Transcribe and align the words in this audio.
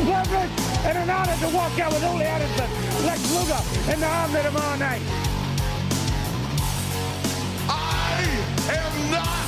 And 0.00 0.96
an 0.96 1.10
honor 1.10 1.36
to 1.44 1.48
walk 1.54 1.78
out 1.78 1.92
with 1.92 2.02
Ole 2.04 2.22
Anderson, 2.22 2.64
Lex 3.04 3.20
Luger, 3.36 3.60
and 3.92 4.00
the 4.00 4.06
Omni 4.08 4.42
tomorrow 4.42 4.76
night. 4.76 5.02
I 7.68 8.24
am 8.80 9.10
not 9.12 9.44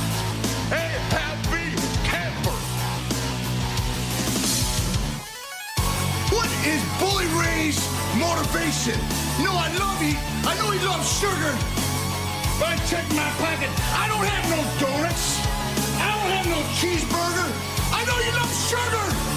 a 0.69 0.85
happy 1.09 1.73
camper. 2.05 2.53
What 6.29 6.49
is 6.69 6.81
Bully 7.01 7.25
Ray's 7.33 7.81
motivation? 8.21 9.01
No, 9.41 9.57
I 9.57 9.73
love 9.81 9.99
he. 9.99 10.13
I 10.45 10.53
know 10.61 10.69
he 10.69 10.79
loves 10.85 11.09
sugar. 11.17 11.53
But 12.61 12.69
I 12.69 12.77
check 12.85 13.09
my 13.17 13.29
pocket. 13.41 13.73
I 13.97 14.05
don't 14.05 14.21
have 14.21 14.45
no 14.53 14.61
donuts. 14.77 15.41
I 15.97 16.13
don't 16.13 16.31
have 16.37 16.45
no 16.45 16.61
cheeseburger. 16.77 17.49
I 17.89 18.05
know 18.05 18.17
you 18.21 18.31
love 18.37 18.53
sugar, 18.69 19.32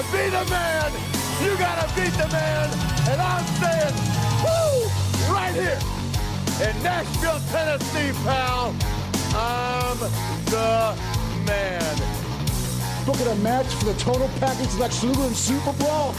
To 0.00 0.06
be 0.12 0.30
the 0.30 0.46
man, 0.48 0.92
you 1.44 1.58
gotta 1.58 1.86
beat 1.94 2.14
the 2.16 2.26
man. 2.32 2.70
And 3.10 3.20
I'm 3.20 3.44
saying, 3.60 3.94
woo, 4.40 4.88
right 5.30 5.52
here 5.52 5.78
in 6.66 6.82
Nashville, 6.82 7.38
Tennessee, 7.52 8.18
pal. 8.24 8.74
I'm 9.34 9.98
the 10.46 10.96
man. 11.44 11.96
Booking 13.04 13.26
a 13.26 13.34
match 13.44 13.66
for 13.74 13.84
the 13.84 13.94
total 14.00 14.30
package 14.40 14.74
Lex 14.76 15.04
Luger 15.04 15.20
and 15.20 15.36
Super 15.36 15.74
Brawl. 15.74 16.14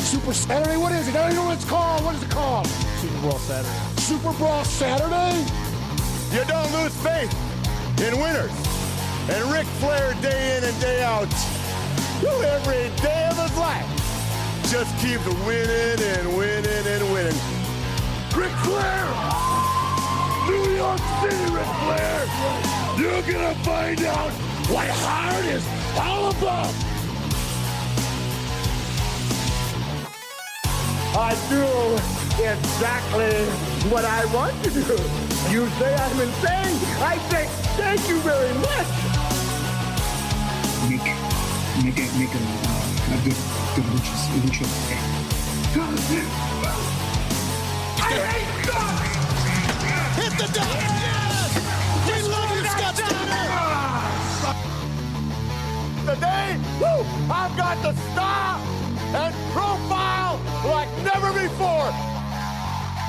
Super 0.00 0.34
Saturday? 0.34 0.76
What 0.76 0.92
is 0.92 1.08
it? 1.08 1.16
I 1.16 1.22
don't 1.22 1.32
even 1.32 1.36
know 1.36 1.44
what 1.46 1.56
it's 1.56 1.64
called. 1.64 2.04
What 2.04 2.16
is 2.16 2.22
it 2.22 2.30
called? 2.30 2.66
Super 2.66 3.18
Brawl 3.20 3.38
Saturday. 3.38 3.78
Super 3.96 4.32
Brawl 4.34 4.64
Saturday? 4.64 5.40
You 6.36 6.44
don't 6.44 6.70
lose 6.72 6.94
faith 6.96 7.32
in 8.02 8.20
winners. 8.20 8.52
And 9.30 9.42
Ric 9.50 9.66
Flair, 9.80 10.12
day 10.20 10.58
in 10.58 10.64
and 10.64 10.80
day 10.82 11.02
out, 11.02 11.32
every 12.28 12.88
day 13.02 13.28
of 13.30 13.36
his 13.36 13.56
life, 13.56 13.86
just 14.70 14.96
keeps 14.98 15.26
winning 15.46 16.00
and 16.00 16.36
winning 16.36 16.86
and 16.86 17.12
winning. 17.12 17.40
Ric 18.36 18.52
Flair! 18.64 19.06
New 20.48 20.76
York 20.76 21.00
City, 21.20 21.44
Ric 21.52 21.70
Flair! 21.82 22.26
You're 22.98 23.22
gonna 23.22 23.54
find 23.62 24.02
out 24.04 24.32
what 24.70 24.88
hard 24.88 25.44
is 25.46 25.66
all 25.98 26.30
about! 26.30 26.74
I 31.16 31.30
do 31.48 31.64
exactly 32.42 33.44
what 33.88 34.04
I 34.04 34.24
want 34.34 34.60
to 34.64 34.70
do. 34.70 34.98
You 35.50 35.68
say 35.78 35.94
I'm 35.94 36.20
insane. 36.20 36.76
I 37.00 37.18
say 37.30 37.46
thank 37.76 38.08
you 38.08 38.18
very 38.20 38.52
much. 38.54 39.13
Make 41.84 41.98
a 41.98 42.08
make 42.18 42.32
a, 42.32 42.38
uh, 42.40 43.12
a 43.12 43.18
good 43.24 43.36
good 43.76 43.84
lucha 43.92 44.16
lucha. 44.40 44.64
I 48.00 48.10
hate 48.24 48.52
God! 48.64 49.04
Hit 50.16 50.32
the 50.40 50.48
deck! 50.56 50.80
We 52.06 52.16
love 52.32 52.50
you, 52.56 52.64
Scott 52.64 52.94
Steiner! 52.96 53.48
Today, 56.08 56.48
woo, 56.80 57.04
I've 57.30 57.54
got 57.54 57.76
the 57.82 57.92
star 58.12 58.58
and 59.20 59.34
profile 59.52 60.40
like 60.64 60.88
never 61.04 61.32
before. 61.38 61.92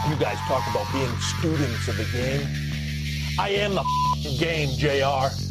You 0.09 0.15
guys 0.19 0.37
talk 0.49 0.67
about 0.69 0.91
being 0.91 1.15
students 1.39 1.87
of 1.87 1.95
the 1.95 2.05
game. 2.11 2.45
I 3.39 3.49
am 3.51 3.75
the 3.75 4.37
game, 4.37 4.69
JR. 4.77 5.44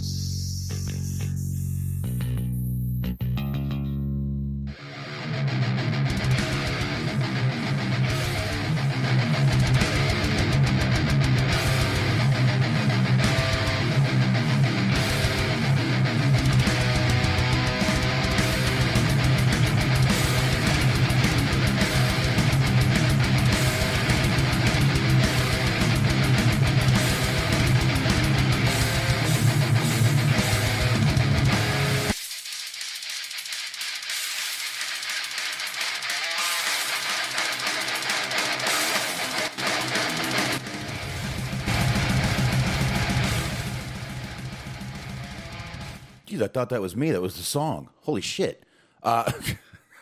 thought 46.54 46.70
that 46.70 46.81
was 46.81 46.97
me. 46.97 47.10
That 47.10 47.20
was 47.20 47.37
the 47.37 47.42
song. 47.42 47.91
Holy 48.03 48.20
shit. 48.20 48.65
Uh, 49.03 49.31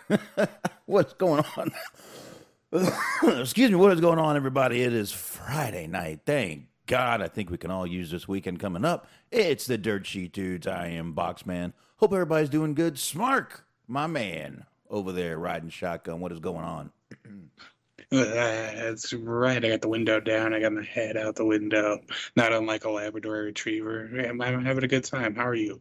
what's 0.86 1.14
going 1.14 1.42
on? 1.56 1.72
Excuse 3.40 3.70
me. 3.70 3.76
What 3.76 3.92
is 3.92 4.00
going 4.00 4.18
on, 4.18 4.36
everybody? 4.36 4.82
It 4.82 4.92
is 4.92 5.10
Friday 5.10 5.86
night. 5.86 6.20
Thank 6.26 6.66
God. 6.86 7.22
I 7.22 7.28
think 7.28 7.50
we 7.50 7.56
can 7.56 7.70
all 7.70 7.86
use 7.86 8.10
this 8.10 8.28
weekend 8.28 8.60
coming 8.60 8.84
up. 8.84 9.08
It's 9.30 9.66
the 9.66 9.78
Dirt 9.78 10.06
Sheet 10.06 10.32
Dudes. 10.32 10.66
I 10.66 10.88
am 10.88 11.14
Boxman. 11.14 11.72
Hope 11.96 12.12
everybody's 12.12 12.50
doing 12.50 12.74
good. 12.74 12.96
Smark, 12.96 13.62
my 13.88 14.06
man, 14.06 14.66
over 14.90 15.10
there 15.10 15.38
riding 15.38 15.70
shotgun. 15.70 16.20
What 16.20 16.32
is 16.32 16.40
going 16.40 16.64
on? 16.64 16.92
That's 18.10 19.10
right. 19.14 19.64
I 19.64 19.68
got 19.70 19.80
the 19.80 19.88
window 19.88 20.20
down. 20.20 20.52
I 20.52 20.60
got 20.60 20.74
my 20.74 20.84
head 20.84 21.16
out 21.16 21.34
the 21.36 21.46
window. 21.46 22.00
Not 22.36 22.52
unlike 22.52 22.84
a 22.84 22.90
Labrador 22.90 23.44
Retriever. 23.44 24.26
I'm, 24.28 24.38
I'm 24.42 24.64
having 24.66 24.84
a 24.84 24.88
good 24.88 25.04
time. 25.04 25.34
How 25.34 25.46
are 25.46 25.54
you? 25.54 25.80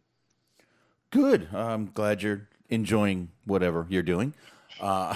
Good. 1.11 1.49
I'm 1.53 1.91
glad 1.93 2.23
you're 2.23 2.47
enjoying 2.69 3.29
whatever 3.45 3.85
you're 3.89 4.01
doing. 4.01 4.33
Uh, 4.79 5.15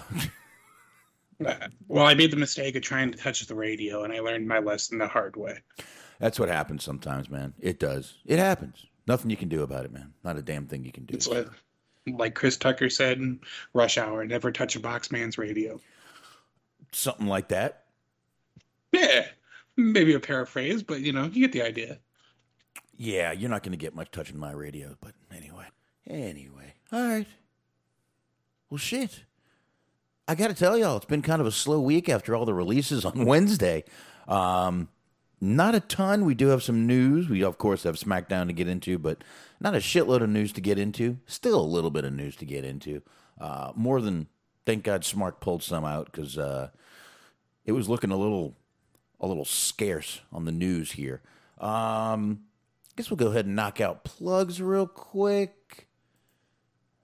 well, 1.88 2.06
I 2.06 2.14
made 2.14 2.32
the 2.32 2.38
mistake 2.38 2.76
of 2.76 2.82
trying 2.82 3.12
to 3.12 3.18
touch 3.18 3.46
the 3.46 3.56
radio, 3.56 4.04
and 4.04 4.14
I 4.14 4.20
learned 4.20 4.48
my 4.48 4.60
lesson 4.60 4.98
the 4.98 5.08
hard 5.08 5.36
way. 5.36 5.60
that's 6.20 6.40
what 6.40 6.50
happens 6.50 6.84
sometimes, 6.84 7.30
man. 7.30 7.54
It 7.60 7.80
does. 7.80 8.16
It 8.26 8.40
happens. 8.40 8.86
Nothing 9.08 9.30
you 9.30 9.38
can 9.38 9.50
do 9.50 9.64
about 9.64 9.86
it, 9.86 9.94
man. 9.94 10.14
Not 10.24 10.38
a 10.38 10.42
damn 10.42 10.68
thing 10.68 10.84
you 10.84 10.92
can 10.92 11.06
do. 11.06 11.16
It's 11.16 11.28
like, 11.28 11.48
like 12.08 12.36
Chris 12.36 12.58
Tucker 12.58 12.90
said 12.90 13.18
in 13.18 13.40
Rush 13.74 13.98
Hour: 13.98 14.26
"Never 14.26 14.52
touch 14.52 14.76
a 14.76 14.80
box 14.80 15.12
man's 15.12 15.38
radio." 15.38 15.80
Something 16.92 17.28
like 17.28 17.50
that. 17.50 17.84
Yeah, 18.92 19.26
maybe 19.78 20.14
a 20.14 20.20
paraphrase, 20.20 20.84
but 20.84 21.02
you 21.02 21.14
know, 21.14 21.26
you 21.26 21.42
get 21.42 21.52
the 21.52 21.62
idea. 21.62 22.00
Yeah, 22.98 23.32
you're 23.34 23.50
not 23.50 23.64
going 23.64 23.74
to 23.74 23.78
get 23.78 23.94
much 23.94 24.10
touching 24.12 24.38
my 24.38 24.52
radio, 24.52 24.96
but 25.02 25.14
anyway. 25.36 25.55
Anyway. 26.10 26.74
All 26.92 27.08
right. 27.08 27.28
Well, 28.70 28.78
shit. 28.78 29.24
I 30.28 30.36
got 30.36 30.48
to 30.48 30.54
tell 30.54 30.78
y'all, 30.78 30.98
it's 30.98 31.06
been 31.06 31.22
kind 31.22 31.40
of 31.40 31.48
a 31.48 31.52
slow 31.52 31.80
week 31.80 32.10
after 32.10 32.36
all 32.36 32.46
the 32.46 32.54
releases 32.54 33.06
on 33.06 33.26
Wednesday. 33.26 33.84
Um, 34.28 34.90
not 35.40 35.76
a 35.76 35.80
ton. 35.80 36.26
We 36.26 36.34
do 36.34 36.48
have 36.48 36.64
some 36.64 36.88
news. 36.88 37.30
We, 37.30 37.44
of 37.44 37.58
course, 37.58 37.84
have 37.84 37.96
SmackDown 37.96 38.48
to 38.48 38.54
get 38.54 38.68
into, 38.68 38.98
but 38.98 39.24
not 39.60 39.76
a 39.76 39.80
shitload 39.80 40.22
of 40.22 40.30
news 40.30 40.52
to 40.54 40.62
get 40.62 40.80
into. 40.80 41.18
Still 41.28 41.60
a 41.60 41.62
little 41.62 41.92
bit 41.92 42.06
of 42.06 42.14
news 42.14 42.36
to 42.38 42.46
get 42.46 42.66
into. 42.66 43.02
Uh, 43.40 43.72
more 43.76 44.02
than, 44.02 44.28
thank 44.66 44.84
God, 44.84 45.04
Smark 45.04 45.40
pulled 45.40 45.62
some 45.62 45.86
out 45.86 46.12
because 46.12 46.38
uh, 46.38 46.70
it 47.66 47.74
was 47.74 47.90
looking 47.90 48.12
a 48.12 48.18
little, 48.18 48.56
a 49.20 49.28
little 49.28 49.46
scarce 49.46 50.22
on 50.32 50.46
the 50.46 50.52
news 50.52 50.94
here. 50.94 51.22
Um, 51.60 52.46
I 52.88 52.94
guess 52.96 53.10
we'll 53.12 53.18
go 53.18 53.28
ahead 53.28 53.46
and 53.46 53.56
knock 53.56 53.82
out 53.82 54.06
plugs 54.06 54.62
real 54.62 54.88
quick, 54.88 55.55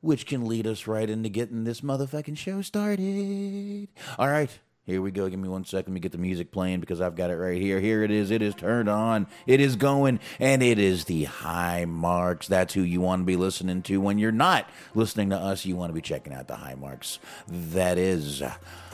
which 0.02 0.26
can 0.26 0.46
lead 0.46 0.68
us 0.68 0.88
right 0.88 1.10
into 1.10 1.30
getting 1.30 1.64
this 1.64 1.82
motherfucking 1.82 2.38
show 2.38 2.62
started. 2.62 3.88
All 4.20 4.28
right, 4.28 4.50
here 4.86 5.02
we 5.02 5.12
go. 5.12 5.30
Give 5.30 5.40
me 5.40 5.48
one 5.48 5.64
second. 5.64 5.92
Let 5.92 5.96
me 5.96 6.00
get 6.00 6.12
the 6.12 6.18
music 6.18 6.52
playing 6.52 6.80
because 6.80 7.00
I've 7.02 7.16
got 7.16 7.30
it 7.30 7.36
right 7.38 7.62
here. 7.62 7.80
Here 7.80 8.04
it 8.04 8.12
is. 8.12 8.32
It 8.32 8.42
is 8.42 8.56
turned 8.56 8.90
on. 8.90 9.28
It 9.48 9.60
is 9.62 9.76
going, 9.76 10.20
and 10.40 10.62
it 10.64 10.80
is 10.80 11.06
the 11.06 11.26
high 11.26 11.86
marks. 11.86 12.48
That's 12.48 12.74
who 12.74 12.82
you 12.82 13.00
want 13.02 13.22
to 13.22 13.26
be 13.26 13.36
listening 13.36 13.84
to 13.84 14.02
when 14.02 14.18
you're 14.18 14.32
not 14.32 14.68
listening 14.96 15.30
to 15.30 15.38
us. 15.38 15.66
You 15.66 15.76
want 15.76 15.90
to 15.92 15.94
be 15.94 16.02
checking 16.02 16.34
out 16.34 16.48
the 16.48 16.56
high 16.56 16.76
marks. 16.76 17.20
That 17.48 17.98
is 17.98 18.42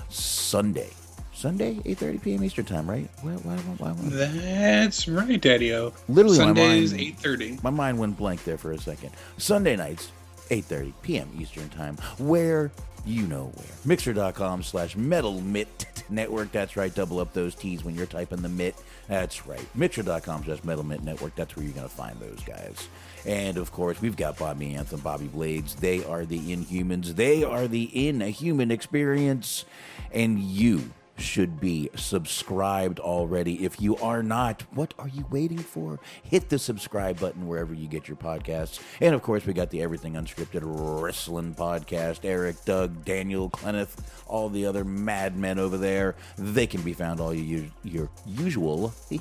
Sunday, 0.10 0.90
Sunday, 1.34 1.76
8.30 1.76 2.22
p.m. 2.22 2.44
Eastern 2.44 2.66
Time, 2.66 2.90
right? 2.90 3.10
Why, 3.22 3.32
why, 3.32 3.56
why, 3.56 3.92
why? 3.92 4.10
That's 4.10 5.08
right, 5.08 5.40
Daddy-O. 5.40 5.94
Literally, 6.10 6.38
my 6.40 6.46
Sundays, 6.46 6.94
mind- 6.94 7.18
8.30. 7.18 7.64
My 7.64 7.70
mind 7.70 7.98
went 8.00 8.18
blank 8.18 8.44
there 8.44 8.58
for 8.58 8.72
a 8.72 8.78
second. 8.78 9.12
Sunday 9.38 9.76
nights, 9.76 10.12
8.30 10.50 10.94
p.m. 11.02 11.30
Eastern 11.40 11.70
Time, 11.70 11.98
where 12.18 12.72
you 13.06 13.24
know 13.24 13.46
where. 13.56 13.68
Mixer.com 13.86 14.64
slash 14.64 14.96
Metal 14.96 15.40
Mitt 15.42 15.86
Network. 16.10 16.52
That's 16.52 16.76
right. 16.76 16.94
Double 16.94 17.20
up 17.20 17.34
those 17.34 17.56
T's 17.56 17.84
when 17.84 17.96
you're 17.96 18.06
typing 18.06 18.42
the 18.42 18.50
Mitt. 18.50 18.76
That's 19.08 19.48
right. 19.48 19.66
Mixer.com 19.76 20.44
slash 20.44 20.64
Metal 20.64 20.84
Mitt 20.84 21.04
Network. 21.04 21.36
That's 21.36 21.56
where 21.56 21.64
you're 21.64 21.74
going 21.74 21.88
to 21.88 21.94
find 21.94 22.20
those 22.20 22.42
guys. 22.46 22.90
And 23.26 23.58
of 23.58 23.72
course, 23.72 24.02
we've 24.02 24.18
got 24.18 24.38
Bobby 24.38 24.76
Anthem, 24.76 25.00
Bobby 25.00 25.28
Blades. 25.28 25.76
They 25.76 26.04
are 26.04 26.26
the 26.26 26.40
Inhumans. 26.40 27.16
They 27.16 27.44
are 27.44 27.68
the 27.68 28.08
Inhuman 28.08 28.72
Experience. 28.72 29.66
And 30.12 30.40
you 30.40 30.92
should 31.18 31.60
be 31.60 31.90
subscribed 31.96 33.00
already. 33.00 33.66
If 33.66 33.82
you 33.82 33.98
are 33.98 34.24
not, 34.24 34.64
what 34.74 34.94
are 35.00 35.08
you 35.08 35.26
waiting 35.30 35.58
for? 35.58 36.00
Hit 36.24 36.50
the 36.50 36.60
subscribe 36.60 37.20
button 37.20 37.48
wherever 37.48 37.74
you 37.74 37.88
get 37.88 38.08
your 38.08 38.18
podcasts. 38.18 38.80
And 39.02 39.16
of 39.16 39.22
course, 39.22 39.46
we 39.46 39.54
got 39.54 39.70
the 39.70 39.82
Everything 39.82 40.14
Unscripted 40.14 40.62
Wrestling 40.64 41.56
podcast. 41.56 42.20
Eric, 42.24 42.64
Doug, 42.66 43.06
Daniel, 43.06 43.50
Kenneth, 43.50 44.24
all 44.28 44.50
the 44.50 44.66
other 44.66 44.84
madmen 44.84 45.60
over 45.60 45.78
there. 45.78 46.16
They 46.38 46.68
can 46.68 46.82
be 46.82 46.94
found 46.94 47.20
all 47.20 47.34
your, 47.34 47.66
your 47.84 48.10
usual 48.26 48.90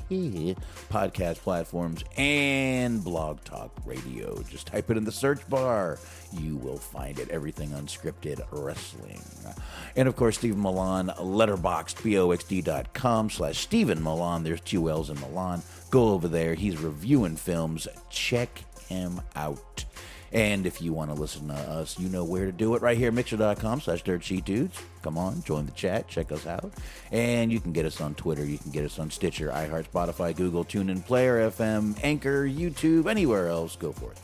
podcast 0.90 1.36
platforms 1.38 2.04
and 2.16 3.02
Blog 3.02 3.42
Talk 3.44 3.70
Radio. 3.84 4.42
Just 4.42 4.66
type 4.66 4.90
it 4.90 4.96
in 4.96 5.04
the 5.04 5.12
search 5.12 5.48
bar. 5.48 5.98
You 6.40 6.56
will 6.56 6.78
find 6.78 7.18
it. 7.18 7.28
Everything 7.30 7.70
Unscripted 7.70 8.40
Wrestling. 8.50 9.22
And 9.94 10.08
of 10.08 10.16
course, 10.16 10.38
Stephen 10.38 10.62
Millan, 10.62 11.08
letterboxd.boxd.com 11.08 13.30
slash 13.30 13.58
Stephen 13.58 14.02
Millan. 14.02 14.42
There's 14.44 14.60
two 14.60 14.90
L's 14.90 15.10
in 15.10 15.20
Millan. 15.20 15.62
Go 15.90 16.08
over 16.10 16.28
there. 16.28 16.54
He's 16.54 16.78
reviewing 16.78 17.36
films. 17.36 17.88
Check 18.10 18.64
him 18.88 19.20
out. 19.34 19.84
And 20.32 20.66
if 20.66 20.82
you 20.82 20.92
want 20.92 21.10
to 21.10 21.14
listen 21.18 21.48
to 21.48 21.54
us, 21.54 21.98
you 21.98 22.08
know 22.08 22.24
where 22.24 22.46
to 22.46 22.52
do 22.52 22.74
it 22.74 22.82
right 22.82 22.98
here, 22.98 23.12
mixer.com 23.12 23.80
slash 23.80 24.02
dirt 24.02 24.24
sheet 24.24 24.44
dudes. 24.44 24.78
Come 25.02 25.16
on, 25.16 25.42
join 25.44 25.66
the 25.66 25.72
chat, 25.72 26.08
check 26.08 26.32
us 26.32 26.46
out. 26.46 26.72
And 27.12 27.52
you 27.52 27.60
can 27.60 27.72
get 27.72 27.86
us 27.86 28.00
on 28.00 28.14
Twitter, 28.16 28.44
you 28.44 28.58
can 28.58 28.72
get 28.72 28.84
us 28.84 28.98
on 28.98 29.10
Stitcher, 29.10 29.50
iHeart, 29.50 29.88
Spotify, 29.88 30.36
Google, 30.36 30.64
TuneIn, 30.64 31.06
Player 31.06 31.48
FM, 31.50 31.98
Anchor, 32.02 32.44
YouTube, 32.44 33.08
anywhere 33.08 33.48
else. 33.48 33.76
Go 33.76 33.92
for 33.92 34.10
it. 34.12 34.18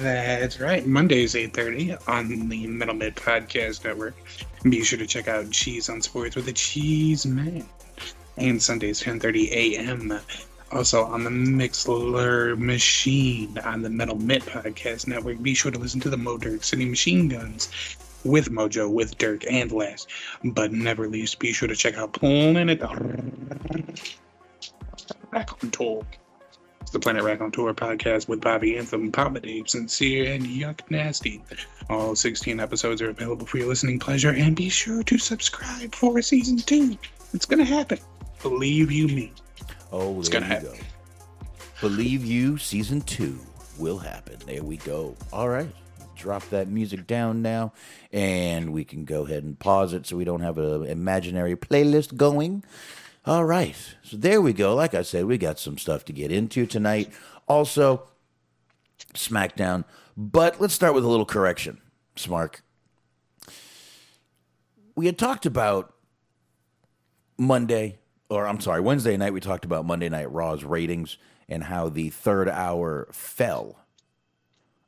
That's 0.00 0.58
right. 0.58 0.86
Mondays, 0.86 1.34
8.30 1.34 2.08
on 2.08 2.48
the 2.48 2.66
Metal 2.66 2.94
Mitt 2.94 3.16
Podcast 3.16 3.84
Network. 3.84 4.14
Be 4.62 4.82
sure 4.82 4.98
to 4.98 5.06
check 5.06 5.28
out 5.28 5.50
Cheese 5.50 5.90
on 5.90 6.00
Sports 6.00 6.36
with 6.36 6.46
the 6.46 6.54
Cheese 6.54 7.26
Man. 7.26 7.66
And 8.38 8.62
Sundays, 8.62 9.02
10.30 9.02 9.50
a.m. 9.50 10.18
Also 10.72 11.04
on 11.04 11.24
the 11.24 11.30
Mixler 11.30 12.56
Machine 12.56 13.58
on 13.58 13.82
the 13.82 13.90
Metal 13.90 14.16
Mitt 14.16 14.42
Podcast 14.42 15.06
Network. 15.06 15.42
Be 15.42 15.52
sure 15.52 15.70
to 15.70 15.78
listen 15.78 16.00
to 16.00 16.08
the 16.08 16.16
Mo 16.16 16.38
Dirk 16.38 16.64
City 16.64 16.86
Machine 16.86 17.28
Guns 17.28 17.68
with 18.24 18.50
Mojo, 18.50 18.90
with 18.90 19.18
Dirk, 19.18 19.44
and 19.50 19.70
last 19.70 20.08
but 20.44 20.72
never 20.72 21.08
least, 21.08 21.38
be 21.38 21.52
sure 21.52 21.68
to 21.68 21.76
check 21.76 21.98
out 21.98 22.14
Planet 22.14 22.80
Raconteur. 25.30 26.06
It's 26.80 26.90
the 26.90 26.98
Planet 26.98 27.22
Raconteur 27.22 27.74
podcast 27.74 28.26
with 28.28 28.40
Bobby 28.40 28.76
Anthem, 28.78 29.12
Papa 29.12 29.40
Dave, 29.40 29.68
Sincere, 29.68 30.32
and 30.32 30.44
Yuck 30.44 30.80
Nasty. 30.90 31.42
All 31.90 32.16
16 32.16 32.58
episodes 32.58 33.02
are 33.02 33.10
available 33.10 33.46
for 33.46 33.58
your 33.58 33.68
listening 33.68 33.98
pleasure, 33.98 34.30
and 34.30 34.56
be 34.56 34.68
sure 34.68 35.02
to 35.04 35.18
subscribe 35.18 35.94
for 35.94 36.20
season 36.22 36.56
two. 36.56 36.96
It's 37.34 37.46
gonna 37.46 37.64
happen. 37.64 37.98
Believe 38.42 38.90
you 38.90 39.08
me. 39.08 39.32
Oh, 39.92 40.18
It's 40.18 40.28
gonna 40.28 40.46
happen. 40.46 40.72
go. 40.72 40.74
Believe 41.80 42.24
you, 42.24 42.56
season 42.58 43.02
two 43.02 43.38
will 43.78 43.98
happen. 43.98 44.36
There 44.46 44.62
we 44.62 44.78
go. 44.78 45.16
All 45.32 45.48
right. 45.48 45.70
Drop 46.16 46.46
that 46.50 46.68
music 46.68 47.06
down 47.06 47.40
now, 47.40 47.72
and 48.12 48.72
we 48.74 48.84
can 48.84 49.04
go 49.04 49.24
ahead 49.24 49.42
and 49.42 49.58
pause 49.58 49.94
it 49.94 50.06
so 50.06 50.16
we 50.16 50.24
don't 50.24 50.42
have 50.42 50.58
an 50.58 50.84
imaginary 50.84 51.56
playlist 51.56 52.16
going. 52.16 52.62
All 53.26 53.44
right. 53.44 53.76
So 54.02 54.16
there 54.16 54.40
we 54.40 54.52
go. 54.52 54.74
Like 54.74 54.94
I 54.94 55.02
said, 55.02 55.26
we 55.26 55.36
got 55.38 55.58
some 55.58 55.76
stuff 55.76 56.04
to 56.06 56.12
get 56.12 56.32
into 56.32 56.66
tonight. 56.66 57.12
Also, 57.46 58.08
SmackDown. 59.14 59.84
But 60.16 60.60
let's 60.60 60.74
start 60.74 60.94
with 60.94 61.04
a 61.04 61.08
little 61.08 61.26
correction, 61.26 61.80
Smark. 62.16 62.60
We 64.94 65.06
had 65.06 65.18
talked 65.18 65.46
about 65.46 65.94
Monday, 67.38 67.98
or 68.28 68.46
I'm 68.46 68.60
sorry, 68.60 68.80
Wednesday 68.80 69.16
night, 69.16 69.32
we 69.32 69.40
talked 69.40 69.64
about 69.64 69.86
Monday 69.86 70.08
Night 70.08 70.30
Raw's 70.30 70.64
ratings 70.64 71.16
and 71.48 71.64
how 71.64 71.88
the 71.88 72.10
third 72.10 72.48
hour 72.48 73.08
fell 73.12 73.78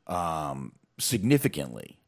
um, 0.07 0.73
significantly. 0.99 1.99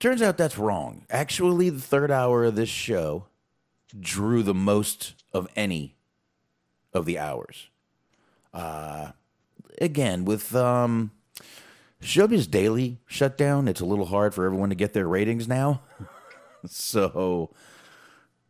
Turns 0.00 0.20
out 0.22 0.36
that's 0.36 0.58
wrong. 0.58 1.06
Actually, 1.10 1.70
the 1.70 1.80
third 1.80 2.10
hour 2.10 2.44
of 2.44 2.56
this 2.56 2.68
show 2.68 3.27
drew 3.98 4.42
the 4.42 4.54
most 4.54 5.14
of 5.32 5.48
any 5.56 5.96
of 6.92 7.06
the 7.06 7.18
hours. 7.18 7.68
Uh, 8.52 9.12
again, 9.80 10.24
with 10.24 10.54
um, 10.54 11.10
Showbuzz 12.02 12.50
Daily 12.50 12.98
shut 13.06 13.36
down, 13.36 13.68
it's 13.68 13.80
a 13.80 13.86
little 13.86 14.06
hard 14.06 14.34
for 14.34 14.44
everyone 14.44 14.68
to 14.70 14.74
get 14.74 14.92
their 14.92 15.08
ratings 15.08 15.48
now. 15.48 15.82
so, 16.66 17.50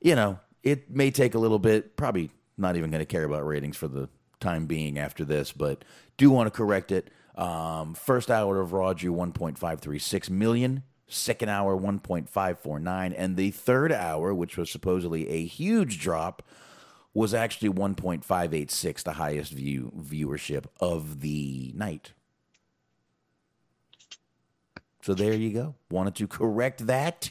you 0.00 0.14
know, 0.14 0.38
it 0.62 0.90
may 0.90 1.10
take 1.10 1.34
a 1.34 1.38
little 1.38 1.58
bit. 1.58 1.96
Probably 1.96 2.30
not 2.56 2.76
even 2.76 2.90
going 2.90 3.00
to 3.00 3.06
care 3.06 3.24
about 3.24 3.46
ratings 3.46 3.76
for 3.76 3.88
the 3.88 4.08
time 4.40 4.66
being 4.66 4.98
after 4.98 5.24
this, 5.24 5.52
but 5.52 5.84
do 6.16 6.30
want 6.30 6.46
to 6.46 6.50
correct 6.50 6.92
it. 6.92 7.10
Um, 7.34 7.94
first 7.94 8.30
hour 8.30 8.60
of 8.60 8.72
Raw 8.72 8.92
drew 8.92 9.12
1.536 9.12 10.28
million. 10.30 10.82
Second 11.08 11.48
hour 11.48 11.76
1.549, 11.76 13.14
and 13.16 13.36
the 13.36 13.50
third 13.50 13.92
hour, 13.92 14.34
which 14.34 14.58
was 14.58 14.70
supposedly 14.70 15.28
a 15.28 15.44
huge 15.46 15.98
drop, 15.98 16.42
was 17.14 17.32
actually 17.32 17.70
1.586, 17.70 19.02
the 19.02 19.14
highest 19.14 19.52
view 19.52 19.90
viewership 19.98 20.66
of 20.80 21.20
the 21.20 21.72
night. 21.74 22.12
So 25.02 25.14
there 25.14 25.32
you 25.32 25.50
go. 25.50 25.74
Wanted 25.90 26.14
to 26.16 26.28
correct 26.28 26.86
that. 26.86 27.30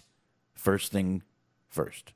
First 0.55 0.91
thing 0.91 1.22
first. 1.69 2.13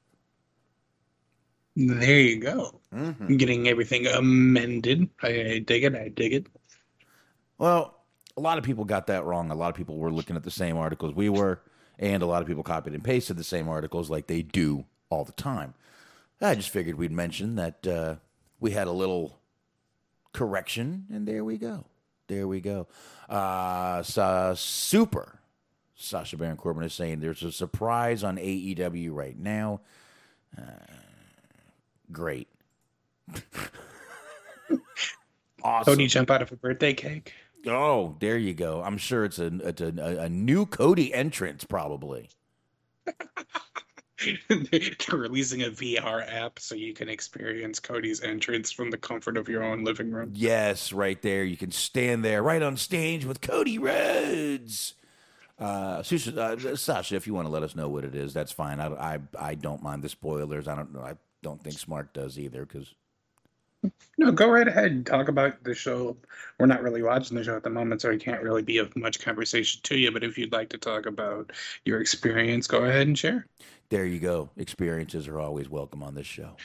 There 1.75 2.19
you 2.19 2.39
go. 2.39 2.81
Mm-hmm. 2.93 3.37
Getting 3.37 3.67
everything 3.67 4.07
amended. 4.07 5.09
I, 5.21 5.27
I 5.27 5.59
dig 5.59 5.83
it. 5.83 5.95
I 5.95 6.09
dig 6.09 6.33
it. 6.33 6.47
Well, 7.57 8.00
a 8.37 8.41
lot 8.41 8.57
of 8.57 8.63
people 8.63 8.85
got 8.85 9.07
that 9.07 9.25
wrong. 9.25 9.51
A 9.51 9.55
lot 9.55 9.69
of 9.69 9.75
people 9.75 9.97
were 9.97 10.11
looking 10.11 10.35
at 10.35 10.43
the 10.43 10.51
same 10.51 10.77
articles 10.77 11.13
we 11.13 11.29
were, 11.29 11.61
and 11.99 12.23
a 12.23 12.25
lot 12.25 12.41
of 12.41 12.47
people 12.47 12.63
copied 12.63 12.93
and 12.93 13.03
pasted 13.03 13.37
the 13.37 13.43
same 13.43 13.67
articles 13.69 14.09
like 14.09 14.27
they 14.27 14.41
do 14.41 14.85
all 15.09 15.23
the 15.25 15.31
time. 15.33 15.73
I 16.41 16.55
just 16.55 16.69
figured 16.69 16.97
we'd 16.97 17.11
mention 17.11 17.55
that 17.55 17.85
uh, 17.85 18.15
we 18.59 18.71
had 18.71 18.87
a 18.87 18.91
little 18.91 19.37
correction, 20.33 21.05
and 21.13 21.27
there 21.27 21.43
we 21.43 21.57
go. 21.57 21.85
There 22.27 22.47
we 22.47 22.61
go. 22.61 22.87
Uh, 23.29 24.01
Sa- 24.03 24.53
super. 24.55 25.39
Sasha 25.95 26.35
Baron 26.37 26.57
Corbin 26.57 26.83
is 26.83 26.93
saying 26.93 27.19
there's 27.19 27.43
a 27.43 27.51
surprise 27.51 28.23
on 28.23 28.37
AEW 28.37 29.13
right 29.13 29.37
now. 29.37 29.81
Uh, 30.57 30.61
great. 32.11 32.47
awesome. 35.63 35.93
Cody 35.93 36.07
jump 36.07 36.31
out 36.31 36.41
of 36.41 36.51
a 36.51 36.55
birthday 36.55 36.93
cake. 36.93 37.33
Oh, 37.67 38.15
there 38.19 38.37
you 38.37 38.53
go. 38.53 38.81
I'm 38.81 38.97
sure 38.97 39.25
it's 39.25 39.39
a 39.39 39.47
it's 39.67 39.81
a, 39.81 39.87
a, 40.21 40.29
new 40.29 40.65
Cody 40.65 41.13
entrance, 41.13 41.63
probably. 41.63 42.29
They're 44.49 45.17
releasing 45.17 45.63
a 45.63 45.69
VR 45.69 46.31
app 46.31 46.59
so 46.59 46.75
you 46.75 46.93
can 46.93 47.09
experience 47.09 47.79
Cody's 47.79 48.21
entrance 48.21 48.71
from 48.71 48.91
the 48.91 48.97
comfort 48.97 49.37
of 49.37 49.47
your 49.47 49.63
own 49.63 49.83
living 49.83 50.11
room. 50.11 50.31
Yes, 50.33 50.93
right 50.93 51.21
there. 51.21 51.43
You 51.43 51.57
can 51.57 51.71
stand 51.71 52.23
there 52.23 52.43
right 52.43 52.61
on 52.61 52.77
stage 52.77 53.25
with 53.25 53.41
Cody 53.41 53.77
Rhodes. 53.77 54.95
Uh, 55.59 56.03
uh, 56.03 56.75
Sasha, 56.75 57.15
if 57.15 57.27
you 57.27 57.33
want 57.33 57.47
to 57.47 57.51
let 57.51 57.63
us 57.63 57.75
know 57.75 57.87
what 57.87 58.03
it 58.03 58.15
is, 58.15 58.33
that's 58.33 58.51
fine. 58.51 58.79
I, 58.79 58.87
I, 58.87 59.19
I 59.39 59.55
don't 59.55 59.83
mind 59.83 60.03
the 60.03 60.09
spoilers. 60.09 60.67
I 60.67 60.75
don't 60.75 60.93
know. 60.93 61.01
I 61.01 61.15
don't 61.43 61.63
think 61.63 61.75
Smark 61.75 62.13
does 62.13 62.39
either 62.39 62.65
because 62.65 62.95
No, 64.17 64.31
go 64.31 64.49
right 64.49 64.67
ahead 64.67 64.91
and 64.91 65.05
talk 65.05 65.29
about 65.29 65.63
the 65.63 65.73
show. 65.73 66.15
We're 66.59 66.67
not 66.67 66.83
really 66.83 67.01
watching 67.01 67.35
the 67.35 67.43
show 67.43 67.55
at 67.55 67.63
the 67.63 67.69
moment, 67.69 68.01
so 68.01 68.11
I 68.11 68.17
can't 68.17 68.43
really 68.43 68.61
be 68.61 68.77
of 68.77 68.95
much 68.95 69.19
conversation 69.19 69.81
to 69.83 69.97
you. 69.97 70.11
But 70.11 70.23
if 70.23 70.37
you'd 70.37 70.51
like 70.51 70.69
to 70.69 70.77
talk 70.77 71.07
about 71.07 71.51
your 71.85 72.01
experience, 72.01 72.67
go 72.67 72.83
ahead 72.85 73.07
and 73.07 73.17
share. 73.17 73.47
there 73.89 74.05
you 74.05 74.19
go. 74.19 74.49
Experiences 74.57 75.27
are 75.27 75.39
always 75.39 75.69
welcome 75.69 76.03
on 76.03 76.13
this 76.13 76.27
show. 76.27 76.55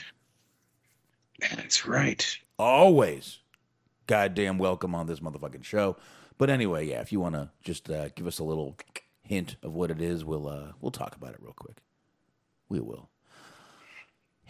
That's 1.39 1.85
right. 1.87 2.37
Always 2.59 3.39
goddamn 4.07 4.57
welcome 4.57 4.95
on 4.95 5.07
this 5.07 5.19
motherfucking 5.19 5.63
show. 5.63 5.97
But 6.37 6.49
anyway, 6.49 6.87
yeah, 6.87 7.01
if 7.01 7.11
you 7.11 7.19
want 7.19 7.35
to 7.35 7.49
just 7.63 7.89
uh, 7.89 8.09
give 8.09 8.27
us 8.27 8.39
a 8.39 8.43
little 8.43 8.77
hint 9.21 9.55
of 9.63 9.73
what 9.73 9.91
it 9.91 10.01
is, 10.01 10.23
we'll 10.23 10.47
uh, 10.47 10.73
we'll 10.81 10.91
talk 10.91 11.15
about 11.15 11.31
it 11.31 11.41
real 11.41 11.53
quick. 11.53 11.77
We 12.69 12.79
will. 12.79 13.09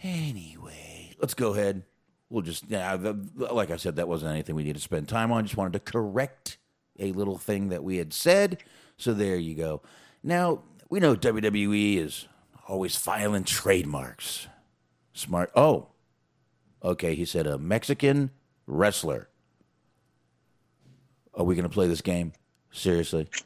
Anyway, 0.02 1.14
let's 1.20 1.34
go 1.34 1.54
ahead. 1.54 1.82
We'll 2.30 2.42
just, 2.42 2.64
yeah, 2.68 2.96
the, 2.96 3.14
like 3.36 3.70
I 3.70 3.76
said, 3.76 3.96
that 3.96 4.08
wasn't 4.08 4.32
anything 4.32 4.54
we 4.54 4.64
need 4.64 4.74
to 4.74 4.80
spend 4.80 5.08
time 5.08 5.32
on. 5.32 5.44
Just 5.44 5.56
wanted 5.56 5.72
to 5.74 5.80
correct 5.80 6.58
a 6.98 7.12
little 7.12 7.38
thing 7.38 7.70
that 7.70 7.82
we 7.82 7.96
had 7.96 8.12
said. 8.12 8.62
So 8.96 9.14
there 9.14 9.36
you 9.36 9.54
go. 9.54 9.82
Now, 10.22 10.62
we 10.90 11.00
know 11.00 11.16
WWE 11.16 11.96
is 11.98 12.26
always 12.66 12.96
filing 12.96 13.44
trademarks. 13.44 14.46
Smark. 15.14 15.48
Oh, 15.54 15.88
okay. 16.82 17.14
He 17.14 17.24
said 17.24 17.46
a 17.46 17.58
Mexican 17.58 18.30
wrestler. 18.66 19.28
Are 21.34 21.44
we 21.44 21.54
going 21.54 21.68
to 21.68 21.72
play 21.72 21.86
this 21.86 22.02
game? 22.02 22.32
Seriously? 22.72 23.28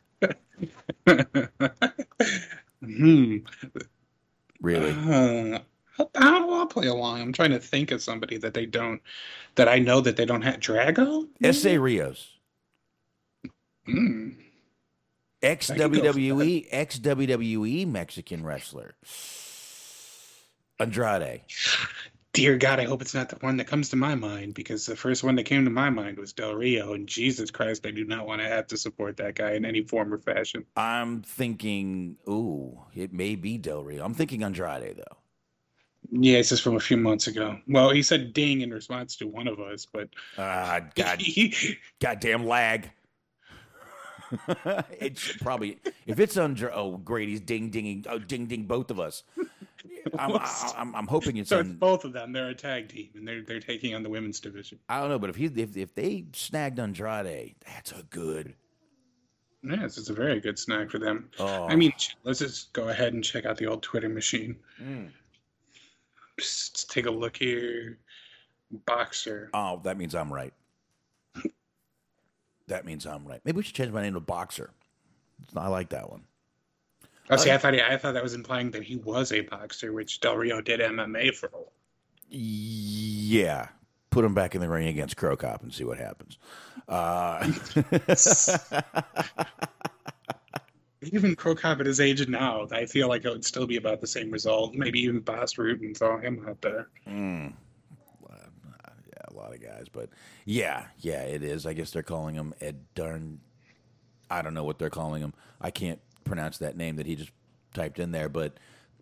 Hmm. 2.85 3.37
Really? 4.61 4.91
Uh, 4.91 5.61
I'll, 5.99 6.55
I'll 6.55 6.67
play 6.67 6.87
along. 6.87 7.21
I'm 7.21 7.33
trying 7.33 7.51
to 7.51 7.59
think 7.59 7.91
of 7.91 8.03
somebody 8.03 8.39
that 8.39 8.55
they 8.55 8.67
don't, 8.67 9.01
that 9.57 9.69
I 9.69 9.79
know 9.79 10.01
that 10.01 10.17
they 10.17 10.25
don't 10.25 10.43
have. 10.43 10.61
Drago? 10.61 11.29
S.A. 11.43 11.79
Rios. 11.79 12.29
Hmm. 13.87 14.31
Ex 15.43 15.71
WWE, 15.71 16.69
ex 16.71 17.01
WWE 17.01 17.87
Mexican 17.89 18.45
wrestler. 18.45 18.95
Andrade. 20.79 21.43
Dear 22.33 22.57
God, 22.57 22.81
I 22.81 22.85
hope 22.85 23.03
it's 23.03 23.13
not 23.13 23.29
the 23.29 23.37
one 23.37 23.59
that 23.59 23.67
comes 23.67 23.91
to 23.91 23.97
my 23.97 24.15
mind 24.15 24.55
because 24.55 24.87
the 24.87 24.97
first 24.97 25.23
one 25.23 25.35
that 25.35 25.45
came 25.45 25.65
to 25.65 25.71
my 25.71 25.91
mind 25.91 26.17
was 26.17 26.33
Del 26.33 26.55
Rio, 26.55 26.95
and 26.95 27.07
Jesus 27.07 27.51
Christ, 27.51 27.85
I 27.85 27.91
do 27.91 28.05
not 28.05 28.27
want 28.27 28.41
to 28.41 28.49
have 28.49 28.69
to 28.69 28.79
support 28.79 29.19
that 29.19 29.35
guy 29.35 29.53
in 29.53 29.67
any 29.67 29.83
form 29.83 30.15
or 30.15 30.19
fashion. 30.19 30.65
I'm 30.75 31.23
thinking, 31.23 32.17
ooh, 32.27 32.81
it 32.95 33.13
may 33.13 33.35
be 33.35 33.59
Del 33.59 33.85
Rio. 33.85 34.05
I'm 34.05 34.15
thinking 34.15 34.43
Andrade 34.43 34.97
though. 34.97 35.17
Yeah, 36.15 36.37
this 36.37 36.53
is 36.53 36.61
from 36.61 36.77
a 36.77 36.81
few 36.81 36.99
months 36.99 37.27
ago. 37.27 37.59
Well, 37.67 37.89
he 37.91 38.03
said 38.03 38.35
ding 38.35 38.61
in 38.61 38.71
response 38.71 39.17
to 39.17 39.27
one 39.27 39.49
of 39.49 39.59
us, 39.59 39.87
but 39.91 40.11
Ah, 40.37 40.81
god, 40.95 41.23
goddamn 42.01 42.47
lag. 42.47 42.91
it's 45.01 45.37
probably 45.39 45.79
if 46.07 46.21
it's 46.21 46.37
under. 46.37 46.73
Oh, 46.73 46.99
great, 46.99 47.29
he's 47.29 47.41
ding 47.41 47.71
dinging. 47.71 48.05
Oh, 48.09 48.19
ding 48.19 48.47
ding, 48.47 48.65
both 48.65 48.91
of 48.91 49.01
us. 49.01 49.23
I'm, 50.19 50.39
I'm, 50.77 50.95
I'm 50.95 51.07
hoping 51.07 51.39
it's 51.39 51.49
so 51.49 51.61
it's 51.61 51.69
on. 51.69 51.77
both 51.77 52.05
of 52.05 52.13
them. 52.13 52.33
They're 52.33 52.49
a 52.49 52.55
tag 52.55 52.89
team, 52.89 53.09
and 53.15 53.27
they're 53.27 53.43
they're 53.43 53.61
taking 53.61 53.95
on 53.95 54.03
the 54.03 54.11
women's 54.11 54.41
division. 54.41 54.79
I 54.89 55.01
don't 55.01 55.09
know, 55.09 55.19
but 55.19 55.31
if 55.31 55.37
he 55.37 55.47
if 55.47 55.77
if 55.77 55.95
they 55.95 56.27
snagged 56.35 56.79
Andrade, 56.79 57.55
that's 57.67 57.93
a 57.93 58.03
good. 58.11 58.55
Yes, 59.65 59.97
it's 59.97 60.11
a 60.11 60.15
very 60.15 60.41
good 60.41 60.59
snack 60.59 60.91
for 60.91 60.99
them. 60.99 61.31
Oh. 61.39 61.67
I 61.69 61.77
mean, 61.77 61.93
let's 62.25 62.41
just 62.41 62.73
go 62.73 62.89
ahead 62.89 63.13
and 63.13 63.23
check 63.23 63.47
out 63.47 63.57
the 63.57 63.67
old 63.67 63.83
Twitter 63.83 64.09
machine. 64.09 64.57
Mm. 64.83 65.11
Let's 66.43 66.85
take 66.85 67.07
a 67.07 67.11
look 67.11 67.37
here. 67.37 67.99
Boxer. 68.87 69.51
Oh, 69.55 69.81
that 69.85 69.97
means 69.97 70.15
I'm 70.15 70.33
right. 70.33 70.53
That 72.69 72.87
means 72.87 73.07
I'm 73.07 73.27
right. 73.27 73.41
Maybe 73.45 73.57
we 73.57 73.65
should 73.65 73.75
change 73.75 73.93
my 73.93 74.01
name 74.01 74.15
to 74.15 74.21
Boxer. 74.21 74.71
I 75.55 75.69
like 75.69 75.91
that 75.91 76.09
one. 76.09 76.23
Oh, 77.29 77.37
see, 77.37 77.51
I 77.51 77.59
thought 77.59 77.75
he, 77.75 77.83
I 77.83 77.97
thought 77.97 78.15
that 78.15 78.23
was 78.23 78.35
implying 78.35 78.71
that 78.71 78.83
he 78.83 78.97
was 78.97 79.33
a 79.33 79.43
boxer, 79.43 79.93
which 79.93 80.21
Del 80.21 80.37
Rio 80.37 80.61
did 80.61 80.81
MMA 80.81 81.35
for. 81.35 81.51
Yeah. 82.29 83.69
Put 84.11 84.25
him 84.25 84.35
back 84.35 84.55
in 84.55 84.61
the 84.61 84.69
ring 84.69 84.89
against 84.89 85.17
Cro 85.17 85.37
Cop 85.37 85.63
and 85.63 85.73
see 85.73 85.85
what 85.85 85.99
happens. 85.99 86.39
Uh, 86.89 87.53
Even 91.03 91.35
Cro 91.35 91.55
Cop 91.55 91.81
at 91.81 91.87
his 91.87 92.01
age 92.01 92.27
now, 92.29 92.67
I 92.71 92.87
feel 92.87 93.09
like 93.09 93.25
it 93.25 93.31
would 93.31 93.45
still 93.45 93.67
be 93.67 93.77
about 93.77 94.01
the 94.01 94.07
same 94.07 94.31
result. 94.31 94.75
Maybe 94.75 95.01
even 95.01 95.21
Boss 95.21 95.59
and 95.59 95.97
throw 95.97 96.19
him 96.19 96.45
out 96.49 96.61
there. 96.61 96.89
mm, 97.09 97.53
yeah, 98.31 99.23
a 99.29 99.35
lot 99.35 99.55
of 99.55 99.61
guys, 99.61 99.87
but 99.93 100.09
yeah, 100.45 100.87
yeah, 100.99 101.23
it 101.23 101.43
is. 101.43 101.67
I 101.67 101.73
guess 101.73 101.91
they're 101.91 102.03
calling 102.03 102.35
him 102.35 102.55
Ed 102.61 102.85
Darn. 102.95 103.41
I 104.31 104.43
don't 104.43 104.55
know 104.55 104.65
what 104.65 104.79
they're 104.79 104.91
calling 104.91 105.23
him. 105.23 105.35
I 105.61 105.71
can't 105.71 106.01
pronounce 106.25 106.59
that 106.59 106.77
name 106.77 106.97
that 106.97 107.07
he 107.07 107.17
just 107.17 107.33
typed 107.75 107.99
in 107.99 108.13
there, 108.13 108.29
but 108.29 108.55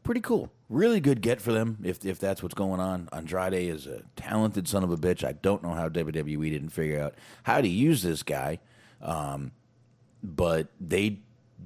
pretty 0.03 0.21
cool. 0.21 0.51
Really 0.69 1.01
good 1.01 1.21
get 1.21 1.41
for 1.41 1.53
them 1.53 1.79
if 1.83 2.05
if 2.05 2.19
that's 2.19 2.43
what's 2.43 2.55
going 2.55 2.81
on. 2.81 3.09
Andrade 3.13 3.55
is 3.55 3.87
a 3.87 4.03
talented 4.17 4.69
son 4.69 4.85
of 4.85 4.91
a 4.91 4.97
bitch. 4.97 5.25
I 5.25 5.33
don't 5.33 5.63
know 5.63 5.75
how 5.75 5.89
WWE 5.89 6.51
didn't 6.51 6.71
figure 6.71 7.01
out 7.01 7.15
how 7.43 7.61
to 7.61 7.69
use 7.69 8.03
this 8.03 8.23
guy, 8.23 8.59
um, 9.03 9.53
but 10.23 10.69
they 10.81 11.21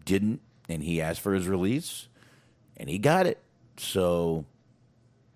didn't, 0.04 0.40
and 0.68 0.82
he 0.82 1.00
asked 1.00 1.20
for 1.20 1.34
his 1.34 1.48
release, 1.48 2.08
and 2.76 2.88
he 2.88 2.98
got 2.98 3.26
it. 3.26 3.38
So 3.76 4.44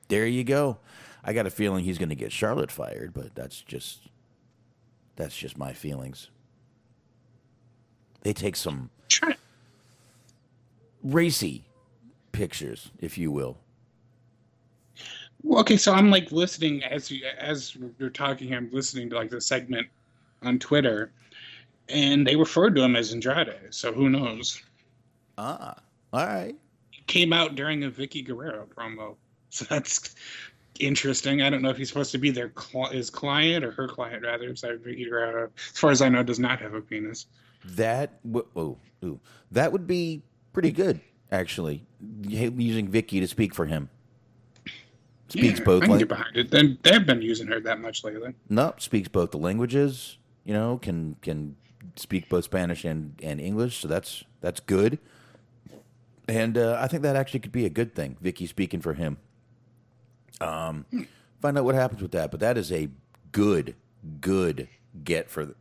there 0.09 0.27
you 0.27 0.45
go. 0.45 0.79
I 1.25 1.33
got 1.33 1.47
a 1.47 1.51
feeling 1.51 1.85
he's 1.85 1.99
going 1.99 2.09
to 2.09 2.15
get 2.15 2.33
Charlotte 2.33 2.71
fired, 2.71 3.13
but 3.13 3.35
that's 3.35 3.61
just 3.61 4.09
that's 5.17 5.37
just 5.37 5.59
my 5.59 5.73
feelings. 5.73 6.31
They 8.23 8.33
take 8.33 8.57
some 8.57 8.91
racy 11.03 11.65
pictures, 12.33 12.91
if 12.99 13.19
you 13.19 13.31
will. 13.31 13.59
Well, 15.43 15.61
okay, 15.61 15.77
so 15.77 15.93
I'm 15.93 16.11
like 16.11 16.33
listening 16.33 16.83
as 16.85 17.11
you, 17.11 17.25
as 17.39 17.77
you're 17.99 18.11
talking. 18.11 18.55
I'm 18.55 18.69
listening 18.73 19.09
to 19.11 19.17
like 19.17 19.31
the 19.31 19.41
segment 19.41 19.87
on 20.43 20.59
Twitter, 20.59 21.13
and 21.89 22.27
they 22.27 22.37
referred 22.37 22.75
to 22.77 22.83
him 22.83 22.97
as 22.97 23.13
Andrade. 23.13 23.55
So 23.71 23.93
who 23.93 24.09
knows? 24.09 24.63
Ah, 25.37 25.77
all 26.13 26.27
right. 26.27 26.55
He 26.91 27.03
came 27.07 27.33
out 27.33 27.55
during 27.55 27.85
a 27.85 27.91
Vickie 27.91 28.25
Guerrero 28.27 28.67
promo, 28.77 29.17
so 29.51 29.65
that's 29.67 30.15
interesting. 30.81 31.43
I 31.43 31.51
don't 31.51 31.63
know 31.63 31.71
if 31.71 31.77
he's 31.77 31.89
supposed 31.89 32.13
to 32.13 32.19
be 32.19 32.31
their 32.31 32.53
cl- 32.59 32.91
his 32.91 33.11
client 33.11 33.65
or 33.65 33.71
her 33.73 33.89
client 33.89 34.25
rather. 34.25 34.49
Vickie 34.53 35.09
Guerrero, 35.09 35.51
as 35.57 35.79
far 35.79 35.91
as 35.91 36.03
I 36.03 36.09
know, 36.09 36.23
does 36.23 36.39
not 36.39 36.61
have 36.61 36.75
a 36.75 36.81
penis. 36.81 37.27
That 37.65 38.21
w- 38.31 38.47
oh, 38.57 38.77
ooh, 39.05 39.21
that 39.53 39.73
would 39.73 39.87
be 39.87 40.23
pretty 40.53 40.71
good, 40.71 41.01
actually. 41.33 41.85
Using 42.23 42.89
Vickie 42.89 43.21
to 43.21 43.27
speak 43.27 43.55
for 43.55 43.67
him. 43.67 43.89
Speaks 45.29 45.59
Yeah, 45.59 45.65
both 45.65 45.83
I 45.83 45.87
can 45.87 45.99
get 45.99 46.09
behind 46.09 46.37
it. 46.37 46.51
Then 46.51 46.79
they've 46.83 47.05
been 47.05 47.21
using 47.21 47.47
her 47.49 47.61
that 47.61 47.81
much 47.81 48.03
lately. 48.03 48.33
no, 48.49 48.75
speaks 48.79 49.09
both 49.09 49.31
the 49.33 49.37
languages. 49.39 50.17
You 50.45 50.55
know, 50.55 50.79
can 50.79 51.17
can 51.21 51.57
speak 51.99 52.29
both 52.29 52.45
Spanish 52.45 52.85
and, 52.85 53.15
and 53.23 53.41
English. 53.41 53.79
So 53.79 53.89
that's 53.89 54.25
that's 54.41 54.61
good. 54.61 54.99
And 56.29 56.59
uh, 56.59 56.79
I 56.81 56.89
think 56.89 57.03
that 57.03 57.17
actually 57.17 57.41
could 57.41 57.53
be 57.53 57.65
a 57.65 57.71
good 57.71 57.95
thing. 57.95 58.17
Vickie 58.23 58.49
speaking 58.49 58.81
for 58.81 58.95
him. 58.95 59.17
Um, 60.41 60.85
find 61.41 61.57
out 61.57 61.65
what 61.65 61.75
happens 61.75 62.03
with 62.03 62.13
that. 62.13 62.31
But 62.31 62.41
that 62.41 62.59
is 62.59 62.71
a 62.71 62.91
good, 63.33 63.75
good 64.21 64.69
get 65.05 65.31
for 65.31 65.55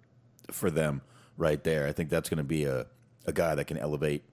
for 0.51 0.69
them 0.69 1.01
right 1.37 1.63
there. 1.63 1.87
I 1.87 1.91
think 1.91 2.09
that's 2.09 2.29
going 2.29 2.37
to 2.37 2.43
be 2.43 2.65
a 2.65 2.87
a 3.25 3.33
guy 3.33 3.55
that 3.55 3.65
can 3.65 3.77
elevate 3.77 4.23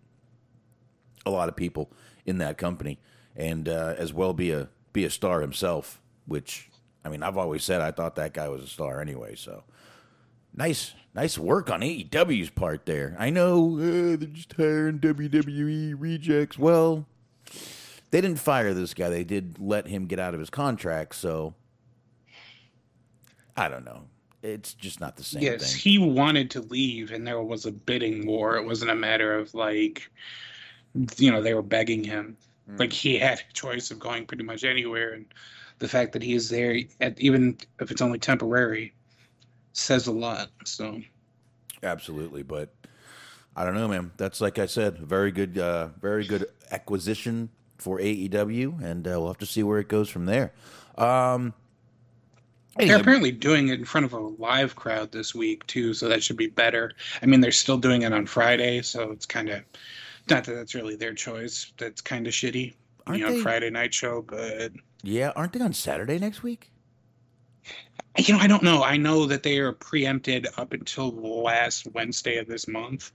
a 1.26 1.30
lot 1.30 1.49
of 1.49 1.56
people 1.56 1.90
in 2.26 2.38
that 2.38 2.58
company, 2.58 2.99
and 3.37 3.68
uh, 3.68 3.94
as 3.96 4.12
well 4.12 4.32
be 4.32 4.50
a 4.50 4.68
be 4.92 5.04
a 5.04 5.11
star 5.11 5.40
himself. 5.40 6.00
Which 6.26 6.70
I 7.04 7.11
mean, 7.11 7.23
I've 7.23 7.37
always 7.37 7.64
said 7.64 7.80
I 7.80 7.90
thought 7.90 8.16
that 8.16 8.32
guy 8.32 8.49
was 8.49 8.62
a 8.62 8.68
star 8.68 9.00
anyway. 9.00 9.34
So 9.37 9.64
nice, 10.54 10.94
nice 11.14 11.38
work 11.38 11.70
on 11.70 11.80
AEW's 11.80 12.50
part 12.50 12.87
there. 12.87 13.16
I 13.18 13.30
know 13.30 13.76
uh, 13.76 14.16
they're 14.16 14.28
just 14.28 14.52
hiring 14.54 15.00
WWE 15.00 15.94
rejects. 15.99 16.58
Well, 16.58 17.06
they 18.11 18.20
didn't 18.20 18.38
fire 18.38 18.75
this 18.75 18.94
guy. 18.94 19.08
They 19.08 19.25
did 19.25 19.58
let 19.58 19.87
him 19.88 20.06
get 20.06 20.18
out 20.18 20.34
of 20.34 20.40
his 20.40 20.50
contract. 20.50 21.14
So 21.16 21.54
I 23.56 23.68
don't 23.68 23.84
know. 23.84 24.04
It's 24.42 24.75
just 24.75 25.00
not 25.00 25.16
the 25.16 25.25
same 25.25 25.42
yes, 25.42 25.73
thing. 25.73 25.80
he 25.80 25.99
wanted 25.99 26.50
to 26.50 26.61
leave, 26.61 27.12
and 27.12 27.26
there 27.26 27.40
was 27.40 27.64
a 27.64 27.73
bidding 27.73 28.26
war. 28.26 28.56
It 28.56 28.66
wasn't 28.66 28.90
a 28.90 28.94
matter 28.94 29.34
of 29.38 29.54
like, 29.54 30.11
you 31.16 31.32
know, 31.32 31.40
they 31.40 31.54
were 31.54 31.62
begging 31.62 32.04
him. 32.04 32.37
Hmm. 32.68 32.76
Like 32.76 32.92
he 32.92 33.18
had 33.18 33.38
a 33.38 33.52
choice 33.54 33.90
of 33.90 33.99
going 33.99 34.26
pretty 34.26 34.44
much 34.44 34.62
anywhere, 34.64 35.14
and 35.14 35.25
the 35.78 35.88
fact 35.88 36.12
that 36.12 36.23
he 36.23 36.34
is 36.34 36.50
there, 36.50 36.78
at, 37.00 37.18
even 37.18 37.56
if 37.80 37.90
it's 37.90 38.02
only 38.02 38.18
temporary, 38.18 38.92
says 39.75 40.07
a 40.07 40.12
lot. 40.12 40.50
So 40.64 41.00
Absolutely, 41.83 42.43
but 42.43 42.75
I 43.54 43.64
don't 43.64 43.75
know, 43.75 43.87
man. 43.88 44.11
That's 44.16 44.40
like 44.40 44.59
I 44.59 44.66
said, 44.66 44.99
very 44.99 45.31
good, 45.31 45.59
uh, 45.59 45.88
very 46.00 46.26
good 46.26 46.47
acquisition 46.71 47.50
for 47.78 47.99
AEW, 47.99 48.83
and 48.83 49.07
uh, 49.07 49.11
we'll 49.21 49.26
have 49.28 49.38
to 49.38 49.47
see 49.47 49.62
where 49.62 49.78
it 49.78 49.88
goes 49.88 50.09
from 50.09 50.25
there. 50.26 50.52
Um, 50.97 51.52
they're 52.78 52.99
apparently 52.99 53.31
doing 53.31 53.69
it 53.69 53.78
in 53.78 53.85
front 53.85 54.04
of 54.07 54.12
a 54.14 54.19
live 54.19 54.75
crowd 54.75 55.12
this 55.12 55.35
week 55.35 55.64
too, 55.66 55.95
so 55.95 56.09
that 56.09 56.23
should 56.25 56.37
be 56.37 56.49
better. 56.49 56.93
I 57.23 57.26
mean, 57.26 57.40
they're 57.40 57.52
still 57.52 57.78
doing 57.78 58.02
it 58.02 58.12
on 58.12 58.26
Friday, 58.26 58.83
so 58.83 59.11
it's 59.12 59.26
kind 59.26 59.49
of 59.50 59.62
not 60.31 60.45
that 60.45 60.54
that's 60.54 60.75
really 60.75 60.97
their 60.97 61.14
choice. 61.14 61.73
That's 61.78 62.00
kind 62.00 62.26
of 62.26 62.33
shitty, 62.33 62.75
Aren't 63.07 63.21
you 63.21 63.26
know, 63.26 63.33
they- 63.35 63.43
Friday 63.43 63.71
night 63.71 63.93
show, 63.95 64.23
but. 64.23 64.73
yeah, 65.02 65.33
aren't 65.37 65.52
they 65.52 65.61
on 65.61 65.73
Saturday 65.75 66.19
next 66.19 66.43
week? 66.43 66.71
You 68.16 68.35
know, 68.35 68.40
I 68.40 68.47
don't 68.47 68.62
know. 68.62 68.83
I 68.85 68.97
know 68.97 69.26
that 69.26 69.42
they 69.42 69.59
are 69.59 69.73
preempted 69.73 70.47
up 70.56 70.73
until 70.73 71.11
the 71.11 71.26
last 71.26 71.87
Wednesday 71.94 72.37
of 72.38 72.47
this 72.47 72.68
month. 72.68 73.12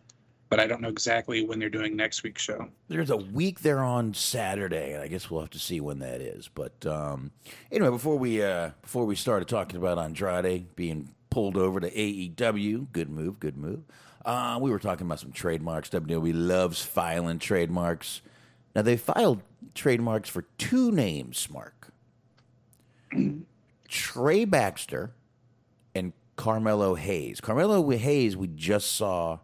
but 0.50 0.60
I 0.60 0.66
don't 0.66 0.82
know 0.82 0.90
exactly 0.90 1.46
when 1.46 1.60
they're 1.60 1.70
doing 1.70 1.96
next 1.96 2.24
week's 2.24 2.42
show. 2.42 2.68
There's 2.88 3.12
a 3.12 3.18
week 3.18 3.60
there 3.60 3.84
on 3.84 4.14
Saturday, 4.16 4.94
and 4.94 5.04
I 5.04 5.08
guess 5.08 5.30
we'll 5.30 5.42
have 5.42 5.52
to 5.52 5.60
see 5.60 5.80
when 5.80 6.00
that 6.00 6.22
is. 6.22 6.50
But 6.54 6.86
um, 6.88 7.32
anyway, 7.72 7.92
before 7.92 8.18
we 8.18 8.42
uh, 8.44 8.72
before 8.82 9.06
we 9.06 9.16
started 9.16 9.48
talking 9.48 9.78
about 9.78 10.00
Andrade 10.00 10.76
being 10.76 11.10
pulled 11.30 11.56
over 11.56 11.80
to 11.80 11.90
AEW, 11.92 12.88
good 12.92 13.10
move, 13.10 13.40
good 13.40 13.58
move. 13.58 13.84
Uh, 14.26 14.58
we 14.60 14.72
were 14.72 14.80
talking 14.80 15.06
about 15.06 15.20
some 15.20 15.32
trademarks. 15.32 15.90
WWE 15.90 16.34
loves 16.36 16.82
filing 16.82 17.40
trademarks. 17.40 18.22
Now 18.76 18.82
they 18.82 18.98
filed 18.98 19.42
trademarks 19.76 20.30
for 20.30 20.44
two 20.58 20.92
names, 20.92 21.48
Mark. 21.52 21.94
Trey 23.90 24.46
Baxter 24.46 25.12
and 25.96 26.14
Carmelo 26.36 26.96
Hayes. 26.96 27.42
Carmelo 27.42 27.88
Hayes, 27.90 28.38
we 28.38 28.48
just 28.48 28.96
saw 28.96 29.40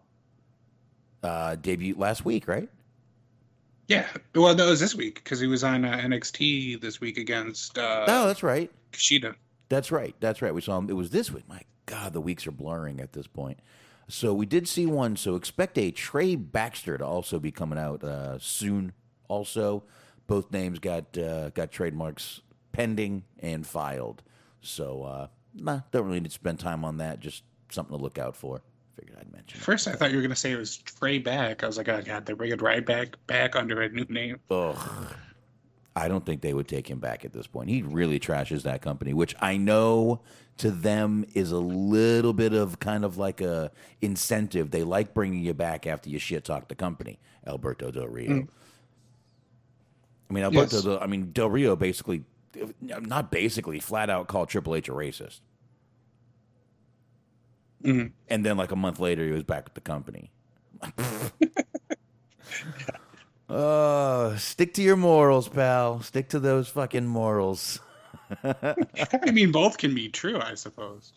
uh, 1.23 1.55
debut 1.55 1.95
last 1.97 2.23
week, 2.23 2.47
right? 2.47 2.69
Yeah, 3.87 4.07
well, 4.33 4.55
no, 4.55 4.67
it 4.67 4.69
was 4.69 4.79
this 4.79 4.95
week 4.95 5.15
because 5.15 5.39
he 5.39 5.47
was 5.47 5.63
on 5.63 5.85
uh, 5.85 5.97
NXT 5.97 6.81
this 6.81 6.99
week 7.01 7.17
against 7.17 7.77
uh, 7.77 8.05
oh, 8.07 8.27
that's 8.27 8.41
right. 8.41 8.71
Kushida. 8.91 9.35
That's 9.69 9.91
right. 9.91 10.15
That's 10.19 10.41
right. 10.41 10.53
We 10.53 10.61
saw 10.61 10.77
him. 10.77 10.89
It 10.89 10.95
was 10.95 11.11
this 11.11 11.31
week. 11.31 11.47
My 11.47 11.61
God, 11.85 12.13
the 12.13 12.21
weeks 12.21 12.47
are 12.47 12.51
blurring 12.51 12.99
at 12.99 13.13
this 13.13 13.27
point. 13.27 13.59
So 14.07 14.33
we 14.33 14.45
did 14.45 14.67
see 14.67 14.85
one. 14.85 15.15
So 15.17 15.35
expect 15.35 15.77
a 15.77 15.91
Trey 15.91 16.35
Baxter 16.35 16.97
to 16.97 17.05
also 17.05 17.39
be 17.39 17.51
coming 17.51 17.77
out 17.77 18.03
uh, 18.03 18.39
soon. 18.39 18.93
Also, 19.27 19.83
both 20.27 20.51
names 20.51 20.79
got 20.79 21.17
uh, 21.17 21.49
got 21.49 21.71
trademarks 21.71 22.41
pending 22.71 23.23
and 23.39 23.65
filed. 23.65 24.23
So 24.65 25.03
uh, 25.03 25.27
nah, 25.53 25.81
don't 25.91 26.05
really 26.05 26.19
need 26.19 26.29
to 26.29 26.33
spend 26.33 26.59
time 26.59 26.83
on 26.85 26.97
that. 26.97 27.19
Just 27.19 27.43
something 27.69 27.95
to 27.95 28.01
look 28.01 28.17
out 28.17 28.35
for. 28.35 28.61
Figured 28.97 29.17
I'd 29.19 29.31
mention. 29.31 29.59
it. 29.59 29.63
First, 29.63 29.87
I 29.87 29.93
thought 29.93 30.11
you 30.11 30.17
were 30.17 30.21
gonna 30.21 30.35
say 30.35 30.51
it 30.51 30.57
was 30.57 30.77
Trey 30.77 31.19
back. 31.19 31.63
I 31.63 31.67
was 31.67 31.77
like, 31.77 31.89
oh 31.89 32.01
god, 32.01 32.25
they're 32.25 32.35
bringing 32.35 32.57
right 32.59 32.85
back 32.85 33.15
back 33.27 33.55
under 33.55 33.81
a 33.81 33.89
new 33.89 34.05
name. 34.09 34.39
Ugh. 34.49 34.77
I 35.97 36.09
don't 36.09 36.25
think 36.25 36.41
they 36.41 36.53
would 36.53 36.67
take 36.67 36.89
him 36.89 36.99
back 36.99 37.23
at 37.23 37.31
this 37.31 37.47
point. 37.47 37.69
He 37.69 37.81
really 37.81 38.19
trashes 38.19 38.63
that 38.63 38.81
company, 38.81 39.13
which 39.13 39.33
I 39.39 39.55
know 39.55 40.19
to 40.57 40.69
them 40.69 41.25
is 41.33 41.51
a 41.51 41.57
little 41.57 42.33
bit 42.33 42.53
of 42.53 42.79
kind 42.79 43.05
of 43.05 43.17
like 43.17 43.39
a 43.39 43.71
incentive. 44.01 44.71
They 44.71 44.83
like 44.83 45.13
bringing 45.13 45.41
you 45.41 45.53
back 45.53 45.87
after 45.87 46.09
you 46.09 46.19
shit 46.19 46.43
talk 46.43 46.67
the 46.67 46.75
company. 46.75 47.19
Alberto 47.47 47.91
Del 47.91 48.07
Rio. 48.07 48.47
I 50.29 50.33
mean, 50.33 50.43
Alberto. 50.43 50.75
Yes. 50.75 50.83
Del, 50.83 50.99
I 50.99 51.07
mean, 51.07 51.31
Del 51.31 51.49
Rio 51.49 51.75
basically, 51.77 52.23
not 52.81 53.31
basically, 53.31 53.79
flat 53.79 54.09
out 54.09 54.27
called 54.27 54.49
Triple 54.49 54.75
H 54.75 54.89
a 54.89 54.91
racist. 54.93 55.41
Mhm. 57.83 58.11
And 58.29 58.45
then, 58.45 58.57
like 58.57 58.71
a 58.71 58.75
month 58.75 58.99
later, 58.99 59.25
he 59.25 59.31
was 59.31 59.43
back 59.43 59.63
at 59.67 59.75
the 59.75 59.81
company. 59.81 60.31
Uh, 63.47 64.35
stick 64.37 64.73
to 64.75 64.81
your 64.81 64.95
morals, 64.95 65.47
pal. 65.47 66.01
Stick 66.01 66.29
to 66.29 66.39
those 66.39 66.67
fucking 66.69 67.05
morals. 67.05 67.79
I 68.43 69.31
mean, 69.31 69.51
both 69.51 69.77
can 69.77 69.93
be 69.93 70.09
true, 70.09 70.39
I 70.39 70.55
suppose. 70.55 71.13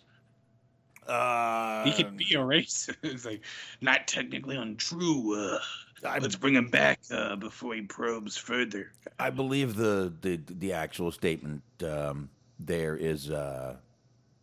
Uh, 1.07 1.85
He 1.85 1.93
could 1.93 2.17
be 2.19 2.35
a 2.35 2.39
racist. 2.39 3.25
Like 3.25 3.43
not 3.81 4.07
technically 4.07 4.57
untrue. 4.57 5.35
Uh, 5.35 5.59
I, 5.59 5.63
let's 6.03 6.37
bring 6.37 6.55
him 6.55 6.69
back 6.69 7.01
uh, 7.11 7.37
before 7.37 7.75
he 7.75 7.83
probes 7.83 8.37
further. 8.37 8.93
I 9.19 9.31
believe 9.31 9.77
the, 9.77 10.13
the 10.21 10.41
the 10.49 10.73
actual 10.73 11.11
statement 11.13 11.63
um, 11.83 12.31
there 12.59 12.97
is 12.97 13.31
uh, 13.31 13.77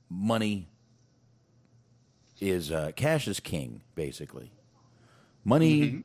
money 0.09 0.67
is 2.39 2.71
uh, 2.71 2.91
cash 2.95 3.27
is 3.27 3.39
king, 3.39 3.81
basically. 3.95 4.51
Money, 5.43 6.03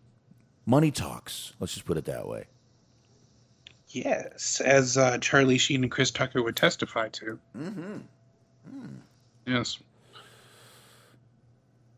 money 0.67 0.91
talks. 0.91 1.55
Let's 1.59 1.73
just 1.75 1.87
put 1.87 1.97
it 1.97 2.05
that 2.05 2.29
way. 2.29 2.45
Yes, 3.89 4.61
as 4.61 4.97
uh, 4.97 5.19
Charlie 5.19 5.59
Sheen 5.59 5.83
and 5.83 5.91
Chris 5.91 6.11
Tucker 6.11 6.43
would 6.43 6.57
testify 6.57 7.09
to. 7.09 7.39
Mm-hmm. 7.57 7.97
Yes. 9.47 9.79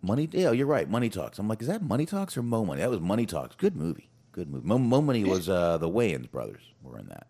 Money, 0.03 0.29
yeah, 0.33 0.51
you're 0.51 0.67
right. 0.67 0.89
Money 0.89 1.09
talks. 1.09 1.39
I'm 1.39 1.47
like, 1.47 1.63
is 1.63 1.69
that 1.69 1.81
Money 1.81 2.07
Talks 2.07 2.37
or 2.37 2.43
Mo 2.43 2.65
Money? 2.65 2.81
That 2.81 2.91
was 2.91 3.01
Money 3.01 3.25
Talks. 3.25 3.55
Good 3.55 3.77
movie. 3.77 4.11
Good 4.33 4.51
movie. 4.51 4.67
Mo, 4.67 4.79
Mo 4.79 5.01
Money 5.01 5.23
was 5.23 5.49
uh, 5.49 5.79
the 5.79 5.89
Wayans 5.89 6.29
brothers 6.29 6.63
were 6.83 6.99
in 6.99 7.07
that. 7.09 7.29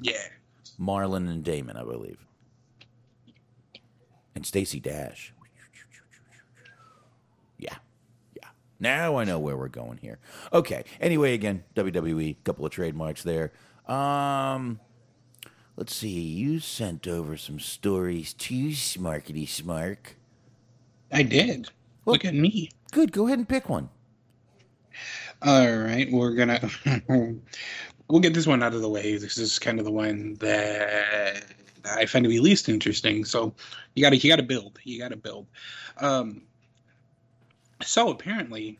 Yeah. 0.00 0.22
Marlon 0.80 1.28
and 1.28 1.44
Damon, 1.44 1.76
I 1.76 1.84
believe, 1.84 2.18
and 4.34 4.46
Stacey 4.46 4.80
Dash. 4.80 5.34
Yeah, 7.58 7.74
yeah. 8.34 8.48
Now 8.78 9.16
I 9.16 9.24
know 9.24 9.38
where 9.38 9.56
we're 9.58 9.68
going 9.68 9.98
here. 9.98 10.18
Okay. 10.52 10.84
Anyway, 11.00 11.34
again, 11.34 11.64
WWE, 11.76 12.36
couple 12.44 12.64
of 12.64 12.72
trademarks 12.72 13.22
there. 13.22 13.52
Um, 13.86 14.80
let's 15.76 15.94
see. 15.94 16.08
You 16.08 16.60
sent 16.60 17.06
over 17.06 17.36
some 17.36 17.60
stories 17.60 18.32
too, 18.32 18.68
Smarkety 18.68 19.46
Smark. 19.46 20.14
I 21.12 21.22
did. 21.22 21.68
Well- 22.04 22.14
Look 22.14 22.24
at 22.24 22.34
me. 22.34 22.70
Good. 22.92 23.12
Go 23.12 23.26
ahead 23.26 23.38
and 23.38 23.48
pick 23.48 23.68
one. 23.68 23.88
All 25.42 25.70
right, 25.78 26.10
we're 26.12 26.34
gonna 26.34 26.68
we'll 28.08 28.20
get 28.20 28.34
this 28.34 28.46
one 28.46 28.62
out 28.62 28.74
of 28.74 28.82
the 28.82 28.88
way. 28.88 29.16
This 29.16 29.38
is 29.38 29.58
kind 29.58 29.78
of 29.78 29.84
the 29.86 29.90
one 29.90 30.34
that 30.40 31.44
I 31.90 32.04
find 32.06 32.24
to 32.24 32.28
be 32.28 32.40
least 32.40 32.68
interesting. 32.68 33.24
So 33.24 33.54
you 33.94 34.02
gotta 34.02 34.16
you 34.18 34.28
gotta 34.30 34.42
build. 34.42 34.78
You 34.84 34.98
gotta 34.98 35.16
build. 35.16 35.46
Um, 35.98 36.42
so 37.82 38.10
apparently, 38.10 38.78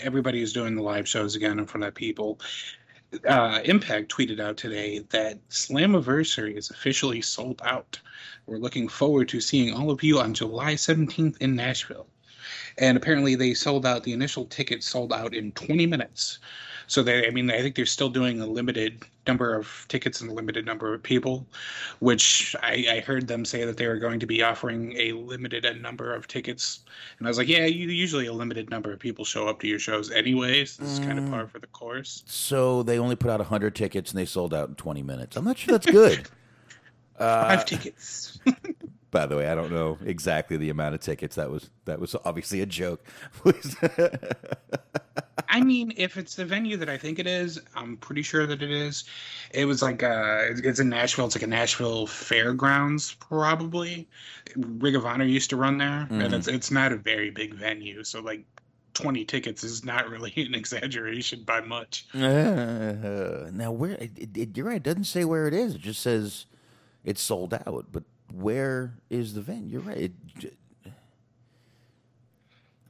everybody 0.00 0.40
is 0.40 0.54
doing 0.54 0.76
the 0.76 0.82
live 0.82 1.06
shows 1.06 1.34
again 1.34 1.58
in 1.58 1.66
front 1.66 1.84
of 1.84 1.94
people. 1.94 2.40
Uh, 3.28 3.60
Impact 3.64 4.10
tweeted 4.10 4.40
out 4.40 4.56
today 4.56 5.00
that 5.10 5.46
Slammiversary 5.50 6.56
is 6.56 6.70
officially 6.70 7.20
sold 7.20 7.60
out. 7.62 8.00
We're 8.46 8.58
looking 8.58 8.88
forward 8.88 9.28
to 9.30 9.40
seeing 9.40 9.74
all 9.74 9.90
of 9.90 10.02
you 10.02 10.18
on 10.18 10.32
July 10.32 10.74
17th 10.74 11.36
in 11.38 11.54
Nashville. 11.54 12.06
And 12.78 12.96
apparently, 12.96 13.34
they 13.34 13.52
sold 13.54 13.84
out. 13.84 14.02
The 14.02 14.14
initial 14.14 14.46
tickets 14.46 14.86
sold 14.86 15.12
out 15.12 15.34
in 15.34 15.52
20 15.52 15.86
minutes. 15.86 16.38
So 16.92 17.02
they, 17.02 17.26
I 17.26 17.30
mean, 17.30 17.50
I 17.50 17.62
think 17.62 17.74
they're 17.74 17.86
still 17.86 18.10
doing 18.10 18.42
a 18.42 18.46
limited 18.46 19.02
number 19.26 19.56
of 19.56 19.86
tickets 19.88 20.20
and 20.20 20.30
a 20.30 20.34
limited 20.34 20.66
number 20.66 20.92
of 20.92 21.02
people, 21.02 21.46
which 22.00 22.54
I, 22.62 22.84
I 22.90 23.00
heard 23.00 23.28
them 23.28 23.46
say 23.46 23.64
that 23.64 23.78
they 23.78 23.88
were 23.88 23.96
going 23.96 24.20
to 24.20 24.26
be 24.26 24.42
offering 24.42 24.94
a 24.98 25.12
limited 25.12 25.64
number 25.80 26.14
of 26.14 26.28
tickets. 26.28 26.80
And 27.16 27.26
I 27.26 27.30
was 27.30 27.38
like, 27.38 27.48
yeah, 27.48 27.64
you, 27.64 27.88
usually 27.88 28.26
a 28.26 28.32
limited 28.34 28.68
number 28.68 28.92
of 28.92 28.98
people 28.98 29.24
show 29.24 29.48
up 29.48 29.58
to 29.60 29.66
your 29.66 29.78
shows 29.78 30.10
anyways. 30.10 30.76
This 30.76 30.90
is 30.90 30.98
kind 30.98 31.18
of 31.18 31.30
par 31.30 31.44
mm. 31.44 31.50
for 31.50 31.60
the 31.60 31.66
course. 31.68 32.24
So 32.26 32.82
they 32.82 32.98
only 32.98 33.16
put 33.16 33.30
out 33.30 33.40
100 33.40 33.74
tickets 33.74 34.10
and 34.10 34.18
they 34.18 34.26
sold 34.26 34.52
out 34.52 34.68
in 34.68 34.74
20 34.74 35.02
minutes. 35.02 35.38
I'm 35.38 35.46
not 35.46 35.56
sure 35.56 35.78
that's 35.78 35.90
good. 35.90 36.28
Uh, 37.18 37.56
Five 37.56 37.66
tickets. 37.66 38.40
By 39.12 39.26
the 39.26 39.36
way, 39.36 39.46
I 39.46 39.54
don't 39.54 39.70
know 39.70 39.98
exactly 40.04 40.56
the 40.56 40.70
amount 40.70 40.94
of 40.94 41.02
tickets. 41.02 41.36
That 41.36 41.50
was 41.50 41.68
that 41.84 42.00
was 42.00 42.16
obviously 42.24 42.62
a 42.62 42.66
joke. 42.66 43.06
I 45.48 45.60
mean, 45.62 45.92
if 45.96 46.16
it's 46.18 46.34
the 46.34 46.44
venue 46.44 46.76
that 46.76 46.88
I 46.90 46.98
think 46.98 47.18
it 47.18 47.26
is, 47.26 47.60
I'm 47.74 47.96
pretty 47.96 48.22
sure 48.22 48.46
that 48.46 48.62
it 48.62 48.70
is. 48.70 49.04
It 49.52 49.64
was 49.64 49.80
like 49.82 50.02
uh 50.02 50.40
it's- 50.58 50.78
in 50.78 50.88
Nashville. 50.90 51.26
It's 51.26 51.34
like 51.34 51.42
a 51.42 51.46
Nashville 51.46 52.06
fairgrounds, 52.06 53.14
probably. 53.14 54.08
Ring 54.56 54.94
of 54.96 55.06
Honor 55.06 55.24
used 55.24 55.50
to 55.50 55.56
run 55.56 55.78
there, 55.78 56.06
and 56.10 56.34
it's 56.34 56.48
it's 56.48 56.70
not 56.70 56.92
a 56.92 56.96
very 56.96 57.30
big 57.30 57.54
venue, 57.54 58.04
so 58.04 58.20
like. 58.20 58.44
20 58.94 59.24
tickets 59.24 59.64
is 59.64 59.86
not 59.86 60.10
really 60.10 60.30
an 60.36 60.54
exaggeration 60.54 61.44
by 61.44 61.62
much. 61.62 62.04
Uh, 62.14 63.48
now, 63.50 63.72
where 63.72 63.92
it, 63.92 64.10
it, 64.18 64.36
it- 64.36 64.54
you're 64.54 64.66
right, 64.66 64.76
it 64.76 64.82
doesn't 64.82 65.04
say 65.04 65.24
where 65.24 65.48
it 65.48 65.54
is. 65.54 65.76
It 65.76 65.80
just 65.80 66.02
says 66.02 66.44
it's 67.02 67.22
sold 67.22 67.54
out. 67.54 67.86
But 67.90 68.02
where 68.30 68.92
is 69.08 69.32
the 69.32 69.40
venue? 69.40 69.70
You're 69.70 69.80
right. 69.80 69.96
It, 70.42 70.54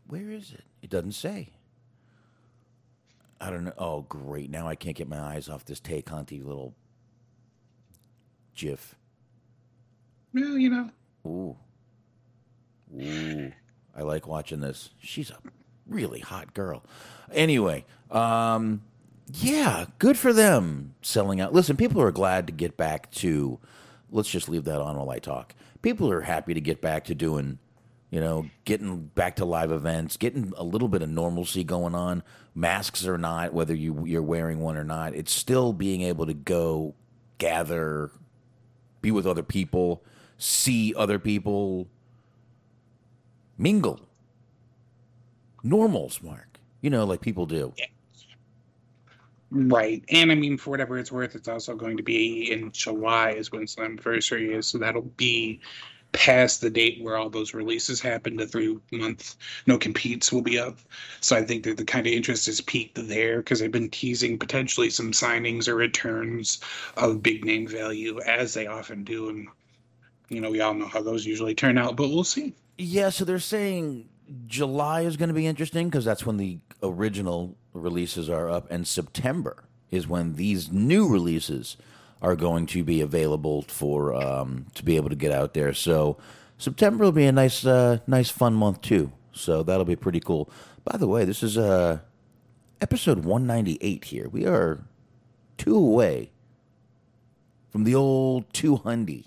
where 0.08 0.28
is 0.30 0.52
it? 0.52 0.64
It 0.82 0.90
doesn't 0.90 1.12
say. 1.12 1.50
I 3.42 3.50
don't 3.50 3.64
know. 3.64 3.72
Oh, 3.76 4.02
great! 4.02 4.50
Now 4.50 4.68
I 4.68 4.76
can't 4.76 4.96
get 4.96 5.08
my 5.08 5.18
eyes 5.18 5.48
off 5.48 5.64
this 5.64 5.80
Tay 5.80 6.00
Conti 6.00 6.40
little 6.40 6.74
GIF. 8.54 8.94
Well, 10.32 10.56
you 10.56 10.70
know, 10.70 10.90
Ooh, 11.26 11.56
ooh! 13.00 13.52
I 13.96 14.02
like 14.02 14.28
watching 14.28 14.60
this. 14.60 14.90
She's 15.00 15.30
a 15.30 15.38
really 15.88 16.20
hot 16.20 16.54
girl. 16.54 16.84
Anyway, 17.32 17.84
um, 18.12 18.82
yeah, 19.32 19.86
good 19.98 20.16
for 20.16 20.32
them 20.32 20.94
selling 21.02 21.40
out. 21.40 21.52
Listen, 21.52 21.76
people 21.76 22.00
are 22.00 22.12
glad 22.12 22.46
to 22.46 22.52
get 22.52 22.76
back 22.76 23.10
to. 23.12 23.58
Let's 24.10 24.30
just 24.30 24.48
leave 24.48 24.64
that 24.64 24.80
on 24.80 24.96
while 24.96 25.10
I 25.10 25.18
talk. 25.18 25.54
People 25.82 26.10
are 26.12 26.20
happy 26.20 26.54
to 26.54 26.60
get 26.60 26.80
back 26.80 27.04
to 27.04 27.14
doing, 27.14 27.58
you 28.12 28.20
know, 28.20 28.44
getting 28.66 29.06
back 29.06 29.36
to 29.36 29.44
live 29.46 29.72
events, 29.72 30.18
getting 30.18 30.52
a 30.58 30.62
little 30.62 30.86
bit 30.86 31.00
of 31.00 31.08
normalcy 31.08 31.64
going 31.64 31.94
on. 31.94 32.22
Masks 32.54 33.06
or 33.06 33.16
not, 33.16 33.54
whether 33.54 33.74
you 33.74 34.04
you're 34.04 34.22
wearing 34.22 34.60
one 34.60 34.76
or 34.76 34.84
not, 34.84 35.14
it's 35.14 35.32
still 35.32 35.72
being 35.72 36.02
able 36.02 36.26
to 36.26 36.34
go 36.34 36.94
gather, 37.38 38.10
be 39.00 39.10
with 39.10 39.26
other 39.26 39.42
people, 39.42 40.04
see 40.36 40.94
other 40.94 41.18
people, 41.18 41.88
mingle. 43.56 44.00
Normals, 45.62 46.22
Mark. 46.22 46.58
You 46.82 46.90
know, 46.90 47.04
like 47.04 47.22
people 47.22 47.46
do. 47.46 47.72
Right. 49.50 50.04
And 50.10 50.30
I 50.30 50.34
mean, 50.34 50.58
for 50.58 50.68
whatever 50.68 50.98
it's 50.98 51.10
worth, 51.10 51.34
it's 51.34 51.48
also 51.48 51.74
going 51.76 51.96
to 51.96 52.02
be 52.02 52.52
in 52.52 52.72
July 52.72 53.30
is 53.30 53.50
when 53.50 53.62
Slammiversary 53.62 54.54
is. 54.54 54.66
So 54.66 54.76
that'll 54.76 55.02
be 55.02 55.60
past 56.12 56.60
the 56.60 56.70
date 56.70 57.02
where 57.02 57.16
all 57.16 57.30
those 57.30 57.54
releases 57.54 58.00
happen. 58.00 58.36
The 58.36 58.46
three 58.46 58.78
month 58.92 59.36
no 59.66 59.78
competes 59.78 60.30
will 60.30 60.42
be 60.42 60.58
up. 60.58 60.78
So 61.20 61.36
I 61.36 61.42
think 61.42 61.64
that 61.64 61.76
the 61.76 61.84
kind 61.84 62.06
of 62.06 62.12
interest 62.12 62.48
is 62.48 62.60
peaked 62.60 63.08
there 63.08 63.38
because 63.38 63.60
they've 63.60 63.72
been 63.72 63.90
teasing 63.90 64.38
potentially 64.38 64.90
some 64.90 65.12
signings 65.12 65.68
or 65.68 65.74
returns 65.74 66.60
of 66.96 67.22
big 67.22 67.44
name 67.44 67.66
value 67.66 68.20
as 68.20 68.54
they 68.54 68.66
often 68.66 69.04
do. 69.04 69.30
And, 69.30 69.48
you 70.28 70.40
know, 70.40 70.50
we 70.50 70.60
all 70.60 70.74
know 70.74 70.86
how 70.86 71.02
those 71.02 71.26
usually 71.26 71.54
turn 71.54 71.78
out, 71.78 71.96
but 71.96 72.08
we'll 72.08 72.24
see. 72.24 72.54
Yeah, 72.78 73.10
so 73.10 73.24
they're 73.24 73.38
saying 73.38 74.08
July 74.46 75.02
is 75.02 75.16
going 75.16 75.28
to 75.28 75.34
be 75.34 75.46
interesting 75.46 75.88
because 75.88 76.04
that's 76.04 76.26
when 76.26 76.36
the 76.36 76.58
original 76.82 77.56
releases 77.72 78.28
are 78.28 78.48
up, 78.48 78.70
and 78.70 78.86
September 78.86 79.64
is 79.90 80.06
when 80.06 80.34
these 80.34 80.70
new 80.70 81.08
releases 81.08 81.76
are 82.22 82.36
going 82.36 82.66
to 82.66 82.84
be 82.84 83.00
available 83.00 83.62
for 83.62 84.14
um, 84.14 84.66
to 84.74 84.84
be 84.84 84.96
able 84.96 85.10
to 85.10 85.16
get 85.16 85.32
out 85.32 85.54
there. 85.54 85.74
So 85.74 86.16
September 86.56 87.04
will 87.04 87.12
be 87.12 87.26
a 87.26 87.32
nice, 87.32 87.66
uh, 87.66 87.98
nice 88.06 88.30
fun 88.30 88.54
month 88.54 88.80
too. 88.80 89.12
So 89.32 89.62
that'll 89.64 89.84
be 89.84 89.96
pretty 89.96 90.20
cool. 90.20 90.48
By 90.84 90.96
the 90.96 91.08
way, 91.08 91.24
this 91.24 91.42
is 91.42 91.58
uh, 91.58 91.98
episode 92.80 93.24
198 93.24 94.04
here. 94.04 94.28
We 94.28 94.46
are 94.46 94.84
two 95.58 95.76
away 95.76 96.30
from 97.70 97.84
the 97.84 97.96
old 97.96 98.52
200. 98.52 99.24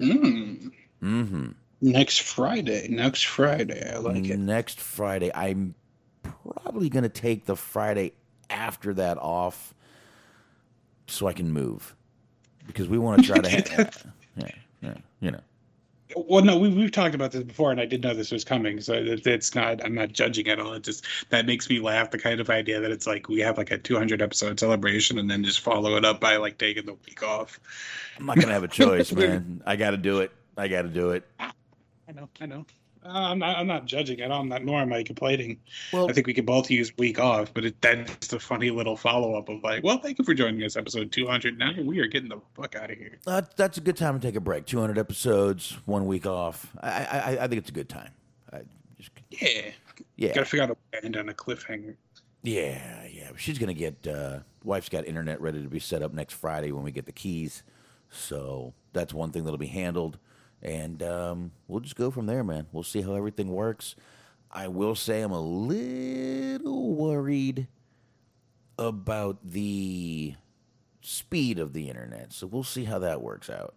Mm. 0.00 0.72
Mm-hmm. 1.02 1.48
Next 1.80 2.22
Friday. 2.22 2.88
Next 2.88 3.22
Friday. 3.26 3.88
I 3.88 3.98
like 3.98 4.26
it. 4.26 4.36
Next 4.36 4.80
Friday. 4.80 5.30
I'm 5.32 5.76
probably 6.22 6.88
going 6.88 7.04
to 7.04 7.08
take 7.08 7.44
the 7.44 7.54
Friday 7.54 8.14
after 8.50 8.94
that 8.94 9.18
off 9.18 9.74
so 11.10 11.26
I 11.26 11.32
can 11.32 11.50
move 11.52 11.94
because 12.66 12.88
we 12.88 12.98
want 12.98 13.20
to 13.20 13.26
try 13.26 13.38
to 13.38 13.48
have, 13.72 14.06
yeah, 14.36 14.50
yeah, 14.80 14.94
you 15.20 15.30
know. 15.30 15.40
Well, 16.16 16.42
no, 16.42 16.58
we, 16.58 16.70
we've 16.70 16.90
talked 16.90 17.14
about 17.14 17.32
this 17.32 17.42
before, 17.42 17.70
and 17.70 17.80
I 17.80 17.84
didn't 17.84 18.04
know 18.04 18.14
this 18.14 18.32
was 18.32 18.42
coming. 18.42 18.80
So 18.80 18.94
it, 18.94 19.26
it's 19.26 19.54
not. 19.54 19.84
I'm 19.84 19.94
not 19.94 20.12
judging 20.12 20.48
at 20.48 20.58
all. 20.58 20.72
It 20.72 20.82
just 20.82 21.04
that 21.28 21.44
makes 21.44 21.68
me 21.68 21.80
laugh. 21.80 22.10
The 22.10 22.18
kind 22.18 22.40
of 22.40 22.48
idea 22.48 22.80
that 22.80 22.90
it's 22.90 23.06
like 23.06 23.28
we 23.28 23.40
have 23.40 23.58
like 23.58 23.70
a 23.70 23.78
200 23.78 24.22
episode 24.22 24.58
celebration, 24.58 25.18
and 25.18 25.30
then 25.30 25.44
just 25.44 25.60
follow 25.60 25.96
it 25.96 26.04
up 26.04 26.20
by 26.20 26.36
like 26.36 26.58
taking 26.58 26.86
the 26.86 26.94
week 27.06 27.22
off. 27.22 27.60
I'm 28.18 28.26
not 28.26 28.38
gonna 28.38 28.52
have 28.52 28.64
a 28.64 28.68
choice, 28.68 29.12
man. 29.12 29.62
I 29.66 29.76
got 29.76 29.90
to 29.90 29.96
do 29.96 30.20
it. 30.20 30.32
I 30.56 30.68
got 30.68 30.82
to 30.82 30.88
do 30.88 31.10
it. 31.10 31.24
I 31.38 32.12
know. 32.14 32.28
I 32.40 32.46
know. 32.46 32.64
I'm 33.08 33.38
not. 33.38 33.56
I'm 33.56 33.66
not 33.66 33.84
judging 33.86 34.20
at 34.20 34.30
all. 34.30 34.40
I'm 34.42 34.48
not. 34.48 34.64
Nor 34.64 34.80
am 34.80 34.92
I 34.92 35.02
complaining. 35.02 35.58
Well- 35.92 36.08
I 36.08 36.12
think 36.12 36.26
we 36.26 36.34
could 36.34 36.46
both 36.46 36.70
use 36.70 36.92
week 36.98 37.18
off, 37.18 37.52
but 37.54 37.64
it, 37.64 37.80
that's 37.80 38.28
the 38.28 38.38
funny 38.40 38.70
little 38.70 38.96
follow 38.96 39.34
up 39.36 39.48
of 39.48 39.62
like, 39.62 39.82
well, 39.84 39.98
thank 39.98 40.18
you 40.18 40.24
for 40.24 40.34
joining 40.34 40.62
us, 40.64 40.76
episode 40.76 41.10
200. 41.12 41.58
Now 41.58 41.72
we 41.82 41.98
are 42.00 42.06
getting 42.06 42.28
the 42.28 42.40
fuck 42.54 42.76
out 42.76 42.90
of 42.90 42.98
here. 42.98 43.18
Uh, 43.26 43.42
that's 43.56 43.78
a 43.78 43.80
good 43.80 43.96
time 43.96 44.18
to 44.18 44.26
take 44.26 44.36
a 44.36 44.40
break. 44.40 44.66
200 44.66 44.98
episodes, 44.98 45.76
one 45.86 46.06
week 46.06 46.26
off. 46.26 46.66
I, 46.80 46.88
I, 47.04 47.28
I 47.44 47.48
think 47.48 47.58
it's 47.60 47.70
a 47.70 47.74
good 47.74 47.88
time. 47.88 48.10
I 48.52 48.60
just, 48.98 49.10
Yeah. 49.30 49.70
yeah, 50.16 50.28
Got 50.34 50.40
to 50.40 50.44
figure 50.46 50.64
out 50.64 50.70
a 50.70 50.74
way 50.74 51.00
to 51.00 51.04
end 51.04 51.16
on 51.16 51.28
a 51.28 51.34
cliffhanger. 51.34 51.94
yeah, 52.42 53.04
yeah. 53.10 53.30
She's 53.36 53.58
gonna 53.58 53.74
get. 53.74 54.06
Uh, 54.06 54.40
wife's 54.64 54.88
got 54.88 55.06
internet 55.06 55.40
ready 55.40 55.62
to 55.62 55.68
be 55.68 55.78
set 55.78 56.02
up 56.02 56.12
next 56.12 56.34
Friday 56.34 56.72
when 56.72 56.82
we 56.84 56.90
get 56.92 57.06
the 57.06 57.12
keys. 57.12 57.62
So 58.10 58.74
that's 58.92 59.12
one 59.14 59.30
thing 59.32 59.44
that'll 59.44 59.58
be 59.58 59.66
handled, 59.66 60.18
and 60.62 61.02
um, 61.02 61.52
we'll 61.66 61.80
just 61.80 61.96
go 61.96 62.10
from 62.10 62.26
there, 62.26 62.44
man. 62.44 62.66
We'll 62.72 62.82
see 62.82 63.02
how 63.02 63.14
everything 63.14 63.48
works. 63.48 63.94
I 64.50 64.68
will 64.68 64.94
say 64.94 65.20
I'm 65.20 65.32
a 65.32 65.40
little 65.40 66.94
worried 66.94 67.68
about 68.78 69.38
the 69.44 70.34
speed 71.00 71.58
of 71.58 71.72
the 71.72 71.88
internet, 71.88 72.32
so 72.32 72.46
we'll 72.46 72.64
see 72.64 72.84
how 72.84 72.98
that 73.00 73.20
works 73.22 73.50
out. 73.50 73.74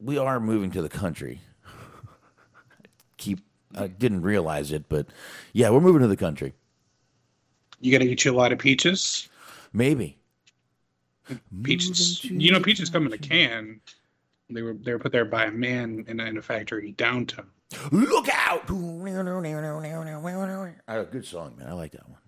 We 0.00 0.18
are 0.18 0.38
moving 0.38 0.70
to 0.72 0.82
the 0.82 0.88
country. 0.88 1.40
Keep 3.16 3.40
I 3.76 3.86
didn't 3.86 4.22
realize 4.22 4.72
it, 4.72 4.88
but 4.88 5.06
yeah, 5.52 5.70
we're 5.70 5.80
moving 5.80 6.02
to 6.02 6.08
the 6.08 6.16
country. 6.16 6.54
You 7.80 7.96
to 7.98 8.04
eat 8.04 8.24
you 8.24 8.32
a 8.32 8.34
lot 8.34 8.52
of 8.52 8.58
peaches. 8.58 9.28
Maybe. 9.72 10.18
Peaches. 11.62 12.24
You 12.24 12.52
know, 12.52 12.60
peaches 12.60 12.90
come 12.90 13.06
in 13.06 13.12
a 13.12 13.18
can. 13.18 13.80
They 14.50 14.62
were 14.62 14.74
they 14.74 14.92
were 14.92 14.98
put 14.98 15.12
there 15.12 15.24
by 15.24 15.46
a 15.46 15.50
man 15.50 16.04
in 16.08 16.20
a, 16.20 16.24
in 16.24 16.38
a 16.38 16.42
factory 16.42 16.92
downtown. 16.92 17.46
Look 17.90 18.28
out! 18.32 18.66
Uh, 20.88 21.02
good 21.04 21.26
song, 21.26 21.56
man. 21.58 21.68
I 21.68 21.72
like 21.72 21.92
that 21.92 22.08
one. 22.08 22.20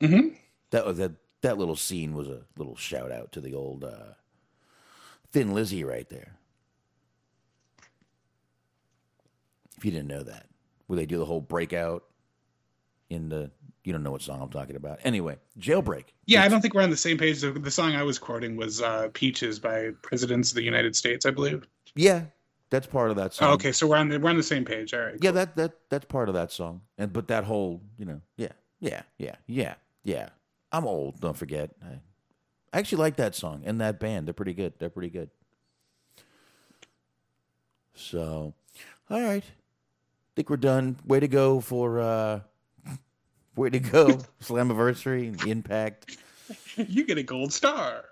Mm-hmm. 0.00 0.28
That 0.70 0.86
was 0.86 0.98
that. 0.98 1.12
That 1.42 1.56
little 1.56 1.76
scene 1.76 2.14
was 2.14 2.26
a 2.26 2.40
little 2.56 2.74
shout 2.74 3.12
out 3.12 3.30
to 3.30 3.40
the 3.40 3.54
old 3.54 3.84
uh, 3.84 4.14
Thin 5.30 5.54
Lizzy 5.54 5.84
right 5.84 6.08
there. 6.08 6.32
If 9.76 9.84
you 9.84 9.92
didn't 9.92 10.08
know 10.08 10.24
that, 10.24 10.46
where 10.88 10.96
they 10.96 11.06
do 11.06 11.18
the 11.18 11.24
whole 11.24 11.40
breakout 11.40 12.02
in 13.08 13.28
the, 13.28 13.52
you 13.88 13.94
don't 13.94 14.02
know 14.02 14.10
what 14.10 14.20
song 14.20 14.42
I'm 14.42 14.50
talking 14.50 14.76
about. 14.76 14.98
Anyway, 15.02 15.38
jailbreak. 15.58 16.04
Yeah, 16.26 16.42
I 16.42 16.48
don't 16.48 16.60
think 16.60 16.74
we're 16.74 16.82
on 16.82 16.90
the 16.90 16.96
same 16.96 17.16
page. 17.16 17.40
The, 17.40 17.52
the 17.52 17.70
song 17.70 17.94
I 17.94 18.02
was 18.02 18.18
quoting 18.18 18.54
was 18.54 18.82
uh, 18.82 19.08
"Peaches" 19.14 19.58
by 19.58 19.92
Presidents 20.02 20.50
of 20.50 20.56
the 20.56 20.62
United 20.62 20.94
States, 20.94 21.24
I 21.24 21.30
believe. 21.30 21.66
Yeah, 21.94 22.24
that's 22.68 22.86
part 22.86 23.08
of 23.08 23.16
that 23.16 23.32
song. 23.32 23.48
Oh, 23.48 23.52
okay, 23.54 23.72
so 23.72 23.86
we're 23.86 23.96
on 23.96 24.10
the, 24.10 24.20
we're 24.20 24.28
on 24.28 24.36
the 24.36 24.42
same 24.42 24.66
page. 24.66 24.92
All 24.92 25.00
right. 25.00 25.16
Yeah, 25.22 25.30
that 25.30 25.56
that 25.56 25.72
that's 25.88 26.04
part 26.04 26.28
of 26.28 26.34
that 26.34 26.52
song. 26.52 26.82
And 26.98 27.14
but 27.14 27.28
that 27.28 27.44
whole, 27.44 27.80
you 27.96 28.04
know, 28.04 28.20
yeah, 28.36 28.52
yeah, 28.78 29.04
yeah, 29.16 29.36
yeah, 29.46 29.76
yeah. 30.04 30.28
I'm 30.70 30.86
old. 30.86 31.18
Don't 31.20 31.36
forget. 31.36 31.70
I, 31.82 32.00
I 32.74 32.78
actually 32.80 32.98
like 32.98 33.16
that 33.16 33.34
song 33.34 33.62
and 33.64 33.80
that 33.80 33.98
band. 33.98 34.26
They're 34.26 34.34
pretty 34.34 34.52
good. 34.52 34.74
They're 34.78 34.90
pretty 34.90 35.08
good. 35.08 35.30
So, 37.94 38.52
all 39.08 39.22
right. 39.22 39.44
Think 40.36 40.50
we're 40.50 40.58
done. 40.58 40.98
Way 41.06 41.20
to 41.20 41.28
go 41.28 41.60
for 41.60 42.00
uh 42.00 42.40
way 43.58 43.70
to 43.70 43.78
go. 43.78 44.06
Slammiversary, 44.42 45.46
Impact. 45.46 46.16
you 46.76 47.04
get 47.04 47.18
a 47.18 47.22
gold 47.22 47.52
star. 47.52 48.04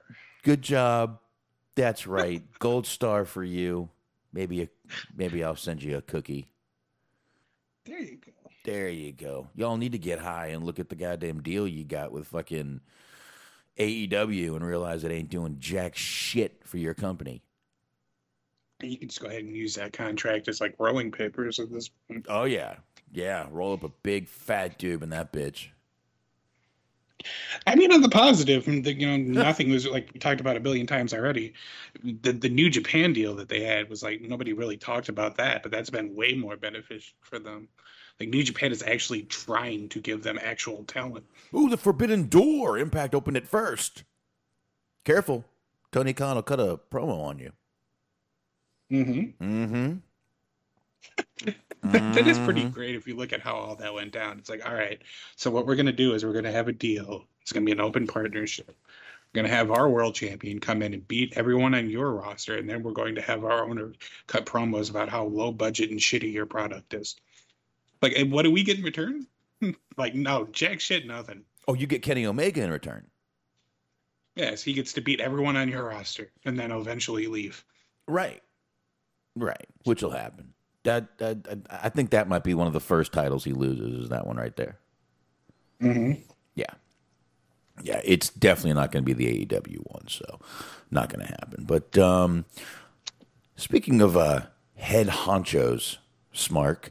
Good 0.42 0.62
job. 0.62 1.18
That's 1.74 2.06
right. 2.06 2.42
Gold 2.58 2.86
star 2.86 3.24
for 3.24 3.44
you. 3.44 3.88
Maybe 4.32 4.62
a 4.62 4.68
maybe 5.14 5.42
I'll 5.44 5.56
send 5.56 5.82
you 5.82 5.96
a 5.98 6.02
cookie. 6.02 6.48
There 7.84 8.00
you 8.00 8.16
go. 8.16 8.32
There 8.64 8.88
you 8.88 9.12
go. 9.12 9.48
Y'all 9.54 9.76
need 9.76 9.92
to 9.92 9.98
get 9.98 10.18
high 10.18 10.48
and 10.48 10.64
look 10.64 10.78
at 10.78 10.88
the 10.88 10.94
goddamn 10.96 11.42
deal 11.42 11.68
you 11.68 11.84
got 11.84 12.12
with 12.12 12.26
fucking 12.28 12.80
AEW 13.78 14.56
and 14.56 14.64
realize 14.66 15.04
it 15.04 15.10
ain't 15.12 15.28
doing 15.28 15.56
jack 15.58 15.96
shit 15.96 16.60
for 16.64 16.78
your 16.78 16.94
company. 16.94 17.42
And 18.80 18.90
you 18.90 18.98
can 18.98 19.08
just 19.08 19.20
go 19.20 19.28
ahead 19.28 19.44
and 19.44 19.54
use 19.54 19.74
that 19.74 19.92
contract 19.92 20.48
as 20.48 20.60
like 20.60 20.74
rolling 20.78 21.12
papers 21.12 21.58
at 21.58 21.70
this 21.70 21.88
point. 21.88 22.26
Oh 22.28 22.44
yeah. 22.44 22.76
Yeah. 23.12 23.46
Roll 23.50 23.72
up 23.74 23.84
a 23.84 23.88
big 23.88 24.28
fat 24.28 24.78
tube 24.78 25.02
in 25.02 25.10
that 25.10 25.32
bitch. 25.32 25.68
I 27.66 27.74
mean, 27.74 27.92
on 27.92 28.02
the 28.02 28.08
positive, 28.08 28.66
you 28.66 29.06
know, 29.06 29.16
nothing 29.16 29.70
was 29.70 29.86
like 29.86 30.10
we 30.12 30.20
talked 30.20 30.40
about 30.40 30.56
a 30.56 30.60
billion 30.60 30.86
times 30.86 31.12
already. 31.14 31.54
The 32.04 32.32
the 32.32 32.48
New 32.48 32.68
Japan 32.70 33.12
deal 33.12 33.34
that 33.36 33.48
they 33.48 33.62
had 33.62 33.88
was 33.88 34.02
like 34.02 34.20
nobody 34.20 34.52
really 34.52 34.76
talked 34.76 35.08
about 35.08 35.36
that, 35.36 35.62
but 35.62 35.72
that's 35.72 35.90
been 35.90 36.14
way 36.14 36.34
more 36.34 36.56
beneficial 36.56 37.14
for 37.20 37.38
them. 37.38 37.68
Like 38.20 38.28
New 38.28 38.42
Japan 38.42 38.72
is 38.72 38.82
actually 38.82 39.22
trying 39.24 39.88
to 39.90 40.00
give 40.00 40.22
them 40.22 40.38
actual 40.42 40.84
talent. 40.84 41.24
Ooh, 41.54 41.68
the 41.68 41.76
forbidden 41.76 42.28
door. 42.28 42.78
Impact 42.78 43.14
opened 43.14 43.36
it 43.36 43.48
first. 43.48 44.04
Careful. 45.04 45.44
Tony 45.92 46.12
Khan 46.12 46.36
will 46.36 46.42
cut 46.42 46.60
a 46.60 46.78
promo 46.90 47.24
on 47.24 47.38
you. 47.38 47.52
Mm-hmm. 48.90 49.44
Mm-hmm. 49.44 49.96
That, 51.92 52.14
that 52.14 52.26
is 52.26 52.38
pretty 52.38 52.64
mm. 52.64 52.72
great 52.72 52.94
if 52.96 53.06
you 53.06 53.14
look 53.14 53.32
at 53.32 53.40
how 53.40 53.54
all 53.54 53.76
that 53.76 53.94
went 53.94 54.12
down. 54.12 54.38
It's 54.38 54.50
like, 54.50 54.66
all 54.66 54.74
right, 54.74 55.00
so 55.36 55.50
what 55.50 55.66
we're 55.66 55.76
going 55.76 55.86
to 55.86 55.92
do 55.92 56.14
is 56.14 56.24
we're 56.24 56.32
going 56.32 56.44
to 56.44 56.52
have 56.52 56.68
a 56.68 56.72
deal. 56.72 57.24
It's 57.42 57.52
going 57.52 57.64
to 57.64 57.66
be 57.66 57.72
an 57.72 57.80
open 57.80 58.06
partnership. 58.06 58.68
We're 58.68 59.42
going 59.42 59.50
to 59.50 59.56
have 59.56 59.70
our 59.70 59.88
world 59.88 60.14
champion 60.14 60.58
come 60.58 60.82
in 60.82 60.94
and 60.94 61.06
beat 61.06 61.34
everyone 61.36 61.74
on 61.74 61.90
your 61.90 62.12
roster, 62.12 62.56
and 62.56 62.68
then 62.68 62.82
we're 62.82 62.92
going 62.92 63.14
to 63.16 63.20
have 63.20 63.44
our 63.44 63.64
owner 63.64 63.92
cut 64.26 64.46
promos 64.46 64.90
about 64.90 65.08
how 65.08 65.26
low 65.26 65.52
budget 65.52 65.90
and 65.90 66.00
shitty 66.00 66.32
your 66.32 66.46
product 66.46 66.94
is. 66.94 67.16
Like, 68.02 68.14
and 68.16 68.32
what 68.32 68.42
do 68.42 68.50
we 68.50 68.64
get 68.64 68.78
in 68.78 68.84
return? 68.84 69.26
like, 69.96 70.14
no, 70.14 70.48
jack 70.50 70.80
shit, 70.80 71.06
nothing. 71.06 71.42
Oh, 71.68 71.74
you 71.74 71.86
get 71.86 72.02
Kenny 72.02 72.26
Omega 72.26 72.62
in 72.62 72.70
return. 72.70 73.06
Yes, 74.34 74.62
he 74.62 74.74
gets 74.74 74.92
to 74.94 75.00
beat 75.00 75.20
everyone 75.20 75.56
on 75.56 75.68
your 75.68 75.84
roster 75.84 76.30
and 76.44 76.58
then 76.58 76.70
eventually 76.70 77.26
leave. 77.26 77.64
Right. 78.06 78.42
Right. 79.34 79.66
Which 79.84 80.02
will 80.02 80.10
happen. 80.10 80.52
That, 80.86 81.18
that 81.18 81.58
I 81.70 81.88
think 81.88 82.10
that 82.10 82.28
might 82.28 82.44
be 82.44 82.54
one 82.54 82.66
of 82.66 82.72
the 82.72 82.80
first 82.80 83.12
titles 83.12 83.44
he 83.44 83.52
loses. 83.52 84.04
Is 84.04 84.08
that 84.08 84.26
one 84.26 84.36
right 84.36 84.56
there? 84.56 84.78
Mm-hmm. 85.82 86.22
Yeah. 86.54 86.64
Yeah, 87.82 88.00
it's 88.04 88.30
definitely 88.30 88.72
not 88.72 88.90
going 88.90 89.04
to 89.04 89.14
be 89.14 89.24
the 89.24 89.44
AEW 89.44 89.78
one, 89.92 90.08
so 90.08 90.40
not 90.90 91.12
going 91.12 91.26
to 91.26 91.32
happen. 91.32 91.64
But 91.64 91.98
um, 91.98 92.46
speaking 93.56 94.00
of 94.00 94.16
uh, 94.16 94.46
head 94.76 95.08
honchos, 95.08 95.98
Smark, 96.34 96.90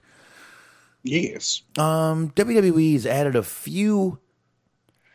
Yes. 1.06 1.62
Um, 1.78 2.32
WWE 2.32 2.94
has 2.94 3.06
added 3.06 3.36
a 3.36 3.44
few 3.44 4.18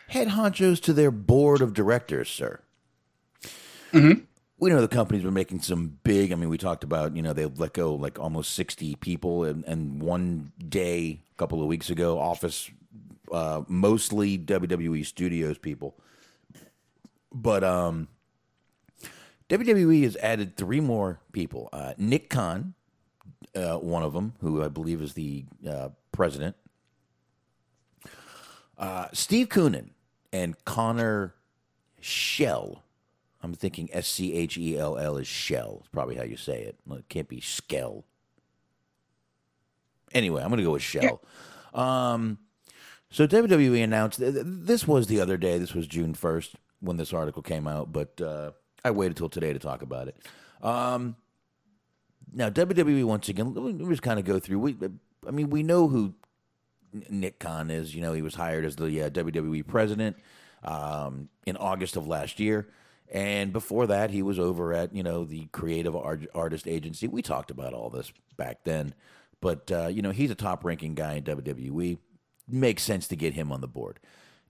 head 0.06 0.28
honchos 0.28 0.80
to 0.82 0.92
their 0.92 1.10
board 1.10 1.60
of 1.60 1.74
directors, 1.74 2.28
sir. 2.30 2.60
We 4.61 4.68
know 4.68 4.81
the 4.83 4.88
company's 4.88 5.23
been 5.23 5.35
making 5.35 5.62
some 5.62 5.99
big. 6.05 6.33
I 6.33 6.35
mean, 6.35 6.51
we 6.51 6.59
talked 6.59 6.85
about 6.85 7.16
you 7.16 7.23
know 7.23 7.33
they 7.33 7.46
let 7.46 7.73
go 7.73 7.94
like 7.94 8.18
almost 8.18 8.53
sixty 8.53 8.94
people, 8.94 9.44
and, 9.44 9.64
and 9.64 10.03
one 10.03 10.53
day 10.59 11.23
a 11.33 11.37
couple 11.38 11.62
of 11.62 11.66
weeks 11.66 11.88
ago, 11.88 12.18
office 12.18 12.70
uh, 13.33 13.62
mostly 13.68 14.38
WWE 14.38 15.05
Studios 15.07 15.57
people, 15.57 15.96
but 17.33 17.64
um, 17.64 18.09
WWE 19.49 20.05
has 20.05 20.16
added 20.16 20.57
three 20.57 20.81
more 20.81 21.20
people. 21.33 21.68
Uh, 21.73 21.94
Nick 21.99 22.31
Khan, 22.31 22.75
uh, 23.57 23.79
one 23.79 24.03
of 24.03 24.12
them, 24.12 24.35
who 24.40 24.62
I 24.62 24.68
believe 24.68 25.03
is 25.03 25.14
the 25.14 25.44
uh, 25.68 25.88
president. 26.12 26.55
Uh, 28.79 29.09
Steve 29.12 29.49
Koonin 29.49 29.90
and 30.33 30.62
Connor 30.64 31.35
Schell. 32.01 32.85
I'm 33.42 33.55
thinking 33.55 33.88
S 33.92 34.07
C 34.07 34.35
H 34.35 34.59
E 34.59 34.76
L 34.79 34.98
L 34.98 35.16
is 35.16 35.26
Shell. 35.26 35.79
It's 35.81 35.88
probably 35.88 36.16
how 36.16 36.24
you 36.24 36.37
say 36.37 36.62
it. 36.62 36.76
Well, 36.87 36.98
It 36.98 37.09
can't 37.09 37.29
be 37.29 37.40
Skell. 37.40 38.05
Anyway, 40.12 40.42
I'm 40.42 40.48
going 40.48 40.59
to 40.59 40.64
go 40.64 40.72
with 40.72 40.83
Shell. 40.83 41.22
Um, 41.72 42.38
so 43.11 43.26
WWE 43.26 43.83
announced 43.83 44.18
th- 44.18 44.35
th- 44.35 44.44
this 44.46 44.87
was 44.87 45.07
the 45.07 45.20
other 45.20 45.37
day. 45.37 45.59
This 45.59 45.74
was 45.74 45.87
June 45.87 46.14
1st 46.14 46.55
when 46.81 46.96
this 46.96 47.12
article 47.12 47.42
came 47.42 47.68
out, 47.68 47.92
but 47.92 48.20
uh, 48.20 48.50
I 48.85 48.90
waited 48.90 49.16
till 49.16 49.29
today 49.29 49.53
to 49.53 49.59
talk 49.59 49.83
about 49.83 50.09
it. 50.09 50.16
Um, 50.62 51.16
now 52.33 52.50
WWE 52.50 53.05
once 53.05 53.29
again. 53.29 53.55
Let 53.55 53.74
me 53.74 53.88
just 53.88 54.03
kind 54.03 54.18
of 54.18 54.24
go 54.24 54.38
through. 54.38 54.59
We, 54.59 54.76
I 55.26 55.31
mean, 55.31 55.50
we 55.50 55.62
know 55.62 55.88
who 55.88 56.14
Nick 57.09 57.38
Khan 57.38 57.70
is. 57.70 57.94
You 57.94 58.03
know, 58.03 58.12
he 58.12 58.22
was 58.22 58.35
hired 58.35 58.64
as 58.64 58.76
the 58.76 59.03
uh, 59.03 59.11
WWE 59.11 59.66
president 59.66 60.16
um, 60.64 61.29
in 61.46 61.57
August 61.57 61.96
of 61.96 62.07
last 62.07 62.40
year. 62.40 62.68
And 63.11 63.53
before 63.53 63.88
that, 63.88 64.11
he 64.11 64.23
was 64.23 64.38
over 64.38 64.73
at, 64.73 64.94
you 64.94 65.03
know, 65.03 65.25
the 65.25 65.46
creative 65.46 65.96
art- 65.96 66.29
artist 66.35 66.68
agency. 66.68 67.09
We 67.09 67.23
talked 67.23 67.51
about 67.51 67.75
all 67.75 67.90
this 67.90 68.12
back 68.37 68.64
then. 68.64 68.94
But, 69.40 69.73
uh, 69.73 69.88
you 69.88 70.01
know, 70.01 70.11
he's 70.11 70.31
a 70.31 70.37
top 70.37 70.64
ranking 70.64 70.94
guy 70.94 71.14
in 71.14 71.25
WWE. 71.25 71.99
Makes 72.49 72.83
sense 72.85 73.09
to 73.09 73.16
get 73.16 73.35
him 73.35 73.51
on 73.51 73.61
the 73.61 73.66
board. 73.66 73.99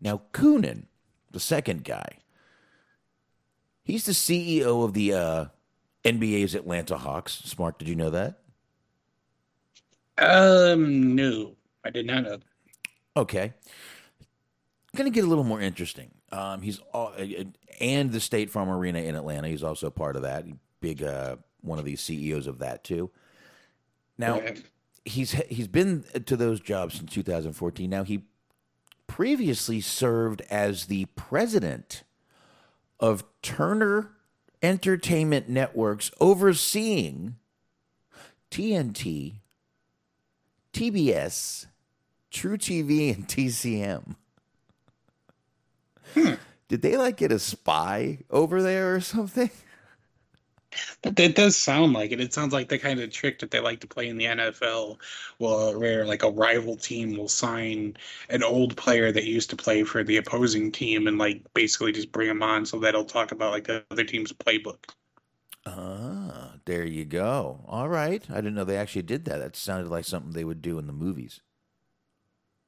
Now, 0.00 0.22
Koonin, 0.32 0.84
the 1.30 1.40
second 1.40 1.84
guy, 1.84 2.18
he's 3.82 4.04
the 4.04 4.12
CEO 4.12 4.84
of 4.84 4.92
the 4.92 5.14
uh, 5.14 5.44
NBA's 6.04 6.54
Atlanta 6.54 6.98
Hawks. 6.98 7.42
Smark, 7.46 7.78
did 7.78 7.88
you 7.88 7.94
know 7.94 8.10
that? 8.10 8.40
Um, 10.18 11.14
no, 11.14 11.56
I 11.84 11.90
did 11.90 12.06
not 12.06 12.24
know. 12.24 12.30
that. 12.30 12.42
Okay. 13.16 13.54
Going 14.96 15.10
to 15.10 15.14
get 15.14 15.24
a 15.24 15.28
little 15.28 15.44
more 15.44 15.60
interesting. 15.60 16.10
Um, 16.32 16.62
he's 16.62 16.80
all, 16.92 17.12
and 17.80 18.12
the 18.12 18.20
State 18.20 18.50
Farm 18.50 18.68
Arena 18.70 19.00
in 19.00 19.16
Atlanta. 19.16 19.48
He's 19.48 19.62
also 19.64 19.90
part 19.90 20.16
of 20.16 20.22
that. 20.22 20.44
Big 20.80 21.02
uh, 21.02 21.36
one 21.62 21.78
of 21.78 21.84
these 21.84 22.00
CEOs 22.00 22.46
of 22.46 22.58
that 22.60 22.84
too. 22.84 23.10
Now 24.16 24.40
Right. 24.40 24.62
he's 25.04 25.32
he's 25.32 25.68
been 25.68 26.04
to 26.26 26.36
those 26.36 26.60
jobs 26.60 26.94
since 26.96 27.12
2014. 27.12 27.88
Now 27.90 28.04
he 28.04 28.24
previously 29.06 29.80
served 29.80 30.42
as 30.50 30.86
the 30.86 31.06
president 31.16 32.04
of 33.00 33.24
Turner 33.42 34.12
Entertainment 34.62 35.48
Networks, 35.48 36.10
overseeing 36.20 37.36
TNT, 38.50 39.40
TBS, 40.72 41.66
truTV, 42.30 43.14
and 43.14 43.26
TCM. 43.26 44.16
Did 46.68 46.82
they 46.82 46.96
like 46.96 47.16
get 47.16 47.32
a 47.32 47.38
spy 47.38 48.18
over 48.30 48.62
there 48.62 48.94
or 48.94 49.00
something? 49.00 49.50
But 51.02 51.16
that 51.16 51.34
does 51.34 51.56
sound 51.56 51.94
like 51.94 52.12
it. 52.12 52.20
It 52.20 52.32
sounds 52.32 52.52
like 52.52 52.68
the 52.68 52.78
kind 52.78 53.00
of 53.00 53.10
trick 53.10 53.40
that 53.40 53.50
they 53.50 53.58
like 53.60 53.80
to 53.80 53.86
play 53.88 54.08
in 54.08 54.16
the 54.16 54.26
NFL, 54.26 54.98
well, 55.38 55.78
where 55.78 56.06
like 56.06 56.22
a 56.22 56.30
rival 56.30 56.76
team 56.76 57.16
will 57.16 57.28
sign 57.28 57.96
an 58.28 58.42
old 58.44 58.76
player 58.76 59.10
that 59.10 59.24
used 59.24 59.50
to 59.50 59.56
play 59.56 59.82
for 59.82 60.04
the 60.04 60.18
opposing 60.18 60.70
team 60.70 61.08
and 61.08 61.18
like 61.18 61.42
basically 61.54 61.92
just 61.92 62.12
bring 62.12 62.28
him 62.28 62.42
on 62.42 62.64
so 62.66 62.78
that 62.80 62.94
he'll 62.94 63.04
talk 63.04 63.32
about 63.32 63.50
like 63.52 63.66
the 63.66 63.84
other 63.90 64.04
team's 64.04 64.32
playbook. 64.32 64.84
Ah, 65.66 66.56
there 66.66 66.84
you 66.86 67.04
go. 67.04 67.64
All 67.66 67.88
right. 67.88 68.22
I 68.30 68.36
didn't 68.36 68.54
know 68.54 68.64
they 68.64 68.76
actually 68.76 69.02
did 69.02 69.24
that. 69.26 69.38
That 69.38 69.56
sounded 69.56 69.88
like 69.88 70.04
something 70.04 70.32
they 70.32 70.44
would 70.44 70.62
do 70.62 70.78
in 70.78 70.86
the 70.86 70.92
movies. 70.92 71.40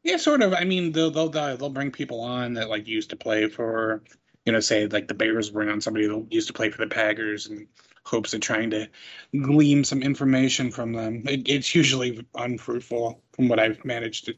Yeah, 0.03 0.17
sort 0.17 0.43
of. 0.43 0.53
I 0.53 0.65
mean, 0.65 0.93
they'll 0.93 1.11
they'll 1.11 1.29
they'll 1.29 1.71
bring 1.71 1.93
people 1.93 2.21
on 2.21 2.55
that 2.55 2.69
like 2.69 2.87
used 2.89 3.11
to 3.11 3.17
play 3.17 3.49
for, 3.49 4.03
you 4.45 4.53
know, 4.53 4.61
say 4.61 4.87
like 4.87 5.09
the 5.09 5.15
Bears 5.15 5.51
bring 5.51 5.69
on 5.69 5.81
somebody 5.81 6.07
that 6.07 6.27
used 6.31 6.49
to 6.49 6.53
play 6.53 6.71
for 6.71 6.79
the 6.79 6.93
Packers 6.93 7.47
in 7.47 7.69
hopes 8.05 8.35
of 8.35 8.41
trying 8.41 8.71
to 8.71 8.89
glean 9.33 9.85
some 9.85 10.03
information 10.03 10.71
from 10.73 10.93
them. 10.93 11.23
It, 11.29 11.49
it's 11.49 11.75
usually 11.75 12.27
unfruitful, 12.35 13.23
from 13.33 13.49
what 13.49 13.61
I've 13.61 13.85
managed 13.85 14.25
to 14.27 14.35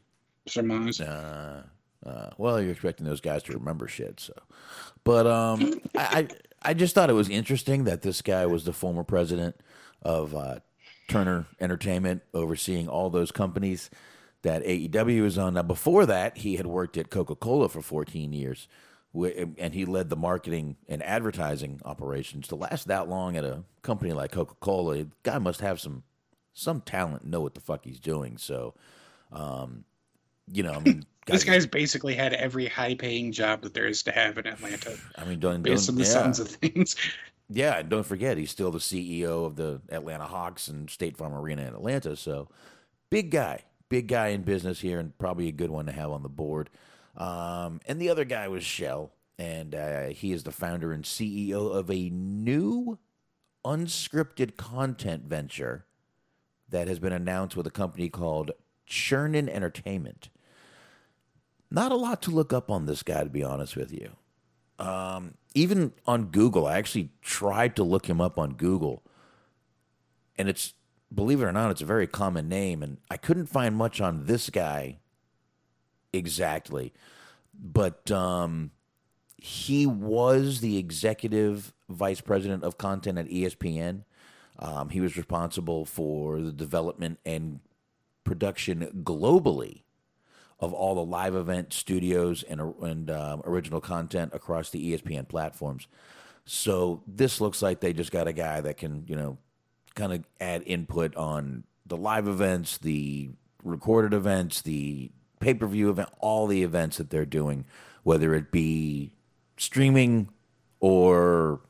surmise. 0.47 1.01
Uh, 1.01 1.63
uh, 2.05 2.29
well, 2.37 2.61
you're 2.61 2.71
expecting 2.71 3.07
those 3.07 3.21
guys 3.21 3.41
to 3.43 3.53
remember 3.53 3.87
shit, 3.87 4.19
so. 4.19 4.33
But 5.03 5.25
um, 5.25 5.81
I, 5.95 6.19
I 6.19 6.27
I 6.69 6.73
just 6.73 6.93
thought 6.95 7.09
it 7.09 7.13
was 7.13 7.29
interesting 7.29 7.85
that 7.85 8.03
this 8.03 8.21
guy 8.21 8.45
was 8.45 8.65
the 8.65 8.73
former 8.73 9.03
president 9.03 9.55
of 10.03 10.35
uh, 10.35 10.59
Turner 11.07 11.47
Entertainment, 11.59 12.21
overseeing 12.33 12.87
all 12.87 13.09
those 13.09 13.31
companies 13.31 13.89
that 14.45 14.63
AEW 14.63 15.25
is 15.25 15.37
on. 15.37 15.55
Now, 15.55 15.63
before 15.63 16.05
that, 16.05 16.37
he 16.37 16.55
had 16.55 16.67
worked 16.67 16.97
at 16.97 17.09
Coca 17.09 17.35
Cola 17.35 17.67
for 17.67 17.81
14 17.81 18.31
years, 18.31 18.67
and 19.13 19.73
he 19.73 19.85
led 19.85 20.09
the 20.09 20.15
marketing 20.15 20.77
and 20.87 21.01
advertising 21.01 21.81
operations. 21.83 22.47
To 22.49 22.55
last 22.55 22.87
that 22.87 23.09
long 23.09 23.35
at 23.35 23.43
a 23.43 23.63
company 23.81 24.13
like 24.13 24.31
Coca 24.31 24.53
Cola, 24.59 24.97
the 24.97 25.07
guy 25.23 25.39
must 25.39 25.61
have 25.61 25.81
some 25.81 26.03
some 26.53 26.79
talent, 26.81 27.23
and 27.23 27.31
know 27.31 27.41
what 27.41 27.55
the 27.55 27.59
fuck 27.59 27.83
he's 27.83 27.99
doing. 27.99 28.37
So, 28.37 28.75
um, 29.31 29.83
you 30.53 30.63
know, 30.63 30.71
I 30.73 30.79
mean, 30.79 31.05
This 31.25 31.43
guys- 31.43 31.55
guy's 31.55 31.65
basically 31.65 32.13
had 32.13 32.33
every 32.33 32.67
high-paying 32.67 33.31
job 33.31 33.63
that 33.63 33.73
there 33.73 33.87
is 33.87 34.03
to 34.03 34.11
have 34.11 34.37
in 34.37 34.45
Atlanta, 34.45 34.95
I 35.17 35.25
mean, 35.25 35.39
don't, 35.39 35.63
based 35.63 35.87
don't 35.87 35.95
on 35.95 35.97
the 35.97 36.07
yeah. 36.07 36.13
sounds 36.13 36.39
of 36.39 36.47
things. 36.47 36.95
Yeah, 37.47 37.77
and 37.77 37.89
don't 37.89 38.05
forget, 38.05 38.39
he's 38.39 38.49
still 38.49 38.71
the 38.71 38.79
CEO 38.79 39.45
of 39.45 39.55
the 39.55 39.79
Atlanta 39.89 40.25
Hawks 40.25 40.67
and 40.67 40.89
State 40.89 41.15
Farm 41.15 41.31
Arena 41.35 41.61
in 41.61 41.75
Atlanta. 41.75 42.15
So, 42.15 42.47
big 43.11 43.29
guy, 43.29 43.61
big 43.89 44.07
guy 44.07 44.27
in 44.27 44.43
business 44.43 44.79
here, 44.81 44.99
and 44.99 45.17
probably 45.17 45.47
a 45.47 45.53
good 45.53 45.69
one 45.69 45.85
to 45.85 45.91
have 45.91 46.11
on 46.11 46.23
the 46.23 46.29
board. 46.29 46.69
Um, 47.17 47.79
and 47.85 48.01
the 48.01 48.09
other 48.09 48.25
guy 48.25 48.47
was 48.47 48.63
Schell, 48.63 49.11
and 49.37 49.73
uh, 49.73 50.07
he 50.07 50.31
is 50.31 50.43
the 50.43 50.51
founder 50.51 50.91
and 50.91 51.03
CEO 51.03 51.73
of 51.73 51.89
a 51.89 52.09
new 52.09 52.99
unscripted 53.65 54.57
content 54.57 55.23
venture 55.23 55.85
that 56.69 56.87
has 56.87 56.99
been 56.99 57.13
announced 57.13 57.55
with 57.55 57.67
a 57.67 57.71
company 57.71 58.09
called 58.09 58.51
Chernin 58.87 59.49
Entertainment. 59.49 60.29
Not 61.71 61.91
a 61.91 61.95
lot 61.95 62.21
to 62.23 62.31
look 62.31 62.53
up 62.53 62.69
on 62.69 62.85
this 62.85 63.03
guy, 63.03 63.23
to 63.23 63.29
be 63.29 63.43
honest 63.43 63.75
with 63.75 63.91
you 63.91 64.11
even 65.55 65.93
on 66.05 66.25
Google, 66.25 66.67
I 66.67 66.77
actually 66.77 67.09
tried 67.21 67.77
to 67.77 67.83
look 67.83 68.07
him 68.07 68.19
up 68.19 68.37
on 68.37 68.53
Google, 68.53 69.03
and 70.37 70.49
it's 70.49 70.73
believe 71.15 71.41
it 71.41 71.45
or 71.45 71.51
not, 71.51 71.71
it's 71.71 71.81
a 71.81 71.85
very 71.85 72.07
common 72.07 72.47
name, 72.49 72.83
and 72.83 72.97
I 73.09 73.17
couldn't 73.17 73.47
find 73.47 73.75
much 73.75 74.01
on 74.01 74.25
this 74.25 74.49
guy 74.49 74.99
exactly, 76.13 76.93
but 77.53 78.11
um, 78.11 78.71
he 79.37 79.85
was 79.85 80.59
the 80.59 80.77
executive 80.77 81.73
vice 81.89 82.21
president 82.21 82.63
of 82.63 82.77
content 82.77 83.17
at 83.17 83.27
ESPN. 83.27 84.03
Um, 84.59 84.89
he 84.89 85.01
was 85.01 85.17
responsible 85.17 85.85
for 85.85 86.41
the 86.41 86.51
development 86.51 87.19
and 87.25 87.59
production 88.23 89.03
globally 89.03 89.83
of 90.59 90.73
all 90.73 90.95
the 90.95 91.03
live 91.03 91.35
event 91.35 91.73
studios 91.73 92.43
and 92.43 92.61
and 92.81 93.11
um, 93.11 93.41
original 93.45 93.81
content 93.81 94.31
across 94.33 94.69
the 94.69 94.91
ESPN 94.91 95.27
platforms. 95.27 95.87
So 96.45 97.03
this 97.07 97.41
looks 97.41 97.61
like 97.61 97.81
they 97.81 97.91
just 97.91 98.11
got 98.11 98.27
a 98.27 98.33
guy 98.33 98.61
that 98.61 98.77
can 98.77 99.03
you 99.07 99.15
know 99.15 99.37
kind 99.95 100.13
of 100.13 100.23
add 100.39 100.63
input 100.65 101.15
on 101.15 101.63
the 101.85 101.97
live 101.97 102.27
events, 102.27 102.77
the 102.77 103.29
recorded 103.63 104.13
events, 104.13 104.61
the 104.61 105.11
pay 105.39 105.53
per 105.53 105.67
view 105.67 105.89
event, 105.89 106.09
all 106.19 106.47
the 106.47 106.63
events 106.63 106.97
that 106.97 107.09
they're 107.09 107.25
doing, 107.25 107.65
whether 108.03 108.33
it 108.33 108.51
be 108.51 109.11
streaming 109.57 110.29
or 110.79 111.61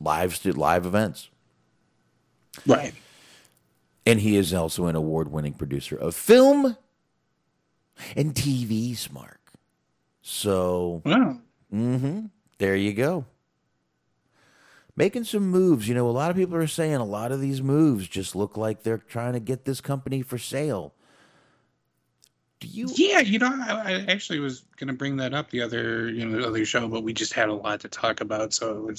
live 0.00 0.44
live 0.44 0.86
events. 0.86 1.28
Right. 2.66 2.94
And 4.04 4.20
he 4.20 4.36
is 4.36 4.54
also 4.54 4.86
an 4.86 4.96
award 4.96 5.30
winning 5.30 5.52
producer 5.52 5.96
of 5.96 6.14
film 6.14 6.76
and 8.14 8.34
TV, 8.34 8.92
Smark. 8.92 9.36
So 10.22 11.02
Wow. 11.04 11.38
Mm-hmm. 11.74 12.26
there 12.58 12.76
you 12.76 12.92
go. 12.92 13.24
Making 14.96 15.24
some 15.24 15.48
moves. 15.48 15.88
You 15.88 15.94
know, 15.94 16.08
a 16.08 16.10
lot 16.10 16.30
of 16.30 16.36
people 16.36 16.56
are 16.56 16.66
saying 16.66 16.96
a 16.96 17.04
lot 17.04 17.32
of 17.32 17.40
these 17.40 17.62
moves 17.62 18.08
just 18.08 18.34
look 18.34 18.56
like 18.56 18.82
they're 18.82 18.98
trying 18.98 19.34
to 19.34 19.40
get 19.40 19.64
this 19.64 19.80
company 19.80 20.22
for 20.22 20.38
sale. 20.38 20.94
Do 22.58 22.68
you? 22.68 22.88
Yeah, 22.94 23.20
you 23.20 23.38
know, 23.38 23.52
I, 23.52 23.92
I 23.92 24.04
actually 24.08 24.40
was 24.40 24.64
going 24.76 24.88
to 24.88 24.94
bring 24.94 25.18
that 25.18 25.34
up 25.34 25.50
the 25.50 25.60
other, 25.60 26.08
you 26.08 26.24
know, 26.24 26.40
the 26.40 26.46
other 26.46 26.64
show, 26.64 26.88
but 26.88 27.02
we 27.02 27.12
just 27.12 27.34
had 27.34 27.50
a 27.50 27.54
lot 27.54 27.80
to 27.80 27.88
talk 27.88 28.22
about, 28.22 28.54
so 28.54 28.88
it 28.88 28.98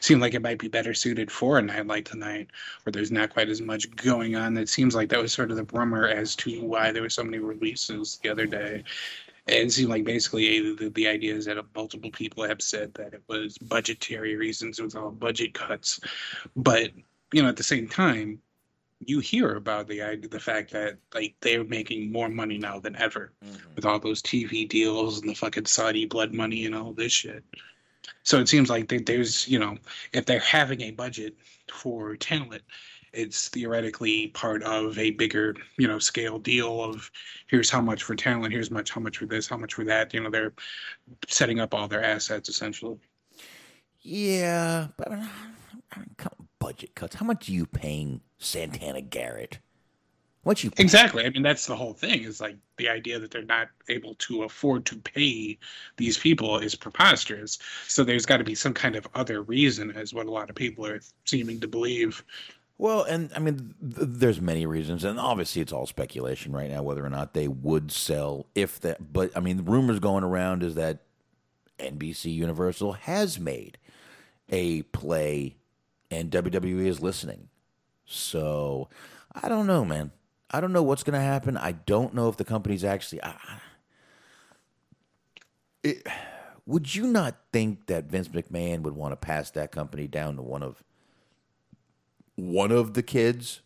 seemed 0.00 0.20
like 0.20 0.34
it 0.34 0.42
might 0.42 0.58
be 0.58 0.66
better 0.66 0.92
suited 0.92 1.30
for 1.30 1.58
a 1.58 1.62
night 1.62 1.86
like 1.86 2.04
tonight, 2.04 2.48
where 2.82 2.90
there's 2.90 3.12
not 3.12 3.30
quite 3.30 3.48
as 3.48 3.60
much 3.60 3.94
going 3.94 4.34
on. 4.34 4.56
It 4.56 4.68
seems 4.68 4.96
like 4.96 5.08
that 5.10 5.22
was 5.22 5.32
sort 5.32 5.52
of 5.52 5.56
the 5.56 5.66
rumor 5.72 6.08
as 6.08 6.34
to 6.36 6.62
why 6.62 6.90
there 6.90 7.02
were 7.02 7.10
so 7.10 7.22
many 7.22 7.38
releases 7.38 8.18
the 8.24 8.28
other 8.28 8.46
day. 8.46 8.82
It 9.46 9.72
seemed 9.72 9.90
like 9.90 10.04
basically 10.04 10.74
the, 10.74 10.90
the 10.90 11.08
idea 11.08 11.34
is 11.34 11.46
that 11.46 11.56
multiple 11.74 12.10
people 12.10 12.44
have 12.44 12.62
said 12.62 12.94
that 12.94 13.14
it 13.14 13.22
was 13.28 13.58
budgetary 13.58 14.36
reasons, 14.36 14.78
it 14.78 14.84
was 14.84 14.94
all 14.94 15.10
budget 15.10 15.54
cuts, 15.54 16.00
but 16.54 16.90
you 17.32 17.42
know, 17.42 17.48
at 17.48 17.56
the 17.56 17.62
same 17.62 17.88
time, 17.88 18.40
you 19.04 19.18
hear 19.18 19.56
about 19.56 19.88
the 19.88 20.02
idea, 20.02 20.28
the 20.28 20.40
fact 20.40 20.72
that 20.72 20.98
like 21.14 21.34
they're 21.40 21.64
making 21.64 22.12
more 22.12 22.28
money 22.28 22.58
now 22.58 22.78
than 22.78 22.96
ever 22.96 23.32
mm-hmm. 23.44 23.74
with 23.74 23.86
all 23.86 23.98
those 23.98 24.22
TV 24.22 24.68
deals 24.68 25.20
and 25.20 25.30
the 25.30 25.34
fucking 25.34 25.66
Saudi 25.66 26.04
blood 26.04 26.34
money 26.34 26.66
and 26.66 26.74
all 26.74 26.92
this 26.92 27.12
shit. 27.12 27.42
So 28.22 28.38
it 28.38 28.48
seems 28.48 28.68
like 28.68 28.88
they, 28.88 28.98
there's 28.98 29.48
you 29.48 29.58
know 29.58 29.78
if 30.12 30.26
they're 30.26 30.40
having 30.40 30.82
a 30.82 30.90
budget 30.90 31.34
for 31.70 32.16
talent, 32.16 32.62
it's 33.12 33.48
theoretically 33.48 34.28
part 34.28 34.62
of 34.62 34.96
a 34.98 35.10
bigger 35.10 35.56
you 35.76 35.88
know 35.88 35.98
scale 35.98 36.38
deal 36.38 36.82
of 36.82 37.10
here's 37.48 37.70
how 37.70 37.80
much 37.80 38.02
for 38.02 38.14
talent, 38.14 38.52
here's 38.52 38.70
much 38.70 38.90
how 38.90 39.00
much 39.00 39.18
for 39.18 39.26
this, 39.26 39.48
how 39.48 39.56
much 39.56 39.74
for 39.74 39.84
that. 39.84 40.12
You 40.14 40.22
know 40.22 40.30
they're 40.30 40.54
setting 41.28 41.60
up 41.60 41.74
all 41.74 41.88
their 41.88 42.04
assets 42.04 42.48
essentially. 42.48 42.98
Yeah, 44.02 44.88
but 44.96 45.12
I 45.12 45.28
budget 46.60 46.94
cuts. 46.94 47.16
How 47.16 47.26
much 47.26 47.48
are 47.48 47.52
you 47.52 47.66
paying 47.66 48.20
Santana 48.38 49.00
Garrett? 49.00 49.58
What 50.42 50.64
you 50.64 50.70
exactly? 50.78 51.26
I 51.26 51.30
mean, 51.30 51.42
that's 51.42 51.66
the 51.66 51.76
whole 51.76 51.92
thing. 51.92 52.22
Is 52.22 52.40
like 52.40 52.56
the 52.78 52.88
idea 52.88 53.18
that 53.18 53.30
they're 53.30 53.42
not 53.42 53.68
able 53.88 54.14
to 54.14 54.44
afford 54.44 54.86
to 54.86 54.96
pay 54.96 55.58
these 55.98 56.16
people 56.16 56.58
is 56.58 56.74
preposterous. 56.74 57.58
So 57.86 58.04
there's 58.04 58.24
got 58.24 58.38
to 58.38 58.44
be 58.44 58.54
some 58.54 58.72
kind 58.72 58.96
of 58.96 59.06
other 59.14 59.42
reason, 59.42 59.90
as 59.90 60.14
what 60.14 60.26
a 60.26 60.30
lot 60.30 60.48
of 60.48 60.56
people 60.56 60.86
are 60.86 61.00
seeming 61.26 61.60
to 61.60 61.68
believe. 61.68 62.24
Well, 62.78 63.02
and 63.02 63.30
I 63.36 63.40
mean, 63.40 63.74
th- 63.82 64.08
there's 64.08 64.40
many 64.40 64.64
reasons, 64.64 65.04
and 65.04 65.20
obviously 65.20 65.60
it's 65.60 65.72
all 65.72 65.86
speculation 65.86 66.52
right 66.52 66.70
now 66.70 66.82
whether 66.82 67.04
or 67.04 67.10
not 67.10 67.34
they 67.34 67.46
would 67.46 67.92
sell 67.92 68.46
if 68.54 68.80
that. 68.80 69.12
But 69.12 69.36
I 69.36 69.40
mean, 69.40 69.58
the 69.58 69.62
rumors 69.62 69.98
going 69.98 70.24
around 70.24 70.62
is 70.62 70.74
that 70.76 71.00
NBC 71.78 72.32
Universal 72.32 72.92
has 72.92 73.38
made 73.38 73.76
a 74.48 74.82
play 74.82 75.56
and 76.10 76.30
WWE 76.30 76.86
is 76.86 77.00
listening. 77.00 77.48
So 78.04 78.88
I 79.34 79.48
don't 79.48 79.66
know, 79.66 79.84
man. 79.84 80.12
I 80.50 80.60
don't 80.60 80.72
know 80.72 80.82
what's 80.82 81.02
going 81.02 81.18
to 81.18 81.24
happen. 81.24 81.56
I 81.56 81.72
don't 81.72 82.14
know 82.14 82.28
if 82.28 82.36
the 82.36 82.44
company's 82.44 82.84
actually. 82.84 83.22
I, 83.22 83.36
it, 85.82 86.06
would 86.66 86.94
you 86.94 87.06
not 87.06 87.36
think 87.52 87.86
that 87.86 88.04
Vince 88.04 88.28
McMahon 88.28 88.82
would 88.82 88.94
want 88.94 89.12
to 89.12 89.16
pass 89.16 89.50
that 89.52 89.72
company 89.72 90.06
down 90.06 90.36
to 90.36 90.42
one 90.42 90.62
of 90.62 90.82
one 92.36 92.72
of 92.72 92.94
the 92.94 93.02
kids? 93.02 93.60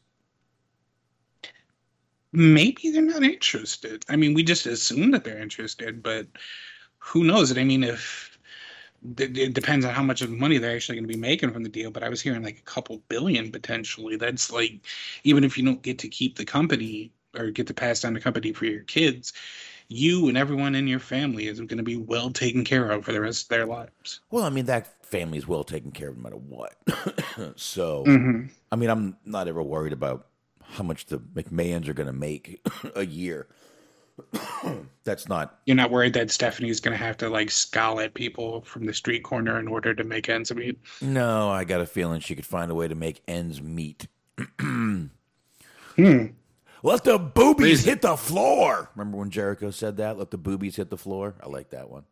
Maybe 2.33 2.91
they're 2.91 3.03
not 3.03 3.23
interested. 3.23 4.05
I 4.09 4.17
mean, 4.17 4.35
we 4.35 4.43
just 4.43 4.67
assume 4.67 5.13
that 5.13 5.25
they're 5.25 5.41
interested, 5.41 6.03
but 6.03 6.27
who 6.99 7.25
knows? 7.25 7.57
I 7.57 7.63
mean, 7.63 7.85
if 7.85 8.34
it 9.19 9.55
depends 9.55 9.85
on 9.85 9.93
how 9.93 10.03
much 10.03 10.23
of 10.23 10.31
money 10.31 10.59
they're 10.59 10.75
actually 10.75 10.97
going 10.97 11.09
to 11.09 11.15
be 11.15 11.21
making 11.21 11.53
from 11.53 11.63
the 11.63 11.69
deal. 11.69 11.91
But 11.91 12.03
I 12.03 12.09
was 12.09 12.23
hearing 12.23 12.43
like 12.43 12.59
a 12.59 12.63
couple 12.63 13.03
billion 13.09 13.53
potentially. 13.53 14.17
That's 14.17 14.51
like, 14.51 14.81
even 15.25 15.45
if 15.45 15.59
you 15.59 15.65
don't 15.65 15.83
get 15.83 15.99
to 16.01 16.09
keep 16.09 16.37
the 16.37 16.45
company 16.45 17.13
or 17.37 17.51
get 17.51 17.67
to 17.67 17.75
pass 17.75 18.01
down 18.01 18.15
the 18.15 18.21
company 18.21 18.53
for 18.53 18.65
your 18.65 18.83
kids, 18.83 19.33
you 19.89 20.29
and 20.29 20.39
everyone 20.39 20.75
in 20.75 20.87
your 20.87 20.99
family 20.99 21.47
is 21.47 21.59
going 21.61 21.77
to 21.77 21.83
be 21.83 21.97
well 21.97 22.31
taken 22.31 22.65
care 22.65 22.91
of 22.91 23.05
for 23.05 23.13
the 23.13 23.21
rest 23.21 23.45
of 23.45 23.49
their 23.51 23.67
lives. 23.67 24.21
Well, 24.31 24.45
I 24.45 24.51
mean, 24.51 24.67
that 24.67 25.05
family 25.05 25.39
is 25.39 25.47
well 25.47 25.65
taken 25.65 25.91
care 25.91 26.09
of 26.09 26.17
no 26.17 26.23
matter 26.23 26.37
what. 26.37 26.75
so, 27.59 28.05
mm-hmm. 28.05 28.47
I 28.73 28.77
mean, 28.77 28.91
I'm 28.91 29.17
not 29.25 29.49
ever 29.49 29.63
worried 29.63 29.93
about 29.93 30.29
how 30.63 30.83
much 30.83 31.07
the 31.07 31.19
McMahons 31.19 31.89
are 31.89 31.95
going 31.95 32.07
to 32.07 32.13
make 32.13 32.61
a 32.97 33.05
year. 33.05 33.47
That's 35.05 35.29
not. 35.29 35.61
You're 35.67 35.77
not 35.77 35.91
worried 35.91 36.15
that 36.15 36.31
Stephanie's 36.31 36.81
going 36.81 36.97
to 36.97 37.05
have 37.05 37.17
to 37.19 37.29
like 37.29 37.51
scowl 37.51 38.01
at 38.01 38.15
people 38.15 38.63
from 38.63 38.87
the 38.87 38.95
street 38.95 39.23
corner 39.23 39.59
in 39.59 39.69
order 39.69 39.95
to 39.95 40.05
make 40.05 40.29
ends 40.29 40.55
meet. 40.55 40.79
No, 41.03 41.51
I 41.51 41.65
got 41.65 41.81
a 41.81 41.87
feeling 41.87 42.21
she 42.21 42.35
could 42.35 42.47
find 42.47 42.71
a 42.71 42.75
way 42.75 42.89
to 42.89 42.95
make 42.95 43.23
ends 43.29 43.61
meet. 43.61 44.07
hmm. 44.61 45.07
Let 45.97 47.05
the 47.05 47.19
boobies 47.19 47.85
hit 47.85 48.03
the 48.03 48.17
floor. 48.17 48.91
Remember 48.95 49.19
when 49.19 49.31
Jericho 49.31 49.71
said 49.71 49.97
that? 49.99 50.19
Let 50.19 50.31
the 50.31 50.39
boobies 50.39 50.77
hit 50.77 50.91
the 50.91 50.99
floor. 50.99 51.35
I 51.43 51.49
like 51.49 51.71
that 51.71 51.89
one. 51.89 52.05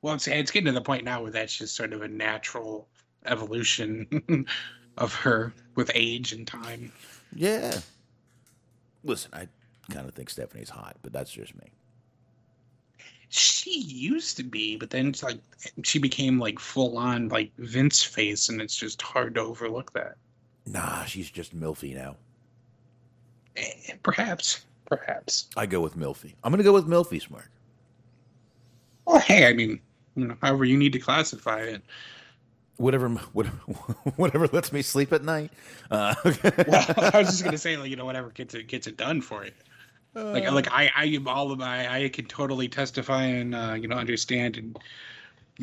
Well, 0.00 0.14
it's 0.14 0.28
it's 0.28 0.50
getting 0.50 0.66
to 0.66 0.72
the 0.72 0.80
point 0.80 1.04
now 1.04 1.22
where 1.22 1.32
that's 1.32 1.56
just 1.56 1.74
sort 1.74 1.92
of 1.92 2.02
a 2.02 2.08
natural 2.08 2.88
evolution 3.26 4.46
of 4.98 5.14
her 5.14 5.52
with 5.74 5.90
age 5.94 6.32
and 6.32 6.46
time. 6.46 6.92
Yeah. 7.34 7.80
Listen, 9.04 9.30
I 9.34 9.48
kind 9.90 10.06
of 10.06 10.14
think 10.14 10.30
Stephanie's 10.30 10.70
hot, 10.70 10.96
but 11.02 11.12
that's 11.12 11.30
just 11.30 11.54
me. 11.56 11.70
She 13.30 13.80
used 13.80 14.36
to 14.38 14.42
be, 14.42 14.76
but 14.76 14.90
then 14.90 15.08
it's 15.08 15.22
like 15.22 15.38
she 15.82 15.98
became 15.98 16.38
like 16.38 16.58
full 16.58 16.96
on 16.96 17.28
like 17.28 17.50
Vince 17.58 18.02
face, 18.02 18.48
and 18.48 18.60
it's 18.60 18.76
just 18.76 19.02
hard 19.02 19.34
to 19.34 19.42
overlook 19.42 19.92
that. 19.92 20.16
Nah, 20.66 21.04
she's 21.04 21.30
just 21.30 21.58
milfy 21.58 21.94
now. 21.94 22.16
Eh, 23.56 23.94
perhaps, 24.02 24.64
perhaps. 24.86 25.48
I 25.56 25.66
go 25.66 25.80
with 25.80 25.96
milfy. 25.96 26.34
I'm 26.42 26.52
gonna 26.52 26.62
go 26.62 26.72
with 26.72 26.86
milfy, 26.86 27.20
smart. 27.20 27.48
Well, 29.04 29.20
hey, 29.20 29.46
I 29.46 29.52
mean, 29.52 29.80
you 30.16 30.26
know, 30.26 30.36
however 30.40 30.64
you 30.64 30.78
need 30.78 30.94
to 30.94 30.98
classify 30.98 31.60
it 31.60 31.82
whatever 32.78 33.08
whatever, 33.32 33.56
whatever 34.16 34.48
lets 34.52 34.72
me 34.72 34.80
sleep 34.80 35.12
at 35.12 35.22
night. 35.22 35.50
Uh, 35.90 36.14
well, 36.24 36.84
I 36.96 37.18
was 37.18 37.28
just 37.28 37.44
gonna 37.44 37.58
say, 37.58 37.76
like 37.76 37.90
you 37.90 37.96
know, 37.96 38.06
whatever 38.06 38.30
gets 38.30 38.54
it 38.54 38.68
gets 38.68 38.86
it 38.86 38.96
done 38.96 39.20
for 39.20 39.44
you 39.44 39.50
like 40.14 40.46
uh, 40.46 40.52
like 40.52 40.68
I 40.70 40.90
I 40.94 41.18
all 41.26 41.52
of 41.52 41.58
my 41.58 42.04
I 42.04 42.08
can 42.08 42.26
totally 42.26 42.68
testify 42.68 43.24
and 43.24 43.54
uh, 43.54 43.76
you 43.78 43.88
know 43.88 43.96
understand 43.96 44.56
and 44.56 44.78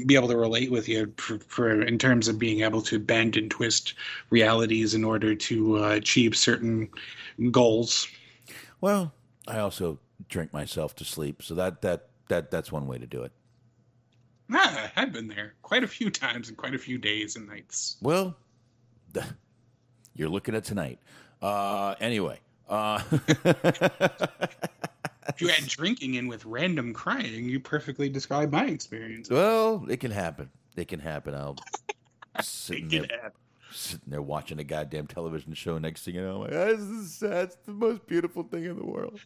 be 0.05 0.15
able 0.15 0.27
to 0.27 0.37
relate 0.37 0.71
with 0.71 0.89
you 0.89 1.13
for, 1.17 1.39
for, 1.39 1.81
in 1.81 1.97
terms 1.97 2.27
of 2.27 2.37
being 2.37 2.61
able 2.61 2.81
to 2.81 2.99
bend 2.99 3.37
and 3.37 3.49
twist 3.49 3.93
realities 4.29 4.93
in 4.93 5.05
order 5.05 5.33
to 5.33 5.85
uh, 5.85 5.89
achieve 5.91 6.35
certain 6.35 6.89
goals. 7.49 8.07
Well, 8.81 9.13
I 9.47 9.59
also 9.59 9.99
drink 10.27 10.51
myself 10.51 10.95
to 10.97 11.05
sleep, 11.05 11.41
so 11.41 11.55
that 11.55 11.81
that 11.81 12.09
that 12.27 12.51
that's 12.51 12.71
one 12.71 12.87
way 12.87 12.97
to 12.97 13.07
do 13.07 13.23
it. 13.23 13.31
Ah, 14.53 14.91
I've 14.95 15.11
been 15.11 15.27
there 15.27 15.53
quite 15.61 15.83
a 15.83 15.87
few 15.87 16.09
times 16.09 16.49
and 16.49 16.57
quite 16.57 16.75
a 16.75 16.77
few 16.77 16.97
days 16.97 17.35
and 17.35 17.47
nights. 17.47 17.97
Well, 18.01 18.35
you're 20.15 20.29
looking 20.29 20.55
at 20.55 20.65
tonight. 20.65 20.99
Uh, 21.41 21.95
anyway, 21.99 22.39
uh, 22.69 23.01
if 25.27 25.39
you 25.39 25.49
add 25.49 25.67
drinking 25.67 26.15
in 26.15 26.27
with 26.27 26.45
random 26.45 26.93
crying, 26.93 27.49
you 27.49 27.59
perfectly 27.59 28.09
describe 28.09 28.51
my 28.51 28.65
experience. 28.65 29.29
Well, 29.29 29.85
it 29.89 29.99
can 29.99 30.11
happen. 30.11 30.49
It 30.75 30.87
can 30.87 30.99
happen. 30.99 31.33
I'll 31.35 31.57
sitting 32.41 32.89
there, 32.89 33.07
happen. 33.11 33.31
sitting 33.71 34.09
there 34.09 34.21
watching 34.21 34.59
a 34.59 34.63
goddamn 34.63 35.07
television 35.07 35.53
show. 35.53 35.77
Next 35.77 36.03
thing 36.03 36.15
you 36.15 36.21
know, 36.21 36.35
I'm 36.35 36.41
like, 36.41 36.51
this 36.51 36.79
is 36.79 37.19
That's 37.19 37.55
the 37.65 37.71
most 37.71 38.05
beautiful 38.07 38.43
thing 38.43 38.65
in 38.65 38.77
the 38.77 38.85
world. 38.85 39.19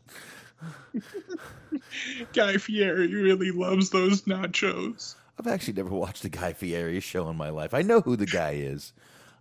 Guy 2.34 2.58
Fieri 2.58 3.14
really 3.14 3.52
loves 3.52 3.90
those 3.90 4.24
nachos. 4.24 5.16
I've 5.40 5.48
actually 5.48 5.74
never 5.74 5.96
watched 5.96 6.26
a 6.26 6.30
Guy 6.30 6.54
Fieri 6.54 7.00
show 7.00 7.30
in 7.30 7.38
my 7.38 7.50
life. 7.50 7.74
I 7.74 7.82
know 7.82 8.02
who 8.02 8.18
the 8.18 8.26
guy 8.26 8.52
is. 8.52 8.92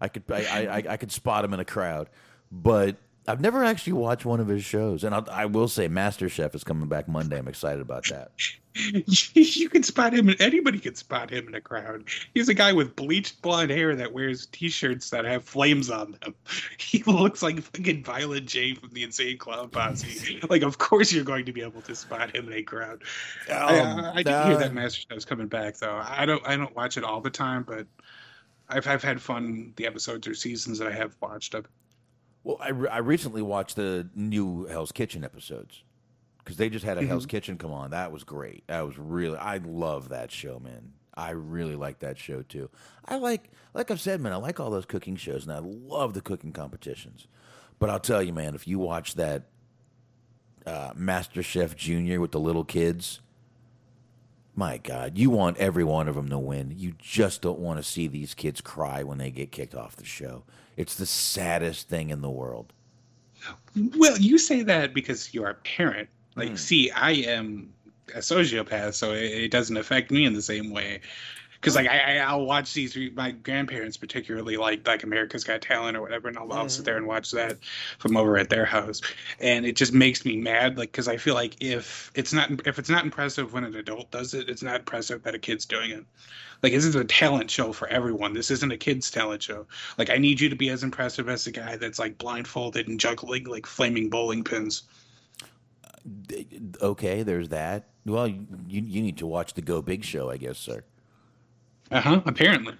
I 0.00 0.06
could 0.06 0.22
I, 0.30 0.66
I, 0.66 0.92
I 0.92 0.96
could 0.96 1.10
spot 1.10 1.44
him 1.44 1.52
in 1.52 1.58
a 1.58 1.64
crowd, 1.64 2.08
but 2.52 2.94
I've 3.28 3.42
never 3.42 3.62
actually 3.62 3.92
watched 3.92 4.24
one 4.24 4.40
of 4.40 4.48
his 4.48 4.64
shows, 4.64 5.04
and 5.04 5.14
I'll, 5.14 5.28
I 5.30 5.44
will 5.44 5.68
say, 5.68 5.86
MasterChef 5.86 6.54
is 6.54 6.64
coming 6.64 6.88
back 6.88 7.08
Monday. 7.08 7.38
I'm 7.38 7.46
excited 7.46 7.82
about 7.82 8.06
that. 8.08 8.30
you 9.34 9.68
can 9.68 9.82
spot 9.82 10.14
him. 10.14 10.34
Anybody 10.40 10.78
can 10.78 10.94
spot 10.94 11.28
him 11.28 11.46
in 11.46 11.54
a 11.54 11.60
crowd. 11.60 12.08
He's 12.32 12.48
a 12.48 12.54
guy 12.54 12.72
with 12.72 12.96
bleached 12.96 13.42
blonde 13.42 13.70
hair 13.70 13.94
that 13.96 14.14
wears 14.14 14.46
T-shirts 14.46 15.10
that 15.10 15.26
have 15.26 15.44
flames 15.44 15.90
on 15.90 16.16
them. 16.22 16.34
He 16.78 17.02
looks 17.02 17.42
like 17.42 17.60
fucking 17.60 18.02
Violent 18.02 18.46
J 18.46 18.74
from 18.74 18.88
the 18.90 19.02
Insane 19.02 19.36
Clown 19.36 19.68
Posse. 19.68 20.40
like, 20.48 20.62
of 20.62 20.78
course 20.78 21.12
you're 21.12 21.24
going 21.24 21.44
to 21.44 21.52
be 21.52 21.60
able 21.60 21.82
to 21.82 21.94
spot 21.94 22.34
him 22.34 22.46
in 22.46 22.54
a 22.54 22.62
crowd. 22.62 23.02
Um, 23.50 23.56
I, 23.58 24.12
I 24.14 24.22
did 24.22 24.28
uh, 24.28 24.46
hear 24.46 24.56
that 24.56 24.72
MasterChef's 24.72 25.26
coming 25.26 25.48
back, 25.48 25.76
though. 25.76 26.00
I 26.02 26.24
don't. 26.24 26.46
I 26.48 26.56
don't 26.56 26.74
watch 26.74 26.96
it 26.96 27.04
all 27.04 27.20
the 27.20 27.30
time, 27.30 27.64
but 27.64 27.86
I've 28.70 28.86
I've 28.86 29.02
had 29.02 29.20
fun 29.20 29.74
the 29.76 29.86
episodes 29.86 30.26
or 30.26 30.34
seasons 30.34 30.78
that 30.78 30.88
I 30.88 30.92
have 30.92 31.14
watched 31.20 31.52
of. 31.54 31.66
Well, 32.44 32.56
I, 32.60 32.70
re- 32.70 32.88
I 32.88 32.98
recently 32.98 33.42
watched 33.42 33.76
the 33.76 34.08
new 34.14 34.66
Hell's 34.66 34.92
Kitchen 34.92 35.24
episodes 35.24 35.82
because 36.38 36.56
they 36.56 36.70
just 36.70 36.84
had 36.84 36.96
a 36.96 37.00
mm-hmm. 37.00 37.10
Hell's 37.10 37.26
Kitchen 37.26 37.58
come 37.58 37.72
on. 37.72 37.90
That 37.90 38.12
was 38.12 38.24
great. 38.24 38.64
That 38.68 38.86
was 38.86 38.98
really 38.98 39.36
I 39.36 39.58
love 39.58 40.10
that 40.10 40.30
show, 40.30 40.58
man. 40.58 40.92
I 41.14 41.30
really 41.30 41.74
like 41.74 41.98
that 41.98 42.16
show 42.16 42.42
too. 42.42 42.70
I 43.04 43.16
like, 43.16 43.50
like 43.74 43.90
I've 43.90 44.00
said, 44.00 44.20
man, 44.20 44.32
I 44.32 44.36
like 44.36 44.60
all 44.60 44.70
those 44.70 44.86
cooking 44.86 45.16
shows, 45.16 45.44
and 45.44 45.52
I 45.52 45.58
love 45.58 46.14
the 46.14 46.20
cooking 46.20 46.52
competitions. 46.52 47.26
But 47.80 47.90
I'll 47.90 47.98
tell 47.98 48.22
you, 48.22 48.32
man, 48.32 48.54
if 48.54 48.68
you 48.68 48.78
watch 48.78 49.16
that 49.16 49.48
uh, 50.64 50.92
Master 50.94 51.42
Chef 51.42 51.74
Junior 51.76 52.20
with 52.20 52.30
the 52.30 52.40
little 52.40 52.64
kids, 52.64 53.20
my 54.58 54.76
God, 54.78 55.16
you 55.16 55.30
want 55.30 55.56
every 55.58 55.84
one 55.84 56.08
of 56.08 56.16
them 56.16 56.28
to 56.30 56.38
win. 56.38 56.74
You 56.76 56.94
just 56.98 57.42
don't 57.42 57.60
want 57.60 57.78
to 57.78 57.84
see 57.84 58.08
these 58.08 58.34
kids 58.34 58.60
cry 58.60 59.04
when 59.04 59.18
they 59.18 59.30
get 59.30 59.52
kicked 59.52 59.74
off 59.74 59.94
the 59.94 60.04
show. 60.04 60.42
It's 60.76 60.96
the 60.96 61.06
saddest 61.06 61.88
thing 61.88 62.10
in 62.10 62.22
the 62.22 62.30
world. 62.30 62.72
Well, 63.96 64.18
you 64.18 64.36
say 64.36 64.62
that 64.62 64.94
because 64.94 65.32
you're 65.32 65.48
a 65.48 65.54
parent. 65.54 66.08
Like, 66.34 66.50
hmm. 66.50 66.56
see, 66.56 66.90
I 66.90 67.12
am 67.12 67.72
a 68.16 68.18
sociopath, 68.18 68.94
so 68.94 69.12
it, 69.12 69.26
it 69.26 69.50
doesn't 69.52 69.76
affect 69.76 70.10
me 70.10 70.24
in 70.24 70.32
the 70.32 70.42
same 70.42 70.72
way. 70.72 71.02
Because 71.60 71.74
like 71.74 71.88
I, 71.88 72.18
I- 72.18 72.24
I'll 72.24 72.44
watch 72.44 72.72
these. 72.72 72.96
My 73.14 73.32
grandparents 73.32 73.96
particularly 73.96 74.56
like 74.56 74.86
like 74.86 75.02
America's 75.02 75.44
Got 75.44 75.60
Talent 75.60 75.96
or 75.96 76.00
whatever, 76.00 76.28
and 76.28 76.38
I'll, 76.38 76.52
I'll 76.52 76.68
sit 76.68 76.78
mm-hmm. 76.78 76.84
there 76.84 76.96
and 76.96 77.06
watch 77.06 77.30
that 77.32 77.58
from 77.98 78.16
over 78.16 78.38
at 78.38 78.48
their 78.48 78.64
house, 78.64 79.00
and 79.40 79.66
it 79.66 79.76
just 79.76 79.92
makes 79.92 80.24
me 80.24 80.36
mad. 80.36 80.78
Like 80.78 80.92
because 80.92 81.08
I 81.08 81.16
feel 81.16 81.34
like 81.34 81.56
if 81.60 82.10
it's 82.14 82.32
not 82.32 82.50
if 82.66 82.78
it's 82.78 82.88
not 82.90 83.04
impressive 83.04 83.52
when 83.52 83.64
an 83.64 83.74
adult 83.74 84.10
does 84.10 84.34
it, 84.34 84.48
it's 84.48 84.62
not 84.62 84.76
impressive 84.76 85.22
that 85.24 85.34
a 85.34 85.38
kid's 85.38 85.66
doing 85.66 85.90
it. 85.90 86.04
Like 86.62 86.72
this 86.72 86.84
is 86.84 86.94
a 86.94 87.04
talent 87.04 87.50
show 87.50 87.72
for 87.72 87.88
everyone. 87.88 88.34
This 88.34 88.50
isn't 88.50 88.72
a 88.72 88.76
kids 88.76 89.10
talent 89.10 89.42
show. 89.42 89.66
Like 89.96 90.10
I 90.10 90.16
need 90.16 90.40
you 90.40 90.48
to 90.48 90.56
be 90.56 90.70
as 90.70 90.82
impressive 90.82 91.28
as 91.28 91.44
the 91.44 91.52
guy 91.52 91.76
that's 91.76 91.98
like 91.98 92.18
blindfolded 92.18 92.88
and 92.88 92.98
juggling 92.98 93.44
like 93.44 93.66
flaming 93.66 94.10
bowling 94.10 94.44
pins. 94.44 94.82
Uh, 95.84 96.34
okay, 96.82 97.22
there's 97.22 97.48
that. 97.50 97.88
Well, 98.06 98.26
you, 98.26 98.42
you 98.68 99.02
need 99.02 99.18
to 99.18 99.26
watch 99.26 99.54
the 99.54 99.62
Go 99.62 99.82
Big 99.82 100.04
show, 100.04 100.30
I 100.30 100.36
guess, 100.36 100.58
sir. 100.58 100.82
Uh 101.90 102.00
huh. 102.00 102.20
Apparently. 102.26 102.74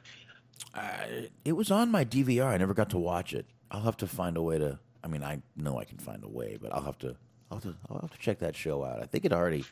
It 1.45 1.53
was 1.53 1.71
on 1.71 1.91
my 1.91 2.05
DVR. 2.05 2.47
I 2.47 2.57
never 2.57 2.75
got 2.75 2.91
to 2.91 2.99
watch 2.99 3.33
it. 3.33 3.47
I'll 3.71 3.83
have 3.83 3.97
to 3.99 4.07
find 4.07 4.37
a 4.37 4.43
way 4.43 4.59
to. 4.59 4.79
I 5.03 5.09
mean, 5.09 5.23
I 5.23 5.41
know 5.57 5.79
I 5.79 5.85
can 5.85 5.99
find 5.99 6.23
a 6.25 6.29
way, 6.29 6.59
but 6.61 6.73
I'll 6.75 6.83
have 6.83 6.99
to. 6.99 7.17
I'll 7.51 7.59
have 7.59 7.65
to. 7.65 7.75
I'll 7.91 8.01
have 8.01 8.11
to 8.11 8.19
check 8.19 8.39
that 8.41 8.55
show 8.55 8.85
out. 8.85 9.03
I 9.03 9.07
think 9.07 9.25
it 9.25 9.33
already 9.33 9.65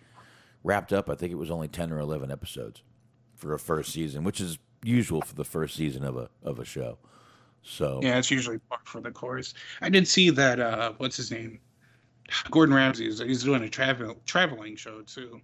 wrapped 0.65 0.93
up. 0.93 1.09
I 1.11 1.15
think 1.15 1.33
it 1.33 1.37
was 1.37 1.51
only 1.51 1.69
ten 1.69 1.93
or 1.93 1.99
eleven 2.01 2.31
episodes 2.31 2.83
for 3.37 3.53
a 3.55 3.59
first 3.59 3.93
season, 3.93 4.25
which 4.25 4.41
is 4.41 4.59
usual 4.83 5.21
for 5.23 5.35
the 5.35 5.45
first 5.45 5.77
season 5.77 6.05
of 6.05 6.17
a 6.17 6.29
of 6.43 6.59
a 6.59 6.65
show. 6.65 6.99
So 7.63 8.01
Yeah, 8.03 8.19
it's 8.19 8.31
usually 8.31 8.59
par 8.59 8.79
for 8.85 9.01
the 9.01 9.11
course. 9.11 9.55
I 9.83 9.89
did 9.89 10.07
see 10.09 10.31
that. 10.31 10.61
uh 10.61 10.93
What's 10.99 11.17
his 11.17 11.31
name? 11.31 11.61
Gordon 12.51 12.75
Ramsay 12.75 13.07
is 13.07 13.21
he's 13.21 13.45
doing 13.45 13.63
a 13.63 13.69
travel 13.69 14.17
traveling 14.25 14.75
show 14.77 15.03
too, 15.03 15.41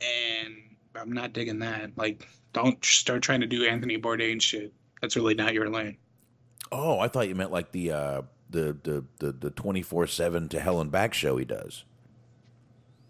and 0.00 0.54
I'm 0.94 1.12
not 1.12 1.32
digging 1.32 1.58
that. 1.60 1.90
Like, 1.96 2.28
don't 2.56 2.82
start 2.82 3.22
trying 3.22 3.42
to 3.42 3.46
do 3.46 3.66
Anthony 3.66 3.98
Bourdain 3.98 4.40
shit. 4.40 4.72
That's 5.02 5.14
really 5.14 5.34
not 5.34 5.52
your 5.52 5.68
lane. 5.68 5.98
Oh, 6.72 6.98
I 6.98 7.08
thought 7.08 7.28
you 7.28 7.34
meant 7.34 7.52
like 7.52 7.70
the 7.70 7.92
uh, 7.92 8.22
the 8.48 8.76
the 8.82 9.04
the 9.18 9.32
the 9.32 9.50
twenty 9.50 9.82
four 9.82 10.06
seven 10.06 10.48
to 10.48 10.58
hell 10.58 10.80
and 10.80 10.90
back 10.90 11.12
show 11.12 11.36
he 11.36 11.44
does. 11.44 11.84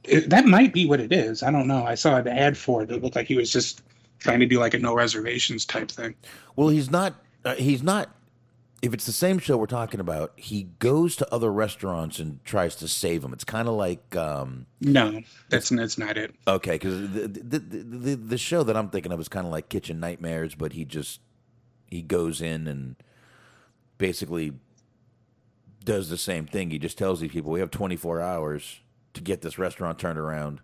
It, 0.03 0.31
that 0.31 0.47
might 0.47 0.73
be 0.73 0.87
what 0.87 1.01
it 1.01 1.13
is. 1.13 1.43
I 1.43 1.51
don't 1.51 1.69
know. 1.69 1.85
I 1.85 1.95
saw 1.95 2.17
an 2.17 2.29
ad 2.29 2.57
for 2.57 2.83
it. 2.83 2.91
It 2.91 3.03
looked 3.03 3.17
like 3.17 3.27
he 3.27 3.37
was 3.37 3.51
just 3.51 3.83
trying 4.19 4.41
to 4.41 4.47
do 4.47 4.59
like 4.59 4.75
a 4.75 4.79
no 4.79 4.95
reservations 4.95 5.65
type 5.65 5.91
thing. 5.91 6.17
Well, 6.57 6.69
he's 6.69 6.91
not. 6.91 7.15
Uh, 7.45 7.55
he's 7.55 7.85
not. 7.85 8.11
If 8.83 8.93
it's 8.93 9.07
the 9.07 9.13
same 9.13 9.39
show 9.39 9.57
we're 9.57 9.67
talking 9.67 10.01
about, 10.01 10.33
he 10.37 10.65
goes 10.79 11.17
to 11.17 11.35
other 11.35 11.51
restaurants 11.53 12.19
and 12.19 12.45
tries 12.45 12.77
to 12.77 12.89
save 12.89 13.23
them. 13.23 13.33
It's 13.33 13.43
kind 13.45 13.69
of 13.69 13.75
like 13.75 14.15
um, 14.15 14.67
No, 14.81 15.23
that's 15.49 15.71
that's 15.71 15.97
not 15.99 16.17
it. 16.19 16.35
okay, 16.47 16.73
because 16.73 17.01
the 17.11 17.27
the, 17.27 17.59
the 17.59 17.79
the 17.83 18.15
the 18.17 18.39
show 18.39 18.63
that 18.63 18.77
I'm 18.77 18.91
thinking 18.91 19.13
of 19.13 19.19
is 19.21 19.29
kind 19.29 19.47
of 19.47 19.53
like 19.53 19.69
Kitchen 19.71 19.99
Nightmares, 19.99 20.55
but 20.55 20.75
he 20.75 20.85
just 20.85 21.21
he 21.91 22.03
goes 22.03 22.43
in 22.43 22.67
and 22.69 22.97
basically 23.99 24.53
does 25.83 26.11
the 26.11 26.19
same 26.19 26.47
thing. 26.47 26.71
He 26.71 26.79
just 26.79 26.99
tells 26.99 27.21
these 27.21 27.33
people, 27.33 27.51
"We 27.53 27.61
have 27.61 27.71
24 27.71 28.21
hours 28.21 28.81
to 29.15 29.21
get 29.23 29.41
this 29.41 29.59
restaurant 29.59 29.99
turned 29.99 30.19
around," 30.19 30.61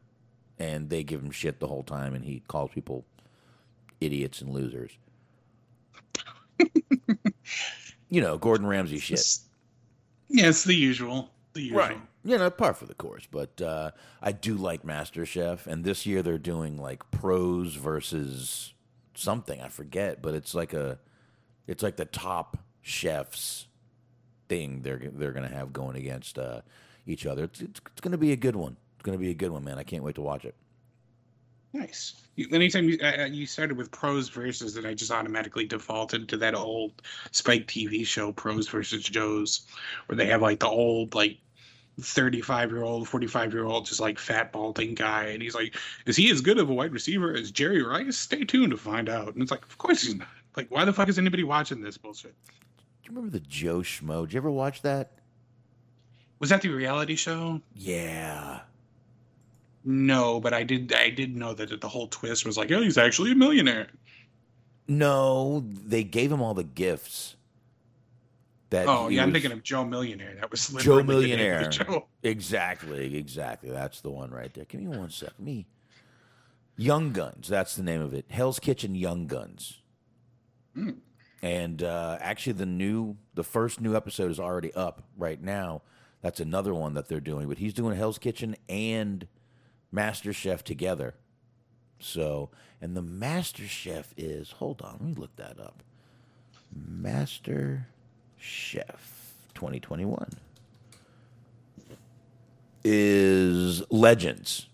and 0.59 0.91
they 0.91 1.03
give 1.03 1.23
him 1.23 1.31
shit 1.31 1.61
the 1.61 1.69
whole 1.69 1.83
time, 1.83 2.15
and 2.15 2.25
he 2.27 2.43
calls 2.47 2.71
people 2.73 3.05
idiots 4.01 4.43
and 4.43 4.51
losers. 4.51 4.93
you 8.13 8.21
know, 8.21 8.37
Gordon 8.37 8.67
Ramsay 8.67 8.99
shit. 8.99 9.39
Yeah, 10.29 10.49
it's 10.49 10.65
the 10.65 10.75
usual. 10.75 11.31
The 11.55 11.63
usual. 11.63 11.79
Right. 11.79 11.99
You 12.25 12.37
know, 12.37 12.51
par 12.51 12.75
for 12.75 12.85
the 12.85 12.95
course. 12.95 13.27
But 13.29 13.61
uh, 13.63 13.93
I 14.21 14.33
do 14.33 14.55
like 14.55 14.83
MasterChef, 14.83 15.67
and 15.67 15.83
this 15.83 16.05
year 16.05 16.23
they're 16.23 16.37
doing 16.37 16.77
like 16.77 17.11
pros 17.11 17.75
versus 17.75 18.75
something 19.15 19.63
I 19.63 19.69
forget, 19.69 20.21
but 20.21 20.35
it's 20.35 20.55
like 20.55 20.75
a, 20.75 20.99
it's 21.67 21.83
like 21.83 21.97
the 21.97 22.05
top 22.05 22.59
chefs 22.83 23.67
thing 24.47 24.83
they're 24.83 25.01
they're 25.15 25.33
gonna 25.33 25.49
have 25.49 25.73
going 25.73 25.97
against 25.97 26.39
uh, 26.39 26.61
each 27.07 27.25
other. 27.25 27.45
It's, 27.45 27.63
it's 27.63 27.81
it's 27.93 28.01
gonna 28.03 28.19
be 28.19 28.33
a 28.33 28.37
good 28.37 28.57
one. 28.57 28.77
It's 28.97 29.05
gonna 29.05 29.17
be 29.17 29.31
a 29.31 29.35
good 29.35 29.53
one, 29.53 29.65
man. 29.65 29.79
I 29.79 29.85
can't 29.85 30.05
wait 30.05 30.17
to 30.17 30.23
watch 30.23 30.45
it. 30.45 30.55
Nice. 31.73 32.15
You, 32.37 32.49
anytime 32.53 32.89
you 32.89 32.99
uh, 33.03 33.25
you 33.25 33.47
started 33.47 33.77
with 33.77 33.91
pros 33.91 34.29
versus, 34.29 34.75
that 34.75 34.85
I 34.85 34.95
just 34.95 35.11
automatically 35.11 35.67
defaulted 35.67 36.29
to 36.31 36.37
that 36.39 36.55
old 36.55 37.03
Spike 37.31 37.67
TV 37.67 38.07
show, 38.07 38.33
Pros 38.33 38.69
versus 38.69 39.03
Joes, 39.03 39.67
where 40.07 40.17
they 40.17 40.27
have 40.27 40.43
like 40.43 40.61
the 40.61 40.69
old 40.69 41.15
like 41.15 41.39
thirty 42.01 42.41
five 42.41 42.71
year 42.71 42.83
old, 42.83 43.09
forty 43.09 43.27
five 43.27 43.53
year 43.53 43.65
old, 43.65 43.87
just 43.87 44.01
like 44.01 44.19
fat 44.19 44.53
balding 44.53 44.95
guy, 44.95 45.27
and 45.27 45.43
he's 45.43 45.55
like, 45.55 45.77
is 46.07 46.17
he 46.17 46.31
as 46.31 46.41
good 46.41 46.59
of 46.59 46.71
a 46.71 46.75
wide 46.75 46.93
receiver 46.93 47.35
as 47.35 47.51
Jerry 47.51 47.83
Rice? 47.83 48.17
Stay 48.17 48.45
tuned 48.45 48.71
to 48.71 48.77
find 48.77 49.09
out. 49.09 49.35
And 49.35 49.43
it's 49.43 49.51
like, 49.51 49.65
of 49.65 49.79
course 49.79 50.03
he's 50.03 50.15
not. 50.15 50.29
Like, 50.57 50.71
why 50.71 50.85
the 50.85 50.93
fuck 50.93 51.09
is 51.09 51.19
anybody 51.19 51.45
watching 51.45 51.81
this 51.81 51.97
bullshit? 51.97 52.35
Do 52.47 52.53
you 53.05 53.17
remember 53.17 53.31
the 53.31 53.45
Joe 53.45 53.79
Schmo? 53.79 54.23
Did 54.23 54.35
you 54.35 54.39
ever 54.39 54.51
watch 54.51 54.83
that? 54.83 55.13
Was 56.39 56.51
that 56.51 56.61
the 56.61 56.69
reality 56.69 57.17
show? 57.17 57.61
Yeah. 57.75 58.61
No, 59.85 60.41
but 60.41 60.53
I 60.53 60.63
did. 60.63 60.93
I 60.93 61.11
did 61.11 61.37
know 61.37 61.55
that 61.55 61.81
the 61.81 61.89
whole 61.89 62.07
twist 62.09 62.47
was 62.47 62.57
like, 62.57 62.71
oh, 62.71 62.81
he's 62.81 62.99
actually 62.99 63.33
a 63.33 63.35
millionaire. 63.35 63.89
No, 64.89 65.65
they 65.67 66.05
gave 66.05 66.31
him 66.31 66.43
all 66.43 66.55
the 66.55 66.65
gifts. 66.65 67.37
That 68.71 68.89
Oh 68.89 69.09
yeah, 69.09 69.23
I'm 69.23 69.33
thinking 69.33 69.53
of 69.53 69.63
Joe 69.63 69.85
Millionaire. 69.85 70.35
That 70.41 70.51
was 70.51 70.69
Joe 70.69 70.95
literally 70.95 71.31
the 71.31 71.37
name 71.37 71.53
of 71.53 71.61
Millionaire. 71.61 71.73
show. 71.73 72.07
Exactly, 72.23 73.17
exactly. 73.17 73.71
That's 73.71 74.01
the 74.01 74.11
one 74.11 74.31
right 74.31 74.53
there. 74.55 74.65
Give 74.65 74.81
me 74.81 74.89
one 74.89 75.11
sec. 75.11 75.39
Me. 75.39 75.67
Young 76.77 77.13
Guns. 77.13 77.49
That's 77.49 77.77
the 77.77 77.83
name 77.83 78.01
of 78.01 78.15
it. 78.15 78.25
Hell's 78.31 78.59
Kitchen 78.59 78.95
Young 78.95 79.27
Guns. 79.27 79.81
And 81.43 81.83
uh, 81.83 82.19
actually, 82.21 82.55
the 82.55 82.67
new, 82.67 83.17
the 83.35 83.45
first 83.45 83.81
new 83.81 83.95
episode 83.95 84.31
is 84.31 84.41
already 84.41 84.73
up 84.73 85.03
right 85.19 85.43
now. 85.43 85.83
That's 86.23 86.41
another 86.41 86.73
one 86.73 86.95
that 86.95 87.09
they're 87.09 87.21
doing. 87.21 87.49
But 87.49 87.59
he's 87.59 87.75
doing 87.75 87.97
Hell's 87.97 88.19
Kitchen 88.19 88.57
and 88.69 89.27
Master 89.93 90.33
Chef 90.33 90.65
together. 90.65 91.15
So, 92.01 92.51
and 92.81 92.97
the 92.97 93.03
Master 93.03 93.69
Chef 93.69 94.13
is. 94.17 94.53
Hold 94.53 94.83
on, 94.83 94.93
let 94.93 95.03
me 95.03 95.15
look 95.15 95.37
that 95.37 95.61
up. 95.61 95.83
Master 96.75 97.87
Chef 98.39 99.35
2021 99.55 100.31
is 102.83 103.83
Legends. 103.91 104.67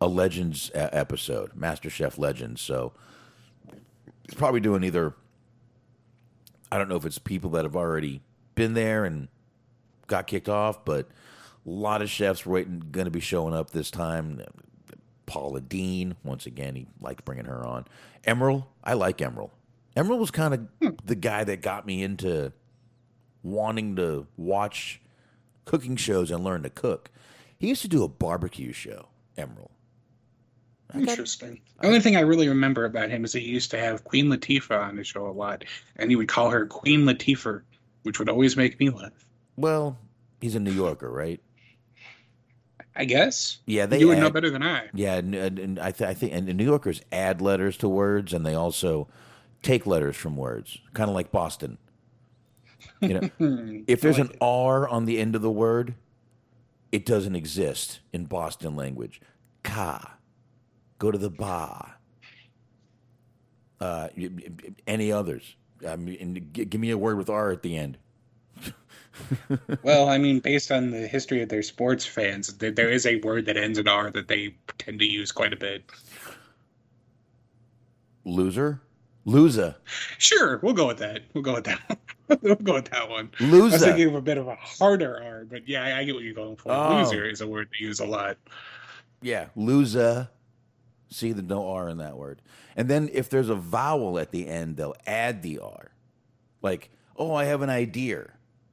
A 0.00 0.08
Legends 0.08 0.72
episode, 0.74 1.54
Master 1.54 1.88
Chef 1.88 2.18
Legends. 2.18 2.60
So 2.60 2.92
he's 4.24 4.34
probably 4.34 4.58
doing 4.58 4.82
either, 4.82 5.14
I 6.72 6.78
don't 6.78 6.88
know 6.88 6.96
if 6.96 7.06
it's 7.06 7.18
people 7.18 7.50
that 7.50 7.64
have 7.64 7.76
already 7.76 8.20
been 8.56 8.74
there 8.74 9.04
and 9.04 9.28
got 10.08 10.26
kicked 10.26 10.48
off, 10.48 10.84
but 10.84 11.08
a 11.64 11.70
lot 11.70 12.02
of 12.02 12.10
chefs 12.10 12.44
waiting 12.44 12.82
going 12.90 13.04
to 13.04 13.10
be 13.10 13.20
showing 13.20 13.54
up 13.54 13.70
this 13.70 13.90
time. 13.90 14.42
Paula 15.26 15.60
Deen, 15.60 16.16
once 16.24 16.46
again, 16.46 16.74
he 16.74 16.86
liked 17.00 17.24
bringing 17.24 17.44
her 17.44 17.64
on. 17.64 17.86
Emeril, 18.26 18.66
I 18.82 18.94
like 18.94 19.18
Emeril. 19.18 19.50
Emeril 19.96 20.18
was 20.18 20.30
kind 20.30 20.54
of 20.54 20.96
the 21.04 21.14
guy 21.14 21.44
that 21.44 21.62
got 21.62 21.86
me 21.86 22.02
into 22.02 22.52
wanting 23.42 23.96
to 23.96 24.26
watch 24.36 25.00
cooking 25.64 25.96
shows 25.96 26.30
and 26.30 26.44
learn 26.44 26.62
to 26.64 26.70
cook. 26.70 27.10
He 27.58 27.68
used 27.68 27.82
to 27.82 27.88
do 27.88 28.02
a 28.02 28.08
barbecue 28.08 28.72
show, 28.72 29.06
Emeril. 29.38 29.70
Interesting. 30.94 31.60
The 31.80 31.86
only 31.86 32.00
thing 32.00 32.16
I 32.16 32.20
really 32.20 32.48
remember 32.48 32.84
about 32.84 33.08
him 33.08 33.24
is 33.24 33.32
that 33.32 33.40
he 33.40 33.48
used 33.48 33.70
to 33.70 33.78
have 33.78 34.04
Queen 34.04 34.26
Latifah 34.26 34.88
on 34.88 34.96
his 34.98 35.06
show 35.06 35.26
a 35.26 35.32
lot, 35.32 35.64
and 35.96 36.10
he 36.10 36.16
would 36.16 36.28
call 36.28 36.50
her 36.50 36.66
Queen 36.66 37.04
Latifah, 37.04 37.62
which 38.02 38.18
would 38.18 38.28
always 38.28 38.56
make 38.56 38.78
me 38.78 38.90
laugh. 38.90 39.12
Well, 39.56 39.96
he's 40.40 40.54
a 40.54 40.60
New 40.60 40.72
Yorker, 40.72 41.10
right? 41.10 41.40
I 42.94 43.04
guess. 43.04 43.58
Yeah, 43.66 43.86
they 43.86 44.00
you 44.00 44.08
would 44.08 44.18
know 44.18 44.30
better 44.30 44.50
than 44.50 44.62
I. 44.62 44.88
Yeah, 44.94 45.14
and, 45.14 45.34
and, 45.34 45.58
and 45.58 45.78
I, 45.78 45.92
th- 45.92 46.08
I 46.08 46.14
think 46.14 46.32
and 46.34 46.46
the 46.46 46.54
New 46.54 46.64
Yorkers 46.64 47.00
add 47.10 47.40
letters 47.40 47.76
to 47.78 47.88
words, 47.88 48.32
and 48.32 48.44
they 48.44 48.54
also 48.54 49.08
take 49.62 49.86
letters 49.86 50.16
from 50.16 50.36
words, 50.36 50.78
kind 50.92 51.08
of 51.08 51.14
like 51.14 51.32
Boston. 51.32 51.78
You 53.00 53.20
know, 53.20 53.30
if 53.86 54.00
there's 54.00 54.18
an 54.18 54.32
R 54.40 54.88
on 54.88 55.06
the 55.06 55.18
end 55.18 55.34
of 55.34 55.42
the 55.42 55.50
word, 55.50 55.94
it 56.90 57.06
doesn't 57.06 57.34
exist 57.34 58.00
in 58.12 58.26
Boston 58.26 58.76
language. 58.76 59.20
Ka, 59.62 60.18
Go 61.02 61.10
to 61.10 61.18
the 61.18 61.30
bar. 61.30 61.98
Uh, 63.80 64.06
any 64.86 65.10
others? 65.10 65.56
I 65.84 65.96
mean, 65.96 66.50
give 66.52 66.80
me 66.80 66.90
a 66.90 66.96
word 66.96 67.18
with 67.18 67.28
R 67.28 67.50
at 67.50 67.62
the 67.62 67.76
end. 67.76 67.98
Well, 69.82 70.08
I 70.08 70.18
mean, 70.18 70.40
based 70.40 70.70
on 70.70 70.90
the 70.90 71.06
history 71.06 71.42
of 71.42 71.48
their 71.48 71.62
sports 71.62 72.04
fans, 72.06 72.48
there, 72.58 72.70
there 72.70 72.90
is 72.90 73.06
a 73.06 73.16
word 73.16 73.46
that 73.46 73.56
ends 73.56 73.78
in 73.78 73.88
R 73.88 74.10
that 74.10 74.28
they 74.28 74.54
tend 74.78 74.98
to 75.00 75.06
use 75.06 75.32
quite 75.32 75.52
a 75.52 75.56
bit. 75.56 75.84
Loser, 78.24 78.80
loser, 79.24 79.76
Sure, 80.18 80.58
we'll 80.62 80.74
go 80.74 80.86
with 80.86 80.98
that. 80.98 81.22
We'll 81.34 81.42
go 81.42 81.54
with 81.54 81.64
that. 81.64 81.98
we'll 82.42 82.54
go 82.56 82.74
with 82.74 82.90
that 82.90 83.08
one. 83.08 83.30
Loser. 83.40 83.56
I 83.56 83.72
was 83.72 83.82
thinking 83.82 84.08
of 84.08 84.14
a 84.14 84.20
bit 84.20 84.38
of 84.38 84.46
a 84.48 84.54
harder 84.56 85.20
R, 85.22 85.44
but 85.44 85.68
yeah, 85.68 85.84
I, 85.84 85.98
I 85.98 86.04
get 86.04 86.14
what 86.14 86.24
you're 86.24 86.34
going 86.34 86.56
for. 86.56 86.72
Oh. 86.72 87.02
Loser 87.02 87.24
is 87.24 87.40
a 87.40 87.48
word 87.48 87.68
they 87.72 87.84
use 87.84 88.00
a 88.00 88.06
lot. 88.06 88.36
Yeah, 89.20 89.46
loser. 89.56 90.28
See 91.10 91.32
the 91.32 91.42
no 91.42 91.68
R 91.68 91.88
in 91.88 91.98
that 91.98 92.16
word. 92.16 92.40
And 92.76 92.88
then 92.88 93.10
if 93.12 93.28
there's 93.28 93.50
a 93.50 93.54
vowel 93.54 94.18
at 94.18 94.30
the 94.30 94.48
end, 94.48 94.76
they'll 94.76 94.96
add 95.06 95.42
the 95.42 95.58
R. 95.58 95.90
Like, 96.62 96.90
oh, 97.16 97.34
I 97.34 97.44
have 97.44 97.60
an 97.62 97.70
idea. 97.70 98.30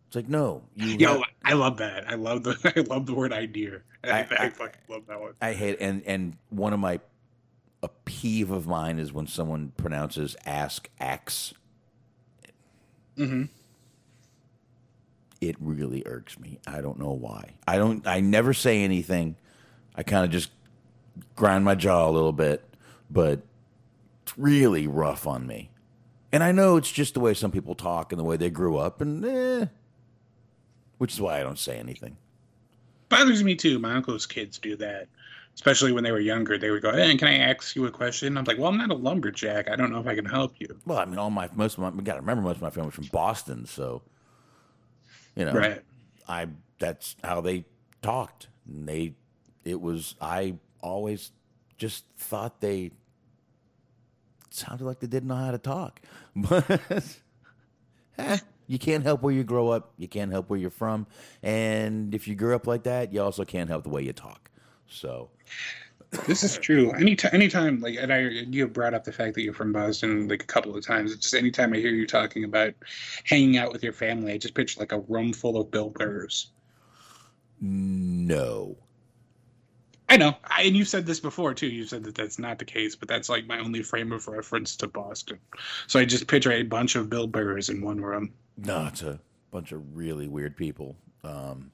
It's 0.10 0.16
like, 0.16 0.28
no, 0.28 0.64
you. 0.76 0.98
Yo, 0.98 1.22
I 1.46 1.54
love 1.54 1.78
that. 1.78 2.10
I 2.10 2.16
love 2.16 2.44
the 2.44 2.58
I 2.76 2.82
love 2.82 3.06
the 3.06 3.14
word 3.14 3.32
idea. 3.32 3.82
I, 4.04 4.10
I- 4.10 4.28
I, 4.40 4.50
fucking 4.50 4.82
love 4.90 5.04
that 5.08 5.22
one. 5.22 5.34
I 5.40 5.54
hate 5.54 5.78
and 5.80 6.02
and 6.06 6.36
one 6.50 6.74
of 6.74 6.80
my 6.80 7.00
a 7.84 7.90
peeve 8.06 8.50
of 8.50 8.66
mine 8.68 8.98
is 8.98 9.14
when 9.14 9.28
someone 9.28 9.72
pronounces 9.78 10.36
ask 10.48 10.90
X. 11.00 11.54
hmm 13.16 13.44
It 15.42 15.56
really 15.60 16.02
irks 16.08 16.40
me. 16.40 16.60
I 16.68 16.82
don't 16.82 17.00
know 17.00 17.12
why. 17.12 17.52
I 17.68 17.78
don't. 17.78 18.06
I 18.08 18.20
never 18.20 18.54
say 18.54 18.82
anything. 18.84 19.36
I 19.96 20.02
kind 20.04 20.26
of 20.26 20.32
just 20.32 20.50
grind 21.36 21.64
my 21.66 21.76
jaw 21.76 22.10
a 22.10 22.12
little 22.12 22.34
bit, 22.34 22.64
but 23.12 23.42
it's 24.24 24.38
really 24.40 24.88
rough 24.88 25.28
on 25.28 25.46
me. 25.46 25.70
And 26.32 26.44
I 26.44 26.52
know 26.52 26.78
it's 26.78 26.92
just 26.92 27.14
the 27.14 27.20
way 27.20 27.34
some 27.34 27.52
people 27.52 27.76
talk 27.76 28.12
and 28.12 28.20
the 28.20 28.24
way 28.24 28.38
they 28.38 28.50
grew 28.50 28.78
up, 28.78 29.02
and 29.02 29.24
eh, 29.24 29.66
which 31.00 31.14
is 31.14 31.20
why 31.20 31.40
I 31.40 31.44
don't 31.44 31.60
say 31.60 31.78
anything. 31.78 32.16
Bothers 33.10 33.44
me 33.44 33.56
too. 33.56 33.80
My 33.80 33.96
uncle's 33.96 34.26
kids 34.28 34.60
do 34.60 34.76
that. 34.78 35.08
Especially 35.56 35.92
when 35.92 36.04
they 36.04 36.12
were 36.12 36.20
younger, 36.20 36.58
they 36.58 36.70
would 36.70 36.82
go, 36.82 36.94
"Hey, 36.94 37.18
can 37.18 37.28
I 37.28 37.40
ask 37.40 37.76
you 37.76 37.86
a 37.86 37.92
question?" 37.92 38.38
I'm 38.38 38.46
like, 38.46 38.58
"Well, 38.58 38.68
I'm 38.70 38.78
not 38.78 38.92
a 38.92 38.94
lumberjack. 38.94 39.70
I 39.70 39.76
don't 39.76 39.92
know 39.92 40.00
if 40.00 40.08
I 40.08 40.16
can 40.16 40.24
help 40.24 40.54
you." 40.60 40.80
Well, 40.86 41.00
I 41.00 41.06
mean, 41.06 41.18
all 41.18 41.30
my 41.32 41.50
most 41.54 41.74
of 41.74 41.80
my 41.80 41.90
we 41.90 42.04
got 42.04 42.14
to 42.14 42.22
remember 42.22 42.44
most 42.44 42.58
of 42.58 42.62
my 42.62 42.70
family's 42.70 42.94
from 42.94 43.10
Boston, 43.12 43.66
so 43.66 44.02
you 45.36 45.46
know, 45.46 45.54
Right. 45.54 45.82
I 46.28 46.48
that's 46.78 47.16
how 47.24 47.42
they 47.42 47.66
talked. 48.02 48.48
And 48.68 48.88
they 48.88 49.16
it 49.66 49.82
was 49.82 50.16
I 50.22 50.56
always 50.82 51.32
just 51.78 52.06
thought 52.18 52.62
they 52.62 52.92
sounded 54.50 54.86
like 54.86 55.00
they 55.00 55.08
didn't 55.08 55.28
know 55.28 55.36
how 55.36 55.52
to 55.52 55.58
talk. 55.58 56.02
But 56.36 56.70
eh, 58.18 58.38
you 58.70 58.78
can't 58.78 59.04
help 59.04 59.24
where 59.24 59.34
you 59.34 59.44
grow 59.44 59.70
up. 59.70 59.92
You 59.98 60.08
can't 60.08 60.32
help 60.32 60.50
where 60.50 60.60
you're 60.60 60.70
from. 60.70 61.08
And 61.42 62.14
if 62.14 62.28
you 62.28 62.36
grew 62.36 62.56
up 62.56 62.68
like 62.68 62.84
that, 62.84 63.12
you 63.12 63.22
also 63.22 63.44
can't 63.44 63.68
help 63.68 63.84
the 63.84 63.90
way 63.90 64.04
you 64.04 64.14
talk. 64.14 64.50
So 64.88 65.30
This 66.28 66.44
is 66.44 66.58
true. 66.58 66.92
Anytime, 66.92 67.32
anytime, 67.34 67.82
like, 67.82 67.98
and 68.00 68.14
I, 68.14 68.20
you 68.20 68.62
have 68.62 68.74
brought 68.74 68.94
up 68.94 69.04
the 69.04 69.12
fact 69.12 69.34
that 69.36 69.42
you're 69.42 69.54
from 69.54 69.74
Boston 69.74 70.28
like 70.28 70.44
a 70.44 70.46
couple 70.46 70.76
of 70.76 70.86
times. 70.86 71.12
It's 71.12 71.22
just 71.22 71.34
anytime 71.34 71.74
I 71.74 71.78
hear 71.78 71.92
you 71.92 72.06
talking 72.06 72.44
about 72.44 72.74
hanging 73.26 73.58
out 73.58 73.72
with 73.72 73.84
your 73.84 73.94
family, 73.94 74.34
I 74.34 74.38
just 74.38 74.54
picture 74.54 74.80
like 74.80 74.92
a 74.92 75.00
room 75.00 75.34
full 75.34 75.60
of 75.60 75.72
Bill 75.72 75.90
Burrs. 75.90 76.52
no. 77.60 78.78
I 80.10 80.18
know, 80.18 80.36
I, 80.44 80.64
and 80.64 80.76
you 80.76 80.86
said 80.86 81.06
this 81.06 81.20
before 81.20 81.54
too. 81.54 81.68
You 81.68 81.86
said 81.86 82.04
that 82.04 82.16
that's 82.16 82.40
not 82.40 82.58
the 82.58 82.66
case, 82.66 82.96
but 82.96 83.08
that's 83.08 83.30
like 83.30 83.46
my 83.46 83.60
only 83.60 83.84
frame 83.84 84.12
of 84.12 84.28
reference 84.28 84.76
to 84.78 84.88
Boston. 84.88 85.38
So 85.86 86.00
I 86.00 86.06
just 86.06 86.28
picture 86.28 86.52
a 86.52 86.64
bunch 86.64 86.96
of 86.96 87.10
Bill 87.10 87.28
Burrs 87.28 87.70
in 87.70 87.82
one 87.82 88.02
room. 88.02 88.34
No, 88.58 88.88
it's 88.88 89.04
a 89.04 89.20
bunch 89.52 89.72
of 89.72 89.96
really 89.96 90.28
weird 90.28 90.58
people. 90.58 90.96
Um, 91.24 91.72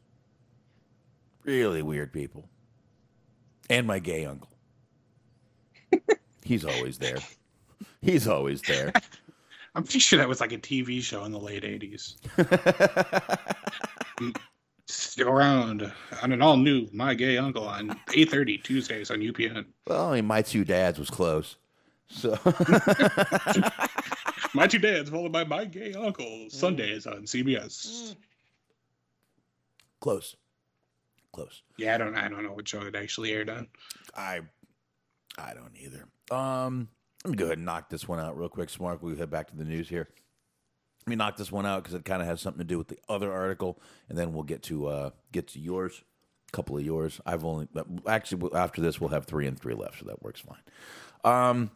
really 1.45 1.81
weird 1.81 2.11
people. 2.11 2.49
And 3.69 3.87
my 3.87 3.99
gay 3.99 4.25
uncle. 4.25 4.49
He's 6.43 6.65
always 6.65 6.97
there. 6.97 7.17
He's 8.01 8.27
always 8.27 8.61
there. 8.61 8.91
I'm 9.75 9.83
pretty 9.83 9.99
sure 9.99 10.19
that 10.19 10.27
was 10.29 10.41
like 10.41 10.51
a 10.51 10.57
TV 10.57 11.01
show 11.01 11.23
in 11.25 11.31
the 11.31 11.39
late 11.39 11.63
'80s. 11.63 12.15
Stick 14.87 15.25
around 15.25 15.91
on 16.21 16.31
an 16.31 16.41
all 16.41 16.57
new 16.57 16.87
My 16.93 17.13
Gay 17.15 17.37
Uncle 17.37 17.67
on 17.67 17.89
8:30 18.09 18.63
Tuesdays 18.63 19.09
on 19.11 19.19
UPN. 19.19 19.65
Well, 19.87 20.11
I 20.11 20.15
mean, 20.15 20.25
my 20.25 20.41
two 20.41 20.63
dads 20.63 20.99
was 20.99 21.09
close. 21.09 21.57
So 22.07 22.37
My 24.53 24.67
two 24.67 24.77
dads 24.79 25.09
followed 25.09 25.31
by 25.31 25.43
My 25.43 25.65
Gay 25.65 25.93
Uncle 25.93 26.49
Sundays 26.49 27.07
on 27.07 27.23
CBS. 27.23 28.15
close. 29.99 30.35
Close. 31.33 31.63
Yeah, 31.77 31.95
I 31.95 31.97
don't 31.97 32.15
I 32.15 32.29
don't 32.29 32.43
know 32.43 32.53
what 32.53 32.67
show 32.67 32.81
it 32.83 32.95
actually 32.95 33.31
aired 33.31 33.49
on. 33.49 33.67
I 34.15 34.41
I 35.37 35.53
don't 35.53 35.75
either. 35.75 36.07
Um, 36.31 36.87
let 37.23 37.31
me 37.31 37.37
go 37.37 37.45
ahead 37.45 37.57
and 37.57 37.65
knock 37.65 37.89
this 37.89 38.07
one 38.07 38.19
out 38.19 38.37
real 38.37 38.49
quick, 38.49 38.69
Smart. 38.69 39.01
We 39.01 39.17
head 39.17 39.31
back 39.31 39.49
to 39.49 39.55
the 39.55 39.65
news 39.65 39.89
here. 39.89 40.09
Let 41.05 41.09
me 41.09 41.15
knock 41.17 41.37
this 41.37 41.51
one 41.51 41.65
out 41.65 41.83
because 41.83 41.93
it 41.93 42.03
kind 42.03 42.21
of 42.21 42.27
has 42.27 42.41
something 42.41 42.59
to 42.59 42.65
do 42.65 42.79
with 42.79 42.87
the 42.87 42.97
other 43.07 43.31
article, 43.31 43.79
and 44.09 44.17
then 44.17 44.33
we'll 44.33 44.43
get 44.43 44.63
to 44.63 44.87
uh, 44.87 45.09
get 45.31 45.47
to 45.49 45.59
yours. 45.59 46.03
A 46.47 46.51
couple 46.51 46.77
of 46.77 46.83
yours. 46.83 47.21
I've 47.25 47.45
only 47.45 47.67
actually 48.07 48.49
after 48.55 48.81
this 48.81 48.99
we'll 48.99 49.09
have 49.09 49.25
three 49.25 49.45
and 49.45 49.59
three 49.59 49.75
left, 49.75 49.99
so 49.99 50.05
that 50.05 50.23
works 50.23 50.41
fine. 50.41 50.57
Um, 51.23 51.71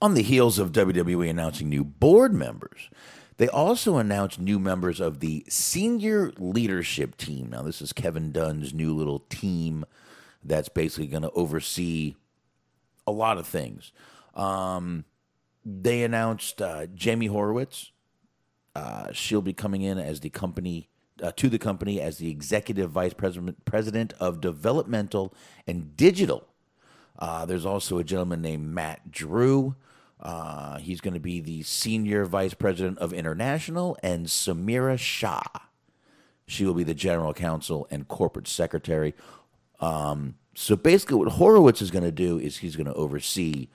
on 0.00 0.14
the 0.14 0.22
heels 0.22 0.58
of 0.58 0.72
WWE 0.72 1.28
announcing 1.28 1.68
new 1.68 1.82
board 1.82 2.32
members, 2.32 2.90
they 3.38 3.48
also 3.48 3.96
announced 3.96 4.38
new 4.38 4.58
members 4.58 5.00
of 5.00 5.20
the 5.20 5.44
senior 5.48 6.32
leadership 6.38 7.16
team. 7.16 7.50
Now, 7.50 7.62
this 7.62 7.82
is 7.82 7.92
Kevin 7.92 8.30
Dunn's 8.30 8.72
new 8.72 8.94
little 8.94 9.20
team 9.28 9.84
that's 10.44 10.68
basically 10.68 11.06
going 11.06 11.22
to 11.22 11.30
oversee 11.32 12.14
a 13.06 13.12
lot 13.12 13.38
of 13.38 13.46
things. 13.46 13.92
Um, 14.34 15.04
they 15.64 16.02
announced 16.02 16.62
uh, 16.62 16.86
Jamie 16.86 17.26
Horowitz. 17.26 17.90
Uh, 18.76 19.10
she'll 19.10 19.40
be 19.40 19.54
coming 19.54 19.80
in 19.80 19.96
as 19.96 20.20
the 20.20 20.28
company 20.28 20.90
uh, 21.22 21.32
to 21.34 21.48
the 21.48 21.58
company 21.58 21.98
as 21.98 22.18
the 22.18 22.30
executive 22.30 22.90
vice 22.90 23.14
president 23.14 23.64
president 23.64 24.12
of 24.20 24.42
developmental 24.42 25.32
and 25.66 25.96
digital. 25.96 26.46
Uh, 27.18 27.46
there's 27.46 27.64
also 27.64 27.96
a 27.96 28.04
gentleman 28.04 28.42
named 28.42 28.66
Matt 28.66 29.10
Drew. 29.10 29.76
Uh, 30.20 30.76
he's 30.76 31.00
going 31.00 31.14
to 31.14 31.20
be 31.20 31.40
the 31.40 31.62
senior 31.62 32.26
vice 32.26 32.52
president 32.52 32.98
of 32.98 33.14
international, 33.14 33.96
and 34.02 34.26
Samira 34.26 34.98
Shah. 34.98 35.42
She 36.46 36.66
will 36.66 36.74
be 36.74 36.84
the 36.84 36.94
general 36.94 37.32
counsel 37.32 37.88
and 37.90 38.06
corporate 38.06 38.46
secretary. 38.46 39.14
Um, 39.80 40.34
so 40.54 40.76
basically, 40.76 41.16
what 41.16 41.28
Horowitz 41.28 41.80
is 41.80 41.90
going 41.90 42.04
to 42.04 42.12
do 42.12 42.38
is 42.38 42.58
he's 42.58 42.76
going 42.76 42.86
to 42.86 42.94
oversee 42.94 43.68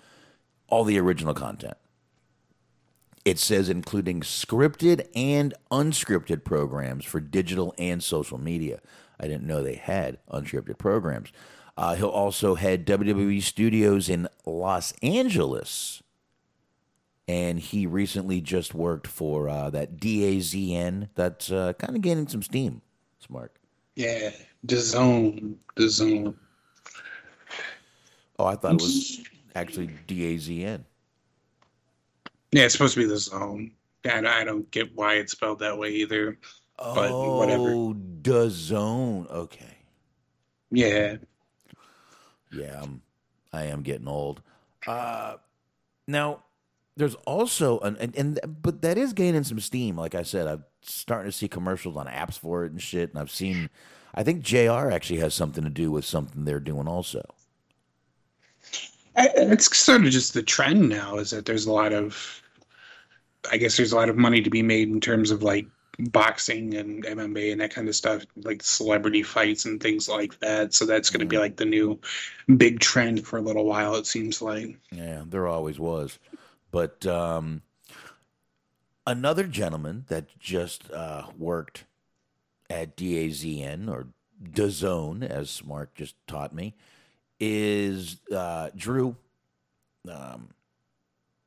all 0.67 0.83
the 0.83 0.99
original 0.99 1.33
content. 1.33 1.77
It 3.23 3.37
says 3.37 3.69
including 3.69 4.21
scripted 4.21 5.07
and 5.15 5.53
unscripted 5.71 6.43
programs 6.43 7.05
for 7.05 7.19
digital 7.19 7.73
and 7.77 8.03
social 8.03 8.37
media. 8.37 8.79
I 9.19 9.27
didn't 9.27 9.45
know 9.45 9.61
they 9.61 9.75
had 9.75 10.17
unscripted 10.31 10.79
programs. 10.79 11.31
Uh, 11.77 11.95
he'll 11.95 12.09
also 12.09 12.55
head 12.55 12.85
WWE 12.85 13.41
studios 13.41 14.09
in 14.09 14.27
Los 14.45 14.93
Angeles. 15.03 16.01
And 17.27 17.59
he 17.59 17.85
recently 17.85 18.41
just 18.41 18.73
worked 18.73 19.07
for 19.07 19.47
uh, 19.47 19.69
that 19.69 19.97
DAZN 19.97 21.09
that's 21.15 21.51
uh, 21.51 21.73
kind 21.73 21.95
of 21.95 22.01
gaining 22.01 22.27
some 22.27 22.41
steam. 22.41 22.81
Smart. 23.19 23.53
Yeah, 23.95 24.31
the 24.63 24.77
zone, 24.77 25.57
the 25.75 25.87
zone. 25.87 26.35
Oh, 28.39 28.45
I 28.45 28.55
thought 28.55 28.73
it 28.73 28.81
was 28.81 29.21
actually 29.55 29.91
DAZN. 30.07 30.83
Yeah, 32.51 32.63
it's 32.63 32.73
supposed 32.73 32.93
to 32.95 32.99
be 32.99 33.05
the 33.05 33.17
zone. 33.17 33.71
I 34.05 34.19
I 34.19 34.43
don't 34.43 34.69
get 34.71 34.95
why 34.95 35.15
it's 35.15 35.31
spelled 35.31 35.59
that 35.59 35.77
way 35.77 35.89
either. 35.91 36.37
But 36.77 37.11
whatever. 37.11 37.71
Oh, 37.71 37.95
the 38.23 38.49
zone. 38.49 39.27
Okay. 39.29 39.77
Yeah, 40.71 41.17
Yeah, 42.51 42.81
I'm, 42.81 43.01
I 43.51 43.65
am 43.65 43.81
getting 43.81 44.07
old. 44.07 44.41
Uh, 44.87 45.35
now, 46.07 46.43
there's 46.95 47.15
also 47.25 47.79
an 47.79 47.97
and, 47.99 48.15
and 48.15 48.39
but 48.61 48.81
that 48.81 48.97
is 48.97 49.13
gaining 49.13 49.43
some 49.43 49.59
steam. 49.59 49.97
Like 49.97 50.15
I 50.15 50.23
said, 50.23 50.47
I'm 50.47 50.63
starting 50.81 51.31
to 51.31 51.37
see 51.37 51.47
commercials 51.47 51.97
on 51.97 52.07
apps 52.07 52.39
for 52.39 52.65
it 52.65 52.71
and 52.71 52.81
shit. 52.81 53.11
And 53.11 53.19
I've 53.19 53.31
seen, 53.31 53.69
I 54.15 54.23
think 54.23 54.41
Jr. 54.41 54.91
actually 54.91 55.19
has 55.19 55.33
something 55.33 55.63
to 55.63 55.69
do 55.69 55.91
with 55.91 56.05
something 56.05 56.45
they're 56.45 56.59
doing 56.59 56.87
also. 56.87 57.21
It's 59.17 59.75
sort 59.77 60.05
of 60.05 60.11
just 60.11 60.33
the 60.33 60.41
trend 60.43 60.87
now 60.87 61.17
is 61.17 61.31
that 61.31 61.45
there's 61.45 61.65
a 61.65 61.71
lot 61.71 61.91
of, 61.91 62.40
I 63.49 63.57
guess 63.57 63.77
there's 63.77 63.91
a 63.91 63.95
lot 63.95 64.09
of 64.09 64.17
money 64.17 64.41
to 64.41 64.49
be 64.49 64.61
made 64.61 64.89
in 64.89 64.99
terms 64.99 65.31
of 65.31 65.43
like 65.43 65.67
boxing 65.99 66.75
and 66.75 67.03
MMA 67.03 67.51
and 67.51 67.61
that 67.61 67.73
kind 67.73 67.87
of 67.87 67.95
stuff, 67.95 68.25
like 68.35 68.63
celebrity 68.63 69.23
fights 69.23 69.65
and 69.65 69.81
things 69.81 70.07
like 70.07 70.39
that. 70.39 70.73
So 70.73 70.85
that's 70.85 71.09
going 71.09 71.21
to 71.21 71.25
be 71.25 71.37
like 71.37 71.57
the 71.57 71.65
new 71.65 71.99
big 72.57 72.79
trend 72.79 73.25
for 73.25 73.37
a 73.37 73.41
little 73.41 73.65
while. 73.65 73.95
It 73.95 74.07
seems 74.07 74.41
like. 74.41 74.77
Yeah, 74.91 75.23
there 75.25 75.47
always 75.47 75.79
was. 75.79 76.19
But 76.71 77.05
um, 77.05 77.61
another 79.05 79.43
gentleman 79.43 80.05
that 80.07 80.37
just 80.39 80.89
uh, 80.91 81.27
worked 81.37 81.85
at 82.69 82.95
DAZN 82.95 83.89
or 83.89 84.07
DAZN, 84.41 85.23
as 85.23 85.63
Mark 85.63 85.93
just 85.93 86.15
taught 86.27 86.53
me, 86.53 86.73
is 87.39 88.17
uh, 88.33 88.69
Drew. 88.75 89.15
Um, 90.09 90.49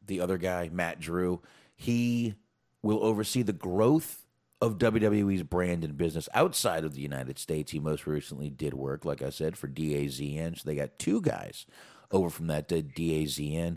the 0.07 0.21
other 0.21 0.37
guy, 0.39 0.69
Matt 0.71 1.01
Drew, 1.01 1.41
he 1.77 2.35
will 2.83 3.03
oversee 3.03 3.43
the 3.43 3.53
growth 3.53 4.25
of 4.61 4.79
WWE's 4.79 5.43
brand 5.43 5.85
and 5.85 5.97
business 5.97 6.29
outside 6.35 6.85
of 6.85 6.95
the 6.95 7.01
United 7.01 7.39
States. 7.39 7.73
He 7.73 7.79
most 7.79 8.07
recently 8.07 8.51
did 8.51 8.75
work, 8.75 9.05
like 9.05 9.23
I 9.23 9.31
said, 9.31 9.57
for 9.57 9.69
DAZN. 9.69 10.57
So 10.59 10.63
they 10.65 10.75
got 10.77 10.99
two 10.99 11.21
guys 11.21 11.67
over 12.11 12.31
from 12.31 12.47
that 12.47 12.69
DAZN. 12.69 13.77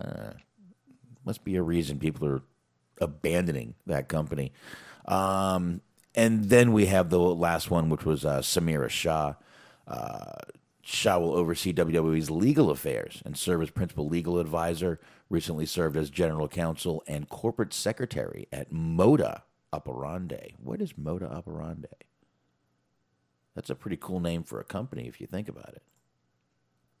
Uh, 0.00 0.30
must 1.24 1.44
be 1.44 1.56
a 1.56 1.62
reason 1.62 1.98
people 1.98 2.26
are 2.28 2.42
abandoning 3.00 3.74
that 3.86 4.08
company. 4.08 4.52
Um, 5.06 5.80
and 6.14 6.44
then 6.44 6.72
we 6.72 6.86
have 6.86 7.10
the 7.10 7.18
last 7.18 7.70
one, 7.70 7.88
which 7.88 8.04
was 8.04 8.24
uh, 8.24 8.40
Samira 8.40 8.90
Shah. 8.90 9.34
Uh, 9.86 10.36
Shah 10.82 11.18
will 11.18 11.34
oversee 11.34 11.72
WWE's 11.72 12.30
legal 12.30 12.70
affairs 12.70 13.22
and 13.24 13.36
serve 13.36 13.62
as 13.62 13.70
principal 13.70 14.08
legal 14.08 14.38
advisor. 14.38 15.00
Recently 15.30 15.66
served 15.66 15.96
as 15.96 16.10
general 16.10 16.48
counsel 16.48 17.02
and 17.06 17.28
corporate 17.28 17.74
secretary 17.74 18.48
at 18.50 18.72
Moda 18.72 19.42
Operandi. 19.72 20.54
What 20.62 20.80
is 20.80 20.94
Moda 20.94 21.30
Operandi? 21.30 21.88
That's 23.54 23.70
a 23.70 23.74
pretty 23.74 23.96
cool 23.96 24.20
name 24.20 24.44
for 24.44 24.60
a 24.60 24.64
company 24.64 25.08
if 25.08 25.20
you 25.20 25.26
think 25.26 25.48
about 25.48 25.70
it. 25.70 25.82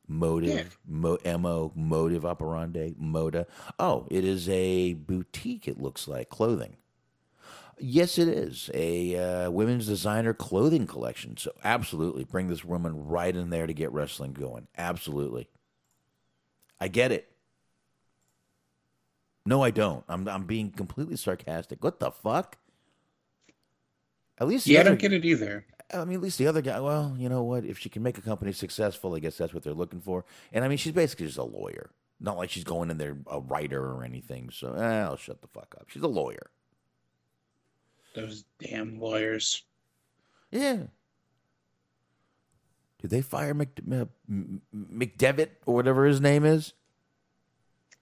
Motive, 0.08 0.78
mo, 0.86 1.18
mo, 1.24 1.70
motive 1.76 2.24
operandi, 2.24 2.94
moda. 3.00 3.46
Oh, 3.78 4.06
it 4.10 4.24
is 4.24 4.48
a 4.48 4.94
boutique. 4.94 5.68
It 5.68 5.80
looks 5.80 6.08
like 6.08 6.30
clothing. 6.30 6.76
Yes, 7.78 8.18
it 8.18 8.26
is 8.26 8.70
a 8.74 9.16
uh, 9.44 9.50
women's 9.50 9.86
designer 9.86 10.34
clothing 10.34 10.86
collection. 10.86 11.36
So 11.36 11.52
absolutely, 11.62 12.24
bring 12.24 12.48
this 12.48 12.64
woman 12.64 13.06
right 13.06 13.36
in 13.36 13.50
there 13.50 13.66
to 13.68 13.74
get 13.74 13.92
wrestling 13.92 14.32
going. 14.32 14.66
Absolutely, 14.76 15.48
I 16.80 16.88
get 16.88 17.12
it. 17.12 17.30
No, 19.48 19.62
I 19.62 19.70
don't. 19.70 20.04
I'm 20.08 20.28
I'm 20.28 20.44
being 20.44 20.70
completely 20.70 21.16
sarcastic. 21.16 21.82
What 21.82 22.00
the 22.00 22.10
fuck? 22.10 22.58
At 24.38 24.46
least 24.46 24.66
Yeah, 24.66 24.80
I 24.80 24.82
don't 24.82 24.98
get 24.98 25.14
it 25.14 25.24
either. 25.24 25.64
I 25.90 26.04
mean, 26.04 26.16
at 26.16 26.20
least 26.20 26.36
the 26.36 26.46
other 26.46 26.60
guy. 26.60 26.78
Well, 26.80 27.16
you 27.18 27.30
know 27.30 27.42
what? 27.42 27.64
If 27.64 27.78
she 27.78 27.88
can 27.88 28.02
make 28.02 28.18
a 28.18 28.20
company 28.20 28.52
successful, 28.52 29.14
I 29.14 29.20
guess 29.20 29.38
that's 29.38 29.54
what 29.54 29.62
they're 29.62 29.72
looking 29.72 30.02
for. 30.02 30.26
And 30.52 30.66
I 30.66 30.68
mean, 30.68 30.76
she's 30.76 30.92
basically 30.92 31.24
just 31.24 31.38
a 31.38 31.44
lawyer. 31.44 31.88
Not 32.20 32.36
like 32.36 32.50
she's 32.50 32.64
going 32.64 32.90
in 32.90 32.98
there 32.98 33.16
a 33.26 33.40
writer 33.40 33.82
or 33.82 34.04
anything. 34.04 34.50
So 34.52 34.74
eh, 34.74 35.02
I'll 35.02 35.16
shut 35.16 35.40
the 35.40 35.48
fuck 35.48 35.74
up. 35.80 35.88
She's 35.88 36.02
a 36.02 36.08
lawyer. 36.08 36.50
Those 38.14 38.44
damn 38.58 39.00
lawyers. 39.00 39.62
Yeah. 40.50 40.88
Did 43.00 43.08
they 43.08 43.22
fire 43.22 43.54
Mc, 43.54 43.80
McDevitt 44.30 45.50
or 45.64 45.74
whatever 45.74 46.04
his 46.04 46.20
name 46.20 46.44
is? 46.44 46.74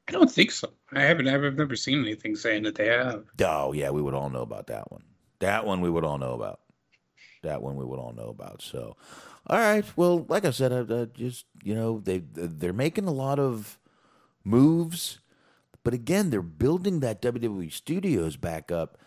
I 0.09 0.13
don't 0.13 0.31
think 0.31 0.53
so. 0.53 0.73
I 0.93 1.03
haven't. 1.03 1.27
I've 1.29 1.55
never 1.55 1.77
seen 1.77 2.01
anything 2.01 2.37
saying 2.37 2.63
that 2.63 2.77
they 2.77 2.87
have. 2.87 3.25
Oh 3.43 3.73
yeah, 3.73 3.91
we 3.91 4.03
would 4.03 4.15
all 4.15 4.31
know 4.31 4.43
about 4.43 4.69
that 4.69 4.91
one. 4.93 5.03
That 5.41 5.67
one 5.67 5.81
we 5.81 5.91
would 5.91 6.05
all 6.05 6.19
know 6.19 6.35
about. 6.35 6.61
That 7.43 7.61
one 7.63 7.77
we 7.77 7.85
would 7.85 7.99
all 7.99 8.13
know 8.13 8.29
about. 8.29 8.63
So, 8.63 8.97
all 9.47 9.59
right. 9.59 9.85
Well, 9.97 10.25
like 10.29 10.45
I 10.45 10.51
said, 10.51 10.73
I, 10.73 11.03
I 11.03 11.05
just 11.07 11.47
you 11.63 11.75
know 11.75 12.01
they 12.01 12.23
they're 12.33 12.73
making 12.73 13.07
a 13.09 13.13
lot 13.13 13.39
of 13.41 13.79
moves, 14.45 15.19
but 15.83 15.93
again, 15.93 16.31
they're 16.31 16.43
building 16.43 17.01
that 17.01 17.21
WWE 17.21 17.73
studios 17.73 18.37
back 18.37 18.71
up. 18.71 18.99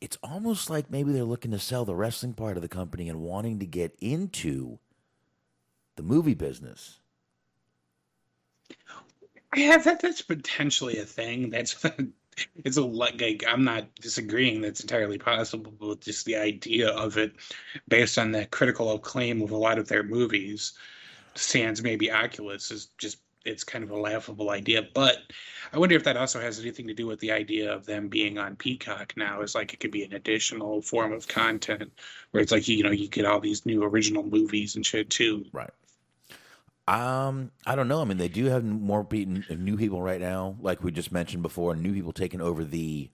It's 0.00 0.18
almost 0.22 0.70
like 0.70 0.90
maybe 0.90 1.10
they're 1.12 1.24
looking 1.24 1.50
to 1.50 1.58
sell 1.58 1.84
the 1.84 1.94
wrestling 1.94 2.34
part 2.34 2.56
of 2.56 2.62
the 2.62 2.68
company 2.68 3.08
and 3.08 3.20
wanting 3.20 3.58
to 3.58 3.66
get 3.66 3.96
into 4.00 4.78
the 5.96 6.02
movie 6.04 6.34
business. 6.34 7.00
Yeah, 9.56 9.78
that 9.78 10.00
that's 10.00 10.22
potentially 10.22 10.98
a 10.98 11.04
thing. 11.04 11.50
That's 11.50 11.84
it's 12.64 12.76
a 12.76 12.82
like 12.84 13.44
I'm 13.48 13.64
not 13.64 13.94
disagreeing. 13.96 14.60
That's 14.60 14.80
entirely 14.80 15.18
possible, 15.18 15.72
but 15.72 16.00
just 16.00 16.26
the 16.26 16.36
idea 16.36 16.90
of 16.90 17.16
it, 17.18 17.32
based 17.88 18.18
on 18.18 18.32
the 18.32 18.46
critical 18.46 18.92
acclaim 18.92 19.42
of 19.42 19.50
a 19.50 19.56
lot 19.56 19.78
of 19.78 19.88
their 19.88 20.02
movies, 20.02 20.74
sans 21.34 21.82
maybe 21.82 22.10
Oculus 22.12 22.70
is 22.70 22.88
just 22.98 23.18
it's 23.44 23.64
kind 23.64 23.84
of 23.84 23.90
a 23.90 23.98
laughable 23.98 24.50
idea. 24.50 24.82
But 24.94 25.18
I 25.72 25.78
wonder 25.78 25.96
if 25.96 26.04
that 26.04 26.16
also 26.18 26.40
has 26.40 26.60
anything 26.60 26.88
to 26.88 26.94
do 26.94 27.06
with 27.06 27.20
the 27.20 27.32
idea 27.32 27.72
of 27.72 27.86
them 27.86 28.08
being 28.08 28.36
on 28.38 28.56
Peacock 28.56 29.14
now. 29.16 29.40
Is 29.42 29.54
like 29.54 29.72
it 29.72 29.80
could 29.80 29.92
be 29.92 30.04
an 30.04 30.12
additional 30.12 30.82
form 30.82 31.12
of 31.12 31.26
content 31.26 31.92
where 32.32 32.42
it's 32.42 32.52
like 32.52 32.68
you 32.68 32.82
know 32.82 32.90
you 32.90 33.08
get 33.08 33.24
all 33.24 33.40
these 33.40 33.64
new 33.64 33.82
original 33.82 34.24
movies 34.24 34.76
and 34.76 34.84
shit 34.84 35.08
too. 35.10 35.46
Right. 35.52 35.70
Um, 36.88 37.50
I 37.66 37.74
don't 37.74 37.86
know. 37.86 38.00
I 38.00 38.04
mean, 38.04 38.16
they 38.16 38.28
do 38.28 38.46
have 38.46 38.64
more 38.64 39.06
new 39.12 39.76
people 39.76 40.00
right 40.00 40.20
now, 40.20 40.56
like 40.58 40.82
we 40.82 40.90
just 40.90 41.12
mentioned 41.12 41.42
before. 41.42 41.76
New 41.76 41.92
people 41.92 42.14
taking 42.14 42.40
over 42.40 42.64
the 42.64 43.10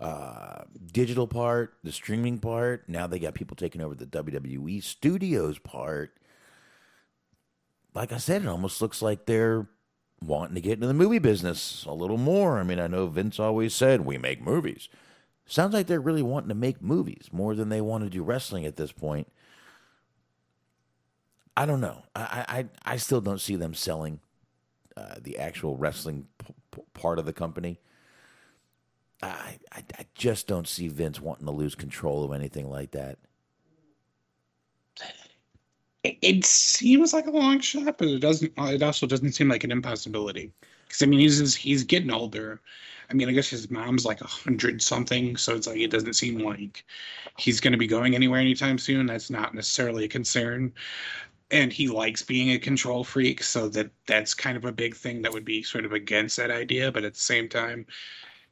uh, 0.00 0.64
digital 0.92 1.28
part, 1.28 1.74
the 1.84 1.92
streaming 1.92 2.38
part. 2.38 2.88
Now 2.88 3.06
they 3.06 3.20
got 3.20 3.34
people 3.34 3.56
taking 3.56 3.82
over 3.82 3.94
the 3.94 4.04
WWE 4.04 4.82
Studios 4.82 5.60
part. 5.60 6.16
Like 7.94 8.12
I 8.12 8.18
said, 8.18 8.42
it 8.42 8.48
almost 8.48 8.82
looks 8.82 9.00
like 9.00 9.26
they're 9.26 9.68
wanting 10.20 10.56
to 10.56 10.60
get 10.60 10.72
into 10.72 10.88
the 10.88 10.94
movie 10.94 11.20
business 11.20 11.84
a 11.86 11.94
little 11.94 12.18
more. 12.18 12.58
I 12.58 12.64
mean, 12.64 12.80
I 12.80 12.88
know 12.88 13.06
Vince 13.06 13.38
always 13.38 13.74
said 13.76 14.00
we 14.00 14.18
make 14.18 14.42
movies. 14.42 14.88
Sounds 15.46 15.72
like 15.72 15.86
they're 15.86 16.00
really 16.00 16.22
wanting 16.22 16.48
to 16.48 16.54
make 16.56 16.82
movies 16.82 17.28
more 17.30 17.54
than 17.54 17.68
they 17.68 17.80
want 17.80 18.02
to 18.02 18.10
do 18.10 18.24
wrestling 18.24 18.66
at 18.66 18.74
this 18.74 18.90
point. 18.90 19.28
I 21.58 21.66
don't 21.66 21.82
know. 21.82 22.04
I 22.16 22.66
I, 22.84 22.94
I 22.94 22.96
still 22.98 23.22
don't 23.22 23.40
see 23.42 23.56
them 23.56 23.74
selling 23.74 24.20
uh, 24.96 25.16
the 25.22 25.38
actual 25.38 25.76
wrestling 25.76 26.26
p- 26.38 26.54
p- 26.72 26.82
part 26.94 27.18
of 27.18 27.26
the 27.26 27.34
company. 27.34 27.80
I, 29.22 29.58
I 29.72 29.84
I 29.98 30.06
just 30.14 30.46
don't 30.48 30.68
see 30.68 30.88
Vince 30.88 31.20
wanting 31.20 31.46
to 31.46 31.52
lose 31.52 31.74
control 31.76 32.24
of 32.24 32.32
anything 32.32 32.70
like 32.70 32.92
that. 32.92 33.18
It, 36.04 36.18
it 36.22 36.44
seems 36.44 37.12
like 37.12 37.26
a 37.26 37.30
long 37.30 37.60
shot, 37.60 37.98
but 37.98 38.08
it 38.08 38.20
doesn't. 38.20 38.52
It 38.56 38.82
also 38.82 39.06
doesn't 39.06 39.32
seem 39.32 39.48
like 39.48 39.64
an 39.64 39.72
impossibility. 39.72 40.52
Because 40.86 41.02
I 41.02 41.06
mean, 41.06 41.20
he's 41.20 41.54
he's 41.56 41.84
getting 41.84 42.12
older. 42.12 42.60
I 43.10 43.14
mean, 43.14 43.28
I 43.28 43.32
guess 43.32 43.48
his 43.50 43.70
mom's 43.70 44.04
like 44.04 44.20
a 44.20 44.26
hundred 44.26 44.82
something, 44.82 45.36
so 45.36 45.56
it's 45.56 45.66
like 45.66 45.78
it 45.78 45.90
doesn't 45.90 46.14
seem 46.14 46.38
like 46.40 46.84
he's 47.38 47.60
going 47.60 47.72
to 47.72 47.78
be 47.78 47.88
going 47.88 48.14
anywhere 48.14 48.40
anytime 48.40 48.78
soon. 48.78 49.06
That's 49.06 49.30
not 49.30 49.54
necessarily 49.54 50.04
a 50.06 50.08
concern. 50.08 50.72
And 51.50 51.72
he 51.72 51.88
likes 51.88 52.22
being 52.22 52.50
a 52.50 52.58
control 52.58 53.04
freak, 53.04 53.42
so 53.42 53.68
that 53.70 53.90
that's 54.06 54.34
kind 54.34 54.56
of 54.56 54.64
a 54.66 54.72
big 54.72 54.94
thing 54.94 55.22
that 55.22 55.32
would 55.32 55.44
be 55.44 55.62
sort 55.62 55.86
of 55.86 55.92
against 55.92 56.36
that 56.36 56.50
idea. 56.50 56.92
But 56.92 57.04
at 57.04 57.14
the 57.14 57.20
same 57.20 57.48
time, 57.48 57.86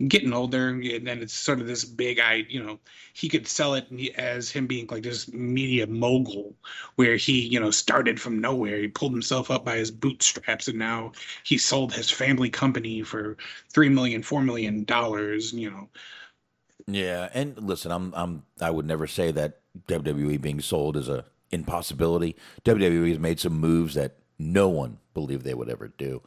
getting 0.08 0.32
older, 0.32 0.68
and 0.68 1.06
then 1.06 1.22
it's 1.22 1.32
sort 1.32 1.60
of 1.60 1.66
this 1.66 1.84
big 1.84 2.20
I, 2.20 2.46
you 2.48 2.62
know, 2.62 2.78
he 3.14 3.28
could 3.28 3.46
sell 3.48 3.74
it 3.74 3.86
as 4.16 4.50
him 4.50 4.66
being 4.66 4.86
like 4.90 5.02
this 5.02 5.32
media 5.32 5.86
mogul, 5.86 6.54
where 6.96 7.16
he, 7.16 7.40
you 7.40 7.60
know, 7.60 7.70
started 7.70 8.20
from 8.20 8.40
nowhere. 8.40 8.78
He 8.78 8.88
pulled 8.88 9.12
himself 9.12 9.50
up 9.50 9.64
by 9.64 9.76
his 9.76 9.90
bootstraps, 9.90 10.68
and 10.68 10.78
now 10.78 11.12
he 11.44 11.58
sold 11.58 11.92
his 11.92 12.10
family 12.10 12.50
company 12.50 13.02
for 13.02 13.36
three 13.70 13.88
million, 13.88 14.22
four 14.22 14.42
million 14.42 14.84
dollars. 14.84 15.52
You 15.52 15.70
know, 15.70 15.88
Yeah, 16.86 17.28
and 17.34 17.58
listen, 17.58 17.90
I'm 17.90 18.12
I'm 18.14 18.42
I 18.60 18.70
would 18.70 18.86
never 18.86 19.06
say 19.06 19.32
that 19.32 19.60
WWE 19.88 20.40
being 20.40 20.60
sold 20.60 20.96
is 20.96 21.08
a 21.08 21.24
impossibility. 21.50 22.36
WWE 22.64 23.08
has 23.08 23.18
made 23.18 23.40
some 23.40 23.58
moves 23.58 23.94
that 23.94 24.16
no 24.38 24.68
one 24.68 24.98
believed 25.14 25.44
they 25.44 25.54
would 25.54 25.70
ever 25.70 25.88
do. 25.88 26.22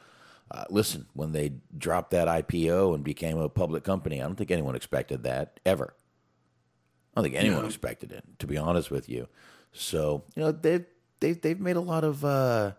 Uh, 0.51 0.65
listen, 0.69 1.05
when 1.13 1.31
they 1.31 1.53
dropped 1.77 2.11
that 2.11 2.27
IPO 2.27 2.95
and 2.95 3.03
became 3.03 3.37
a 3.37 3.49
public 3.49 3.83
company, 3.83 4.19
I 4.19 4.25
don't 4.25 4.35
think 4.35 4.49
anyone 4.49 4.75
expected 4.75 5.23
that 5.23 5.59
ever. 5.65 5.93
I 7.13 7.21
don't 7.21 7.31
think 7.31 7.35
anyone 7.35 7.65
expected 7.65 8.11
it, 8.11 8.23
to 8.39 8.47
be 8.47 8.57
honest 8.57 8.89
with 8.89 9.09
you. 9.09 9.27
So 9.71 10.23
you 10.35 10.43
know 10.43 10.51
they've 10.51 10.85
they've 11.19 11.39
they've 11.39 11.59
made 11.59 11.75
a 11.75 11.81
lot 11.81 12.03
of 12.03 12.25
uh, 12.25 12.73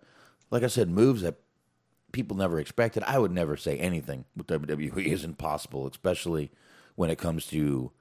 like 0.50 0.62
I 0.62 0.68
said 0.68 0.88
moves 0.90 1.22
that 1.22 1.36
people 2.12 2.36
never 2.36 2.58
expected. 2.58 3.02
I 3.06 3.18
would 3.18 3.32
never 3.32 3.56
say 3.56 3.78
anything 3.78 4.24
with 4.36 4.48
WWE 4.48 5.06
is 5.06 5.24
impossible, 5.24 5.86
especially 5.86 6.50
when 6.96 7.10
it 7.10 7.18
comes 7.18 7.46
to 7.48 7.92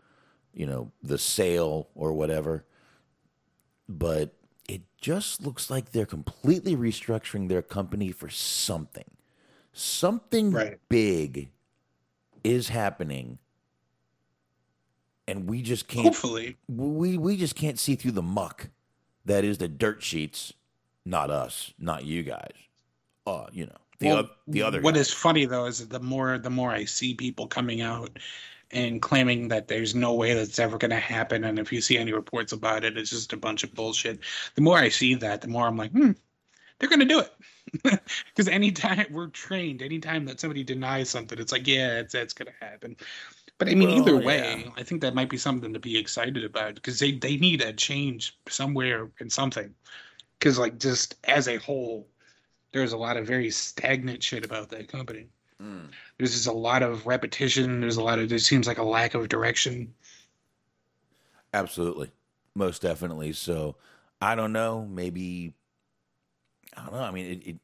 you 0.54 0.66
know 0.66 0.92
the 1.04 1.18
sale 1.18 1.90
or 1.94 2.14
whatever. 2.14 2.66
But 3.90 4.36
it 4.68 4.84
just 5.02 5.42
looks 5.44 5.70
like 5.72 5.92
they're 5.92 6.06
completely 6.06 6.76
restructuring 6.76 7.50
their 7.50 7.64
company 7.64 8.12
for 8.12 8.30
something. 8.30 9.10
Something 9.74 10.52
Right. 10.52 10.80
big 10.90 11.50
is 12.44 12.70
happening 12.70 13.40
and 15.28 15.48
we 15.50 15.62
just 15.62 15.88
can't. 15.88 16.06
Hopefully, 16.06 16.58
we 16.68 17.18
we 17.18 17.38
just 17.38 17.56
can't 17.56 17.78
see 17.80 17.96
through 17.96 18.12
the 18.14 18.22
muck 18.22 18.70
that 19.26 19.44
is 19.44 19.58
the 19.60 19.68
dirt 19.68 20.02
sheets. 20.02 20.54
Not 21.06 21.30
us, 21.30 21.74
not 21.80 22.06
you 22.06 22.24
guys. 22.24 22.54
Uh, 23.28 23.46
you 23.52 23.66
know 23.68 23.78
the 24.00 24.08
Well, 24.08 24.18
oth- 24.20 24.32
the 24.48 24.62
other. 24.64 24.82
What 24.82 24.96
guys. 24.96 25.08
is 25.08 25.14
funny 25.14 25.46
though 25.46 25.66
is 25.66 25.80
that 25.80 25.90
the 25.90 26.00
more 26.00 26.38
the 26.40 26.50
more 26.50 26.72
I 26.72 26.86
see 26.86 27.14
people 27.14 27.48
coming 27.48 27.82
out 27.82 28.18
and 28.72 29.02
claiming 29.02 29.48
that 29.50 29.68
there's 29.68 29.96
no 29.96 30.14
way 30.14 30.34
that's 30.34 30.60
ever 30.60 30.78
going 30.78 30.92
to 30.92 31.00
happen, 31.00 31.44
and 31.44 31.60
if 31.60 31.72
you 31.72 31.82
see 31.82 31.98
any 31.98 32.14
reports 32.14 32.52
about 32.52 32.84
it, 32.84 32.98
it's 32.98 33.10
just 33.10 33.34
a 33.34 33.38
bunch 33.38 33.64
of 33.64 33.74
bullshit. 33.74 34.20
The 34.56 34.62
more 34.62 34.78
I 34.78 34.90
see 34.90 35.16
that, 35.16 35.42
the 35.42 35.48
more 35.48 35.68
I'm 35.68 35.78
like, 35.78 35.92
hmm, 35.92 36.12
they're 36.80 36.90
going 36.90 37.00
to 37.00 37.06
do 37.06 37.20
it. 37.20 37.34
Because 38.26 38.48
anytime 38.48 39.06
we're 39.12 39.28
trained, 39.28 39.84
anytime 39.84 40.26
that 40.26 40.40
somebody 40.40 40.64
denies 40.64 41.10
something, 41.10 41.38
it's 41.38 41.52
like, 41.52 41.68
yeah, 41.68 42.00
it's 42.00 42.14
that's 42.14 42.34
going 42.34 42.48
to 42.48 42.66
happen. 42.66 42.96
But 43.60 43.70
I 43.70 43.76
mean, 43.76 43.90
Well, 43.90 44.00
either 44.00 44.18
way, 44.18 44.64
yeah. 44.66 44.72
I 44.78 44.84
think 44.84 45.02
that 45.02 45.14
might 45.14 45.30
be 45.30 45.38
something 45.38 45.74
to 45.74 45.80
be 45.80 45.98
excited 45.98 46.44
about 46.44 46.76
because 46.76 46.98
they 46.98 47.12
they 47.12 47.38
need 47.38 47.62
a 47.62 47.74
change 47.74 48.38
somewhere 48.48 49.12
in 49.20 49.30
something. 49.30 49.76
Because 50.40 50.58
like 50.58 50.80
just 50.80 51.16
as 51.26 51.48
a 51.48 51.58
whole, 51.58 52.08
there's 52.72 52.94
a 52.94 52.98
lot 52.98 53.18
of 53.18 53.28
very 53.28 53.52
stagnant 53.52 54.24
shit 54.24 54.46
about 54.46 54.70
that 54.70 54.88
company. 54.88 55.28
There's 56.18 56.34
just 56.34 56.48
a 56.48 56.52
lot 56.52 56.84
of 56.84 57.06
repetition. 57.06 57.82
There's 57.82 57.98
a 57.98 58.04
lot 58.04 58.20
of. 58.20 58.30
There 58.30 58.40
seems 58.40 58.68
like 58.68 58.78
a 58.78 58.84
lack 58.84 59.14
of 59.14 59.30
direction. 59.30 59.94
Absolutely. 61.54 62.12
Most 62.56 62.82
definitely. 62.82 63.34
So 63.34 63.76
I 64.22 64.36
don't 64.36 64.54
know. 64.54 64.86
Maybe 64.86 65.54
I 66.76 66.84
don't 66.84 66.94
know. 66.94 67.02
I 67.02 67.12
mean, 67.12 67.26
it, 67.26 67.48
it, 67.48 67.58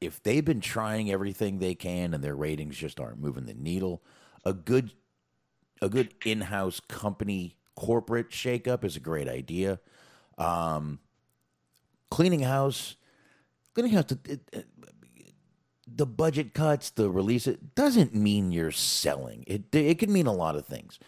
if 0.00 0.22
they've 0.22 0.44
been 0.44 0.60
trying 0.60 1.10
everything 1.10 1.58
they 1.58 1.74
can 1.74 2.14
and 2.14 2.22
their 2.22 2.34
ratings 2.34 2.76
just 2.76 2.98
aren't 2.98 3.20
moving 3.20 3.46
the 3.46 3.54
needle, 3.54 4.02
a 4.44 4.52
good 4.52 4.92
a 5.80 5.88
good 5.88 6.14
in-house 6.24 6.80
company 6.88 7.56
corporate 7.74 8.30
shakeup 8.30 8.84
is 8.84 8.96
a 8.96 9.00
great 9.00 9.28
idea. 9.28 9.80
Um, 10.38 11.00
cleaning 12.10 12.40
house, 12.40 12.96
cleaning 13.74 13.92
house. 13.92 14.12
It, 14.24 14.66
the 15.96 16.06
budget 16.06 16.54
cuts, 16.54 16.90
the 16.90 17.10
release, 17.10 17.46
it 17.46 17.74
doesn't 17.74 18.14
mean 18.14 18.52
you're 18.52 18.70
selling. 18.70 19.44
It 19.46 19.74
it 19.74 19.98
can 19.98 20.12
mean 20.12 20.26
a 20.26 20.32
lot 20.32 20.56
of 20.56 20.66
things. 20.66 20.98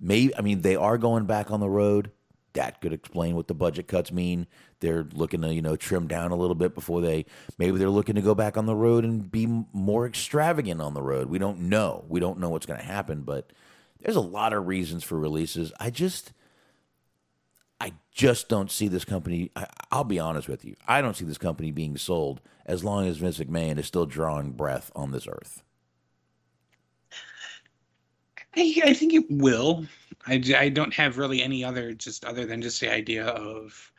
Maybe 0.00 0.34
I 0.36 0.40
mean 0.40 0.62
they 0.62 0.76
are 0.76 0.98
going 0.98 1.26
back 1.26 1.50
on 1.50 1.60
the 1.60 1.68
road. 1.68 2.10
That 2.54 2.80
could 2.82 2.92
explain 2.92 3.34
what 3.34 3.48
the 3.48 3.54
budget 3.54 3.88
cuts 3.88 4.12
mean. 4.12 4.46
They're 4.80 5.06
looking 5.14 5.42
to 5.42 5.52
you 5.52 5.62
know 5.62 5.76
trim 5.76 6.06
down 6.06 6.32
a 6.32 6.36
little 6.36 6.54
bit 6.54 6.74
before 6.74 7.00
they 7.00 7.26
maybe 7.58 7.78
they're 7.78 7.90
looking 7.90 8.16
to 8.16 8.22
go 8.22 8.34
back 8.34 8.56
on 8.56 8.66
the 8.66 8.74
road 8.74 9.04
and 9.04 9.30
be 9.30 9.46
more 9.72 10.06
extravagant 10.06 10.80
on 10.80 10.94
the 10.94 11.02
road. 11.02 11.28
We 11.28 11.38
don't 11.38 11.60
know. 11.60 12.04
We 12.08 12.20
don't 12.20 12.38
know 12.38 12.50
what's 12.50 12.66
going 12.66 12.80
to 12.80 12.86
happen, 12.86 13.22
but 13.22 13.52
there's 14.00 14.16
a 14.16 14.20
lot 14.20 14.52
of 14.52 14.66
reasons 14.66 15.04
for 15.04 15.18
releases. 15.18 15.72
I 15.78 15.90
just 15.90 16.32
just 18.12 18.48
don't 18.48 18.70
see 18.70 18.88
this 18.88 19.04
company. 19.04 19.50
I, 19.56 19.66
I'll 19.90 20.04
be 20.04 20.18
honest 20.18 20.48
with 20.48 20.64
you. 20.64 20.76
I 20.86 21.00
don't 21.00 21.16
see 21.16 21.24
this 21.24 21.38
company 21.38 21.70
being 21.70 21.96
sold 21.96 22.40
as 22.66 22.84
long 22.84 23.06
as 23.06 23.16
Vince 23.16 23.38
McMahon 23.38 23.78
is 23.78 23.86
still 23.86 24.06
drawing 24.06 24.52
breath 24.52 24.92
on 24.94 25.10
this 25.10 25.26
earth. 25.26 25.62
I, 28.54 28.80
I 28.84 28.94
think 28.94 29.14
it 29.14 29.24
will. 29.30 29.86
I 30.26 30.68
don't 30.68 30.94
have 30.94 31.18
really 31.18 31.42
any 31.42 31.64
other 31.64 31.94
just 31.94 32.24
other 32.24 32.46
than 32.46 32.62
just 32.62 32.80
the 32.80 32.92
idea 32.92 33.26
of 33.26 33.90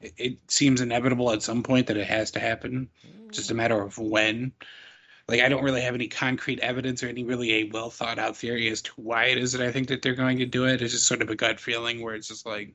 it, 0.00 0.12
it 0.18 0.38
seems 0.48 0.80
inevitable 0.80 1.32
at 1.32 1.42
some 1.42 1.62
point 1.62 1.86
that 1.88 1.96
it 1.96 2.06
has 2.06 2.30
to 2.32 2.40
happen. 2.40 2.88
Just 3.32 3.50
a 3.50 3.54
matter 3.54 3.80
of 3.82 3.98
when. 3.98 4.52
Like 5.26 5.40
I 5.40 5.48
don't 5.48 5.64
really 5.64 5.80
have 5.80 5.94
any 5.94 6.06
concrete 6.06 6.60
evidence 6.60 7.02
or 7.02 7.08
any 7.08 7.24
really 7.24 7.54
a 7.54 7.70
well 7.72 7.90
thought 7.90 8.18
out 8.18 8.36
theory 8.36 8.68
as 8.68 8.82
to 8.82 8.92
why 8.96 9.24
it 9.24 9.38
is 9.38 9.52
that 9.52 9.66
I 9.66 9.72
think 9.72 9.88
that 9.88 10.02
they're 10.02 10.14
going 10.14 10.38
to 10.38 10.46
do 10.46 10.66
it. 10.66 10.82
It's 10.82 10.92
just 10.92 11.06
sort 11.06 11.22
of 11.22 11.30
a 11.30 11.34
gut 11.34 11.58
feeling 11.58 12.02
where 12.02 12.14
it's 12.14 12.28
just 12.28 12.44
like 12.44 12.74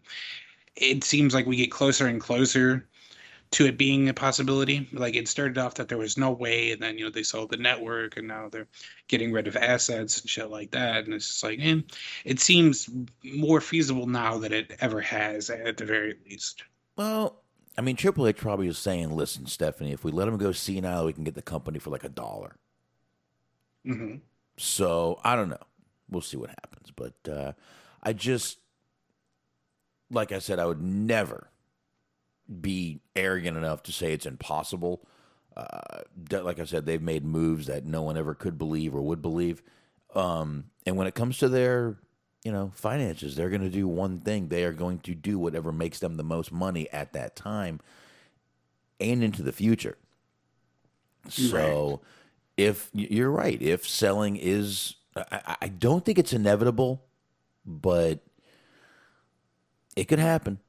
it 0.82 1.04
seems 1.04 1.34
like 1.34 1.46
we 1.46 1.58
get 1.58 1.72
closer 1.72 2.08
and 2.08 2.20
closer 2.22 2.88
to 3.52 3.66
it 3.68 3.78
being 3.78 4.10
a 4.10 4.14
possibility. 4.14 4.88
Like 4.94 5.16
it 5.16 5.28
started 5.28 5.58
off 5.58 5.76
that 5.76 5.90
there 5.90 5.98
was 5.98 6.18
no 6.18 6.32
way, 6.32 6.72
and 6.72 6.82
then 6.82 6.98
you 6.98 7.06
know 7.06 7.12
they 7.12 7.24
sold 7.24 7.52
the 7.52 7.58
network, 7.58 8.18
and 8.18 8.28
now 8.28 8.50
they're 8.50 8.68
getting 9.08 9.32
rid 9.32 9.48
of 9.48 9.56
assets 9.58 10.22
and 10.22 10.30
shit 10.30 10.50
like 10.50 10.72
that. 10.72 11.06
And 11.06 11.14
it's 11.14 11.28
just 11.28 11.44
like, 11.44 11.60
eh, 11.62 11.82
it 12.26 12.40
seems 12.40 12.90
more 13.24 13.62
feasible 13.62 14.08
now 14.08 14.38
than 14.40 14.54
it 14.54 14.78
ever 14.82 15.02
has, 15.02 15.50
at 15.50 15.78
the 15.78 15.86
very 15.86 16.16
least. 16.30 16.64
Well, 16.96 17.42
I 17.78 17.82
mean, 17.82 17.96
Triple 17.96 18.28
H 18.28 18.38
probably 18.38 18.68
is 18.68 18.78
saying, 18.78 19.12
"Listen, 19.12 19.46
Stephanie, 19.48 19.92
if 19.92 20.04
we 20.04 20.12
let 20.12 20.28
him 20.28 20.38
go 20.38 20.52
senile, 20.52 21.06
we 21.06 21.14
can 21.14 21.24
get 21.24 21.36
the 21.36 21.42
company 21.42 21.80
for 21.80 21.90
like 21.90 22.04
a 22.04 22.10
dollar." 22.10 22.58
hmm 23.86 24.22
So 24.58 25.20
I 25.24 25.36
don't 25.36 25.50
know. 25.50 25.64
We'll 26.10 26.22
see 26.22 26.38
what 26.38 26.50
happens. 26.50 26.92
But 26.96 27.32
uh, 27.32 27.54
I 28.04 28.14
just, 28.14 28.60
like 30.12 30.32
I 30.32 30.40
said, 30.40 30.60
I 30.60 30.66
would 30.66 30.82
never 30.82 31.50
be 32.62 33.02
arrogant 33.16 33.58
enough 33.58 33.84
to 33.84 33.92
say 33.92 34.14
it's 34.14 34.26
impossible. 34.26 35.06
Uh, 35.56 36.02
like 36.32 36.60
I 36.60 36.66
said, 36.66 36.86
they've 36.86 37.02
made 37.02 37.26
moves 37.26 37.68
that 37.68 37.86
no 37.86 38.02
one 38.02 38.18
ever 38.18 38.34
could 38.34 38.58
believe 38.58 38.96
or 38.96 39.02
would 39.02 39.22
believe. 39.22 39.62
Um, 40.16 40.66
and 40.86 40.96
when 40.98 41.06
it 41.08 41.16
comes 41.16 41.38
to 41.40 41.50
their, 41.50 41.98
you 42.44 42.52
know, 42.52 42.72
finances, 42.74 43.36
they're 43.36 43.50
going 43.50 43.62
to 43.62 43.70
do 43.70 43.88
one 43.88 44.20
thing. 44.20 44.48
They 44.48 44.64
are 44.64 44.74
going 44.74 45.00
to 45.00 45.14
do 45.14 45.38
whatever 45.38 45.72
makes 45.72 46.00
them 46.00 46.18
the 46.18 46.24
most 46.24 46.52
money 46.52 46.90
at 46.92 47.14
that 47.14 47.36
time 47.36 47.80
and 49.00 49.24
into 49.24 49.44
the 49.44 49.52
future. 49.52 49.98
So, 51.28 52.02
if 52.58 52.90
you're 52.94 53.30
right, 53.32 53.62
if 53.62 53.88
selling 53.88 54.38
is, 54.38 54.96
I- 55.16 55.58
I 55.62 55.68
don't 55.68 56.04
think 56.06 56.18
it's 56.18 56.34
inevitable, 56.34 57.04
but 57.66 58.20
it 60.00 60.08
could 60.08 60.20
happen. 60.20 60.60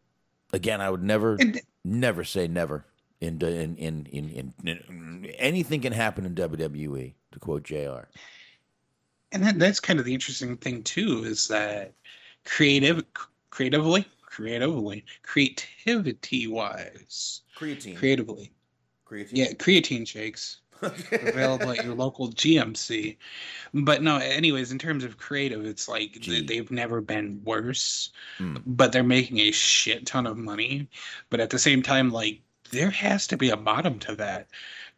Again, 0.53 0.81
I 0.81 0.91
would 0.91 1.03
never, 1.03 1.37
And- 1.37 1.61
never 1.85 2.25
say 2.25 2.49
never. 2.49 2.85
In, 3.21 3.41
in, 3.43 3.77
in, 3.77 4.07
in, 4.07 4.29
in, 4.31 4.55
in 4.67 5.27
anything 5.39 5.83
can 5.83 5.93
happen 5.93 6.25
in 6.25 6.35
WWE. 6.35 7.13
To 7.33 7.39
quote 7.39 7.63
Jr. 7.65 8.09
And 9.33 9.45
that, 9.45 9.59
that's 9.59 9.79
kind 9.79 9.99
of 10.01 10.05
the 10.05 10.15
interesting 10.15 10.57
thing 10.57 10.83
too, 10.83 11.23
is 11.25 11.47
that 11.49 11.93
creative, 12.45 13.05
creatively, 13.51 14.07
creatively, 14.23 15.05
creativity 15.23 16.47
wise, 16.49 17.43
Creatine. 17.57 17.97
creatively, 17.97 18.51
Creatine. 19.07 19.31
yeah, 19.33 19.53
creatine 19.53 20.09
shakes. 20.09 20.61
Available 20.83 21.71
at 21.71 21.85
your 21.85 21.95
local 21.95 22.29
GNC. 22.31 23.17
But 23.75 24.03
no, 24.03 24.17
anyways, 24.17 24.73
in 24.73 24.79
terms 24.79 25.05
of 25.05 25.19
creative, 25.19 25.65
it's 25.65 25.89
like 25.89 26.13
Gee. 26.21 26.45
they've 26.45 26.71
never 26.71 27.01
been 27.01 27.41
worse, 27.45 28.11
Hmm. 28.39 28.57
but 28.67 28.93
they're 28.93 29.03
making 29.03 29.39
a 29.39 29.51
shit 29.51 30.07
ton 30.07 30.27
of 30.27 30.37
money. 30.39 30.89
But 31.31 31.41
at 31.41 31.51
the 31.51 31.59
same 31.59 31.83
time, 31.83 32.11
like 32.11 32.41
there 32.71 32.91
has 32.91 33.27
to 33.29 33.37
be 33.37 33.51
a 33.51 33.57
bottom 33.57 33.99
to 34.01 34.15
that 34.17 34.49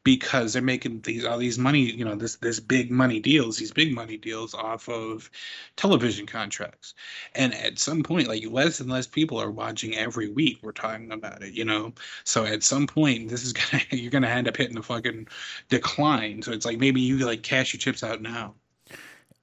because 0.04 0.52
they're 0.52 0.62
making 0.62 1.00
these 1.02 1.24
all 1.24 1.38
these 1.38 1.58
money, 1.58 1.80
you 1.80 2.04
know, 2.04 2.14
this 2.14 2.36
this 2.36 2.60
big 2.60 2.90
money 2.90 3.20
deals, 3.20 3.56
these 3.56 3.72
big 3.72 3.94
money 3.94 4.16
deals 4.16 4.54
off 4.54 4.88
of 4.88 5.30
television 5.76 6.26
contracts. 6.26 6.94
And 7.34 7.54
at 7.54 7.78
some 7.78 8.02
point, 8.02 8.28
like 8.28 8.44
less 8.50 8.80
and 8.80 8.90
less 8.90 9.06
people 9.06 9.40
are 9.40 9.50
watching 9.50 9.96
every 9.96 10.28
week. 10.28 10.58
We're 10.62 10.72
talking 10.72 11.12
about 11.12 11.42
it, 11.42 11.54
you 11.54 11.64
know. 11.64 11.92
So 12.24 12.44
at 12.44 12.62
some 12.62 12.86
point, 12.86 13.28
this 13.28 13.44
is 13.44 13.52
gonna 13.70 13.84
you're 13.90 14.10
gonna 14.10 14.28
end 14.28 14.48
up 14.48 14.56
hitting 14.56 14.78
a 14.78 14.82
fucking 14.82 15.28
decline. 15.68 16.42
So 16.42 16.52
it's 16.52 16.66
like 16.66 16.78
maybe 16.78 17.00
you 17.00 17.18
like 17.18 17.42
cash 17.42 17.72
your 17.72 17.78
chips 17.78 18.02
out 18.02 18.20
now. 18.20 18.54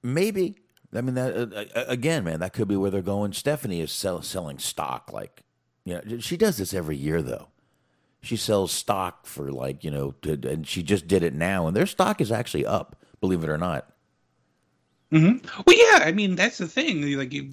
Maybe. 0.02 0.56
I 0.92 1.02
mean, 1.02 1.14
that 1.14 1.36
uh, 1.36 1.78
uh, 1.78 1.84
again, 1.86 2.24
man, 2.24 2.40
that 2.40 2.52
could 2.52 2.66
be 2.66 2.76
where 2.76 2.90
they're 2.90 3.02
going. 3.02 3.32
Stephanie 3.32 3.80
is 3.80 3.92
sell, 3.92 4.22
selling 4.22 4.58
stock, 4.58 5.12
like, 5.12 5.42
you 5.84 5.94
know, 5.94 6.18
she 6.18 6.36
does 6.36 6.56
this 6.56 6.74
every 6.74 6.96
year, 6.96 7.22
though. 7.22 7.49
She 8.22 8.36
sells 8.36 8.72
stock 8.72 9.26
for 9.26 9.50
like, 9.50 9.82
you 9.84 9.90
know, 9.90 10.12
to, 10.22 10.32
and 10.48 10.66
she 10.66 10.82
just 10.82 11.06
did 11.06 11.22
it 11.22 11.34
now, 11.34 11.66
and 11.66 11.76
their 11.76 11.86
stock 11.86 12.20
is 12.20 12.30
actually 12.30 12.66
up, 12.66 12.96
believe 13.20 13.42
it 13.44 13.50
or 13.50 13.58
not. 13.58 13.90
mm-hmm. 15.12 15.46
Well, 15.66 15.76
yeah, 15.76 16.04
I 16.06 16.12
mean 16.12 16.34
that's 16.36 16.58
the 16.58 16.68
thing. 16.68 17.16
Like, 17.18 17.32
you, 17.32 17.50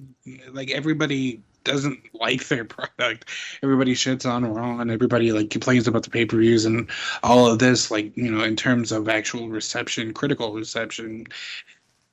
like 0.52 0.70
everybody 0.70 1.42
doesn't 1.64 2.00
like 2.14 2.48
their 2.48 2.64
product. 2.64 3.28
Everybody 3.62 3.94
shits 3.94 4.30
on 4.30 4.44
Raw, 4.44 4.78
and 4.78 4.90
everybody 4.90 5.32
like 5.32 5.50
complains 5.50 5.86
about 5.88 6.02
the 6.02 6.10
pay 6.10 6.24
per 6.24 6.38
views 6.38 6.64
and 6.64 6.90
all 7.22 7.46
of 7.46 7.58
this. 7.58 7.90
Like, 7.90 8.16
you 8.16 8.30
know, 8.30 8.42
in 8.44 8.56
terms 8.56 8.92
of 8.92 9.08
actual 9.08 9.48
reception, 9.48 10.14
critical 10.14 10.52
reception, 10.54 11.26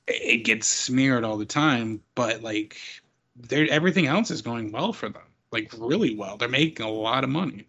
it 0.06 0.44
gets 0.44 0.66
smeared 0.66 1.24
all 1.24 1.36
the 1.36 1.46
time. 1.46 2.00
But 2.14 2.42
like, 2.42 2.76
everything 3.50 4.06
else 4.06 4.30
is 4.30 4.42
going 4.42 4.72
well 4.72 4.92
for 4.92 5.08
them. 5.08 5.22
Like, 5.52 5.72
really 5.78 6.14
well. 6.16 6.36
They're 6.36 6.48
making 6.48 6.84
a 6.84 6.90
lot 6.90 7.24
of 7.24 7.30
money. 7.30 7.66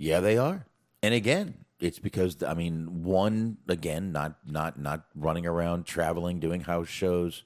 Yeah, 0.00 0.20
they 0.20 0.38
are. 0.38 0.64
And 1.02 1.12
again, 1.12 1.66
it's 1.78 1.98
because 1.98 2.42
I 2.42 2.54
mean, 2.54 3.04
one 3.04 3.58
again, 3.68 4.12
not 4.12 4.36
not 4.46 4.80
not 4.80 5.04
running 5.14 5.46
around 5.46 5.84
traveling, 5.84 6.40
doing 6.40 6.62
house 6.62 6.88
shows. 6.88 7.44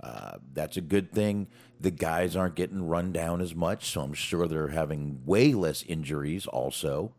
Uh, 0.00 0.36
that's 0.52 0.76
a 0.76 0.80
good 0.80 1.10
thing. 1.12 1.48
The 1.80 1.90
guys 1.90 2.36
aren't 2.36 2.54
getting 2.54 2.86
run 2.86 3.10
down 3.12 3.40
as 3.40 3.52
much, 3.52 3.90
so 3.90 4.02
I'm 4.02 4.14
sure 4.14 4.46
they're 4.46 4.68
having 4.68 5.22
way 5.26 5.54
less 5.54 5.82
injuries. 5.82 6.46
Also, 6.46 7.14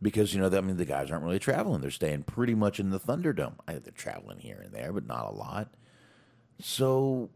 because 0.00 0.32
you 0.32 0.40
know, 0.40 0.56
I 0.56 0.60
mean, 0.60 0.76
the 0.76 0.84
guys 0.84 1.10
aren't 1.10 1.24
really 1.24 1.40
traveling; 1.40 1.80
they're 1.80 1.90
staying 1.90 2.22
pretty 2.22 2.54
much 2.54 2.78
in 2.78 2.90
the 2.90 3.00
Thunderdome. 3.00 3.54
I, 3.66 3.74
they're 3.74 3.92
traveling 3.92 4.38
here 4.38 4.60
and 4.64 4.72
there, 4.72 4.92
but 4.92 5.08
not 5.08 5.26
a 5.26 5.34
lot. 5.34 5.74
So, 6.60 7.30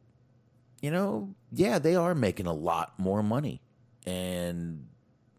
you 0.80 0.92
know, 0.92 1.34
yeah, 1.50 1.80
they 1.80 1.96
are 1.96 2.14
making 2.14 2.46
a 2.46 2.52
lot 2.52 2.96
more 3.00 3.24
money, 3.24 3.62
and 4.06 4.86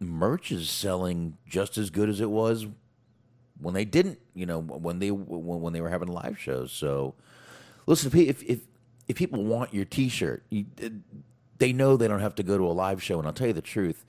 merch 0.03 0.51
is 0.51 0.69
selling 0.69 1.37
just 1.47 1.77
as 1.77 1.89
good 1.89 2.09
as 2.09 2.21
it 2.21 2.29
was 2.29 2.67
when 3.59 3.73
they 3.73 3.85
didn't, 3.85 4.19
you 4.33 4.45
know, 4.45 4.59
when 4.59 4.99
they 4.99 5.11
when, 5.11 5.61
when 5.61 5.73
they 5.73 5.81
were 5.81 5.89
having 5.89 6.09
live 6.09 6.39
shows. 6.39 6.71
So, 6.71 7.15
listen, 7.85 8.11
if 8.17 8.43
if 8.43 8.61
if 9.07 9.15
people 9.15 9.43
want 9.43 9.73
your 9.73 9.85
T-shirt, 9.85 10.43
you, 10.49 10.65
they 11.57 11.73
know 11.73 11.97
they 11.97 12.07
don't 12.07 12.19
have 12.19 12.35
to 12.35 12.43
go 12.43 12.57
to 12.57 12.65
a 12.65 12.73
live 12.73 13.01
show. 13.01 13.19
And 13.19 13.27
I'll 13.27 13.33
tell 13.33 13.47
you 13.47 13.53
the 13.53 13.61
truth, 13.61 14.05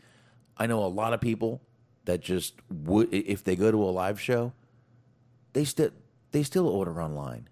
I 0.56 0.66
know 0.66 0.84
a 0.84 0.86
lot 0.86 1.12
of 1.12 1.20
people 1.20 1.60
that 2.04 2.20
just 2.20 2.54
would 2.70 3.12
if 3.12 3.44
they 3.44 3.56
go 3.56 3.70
to 3.70 3.82
a 3.82 3.90
live 3.90 4.20
show, 4.20 4.52
they 5.52 5.64
still 5.64 5.90
they 6.32 6.42
still 6.42 6.68
order 6.68 7.00
online. 7.00 7.48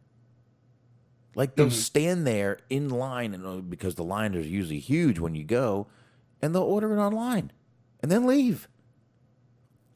Like 1.35 1.57
they'll 1.57 1.71
stand 1.71 2.27
there 2.27 2.59
in 2.69 2.91
line, 2.91 3.33
and 3.33 3.47
uh, 3.47 3.57
because 3.57 3.95
the 3.95 4.05
line 4.05 4.35
is 4.35 4.47
usually 4.49 4.81
huge 4.81 5.19
when 5.19 5.35
you 5.35 5.45
go, 5.45 5.87
and 6.43 6.55
they'll 6.55 6.63
order 6.63 6.95
it 6.95 7.01
online, 7.01 7.53
and 8.03 8.11
then 8.11 8.27
leave. 8.27 8.69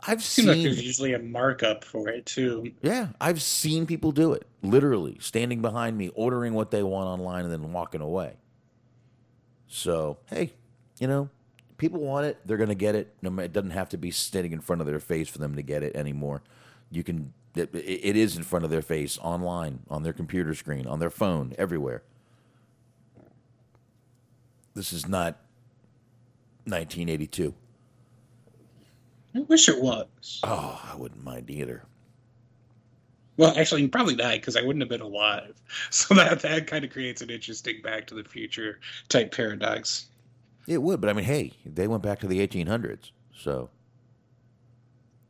I've 0.06 0.22
Seems 0.22 0.48
like 0.48 0.56
seen, 0.56 0.64
there's 0.64 0.82
usually 0.84 1.14
a 1.14 1.18
markup 1.18 1.84
for 1.84 2.08
it 2.08 2.26
too. 2.26 2.72
yeah, 2.82 3.08
I've 3.20 3.42
seen 3.42 3.86
people 3.86 4.12
do 4.12 4.32
it. 4.32 4.46
Literally 4.62 5.16
standing 5.20 5.62
behind 5.62 5.96
me, 5.98 6.10
ordering 6.14 6.54
what 6.54 6.70
they 6.70 6.82
want 6.82 7.08
online, 7.08 7.44
and 7.44 7.52
then 7.52 7.72
walking 7.72 8.00
away. 8.00 8.34
So 9.66 10.18
hey, 10.26 10.52
you 11.00 11.08
know, 11.08 11.30
people 11.78 12.00
want 12.00 12.26
it, 12.26 12.38
they're 12.44 12.56
gonna 12.58 12.74
get 12.74 12.94
it. 12.94 13.14
No, 13.22 13.36
it 13.42 13.52
doesn't 13.52 13.70
have 13.70 13.88
to 13.90 13.96
be 13.98 14.10
standing 14.10 14.52
in 14.52 14.60
front 14.60 14.80
of 14.80 14.86
their 14.86 15.00
face 15.00 15.28
for 15.28 15.38
them 15.38 15.56
to 15.56 15.62
get 15.62 15.82
it 15.82 15.96
anymore. 15.96 16.42
You 16.90 17.02
can. 17.02 17.32
It, 17.54 17.70
it 17.74 18.16
is 18.16 18.36
in 18.36 18.42
front 18.42 18.66
of 18.66 18.70
their 18.70 18.82
face, 18.82 19.18
online, 19.22 19.80
on 19.88 20.02
their 20.02 20.12
computer 20.12 20.54
screen, 20.54 20.86
on 20.86 20.98
their 21.00 21.08
phone, 21.10 21.54
everywhere. 21.56 22.02
This 24.74 24.92
is 24.92 25.08
not 25.08 25.40
1982. 26.66 27.54
I 29.36 29.40
wish 29.40 29.68
it 29.68 29.80
was. 29.82 30.40
Oh, 30.42 30.80
I 30.90 30.96
wouldn't 30.96 31.22
mind 31.22 31.50
either. 31.50 31.82
Well, 33.36 33.52
actually, 33.58 33.86
probably 33.88 34.16
not 34.16 34.32
because 34.32 34.56
I 34.56 34.62
wouldn't 34.62 34.80
have 34.80 34.88
been 34.88 35.00
alive. 35.02 35.60
So 35.90 36.14
that 36.14 36.40
that 36.40 36.66
kind 36.66 36.84
of 36.84 36.90
creates 36.90 37.20
an 37.20 37.28
interesting 37.28 37.82
Back 37.82 38.06
to 38.06 38.14
the 38.14 38.24
Future 38.24 38.80
type 39.08 39.30
paradox. 39.34 40.06
It 40.66 40.80
would, 40.80 41.00
but 41.00 41.10
I 41.10 41.12
mean, 41.12 41.24
hey, 41.24 41.52
they 41.66 41.86
went 41.86 42.02
back 42.02 42.18
to 42.20 42.26
the 42.26 42.46
1800s, 42.46 43.10
so 43.36 43.68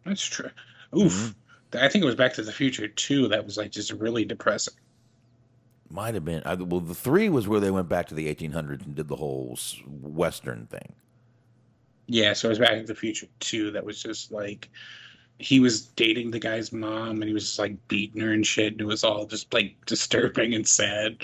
That's 0.04 0.24
true. 0.24 0.50
Oof. 0.96 1.12
Mm-hmm. 1.12 1.78
I 1.78 1.88
think 1.88 2.02
it 2.02 2.06
was 2.06 2.14
Back 2.14 2.34
to 2.34 2.42
the 2.42 2.52
Future 2.52 2.86
too. 2.86 3.28
That 3.28 3.44
was 3.44 3.56
like 3.56 3.72
just 3.72 3.90
really 3.92 4.24
depressing. 4.24 4.74
might 5.90 6.14
have 6.14 6.24
been. 6.24 6.42
I, 6.46 6.54
well, 6.54 6.80
the 6.80 6.94
three 6.94 7.28
was 7.28 7.48
where 7.48 7.60
they 7.60 7.70
went 7.72 7.88
back 7.88 8.06
to 8.08 8.14
the 8.14 8.32
1800s 8.32 8.84
and 8.86 8.94
did 8.94 9.08
the 9.08 9.16
whole 9.16 9.58
Western 9.86 10.66
thing. 10.66 10.94
Yeah, 12.06 12.32
so 12.34 12.48
it 12.48 12.50
was 12.50 12.58
Back 12.58 12.78
to 12.80 12.84
the 12.84 12.94
Future 12.94 13.26
too. 13.40 13.70
That 13.72 13.84
was 13.84 14.02
just 14.02 14.30
like 14.32 14.68
he 15.38 15.60
was 15.60 15.82
dating 15.82 16.30
the 16.30 16.38
guy's 16.38 16.72
mom, 16.72 17.20
and 17.20 17.24
he 17.24 17.34
was 17.34 17.44
just 17.44 17.58
like 17.58 17.76
beating 17.88 18.22
her 18.22 18.32
and 18.32 18.46
shit. 18.46 18.72
And 18.72 18.80
it 18.80 18.86
was 18.86 19.04
all 19.04 19.26
just 19.26 19.52
like 19.52 19.74
disturbing 19.86 20.54
and 20.54 20.66
sad. 20.66 21.16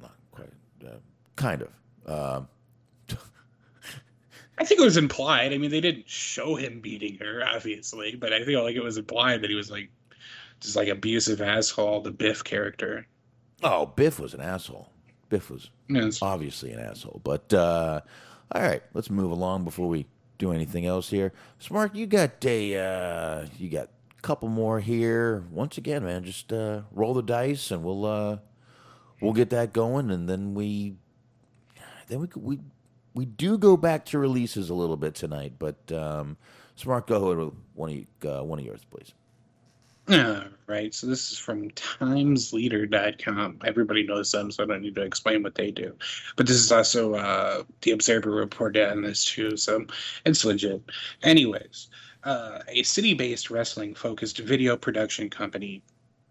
Not 0.00 0.12
quite, 0.32 0.48
uh, 0.86 0.96
kind 1.36 1.62
of. 1.62 1.68
Um 2.06 2.48
I 4.58 4.64
think 4.64 4.80
it 4.80 4.84
was 4.84 4.96
implied. 4.98 5.52
I 5.54 5.58
mean, 5.58 5.70
they 5.70 5.80
didn't 5.80 6.08
show 6.08 6.54
him 6.54 6.80
beating 6.80 7.16
her, 7.18 7.42
obviously, 7.46 8.14
but 8.16 8.32
I 8.32 8.44
feel 8.44 8.62
like 8.62 8.76
it 8.76 8.82
was 8.82 8.98
implied 8.98 9.40
that 9.42 9.48
he 9.50 9.56
was 9.56 9.70
like 9.70 9.88
just 10.60 10.76
like 10.76 10.88
abusive 10.88 11.40
asshole, 11.40 12.02
the 12.02 12.10
Biff 12.10 12.44
character. 12.44 13.06
oh, 13.62 13.86
Biff 13.86 14.18
was 14.20 14.34
an 14.34 14.40
asshole. 14.42 14.90
Biff 15.30 15.48
was 15.50 15.70
it's- 15.88 16.20
obviously 16.20 16.72
an 16.72 16.80
asshole. 16.80 17.20
But 17.24 17.54
uh, 17.54 18.00
all 18.52 18.62
right, 18.62 18.82
let's 18.94 19.10
move 19.10 19.30
along 19.30 19.64
before 19.64 19.88
we 19.88 20.06
do 20.38 20.52
anything 20.52 20.86
else 20.86 21.10
here. 21.10 21.32
Smart, 21.58 21.94
you 21.94 22.06
got 22.06 22.44
a 22.44 22.76
uh, 22.76 23.46
you 23.58 23.68
got 23.68 23.88
a 24.18 24.22
couple 24.22 24.48
more 24.48 24.80
here. 24.80 25.44
Once 25.50 25.78
again, 25.78 26.04
man, 26.04 26.24
just 26.24 26.52
uh, 26.52 26.82
roll 26.90 27.14
the 27.14 27.22
dice 27.22 27.70
and 27.70 27.84
we'll 27.84 28.04
uh, 28.04 28.38
we'll 29.20 29.32
get 29.32 29.50
that 29.50 29.72
going, 29.72 30.10
and 30.10 30.28
then 30.28 30.54
we 30.54 30.96
then 32.08 32.20
we 32.20 32.28
we 32.36 32.58
we 33.14 33.24
do 33.24 33.58
go 33.58 33.76
back 33.76 34.04
to 34.06 34.18
releases 34.18 34.70
a 34.70 34.74
little 34.74 34.96
bit 34.96 35.14
tonight. 35.14 35.54
But 35.58 35.92
um, 35.92 36.36
Smart, 36.74 37.06
go 37.06 37.16
ahead 37.16 37.36
with 37.36 37.54
one 37.74 37.90
of 37.90 37.96
you, 37.96 38.06
uh, 38.28 38.42
one 38.42 38.58
of 38.58 38.64
yours, 38.64 38.80
please. 38.90 39.12
Right, 40.70 40.94
so 40.94 41.08
this 41.08 41.32
is 41.32 41.36
from 41.36 41.68
timesleader.com. 41.70 43.58
Everybody 43.64 44.04
knows 44.04 44.30
them, 44.30 44.52
so 44.52 44.62
I 44.62 44.66
don't 44.68 44.82
need 44.82 44.94
to 44.94 45.02
explain 45.02 45.42
what 45.42 45.56
they 45.56 45.72
do. 45.72 45.96
But 46.36 46.46
this 46.46 46.58
is 46.58 46.70
also 46.70 47.14
uh, 47.14 47.64
the 47.82 47.90
Observer 47.90 48.30
reported 48.30 48.88
on 48.88 49.02
this 49.02 49.24
too, 49.24 49.56
so 49.56 49.84
it's 50.24 50.44
legit. 50.44 50.80
Anyways, 51.24 51.88
uh, 52.22 52.60
a 52.68 52.84
city 52.84 53.14
based 53.14 53.50
wrestling 53.50 53.96
focused 53.96 54.38
video 54.38 54.76
production 54.76 55.28
company, 55.28 55.82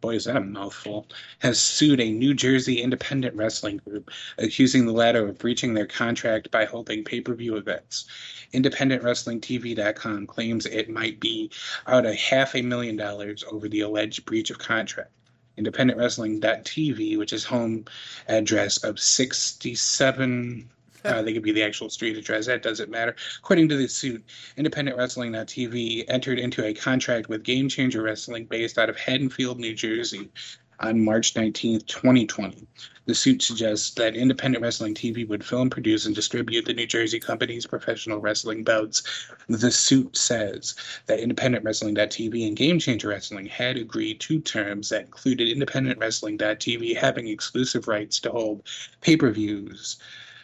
boy, 0.02 0.16
is 0.16 0.26
that 0.26 0.36
a 0.36 0.41
mouthful, 0.41 1.08
has 1.39 1.60
sued 1.60 2.00
a 2.00 2.12
New 2.12 2.34
Jersey 2.34 2.82
independent 2.82 3.36
wrestling 3.36 3.78
group, 3.78 4.10
accusing 4.38 4.86
the 4.86 4.91
latter 4.91 5.28
of 5.28 5.38
breaching 5.38 5.74
their 5.74 5.86
contract 5.86 6.52
by 6.52 6.66
holding 6.66 7.04
pay 7.04 7.22
per 7.22 7.34
view 7.34 7.56
events. 7.56 8.06
IndependentWrestlingTV.com 8.54 10.28
claims 10.28 10.66
it 10.66 10.89
might 10.89 11.20
be 11.20 11.52
out 11.88 12.06
a 12.06 12.14
half 12.14 12.56
a 12.56 12.62
million 12.62 12.95
dollars 12.95 13.43
over 13.52 13.68
the 13.68 13.82
alleged 13.82 14.26
breach 14.26 14.50
of 14.50 14.58
contract. 14.58 15.12
IndependentWrestling.tv, 15.58 17.18
which 17.18 17.34
is 17.34 17.43
home 17.43 17.86
address 18.28 18.78
of 18.84 19.00
67. 19.00 20.70
Uh, 21.06 21.22
they 21.22 21.34
could 21.34 21.43
be 21.43 21.52
the 21.52 21.64
actual 21.64 21.89
street 21.89 22.18
address. 22.18 22.45
That 22.45 22.64
doesn't 22.64 22.89
matter. 22.89 23.16
According 23.39 23.70
to 23.70 23.78
the 23.78 23.88
suit, 23.88 24.24
Independent 24.58 24.97
Wrestling.tv 24.97 26.06
entered 26.08 26.39
into 26.39 26.66
a 26.66 26.74
contract 26.74 27.30
with 27.30 27.43
Game 27.43 27.70
Changer 27.70 28.02
Wrestling 28.02 28.45
based 28.45 28.78
out 28.78 28.89
of 28.89 28.97
Haddonfield, 28.97 29.60
New 29.60 29.74
Jersey 29.74 30.30
on 30.82 31.04
March 31.04 31.34
19th, 31.34 31.86
2020. 31.88 32.66
The 33.06 33.16
suit 33.16 33.41
suggests 33.41 33.91
that 33.95 34.16
Independent 34.16 34.62
Wrestling 34.62 34.93
TV 34.93 35.28
would 35.28 35.43
film, 35.43 35.70
produce, 35.70 36.06
and 36.06 36.16
distribute 36.16 36.66
the 36.66 36.74
New 36.74 36.86
Jersey 36.86 37.20
company's 37.20 37.66
professional 37.66 38.20
wrestling 38.20 38.64
bouts. 38.64 39.04
The 39.47 39.72
suit 39.72 40.16
says 40.16 40.76
that 41.08 41.20
Independent 41.20 41.66
Wrestling.tv 41.66 42.47
and 42.47 42.56
Game 42.56 42.80
Changer 42.80 43.10
Wrestling 43.10 43.47
had 43.47 43.78
agreed 43.78 44.20
to 44.22 44.39
terms 44.39 44.89
that 44.89 45.06
included 45.06 45.50
Independent 45.50 45.97
Wrestling.tv 46.00 46.95
having 46.95 47.28
exclusive 47.28 47.88
rights 47.88 48.20
to 48.22 48.32
hold 48.32 48.64
pay 49.02 49.18
per 49.18 49.32
views 49.32 49.97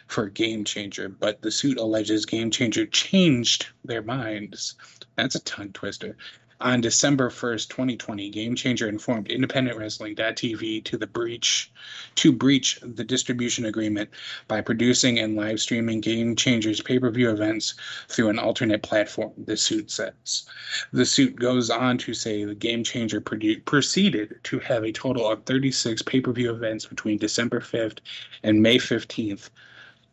for 0.06 0.28
Game 0.28 0.64
Changer, 0.64 1.08
but 1.08 1.42
the 1.42 1.50
suit 1.50 1.78
alleges 1.78 2.26
Game 2.26 2.50
Changer 2.50 2.86
changed 2.86 3.66
their 3.84 4.02
minds. 4.02 4.74
That's 5.16 5.34
a 5.34 5.40
tongue 5.40 5.72
twister. 5.72 6.16
On 6.58 6.80
December 6.80 7.28
1st, 7.28 7.68
2020, 7.68 8.30
Game 8.30 8.54
Changer 8.54 8.88
informed 8.88 9.28
Independent 9.28 9.76
Wrestling.tv 9.76 10.84
to 10.84 10.96
the 10.96 11.06
breach 11.06 11.70
to 12.14 12.32
breach 12.32 12.80
the 12.80 13.04
distribution 13.04 13.66
agreement 13.66 14.08
by 14.48 14.62
producing 14.62 15.18
and 15.18 15.36
live 15.36 15.60
streaming 15.60 16.00
Game 16.00 16.34
Changer's 16.34 16.80
pay-per-view 16.80 17.30
events 17.30 17.74
through 18.08 18.30
an 18.30 18.38
alternate 18.38 18.82
platform, 18.82 19.34
the 19.36 19.58
suit 19.58 19.90
says. 19.90 20.46
The 20.92 21.04
suit 21.04 21.36
goes 21.36 21.68
on 21.68 21.98
to 21.98 22.14
say 22.14 22.44
the 22.44 22.54
Game 22.54 22.82
Changer 22.84 23.20
produ- 23.20 23.62
proceeded 23.66 24.40
to 24.44 24.58
have 24.60 24.82
a 24.82 24.92
total 24.92 25.30
of 25.30 25.44
36 25.44 26.00
pay-per-view 26.02 26.50
events 26.50 26.86
between 26.86 27.18
December 27.18 27.60
5th 27.60 27.98
and 28.42 28.62
May 28.62 28.78
15th 28.78 29.50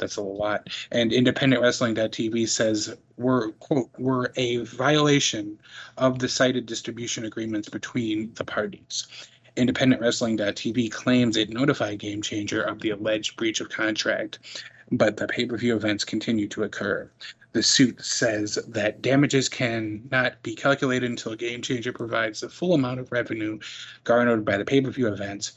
that's 0.03 0.17
a 0.17 0.21
lot. 0.21 0.67
And 0.91 1.13
Independent 1.13 1.61
Wrestling.tv 1.61 2.49
says 2.49 2.93
were 3.15 3.53
quote 3.53 3.89
were 3.97 4.33
a 4.35 4.57
violation 4.57 5.57
of 5.97 6.19
the 6.19 6.27
cited 6.27 6.65
distribution 6.65 7.23
agreements 7.23 7.69
between 7.69 8.33
the 8.33 8.43
parties. 8.43 9.07
Independent 9.55 10.01
Wrestling.tv 10.01 10.91
claims 10.91 11.37
it 11.37 11.49
notified 11.49 11.99
Game 11.99 12.21
Changer 12.21 12.61
of 12.61 12.81
the 12.81 12.89
alleged 12.89 13.37
breach 13.37 13.61
of 13.61 13.69
contract, 13.69 14.39
but 14.91 15.15
the 15.15 15.27
pay-per-view 15.27 15.73
events 15.73 16.03
continue 16.03 16.49
to 16.49 16.63
occur. 16.63 17.09
The 17.53 17.63
suit 17.63 18.03
says 18.03 18.55
that 18.67 19.01
damages 19.01 19.47
cannot 19.47 20.41
be 20.43 20.53
calculated 20.53 21.09
until 21.09 21.35
Game 21.35 21.61
Changer 21.61 21.93
provides 21.93 22.41
the 22.41 22.49
full 22.49 22.73
amount 22.73 22.99
of 22.99 23.11
revenue 23.11 23.57
garnered 24.03 24.43
by 24.43 24.57
the 24.57 24.65
pay-per-view 24.65 25.07
events, 25.07 25.53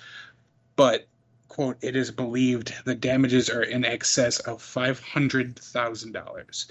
but 0.76 1.08
quote, 1.48 1.76
it 1.80 1.96
is 1.96 2.10
believed 2.10 2.74
the 2.84 2.94
damages 2.94 3.48
are 3.48 3.62
in 3.62 3.84
excess 3.84 4.38
of 4.40 4.62
$500,000. 4.62 6.66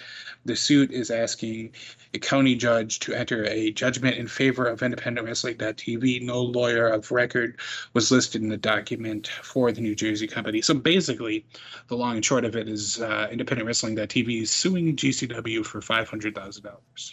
The 0.46 0.56
suit 0.56 0.92
is 0.92 1.10
asking 1.10 1.72
a 2.14 2.20
county 2.20 2.56
judge 2.56 3.00
to 3.00 3.14
enter 3.14 3.46
a 3.46 3.72
judgment 3.72 4.18
in 4.18 4.28
favor 4.28 4.68
of 4.68 4.84
Independent 4.84 5.26
Wrestling.tv. 5.26 6.22
No 6.22 6.42
lawyer 6.42 6.88
of 6.88 7.12
record 7.12 7.60
was 7.94 8.12
listed 8.12 8.42
in 8.42 8.50
the 8.50 8.58
document 8.58 9.28
for 9.28 9.72
the 9.72 9.82
New 9.82 9.96
Jersey 9.96 10.28
company. 10.28 10.62
So 10.62 10.74
basically, 10.74 11.46
the 11.88 11.96
long 11.96 12.16
and 12.16 12.26
short 12.26 12.46
of 12.46 12.56
it 12.56 12.70
is 12.70 13.02
uh, 13.02 13.28
Independent 13.32 13.68
Wrestling.tv 13.68 14.42
is 14.42 14.52
suing 14.52 14.96
GCW 14.96 15.66
for 15.66 15.82
$500,000. 15.82 17.12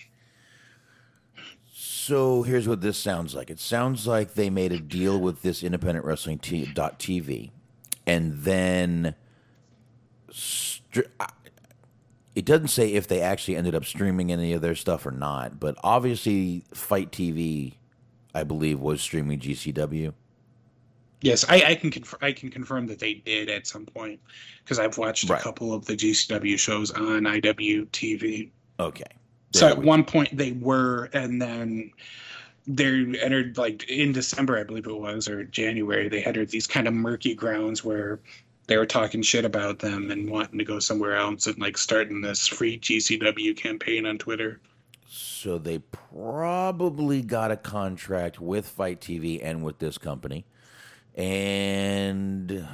So 2.05 2.43
here's 2.43 2.67
what 2.67 2.81
this 2.81 2.99
sounds 2.99 3.33
like. 3.33 3.49
It 3.49 3.61
sounds 3.61 4.09
like 4.09 4.35
they 4.35 4.51
made 4.51 4.73
a 4.73 4.81
deal 4.81 5.21
with 5.21 5.43
this 5.43 5.63
independent 5.63 6.05
wrestling 6.05 6.41
t- 6.41 6.67
dot 6.75 6.99
TV, 6.99 7.53
and 8.05 8.39
then 8.43 9.15
str- 10.29 11.03
I- 11.21 11.29
it 12.35 12.45
doesn't 12.45 12.69
say 12.69 12.93
if 12.95 13.07
they 13.07 13.21
actually 13.21 13.55
ended 13.55 13.77
up 13.77 13.85
streaming 13.85 14.33
any 14.33 14.53
of 14.53 14.63
their 14.63 14.75
stuff 14.75 15.07
or 15.07 15.13
not, 15.13 15.61
but 15.61 15.77
obviously 15.85 16.65
FITE 16.75 17.13
TV, 17.13 17.75
I 18.35 18.43
believe, 18.43 18.81
was 18.81 19.01
streaming 19.01 19.39
GCW. 19.39 20.13
Yes, 21.21 21.45
I, 21.49 21.63
I 21.65 21.75
can 21.77 21.93
conf- 21.93 22.17
I 22.21 22.33
can 22.33 22.51
confirm 22.51 22.89
that 22.89 22.99
they 22.99 23.15
did 23.15 23.49
at 23.49 23.69
some 23.69 23.87
point 23.87 24.19
because 24.65 24.81
I've 24.81 24.99
watched 24.99 25.31
Right. 25.31 25.39
a 25.41 25.45
couple 25.45 25.73
of 25.73 25.85
the 25.85 25.95
GCW 25.95 26.59
shows 26.59 26.91
on 26.91 27.23
IWTV. 27.23 28.51
Okay. 28.81 29.05
So 29.55 29.69
at 29.69 29.79
one 29.79 30.05
point 30.05 30.37
they 30.37 30.53
were, 30.53 31.11
and 31.13 31.41
then 31.41 31.91
they 32.67 32.87
entered 33.21 33.59
like 33.59 33.89
in 33.89 34.13
December, 34.13 34.59
I 34.59 34.63
believe 34.63 34.87
it 34.87 34.99
was, 34.99 35.29
or 35.29 35.45
January. 35.45 36.09
They 36.09 36.25
entered 36.25 36.51
these 36.51 36.67
kind 36.67 36.87
of 36.87 36.95
murky 36.95 37.35
grounds 37.35 37.85
where 37.85 38.21
they 38.67 38.77
were 38.77 38.87
talking 38.87 39.23
shit 39.23 39.45
about 39.45 39.81
them 39.81 40.11
and 40.11 40.31
wanting 40.31 40.59
to 40.59 40.65
go 40.65 40.79
somewhere 40.79 41.17
else 41.17 41.47
and 41.47 41.59
like 41.59 41.77
starting 41.77 42.21
this 42.21 42.47
free 42.47 42.79
GCW 42.79 43.57
campaign 43.57 44.07
on 44.07 44.19
Twitter. 44.19 44.61
So 45.09 45.59
they 45.59 45.81
probably 45.81 47.21
got 47.21 47.51
a 47.51 47.57
contract 47.57 48.41
with 48.41 48.69
FITE 48.69 49.01
TV 49.01 49.41
and 49.43 49.63
with 49.63 49.79
this 49.79 49.99
company. 49.99 50.47
And 51.15 52.67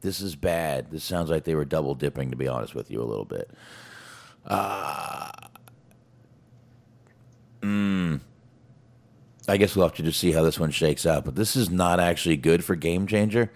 this 0.00 0.20
is 0.20 0.34
bad. 0.34 0.90
This 0.90 1.04
sounds 1.04 1.30
like 1.30 1.44
they 1.44 1.54
were 1.54 1.64
double 1.64 1.94
dipping, 1.94 2.30
to 2.30 2.36
be 2.36 2.48
honest 2.48 2.74
with 2.74 2.90
you, 2.90 3.00
a 3.00 3.04
little 3.04 3.24
bit. 3.24 3.50
Uh, 4.46 5.30
mm, 7.60 8.20
I 9.48 9.56
guess 9.56 9.74
we'll 9.74 9.86
have 9.86 9.96
to 9.96 10.02
just 10.02 10.20
see 10.20 10.32
how 10.32 10.42
this 10.42 10.58
one 10.58 10.70
shakes 10.70 11.06
out. 11.06 11.24
But 11.24 11.34
this 11.34 11.56
is 11.56 11.70
not 11.70 12.00
actually 12.00 12.36
good 12.36 12.64
for 12.64 12.76
Game 12.76 13.06
Changer. 13.06 13.52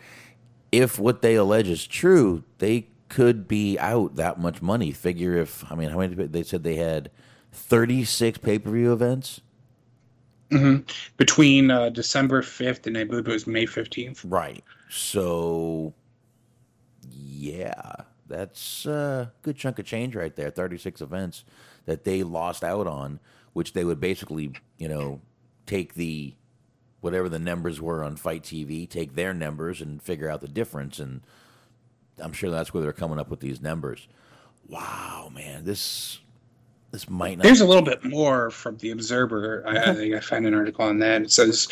If 0.70 0.99
what 0.99 1.22
they 1.22 1.34
allege 1.34 1.68
is 1.68 1.86
true, 1.86 2.45
they 2.59 2.89
could 3.09 3.49
be 3.49 3.78
out 3.78 4.16
that 4.16 4.39
much 4.39 4.61
money. 4.61 4.93
Figure 4.93 5.36
if, 5.36 5.70
I 5.70 5.74
mean, 5.74 5.91
how 5.91 5.99
many, 5.99 6.14
they 6.14 6.43
said 6.43 6.62
they 6.62 6.76
had 6.76 7.11
36 7.53 8.39
pay 8.39 8.59
per 8.59 8.70
view 8.70 8.93
events? 8.93 9.41
Between 11.16 11.70
uh, 11.70 11.91
December 11.91 12.43
5th 12.43 12.86
and 12.86 12.97
I 12.97 13.05
believe 13.05 13.28
it 13.28 13.32
was 13.32 13.47
May 13.47 13.66
15th. 13.66 14.24
Right. 14.24 14.64
So, 14.89 15.93
yeah, 17.11 17.93
that's 18.29 18.87
a 18.87 19.33
good 19.43 19.57
chunk 19.57 19.79
of 19.79 19.87
change 19.87 20.14
right 20.14 20.35
there. 20.35 20.51
36 20.51 21.01
events 21.01 21.45
that 21.87 22.05
they 22.05 22.22
lost 22.22 22.62
out 22.62 22.87
on, 22.87 23.20
which 23.53 23.72
they 23.72 23.85
would 23.85 24.01
basically, 24.01 24.53
you 24.76 24.89
know, 24.89 25.20
take 25.66 25.95
the 25.95 26.35
whatever 27.01 27.29
the 27.29 27.39
numbers 27.39 27.81
were 27.81 28.03
on 28.03 28.16
FITE 28.16 28.43
TV, 28.43 28.89
take 28.89 29.14
their 29.14 29.33
numbers 29.33 29.81
and 29.81 30.03
figure 30.03 30.29
out 30.29 30.41
the 30.41 30.49
difference. 30.49 30.99
And 30.99 31.22
I'm 32.18 32.33
sure 32.33 32.51
that's 32.51 32.74
where 32.74 32.83
they're 32.83 32.93
coming 32.93 33.18
up 33.18 33.31
with 33.31 33.41
these 33.41 33.61
numbers. 33.61 34.09
Wow, 34.66 35.31
man, 35.33 35.64
this 35.64 36.20
this 36.91 37.09
might 37.11 37.36
not. 37.36 37.45
There's 37.45 37.61
a 37.61 37.66
little 37.66 37.82
bit 37.82 38.03
more 38.03 38.51
from 38.51 38.78
the 38.78 38.91
Observer. 38.91 39.62
I, 39.66 39.91
I 39.91 39.95
think 39.95 40.14
I 40.14 40.20
found 40.20 40.47
an 40.47 40.55
article 40.55 40.86
on 40.86 40.99
that. 41.01 41.20
It 41.20 41.30
says 41.30 41.68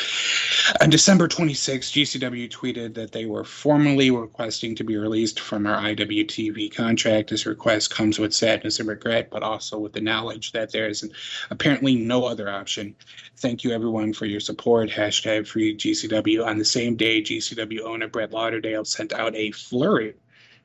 on 0.82 0.90
December 0.90 1.26
26, 1.26 1.90
GCW 1.90 2.50
tweeted 2.50 2.94
that 2.94 3.12
they 3.12 3.24
were 3.24 3.44
formally 3.44 4.10
requesting 4.10 4.74
to 4.74 4.84
be 4.84 4.96
released 4.98 5.40
from 5.40 5.66
our 5.66 5.80
IWTV 5.80 6.74
contract. 6.74 7.30
This 7.30 7.46
request 7.46 7.90
comes 7.90 8.18
with 8.18 8.34
sadness 8.34 8.78
and 8.78 8.88
regret, 8.88 9.30
but 9.30 9.42
also 9.42 9.78
with 9.78 9.94
the 9.94 10.02
knowledge 10.02 10.52
that 10.52 10.72
there 10.72 10.86
is 10.86 11.08
apparently 11.48 11.94
no 11.94 12.26
other 12.26 12.50
option. 12.50 12.94
Thank 13.38 13.64
you, 13.64 13.70
everyone, 13.70 14.12
for 14.12 14.26
your 14.26 14.40
support. 14.40 14.90
Hashtag 14.90 15.46
free 15.46 15.74
GCW. 15.74 16.44
On 16.44 16.58
the 16.58 16.64
same 16.64 16.94
day, 16.94 17.22
GCW 17.22 17.80
owner 17.80 18.08
Brett 18.08 18.32
Lauderdale 18.32 18.84
sent 18.84 19.14
out 19.14 19.34
a 19.34 19.50
flurry 19.52 20.14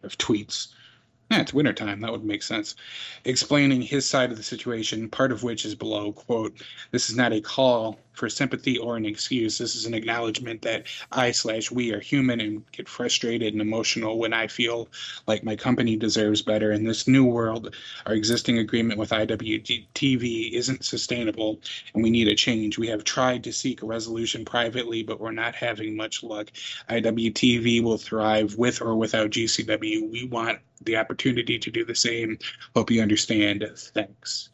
of 0.03 0.17
tweets. 0.17 0.73
Yeah, 1.32 1.39
it's 1.39 1.53
wintertime. 1.53 2.01
That 2.01 2.11
would 2.11 2.25
make 2.25 2.43
sense. 2.43 2.75
Explaining 3.23 3.82
his 3.82 4.05
side 4.05 4.32
of 4.32 4.38
the 4.38 4.43
situation, 4.43 5.07
part 5.07 5.32
of 5.32 5.43
which 5.43 5.63
is 5.63 5.75
below, 5.75 6.11
quote, 6.11 6.61
this 6.91 7.09
is 7.09 7.15
not 7.15 7.32
a 7.32 7.39
call 7.39 7.97
for 8.11 8.27
sympathy 8.27 8.77
or 8.77 8.97
an 8.97 9.05
excuse. 9.05 9.57
This 9.57 9.73
is 9.73 9.86
an 9.86 9.93
acknowledgement 9.93 10.61
that 10.63 10.88
I 11.09 11.32
slash 11.32 11.71
we 11.71 11.93
are 11.93 12.01
human 12.01 12.41
and 12.41 12.69
get 12.73 12.89
frustrated 12.89 13.53
and 13.53 13.61
emotional 13.61 14.19
when 14.19 14.34
I 14.34 14.47
feel 14.47 14.89
like 15.25 15.41
my 15.45 15.55
company 15.55 15.95
deserves 15.95 16.41
better. 16.41 16.73
In 16.73 16.84
this 16.84 17.07
new 17.07 17.23
world, 17.23 17.73
our 18.05 18.13
existing 18.13 18.57
agreement 18.57 18.99
with 18.99 19.11
IWTV 19.11 20.51
isn't 20.51 20.84
sustainable 20.84 21.61
and 21.93 22.03
we 22.03 22.09
need 22.09 22.27
a 22.27 22.36
change. 22.36 22.77
We 22.77 22.88
have 22.88 23.05
tried 23.05 23.45
to 23.45 23.53
seek 23.53 23.84
a 23.84 23.86
resolution 23.86 24.43
privately, 24.43 25.01
but 25.01 25.21
we're 25.21 25.32
not 25.32 25.55
having 25.55 25.95
much 25.95 26.23
luck. 26.23 26.51
IWTV 26.89 27.82
will 27.82 27.97
thrive 27.97 28.57
with 28.57 28.82
or 28.82 28.97
without 28.97 29.29
GCW. 29.29 30.11
We 30.11 30.25
want 30.25 30.59
the 30.86 30.97
opportunity 30.97 31.59
to 31.59 31.71
do 31.71 31.86
the 31.86 31.95
same. 31.95 32.38
Hope 32.75 32.91
you 32.91 33.01
understand. 33.01 33.67
Thanks. 33.93 34.49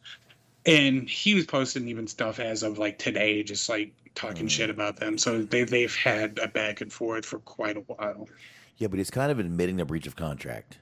And 0.66 1.10
he 1.10 1.34
was 1.34 1.46
posting 1.46 1.88
even 1.88 2.08
stuff 2.08 2.40
as 2.40 2.64
of 2.64 2.78
like 2.78 3.00
today, 3.00 3.44
just 3.44 3.70
like 3.70 3.94
talking 4.16 4.48
shit 4.48 4.70
about 4.70 4.98
them. 4.98 5.18
So 5.18 5.44
they 5.44 5.64
they've 5.64 5.96
had 5.96 6.40
a 6.40 6.48
back 6.48 6.82
and 6.82 6.92
forth 6.92 7.26
for 7.26 7.40
quite 7.40 7.78
a 7.78 7.82
while. 7.82 8.28
yeah, 8.78 8.88
but 8.88 8.98
he's 8.98 9.12
kind 9.12 9.32
of 9.32 9.40
admitting 9.40 9.78
the 9.78 9.86
breach 9.86 10.08
of 10.08 10.16
contract. 10.16 10.78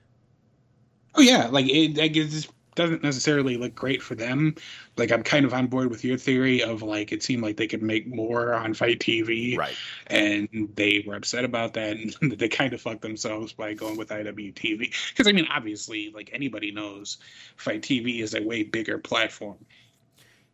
Oh 1.14 1.22
yeah, 1.22 1.48
like 1.48 1.68
it, 1.70 1.98
like 1.98 2.16
it 2.16 2.30
just 2.30 2.50
doesn't 2.76 3.04
necessarily 3.04 3.58
look 3.58 3.74
great 3.74 4.02
for 4.02 4.16
them. 4.16 4.56
Like 4.98 5.12
I'm 5.12 5.24
kind 5.24 5.46
of 5.46 5.54
on 5.54 5.68
board 5.68 5.90
with 5.90 6.04
your 6.04 6.18
theory 6.18 6.62
of 6.62 6.82
like 6.82 7.12
it 7.12 7.24
seemed 7.24 7.42
like 7.42 7.58
they 7.58 7.68
could 7.68 7.82
make 7.82 8.08
more 8.08 8.54
on 8.54 8.74
FITE 8.74 9.00
TV, 9.00 9.58
Right. 9.58 9.76
And 10.08 10.70
they 10.76 11.04
were 11.08 11.16
upset 11.16 11.46
about 11.46 11.74
that, 11.74 11.98
and 11.98 12.14
they 12.38 12.50
kind 12.50 12.74
of 12.74 12.82
fucked 12.82 13.02
themselves 13.02 13.54
by 13.54 13.74
going 13.74 13.98
with 13.98 14.10
IWTV. 14.10 14.94
Because 15.10 15.28
I 15.28 15.32
mean, 15.32 15.48
obviously, 15.50 16.12
like 16.14 16.30
anybody 16.34 16.72
knows, 16.72 17.18
FITE 17.58 17.82
TV 17.82 18.22
is 18.22 18.36
a 18.36 18.42
way 18.42 18.64
bigger 18.64 18.98
platform. 18.98 19.58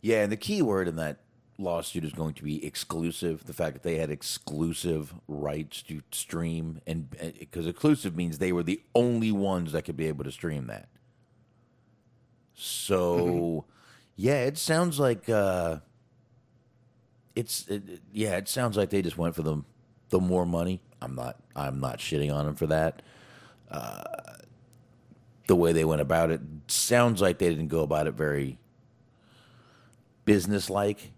Yeah, 0.02 0.24
and 0.24 0.32
the 0.32 0.38
key 0.38 0.62
word 0.62 0.88
in 0.88 0.96
that 0.96 1.18
lawsuit 1.58 2.04
is 2.04 2.14
going 2.14 2.34
to 2.36 2.44
be 2.44 2.66
exclusive. 2.66 3.46
The 3.46 3.54
fact 3.54 3.74
that 3.74 3.84
they 3.84 3.98
had 3.98 4.10
exclusive 4.10 5.14
rights 5.28 5.82
to 5.84 6.02
stream, 6.12 6.82
and 6.86 7.16
eh, 7.20 7.32
because 7.40 7.68
exclusive 7.68 8.16
means 8.16 8.38
they 8.38 8.52
were 8.52 8.64
the 8.64 8.82
only 8.96 9.32
ones 9.32 9.72
that 9.72 9.84
could 9.84 9.98
be 9.98 10.08
able 10.08 10.24
to 10.24 10.32
stream 10.32 10.68
that. 10.68 10.88
So, 12.54 13.66
yeah, 14.16 14.44
it 14.44 14.58
sounds 14.58 15.00
like 15.00 15.30
uh, 15.30 15.78
it's 17.36 17.68
it, 17.68 18.02
yeah, 18.12 18.38
it 18.38 18.48
sounds 18.48 18.78
like 18.78 18.90
they 18.90 19.02
just 19.02 19.18
went 19.18 19.36
for 19.36 19.42
the 19.42 19.64
the 20.10 20.20
more 20.20 20.46
money. 20.46 20.82
I'm 21.02 21.16
not 21.16 21.38
I'm 21.56 21.80
not 21.80 22.00
shitting 22.00 22.34
on 22.34 22.46
them 22.46 22.56
for 22.56 22.68
that. 22.68 23.02
Uh, 23.70 24.04
the 25.48 25.56
way 25.56 25.74
they 25.74 25.86
went 25.86 26.02
about 26.02 26.32
it 26.32 26.42
sounds 26.68 27.22
like 27.22 27.38
they 27.40 27.50
didn't 27.50 27.70
go 27.70 27.82
about 27.82 28.08
it 28.08 28.14
very 28.14 28.58
business-like. 30.26 31.12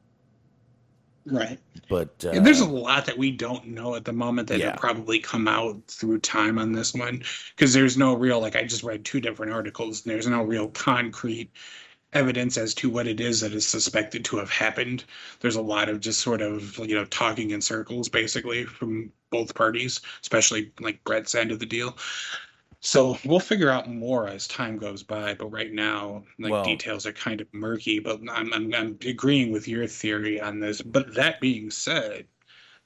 Right. 1.25 1.59
But 1.89 2.25
uh, 2.25 2.39
there's 2.39 2.59
a 2.59 2.67
lot 2.67 3.05
that 3.05 3.17
we 3.17 3.31
don't 3.31 3.67
know 3.67 3.95
at 3.95 4.05
the 4.05 4.13
moment 4.13 4.47
that 4.49 4.59
Yeah. 4.59 4.71
will 4.71 4.77
probably 4.77 5.19
come 5.19 5.47
out 5.47 5.77
through 5.87 6.19
time 6.19 6.59
on 6.59 6.73
this 6.73 6.93
one 6.93 7.23
because 7.55 7.73
there's 7.73 7.97
no 7.97 8.13
real 8.15 8.39
like 8.39 8.55
I 8.55 8.63
just 8.63 8.83
read 8.83 9.05
two 9.05 9.21
different 9.21 9.53
articles 9.53 10.03
and 10.03 10.13
there's 10.13 10.27
no 10.27 10.43
real 10.43 10.67
concrete 10.69 11.51
evidence 12.13 12.57
as 12.57 12.73
to 12.75 12.89
what 12.89 13.07
it 13.07 13.19
is 13.19 13.41
that 13.41 13.53
is 13.53 13.65
suspected 13.65 14.23
to 14.25 14.37
have 14.37 14.49
happened. 14.49 15.03
There's 15.39 15.55
a 15.55 15.61
lot 15.61 15.89
of 15.89 15.99
just 15.99 16.19
sort 16.21 16.41
of 16.41 16.77
you 16.79 16.95
know 16.95 17.05
talking 17.05 17.51
in 17.51 17.61
circles 17.61 18.09
basically 18.09 18.65
from 18.65 19.11
both 19.29 19.55
parties, 19.55 20.01
especially 20.21 20.71
like 20.79 21.03
Brett's 21.03 21.35
end 21.35 21.51
of 21.51 21.59
the 21.59 21.65
deal. 21.65 21.97
So 22.85 23.17
we'll 23.23 23.39
figure 23.39 23.69
out 23.69 23.89
more 23.89 24.27
as 24.27 24.45
time 24.45 24.77
goes 24.77 25.03
by, 25.03 25.33
but 25.35 25.47
right 25.47 25.71
now, 25.71 26.23
like 26.37 26.51
Well- 26.51 26.65
details 26.65 27.05
are 27.05 27.13
kind 27.13 27.39
of 27.39 27.47
murky. 27.53 27.99
But 27.99 28.19
I'm, 28.29 28.53
I'm 28.53 28.73
I'm 28.73 28.97
agreeing 29.05 29.51
with 29.53 29.67
your 29.69 29.87
theory 29.87 30.39
on 30.41 30.59
this. 30.59 30.81
But 30.81 31.15
that 31.15 31.39
being 31.39 31.71
said, 31.71 32.27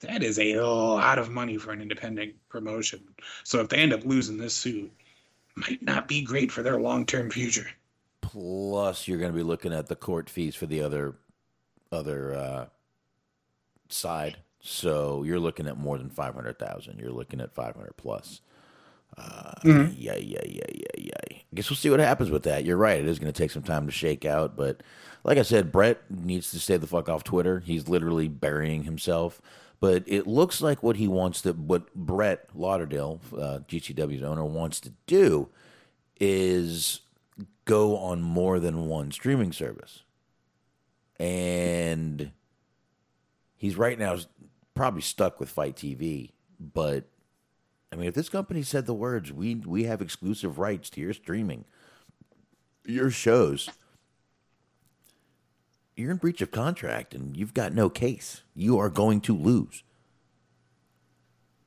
that 0.02 0.22
is 0.22 0.38
a 0.38 0.56
lot 0.62 1.18
of 1.18 1.32
money 1.32 1.58
for 1.58 1.72
an 1.72 1.82
independent 1.82 2.36
promotion. 2.48 3.04
So 3.44 3.60
if 3.60 3.70
they 3.70 3.78
end 3.78 3.92
up 3.92 4.06
losing 4.06 4.38
this 4.38 4.54
suit, 4.54 4.92
might 5.56 5.82
not 5.82 6.08
be 6.08 6.22
great 6.22 6.52
for 6.52 6.62
their 6.62 6.80
long 6.80 7.04
term 7.06 7.32
future. 7.32 7.68
plus 8.22 9.08
you're 9.08 9.18
going 9.18 9.32
to 9.32 9.36
be 9.38 9.44
looking 9.44 9.74
at 9.74 9.88
the 9.88 9.96
court 9.96 10.30
fees 10.30 10.54
for 10.54 10.68
the 10.68 10.82
other 10.84 11.16
other 11.92 12.36
uh, 12.36 12.66
side. 13.90 14.38
So 14.62 15.24
you're 15.24 15.40
looking 15.40 15.68
at 15.68 15.78
more 15.78 15.98
than 15.98 16.12
five 16.12 16.36
hundred 16.36 16.60
thousand. 16.60 17.00
You're 17.00 17.12
looking 17.12 17.42
at 17.42 17.52
five 17.56 17.76
hundred 17.76 17.98
plus. 17.98 18.42
Yeah, 19.64 20.16
yeah, 20.16 20.16
yeah, 20.16 20.42
yeah, 20.46 20.86
yeah. 20.98 21.14
I 21.30 21.56
guess 21.56 21.70
we'll 21.70 21.78
see 21.78 21.90
what 21.90 22.00
happens 22.00 22.30
with 22.30 22.44
that. 22.44 22.66
You're 22.66 22.78
right. 22.78 23.00
It 23.00 23.08
is 23.08 23.20
going 23.20 23.32
to 23.32 23.38
take 23.38 23.52
some 23.52 23.64
time 23.64 23.86
to 23.86 23.92
shake 23.92 24.26
out, 24.26 24.56
but 24.56 24.84
like 25.24 25.38
I 25.38 25.42
said, 25.42 25.72
Brett 25.72 26.00
needs 26.10 26.52
to 26.52 26.60
stay 26.60 26.78
the 26.78 26.88
fuck 26.88 27.10
off 27.10 27.24
Twitter. 27.24 27.60
He's 27.60 27.88
literally 27.88 28.28
burying 28.28 28.84
himself. 28.84 29.42
But 29.80 30.04
it 30.08 30.26
looks 30.26 30.62
like 30.62 30.82
what 30.82 30.96
he 30.96 31.08
wants 31.08 31.42
to, 31.42 31.54
what 31.54 31.94
Brett 31.94 32.50
Lauderdale, 32.56 33.20
uh, 33.34 33.60
GCW's 33.68 34.24
owner, 34.24 34.44
wants 34.44 34.80
to 34.82 34.94
do 35.06 35.50
is 36.20 37.02
go 37.66 37.98
on 37.98 38.22
more 38.22 38.60
than 38.60 38.88
one 38.88 39.12
streaming 39.12 39.52
service. 39.52 40.04
And 41.20 42.32
he's 43.56 43.76
right 43.76 44.00
now 44.00 44.18
probably 44.74 45.02
stuck 45.02 45.40
with 45.40 45.50
FITE 45.50 45.76
TV, 45.76 46.32
but 46.60 47.06
I 47.92 47.96
mean, 47.96 48.08
if 48.08 48.14
this 48.14 48.30
company 48.30 48.64
said 48.64 48.86
the 48.86 48.94
words, 48.94 49.32
"We 49.32 49.56
we 49.56 49.84
have 49.84 50.02
exclusive 50.02 50.60
rights 50.60 50.90
to 50.92 51.02
your 51.02 51.14
streaming, 51.14 51.66
your 52.86 53.10
shows," 53.10 53.70
you're 55.96 56.12
in 56.12 56.18
breach 56.18 56.42
of 56.42 56.52
contract, 56.52 57.14
and 57.14 57.36
you've 57.36 57.54
got 57.54 57.74
no 57.74 57.90
case. 57.90 58.44
You 58.54 58.78
are 58.78 58.90
going 58.90 59.22
to 59.22 59.36
lose. 59.36 59.84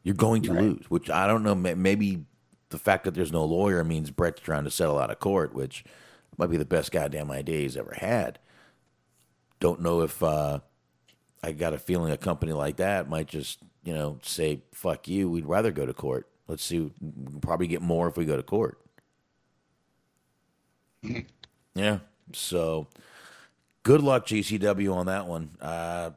You're 0.03 0.15
going 0.15 0.43
to 0.43 0.53
lose, 0.53 0.91
which 0.91 1.11
I 1.11 1.27
don't 1.27 1.43
know. 1.43 1.55
Maybe 1.55 2.25
the 2.71 2.79
fact 2.79 3.05
that 3.05 3.15
there's 3.15 3.33
no 3.33 3.45
lawyer 3.45 3.85
means 3.85 4.11
Brett's 4.11 4.41
trying 4.41 4.65
to 4.65 4.71
settle 4.71 4.99
out 4.99 5.11
of 5.11 5.19
court, 5.19 5.55
which 5.55 5.85
might 6.39 6.51
be 6.51 6.57
the 6.57 6.65
best 6.65 6.91
goddamn 6.93 7.31
idea 7.31 7.59
he's 7.59 7.77
ever 7.77 7.95
had. 7.99 8.39
Don't 9.59 9.81
know 9.81 10.01
if 10.01 10.23
uh, 10.23 10.61
I 11.43 11.53
got 11.53 11.73
a 11.73 11.79
feeling 11.79 12.13
a 12.13 12.17
company 12.17 12.53
like 12.53 12.77
that 12.77 13.09
might 13.09 13.27
just, 13.27 13.59
you 13.83 13.95
know, 13.95 14.19
say, 14.23 14.63
fuck 14.73 15.09
you, 15.09 15.31
we'd 15.31 15.47
rather 15.47 15.71
go 15.71 15.87
to 15.87 15.95
court. 15.95 16.29
Let's 16.47 16.65
see, 16.65 16.81
we 16.81 16.91
can 17.01 17.41
probably 17.41 17.67
get 17.67 17.81
more 17.81 18.09
if 18.09 18.17
we 18.17 18.25
go 18.25 18.37
to 18.37 18.43
court. 18.43 18.81
yeah. 21.75 22.01
So 22.33 22.89
good 23.83 24.03
luck, 24.03 24.27
GCW, 24.27 24.95
on 24.95 25.07
that 25.07 25.27
one. 25.27 25.51
Uh, 25.61 26.11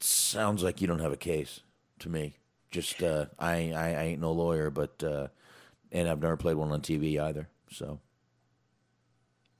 sounds 0.00 0.62
like 0.62 0.80
you 0.80 0.86
don't 0.86 1.00
have 1.00 1.12
a 1.12 1.16
case 1.16 1.60
to 2.00 2.08
me. 2.08 2.36
Just, 2.70 3.02
uh, 3.02 3.26
I, 3.38 3.72
I, 3.72 3.88
I 3.92 4.02
ain't 4.04 4.20
no 4.20 4.32
lawyer, 4.32 4.70
but, 4.70 5.02
uh, 5.04 5.28
and 5.92 6.08
I've 6.08 6.20
never 6.20 6.36
played 6.36 6.56
one 6.56 6.72
on 6.72 6.80
TV 6.80 7.20
either. 7.20 7.48
So 7.70 8.00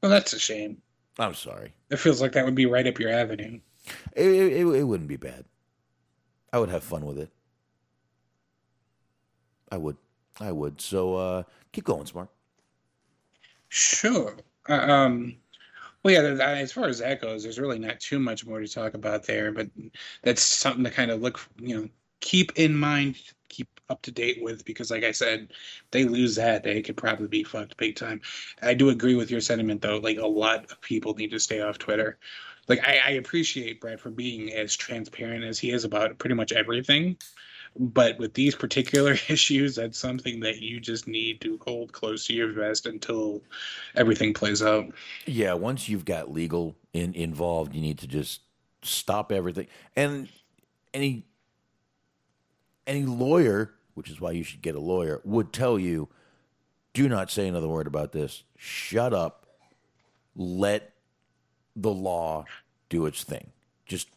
Well, 0.02 0.10
that's 0.10 0.32
a 0.32 0.38
shame. 0.38 0.82
I'm 1.18 1.34
sorry. 1.34 1.72
It 1.90 1.98
feels 1.98 2.20
like 2.20 2.32
that 2.32 2.44
would 2.44 2.54
be 2.54 2.66
right 2.66 2.86
up 2.86 2.98
your 2.98 3.10
avenue. 3.10 3.60
It, 4.12 4.26
it, 4.26 4.66
it, 4.66 4.84
wouldn't 4.84 5.08
be 5.08 5.16
bad. 5.16 5.44
I 6.52 6.58
would 6.58 6.70
have 6.70 6.82
fun 6.82 7.04
with 7.04 7.18
it. 7.18 7.30
I 9.70 9.76
would. 9.76 9.96
I 10.40 10.52
would. 10.52 10.80
So 10.80 11.16
uh, 11.16 11.42
keep 11.72 11.84
going, 11.84 12.04
Smark. 12.04 12.28
Sure. 13.68 14.36
Uh, 14.68 14.74
um, 14.74 15.36
well, 16.02 16.14
yeah. 16.14 16.44
As 16.44 16.72
far 16.72 16.86
as 16.86 17.00
that 17.00 17.20
goes, 17.20 17.42
there's 17.42 17.58
really 17.58 17.78
not 17.78 18.00
too 18.00 18.18
much 18.18 18.46
more 18.46 18.60
to 18.60 18.68
talk 18.68 18.94
about 18.94 19.24
there, 19.26 19.52
but 19.52 19.68
that's 20.22 20.42
something 20.42 20.84
to 20.84 20.90
kind 20.90 21.10
of 21.10 21.20
look, 21.20 21.40
you 21.58 21.76
know, 21.76 21.88
keep 22.20 22.52
in 22.56 22.76
mind, 22.76 23.16
keep 23.48 23.68
up 23.88 24.02
to 24.02 24.10
date 24.10 24.42
with, 24.42 24.64
because, 24.64 24.90
like 24.90 25.04
I 25.04 25.12
said, 25.12 25.52
they 25.90 26.04
lose 26.04 26.36
that, 26.36 26.62
they 26.62 26.82
could 26.82 26.96
probably 26.96 27.28
be 27.28 27.44
fucked 27.44 27.76
big 27.76 27.96
time. 27.96 28.20
I 28.62 28.74
do 28.74 28.88
agree 28.88 29.14
with 29.14 29.30
your 29.30 29.40
sentiment, 29.40 29.82
though. 29.82 29.98
Like 29.98 30.18
a 30.18 30.26
lot 30.26 30.70
of 30.70 30.80
people 30.80 31.14
need 31.14 31.30
to 31.32 31.40
stay 31.40 31.60
off 31.60 31.78
Twitter. 31.78 32.18
Like 32.68 32.86
I, 32.86 33.00
I 33.06 33.10
appreciate 33.12 33.80
Brad 33.80 34.00
for 34.00 34.10
being 34.10 34.52
as 34.52 34.76
transparent 34.76 35.44
as 35.44 35.58
he 35.58 35.70
is 35.70 35.84
about 35.84 36.18
pretty 36.18 36.34
much 36.34 36.52
everything. 36.52 37.16
But 37.78 38.18
with 38.18 38.34
these 38.34 38.54
particular 38.54 39.12
issues, 39.28 39.76
that's 39.76 39.98
something 39.98 40.40
that 40.40 40.60
you 40.60 40.80
just 40.80 41.06
need 41.06 41.40
to 41.42 41.58
hold 41.64 41.92
close 41.92 42.26
to 42.26 42.32
your 42.32 42.52
vest 42.52 42.86
until 42.86 43.42
everything 43.94 44.32
plays 44.32 44.62
out. 44.62 44.86
Yeah, 45.26 45.54
once 45.54 45.88
you've 45.88 46.04
got 46.04 46.32
legal 46.32 46.74
in, 46.92 47.14
involved, 47.14 47.74
you 47.74 47.80
need 47.80 47.98
to 47.98 48.06
just 48.06 48.40
stop 48.82 49.30
everything. 49.32 49.66
And 49.94 50.28
any 50.94 51.24
any 52.86 53.04
lawyer, 53.04 53.74
which 53.94 54.10
is 54.10 54.20
why 54.20 54.30
you 54.30 54.44
should 54.44 54.62
get 54.62 54.76
a 54.76 54.80
lawyer, 54.80 55.20
would 55.24 55.52
tell 55.52 55.78
you, 55.78 56.08
do 56.94 57.08
not 57.08 57.30
say 57.30 57.48
another 57.48 57.68
word 57.68 57.86
about 57.86 58.12
this. 58.12 58.44
Shut 58.56 59.12
up. 59.12 59.46
Let 60.36 60.92
the 61.76 61.92
law 61.92 62.44
do 62.88 63.06
its 63.06 63.22
thing. 63.22 63.52
Just 63.86 64.08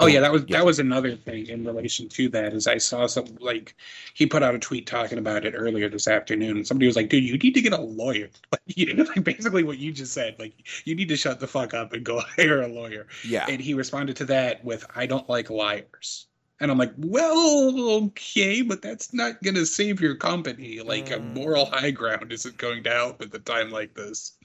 Oh 0.00 0.06
yeah, 0.06 0.20
that 0.20 0.30
was 0.30 0.46
that 0.46 0.64
was 0.64 0.78
another 0.78 1.16
thing 1.16 1.48
in 1.48 1.64
relation 1.64 2.08
to 2.10 2.28
that. 2.28 2.54
Is 2.54 2.68
I 2.68 2.78
saw 2.78 3.06
some 3.06 3.26
like 3.40 3.74
he 4.14 4.26
put 4.26 4.44
out 4.44 4.54
a 4.54 4.58
tweet 4.58 4.86
talking 4.86 5.18
about 5.18 5.44
it 5.44 5.54
earlier 5.56 5.88
this 5.88 6.06
afternoon. 6.06 6.56
And 6.56 6.64
somebody 6.64 6.86
was 6.86 6.94
like, 6.94 7.08
"Dude, 7.08 7.24
you 7.24 7.36
need 7.36 7.54
to 7.54 7.60
get 7.60 7.72
a 7.72 7.80
lawyer." 7.80 8.28
Like, 8.52 8.62
you 8.66 8.94
like 8.94 9.24
basically 9.24 9.64
what 9.64 9.78
you 9.78 9.92
just 9.92 10.12
said. 10.12 10.36
Like 10.38 10.54
you 10.84 10.94
need 10.94 11.08
to 11.08 11.16
shut 11.16 11.40
the 11.40 11.48
fuck 11.48 11.74
up 11.74 11.92
and 11.92 12.04
go 12.04 12.20
hire 12.36 12.62
a 12.62 12.68
lawyer. 12.68 13.08
Yeah. 13.26 13.46
And 13.48 13.60
he 13.60 13.74
responded 13.74 14.16
to 14.16 14.24
that 14.26 14.64
with, 14.64 14.86
"I 14.94 15.06
don't 15.06 15.28
like 15.28 15.50
liars." 15.50 16.26
And 16.60 16.70
I'm 16.70 16.78
like, 16.78 16.92
"Well, 16.96 18.04
okay, 18.04 18.62
but 18.62 18.82
that's 18.82 19.12
not 19.12 19.42
gonna 19.42 19.66
save 19.66 20.00
your 20.00 20.14
company. 20.14 20.80
Like 20.80 21.10
a 21.10 21.18
mm. 21.18 21.34
moral 21.34 21.66
high 21.66 21.90
ground 21.90 22.32
isn't 22.32 22.56
going 22.56 22.84
to 22.84 22.90
help 22.90 23.20
at 23.20 23.32
the 23.32 23.40
time 23.40 23.70
like 23.70 23.94
this." 23.94 24.36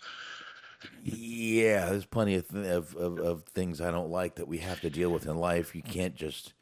Yeah, 1.04 1.90
there's 1.90 2.06
plenty 2.06 2.36
of, 2.36 2.48
th- 2.48 2.66
of, 2.66 2.96
of 2.96 3.20
of 3.20 3.44
things 3.44 3.82
I 3.82 3.92
don't 3.92 4.10
like 4.10 4.36
that 4.36 4.48
we 4.48 4.60
have 4.60 4.82
to 4.82 4.90
deal 4.90 5.10
with 5.12 5.26
in 5.28 5.38
life. 5.38 5.76
You 5.76 5.82
can't 5.82 6.16
just 6.16 6.54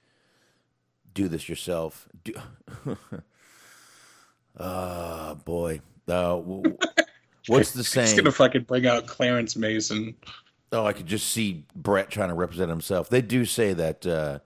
do 1.14 1.28
this 1.28 1.48
yourself. 1.50 2.08
Do- 2.24 2.34
Ah, 4.60 5.36
boy. 5.46 5.80
Uh, 6.08 6.36
w- 6.38 6.78
what's 7.48 7.72
the 7.72 7.80
He's 7.80 7.88
saying? 7.88 8.18
gonna 8.18 8.32
fucking 8.32 8.64
bring 8.64 8.86
out 8.86 9.08
Clarence 9.08 9.56
Mason. 9.56 10.16
Oh, 10.74 10.86
I 10.86 10.94
could 10.94 11.06
just 11.08 11.30
see 11.30 11.64
Brett 11.76 12.10
trying 12.10 12.30
to 12.30 12.36
represent 12.36 12.70
himself. 12.70 13.10
They 13.10 13.22
do 13.22 13.46
say 13.46 13.74
that 13.74 14.06
uh, 14.06 14.40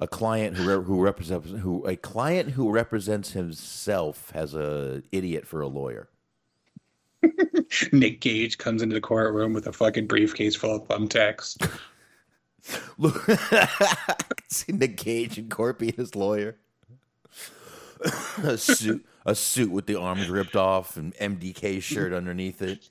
a 0.00 0.08
client 0.08 0.56
who 0.56 0.66
re- 0.78 0.84
who 0.84 1.00
represents 1.02 1.50
who 1.50 1.86
a 1.86 1.96
client 1.96 2.50
who 2.50 2.70
represents 2.70 3.32
himself 3.32 4.30
has 4.30 4.54
a 4.54 5.02
idiot 5.12 5.46
for 5.46 5.60
a 5.60 5.66
lawyer. 5.68 6.08
Nick 7.92 8.20
Gage 8.20 8.58
comes 8.58 8.82
into 8.82 8.94
the 8.94 9.00
courtroom 9.00 9.52
with 9.52 9.66
a 9.66 9.72
fucking 9.72 10.06
briefcase 10.06 10.54
full 10.54 10.76
of 10.76 10.88
thumbtacks. 10.88 11.56
Look, 12.98 13.28
see 14.48 14.72
Nick 14.72 14.96
Gage 14.96 15.38
and 15.38 15.50
Corpy, 15.50 15.94
his 15.94 16.14
lawyer. 16.14 16.56
a 18.42 18.56
suit, 18.56 19.04
a 19.24 19.34
suit 19.34 19.70
with 19.70 19.86
the 19.86 19.98
arms 19.98 20.28
ripped 20.28 20.56
off 20.56 20.96
and 20.96 21.14
MDK 21.16 21.82
shirt 21.82 22.12
underneath 22.12 22.62
it. 22.62 22.88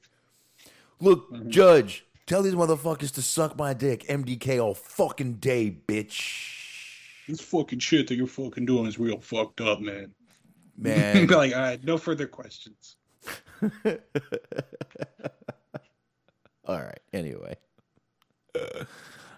Look, 0.99 1.31
mm-hmm. 1.31 1.49
Judge, 1.49 2.05
tell 2.25 2.43
these 2.43 2.53
motherfuckers 2.53 3.13
to 3.13 3.21
suck 3.21 3.57
my 3.57 3.73
dick. 3.73 4.05
MDK 4.07 4.63
all 4.63 4.73
fucking 4.73 5.35
day, 5.35 5.75
bitch. 5.87 6.57
This 7.27 7.41
fucking 7.41 7.79
shit 7.79 8.07
that 8.07 8.15
you're 8.15 8.27
fucking 8.27 8.65
doing 8.65 8.85
is 8.85 8.99
real 8.99 9.19
fucked 9.19 9.61
up, 9.61 9.79
man. 9.79 10.13
Man, 10.77 11.27
like, 11.27 11.53
all 11.55 11.61
right, 11.61 11.83
no 11.83 11.97
further 11.97 12.27
questions. 12.27 12.97
all 16.65 16.79
right. 16.79 16.99
Anyway, 17.13 17.55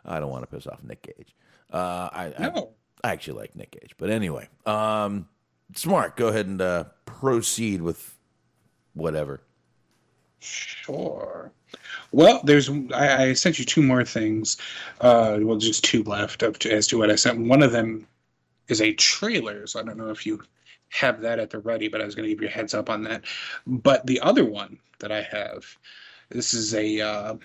I 0.05 0.19
don't 0.19 0.29
want 0.29 0.43
to 0.43 0.55
piss 0.55 0.67
off 0.67 0.83
Nick 0.83 1.01
Gage. 1.01 1.35
Uh, 1.71 2.09
I, 2.11 2.33
I 2.37 2.63
I 3.03 3.11
actually 3.11 3.39
like 3.39 3.55
Nick 3.55 3.71
Gage, 3.71 3.95
but 3.97 4.09
anyway, 4.09 4.47
um, 4.65 5.27
Smark. 5.73 6.15
Go 6.15 6.27
ahead 6.27 6.47
and 6.47 6.61
uh, 6.61 6.85
proceed 7.05 7.81
with 7.81 8.15
whatever. 8.93 9.41
Sure. 10.39 11.51
Well, 12.11 12.41
there's 12.43 12.69
I, 12.93 13.23
I 13.23 13.33
sent 13.33 13.59
you 13.59 13.65
two 13.65 13.81
more 13.81 14.05
things. 14.05 14.57
Uh, 15.01 15.39
well, 15.41 15.57
just 15.57 15.83
two 15.83 16.03
left 16.03 16.43
up 16.43 16.57
to, 16.59 16.71
as 16.71 16.87
to 16.87 16.97
what 16.97 17.09
I 17.09 17.15
sent. 17.15 17.39
One 17.47 17.63
of 17.63 17.71
them 17.71 18.07
is 18.67 18.81
a 18.81 18.93
trailer, 18.93 19.67
so 19.67 19.79
I 19.79 19.83
don't 19.83 19.97
know 19.97 20.09
if 20.09 20.25
you 20.25 20.43
have 20.93 21.21
that 21.21 21.39
at 21.39 21.49
the 21.49 21.59
ready, 21.59 21.87
but 21.87 22.01
I 22.01 22.05
was 22.05 22.15
going 22.15 22.27
to 22.27 22.33
give 22.33 22.41
you 22.41 22.47
a 22.47 22.51
heads 22.51 22.73
up 22.73 22.89
on 22.89 23.03
that. 23.03 23.25
But 23.65 24.05
the 24.05 24.19
other 24.21 24.45
one 24.45 24.79
that 24.99 25.11
I 25.11 25.21
have, 25.23 25.65
this 26.29 26.53
is 26.53 26.73
a 26.73 27.01
uh, 27.01 27.35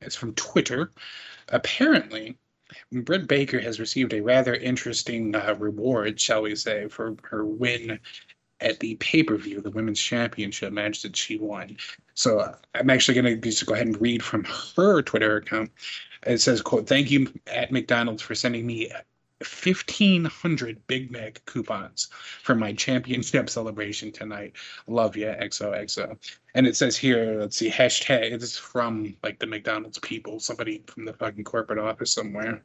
it's 0.00 0.16
from 0.16 0.34
Twitter. 0.34 0.92
Apparently, 1.48 2.36
Britt 2.92 3.26
Baker 3.26 3.58
has 3.60 3.80
received 3.80 4.12
a 4.12 4.20
rather 4.20 4.54
interesting 4.54 5.34
uh, 5.34 5.56
reward, 5.58 6.20
shall 6.20 6.42
we 6.42 6.54
say, 6.54 6.88
for 6.88 7.16
her 7.22 7.44
win 7.44 7.98
at 8.60 8.80
the 8.80 8.96
pay 8.96 9.22
per 9.22 9.36
view, 9.36 9.60
the 9.60 9.70
women's 9.70 10.00
championship 10.00 10.72
match 10.72 11.02
that 11.02 11.16
she 11.16 11.38
won. 11.38 11.76
So 12.14 12.40
uh, 12.40 12.54
I'm 12.74 12.90
actually 12.90 13.20
going 13.20 13.40
to 13.40 13.40
just 13.40 13.64
go 13.64 13.74
ahead 13.74 13.86
and 13.86 14.00
read 14.00 14.22
from 14.22 14.44
her 14.76 15.00
Twitter 15.02 15.36
account. 15.36 15.70
It 16.26 16.38
says, 16.38 16.60
"quote 16.60 16.86
Thank 16.86 17.10
you 17.10 17.32
at 17.46 17.72
McDonald's 17.72 18.22
for 18.22 18.34
sending 18.34 18.66
me 18.66 18.90
1,500 19.40 20.86
Big 20.88 21.10
Mac 21.12 21.42
coupons 21.46 22.08
for 22.42 22.54
my 22.54 22.72
championship 22.72 23.48
celebration 23.58 24.10
tonight. 24.10 24.54
Love 24.86 25.16
ya, 25.16 25.34
XOXO." 25.34 26.16
And 26.54 26.66
it 26.66 26.76
says 26.76 26.96
here, 26.96 27.38
let's 27.38 27.56
see, 27.56 27.70
hashtag. 27.70 28.32
Is 28.32 28.58
from 28.58 29.14
like 29.22 29.38
the 29.38 29.46
McDonald's 29.46 29.98
people, 30.00 30.40
somebody 30.40 30.82
from 30.86 31.04
the 31.04 31.12
fucking 31.12 31.44
corporate 31.44 31.78
office 31.78 32.12
somewhere. 32.12 32.62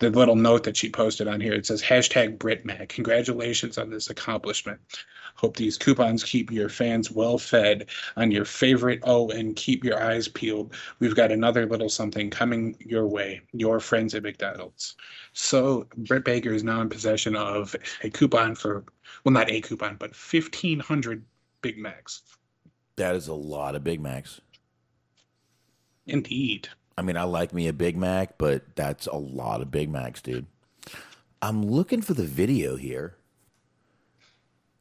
The 0.00 0.10
little 0.10 0.36
note 0.36 0.64
that 0.64 0.76
she 0.76 0.90
posted 0.90 1.28
on 1.28 1.40
here, 1.40 1.52
it 1.52 1.66
says 1.66 1.82
hashtag 1.82 2.38
BritMac. 2.38 2.88
Congratulations 2.88 3.78
on 3.78 3.90
this 3.90 4.10
accomplishment. 4.10 4.80
Hope 5.40 5.56
these 5.56 5.78
coupons 5.78 6.22
keep 6.22 6.50
your 6.50 6.68
fans 6.68 7.10
well 7.10 7.38
fed 7.38 7.86
on 8.18 8.30
your 8.30 8.44
favorite. 8.44 9.00
Oh, 9.04 9.30
and 9.30 9.56
keep 9.56 9.84
your 9.84 9.98
eyes 9.98 10.28
peeled. 10.28 10.74
We've 10.98 11.16
got 11.16 11.32
another 11.32 11.64
little 11.64 11.88
something 11.88 12.28
coming 12.28 12.76
your 12.78 13.06
way. 13.06 13.40
Your 13.52 13.80
friends 13.80 14.14
at 14.14 14.22
McDonald's. 14.22 14.96
So 15.32 15.86
Britt 15.96 16.26
Baker 16.26 16.52
is 16.52 16.62
now 16.62 16.82
in 16.82 16.90
possession 16.90 17.36
of 17.36 17.74
a 18.02 18.10
coupon 18.10 18.54
for, 18.54 18.84
well, 19.24 19.32
not 19.32 19.50
a 19.50 19.62
coupon, 19.62 19.96
but 19.98 20.10
1,500 20.10 21.24
Big 21.62 21.78
Macs. 21.78 22.20
That 22.96 23.16
is 23.16 23.28
a 23.28 23.34
lot 23.34 23.74
of 23.74 23.82
Big 23.82 23.98
Macs. 23.98 24.42
Indeed. 26.06 26.68
I 26.98 27.02
mean, 27.02 27.16
I 27.16 27.22
like 27.22 27.54
me 27.54 27.66
a 27.66 27.72
Big 27.72 27.96
Mac, 27.96 28.36
but 28.36 28.76
that's 28.76 29.06
a 29.06 29.16
lot 29.16 29.62
of 29.62 29.70
Big 29.70 29.88
Macs, 29.88 30.20
dude. 30.20 30.44
I'm 31.40 31.64
looking 31.64 32.02
for 32.02 32.12
the 32.12 32.24
video 32.24 32.76
here. 32.76 33.16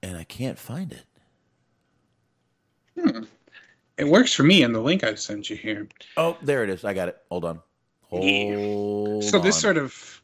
And 0.02 0.18
I 0.18 0.24
can't 0.24 0.58
find 0.58 0.92
it. 0.94 1.06
Hmm. 3.00 3.24
It 3.98 4.08
works 4.08 4.34
for 4.34 4.44
me 4.44 4.64
in 4.64 4.72
the 4.72 4.80
link 4.80 5.04
I 5.04 5.16
sent 5.16 5.50
you 5.50 5.58
here. 5.58 5.88
Oh, 6.16 6.38
there 6.42 6.64
it 6.64 6.70
is. 6.70 6.86
I 6.86 6.94
got 6.94 7.10
it. 7.10 7.18
Hold 7.30 7.46
on. 7.46 7.60
Hold 8.04 9.24
so 9.24 9.40
this 9.40 9.56
on. 9.56 9.62
sort 9.62 9.78
of 9.78 10.20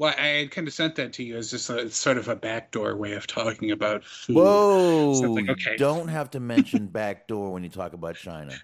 well, 0.00 0.14
I 0.16 0.48
kind 0.50 0.66
of 0.66 0.72
sent 0.72 0.94
that 0.96 1.12
to 1.14 1.22
you 1.22 1.36
as 1.36 1.50
just 1.50 1.68
a 1.68 1.90
sort 1.90 2.16
of 2.16 2.28
a 2.28 2.34
backdoor 2.34 2.96
way 2.96 3.12
of 3.12 3.26
talking 3.26 3.70
about 3.70 4.02
food. 4.02 4.36
Whoa! 4.36 5.12
So 5.12 5.32
like, 5.32 5.50
okay. 5.50 5.76
Don't 5.76 6.08
have 6.08 6.30
to 6.30 6.40
mention 6.40 6.86
backdoor 6.92 7.52
when 7.52 7.62
you 7.62 7.68
talk 7.68 7.92
about 7.92 8.14
Chyna. 8.14 8.58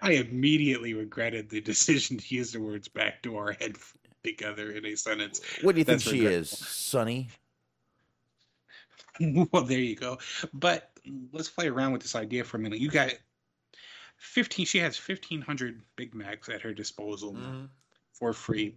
I 0.00 0.12
immediately 0.12 0.94
regretted 0.94 1.50
the 1.50 1.60
decision 1.60 2.18
to 2.18 2.34
use 2.34 2.52
the 2.52 2.60
words 2.60 2.86
backdoor 2.86 3.56
and 3.60 3.76
together 4.22 4.70
in 4.70 4.86
a 4.86 4.94
sentence. 4.94 5.40
What 5.62 5.74
do 5.74 5.80
you 5.80 5.84
think 5.84 6.02
That's 6.02 6.08
she 6.08 6.24
is, 6.24 6.52
regretful. 6.52 6.66
Well, 9.52 9.64
there 9.64 9.78
you 9.78 9.96
go. 9.96 10.18
But 10.52 10.90
let's 11.32 11.48
play 11.48 11.68
around 11.68 11.92
with 11.92 12.02
this 12.02 12.14
idea 12.14 12.44
for 12.44 12.56
a 12.56 12.60
minute. 12.60 12.78
You 12.78 12.90
got 12.90 13.12
15, 14.18 14.66
she 14.66 14.78
has 14.78 14.96
1,500 14.98 15.82
Big 15.96 16.14
Macs 16.14 16.48
at 16.48 16.62
her 16.62 16.72
disposal 16.72 17.36
for 18.12 18.32
free. 18.32 18.76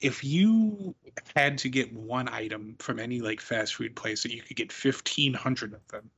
If 0.00 0.24
you 0.24 0.94
had 1.36 1.58
to 1.58 1.68
get 1.68 1.92
one 1.92 2.28
item 2.28 2.76
from 2.78 2.98
any 2.98 3.20
like 3.20 3.40
fast 3.40 3.74
food 3.74 3.94
place 3.94 4.22
that 4.22 4.32
you 4.32 4.42
could 4.42 4.56
get 4.56 4.72
1,500 4.72 5.74
of 5.74 5.86
them, 5.88 6.10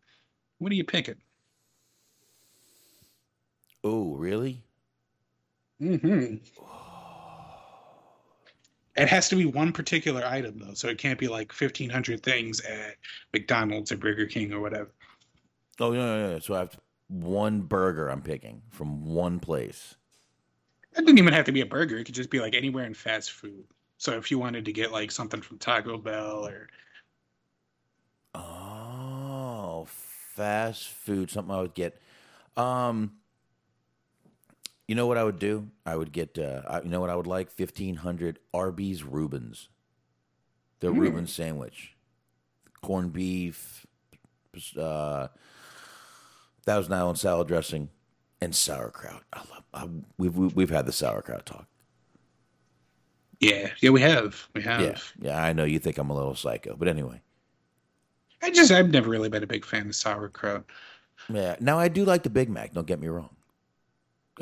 what 0.59 0.71
are 0.71 0.77
you 0.77 0.85
picking? 0.85 1.17
Oh, 3.83 4.15
really? 4.15 4.63
Mm-hmm. 5.81 6.37
It 8.97 9.09
has 9.09 9.29
to 9.31 9.37
be 9.37 9.47
one 9.47 9.73
particular 9.73 10.25
item 10.25 10.59
though, 10.59 10.75
so 10.75 10.89
it 10.89 10.99
can't 10.99 11.19
be 11.19 11.29
like 11.29 11.53
fifteen 11.53 11.91
hundred 11.91 12.23
things 12.23 12.61
at 12.61 12.97
McDonald's 13.33 13.93
or 13.93 13.97
Burger 13.97 14.27
King 14.27 14.53
or 14.53 14.61
whatever. 14.61 14.93
Oh 15.81 15.91
no, 15.93 16.17
no, 16.17 16.33
no. 16.33 16.39
So 16.39 16.55
I 16.55 16.61
have 16.61 16.71
to, 16.71 16.79
one 17.09 17.63
burger 17.63 18.09
I'm 18.09 18.23
picking 18.23 18.63
from 18.71 19.05
one 19.05 19.39
place. 19.41 19.97
It 20.97 21.05
didn't 21.07 21.19
even 21.19 21.35
have 21.35 21.45
to 21.47 21.53
be 21.53 21.61
a 21.61 21.67
burger; 21.67 21.99
it 21.99 22.05
could 22.05 22.15
just 22.15 22.31
be 22.31 22.41
like 22.41 22.55
anywhere 22.55 22.85
in 22.87 22.95
fast 22.95 23.33
food. 23.33 23.67
So 23.99 24.13
if 24.17 24.31
you 24.31 24.39
wanted 24.39 24.65
to 24.67 24.73
get 24.73 24.91
like 24.93 25.11
something 25.11 25.43
from 25.43 25.59
Taco 25.59 25.99
Bell 25.99 26.47
or 26.47 26.69
Oh, 28.35 29.87
fast 29.89 30.89
food, 30.89 31.31
something 31.31 31.55
I 31.55 31.61
would 31.61 31.75
get. 31.75 32.01
Um, 32.57 33.15
you 34.89 34.95
know 34.95 35.07
what 35.07 35.19
I 35.19 35.25
would 35.25 35.39
do? 35.39 35.69
I 35.87 35.97
would 35.97 36.13
get. 36.13 36.39
Uh, 36.39 36.63
I, 36.69 36.81
you 36.83 36.89
know 36.89 37.01
what 37.01 37.11
I 37.11 37.17
would 37.17 37.27
like? 37.27 37.51
Fifteen 37.51 37.97
hundred 37.97 38.39
Arby's 38.53 39.03
Rubens. 39.05 39.69
The 40.81 40.91
Reuben 40.91 41.29
sandwich, 41.29 41.95
corned 42.83 43.13
beef, 43.13 43.87
uh, 44.77 45.29
Thousand 46.65 46.93
Island 46.95 47.19
salad 47.19 47.47
dressing, 47.47 47.89
and 48.41 48.53
sauerkraut. 48.55 49.23
I 49.33 49.39
love. 49.39 49.63
I, 49.73 49.89
we've 50.19 50.37
we- 50.37 50.49
we've 50.49 50.71
had 50.71 50.87
the 50.87 50.93
sauerkraut 50.93 51.47
talk. 51.47 51.67
yeah, 53.41 53.71
yeah, 53.81 53.91
we 53.91 54.01
have, 54.01 54.49
we 54.55 54.63
have. 54.63 54.81
Yeah, 54.81 54.99
yeah. 55.21 55.43
I 55.43 55.53
know 55.53 55.65
you 55.65 55.79
think 55.79 55.99
I'm 55.99 56.11
a 56.11 56.15
little 56.15 56.35
psycho, 56.35 56.75
but 56.77 56.89
anyway. 56.89 57.21
I 58.43 58.51
just 58.51 58.73
I've 58.73 58.91
never 58.91 59.09
really 59.09 59.29
been 59.29 59.45
a 59.45 59.47
big 59.47 59.65
fan 59.65 59.87
of 59.87 59.95
sauerkraut. 59.95 60.65
Yeah. 61.33 61.55
Now 61.61 61.79
I 61.79 61.87
do 61.87 62.05
like 62.05 62.25
the 62.25 62.31
Big 62.31 62.49
Mac. 62.51 62.75
Don't 62.75 62.89
get 62.89 62.99
me 63.01 63.07
wrong. 63.07 63.31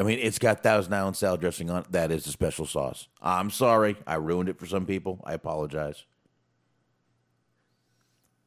I 0.01 0.03
mean, 0.03 0.19
it's 0.19 0.39
got 0.39 0.63
Thousand 0.63 0.95
Island 0.95 1.17
salad 1.17 1.41
dressing 1.43 1.69
on 1.71 1.83
it. 1.83 1.93
That 1.93 2.11
is 2.11 2.27
a 2.27 2.33
special 2.33 2.65
sauce. 2.65 3.07
I'm 3.21 3.51
sorry, 3.51 3.97
I 4.07 4.15
ruined 4.15 4.49
it 4.49 4.59
for 4.59 4.65
some 4.67 4.87
people. 4.87 5.21
I 5.25 5.35
apologize. 5.35 6.05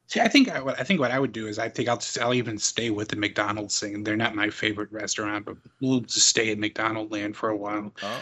See, 0.08 0.20
I 0.20 0.28
think 0.28 0.50
I, 0.50 0.60
what 0.60 0.78
I 0.78 0.84
think 0.84 1.00
what 1.00 1.10
I 1.12 1.18
would 1.18 1.32
do 1.32 1.46
is 1.46 1.58
I 1.58 1.68
think 1.68 1.88
I'll 1.88 1.96
just, 1.96 2.18
I'll 2.18 2.34
even 2.34 2.58
stay 2.58 2.90
with 2.90 3.08
the 3.08 3.16
McDonald's 3.16 3.78
thing. 3.78 4.02
They're 4.04 4.16
not 4.16 4.34
my 4.34 4.50
favorite 4.50 4.92
restaurant, 4.92 5.46
but 5.46 5.56
we'll 5.80 6.00
just 6.00 6.28
stay 6.28 6.50
in 6.50 6.60
McDonald 6.60 7.10
land 7.10 7.36
for 7.36 7.50
a 7.50 7.56
while. 7.56 7.92
Uh, 8.02 8.18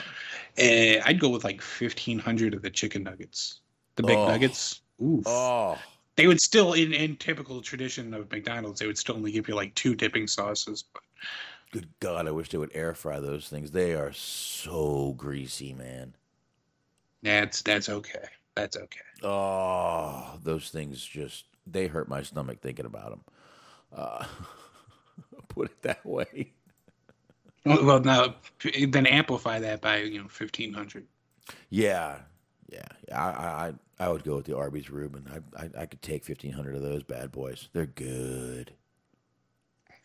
I'd 1.04 1.18
go 1.18 1.28
with 1.30 1.42
like 1.42 1.60
fifteen 1.60 2.18
hundred 2.18 2.54
of 2.54 2.62
the 2.62 2.70
chicken 2.70 3.02
nuggets, 3.02 3.60
the 3.96 4.02
big 4.04 4.18
Oh. 4.18 4.26
nuggets. 4.28 4.82
Ooh, 5.02 5.22
Oh, 5.26 5.76
they 6.16 6.26
would 6.28 6.40
still, 6.40 6.74
in 6.74 6.92
in 6.92 7.16
typical 7.16 7.60
tradition 7.60 8.14
of 8.14 8.30
McDonald's, 8.30 8.78
they 8.78 8.86
would 8.86 8.98
still 8.98 9.16
only 9.16 9.32
give 9.32 9.48
you 9.48 9.54
like 9.56 9.74
two 9.74 9.94
dipping 9.96 10.26
sauces. 10.28 10.84
But 10.92 11.02
good 11.72 11.88
God! 11.98 12.28
I 12.28 12.30
wish 12.30 12.50
they 12.50 12.58
would 12.58 12.70
air 12.74 12.94
fry 12.94 13.18
those 13.18 13.48
things. 13.48 13.72
They 13.72 13.94
are 13.94 14.12
so 14.12 15.14
greasy, 15.16 15.72
man. 15.72 16.14
that's 17.22 17.62
that's 17.62 17.88
okay. 17.88 18.28
That's 18.54 18.76
okay. 18.76 19.00
Oh, 19.22 20.38
those 20.44 20.70
things 20.70 21.04
just 21.04 21.46
they 21.66 21.86
hurt 21.88 22.08
my 22.08 22.22
stomach 22.22 22.60
thinking 22.60 22.86
about 22.86 23.10
them. 23.10 23.20
Uh, 23.94 24.24
put 25.48 25.70
it 25.70 25.82
that 25.82 26.04
way. 26.04 26.52
Well, 27.64 27.84
well, 27.84 28.00
now 28.00 28.34
then 28.88 29.06
amplify 29.06 29.58
that 29.60 29.80
by 29.80 29.98
you 29.98 30.20
know 30.22 30.28
fifteen 30.28 30.72
hundred. 30.72 31.06
Yeah, 31.70 32.18
yeah. 32.68 32.86
I 33.12 33.16
I 33.16 33.46
I 33.46 33.72
I 34.06 34.08
would 34.08 34.24
go 34.24 34.36
with 34.36 34.46
the 34.46 34.56
Arby's 34.56 34.90
Reuben. 34.90 35.26
I 35.32 35.62
I, 35.64 35.82
I 35.82 35.86
could 35.86 36.02
take 36.02 36.24
fifteen 36.24 36.52
hundred 36.52 36.74
of 36.74 36.82
those 36.82 37.02
bad 37.02 37.32
boys. 37.32 37.68
They're 37.72 37.86
good. 37.86 38.72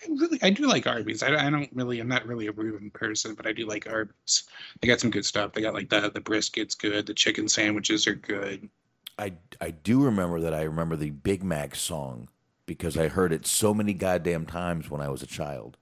I 0.04 0.10
really, 0.12 0.40
I 0.44 0.50
do 0.52 0.68
like 0.68 0.86
Arby's. 0.86 1.24
I, 1.24 1.48
I 1.48 1.50
don't 1.50 1.70
really, 1.74 2.00
I'm 2.00 2.08
not 2.08 2.26
really 2.28 2.48
a 2.48 2.52
Reuben 2.52 2.92
person, 2.92 3.34
but 3.36 3.48
I 3.48 3.52
do 3.54 3.66
like 3.66 3.88
Arby's. 3.88 4.44
They 4.82 4.88
got 4.88 5.00
some 5.00 5.10
good 5.10 5.26
stuff. 5.26 5.54
They 5.54 5.62
got 5.62 5.74
like 5.74 5.90
the 5.90 6.12
the 6.14 6.22
brisket's 6.22 6.76
good. 6.76 7.06
The 7.08 7.14
chicken 7.14 7.48
sandwiches 7.48 8.06
are 8.08 8.16
good. 8.16 8.70
I 9.18 9.34
I 9.60 9.72
do 9.72 10.04
remember 10.04 10.40
that 10.42 10.54
I 10.54 10.64
remember 10.64 10.96
the 10.96 11.10
Big 11.10 11.44
Mac 11.44 11.74
song 11.76 12.30
because 12.68 12.98
I 12.98 13.08
heard 13.08 13.32
it 13.34 13.48
so 13.48 13.74
many 13.74 13.94
goddamn 13.94 14.46
times 14.46 14.90
when 14.90 15.02
I 15.02 15.10
was 15.10 15.24
a 15.24 15.28
child. 15.28 15.78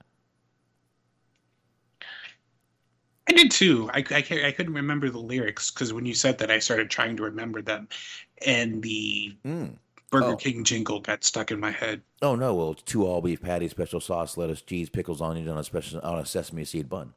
I 3.28 3.32
did 3.32 3.50
too. 3.50 3.90
I, 3.92 3.98
I, 3.98 4.22
can't- 4.22 4.44
I 4.44 4.52
couldn't 4.52 4.74
remember 4.74 5.10
the 5.10 5.18
lyrics 5.18 5.70
because 5.70 5.92
when 5.92 6.06
you 6.06 6.14
said 6.14 6.38
that, 6.38 6.50
I 6.50 6.60
started 6.60 6.90
trying 6.90 7.16
to 7.16 7.24
remember 7.24 7.60
them, 7.60 7.88
and 8.46 8.80
the 8.82 9.36
Mm. 9.44 9.76
Burger 10.10 10.26
Oh. 10.26 10.36
King 10.36 10.62
jingle 10.64 11.00
got 11.00 11.24
stuck 11.24 11.50
in 11.50 11.58
my 11.58 11.70
head. 11.70 12.00
Oh 12.22 12.36
no, 12.36 12.54
well 12.54 12.72
it's 12.72 12.82
two 12.82 13.04
all 13.04 13.20
beef 13.20 13.40
patties, 13.40 13.72
special 13.72 14.00
sauce, 14.00 14.36
lettuce, 14.36 14.62
cheese, 14.62 14.88
pickles, 14.88 15.20
onion 15.20 15.48
on 15.48 15.58
a 15.58 15.64
special 15.64 16.00
on 16.00 16.18
a 16.18 16.26
sesame 16.26 16.64
seed 16.64 16.88
bun. 16.88 17.12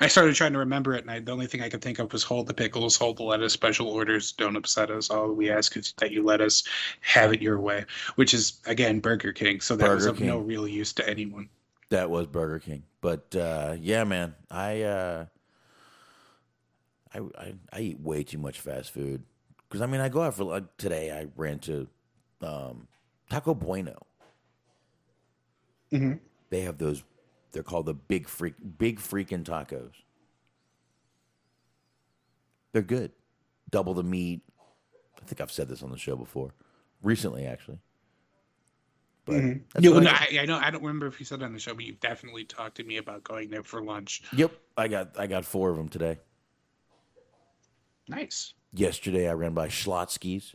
I 0.00 0.08
started 0.08 0.34
trying 0.34 0.52
to 0.52 0.58
remember 0.58 0.94
it, 0.94 1.02
and 1.02 1.10
I, 1.10 1.20
the 1.20 1.32
only 1.32 1.46
thing 1.46 1.62
I 1.62 1.68
could 1.68 1.80
think 1.80 1.98
of 1.98 2.12
was 2.12 2.22
hold 2.22 2.46
the 2.46 2.54
pickles, 2.54 2.96
hold 2.96 3.16
the 3.16 3.22
lettuce, 3.22 3.52
special 3.52 3.88
orders, 3.88 4.32
don't 4.32 4.56
upset 4.56 4.90
us. 4.90 5.08
All 5.08 5.32
we 5.32 5.50
ask 5.50 5.76
is 5.76 5.94
that 5.98 6.10
you 6.10 6.22
let 6.22 6.40
us 6.40 6.64
have 7.00 7.32
it 7.32 7.40
your 7.40 7.58
way, 7.60 7.84
which 8.16 8.34
is 8.34 8.60
again 8.66 9.00
Burger 9.00 9.32
King. 9.32 9.60
So 9.60 9.76
that 9.76 9.88
was 9.88 10.06
Burger 10.06 10.16
of 10.16 10.20
no 10.20 10.38
real 10.38 10.66
use 10.68 10.92
to 10.94 11.08
anyone. 11.08 11.48
That 11.90 12.10
was 12.10 12.26
Burger 12.26 12.58
King. 12.58 12.82
But 13.00 13.34
uh, 13.34 13.76
yeah, 13.80 14.04
man, 14.04 14.34
I, 14.50 14.82
uh, 14.82 15.26
I 17.14 17.18
I 17.18 17.54
I 17.72 17.80
eat 17.80 18.00
way 18.00 18.24
too 18.24 18.38
much 18.38 18.60
fast 18.60 18.90
food 18.90 19.22
because 19.68 19.80
I 19.82 19.86
mean 19.86 20.00
I 20.00 20.08
go 20.08 20.22
out 20.22 20.34
for 20.34 20.44
like 20.44 20.76
today. 20.76 21.10
I 21.12 21.26
ran 21.36 21.58
to 21.60 21.86
um, 22.42 22.86
Taco 23.30 23.54
Bueno. 23.54 23.96
Mhm. 25.92 26.20
They 26.50 26.60
have 26.62 26.78
those. 26.78 27.02
They're 27.52 27.62
called 27.62 27.86
the 27.86 27.94
big 27.94 28.28
freak, 28.28 28.54
big 28.78 28.98
freaking 28.98 29.42
tacos. 29.44 29.92
They're 32.72 32.82
good. 32.82 33.12
Double 33.70 33.94
the 33.94 34.02
meat. 34.02 34.40
I 35.20 35.24
think 35.24 35.40
I've 35.40 35.50
said 35.52 35.68
this 35.68 35.82
on 35.82 35.90
the 35.90 35.98
show 35.98 36.16
before, 36.16 36.52
recently 37.02 37.46
actually. 37.46 37.78
But 39.24 39.42
that's 39.74 39.84
You, 39.84 39.92
what 39.94 40.04
no, 40.04 40.10
I- 40.10 40.28
I, 40.32 40.38
I 40.40 40.46
know 40.46 40.56
I 40.58 40.70
don't 40.70 40.82
remember 40.82 41.06
if 41.06 41.18
you 41.20 41.26
said 41.26 41.42
it 41.42 41.44
on 41.44 41.52
the 41.52 41.58
show, 41.58 41.74
but 41.74 41.84
you've 41.84 42.00
definitely 42.00 42.44
talked 42.44 42.76
to 42.76 42.84
me 42.84 42.96
about 42.98 43.24
going 43.24 43.50
there 43.50 43.62
for 43.62 43.82
lunch. 43.82 44.22
Yep, 44.32 44.52
I 44.76 44.88
got 44.88 45.18
I 45.18 45.26
got 45.26 45.44
four 45.44 45.70
of 45.70 45.76
them 45.76 45.88
today. 45.88 46.18
Nice. 48.08 48.54
Yesterday, 48.72 49.28
I 49.28 49.32
ran 49.32 49.54
by 49.54 49.68
Schlotzsky's. 49.68 50.54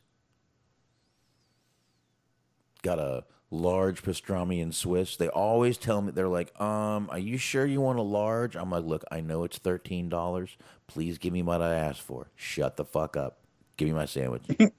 Got 2.82 3.00
a 3.00 3.26
large 3.50 4.04
pastrami 4.04 4.62
and 4.62 4.74
Swiss. 4.74 5.16
They 5.16 5.30
always 5.30 5.78
tell 5.78 6.02
me 6.02 6.12
they're 6.12 6.28
like, 6.28 6.60
"Um, 6.60 7.10
are 7.12 7.20
you 7.20 7.38
sure 7.38 7.66
you 7.66 7.82
want 7.82 8.00
a 8.00 8.04
large?" 8.04 8.56
I'm 8.56 8.70
like, 8.70 8.84
"Look, 8.84 9.04
I 9.12 9.22
know 9.22 9.44
it's 9.44 9.58
thirteen 9.58 10.10
dollars. 10.10 10.58
Please 10.88 11.18
give 11.18 11.34
me 11.34 11.42
what 11.42 11.62
I 11.62 11.74
asked 11.74 12.02
for. 12.02 12.28
Shut 12.36 12.78
the 12.78 12.86
fuck 12.86 13.16
up. 13.16 13.40
Give 13.78 13.88
me 13.88 13.94
my 13.94 14.06
sandwich. 14.06 14.44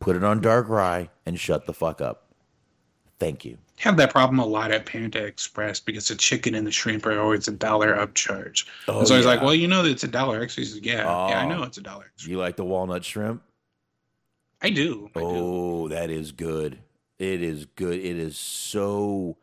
Put 0.00 0.16
it 0.16 0.24
on 0.24 0.40
dark 0.40 0.68
rye 0.68 1.10
and 1.26 1.38
shut 1.38 1.66
the 1.66 1.74
fuck 1.74 2.00
up. 2.00 2.32
Thank 3.18 3.44
you." 3.44 3.58
Have 3.78 3.96
that 3.96 4.10
problem 4.10 4.38
a 4.38 4.46
lot 4.46 4.70
at 4.72 4.86
Panda 4.86 5.24
Express 5.24 5.80
because 5.80 6.08
the 6.08 6.14
chicken 6.16 6.54
and 6.54 6.66
the 6.66 6.70
shrimp 6.72 7.06
are 7.06 7.20
always 7.20 7.46
a 7.48 7.52
dollar 7.52 7.94
upcharge. 7.96 8.66
Oh, 8.88 9.04
so 9.04 9.14
I 9.14 9.18
was 9.18 9.26
like, 9.26 9.40
well, 9.42 9.54
you 9.54 9.68
know 9.68 9.84
it's 9.84 10.04
a 10.04 10.08
dollar 10.08 10.40
extra. 10.42 10.62
He 10.64 10.68
says, 10.68 10.80
yeah, 10.80 11.04
yeah, 11.04 11.40
I 11.40 11.44
Oh. 11.44 11.48
know 11.48 11.62
it's 11.62 11.78
a 11.78 11.82
dollar 11.82 12.06
extra. 12.12 12.30
You 12.30 12.38
like 12.38 12.56
the 12.56 12.64
walnut 12.64 13.04
shrimp? 13.04 13.42
I 14.60 14.70
do. 14.70 15.08
I 15.14 15.20
do. 15.20 15.26
Oh, 15.26 15.88
that 15.88 16.10
is 16.10 16.32
good. 16.32 16.78
It 17.18 17.42
is 17.42 17.66
good. 17.76 17.98
It 17.98 18.16
is 18.18 18.36
so 18.36 19.36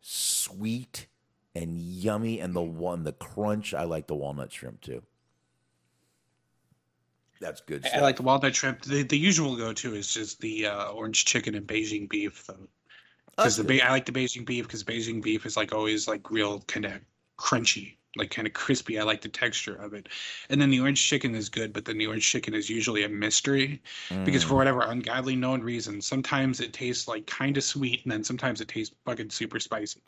sweet 0.00 1.06
and 1.54 1.76
yummy, 1.80 2.38
and 2.40 2.54
the 2.54 2.62
one 2.62 3.02
the 3.02 3.12
crunch. 3.12 3.74
I 3.74 3.82
like 3.84 4.06
the 4.06 4.14
walnut 4.14 4.52
shrimp 4.52 4.80
too. 4.80 5.02
That's 7.40 7.60
good. 7.62 7.84
I- 7.84 7.88
Stuff. 7.88 7.98
I 8.00 8.02
like 8.02 8.16
the 8.16 8.22
walnut 8.22 8.54
shrimp. 8.54 8.82
The, 8.82 9.02
the 9.02 9.18
usual 9.18 9.56
go 9.56 9.72
to 9.72 9.94
is 9.94 10.12
just 10.12 10.40
the 10.40 10.66
uh, 10.66 10.90
orange 10.90 11.24
chicken 11.24 11.54
and 11.54 11.66
Beijing 11.66 12.08
beef, 12.08 12.46
though. 12.46 12.68
Because 13.40 13.56
the 13.56 13.64
Be- 13.64 13.82
I 13.82 13.90
like 13.90 14.06
the 14.06 14.12
Beijing 14.12 14.44
beef 14.44 14.66
because 14.66 14.84
Beijing 14.84 15.22
beef 15.22 15.46
is 15.46 15.56
like 15.56 15.72
always 15.72 16.06
like 16.06 16.30
real 16.30 16.60
kind 16.62 16.84
of 16.84 16.92
crunchy, 17.38 17.96
like 18.16 18.30
kind 18.30 18.46
of 18.46 18.52
crispy. 18.52 18.98
I 18.98 19.02
like 19.02 19.22
the 19.22 19.28
texture 19.28 19.74
of 19.76 19.94
it. 19.94 20.08
And 20.50 20.60
then 20.60 20.70
the 20.70 20.80
orange 20.80 21.02
chicken 21.02 21.34
is 21.34 21.48
good, 21.48 21.72
but 21.72 21.84
then 21.86 21.96
the 21.96 22.06
orange 22.06 22.28
chicken 22.28 22.52
is 22.54 22.68
usually 22.68 23.04
a 23.04 23.08
mystery 23.08 23.82
because 24.24 24.44
Mm. 24.44 24.48
for 24.48 24.54
whatever 24.56 24.82
ungodly 24.82 25.36
known 25.36 25.62
reason, 25.62 26.00
sometimes 26.02 26.60
it 26.60 26.72
tastes 26.72 27.08
like 27.08 27.26
kind 27.26 27.56
of 27.56 27.64
sweet, 27.64 28.02
and 28.04 28.12
then 28.12 28.22
sometimes 28.24 28.60
it 28.60 28.68
tastes 28.68 28.94
fucking 29.06 29.30
super 29.30 29.58
spicy. 29.58 30.02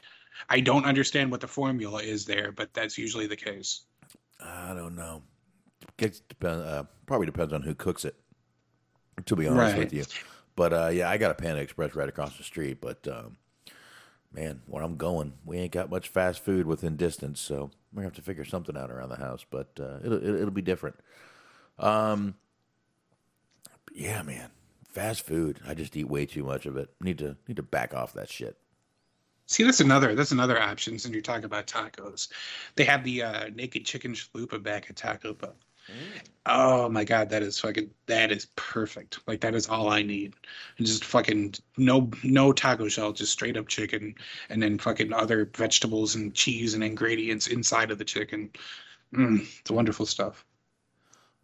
I 0.50 0.60
don't 0.60 0.84
understand 0.84 1.30
what 1.30 1.40
the 1.40 1.48
formula 1.48 2.02
is 2.02 2.24
there, 2.26 2.52
but 2.52 2.74
that's 2.74 2.98
usually 2.98 3.26
the 3.26 3.36
case. 3.36 3.82
I 4.40 4.74
don't 4.74 4.94
know. 4.96 5.22
Gets 5.96 6.20
depend, 6.20 6.62
uh, 6.62 6.84
probably 7.06 7.26
depends 7.26 7.52
on 7.52 7.62
who 7.62 7.74
cooks 7.74 8.04
it. 8.04 8.14
To 9.26 9.36
be 9.36 9.46
honest 9.46 9.76
with 9.76 9.92
Right. 9.92 9.92
you, 9.92 10.04
but 10.56 10.72
uh, 10.72 10.88
yeah, 10.88 11.08
I 11.08 11.16
got 11.18 11.30
a 11.30 11.34
Panda 11.34 11.60
Express 11.60 11.94
right 11.94 12.08
across 12.08 12.36
the 12.36 12.44
street. 12.44 12.80
But 12.80 13.06
um, 13.08 13.36
man, 14.32 14.62
where 14.66 14.82
I'm 14.82 14.96
going, 14.96 15.34
we 15.44 15.58
ain't 15.58 15.72
got 15.72 15.90
much 15.90 16.08
fast 16.08 16.44
food 16.44 16.66
within 16.66 16.96
distance, 16.96 17.40
so 17.40 17.70
we're 17.92 18.02
gonna 18.02 18.06
have 18.06 18.14
to 18.14 18.22
figure 18.22 18.44
something 18.44 18.76
out 18.76 18.90
around 18.90 19.10
the 19.10 19.16
house. 19.16 19.44
But 19.48 19.68
uh, 19.80 19.98
it'll, 20.04 20.24
it'll 20.24 20.50
be 20.50 20.62
different. 20.62 20.96
Um, 21.78 22.34
yeah, 23.94 24.22
man, 24.22 24.50
fast 24.88 25.26
food. 25.26 25.60
I 25.66 25.74
just 25.74 25.96
eat 25.96 26.08
way 26.08 26.26
too 26.26 26.44
much 26.44 26.66
of 26.66 26.76
it. 26.76 26.90
Need 27.00 27.18
to 27.18 27.36
need 27.48 27.56
to 27.56 27.62
back 27.62 27.94
off 27.94 28.14
that 28.14 28.30
shit. 28.30 28.56
See, 29.46 29.64
that's 29.64 29.80
another 29.80 30.14
that's 30.14 30.32
another 30.32 30.60
option. 30.60 30.98
Since 30.98 31.12
you're 31.12 31.22
talking 31.22 31.44
about 31.44 31.66
tacos, 31.66 32.28
they 32.76 32.84
have 32.84 33.04
the 33.04 33.22
uh, 33.22 33.50
naked 33.54 33.84
chicken 33.84 34.14
chalupa 34.14 34.62
back 34.62 34.86
at 34.88 34.96
Taco 34.96 35.34
Bell. 35.34 35.54
Oh 36.46 36.88
my 36.88 37.04
god, 37.04 37.30
that 37.30 37.42
is 37.42 37.60
fucking 37.60 37.90
that 38.06 38.32
is 38.32 38.46
perfect. 38.56 39.20
Like 39.26 39.40
that 39.40 39.54
is 39.54 39.68
all 39.68 39.88
I 39.88 40.02
need. 40.02 40.34
And 40.78 40.86
just 40.86 41.04
fucking 41.04 41.54
no 41.76 42.10
no 42.24 42.52
taco 42.52 42.88
shell, 42.88 43.12
just 43.12 43.32
straight 43.32 43.56
up 43.56 43.68
chicken, 43.68 44.14
and 44.48 44.62
then 44.62 44.78
fucking 44.78 45.12
other 45.12 45.50
vegetables 45.54 46.14
and 46.14 46.34
cheese 46.34 46.74
and 46.74 46.82
ingredients 46.82 47.46
inside 47.46 47.90
of 47.90 47.98
the 47.98 48.04
chicken. 48.04 48.50
Mm, 49.14 49.46
it's 49.60 49.70
wonderful 49.70 50.06
stuff. 50.06 50.44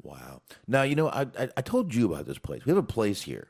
Wow. 0.02 0.42
Now 0.66 0.82
you 0.82 0.94
know 0.94 1.08
I, 1.08 1.26
I 1.38 1.48
I 1.56 1.62
told 1.62 1.94
you 1.94 2.12
about 2.12 2.26
this 2.26 2.38
place. 2.38 2.64
We 2.64 2.70
have 2.70 2.78
a 2.78 2.82
place 2.82 3.22
here 3.22 3.48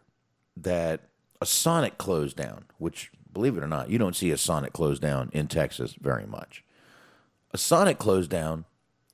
that 0.56 1.09
a 1.40 1.47
Sonic 1.47 1.98
closed 1.98 2.36
down, 2.36 2.65
which 2.78 3.10
believe 3.32 3.56
it 3.56 3.62
or 3.62 3.69
not, 3.69 3.90
you 3.90 3.98
don't 3.98 4.16
see 4.16 4.31
a 4.31 4.36
Sonic 4.36 4.73
closed 4.73 5.02
down 5.02 5.31
in 5.32 5.47
Texas 5.47 5.94
very 6.01 6.27
much. 6.27 6.65
A 7.52 7.59
Sonic 7.59 7.98
closed 7.98 8.31
down, 8.31 8.65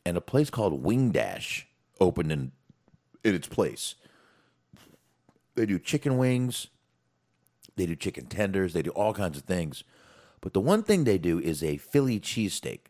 and 0.04 0.16
a 0.16 0.20
place 0.20 0.50
called 0.50 0.82
Wing 0.82 1.10
Dash 1.10 1.66
opened 2.00 2.32
in 2.32 2.52
in 3.24 3.34
its 3.34 3.48
place. 3.48 3.94
They 5.54 5.66
do 5.66 5.78
chicken 5.78 6.18
wings, 6.18 6.66
they 7.76 7.86
do 7.86 7.96
chicken 7.96 8.26
tenders, 8.26 8.72
they 8.72 8.82
do 8.82 8.90
all 8.90 9.14
kinds 9.14 9.38
of 9.38 9.44
things. 9.44 9.84
But 10.40 10.52
the 10.52 10.60
one 10.60 10.82
thing 10.82 11.04
they 11.04 11.18
do 11.18 11.38
is 11.38 11.62
a 11.62 11.78
Philly 11.78 12.20
cheesesteak. 12.20 12.80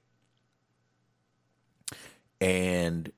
And 2.41 3.13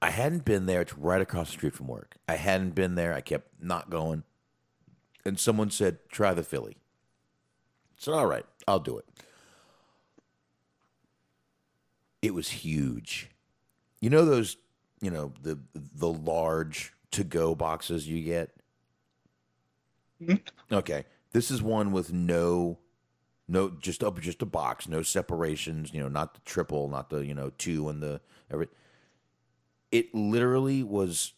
I 0.00 0.10
hadn't 0.10 0.44
been 0.44 0.66
there. 0.66 0.80
It's 0.80 0.96
right 0.96 1.20
across 1.20 1.48
the 1.48 1.54
street 1.54 1.74
from 1.74 1.88
work. 1.88 2.16
I 2.28 2.36
hadn't 2.36 2.74
been 2.74 2.94
there. 2.94 3.14
I 3.14 3.20
kept 3.20 3.62
not 3.62 3.90
going. 3.90 4.22
And 5.24 5.40
someone 5.40 5.70
said, 5.70 5.98
try 6.08 6.34
the 6.34 6.42
Philly. 6.42 6.76
Said, 7.96 8.14
all 8.14 8.26
right, 8.26 8.46
I'll 8.68 8.80
do 8.80 8.98
it. 8.98 9.06
It 12.24 12.32
was 12.32 12.48
huge. 12.48 13.28
You 14.00 14.08
know 14.08 14.24
those, 14.24 14.56
you 15.02 15.10
know, 15.10 15.34
the 15.42 15.58
the 15.74 16.08
large 16.08 16.94
to 17.10 17.22
go 17.22 17.54
boxes 17.54 18.08
you 18.08 18.24
get? 18.24 18.50
Mm-hmm. 20.22 20.74
Okay. 20.74 21.04
This 21.32 21.50
is 21.50 21.60
one 21.60 21.92
with 21.92 22.14
no 22.14 22.78
no 23.46 23.68
just 23.68 24.02
up 24.02 24.18
just 24.20 24.40
a 24.40 24.46
box, 24.46 24.88
no 24.88 25.02
separations, 25.02 25.92
you 25.92 26.00
know, 26.00 26.08
not 26.08 26.32
the 26.32 26.40
triple, 26.46 26.88
not 26.88 27.10
the, 27.10 27.26
you 27.26 27.34
know, 27.34 27.50
two 27.58 27.90
and 27.90 28.02
the 28.02 28.22
every 28.50 28.68
it 29.92 30.14
literally 30.14 30.82
was 30.82 31.34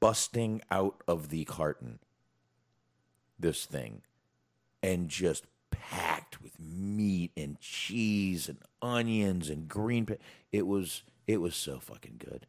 busting 0.00 0.62
out 0.70 1.02
of 1.06 1.28
the 1.28 1.44
carton 1.44 1.98
this 3.38 3.66
thing 3.66 4.00
and 4.82 5.10
just 5.10 5.44
packed 5.72 6.40
with 6.42 6.52
meat 6.60 7.32
and 7.36 7.58
cheese 7.60 8.48
and 8.48 8.58
onions 8.80 9.50
and 9.50 9.68
green 9.68 10.06
pe- 10.06 10.18
it 10.52 10.66
was 10.66 11.02
it 11.26 11.40
was 11.40 11.56
so 11.56 11.80
fucking 11.80 12.16
good 12.18 12.46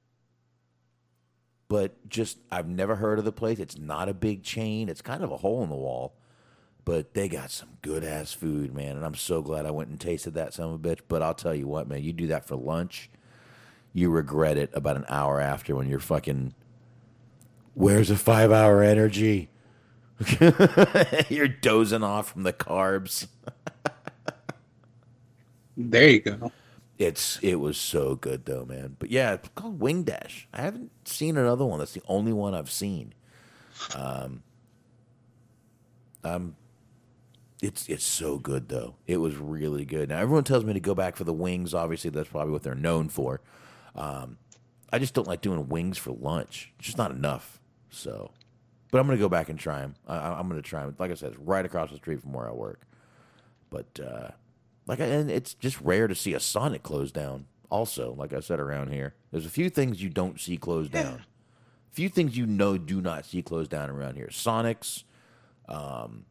but 1.73 2.07
just 2.07 2.37
I've 2.51 2.67
never 2.67 2.97
heard 2.97 3.17
of 3.17 3.25
the 3.25 3.31
place. 3.31 3.57
It's 3.57 3.79
not 3.79 4.07
a 4.07 4.13
big 4.13 4.43
chain. 4.43 4.89
It's 4.89 5.01
kind 5.01 5.23
of 5.23 5.31
a 5.31 5.37
hole 5.37 5.63
in 5.63 5.69
the 5.69 5.75
wall, 5.75 6.13
but 6.85 7.15
they 7.15 7.27
got 7.27 7.49
some 7.49 7.69
good 7.81 8.03
ass 8.03 8.31
food, 8.31 8.75
man. 8.75 8.95
And 8.95 9.03
I'm 9.03 9.15
so 9.15 9.41
glad 9.41 9.65
I 9.65 9.71
went 9.71 9.89
and 9.89 9.99
tasted 9.99 10.35
that 10.35 10.53
son 10.53 10.67
of 10.67 10.73
a 10.73 10.77
bitch. 10.77 10.99
But 11.07 11.23
I'll 11.23 11.33
tell 11.33 11.55
you 11.55 11.67
what, 11.67 11.87
man, 11.87 12.03
you 12.03 12.13
do 12.13 12.27
that 12.27 12.45
for 12.47 12.55
lunch, 12.55 13.09
you 13.91 14.11
regret 14.11 14.55
it 14.55 14.69
about 14.75 14.97
an 14.97 15.05
hour 15.09 15.41
after 15.41 15.75
when 15.75 15.89
you're 15.89 15.99
fucking. 15.99 16.53
Where's 17.73 18.11
a 18.11 18.17
five 18.17 18.51
hour 18.51 18.83
energy? 18.83 19.49
you're 21.29 21.47
dozing 21.47 22.03
off 22.03 22.31
from 22.31 22.43
the 22.43 22.53
carbs. 22.53 23.27
There 25.75 26.09
you 26.09 26.19
go. 26.21 26.51
It's 26.97 27.39
it 27.41 27.55
was 27.55 27.77
so 27.77 28.15
good 28.15 28.45
though, 28.45 28.65
man. 28.65 28.95
But 28.99 29.11
yeah, 29.11 29.33
it's 29.33 29.49
called 29.55 29.79
Wing 29.79 30.03
Dash. 30.03 30.47
I 30.53 30.61
haven't 30.61 30.91
seen 31.07 31.37
another 31.37 31.65
one. 31.65 31.79
That's 31.79 31.93
the 31.93 32.03
only 32.07 32.33
one 32.33 32.53
I've 32.53 32.71
seen. 32.71 33.13
Um, 33.89 34.43
um, 36.23 36.55
it's 37.61 37.87
it's 37.87 38.03
so 38.05 38.37
good 38.37 38.69
though. 38.69 38.95
It 39.07 39.17
was 39.17 39.35
really 39.37 39.85
good. 39.85 40.09
Now 40.09 40.19
everyone 40.19 40.43
tells 40.43 40.65
me 40.65 40.73
to 40.73 40.79
go 40.79 40.95
back 40.95 41.15
for 41.15 41.23
the 41.23 41.33
wings. 41.33 41.73
Obviously, 41.73 42.09
that's 42.09 42.29
probably 42.29 42.51
what 42.51 42.63
they're 42.63 42.75
known 42.75 43.09
for. 43.09 43.41
Um, 43.95 44.37
I 44.91 44.99
just 44.99 45.13
don't 45.13 45.27
like 45.27 45.41
doing 45.41 45.69
wings 45.69 45.97
for 45.97 46.11
lunch. 46.11 46.73
It's 46.77 46.87
just 46.87 46.97
not 46.97 47.11
enough. 47.11 47.59
So, 47.89 48.31
but 48.93 48.99
I'm 48.99 49.07
gonna 49.07 49.17
go 49.17 49.27
back 49.27 49.49
and 49.49 49.57
try 49.57 49.79
them. 49.79 49.95
I, 50.07 50.17
I- 50.17 50.39
I'm 50.39 50.47
gonna 50.47 50.61
try 50.61 50.85
them. 50.85 50.95
Like 50.99 51.09
I 51.09 51.15
said, 51.15 51.31
it's 51.31 51.39
right 51.39 51.65
across 51.65 51.89
the 51.89 51.95
street 51.97 52.21
from 52.21 52.31
where 52.31 52.47
I 52.47 52.51
work. 52.51 52.81
But 53.71 53.99
uh, 53.99 54.29
like, 54.85 54.99
I- 54.99 55.05
and 55.05 55.31
it's 55.31 55.55
just 55.55 55.81
rare 55.81 56.07
to 56.07 56.13
see 56.13 56.35
a 56.35 56.39
Sonic 56.39 56.83
close 56.83 57.11
down. 57.11 57.47
Also, 57.71 58.13
like 58.13 58.33
I 58.33 58.39
said 58.39 58.59
around 58.59 58.93
here, 58.93 59.15
there's 59.31 59.47
a 59.47 59.49
few 59.49 59.71
things 59.71 60.03
you 60.03 60.09
don't 60.09 60.39
see 60.39 60.57
closed 60.57 60.91
down. 60.91 61.25
A 61.91 61.95
few 61.95 62.07
things 62.07 62.37
you 62.37 62.45
know 62.45 62.77
do 62.77 63.01
not 63.01 63.25
see 63.25 63.41
closed 63.41 63.71
down 63.71 63.89
around 63.89 64.15
here. 64.15 64.27
Sonics, 64.31 65.03
um, 65.67 66.25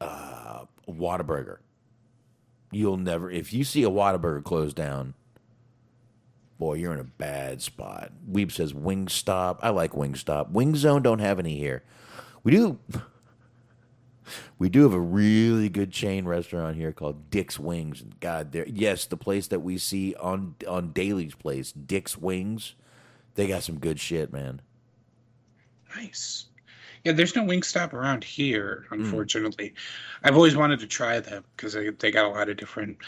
uh, 0.00 0.64
Whataburger. 0.88 1.58
You'll 2.72 2.96
never, 2.96 3.30
if 3.30 3.52
you 3.52 3.62
see 3.64 3.82
a 3.82 3.90
Whataburger 3.90 4.42
closed 4.42 4.76
down, 4.76 5.12
boy, 6.60 6.74
you're 6.74 6.92
in 6.92 7.00
a 7.00 7.04
bad 7.04 7.62
spot. 7.62 8.12
Weeb 8.30 8.52
says 8.52 8.74
Wingstop. 8.74 9.58
I 9.62 9.70
like 9.70 9.92
Wingstop. 9.92 10.50
Wing 10.52 10.76
Zone 10.76 11.02
don't 11.02 11.18
have 11.18 11.40
any 11.40 11.58
here. 11.58 11.82
We 12.44 12.52
do. 12.52 12.78
We 14.60 14.68
do 14.68 14.82
have 14.84 14.92
a 14.92 15.00
really 15.00 15.68
good 15.68 15.90
chain 15.90 16.24
restaurant 16.24 16.76
here 16.76 16.92
called 16.92 17.30
Dick's 17.30 17.58
Wings, 17.58 18.04
God, 18.20 18.52
there, 18.52 18.68
yes, 18.68 19.04
the 19.06 19.16
place 19.16 19.48
that 19.48 19.58
we 19.58 19.76
see 19.76 20.14
on 20.14 20.54
on 20.68 20.92
Daily's 20.92 21.34
Place, 21.34 21.72
Dick's 21.72 22.16
Wings, 22.16 22.76
they 23.34 23.48
got 23.48 23.64
some 23.64 23.80
good 23.80 23.98
shit, 23.98 24.32
man. 24.32 24.60
Nice. 25.96 26.46
Yeah, 27.04 27.12
there's 27.12 27.34
no 27.34 27.42
Wingstop 27.44 27.94
around 27.94 28.24
here, 28.24 28.84
Hmm. 28.88 28.96
unfortunately. 28.96 29.72
I've 30.22 30.34
always 30.36 30.54
wanted 30.54 30.80
to 30.80 30.86
try 30.86 31.18
them 31.18 31.44
because 31.56 31.72
they, 31.72 31.88
they 31.88 32.10
got 32.10 32.26
a 32.26 32.28
lot 32.28 32.50
of 32.50 32.58
different 32.58 32.98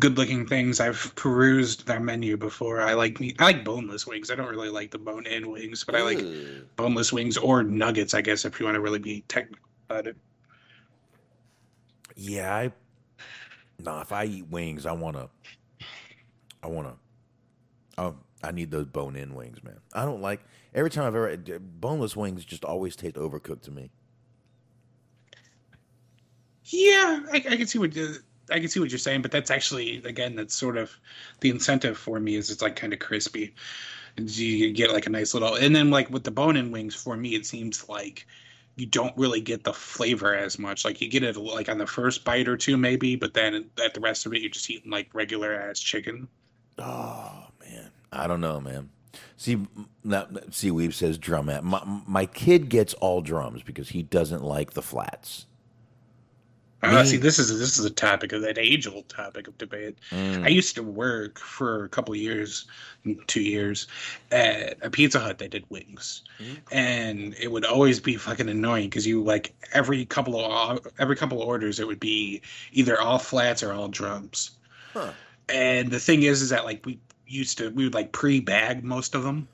good-looking 0.00 0.46
things. 0.46 0.80
I've 0.80 1.14
perused 1.14 1.86
their 1.86 2.00
menu 2.00 2.36
before. 2.36 2.80
I 2.80 2.94
like 2.94 3.20
meat. 3.20 3.36
I 3.38 3.44
like 3.44 3.64
boneless 3.64 4.04
wings. 4.04 4.32
I 4.32 4.34
don't 4.34 4.48
really 4.48 4.68
like 4.68 4.90
the 4.90 4.98
bone-in 4.98 5.48
wings, 5.48 5.84
but 5.84 5.94
I 5.94 6.02
like 6.02 6.24
boneless 6.74 7.12
wings 7.12 7.36
or 7.36 7.62
nuggets. 7.62 8.14
I 8.14 8.20
guess 8.20 8.44
if 8.44 8.58
you 8.58 8.66
want 8.66 8.74
to 8.74 8.80
really 8.80 8.98
be 8.98 9.22
technical 9.28 9.64
about 9.88 10.08
it. 10.08 10.16
Yeah, 12.16 12.54
I. 12.54 12.72
Nah, 13.78 14.00
if 14.00 14.10
I 14.10 14.24
eat 14.24 14.48
wings, 14.48 14.86
I 14.86 14.92
wanna. 14.92 15.28
I 16.62 16.66
wanna. 16.66 16.94
Oh, 17.98 18.16
I 18.42 18.52
need 18.52 18.70
those 18.70 18.86
bone-in 18.86 19.34
wings, 19.34 19.62
man. 19.64 19.78
I 19.92 20.04
don't 20.04 20.20
like 20.20 20.40
every 20.74 20.90
time 20.90 21.04
I've 21.04 21.14
ever 21.14 21.36
boneless 21.36 22.16
wings 22.16 22.44
just 22.44 22.64
always 22.64 22.96
taste 22.96 23.16
overcooked 23.16 23.62
to 23.62 23.70
me. 23.70 23.90
Yeah, 26.64 27.20
I, 27.32 27.36
I 27.36 27.56
can 27.56 27.66
see 27.66 27.78
what 27.78 27.96
I 28.50 28.60
can 28.60 28.68
see 28.68 28.80
what 28.80 28.90
you're 28.90 28.98
saying, 28.98 29.22
but 29.22 29.30
that's 29.30 29.50
actually 29.50 29.98
again 30.04 30.36
that's 30.36 30.54
sort 30.54 30.76
of 30.76 30.96
the 31.40 31.50
incentive 31.50 31.96
for 31.96 32.20
me 32.20 32.36
is 32.36 32.50
it's 32.50 32.62
like 32.62 32.76
kind 32.76 32.92
of 32.92 32.98
crispy. 32.98 33.54
And 34.16 34.34
You 34.34 34.72
get 34.72 34.92
like 34.92 35.06
a 35.06 35.10
nice 35.10 35.34
little, 35.34 35.56
and 35.56 35.76
then 35.76 35.90
like 35.90 36.08
with 36.10 36.24
the 36.24 36.30
bone-in 36.30 36.70
wings, 36.70 36.94
for 36.94 37.16
me 37.16 37.34
it 37.34 37.44
seems 37.44 37.88
like 37.88 38.26
you 38.76 38.86
don't 38.86 39.16
really 39.16 39.40
get 39.40 39.64
the 39.64 39.72
flavor 39.72 40.34
as 40.34 40.58
much. 40.58 40.84
Like 40.84 41.00
you 41.00 41.08
get 41.08 41.22
it 41.22 41.36
like 41.36 41.68
on 41.68 41.78
the 41.78 41.86
first 41.86 42.24
bite 42.24 42.48
or 42.48 42.56
two 42.56 42.76
maybe, 42.76 43.16
but 43.16 43.34
then 43.34 43.70
at 43.82 43.94
the 43.94 44.00
rest 44.00 44.26
of 44.26 44.34
it 44.34 44.40
you're 44.40 44.50
just 44.50 44.70
eating 44.70 44.90
like 44.90 45.14
regular 45.14 45.54
ass 45.54 45.80
chicken. 45.80 46.28
Oh 46.78 47.46
man, 47.60 47.90
I 48.16 48.26
don't 48.26 48.40
know, 48.40 48.60
man. 48.60 48.90
See, 49.36 49.66
now, 50.04 50.26
see, 50.50 50.70
Weeb 50.70 50.92
says 50.92 51.18
drumette. 51.18 51.62
My, 51.62 51.82
my 52.06 52.26
kid 52.26 52.68
gets 52.68 52.94
all 52.94 53.20
drums 53.20 53.62
because 53.62 53.90
he 53.90 54.02
doesn't 54.02 54.42
like 54.42 54.72
the 54.72 54.82
flats. 54.82 55.46
Uh, 56.82 57.02
see, 57.04 57.16
this 57.16 57.38
is 57.38 57.58
this 57.58 57.78
is 57.78 57.84
a 57.84 57.90
topic 57.90 58.32
of 58.32 58.42
that 58.42 58.58
age-old 58.58 59.08
topic 59.08 59.48
of 59.48 59.56
debate. 59.58 59.98
Mm. 60.10 60.44
I 60.44 60.48
used 60.48 60.74
to 60.76 60.82
work 60.82 61.38
for 61.38 61.84
a 61.84 61.88
couple 61.88 62.12
of 62.14 62.20
years, 62.20 62.66
two 63.26 63.40
years, 63.40 63.88
at 64.30 64.76
a 64.82 64.90
Pizza 64.90 65.18
Hut 65.18 65.38
that 65.38 65.50
did 65.50 65.64
wings, 65.70 66.22
Mm. 66.38 66.58
and 66.70 67.34
it 67.40 67.50
would 67.50 67.64
always 67.64 67.98
be 67.98 68.16
fucking 68.16 68.48
annoying 68.48 68.88
because 68.88 69.06
you 69.06 69.24
like 69.24 69.54
every 69.72 70.04
couple 70.04 70.38
of 70.38 70.86
every 70.98 71.16
couple 71.16 71.40
of 71.42 71.48
orders 71.48 71.80
it 71.80 71.86
would 71.86 71.98
be 71.98 72.42
either 72.72 73.00
all 73.00 73.18
flats 73.18 73.62
or 73.62 73.72
all 73.72 73.88
drums. 73.88 74.52
Huh. 74.92 75.12
And 75.48 75.90
the 75.90 76.00
thing 76.00 76.22
is, 76.22 76.42
is 76.42 76.50
that 76.50 76.64
like 76.64 76.84
we 76.84 77.00
used 77.26 77.58
to 77.58 77.70
we 77.70 77.84
would 77.84 77.94
like 77.94 78.12
pre-bag 78.12 78.84
most 78.84 79.14
of 79.14 79.22
them. 79.22 79.48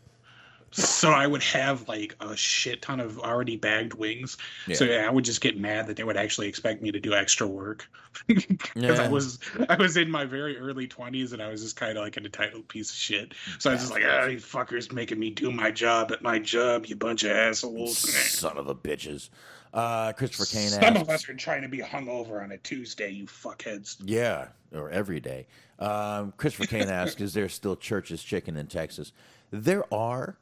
So 0.74 1.11
I 1.11 1.27
would 1.27 1.43
have 1.43 1.86
like 1.86 2.16
a 2.20 2.35
shit 2.35 2.81
ton 2.81 2.99
of 2.99 3.19
already 3.19 3.57
bagged 3.59 3.93
wings. 3.93 4.39
So 4.73 4.85
Yeah. 4.85 5.01
yeah, 5.03 5.07
I 5.07 5.11
would 5.11 5.24
just 5.24 5.43
get 5.43 5.59
mad 5.59 5.86
that 5.86 5.97
they 5.97 6.05
would 6.05 6.16
actually 6.16 6.49
expect 6.49 6.81
me 6.81 6.90
to 6.90 6.99
do 6.99 7.12
extra 7.12 7.47
work 7.47 7.86
because 8.27 8.70
Yeah. 8.74 9.03
I 9.03 9.09
was 9.09 9.39
I 9.69 9.77
was 9.77 9.99
in 9.99 10.11
my 10.11 10.24
very 10.24 10.57
early 10.57 10.86
twenties 10.86 11.35
and 11.35 11.43
I 11.43 11.49
was 11.49 11.62
just 11.62 11.77
kind 11.77 11.99
of 11.99 12.03
like 12.05 12.16
an 12.16 12.24
entitled 12.24 12.69
piece 12.69 12.89
of 12.90 12.97
shit. 12.97 13.35
So 13.59 13.69
I 13.69 13.74
was 13.74 13.82
just 13.82 13.93
like, 13.93 14.03
ah, 14.07 14.24
you 14.24 14.39
fuckers 14.39 14.90
making 14.93 15.19
me 15.19 15.28
do 15.28 15.53
my 15.53 15.70
job 15.70 16.11
at 16.11 16.23
my 16.23 16.39
job, 16.39 16.86
you 16.86 16.97
bunch 16.97 17.24
of 17.24 17.32
assholes. 17.32 17.99
Son 17.99 18.57
of 18.57 18.66
a 18.66 18.74
bitches. 18.74 19.28
Uh, 19.73 20.12
Christopher 20.12 20.44
Kane 20.44 20.69
Some 20.69 20.97
of 20.97 21.09
us 21.09 21.28
are 21.28 21.35
trying 21.35 21.62
to 21.62 21.69
be 21.69 21.78
hungover 21.78 22.43
on 22.43 22.53
a 22.53 22.59
Tuesday, 22.59 23.11
you 23.11 23.24
fuckheads. 23.24 23.97
yeah, 24.05 24.49
or 24.74 24.90
every 24.90 25.19
day. 25.19 25.47
Um, 25.78 26.35
Christopher 26.36 26.66
Kane 26.66 26.89
asks, 26.89 27.20
is 27.20 27.32
there 27.32 27.49
still 27.49 27.77
Church's 27.77 28.23
Chicken 28.23 28.57
in 28.57 28.66
Texas? 28.66 29.12
There 29.51 29.85
are, 29.93 30.36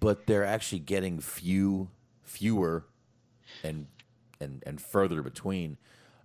but 0.00 0.26
they're 0.26 0.44
actually 0.44 0.80
getting 0.80 1.20
few, 1.20 1.88
fewer, 2.24 2.84
and 3.62 3.86
and 4.40 4.62
and 4.66 4.80
further 4.80 5.22
between. 5.22 5.76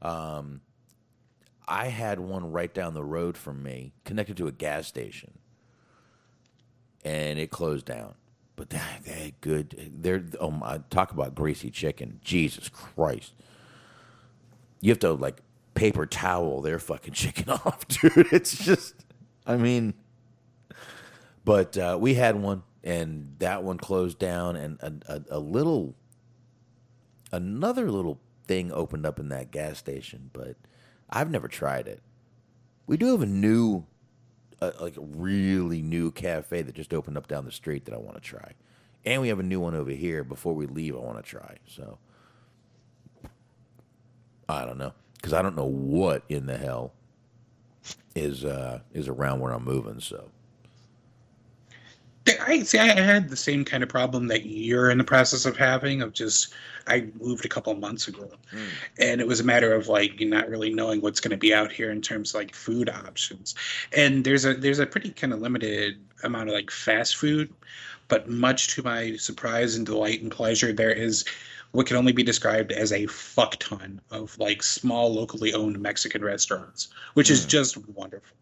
Um, 0.02 0.62
I 1.68 1.88
had 1.88 2.20
one 2.20 2.52
right 2.52 2.74
down 2.74 2.96
the 2.96 3.04
road 3.04 3.38
from 3.38 3.62
me, 3.62 3.94
connected 4.06 4.38
to 4.38 4.48
a 4.48 4.52
gas 4.52 4.88
station, 4.88 5.38
and 7.06 7.38
it 7.38 7.52
closed 7.52 7.86
down. 7.86 8.16
But 8.60 8.72
they 8.72 8.82
they 9.06 9.34
good. 9.40 9.90
They're 10.02 10.26
oh 10.38 10.52
my, 10.52 10.82
talk 10.90 11.14
about 11.14 11.34
greasy 11.34 11.72
chicken. 11.72 12.20
Jesus 12.22 12.68
Christ! 12.68 13.34
You 14.82 14.92
have 14.92 15.00
to 15.00 15.14
like 15.14 15.42
paper 15.76 16.06
towel 16.06 16.62
their 16.62 16.78
fucking 16.78 17.14
chicken 17.14 17.50
off, 17.66 17.88
dude. 17.88 18.34
It's 18.34 18.58
just, 18.58 18.96
I 19.48 19.56
mean, 19.56 19.94
but 21.46 21.78
uh, 21.78 21.98
we 22.02 22.16
had 22.16 22.36
one, 22.36 22.64
and 22.84 23.36
that 23.40 23.64
one 23.64 23.78
closed 23.78 24.20
down, 24.20 24.58
and 24.58 24.78
a, 24.82 24.94
a, 25.08 25.38
a 25.38 25.40
little, 25.40 25.96
another 27.32 27.90
little 27.90 28.20
thing 28.46 28.74
opened 28.74 29.06
up 29.06 29.22
in 29.22 29.30
that 29.30 29.52
gas 29.52 29.78
station, 29.78 30.32
but 30.34 30.58
I've 31.10 31.32
never 31.32 31.48
tried 31.48 31.88
it. 31.88 32.02
We 32.88 32.98
do 32.98 33.12
have 33.12 33.22
a 33.22 33.26
new, 33.26 33.86
uh, 34.62 34.72
like 34.80 34.98
a 34.98 35.02
really 35.02 35.82
new 35.82 36.12
cafe 36.12 36.62
that 36.62 36.76
just 36.76 36.94
opened 36.94 37.18
up 37.18 37.28
down 37.28 37.46
the 37.46 37.52
street 37.52 37.86
that 37.86 37.94
I 37.94 37.98
want 37.98 38.16
to 38.16 38.22
try, 38.22 38.54
and 39.06 39.22
we 39.22 39.30
have 39.30 39.40
a 39.40 39.44
new 39.44 39.60
one 39.60 39.76
over 39.76 39.92
here. 39.92 40.24
Before 40.24 40.54
we 40.54 40.66
leave, 40.66 40.96
I 40.96 41.00
want 41.00 41.18
to 41.18 41.24
try. 41.24 41.58
So 41.68 41.98
I 44.48 44.66
don't 44.66 44.78
know 44.78 44.94
because 45.16 45.34
I 45.34 45.42
don't 45.42 45.56
know 45.56 45.66
what 45.66 46.24
in 46.30 46.46
the 46.46 46.58
hell 46.58 46.94
is 48.16 48.46
uh, 48.46 48.80
is 48.94 49.08
around 49.08 49.40
where 49.40 49.52
I'm 49.54 49.64
moving. 49.64 50.00
So 50.00 50.30
I 52.42 52.64
see. 52.64 52.78
I 52.78 53.00
had 53.00 53.30
the 53.30 53.36
same 53.36 53.66
kind 53.66 53.84
of 53.84 53.90
problem 53.90 54.28
that 54.28 54.46
you're 54.46 54.90
in 54.90 54.98
the 54.98 55.04
process 55.04 55.46
of 55.46 55.58
having. 55.58 56.02
Of 56.02 56.14
just, 56.14 56.54
I 56.88 57.08
moved 57.20 57.46
a 57.46 57.50
couple 57.50 57.72
of 57.74 57.80
months 57.80 58.08
ago, 58.08 58.30
hmm. 58.52 58.68
and 59.00 59.22
it 59.22 59.28
was 59.28 59.40
a 59.40 59.44
matter 59.44 59.74
of 59.74 59.88
like 59.88 60.20
you 60.20 60.28
not 60.28 60.50
really 60.50 60.74
knowing 60.74 61.02
what's 61.02 61.20
going 61.20 61.32
to 61.32 61.38
be 61.38 61.54
out 61.54 61.72
here 61.72 61.92
in 61.92 62.02
terms 62.02 62.32
of 62.32 62.36
like 62.36 62.56
food 62.56 62.90
options. 62.90 63.56
And 63.96 64.24
there's 64.24 64.46
a 64.46 64.54
there's 64.54 64.80
a 64.80 64.86
pretty 64.86 65.12
kind 65.12 65.34
of 65.34 65.42
limited 65.42 66.00
amount 66.24 66.50
of 66.50 66.56
like 66.56 66.72
fast 66.72 67.16
food, 67.16 67.54
but 68.08 68.30
much 68.30 68.76
to 68.76 68.84
my 68.84 69.16
surprise 69.16 69.76
and 69.76 69.86
delight 69.86 70.22
and 70.22 70.32
pleasure, 70.32 70.74
there 70.74 70.92
is 70.92 71.26
what 71.72 71.86
can 71.86 71.98
only 71.98 72.12
be 72.12 72.24
described 72.24 72.72
as 72.72 72.92
a 72.92 73.06
fuck 73.06 73.56
ton 73.58 74.02
of 74.12 74.38
like 74.40 74.64
small 74.64 75.14
locally 75.14 75.54
owned 75.54 75.80
Mexican 75.80 76.24
restaurants, 76.24 76.90
which 77.14 77.30
is 77.30 77.44
hmm. 77.44 77.50
just 77.50 77.78
wonderful. 77.90 78.36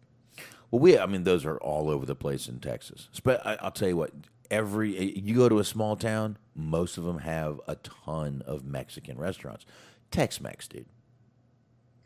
Well, 0.70 0.80
we, 0.80 0.98
I 0.98 1.06
mean, 1.06 1.24
those 1.24 1.44
are 1.44 1.56
all 1.58 1.88
over 1.88 2.04
the 2.04 2.14
place 2.14 2.48
in 2.48 2.60
Texas. 2.60 3.08
But 3.24 3.44
I, 3.46 3.56
I'll 3.60 3.70
tell 3.70 3.88
you 3.88 3.96
what, 3.96 4.12
every, 4.50 5.18
you 5.18 5.34
go 5.34 5.48
to 5.48 5.58
a 5.58 5.64
small 5.64 5.96
town, 5.96 6.36
most 6.54 6.98
of 6.98 7.04
them 7.04 7.18
have 7.18 7.60
a 7.66 7.76
ton 7.76 8.42
of 8.46 8.64
Mexican 8.64 9.16
restaurants. 9.18 9.64
Tex 10.10 10.40
Mex, 10.40 10.68
dude. 10.68 10.86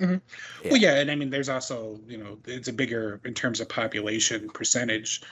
Mm-hmm. 0.01 0.69
Well, 0.69 0.81
yeah, 0.81 0.95
and 0.97 1.11
I 1.13 1.15
mean, 1.15 1.31
there's 1.31 1.49
also, 1.49 2.01
you 2.09 2.19
know, 2.19 2.39
it's 2.47 2.67
a 2.67 2.73
bigger 2.73 3.21
in 3.25 3.35
terms 3.35 3.61
of 3.61 3.69
population 3.69 4.49
percentage. 4.49 5.23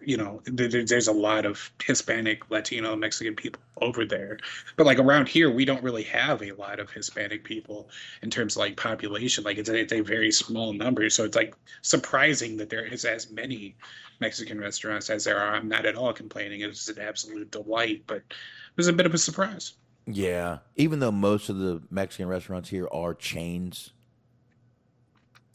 You 0.00 0.16
know, 0.16 0.40
there, 0.44 0.68
there- 0.68 0.84
there's 0.86 1.08
a 1.08 1.12
lot 1.12 1.44
of 1.44 1.70
Hispanic, 1.82 2.50
Latino, 2.50 2.96
Mexican 2.96 3.34
people 3.34 3.60
over 3.80 4.04
there, 4.04 4.38
but 4.76 4.86
like 4.86 4.98
around 4.98 5.28
here, 5.28 5.50
we 5.50 5.64
don't 5.64 5.82
really 5.82 6.04
have 6.04 6.42
a 6.42 6.52
lot 6.52 6.80
of 6.80 6.90
Hispanic 6.90 7.44
people 7.44 7.88
in 8.22 8.30
terms 8.30 8.56
of 8.56 8.60
like 8.60 8.76
population. 8.76 9.44
Like 9.44 9.58
it's 9.58 9.68
a, 9.68 9.74
it's 9.76 9.92
a 9.92 10.00
very 10.00 10.30
small 10.30 10.72
number, 10.72 11.08
so 11.10 11.24
it's 11.24 11.36
like 11.36 11.54
surprising 11.82 12.56
that 12.58 12.70
there 12.70 12.84
is 12.84 13.04
as 13.04 13.30
many 13.30 13.76
Mexican 14.20 14.60
restaurants 14.60 15.10
as 15.10 15.24
there 15.24 15.38
are. 15.38 15.54
I'm 15.54 15.68
not 15.68 15.86
at 15.86 15.96
all 15.96 16.12
complaining; 16.12 16.60
it's 16.62 16.88
an 16.88 16.98
absolute 17.00 17.50
delight, 17.50 18.02
but 18.06 18.18
it 18.18 18.76
was 18.76 18.88
a 18.88 18.92
bit 18.92 19.06
of 19.06 19.14
a 19.14 19.18
surprise. 19.18 19.74
Yeah. 20.06 20.58
Even 20.76 21.00
though 21.00 21.12
most 21.12 21.48
of 21.48 21.58
the 21.58 21.82
Mexican 21.90 22.28
restaurants 22.28 22.70
here 22.70 22.88
are 22.90 23.14
chains, 23.14 23.90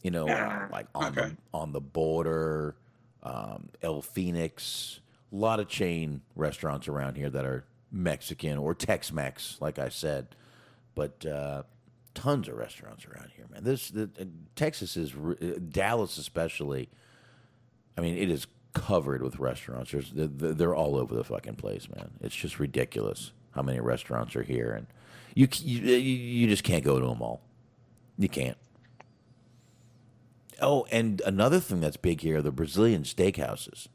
you 0.02 0.10
know, 0.10 0.28
Ah, 0.28 0.68
like 0.70 0.86
on 0.94 1.18
okay. 1.18 1.30
the 1.30 1.36
on 1.52 1.72
the 1.72 1.80
border, 1.80 2.76
um, 3.22 3.70
El 3.82 4.00
Fenix, 4.02 5.00
a 5.32 5.36
lot 5.36 5.58
of 5.58 5.68
chain 5.68 6.20
restaurants 6.36 6.86
around 6.86 7.16
here 7.16 7.30
that 7.30 7.44
are 7.44 7.64
Mexican 7.94 8.58
or 8.58 8.74
Tex-Mex, 8.74 9.58
like 9.60 9.78
I 9.78 9.88
said, 9.88 10.34
but 10.94 11.24
uh, 11.24 11.62
tons 12.14 12.48
of 12.48 12.56
restaurants 12.56 13.06
around 13.06 13.30
here, 13.36 13.46
man. 13.50 13.64
This 13.64 13.90
the, 13.90 14.10
uh, 14.20 14.24
Texas 14.56 14.96
is 14.96 15.14
uh, 15.14 15.58
Dallas 15.68 16.18
especially. 16.18 16.88
I 17.96 18.00
mean, 18.00 18.16
it 18.16 18.30
is 18.30 18.46
covered 18.72 19.22
with 19.22 19.38
restaurants. 19.38 19.92
There's, 19.92 20.10
they're, 20.12 20.74
all 20.74 20.96
over 20.96 21.14
the 21.14 21.22
fucking 21.22 21.54
place, 21.54 21.88
man. 21.94 22.10
It's 22.20 22.34
just 22.34 22.58
ridiculous 22.58 23.30
how 23.52 23.62
many 23.62 23.78
restaurants 23.78 24.34
are 24.34 24.42
here, 24.42 24.72
and 24.72 24.86
you 25.34 25.48
you 25.60 25.80
you 25.80 25.98
you 25.98 26.48
just 26.48 26.64
can't 26.64 26.84
go 26.84 26.98
to 26.98 27.06
them 27.06 27.22
all. 27.22 27.40
You 28.18 28.28
can't. 28.28 28.58
Oh, 30.60 30.86
and 30.90 31.20
another 31.24 31.60
thing 31.60 31.80
that's 31.80 31.96
big 31.96 32.20
here: 32.20 32.38
are 32.38 32.42
the 32.42 32.50
Brazilian 32.50 33.04
steakhouses. 33.04 33.88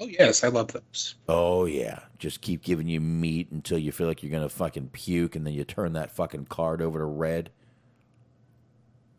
Oh 0.00 0.06
yes, 0.06 0.42
I 0.42 0.48
love 0.48 0.72
those. 0.72 1.14
Oh 1.28 1.66
yeah, 1.66 2.00
just 2.18 2.40
keep 2.40 2.62
giving 2.62 2.88
you 2.88 3.00
meat 3.00 3.50
until 3.52 3.78
you 3.78 3.92
feel 3.92 4.08
like 4.08 4.22
you're 4.22 4.32
gonna 4.32 4.48
fucking 4.48 4.88
puke, 4.88 5.36
and 5.36 5.46
then 5.46 5.54
you 5.54 5.64
turn 5.64 5.92
that 5.92 6.10
fucking 6.10 6.46
card 6.46 6.82
over 6.82 6.98
to 6.98 7.04
red. 7.04 7.50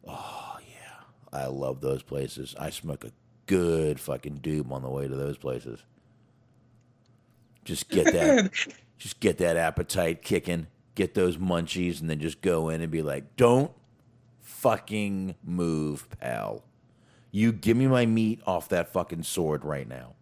Oh 0.06 0.57
yeah, 0.60 1.03
I 1.31 1.45
love 1.45 1.80
those 1.80 2.03
places. 2.03 2.56
I 2.60 2.72
smoke 2.72 3.06
a 3.06 3.11
good 3.45 3.99
fucking 3.99 4.39
doob 4.39 4.72
on 4.72 4.81
the 4.81 4.89
way 4.89 5.07
to 5.07 5.15
those 5.15 5.38
places. 5.38 5.80
Just 7.64 7.89
get 7.89 8.11
that, 8.11 8.52
just 8.97 9.22
get 9.22 9.38
that 9.38 9.56
appetite 9.56 10.22
kicking, 10.22 10.68
get 10.93 11.14
those 11.14 11.38
munchies, 11.38 12.02
and 12.02 12.10
then 12.10 12.19
just 12.19 12.41
go 12.41 12.68
in 12.68 12.81
and 12.81 12.91
be 12.91 13.02
like, 13.02 13.38
"Don't 13.38 13.72
fucking 14.41 15.35
move, 15.41 16.10
pal. 16.19 16.65
You 17.31 17.53
give 17.53 17.77
me 17.77 17.88
my 17.88 18.06
meat 18.06 18.41
off 18.45 18.68
that 18.69 18.91
fucking 18.91 19.23
sword 19.23 19.64
right 19.64 19.88
now." 19.88 20.15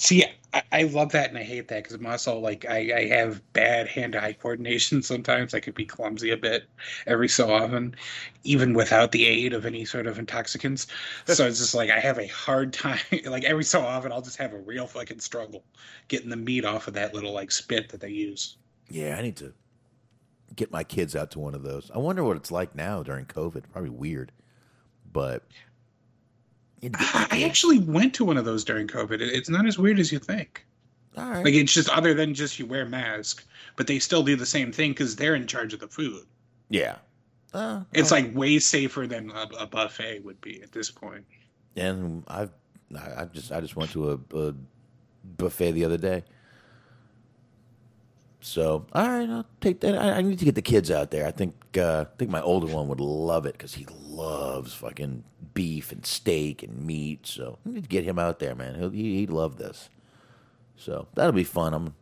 See, 0.00 0.24
I, 0.54 0.62
I 0.70 0.82
love 0.84 1.10
that 1.10 1.28
and 1.28 1.36
I 1.36 1.42
hate 1.42 1.66
that 1.66 1.82
because 1.82 1.96
I'm 1.96 2.06
also 2.06 2.38
like 2.38 2.64
I, 2.68 2.92
I 2.96 3.06
have 3.08 3.42
bad 3.52 3.88
hand-eye 3.88 4.34
coordination. 4.34 5.02
Sometimes 5.02 5.54
I 5.54 5.60
could 5.60 5.74
be 5.74 5.84
clumsy 5.84 6.30
a 6.30 6.36
bit 6.36 6.68
every 7.08 7.28
so 7.28 7.52
often, 7.52 7.96
even 8.44 8.74
without 8.74 9.10
the 9.10 9.26
aid 9.26 9.52
of 9.52 9.66
any 9.66 9.84
sort 9.84 10.06
of 10.06 10.16
intoxicants. 10.16 10.86
So 11.26 11.48
it's 11.48 11.58
just 11.58 11.74
like 11.74 11.90
I 11.90 11.98
have 11.98 12.16
a 12.16 12.28
hard 12.28 12.72
time. 12.84 13.00
Like 13.24 13.42
every 13.42 13.64
so 13.64 13.80
often, 13.80 14.12
I'll 14.12 14.22
just 14.22 14.36
have 14.36 14.52
a 14.52 14.58
real 14.58 14.86
fucking 14.86 15.18
struggle 15.18 15.64
getting 16.06 16.30
the 16.30 16.36
meat 16.36 16.64
off 16.64 16.86
of 16.86 16.94
that 16.94 17.12
little 17.12 17.32
like 17.32 17.50
spit 17.50 17.88
that 17.88 18.00
they 18.00 18.10
use. 18.10 18.56
Yeah, 18.88 19.16
I 19.18 19.22
need 19.22 19.36
to 19.38 19.52
get 20.54 20.70
my 20.70 20.84
kids 20.84 21.16
out 21.16 21.32
to 21.32 21.40
one 21.40 21.56
of 21.56 21.64
those. 21.64 21.90
I 21.92 21.98
wonder 21.98 22.22
what 22.22 22.36
it's 22.36 22.52
like 22.52 22.76
now 22.76 23.02
during 23.02 23.26
COVID. 23.26 23.64
Probably 23.72 23.90
weird, 23.90 24.30
but 25.12 25.42
I 26.94 27.42
actually 27.44 27.78
went 27.80 28.14
to 28.14 28.24
one 28.24 28.36
of 28.36 28.44
those 28.44 28.64
during 28.64 28.86
COVID. 28.86 29.20
It- 29.20 29.32
It's 29.34 29.48
not 29.48 29.66
as 29.66 29.78
weird 29.78 29.98
as 29.98 30.12
you 30.12 30.18
think. 30.18 30.64
all 31.16 31.28
right. 31.30 31.44
Like 31.44 31.54
it's 31.54 31.72
just 31.72 31.88
other 31.90 32.14
than 32.14 32.34
just 32.34 32.58
you 32.58 32.66
wear 32.66 32.86
mask, 32.86 33.44
but 33.76 33.86
they 33.86 33.98
still 33.98 34.22
do 34.22 34.36
the 34.36 34.46
same 34.46 34.70
thing 34.72 34.92
because 34.92 35.16
they're 35.16 35.34
in 35.34 35.46
charge 35.46 35.72
of 35.74 35.80
the 35.80 35.88
food. 35.88 36.24
yeah, 36.70 36.96
uh, 37.54 37.82
It's 37.92 38.12
uh, 38.12 38.16
like 38.16 38.34
way 38.34 38.58
safer 38.60 39.06
than 39.06 39.30
a, 39.30 39.48
a 39.58 39.66
buffet 39.66 40.20
would 40.24 40.40
be 40.40 40.62
at 40.62 40.70
this 40.72 40.90
point. 40.90 41.24
and 41.76 42.22
I've 42.28 42.50
I, 42.96 43.22
I 43.22 43.24
just 43.26 43.50
I 43.52 43.60
just 43.60 43.74
went 43.76 43.90
to 43.92 44.12
a, 44.12 44.36
a 44.38 44.54
buffet 45.36 45.72
the 45.72 45.84
other 45.84 45.98
day. 45.98 46.22
So 48.40 48.86
all 48.92 49.08
right, 49.08 49.28
I'll 49.28 49.46
take 49.60 49.80
that. 49.80 49.98
I, 49.98 50.18
I 50.18 50.22
need 50.22 50.38
to 50.38 50.44
get 50.44 50.54
the 50.54 50.62
kids 50.62 50.90
out 50.90 51.10
there. 51.10 51.26
I 51.26 51.32
think 51.32 51.54
uh, 51.76 52.04
I 52.08 52.16
think 52.16 52.30
my 52.30 52.40
older 52.40 52.66
one 52.68 52.86
would 52.88 53.00
love 53.00 53.44
it 53.46 53.52
because 53.52 53.74
he 53.74 53.84
loves 54.18 54.74
fucking 54.74 55.24
beef 55.54 55.92
and 55.92 56.04
steak 56.04 56.62
and 56.62 56.84
meat. 56.84 57.26
So 57.26 57.58
I 57.64 57.70
need 57.70 57.84
to 57.84 57.88
get 57.88 58.04
him 58.04 58.18
out 58.18 58.38
there, 58.40 58.54
man. 58.54 58.74
He'll, 58.74 58.90
he, 58.90 59.16
he'd 59.16 59.30
love 59.30 59.56
this. 59.56 59.88
So 60.76 61.08
that'll 61.14 61.32
be 61.32 61.44
fun. 61.44 61.74
I'm 61.74 61.94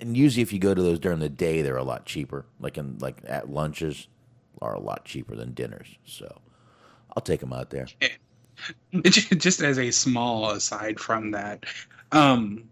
and 0.00 0.16
usually 0.16 0.42
if 0.42 0.52
you 0.52 0.58
go 0.58 0.74
to 0.74 0.82
those 0.82 0.98
during 0.98 1.20
the 1.20 1.28
day, 1.28 1.62
they're 1.62 1.76
a 1.76 1.84
lot 1.84 2.04
cheaper. 2.04 2.44
Like 2.60 2.78
in 2.78 2.98
like 2.98 3.18
at 3.26 3.48
lunches 3.48 4.08
are 4.60 4.74
a 4.74 4.80
lot 4.80 5.04
cheaper 5.04 5.34
than 5.36 5.54
dinners. 5.54 5.88
So 6.04 6.40
I'll 7.16 7.22
take 7.22 7.42
him 7.42 7.52
out 7.52 7.70
there. 7.70 7.86
just 9.02 9.62
as 9.62 9.78
a 9.78 9.90
small 9.90 10.50
aside 10.50 11.00
from 11.00 11.32
that, 11.32 11.64
um, 12.12 12.64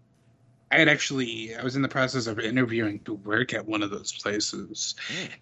I 0.73 0.79
had 0.79 0.89
actually 0.89 1.55
I 1.55 1.63
was 1.63 1.75
in 1.75 1.83
the 1.83 1.87
process 1.87 2.25
of 2.25 2.39
interviewing 2.39 2.99
to 3.01 3.13
work 3.13 3.53
at 3.53 3.67
one 3.67 3.83
of 3.83 3.91
those 3.91 4.11
places, 4.11 4.95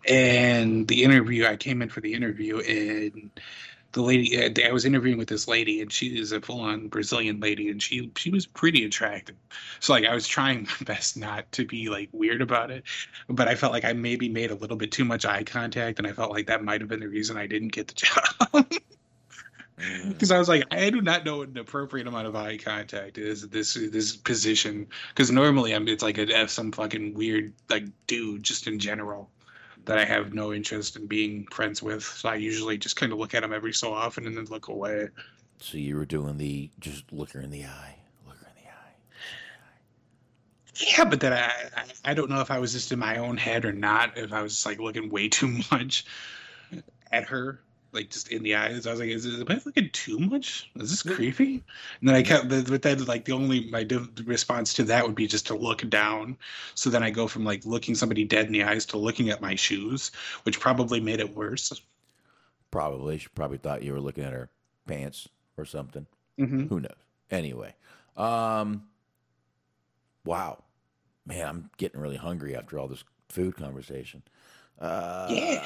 and 0.08 0.86
the 0.90 1.03
interview 1.03 1.45
I 1.45 1.56
came 1.56 1.82
in 1.82 1.88
for 1.88 2.02
the 2.02 2.14
interview 2.14 2.60
and 2.60 3.32
the 3.94 4.02
lady 4.02 4.44
uh, 4.44 4.68
I 4.68 4.74
was 4.74 4.84
interviewing 4.84 5.18
with 5.18 5.30
this 5.30 5.48
lady 5.48 5.82
and 5.82 5.91
she 5.91 6.20
is 6.20 6.34
a 6.34 6.41
full 6.41 6.60
on 6.60 6.90
Brazilian 6.90 7.40
lady 7.40 7.70
and 7.70 7.82
she 7.82 8.12
she 8.18 8.30
was 8.30 8.45
pretty 8.45 8.84
attractive. 8.84 9.38
So 9.80 9.94
like 9.94 10.06
I 10.06 10.14
was 10.14 10.28
trying 10.28 10.64
my 10.82 10.86
best 10.86 11.16
not 11.16 11.49
to 11.53 11.66
be 11.66 11.88
like 11.88 12.10
weird 12.12 12.41
about 12.41 12.70
it, 12.70 12.84
but 13.30 13.48
I 13.48 13.56
felt 13.56 13.72
like 13.72 13.86
I 13.86 13.94
maybe 13.94 14.28
made 14.28 14.52
a 14.52 14.56
little 14.56 14.78
bit 14.78 14.91
too 14.91 15.06
much 15.06 15.26
eye 15.26 15.44
contact 15.44 15.98
and 15.98 16.08
I 16.08 16.12
felt 16.12 16.32
like 16.32 16.48
that 16.48 16.62
might 16.62 16.82
have 16.82 16.90
been 16.90 16.99
the 16.99 17.08
reason 17.08 17.38
I 17.38 17.48
didn't 17.48 17.72
get 17.72 17.88
the 17.88 17.94
job. 17.95 18.66
Because 20.08 20.32
I 20.32 20.38
was 20.38 20.49
like, 20.49 20.64
I 20.72 20.90
do 20.90 21.02
not 21.02 21.26
know 21.26 21.38
what 21.38 21.49
an 21.49 21.58
appropriate 21.58 22.08
amount 22.08 22.28
of 22.28 22.36
eye 22.36 22.58
contact 22.58 23.18
is 23.18 23.48
this 23.49 23.74
this 23.74 24.16
position. 24.16 24.88
Because 25.10 25.32
normally 25.32 25.74
I'm 25.74 25.88
it's 25.88 26.03
like 26.03 26.18
a 26.18 26.48
some 26.48 26.72
fucking 26.72 27.14
weird 27.14 27.53
like 27.70 27.86
dude 28.08 28.44
just 28.44 28.68
in 28.68 28.80
general 28.80 29.30
that 29.86 29.98
I 29.98 30.06
have 30.06 30.34
no 30.34 30.53
interest 30.53 30.95
in 30.95 31.08
being 31.08 31.48
friends 31.48 31.82
with. 31.82 32.03
So 32.03 32.30
I 32.30 32.36
usually 32.36 32.78
just 32.78 32.95
kind 32.95 33.12
of 33.12 33.18
look 33.18 33.34
at 33.34 33.44
him 33.44 33.53
every 33.53 33.74
so 33.74 33.94
often 33.94 34.28
and 34.28 34.38
then 34.38 34.45
look 34.45 34.68
away. 34.68 35.10
So 35.60 35.78
you 35.78 35.95
were 35.95 36.06
doing 36.06 36.38
the 36.38 36.70
just 36.80 37.12
look 37.12 37.32
her 37.32 37.41
in 37.41 37.52
the 37.52 37.66
eye, 37.66 37.95
look 38.28 38.38
her 38.38 38.48
in 38.48 38.64
the 38.64 38.70
eye. 38.70 38.94
Yeah, 40.98 41.06
but 41.06 41.20
then 41.20 41.34
I, 41.34 41.45
I 41.45 42.12
I 42.12 42.14
don't 42.14 42.30
know 42.30 42.41
if 42.41 42.52
I 42.52 42.60
was 42.60 42.74
just 42.74 42.91
in 42.91 42.99
my 42.99 43.18
own 43.18 43.38
head 43.38 43.66
or 43.66 43.74
not. 43.74 44.18
If 44.18 44.34
I 44.34 44.41
was 44.41 44.53
just 44.53 44.66
like 44.66 44.80
looking 44.80 45.10
way 45.10 45.30
too 45.30 45.60
much 45.72 46.06
at 47.12 47.26
her, 47.26 47.62
like 47.93 48.09
just 48.09 48.30
in 48.30 48.43
the 48.43 48.55
eyes. 48.55 48.88
I 48.88 48.91
was 48.91 48.99
like, 48.99 49.09
is, 49.09 49.26
it, 49.26 49.39
am 49.39 49.45
I 49.49 49.61
looking 49.65 49.89
too 49.91 50.19
much? 50.19 50.69
Is 50.76 50.89
this 50.89 51.03
creepy? 51.03 51.63
And 51.99 52.09
then 52.09 52.15
I 52.15 52.23
kept, 52.23 52.49
but 52.49 52.81
then 52.81 53.05
like 53.05 53.26
the 53.26 53.34
only 53.34 53.69
my 53.69 53.88
response 54.26 54.73
to 54.76 54.84
that 54.85 55.05
would 55.05 55.15
be 55.15 55.27
just 55.27 55.47
to 55.47 55.55
look 55.55 55.88
down. 55.89 56.38
So 56.76 56.89
then 56.89 57.03
I 57.03 57.09
go 57.09 57.27
from 57.27 57.43
like 57.43 57.65
looking 57.65 57.95
somebody 57.95 58.23
dead 58.23 58.45
in 58.45 58.53
the 58.53 58.63
eyes 58.63 58.85
to 58.88 58.97
looking 58.97 59.30
at 59.30 59.41
my 59.41 59.55
shoes, 59.55 60.11
which 60.43 60.59
probably 60.59 60.99
made 60.99 61.19
it 61.19 61.35
worse. 61.35 61.81
Probably. 62.72 63.18
She 63.18 63.27
probably 63.35 63.57
thought 63.57 63.84
you 63.84 63.93
were 63.93 63.99
looking 63.99 64.23
at 64.23 64.34
her 64.34 64.49
pants 64.88 65.27
or 65.57 65.65
something. 65.65 66.05
Mhm. 66.39 66.69
Who 66.69 66.80
knows? 66.80 66.91
Anyway, 67.30 67.73
um, 68.18 68.84
wow, 70.26 70.63
man, 71.26 71.47
I'm 71.47 71.69
getting 71.77 71.99
really 71.99 72.18
hungry 72.18 72.55
after 72.55 72.77
all 72.77 72.88
this 72.88 73.03
food 73.30 73.55
conversation. 73.55 74.23
Uh, 74.82 75.28
Yeah. 75.30 75.64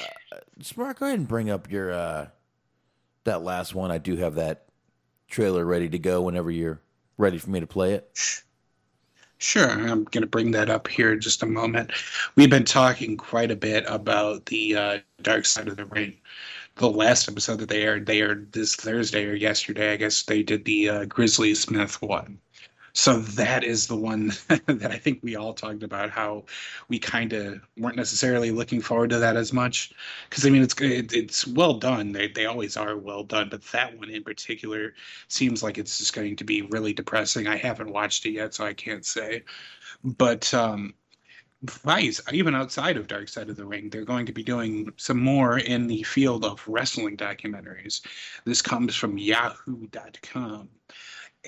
Smark, 0.60 0.98
go 0.98 1.06
ahead 1.06 1.18
and 1.18 1.28
bring 1.28 1.50
up 1.50 1.70
your 1.70 1.92
uh, 1.92 2.28
that 3.24 3.42
last 3.42 3.74
one. 3.74 3.90
I 3.90 3.98
do 3.98 4.16
have 4.16 4.36
that 4.36 4.66
trailer 5.28 5.64
ready 5.64 5.88
to 5.88 5.98
go 5.98 6.22
whenever 6.22 6.50
you're 6.50 6.80
ready 7.18 7.38
for 7.38 7.50
me 7.50 7.60
to 7.60 7.66
play 7.66 7.94
it. 7.94 8.42
Sure, 9.38 9.68
I'm 9.68 10.04
going 10.04 10.22
to 10.22 10.26
bring 10.26 10.52
that 10.52 10.70
up 10.70 10.88
here 10.88 11.12
in 11.12 11.20
just 11.20 11.42
a 11.42 11.46
moment. 11.46 11.92
We've 12.36 12.48
been 12.48 12.64
talking 12.64 13.18
quite 13.18 13.50
a 13.50 13.56
bit 13.56 13.84
about 13.86 14.46
the 14.46 14.76
uh, 14.76 14.98
Dark 15.22 15.44
Side 15.44 15.68
of 15.68 15.76
the 15.76 15.84
Ring. 15.84 16.16
The 16.76 16.90
last 16.90 17.28
episode 17.28 17.58
that 17.58 17.68
they 17.68 17.82
aired, 17.82 18.06
they 18.06 18.20
aired 18.20 18.52
this 18.52 18.74
Thursday 18.76 19.26
or 19.26 19.34
yesterday. 19.34 19.92
I 19.92 19.96
guess 19.96 20.22
they 20.22 20.42
did 20.42 20.64
the 20.64 20.88
uh, 20.88 21.04
Grizzly 21.06 21.54
Smith 21.54 22.00
one. 22.00 22.38
So 22.96 23.18
that 23.18 23.62
is 23.62 23.88
the 23.88 23.94
one 23.94 24.28
that 24.48 24.90
I 24.90 24.96
think 24.96 25.18
we 25.22 25.36
all 25.36 25.52
talked 25.52 25.82
about 25.82 26.08
how 26.08 26.46
we 26.88 26.98
kind 26.98 27.34
of 27.34 27.60
weren't 27.76 27.96
necessarily 27.96 28.50
looking 28.50 28.80
forward 28.80 29.10
to 29.10 29.18
that 29.18 29.36
as 29.36 29.52
much 29.52 29.92
because 30.30 30.46
I 30.46 30.50
mean 30.50 30.62
it's 30.62 30.74
it, 30.80 31.12
it's 31.12 31.46
well 31.46 31.74
done. 31.74 32.12
They 32.12 32.28
they 32.28 32.46
always 32.46 32.74
are 32.78 32.96
well 32.96 33.22
done, 33.22 33.50
but 33.50 33.62
that 33.64 33.98
one 33.98 34.08
in 34.08 34.24
particular 34.24 34.94
seems 35.28 35.62
like 35.62 35.76
it's 35.76 35.98
just 35.98 36.14
going 36.14 36.36
to 36.36 36.44
be 36.44 36.62
really 36.62 36.94
depressing. 36.94 37.46
I 37.46 37.58
haven't 37.58 37.92
watched 37.92 38.24
it 38.24 38.30
yet, 38.30 38.54
so 38.54 38.64
I 38.64 38.72
can't 38.72 39.04
say. 39.04 39.44
But 40.02 40.54
um, 40.54 40.94
Vice, 41.64 42.22
even 42.32 42.54
outside 42.54 42.96
of 42.96 43.08
Dark 43.08 43.28
Side 43.28 43.50
of 43.50 43.56
the 43.56 43.66
Ring, 43.66 43.90
they're 43.90 44.06
going 44.06 44.24
to 44.24 44.32
be 44.32 44.42
doing 44.42 44.90
some 44.96 45.20
more 45.20 45.58
in 45.58 45.86
the 45.86 46.02
field 46.04 46.46
of 46.46 46.66
wrestling 46.66 47.18
documentaries. 47.18 48.00
This 48.46 48.62
comes 48.62 48.96
from 48.96 49.18
Yahoo.com. 49.18 50.70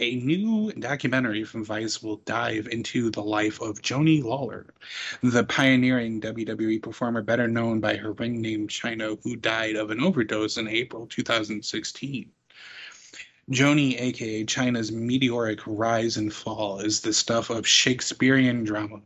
A 0.00 0.14
new 0.14 0.70
documentary 0.74 1.42
from 1.42 1.64
Vice 1.64 2.00
will 2.00 2.18
dive 2.18 2.68
into 2.68 3.10
the 3.10 3.22
life 3.22 3.60
of 3.60 3.82
Joanie 3.82 4.22
Laurer, 4.22 4.72
the 5.24 5.42
pioneering 5.42 6.20
WWE 6.20 6.80
performer 6.80 7.20
better 7.20 7.48
known 7.48 7.80
by 7.80 7.96
her 7.96 8.12
ring 8.12 8.40
name 8.40 8.68
Chyna, 8.68 9.18
who 9.24 9.34
died 9.34 9.74
of 9.74 9.90
an 9.90 10.00
overdose 10.00 10.56
in 10.56 10.68
April 10.68 11.08
2016. 11.08 12.30
Joanie, 13.50 13.96
aka 13.98 14.44
Chyna's 14.44 14.92
meteoric 14.92 15.60
rise 15.66 16.16
and 16.16 16.32
fall, 16.32 16.78
is 16.78 17.00
the 17.00 17.12
stuff 17.12 17.50
of 17.50 17.66
Shakespearean 17.66 18.62
drama. 18.62 19.00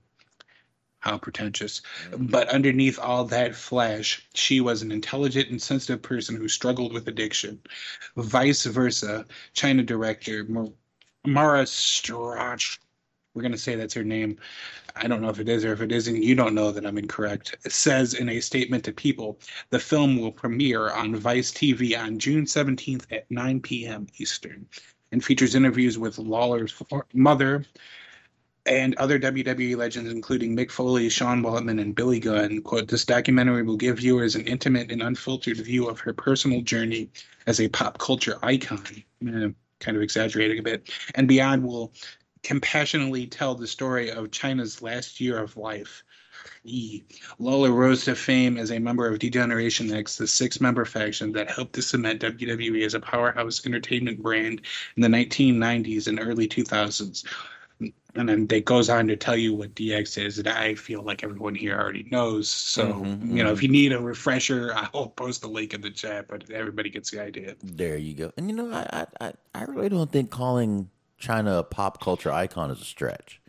How 0.99 1.17
pretentious. 1.17 1.81
Mm-hmm. 2.11 2.27
But 2.27 2.51
underneath 2.51 2.99
all 2.99 3.25
that 3.25 3.55
flash, 3.57 4.29
she 4.35 4.61
was 4.61 4.83
an 4.83 4.93
intelligent 4.93 5.49
and 5.49 5.61
sensitive 5.61 6.03
person 6.03 6.37
who 6.37 6.49
struggled 6.49 6.93
with 6.93 7.09
addiction. 7.09 7.63
Vice 8.17 8.67
versa, 8.67 9.25
Chyna 9.55 9.87
director 9.87 10.45
Mar- 10.45 10.69
Mara 11.25 11.63
Strach, 11.63 12.79
we're 13.35 13.43
going 13.43 13.53
to 13.53 13.59
say 13.59 13.75
that's 13.75 13.95
her 13.95 14.05
name. 14.05 14.39
I 14.97 15.07
don't 15.07 15.23
know 15.23 15.31
if 15.31 15.41
it 15.41 15.49
is 15.49 15.65
or 15.65 15.73
if 15.73 15.81
it 15.81 15.93
isn't. 15.93 16.23
You 16.23 16.35
don't 16.35 16.55
know 16.55 16.71
that 16.71 16.85
I'm 16.85 16.99
incorrect. 16.99 17.57
It 17.65 17.73
says 17.73 18.15
in 18.15 18.29
a 18.29 18.41
statement 18.41 18.85
to 18.85 18.93
People 18.93 19.39
the 19.71 19.79
film 19.79 20.21
will 20.21 20.33
premiere 20.33 20.91
on 20.91 21.17
Vice 21.17 21.51
TV 21.51 21.99
on 21.99 22.19
June 22.19 22.45
17th 22.45 23.07
at 23.11 23.31
9 23.31 23.61
p.m. 23.61 24.07
Eastern 24.19 24.67
and 25.13 25.25
features 25.25 25.55
interviews 25.55 25.99
with 25.99 26.19
Laurer's 26.19 26.75
mother, 27.13 27.65
and 28.67 28.95
other 28.97 29.19
WWE 29.19 29.77
legends, 29.77 30.11
including 30.11 30.57
Mick 30.57 30.71
Foley, 30.71 31.09
Sean 31.09 31.43
Waltman, 31.43 31.81
and 31.81 31.95
Billy 31.95 32.21
Gunn. 32.21 32.63
Quote, 32.63 32.89
this 32.89 33.05
documentary 33.05 33.63
will 33.63 33.77
give 33.77 33.99
viewers 33.99 34.37
an 34.37 34.47
intimate 34.47 34.91
and 34.91 35.03
unfiltered 35.03 35.59
view 35.59 35.89
of 35.89 35.99
her 36.01 36.13
personal 36.13 36.63
journey 36.63 37.11
as 37.47 37.61
a 37.61 37.69
pop 37.69 37.99
culture 37.99 38.39
icon. 38.43 38.85
Eh, 39.27 39.49
kind 39.83 39.97
of 39.97 40.03
exaggerating 40.03 40.59
a 40.59 40.63
bit. 40.63 40.91
And 41.15 41.29
beyond 41.29 41.65
will 41.65 41.93
compassionately 42.43 43.27
tell 43.27 43.55
the 43.55 43.67
story 43.67 44.11
of 44.11 44.31
Chyna's 44.31 44.83
last 44.83 45.21
year 45.21 45.39
of 45.39 45.57
life. 45.57 46.03
E. 46.65 47.03
Lola 47.39 47.71
rose 47.71 48.05
to 48.05 48.15
fame 48.15 48.57
as 48.57 48.73
a 48.73 48.79
member 48.79 49.07
of 49.07 49.19
D-Generation 49.19 49.93
X, 49.93 50.17
the 50.17 50.27
six 50.27 50.61
member 50.61 50.85
faction 50.85 51.33
that 51.33 51.51
helped 51.51 51.75
to 51.75 51.83
cement 51.83 52.23
WWE 52.23 52.85
as 52.85 52.95
a 52.95 53.01
powerhouse 53.01 53.65
entertainment 53.67 54.23
brand 54.23 54.61
in 54.97 55.03
the 55.03 55.09
1990s 55.09 56.09
and 56.09 56.21
early 56.21 56.49
2000s 56.49 57.25
and 58.15 58.29
then 58.29 58.47
it 58.51 58.65
goes 58.65 58.91
on 58.91 59.07
to 59.09 59.17
tell 59.17 59.37
you 59.37 59.55
what 59.55 59.75
DX 59.75 60.23
is, 60.23 60.39
and 60.39 60.47
I 60.49 60.75
feel 60.75 61.03
like 61.03 61.25
everyone 61.25 61.55
here 61.55 61.79
already 61.79 62.07
knows. 62.11 62.49
So, 62.49 62.93
Mhm, 62.93 63.37
you 63.37 63.43
know, 63.43 63.53
if 63.53 63.63
you 63.63 63.69
need 63.69 63.93
a 63.93 64.01
refresher, 64.01 64.73
I'll 64.95 65.09
post 65.09 65.41
the 65.41 65.49
link 65.49 65.73
in 65.75 65.81
the 65.81 65.91
chat, 65.91 66.29
but 66.29 66.51
everybody 66.51 66.91
gets 66.91 67.11
the 67.11 67.23
idea. 67.23 67.57
There 67.63 67.97
you 67.97 68.15
go. 68.15 68.33
And 68.37 68.51
you 68.51 68.57
know, 68.57 68.71
I 68.73 69.07
I, 69.21 69.27
I- 69.29 69.33
I 69.55 69.65
really 69.65 69.89
don't 69.91 70.11
think 70.11 70.31
calling 70.31 70.91
Chyna 71.21 71.59
a 71.61 71.63
pop 71.63 72.01
culture 72.03 72.33
icon 72.33 72.71
is 72.71 72.81
a 72.81 72.85
stretch. 72.85 73.41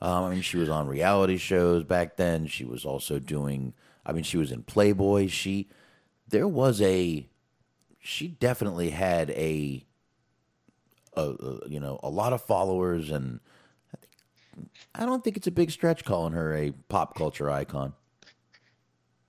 Um, 0.00 0.24
I 0.24 0.30
mean, 0.30 0.42
she 0.42 0.56
was 0.56 0.68
on 0.68 0.86
reality 0.88 1.36
shows 1.36 1.84
back 1.84 2.16
then. 2.16 2.46
She 2.46 2.64
was 2.64 2.84
also 2.84 3.18
doing. 3.18 3.72
I 4.04 4.12
mean, 4.12 4.24
she 4.24 4.36
was 4.36 4.50
in 4.52 4.62
Playboy. 4.62 5.28
She 5.28 5.68
there 6.28 6.48
was 6.48 6.80
a. 6.82 7.28
She 8.00 8.28
definitely 8.28 8.90
had 8.90 9.30
a. 9.30 9.84
A, 11.14 11.22
a 11.22 11.68
you 11.68 11.78
know 11.78 12.00
a 12.02 12.08
lot 12.08 12.32
of 12.32 12.40
followers 12.42 13.10
and. 13.10 13.40
I 14.94 15.06
don't 15.06 15.24
think 15.24 15.36
it's 15.36 15.46
a 15.46 15.52
big 15.52 15.70
stretch 15.70 16.04
calling 16.04 16.32
her 16.32 16.54
a 16.54 16.72
pop 16.88 17.14
culture 17.16 17.50
icon. 17.50 17.94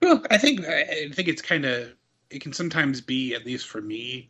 Well, 0.01 0.23
I 0.29 0.37
think 0.37 0.65
I 0.65 1.09
think 1.13 1.27
it's 1.27 1.41
kind 1.41 1.65
of 1.65 1.93
it 2.29 2.41
can 2.41 2.53
sometimes 2.53 2.99
be, 2.99 3.33
at 3.33 3.45
least 3.45 3.67
for 3.67 3.81
me, 3.81 4.29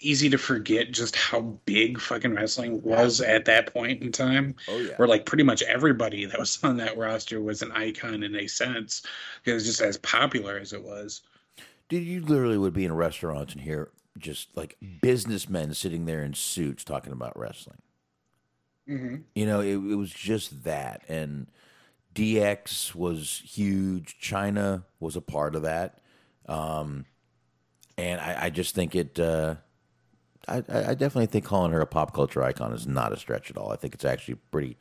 easy 0.00 0.28
to 0.30 0.38
forget 0.38 0.90
just 0.90 1.14
how 1.14 1.40
big 1.64 2.00
fucking 2.00 2.34
wrestling 2.34 2.82
was 2.82 3.20
at 3.20 3.44
that 3.44 3.72
point 3.72 4.02
in 4.02 4.10
time. 4.10 4.54
Oh, 4.68 4.78
yeah. 4.78 4.94
Where 4.96 5.08
like 5.08 5.26
pretty 5.26 5.44
much 5.44 5.62
everybody 5.62 6.24
that 6.24 6.38
was 6.38 6.62
on 6.64 6.76
that 6.78 6.96
roster 6.96 7.40
was 7.40 7.62
an 7.62 7.72
icon 7.72 8.22
in 8.22 8.34
a 8.34 8.46
sense, 8.46 9.02
because 9.44 9.64
just 9.64 9.80
as 9.80 9.98
popular 9.98 10.58
as 10.58 10.72
it 10.72 10.82
was. 10.82 11.22
Dude, 11.88 12.04
you 12.04 12.22
literally 12.22 12.58
would 12.58 12.72
be 12.72 12.84
in 12.84 12.92
restaurants 12.92 13.52
and 13.52 13.62
hear 13.62 13.90
just 14.18 14.56
like 14.56 14.76
businessmen 15.00 15.74
sitting 15.74 16.06
there 16.06 16.24
in 16.24 16.34
suits 16.34 16.84
talking 16.84 17.12
about 17.12 17.38
wrestling. 17.38 17.78
You 19.34 19.46
know, 19.46 19.60
it, 19.60 19.74
it 19.74 19.96
was 19.96 20.10
just 20.10 20.64
that. 20.64 21.02
And 21.08 21.46
DX 22.14 22.94
was 22.94 23.42
huge. 23.44 24.16
Chyna 24.20 24.84
was 25.00 25.16
a 25.16 25.20
part 25.20 25.54
of 25.54 25.62
that. 25.62 25.98
Um, 26.46 27.06
and 27.96 28.20
I, 28.20 28.44
I 28.46 28.50
just 28.50 28.74
think 28.74 28.94
it. 28.94 29.18
Uh, 29.18 29.56
I, 30.48 30.56
I 30.68 30.84
I 30.90 30.94
definitely 30.94 31.26
think 31.26 31.44
calling 31.44 31.72
her 31.72 31.80
a 31.80 31.86
pop 31.86 32.14
culture 32.14 32.42
icon 32.42 32.72
is 32.72 32.86
not 32.86 33.12
a 33.12 33.16
stretch 33.16 33.50
at 33.50 33.56
all. 33.56 33.70
I 33.70 33.76
think 33.76 33.94
it's 33.94 34.04
actually 34.04 34.36
pretty, 34.50 34.76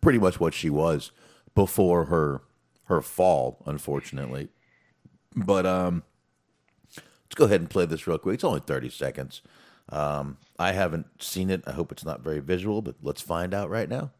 pretty 0.00 0.18
much 0.18 0.40
what 0.40 0.54
she 0.54 0.70
was 0.70 1.12
before 1.54 2.06
her 2.06 2.42
her 2.84 3.00
fall, 3.00 3.62
unfortunately. 3.66 4.48
But 5.34 5.66
um, 5.66 6.02
let's 6.96 7.34
go 7.34 7.44
ahead 7.44 7.60
and 7.60 7.70
play 7.70 7.86
this 7.86 8.06
real 8.06 8.18
quick. 8.18 8.34
It's 8.34 8.44
only 8.44 8.60
thirty 8.60 8.90
seconds. 8.90 9.42
Um, 9.92 10.38
I 10.58 10.72
haven't 10.72 11.06
seen 11.22 11.50
it. 11.50 11.62
I 11.66 11.72
hope 11.72 11.92
it's 11.92 12.04
not 12.04 12.22
very 12.22 12.40
visual, 12.40 12.82
but 12.82 12.96
let's 13.02 13.20
find 13.20 13.52
out 13.54 13.70
right 13.70 13.88
now. 13.88 14.10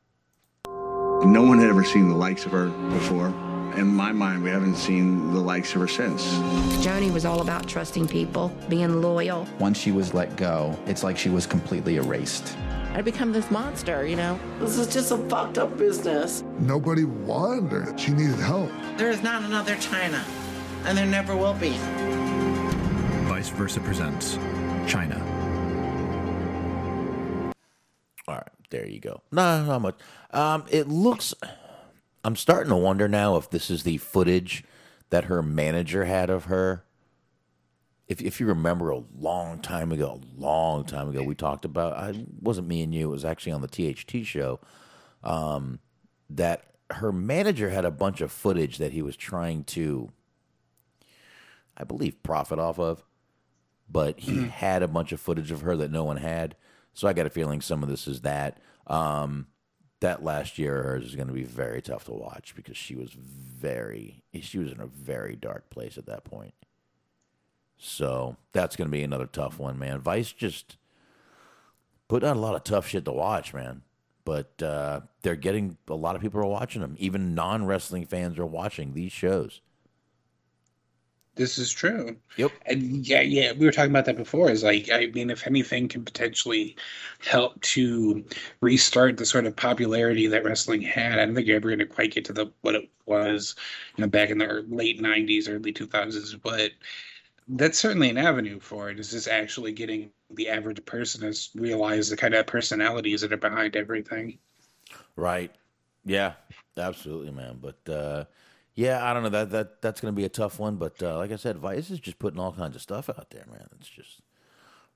No 1.24 1.42
one 1.42 1.58
had 1.58 1.68
ever 1.68 1.82
seen 1.84 2.08
the 2.08 2.16
likes 2.16 2.44
of 2.44 2.52
her 2.52 2.68
before. 2.90 3.28
In 3.76 3.86
my 3.86 4.12
mind, 4.12 4.42
we 4.42 4.50
haven't 4.50 4.76
seen 4.76 5.32
the 5.32 5.40
likes 5.40 5.74
of 5.74 5.80
her 5.80 5.88
since. 5.88 6.30
Joanie 6.84 7.10
was 7.10 7.24
all 7.24 7.40
about 7.40 7.66
trusting 7.66 8.06
people, 8.06 8.52
being 8.68 9.00
loyal. 9.00 9.46
Once 9.58 9.78
she 9.78 9.92
was 9.92 10.12
let 10.12 10.36
go, 10.36 10.78
it's 10.84 11.02
like 11.02 11.16
she 11.16 11.30
was 11.30 11.46
completely 11.46 11.96
erased. 11.96 12.54
I 12.92 13.00
become 13.00 13.32
this 13.32 13.50
monster, 13.50 14.06
you 14.06 14.16
know? 14.16 14.38
This 14.58 14.76
is 14.76 14.92
just 14.92 15.10
a 15.10 15.16
fucked 15.16 15.56
up 15.56 15.78
business. 15.78 16.44
Nobody 16.58 17.04
wanted 17.04 17.72
her. 17.72 17.96
She 17.96 18.10
needed 18.10 18.38
help. 18.38 18.70
There 18.98 19.10
is 19.10 19.22
not 19.22 19.42
another 19.42 19.76
Chyna, 19.76 20.22
and 20.84 20.98
there 20.98 21.06
never 21.06 21.34
will 21.34 21.54
be. 21.54 21.70
Vice 23.24 23.48
Versa 23.48 23.80
presents 23.80 24.36
Chyna. 24.84 25.31
All 28.28 28.36
right, 28.36 28.48
there 28.70 28.86
you 28.86 29.00
go. 29.00 29.22
No, 29.32 29.64
not 29.64 29.82
much. 29.82 29.96
Um, 30.30 30.64
it 30.70 30.88
looks. 30.88 31.34
I'm 32.24 32.36
starting 32.36 32.70
to 32.70 32.76
wonder 32.76 33.08
now 33.08 33.36
if 33.36 33.50
this 33.50 33.70
is 33.70 33.82
the 33.82 33.98
footage 33.98 34.64
that 35.10 35.24
her 35.24 35.42
manager 35.42 36.04
had 36.04 36.30
of 36.30 36.44
her. 36.44 36.84
If 38.08 38.20
if 38.20 38.40
you 38.40 38.46
remember 38.46 38.90
a 38.90 39.02
long 39.18 39.60
time 39.60 39.92
ago, 39.92 40.20
a 40.20 40.40
long 40.40 40.84
time 40.84 41.08
ago, 41.08 41.22
we 41.22 41.34
talked 41.34 41.64
about. 41.64 41.94
I 41.94 42.24
wasn't 42.40 42.68
me 42.68 42.82
and 42.82 42.94
you. 42.94 43.08
It 43.08 43.12
was 43.12 43.24
actually 43.24 43.52
on 43.52 43.62
the 43.62 43.68
THT 43.94 44.26
show. 44.26 44.60
Um, 45.24 45.80
that 46.30 46.64
her 46.90 47.12
manager 47.12 47.70
had 47.70 47.84
a 47.84 47.90
bunch 47.90 48.20
of 48.20 48.32
footage 48.32 48.78
that 48.78 48.92
he 48.92 49.02
was 49.02 49.16
trying 49.16 49.64
to, 49.64 50.10
I 51.76 51.84
believe, 51.84 52.22
profit 52.22 52.58
off 52.58 52.78
of 52.78 53.04
but 53.92 54.20
he 54.20 54.44
had 54.48 54.82
a 54.82 54.88
bunch 54.88 55.12
of 55.12 55.20
footage 55.20 55.50
of 55.50 55.60
her 55.60 55.76
that 55.76 55.90
no 55.90 56.02
one 56.02 56.16
had. 56.16 56.56
So 56.94 57.08
I 57.08 57.12
got 57.12 57.26
a 57.26 57.30
feeling 57.30 57.60
some 57.60 57.82
of 57.82 57.88
this 57.88 58.06
is 58.06 58.20
that. 58.22 58.58
Um, 58.86 59.46
that 60.00 60.24
last 60.24 60.58
year 60.58 60.82
hers 60.82 61.04
is 61.04 61.14
going 61.14 61.28
to 61.28 61.32
be 61.32 61.44
very 61.44 61.80
tough 61.80 62.04
to 62.06 62.12
watch 62.12 62.54
because 62.56 62.76
she 62.76 62.96
was 62.96 63.12
very, 63.12 64.24
she 64.40 64.58
was 64.58 64.72
in 64.72 64.80
a 64.80 64.86
very 64.86 65.36
dark 65.36 65.70
place 65.70 65.96
at 65.96 66.06
that 66.06 66.24
point. 66.24 66.54
So 67.78 68.36
that's 68.52 68.76
going 68.76 68.88
to 68.88 68.92
be 68.92 69.02
another 69.02 69.26
tough 69.26 69.58
one, 69.58 69.78
man. 69.78 70.00
Vice 70.00 70.32
just 70.32 70.76
put 72.08 72.22
out 72.22 72.36
a 72.36 72.40
lot 72.40 72.54
of 72.54 72.64
tough 72.64 72.88
shit 72.88 73.04
to 73.04 73.12
watch, 73.12 73.54
man. 73.54 73.82
But 74.24 74.62
uh, 74.62 75.00
they're 75.22 75.34
getting 75.34 75.78
a 75.88 75.94
lot 75.94 76.14
of 76.14 76.22
people 76.22 76.40
are 76.40 76.46
watching 76.46 76.82
them. 76.82 76.94
Even 76.98 77.34
non 77.34 77.64
wrestling 77.64 78.06
fans 78.06 78.38
are 78.38 78.46
watching 78.46 78.92
these 78.92 79.10
shows. 79.10 79.60
This 81.34 81.56
is 81.56 81.72
true. 81.72 82.16
Yep. 82.36 82.52
And 82.66 83.06
yeah, 83.06 83.22
yeah, 83.22 83.52
we 83.52 83.64
were 83.64 83.72
talking 83.72 83.90
about 83.90 84.04
that 84.04 84.16
before. 84.16 84.50
Is 84.50 84.62
like, 84.62 84.90
I 84.92 85.06
mean, 85.06 85.30
if 85.30 85.46
anything 85.46 85.88
can 85.88 86.04
potentially 86.04 86.76
help 87.20 87.58
to 87.62 88.24
restart 88.60 89.16
the 89.16 89.24
sort 89.24 89.46
of 89.46 89.56
popularity 89.56 90.26
that 90.26 90.44
wrestling 90.44 90.82
had, 90.82 91.18
I 91.18 91.24
don't 91.24 91.34
think 91.34 91.46
you're 91.46 91.56
ever 91.56 91.68
going 91.68 91.78
to 91.78 91.86
quite 91.86 92.12
get 92.12 92.26
to 92.26 92.34
the 92.34 92.52
what 92.60 92.74
it 92.74 92.90
was, 93.06 93.54
you 93.96 94.02
know, 94.02 94.08
back 94.08 94.28
in 94.28 94.38
the 94.38 94.64
late 94.68 95.00
'90s, 95.00 95.48
early 95.48 95.72
2000s. 95.72 96.38
But 96.42 96.72
that's 97.48 97.78
certainly 97.78 98.10
an 98.10 98.18
avenue 98.18 98.60
for 98.60 98.90
it. 98.90 99.00
Is 99.00 99.12
just 99.12 99.28
actually 99.28 99.72
getting 99.72 100.10
the 100.30 100.50
average 100.50 100.84
person 100.84 101.32
to 101.32 101.48
realize 101.54 102.10
the 102.10 102.16
kind 102.16 102.34
of 102.34 102.46
personalities 102.46 103.22
that 103.22 103.32
are 103.32 103.38
behind 103.38 103.74
everything. 103.74 104.38
Right. 105.16 105.50
Yeah, 106.04 106.32
absolutely, 106.76 107.30
man. 107.30 107.58
But 107.60 107.92
uh, 107.92 108.24
yeah, 108.74 109.04
I 109.04 109.12
don't 109.12 109.22
know 109.22 109.28
that 109.30 109.50
that 109.50 109.82
that's 109.82 110.00
going 110.00 110.14
to 110.14 110.16
be 110.16 110.24
a 110.24 110.30
tough 110.30 110.58
one. 110.58 110.76
But 110.76 111.02
uh, 111.02 111.18
like 111.18 111.32
I 111.32 111.36
said, 111.36 111.58
Vice 111.58 111.90
is 111.90 112.00
just 112.00 112.18
putting 112.18 112.40
all 112.40 112.52
kinds 112.52 112.76
of 112.76 112.82
stuff 112.82 113.08
out 113.08 113.30
there, 113.30 113.44
man. 113.50 113.68
It's 113.78 113.88
just 113.88 114.22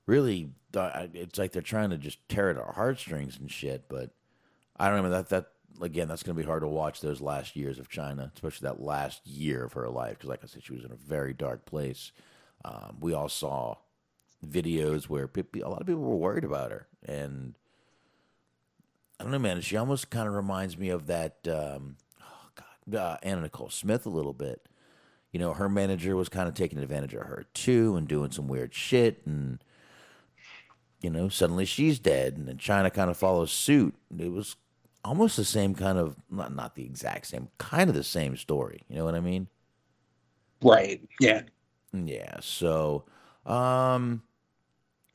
really, 0.05 0.49
uh, 0.75 1.07
it's 1.13 1.37
like 1.37 1.51
they're 1.51 1.61
trying 1.61 1.91
to 1.91 1.97
just 1.97 2.27
tear 2.27 2.49
at 2.49 2.57
our 2.57 2.73
heartstrings 2.73 3.37
and 3.37 3.51
shit. 3.51 3.87
But 3.87 4.11
I 4.77 4.89
don't 4.89 5.03
know 5.03 5.09
that 5.09 5.29
that 5.29 5.51
again, 5.81 6.07
that's 6.07 6.23
going 6.23 6.35
to 6.35 6.41
be 6.41 6.47
hard 6.47 6.61
to 6.61 6.67
watch 6.67 7.01
those 7.01 7.21
last 7.21 7.55
years 7.55 7.77
of 7.77 7.89
Chyna, 7.89 8.33
especially 8.33 8.67
that 8.67 8.81
last 8.81 9.25
year 9.27 9.63
of 9.63 9.73
her 9.73 9.89
life. 9.89 10.17
Because 10.17 10.29
like 10.29 10.43
I 10.43 10.47
said, 10.47 10.63
she 10.63 10.73
was 10.73 10.83
in 10.83 10.91
a 10.91 10.95
very 10.95 11.33
dark 11.33 11.65
place. 11.65 12.11
Um, 12.65 12.97
we 12.99 13.13
all 13.13 13.29
saw 13.29 13.75
videos 14.45 15.03
where 15.03 15.27
pe- 15.27 15.61
a 15.61 15.69
lot 15.69 15.81
of 15.81 15.87
people 15.87 16.01
were 16.01 16.15
worried 16.15 16.43
about 16.43 16.71
her, 16.71 16.87
and 17.05 17.55
I 19.19 19.23
don't 19.23 19.31
know, 19.31 19.39
man. 19.39 19.61
She 19.61 19.77
almost 19.77 20.09
kind 20.09 20.27
of 20.27 20.33
reminds 20.33 20.77
me 20.79 20.89
of 20.89 21.05
that. 21.07 21.47
Um, 21.47 21.97
uh, 22.93 23.17
Anna 23.23 23.41
Nicole 23.41 23.69
Smith 23.69 24.05
a 24.05 24.09
little 24.09 24.33
bit. 24.33 24.67
You 25.31 25.39
know, 25.39 25.53
her 25.53 25.69
manager 25.69 26.15
was 26.15 26.29
kind 26.29 26.47
of 26.47 26.55
taking 26.55 26.79
advantage 26.79 27.13
of 27.13 27.23
her 27.23 27.45
too, 27.53 27.95
and 27.95 28.07
doing 28.07 28.31
some 28.31 28.47
weird 28.47 28.73
shit, 28.73 29.21
and 29.25 29.63
you 31.01 31.09
know, 31.09 31.29
suddenly 31.29 31.65
she's 31.65 31.99
dead, 31.99 32.37
and 32.37 32.47
then 32.47 32.57
Chyna 32.57 32.93
kind 32.93 33.09
of 33.09 33.17
follows 33.17 33.51
suit. 33.51 33.95
It 34.17 34.31
was 34.31 34.55
almost 35.03 35.37
the 35.37 35.45
same 35.45 35.75
kind 35.75 35.97
of, 35.97 36.15
not 36.29 36.53
not 36.55 36.75
the 36.75 36.85
exact 36.85 37.27
same, 37.27 37.49
kind 37.57 37.89
of 37.89 37.95
the 37.95 38.03
same 38.03 38.35
story. 38.35 38.81
You 38.89 38.97
know 38.97 39.05
what 39.05 39.15
I 39.15 39.19
mean? 39.19 39.47
Right. 40.61 41.01
Yeah. 41.19 41.43
Yeah. 41.93 42.37
So, 42.41 43.05
um, 43.45 44.23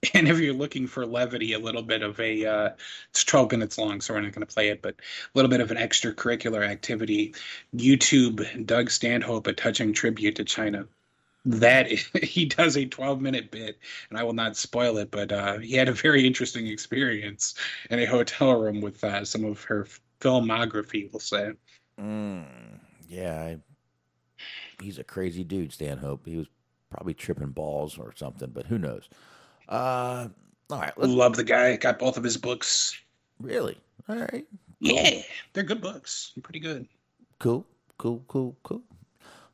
And 0.14 0.28
if 0.28 0.38
you're 0.40 0.52
looking 0.54 0.86
for 0.86 1.06
levity, 1.06 1.52
a 1.52 1.58
little 1.58 1.82
bit 1.82 2.02
of 2.02 2.18
a, 2.18 2.44
uh, 2.44 2.70
it's 3.10 3.24
12 3.24 3.52
minutes 3.52 3.78
long, 3.78 4.00
so 4.00 4.14
we're 4.14 4.20
not 4.20 4.32
going 4.32 4.46
to 4.46 4.52
play 4.52 4.68
it, 4.68 4.82
but 4.82 4.94
a 4.94 5.30
little 5.34 5.50
bit 5.50 5.60
of 5.60 5.70
an 5.70 5.76
extracurricular 5.76 6.66
activity. 6.66 7.34
YouTube, 7.74 8.66
Doug 8.66 8.90
Stanhope, 8.90 9.46
a 9.46 9.52
touching 9.52 9.92
tribute 9.92 10.36
to 10.36 10.44
Chyna. 10.44 10.88
That 11.44 11.88
he 12.22 12.46
does 12.46 12.76
a 12.76 12.84
12 12.84 13.20
minute 13.20 13.50
bit, 13.50 13.78
and 14.10 14.18
I 14.18 14.24
will 14.24 14.32
not 14.32 14.56
spoil 14.56 14.98
it, 14.98 15.10
but 15.10 15.30
uh, 15.30 15.58
he 15.58 15.74
had 15.74 15.88
a 15.88 15.92
very 15.92 16.26
interesting 16.26 16.66
experience 16.66 17.54
in 17.90 18.00
a 18.00 18.04
hotel 18.04 18.60
room 18.60 18.80
with 18.80 19.02
uh, 19.04 19.24
some 19.24 19.44
of 19.44 19.62
her 19.64 19.86
filmography, 20.20 21.12
we'll 21.12 21.20
say. 21.20 21.52
mm, 22.00 22.44
yeah, 23.08 23.40
I, 23.40 23.58
he's 24.82 24.98
a 24.98 25.04
crazy 25.04 25.44
dude, 25.44 25.72
Stanhope. 25.72 26.26
He 26.26 26.36
was 26.36 26.48
probably 26.90 27.14
tripping 27.14 27.50
balls 27.50 27.98
or 27.98 28.12
something, 28.16 28.50
but 28.52 28.66
who 28.66 28.78
knows? 28.78 29.08
Uh, 29.68 30.28
all 30.70 30.78
right, 30.78 30.96
Love 30.98 31.36
the 31.36 31.44
guy, 31.44 31.76
got 31.76 31.98
both 31.98 32.16
of 32.16 32.24
his 32.24 32.36
books. 32.36 32.96
really. 33.40 33.76
All 34.08 34.16
right, 34.16 34.46
Yeah, 34.80 35.22
they're 35.52 35.62
good 35.62 35.80
books. 35.80 36.32
Pretty 36.42 36.60
good. 36.60 36.88
cool, 37.38 37.66
cool, 37.98 38.22
cool, 38.28 38.56
cool. 38.62 38.82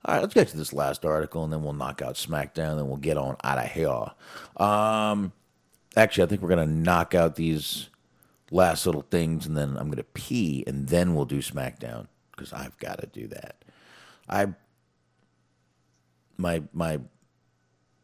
All 0.05 0.15
right, 0.15 0.21
let's 0.23 0.33
get 0.35 0.49
to 0.49 0.57
this 0.57 0.73
last 0.73 1.05
article, 1.05 1.45
and 1.45 1.53
then 1.53 1.63
we'll 1.63 1.73
knock 1.75 2.01
out 2.03 2.15
SmackDown, 2.15 2.71
and 2.71 2.79
then 2.79 2.89
we'll 2.89 2.97
get 2.97 3.19
on 3.19 3.37
out 3.45 3.59
of 3.59 3.71
here. 3.71 4.07
Um, 4.65 5.33
actually, 5.97 6.25
I 6.25 6.27
think 6.29 6.41
we're 6.41 6.49
gonna 6.49 6.67
knock 6.67 7.15
out 7.15 7.35
these 7.37 7.91
last 8.51 8.87
little 8.87 9.05
things, 9.11 9.45
and 9.47 9.57
then 9.57 9.77
I'm 9.77 9.91
gonna 9.91 10.05
pee, 10.05 10.65
and 10.67 10.89
then 10.89 11.15
we'll 11.15 11.25
do 11.27 11.39
SmackDown 11.43 12.07
because 12.31 12.53
I've 12.53 12.79
got 12.79 13.01
to 13.01 13.07
do 13.07 13.27
that. 13.29 13.57
I 14.29 14.47
my 16.39 16.63
my 16.73 17.01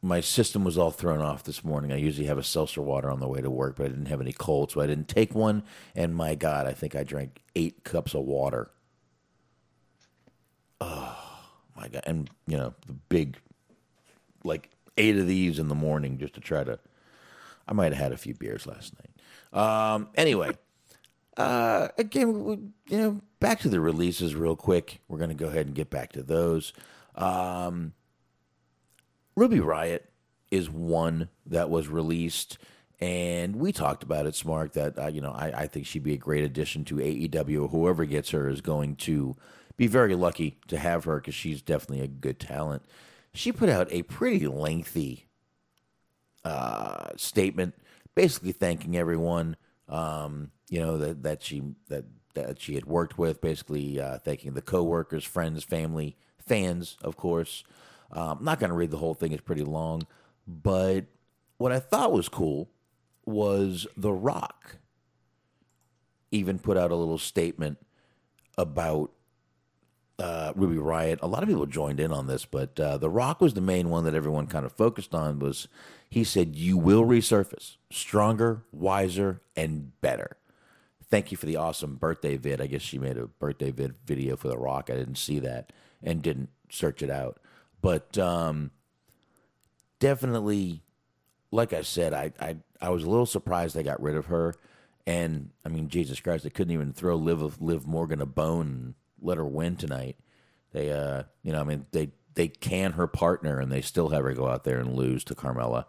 my 0.05 0.21
system 0.21 0.65
was 0.65 0.77
all 0.77 0.91
thrown 0.91 1.23
off 1.23 1.45
this 1.45 1.65
morning. 1.65 1.91
I 1.91 1.97
usually 1.97 2.27
have 2.27 2.37
a 2.37 2.43
seltzer 2.43 2.83
water 2.83 3.11
on 3.11 3.21
the 3.21 3.27
way 3.27 3.41
to 3.41 3.49
work, 3.49 3.77
but 3.77 3.87
I 3.87 3.89
didn't 3.89 4.07
have 4.07 4.21
any 4.21 4.35
cold, 4.35 4.71
so 4.71 4.83
I 4.83 4.87
didn't 4.87 5.09
take 5.09 5.35
one. 5.35 5.63
And 5.95 6.15
my 6.15 6.35
God, 6.35 6.67
I 6.67 6.73
think 6.73 6.95
I 6.95 7.05
drank 7.05 7.43
eight 7.57 7.85
cups 7.85 8.13
of 8.13 8.25
water. 8.25 8.71
Oh 10.79 11.17
my 11.75 11.89
God! 11.89 12.03
And 12.05 12.29
you 12.47 12.59
know 12.59 12.75
the 12.87 12.93
big, 12.93 13.39
like 14.45 14.69
eight 14.99 15.17
of 15.17 15.27
these 15.27 15.59
in 15.59 15.69
the 15.69 15.75
morning 15.75 16.19
just 16.19 16.35
to 16.35 16.41
try 16.41 16.65
to. 16.65 16.79
I 17.67 17.73
might 17.73 17.93
have 17.93 18.03
had 18.03 18.13
a 18.13 18.19
few 18.19 18.35
beers 18.35 18.67
last 18.67 18.93
night. 19.01 19.59
Um, 19.59 20.09
anyway, 20.17 20.51
uh, 21.39 21.89
again, 21.97 22.45
we, 22.45 22.59
you 22.89 22.99
know, 22.99 23.21
back 23.41 23.61
to 23.61 23.71
the 23.71 23.81
releases 23.81 24.35
real 24.35 24.55
quick. 24.55 25.01
We're 25.09 25.19
gonna 25.19 25.33
go 25.33 25.47
ahead 25.47 25.65
and 25.65 25.75
get 25.75 25.89
back 25.89 26.13
to 26.13 26.23
those. 26.23 26.75
Um, 27.15 27.95
Ruby 29.37 29.59
Riott 29.59 30.01
is 30.51 30.71
one 30.71 31.29
that 31.47 31.71
was 31.71 31.89
released, 31.89 32.59
and 33.01 33.57
we 33.57 33.73
talked 33.73 34.03
about 34.03 34.27
it, 34.27 34.35
Smark. 34.35 34.73
That 34.73 34.99
uh, 34.99 35.07
you 35.09 35.21
know, 35.21 35.33
I, 35.33 35.63
I 35.63 35.67
think 35.67 35.87
she'd 35.87 36.03
be 36.03 36.15
a 36.15 36.19
great 36.19 36.45
addition 36.45 36.85
to 36.87 36.97
AEW. 36.97 37.71
Whoever 37.71 38.05
gets 38.05 38.31
her 38.31 38.49
is 38.49 38.61
going 38.61 38.97
to 38.97 39.37
be 39.77 39.87
very 39.87 40.15
lucky 40.15 40.59
to 40.69 40.79
have 40.79 41.05
her 41.05 41.17
because 41.17 41.35
she's 41.35 41.63
definitely 41.63 42.05
a 42.05 42.09
good 42.09 42.39
talent. 42.39 42.83
She 43.33 43.51
put 43.51 43.69
out 43.69 43.89
a 43.91 44.03
pretty 44.03 44.47
lengthy 44.47 45.27
uh, 46.45 47.09
statement, 47.17 47.75
basically 48.15 48.53
thanking 48.53 48.97
everyone, 48.97 49.57
um, 49.89 50.53
you 50.69 50.79
know, 50.79 50.99
that, 50.99 51.23
that 51.25 51.43
she 51.43 51.63
that 51.89 52.05
that 52.35 52.61
she 52.61 52.75
had 52.75 52.85
worked 52.85 53.19
with, 53.19 53.41
basically 53.41 54.01
uh, 54.01 54.19
thanking 54.19 54.55
the 54.55 54.63
coworkers, 54.63 55.25
friends, 55.25 55.65
family, 55.65 56.17
fans, 56.39 56.97
of 57.03 57.17
course. 57.17 57.65
Um, 58.15 58.39
I'm 58.39 58.45
not 58.45 58.61
going 58.61 58.71
to 58.71 58.77
read 58.77 58.91
the 58.91 58.99
whole 58.99 59.15
thing; 59.15 59.33
it's 59.33 59.43
pretty 59.43 59.65
long. 59.65 60.07
But 60.47 61.07
what 61.59 61.73
I 61.73 61.81
thought 61.81 62.13
was 62.13 62.29
cool 62.29 62.69
was 63.25 63.87
The 63.97 64.13
Rock 64.13 64.77
even 66.31 66.59
put 66.59 66.77
out 66.77 66.91
a 66.91 66.97
little 66.97 67.19
statement 67.19 67.79
about 68.59 69.13
uh, 70.19 70.53
Ruby 70.55 70.77
Riott. 70.77 71.19
A 71.23 71.27
lot 71.27 71.43
of 71.43 71.49
people 71.49 71.67
joined 71.67 72.01
in 72.01 72.13
on 72.13 72.27
this, 72.27 72.45
but 72.45 72.79
uh, 72.79 72.99
The 72.99 73.11
Rock 73.11 73.41
was 73.41 73.55
the 73.55 73.61
main 73.61 73.89
one 73.89 74.05
that 74.05 74.15
everyone 74.15 74.47
kind 74.47 74.65
of 74.65 74.73
focused 74.73 75.15
on. 75.15 75.39
Was 75.39 75.69
he 76.09 76.25
said 76.25 76.55
you 76.55 76.77
will 76.77 77.05
resurface 77.05 77.77
stronger, 77.91 78.63
wiser, 78.73 79.41
and 79.57 79.99
better. 80.01 80.37
Thank 81.11 81.31
you 81.31 81.37
for 81.37 81.47
the 81.47 81.57
awesome 81.57 81.97
birthday 81.97 82.37
vid. 82.37 82.61
I 82.61 82.67
guess 82.67 82.83
she 82.83 82.99
made 82.99 83.17
a 83.17 83.27
birthday 83.27 83.71
vid 83.71 83.95
video 84.05 84.37
for 84.37 84.49
The 84.49 84.59
Rock. 84.59 84.91
I 84.91 84.95
didn't 84.95 85.19
see 85.19 85.39
that 85.41 85.73
and 86.03 86.23
didn't 86.23 86.51
search 86.71 87.03
it 87.03 87.11
out, 87.11 87.39
but 87.85 88.17
um, 88.17 88.71
definitely, 89.99 90.81
like 91.51 91.75
I 91.75 91.83
said, 91.83 92.15
I, 92.15 92.33
I 92.41 92.57
I 92.81 92.89
was 92.89 93.05
a 93.05 93.11
little 93.11 93.27
surprised 93.27 93.77
they 93.77 93.83
got 93.83 94.03
rid 94.03 94.17
of 94.17 94.27
her. 94.27 94.55
And 95.07 95.51
I 95.67 95.69
mean, 95.69 95.89
Jesus 95.91 96.19
Christ, 96.19 96.45
they 96.45 96.51
couldn't 96.51 96.73
even 96.73 96.95
throw 96.95 97.15
Liv 97.15 97.61
Liv 97.61 97.87
Morgan 97.87 98.23
a 98.23 98.27
bone 98.27 98.67
and 98.69 98.95
let 99.21 99.37
her 99.37 99.45
win 99.45 99.77
tonight. 99.77 100.17
They, 100.73 100.91
uh, 100.91 101.25
you 101.43 101.53
know, 101.53 101.61
I 101.61 101.65
mean, 101.65 101.85
they 101.93 102.13
they 102.33 102.49
can 102.49 102.93
her 102.93 103.07
partner, 103.07 103.61
and 103.61 103.71
they 103.71 103.83
still 103.83 104.09
have 104.09 104.25
her 104.25 104.33
go 104.33 104.49
out 104.49 104.65
there 104.65 104.79
and 104.79 104.95
lose 104.95 105.23
to 105.25 105.35
Carmella. 105.35 105.85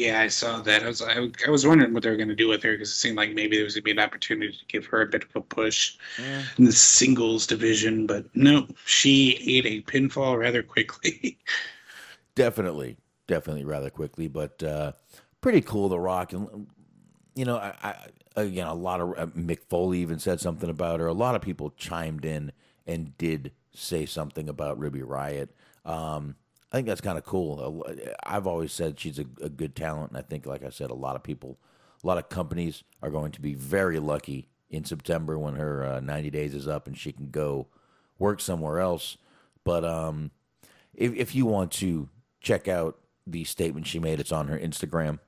Yeah, 0.00 0.18
I 0.20 0.28
saw 0.28 0.62
that. 0.62 0.82
I 0.82 0.86
was 0.86 1.02
I, 1.02 1.28
I 1.46 1.50
was 1.50 1.66
wondering 1.66 1.92
what 1.92 2.02
they 2.02 2.08
were 2.08 2.16
going 2.16 2.30
to 2.30 2.34
do 2.34 2.48
with 2.48 2.62
her 2.62 2.72
because 2.72 2.88
it 2.88 2.94
seemed 2.94 3.18
like 3.18 3.34
maybe 3.34 3.56
there 3.56 3.64
was 3.64 3.74
going 3.74 3.82
to 3.82 3.84
be 3.84 3.90
an 3.90 3.98
opportunity 3.98 4.50
to 4.50 4.64
give 4.66 4.86
her 4.86 5.02
a 5.02 5.06
bit 5.06 5.24
of 5.24 5.36
a 5.36 5.42
push 5.42 5.96
Yeah. 6.18 6.42
in 6.56 6.64
the 6.64 6.72
singles 6.72 7.46
division, 7.46 8.06
but 8.06 8.24
no, 8.34 8.66
she 8.86 9.36
ate 9.46 9.66
a 9.66 9.82
pinfall 9.82 10.38
rather 10.38 10.62
quickly. 10.62 11.36
Definitely, 12.34 12.96
definitely, 13.26 13.64
rather 13.66 13.90
quickly, 13.90 14.26
but 14.28 14.62
uh, 14.62 14.92
pretty 15.42 15.60
cool. 15.60 15.90
The 15.90 15.98
Rock, 16.00 16.32
and 16.32 16.66
you 17.34 17.44
know, 17.44 17.56
I, 17.58 17.74
I 17.82 18.42
again, 18.42 18.68
a 18.68 18.74
lot 18.74 19.00
of 19.00 19.10
uh, 19.18 19.26
Mick 19.36 19.58
Foley 19.68 19.98
even 19.98 20.18
said 20.18 20.40
something 20.40 20.70
about 20.70 21.00
her. 21.00 21.06
A 21.08 21.12
lot 21.12 21.34
of 21.34 21.42
people 21.42 21.70
chimed 21.76 22.24
in 22.24 22.52
and 22.86 23.18
did 23.18 23.52
say 23.74 24.06
something 24.06 24.48
about 24.48 24.78
Ruby 24.78 25.00
Riott. 25.00 25.48
Um, 25.84 26.36
I 26.70 26.76
think 26.76 26.86
that's 26.86 27.00
kind 27.00 27.18
of 27.18 27.24
cool. 27.24 27.84
I've 28.24 28.46
always 28.46 28.72
said 28.72 29.00
she's 29.00 29.18
a, 29.18 29.26
a 29.42 29.48
good 29.48 29.74
talent, 29.74 30.10
and 30.10 30.18
I 30.18 30.22
think, 30.22 30.46
like 30.46 30.64
I 30.64 30.70
said, 30.70 30.90
a 30.90 30.94
lot 30.94 31.16
of 31.16 31.22
people, 31.22 31.58
a 32.02 32.06
lot 32.06 32.18
of 32.18 32.28
companies 32.28 32.84
are 33.02 33.10
going 33.10 33.32
to 33.32 33.40
be 33.40 33.54
very 33.54 33.98
lucky 33.98 34.48
in 34.70 34.84
September 34.84 35.36
when 35.38 35.56
her 35.56 35.84
uh, 35.84 36.00
90 36.00 36.30
days 36.30 36.54
is 36.54 36.68
up 36.68 36.86
and 36.86 36.96
she 36.96 37.10
can 37.10 37.30
go 37.30 37.66
work 38.18 38.40
somewhere 38.40 38.78
else. 38.78 39.16
But 39.64 39.84
um, 39.84 40.30
if, 40.94 41.12
if 41.14 41.34
you 41.34 41.44
want 41.44 41.72
to 41.72 42.08
check 42.40 42.68
out 42.68 42.98
the 43.26 43.42
statement 43.44 43.86
she 43.86 43.98
made, 43.98 44.20
it's 44.20 44.32
on 44.32 44.46
her 44.46 44.58
Instagram. 44.58 45.18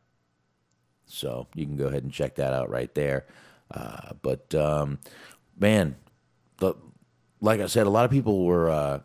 So 1.06 1.48
you 1.54 1.66
can 1.66 1.76
go 1.76 1.86
ahead 1.86 2.04
and 2.04 2.12
check 2.12 2.36
that 2.36 2.52
out 2.52 2.70
right 2.70 2.94
there. 2.94 3.26
Uh, 3.70 4.12
but 4.22 4.54
um, 4.54 5.00
man, 5.58 5.96
the, 6.58 6.74
like 7.40 7.60
I 7.60 7.66
said, 7.66 7.86
a 7.88 7.90
lot 7.90 8.04
of 8.04 8.10
people 8.12 8.44
were 8.44 8.70
uh, 8.70 9.00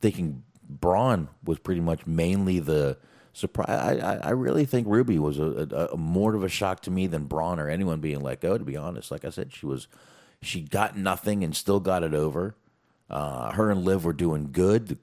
thinking 0.00 0.44
Braun 0.70 1.28
was 1.44 1.58
pretty 1.58 1.80
much 1.80 2.06
mainly 2.06 2.60
the 2.60 2.98
surprise. 3.32 3.68
I, 3.68 4.16
I, 4.16 4.30
really 4.30 4.64
think 4.64 4.86
Ruby 4.88 5.18
was 5.18 5.38
a, 5.38 5.68
a, 5.70 5.94
a 5.94 5.96
more 5.96 6.34
of 6.34 6.44
a 6.44 6.48
shock 6.48 6.80
to 6.82 6.90
me 6.90 7.06
than 7.06 7.24
Braun 7.24 7.58
or 7.58 7.68
anyone 7.68 8.00
being 8.00 8.20
let 8.20 8.40
go. 8.40 8.56
To 8.56 8.64
be 8.64 8.76
honest, 8.76 9.10
like 9.10 9.24
I 9.24 9.30
said, 9.30 9.52
she 9.52 9.66
was 9.66 9.88
she 10.42 10.62
got 10.62 10.96
nothing 10.96 11.44
and 11.44 11.54
still 11.54 11.80
got 11.80 12.02
it 12.02 12.14
over. 12.14 12.54
Uh, 13.08 13.52
her 13.52 13.70
and 13.70 13.84
Liv 13.84 14.04
were 14.04 14.12
doing 14.12 14.50
good. 14.52 14.92
It 14.92 14.98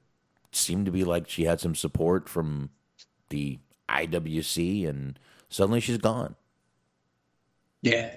seemed 0.51 0.85
to 0.85 0.91
be 0.91 1.03
like 1.03 1.29
she 1.29 1.43
had 1.43 1.59
some 1.59 1.75
support 1.75 2.29
from 2.29 2.69
the 3.29 3.59
IWC, 3.89 4.87
and 4.87 5.19
suddenly 5.49 5.81
she's 5.81 5.97
gone. 5.97 6.35
Yeah. 7.81 8.15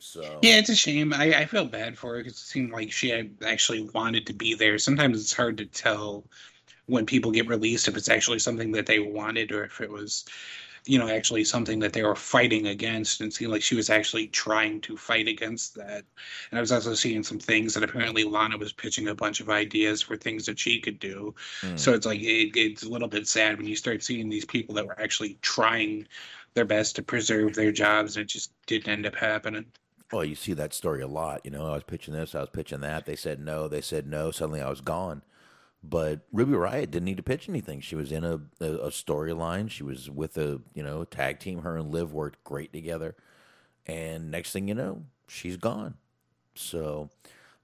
So 0.00 0.38
Yeah, 0.42 0.56
it's 0.56 0.68
a 0.68 0.76
shame. 0.76 1.12
I, 1.12 1.34
I 1.34 1.44
feel 1.46 1.64
bad 1.64 1.98
for 1.98 2.14
her 2.14 2.18
because 2.18 2.34
it 2.34 2.38
seemed 2.38 2.72
like 2.72 2.92
she 2.92 3.12
actually 3.44 3.88
wanted 3.94 4.26
to 4.26 4.32
be 4.32 4.54
there. 4.54 4.78
Sometimes 4.78 5.20
it's 5.20 5.34
hard 5.34 5.58
to 5.58 5.66
tell 5.66 6.24
when 6.86 7.06
people 7.06 7.30
get 7.30 7.48
released 7.48 7.88
if 7.88 7.96
it's 7.96 8.08
actually 8.08 8.38
something 8.38 8.72
that 8.72 8.86
they 8.86 8.98
wanted 8.98 9.52
or 9.52 9.64
if 9.64 9.80
it 9.80 9.90
was, 9.90 10.24
you 10.86 10.98
know, 10.98 11.08
actually 11.08 11.44
something 11.44 11.78
that 11.80 11.92
they 11.92 12.02
were 12.02 12.14
fighting 12.14 12.68
against. 12.68 13.20
And 13.20 13.30
it 13.30 13.34
seemed 13.34 13.52
like 13.52 13.62
she 13.62 13.74
was 13.74 13.90
actually 13.90 14.28
trying 14.28 14.80
to 14.82 14.96
fight 14.96 15.28
against 15.28 15.74
that. 15.74 16.04
And 16.50 16.58
I 16.58 16.60
was 16.60 16.72
also 16.72 16.94
seeing 16.94 17.22
some 17.22 17.38
things 17.38 17.74
that 17.74 17.84
apparently 17.84 18.24
Lana 18.24 18.56
was 18.56 18.72
pitching 18.72 19.08
a 19.08 19.14
bunch 19.14 19.40
of 19.40 19.50
ideas 19.50 20.00
for 20.00 20.16
things 20.16 20.46
that 20.46 20.58
she 20.58 20.80
could 20.80 20.98
do. 20.98 21.34
Mm. 21.60 21.78
So 21.78 21.92
it's 21.92 22.06
like 22.06 22.20
it, 22.20 22.56
it's 22.56 22.84
a 22.84 22.88
little 22.88 23.08
bit 23.08 23.28
sad 23.28 23.58
when 23.58 23.66
you 23.66 23.76
start 23.76 24.02
seeing 24.02 24.30
these 24.30 24.46
people 24.46 24.74
that 24.76 24.86
were 24.86 24.98
actually 24.98 25.36
trying 25.42 26.06
their 26.54 26.64
best 26.64 26.96
to 26.96 27.02
preserve 27.02 27.54
their 27.54 27.70
jobs 27.70 28.16
and 28.16 28.22
it 28.22 28.28
just 28.28 28.52
didn't 28.66 28.88
end 28.88 29.06
up 29.06 29.14
happening. 29.14 29.66
Well, 30.12 30.24
you 30.24 30.34
see 30.34 30.54
that 30.54 30.72
story 30.72 31.02
a 31.02 31.06
lot. 31.06 31.42
You 31.44 31.50
know, 31.50 31.66
I 31.66 31.74
was 31.74 31.84
pitching 31.84 32.14
this, 32.14 32.34
I 32.34 32.40
was 32.40 32.50
pitching 32.50 32.80
that. 32.80 33.04
They 33.06 33.16
said 33.16 33.40
no, 33.40 33.68
they 33.68 33.80
said 33.80 34.06
no. 34.06 34.30
Suddenly 34.30 34.60
I 34.62 34.70
was 34.70 34.80
gone. 34.80 35.22
But 35.84 36.20
Ruby 36.32 36.52
Riott 36.54 36.90
didn't 36.90 37.04
need 37.04 37.18
to 37.18 37.22
pitch 37.22 37.48
anything. 37.48 37.80
She 37.80 37.96
was 37.96 38.12
in 38.12 38.24
a, 38.24 38.40
a, 38.60 38.66
a 38.66 38.90
storyline. 38.90 39.70
She 39.70 39.82
was 39.84 40.10
with 40.10 40.38
a 40.38 40.60
you 40.74 40.82
know 40.82 41.04
tag 41.04 41.40
team. 41.40 41.62
Her 41.62 41.76
and 41.76 41.90
Liv 41.92 42.12
worked 42.12 42.44
great 42.44 42.72
together. 42.72 43.16
And 43.86 44.30
next 44.30 44.52
thing 44.52 44.68
you 44.68 44.74
know, 44.74 45.04
she's 45.28 45.56
gone. 45.56 45.96
So 46.54 47.10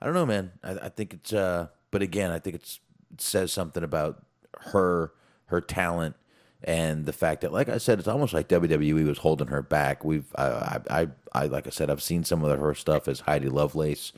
I 0.00 0.06
don't 0.06 0.14
know, 0.14 0.26
man. 0.26 0.52
I, 0.64 0.72
I 0.86 0.88
think 0.90 1.14
it's. 1.14 1.32
uh 1.32 1.68
But 1.90 2.02
again, 2.02 2.30
I 2.30 2.38
think 2.40 2.56
it's 2.56 2.80
it 3.12 3.20
says 3.20 3.52
something 3.52 3.84
about 3.84 4.24
her, 4.72 5.12
her 5.46 5.60
talent, 5.60 6.16
and 6.64 7.04
the 7.04 7.12
fact 7.12 7.42
that, 7.42 7.52
like 7.52 7.68
I 7.68 7.76
said, 7.76 7.98
it's 7.98 8.08
almost 8.08 8.32
like 8.32 8.48
WWE 8.48 9.06
was 9.06 9.18
holding 9.18 9.48
her 9.48 9.60
back. 9.60 10.02
We've, 10.02 10.24
I, 10.34 10.80
I, 10.90 11.08
I, 11.32 11.46
like 11.46 11.66
I 11.66 11.70
said, 11.70 11.90
I've 11.90 12.02
seen 12.02 12.24
some 12.24 12.42
of 12.42 12.58
her 12.58 12.74
stuff 12.74 13.06
as 13.06 13.20
Heidi 13.20 13.50
Lovelace, 13.50 14.12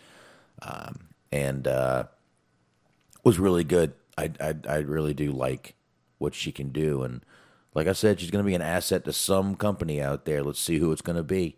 um, 0.62 1.08
and 1.32 1.66
uh, 1.66 2.04
was 3.24 3.40
really 3.40 3.64
good. 3.64 3.94
I, 4.16 4.30
I, 4.40 4.54
I 4.68 4.76
really 4.76 5.12
do 5.12 5.32
like 5.32 5.74
what 6.18 6.34
she 6.34 6.52
can 6.52 6.70
do, 6.70 7.02
and 7.02 7.24
like 7.74 7.88
I 7.88 7.92
said, 7.92 8.20
she's 8.20 8.30
going 8.30 8.44
to 8.44 8.48
be 8.48 8.54
an 8.54 8.62
asset 8.62 9.04
to 9.04 9.12
some 9.12 9.56
company 9.56 10.00
out 10.00 10.24
there. 10.24 10.42
Let's 10.44 10.60
see 10.60 10.78
who 10.78 10.92
it's 10.92 11.02
going 11.02 11.16
to 11.16 11.24
be. 11.24 11.56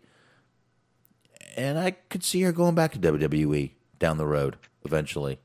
And 1.55 1.77
I 1.77 1.91
could 1.91 2.23
see 2.23 2.41
her 2.41 2.51
going 2.51 2.75
back 2.75 2.91
to 2.93 2.99
WWE 2.99 3.71
down 3.99 4.17
the 4.17 4.25
road 4.25 4.57
eventually. 4.83 5.39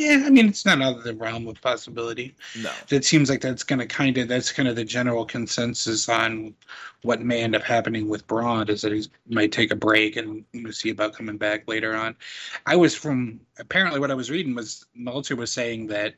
Yeah, 0.00 0.22
I 0.24 0.30
mean 0.30 0.48
it's 0.48 0.64
not 0.64 0.80
out 0.80 0.96
of 0.96 1.04
the 1.04 1.14
realm 1.14 1.46
of 1.46 1.60
possibility. 1.60 2.34
No. 2.58 2.72
It 2.88 3.04
seems 3.04 3.28
like 3.28 3.42
that's 3.42 3.62
gonna 3.62 3.86
kind 3.86 4.16
of 4.16 4.28
that's 4.28 4.50
kind 4.50 4.66
of 4.66 4.74
the 4.74 4.84
general 4.84 5.26
consensus 5.26 6.08
on 6.08 6.54
what 7.02 7.20
may 7.20 7.42
end 7.42 7.54
up 7.54 7.62
happening 7.62 8.08
with 8.08 8.26
Braun 8.26 8.70
is 8.70 8.80
that 8.80 8.92
he 8.92 9.06
might 9.28 9.52
take 9.52 9.70
a 9.70 9.76
break 9.76 10.16
and 10.16 10.42
see 10.70 10.88
about 10.88 11.12
coming 11.12 11.36
back 11.36 11.68
later 11.68 11.94
on. 11.94 12.16
I 12.64 12.76
was 12.76 12.94
from 12.94 13.40
apparently 13.58 14.00
what 14.00 14.10
I 14.10 14.14
was 14.14 14.30
reading 14.30 14.54
was 14.54 14.86
Meltzer 14.94 15.36
was 15.36 15.52
saying 15.52 15.88
that 15.88 16.14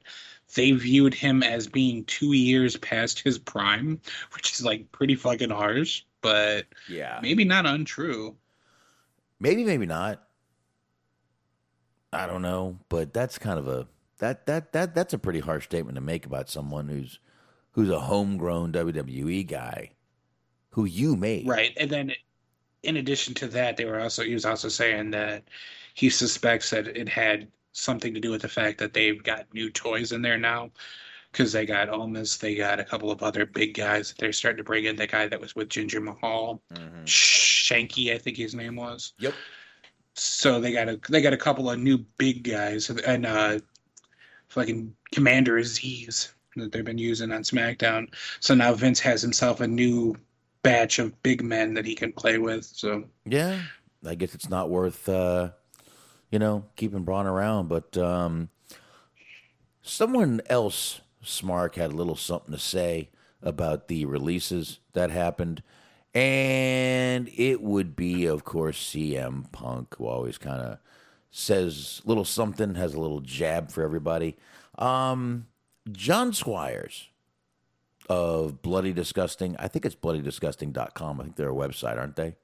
they 0.54 0.70
viewed 0.70 1.14
him 1.14 1.42
as 1.42 1.66
being 1.66 2.04
two 2.04 2.34
years 2.34 2.76
past 2.76 3.18
his 3.18 3.36
prime, 3.36 4.00
which 4.34 4.52
is 4.52 4.64
like 4.64 4.92
pretty 4.92 5.16
fucking 5.16 5.50
harsh, 5.50 6.04
but 6.20 6.66
Yeah. 6.88 7.18
maybe 7.20 7.42
not 7.44 7.66
untrue. 7.66 8.36
Maybe, 9.40 9.64
maybe 9.64 9.86
not. 9.86 10.22
I 12.12 12.26
don't 12.26 12.42
know, 12.42 12.78
but 12.88 13.12
that's 13.12 13.38
kind 13.38 13.58
of 13.58 13.68
a 13.68 13.86
that 14.18 14.46
that 14.46 14.72
that 14.72 14.94
that's 14.94 15.14
a 15.14 15.18
pretty 15.18 15.40
harsh 15.40 15.64
statement 15.64 15.96
to 15.96 16.00
make 16.00 16.26
about 16.26 16.48
someone 16.50 16.88
who's 16.88 17.18
who's 17.72 17.90
a 17.90 18.00
homegrown 18.00 18.72
WWE 18.72 19.46
guy 19.46 19.92
who 20.70 20.84
you 20.84 21.16
made. 21.16 21.46
Right. 21.46 21.72
And 21.76 21.90
then 21.90 22.12
in 22.82 22.96
addition 22.96 23.34
to 23.34 23.48
that, 23.48 23.76
they 23.76 23.84
were 23.84 24.00
also 24.00 24.22
he 24.22 24.34
was 24.34 24.44
also 24.44 24.68
saying 24.68 25.10
that 25.12 25.44
he 25.94 26.10
suspects 26.10 26.70
that 26.70 26.88
it 26.88 27.08
had 27.08 27.48
something 27.72 28.12
to 28.14 28.20
do 28.20 28.30
with 28.30 28.42
the 28.42 28.48
fact 28.48 28.78
that 28.78 28.92
they've 28.92 29.22
got 29.22 29.52
new 29.54 29.70
toys 29.70 30.12
in 30.12 30.22
there 30.22 30.38
now. 30.38 30.70
Because 31.30 31.50
they 31.50 31.64
got 31.64 31.88
Omos, 31.88 32.38
they 32.38 32.54
got 32.54 32.78
a 32.78 32.84
couple 32.84 33.10
of 33.10 33.22
other 33.22 33.46
big 33.46 33.72
guys 33.72 34.10
that 34.10 34.18
they're 34.18 34.34
starting 34.34 34.58
to 34.58 34.64
bring 34.64 34.84
in. 34.84 34.96
The 34.96 35.06
guy 35.06 35.28
that 35.28 35.40
was 35.40 35.56
with 35.56 35.70
Jinder 35.70 36.02
Mahal, 36.02 36.60
mm-hmm. 36.74 37.04
Shanky, 37.04 38.12
I 38.12 38.18
think 38.18 38.36
his 38.36 38.54
name 38.54 38.76
was. 38.76 39.14
Yep. 39.18 39.32
So 40.14 40.60
they 40.60 40.72
got 40.72 40.88
a 40.88 41.00
they 41.08 41.22
got 41.22 41.32
a 41.32 41.38
couple 41.38 41.70
of 41.70 41.78
new 41.78 41.98
big 42.18 42.44
guys 42.44 42.90
and 42.90 43.26
uh 43.26 43.58
fucking 44.48 44.94
Commander 45.12 45.58
Azeez 45.58 46.32
that 46.56 46.72
they've 46.72 46.84
been 46.84 46.98
using 46.98 47.32
on 47.32 47.42
SmackDown. 47.42 48.12
So 48.40 48.54
now 48.54 48.74
Vince 48.74 49.00
has 49.00 49.22
himself 49.22 49.60
a 49.60 49.66
new 49.66 50.16
batch 50.62 50.98
of 50.98 51.20
big 51.22 51.42
men 51.42 51.74
that 51.74 51.86
he 51.86 51.94
can 51.94 52.12
play 52.12 52.38
with. 52.38 52.64
So 52.64 53.04
Yeah, 53.24 53.60
I 54.06 54.14
guess 54.14 54.34
it's 54.34 54.50
not 54.50 54.70
worth 54.70 55.08
uh, 55.08 55.50
you 56.30 56.38
know 56.38 56.66
keeping 56.76 57.04
Braun 57.04 57.26
around, 57.26 57.68
but 57.68 57.96
um, 57.96 58.50
someone 59.82 60.40
else 60.46 61.00
Smark 61.24 61.76
had 61.76 61.92
a 61.92 61.96
little 61.96 62.16
something 62.16 62.52
to 62.52 62.60
say 62.60 63.10
about 63.42 63.88
the 63.88 64.04
releases 64.04 64.78
that 64.92 65.10
happened. 65.10 65.62
And 66.14 67.30
it 67.36 67.62
would 67.62 67.96
be, 67.96 68.26
of 68.26 68.44
course, 68.44 68.78
CM 68.78 69.50
Punk, 69.50 69.96
who 69.96 70.06
always 70.06 70.36
kind 70.36 70.60
of 70.60 70.78
says 71.30 72.02
little 72.04 72.24
something, 72.24 72.74
has 72.74 72.94
a 72.94 73.00
little 73.00 73.20
jab 73.20 73.70
for 73.70 73.82
everybody. 73.82 74.36
Um, 74.78 75.46
John 75.90 76.34
Squires 76.34 77.08
of 78.10 78.60
Bloody 78.60 78.92
Disgusting, 78.92 79.56
I 79.58 79.68
think 79.68 79.86
it's 79.86 79.94
bloodydisgusting.com. 79.94 81.20
I 81.20 81.24
think 81.24 81.36
they're 81.36 81.50
a 81.50 81.54
website, 81.54 81.96
aren't 81.96 82.16
they? 82.16 82.36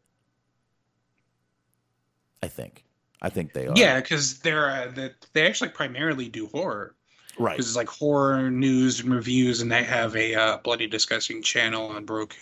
I 2.42 2.48
think. 2.48 2.84
I 3.20 3.28
think 3.28 3.52
they 3.52 3.66
are. 3.66 3.74
Yeah, 3.76 4.00
because 4.00 4.38
they're 4.38 4.70
uh, 4.70 4.90
they, 4.94 5.10
they 5.32 5.46
actually 5.46 5.70
primarily 5.70 6.28
do 6.28 6.46
horror. 6.46 6.94
Right. 7.38 7.52
Because 7.52 7.66
it's 7.66 7.76
like 7.76 7.88
horror 7.88 8.50
news 8.50 9.00
and 9.00 9.12
reviews, 9.12 9.60
and 9.60 9.70
they 9.70 9.82
have 9.84 10.16
a 10.16 10.34
uh, 10.34 10.58
bloody 10.58 10.86
disgusting 10.86 11.42
channel 11.42 11.88
on 11.88 12.06
Roku. 12.06 12.36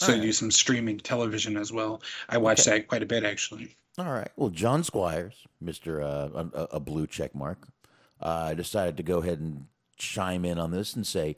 So 0.00 0.12
they 0.12 0.20
do 0.20 0.32
some 0.32 0.50
streaming 0.50 0.98
television 0.98 1.56
as 1.56 1.72
well. 1.72 2.00
I 2.28 2.38
watch 2.38 2.60
Okay. 2.60 2.78
that 2.78 2.88
quite 2.88 3.02
a 3.02 3.06
bit 3.06 3.24
actually. 3.24 3.76
All 3.98 4.12
right. 4.12 4.30
Well, 4.36 4.50
John 4.50 4.84
Squires, 4.84 5.44
Mister 5.60 6.00
uh, 6.00 6.28
a, 6.54 6.62
a 6.76 6.80
blue 6.80 7.06
check 7.06 7.34
mark, 7.34 7.66
uh, 8.20 8.54
decided 8.54 8.96
to 8.98 9.02
go 9.02 9.18
ahead 9.18 9.40
and 9.40 9.66
chime 9.96 10.44
in 10.44 10.58
on 10.58 10.70
this 10.70 10.94
and 10.94 11.04
say, 11.04 11.36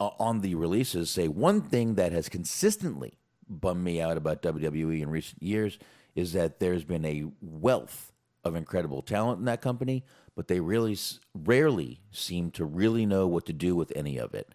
uh, 0.00 0.10
on 0.18 0.40
the 0.40 0.54
releases, 0.54 1.10
say 1.10 1.28
one 1.28 1.60
thing 1.60 1.96
that 1.96 2.12
has 2.12 2.28
consistently 2.30 3.12
bummed 3.48 3.84
me 3.84 4.00
out 4.00 4.16
about 4.16 4.40
WWE 4.42 5.02
in 5.02 5.10
recent 5.10 5.42
years 5.42 5.78
is 6.14 6.32
that 6.32 6.60
there's 6.60 6.84
been 6.84 7.04
a 7.04 7.24
wealth 7.42 8.12
of 8.44 8.54
incredible 8.54 9.02
talent 9.02 9.38
in 9.38 9.44
that 9.44 9.60
company, 9.60 10.02
but 10.34 10.48
they 10.48 10.60
really 10.60 10.92
s- 10.92 11.20
rarely 11.34 12.00
seem 12.10 12.50
to 12.52 12.64
really 12.64 13.04
know 13.04 13.26
what 13.26 13.44
to 13.46 13.52
do 13.52 13.76
with 13.76 13.92
any 13.94 14.16
of 14.18 14.32
it. 14.34 14.48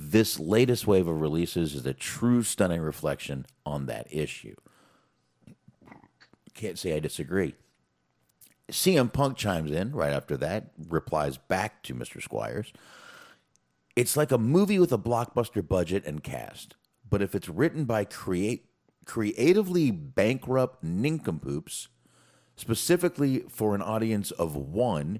This 0.00 0.38
latest 0.38 0.86
wave 0.86 1.08
of 1.08 1.20
releases 1.20 1.74
is 1.74 1.84
a 1.84 1.92
true 1.92 2.44
stunning 2.44 2.80
reflection 2.80 3.46
on 3.66 3.86
that 3.86 4.06
issue. 4.10 4.54
Can't 6.54 6.78
say 6.78 6.94
I 6.94 7.00
disagree. 7.00 7.56
CM 8.70 9.12
Punk 9.12 9.36
chimes 9.36 9.72
in 9.72 9.92
right 9.92 10.12
after 10.12 10.36
that, 10.36 10.70
replies 10.88 11.36
back 11.36 11.82
to 11.82 11.96
Mr. 11.96 12.22
Squires. 12.22 12.72
It's 13.96 14.16
like 14.16 14.30
a 14.30 14.38
movie 14.38 14.78
with 14.78 14.92
a 14.92 14.98
blockbuster 14.98 15.66
budget 15.66 16.04
and 16.06 16.22
cast, 16.22 16.76
but 17.08 17.20
if 17.20 17.34
it's 17.34 17.48
written 17.48 17.84
by 17.84 18.04
create 18.04 18.66
creatively 19.04 19.90
bankrupt 19.90 20.84
nincompoops, 20.84 21.88
specifically 22.54 23.40
for 23.48 23.74
an 23.74 23.82
audience 23.82 24.30
of 24.32 24.54
one, 24.54 25.18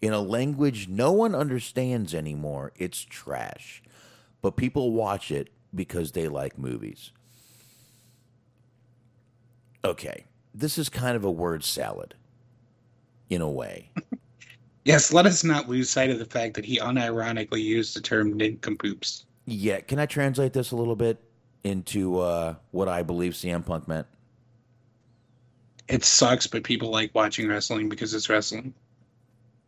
in 0.00 0.12
a 0.12 0.20
language 0.20 0.88
no 0.88 1.12
one 1.12 1.34
understands 1.34 2.12
anymore, 2.12 2.72
it's 2.76 3.02
trash. 3.02 3.82
But 4.46 4.54
people 4.54 4.92
watch 4.92 5.32
it 5.32 5.50
because 5.74 6.12
they 6.12 6.28
like 6.28 6.56
movies. 6.56 7.10
Okay, 9.84 10.26
this 10.54 10.78
is 10.78 10.88
kind 10.88 11.16
of 11.16 11.24
a 11.24 11.30
word 11.32 11.64
salad, 11.64 12.14
in 13.28 13.40
a 13.40 13.50
way. 13.50 13.90
Yes, 14.84 15.12
let 15.12 15.26
us 15.26 15.42
not 15.42 15.68
lose 15.68 15.90
sight 15.90 16.10
of 16.10 16.20
the 16.20 16.24
fact 16.24 16.54
that 16.54 16.64
he 16.64 16.78
unironically 16.78 17.60
used 17.60 17.96
the 17.96 18.00
term 18.00 18.36
nincompoops. 18.36 19.24
Yeah, 19.44 19.80
can 19.80 19.98
I 19.98 20.06
translate 20.06 20.52
this 20.52 20.70
a 20.70 20.76
little 20.76 20.94
bit 20.94 21.20
into 21.64 22.20
uh, 22.20 22.54
what 22.70 22.86
I 22.86 23.02
believe 23.02 23.32
CM 23.32 23.66
Punk 23.66 23.88
meant? 23.88 24.06
It 25.88 26.04
sucks, 26.04 26.46
but 26.46 26.62
people 26.62 26.90
like 26.90 27.12
watching 27.16 27.48
wrestling 27.48 27.88
because 27.88 28.14
it's 28.14 28.28
wrestling. 28.28 28.74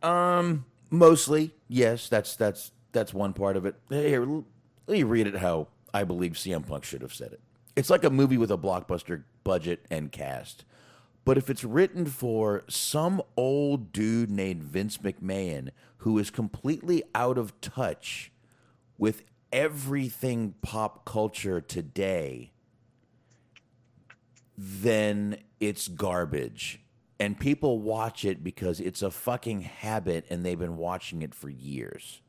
Um, 0.01 0.63
mostly, 0.89 1.53
yes. 1.67 2.07
That's 2.07 2.37
that's 2.37 2.71
that's 2.93 3.13
one 3.13 3.33
part 3.33 3.57
of 3.57 3.65
it. 3.65 3.75
Here, 3.89 4.25
let 4.89 4.95
me 4.95 5.03
read 5.03 5.27
it 5.27 5.35
how 5.35 5.67
I 5.93 6.03
believe 6.03 6.31
CM 6.31 6.65
Punk 6.65 6.83
should 6.83 7.03
have 7.03 7.13
said 7.13 7.31
it. 7.31 7.39
It's 7.75 7.91
like 7.91 8.03
a 8.03 8.09
movie 8.09 8.39
with 8.39 8.49
a 8.49 8.57
blockbuster 8.57 9.23
budget 9.43 9.85
and 9.91 10.11
cast. 10.11 10.65
But 11.25 11.37
if 11.37 11.47
it's 11.47 11.63
written 11.63 12.07
for 12.07 12.63
some 12.67 13.21
old 13.37 13.93
dude 13.93 14.31
named 14.31 14.63
Vince 14.63 14.97
McMahon 14.97 15.69
who 15.97 16.17
is 16.17 16.31
completely 16.31 17.03
out 17.13 17.37
of 17.37 17.61
touch 17.61 18.31
with 18.97 19.21
everything 19.53 20.55
pop 20.63 21.05
culture 21.05 21.61
today, 21.61 22.51
then 24.57 25.37
it's 25.59 25.87
garbage. 25.87 26.81
And 27.19 27.39
people 27.39 27.79
watch 27.79 28.25
it 28.25 28.43
because 28.43 28.79
it's 28.79 29.03
a 29.03 29.11
fucking 29.11 29.61
habit 29.61 30.25
and 30.31 30.43
they've 30.43 30.57
been 30.57 30.77
watching 30.77 31.21
it 31.21 31.35
for 31.35 31.49
years. 31.49 32.23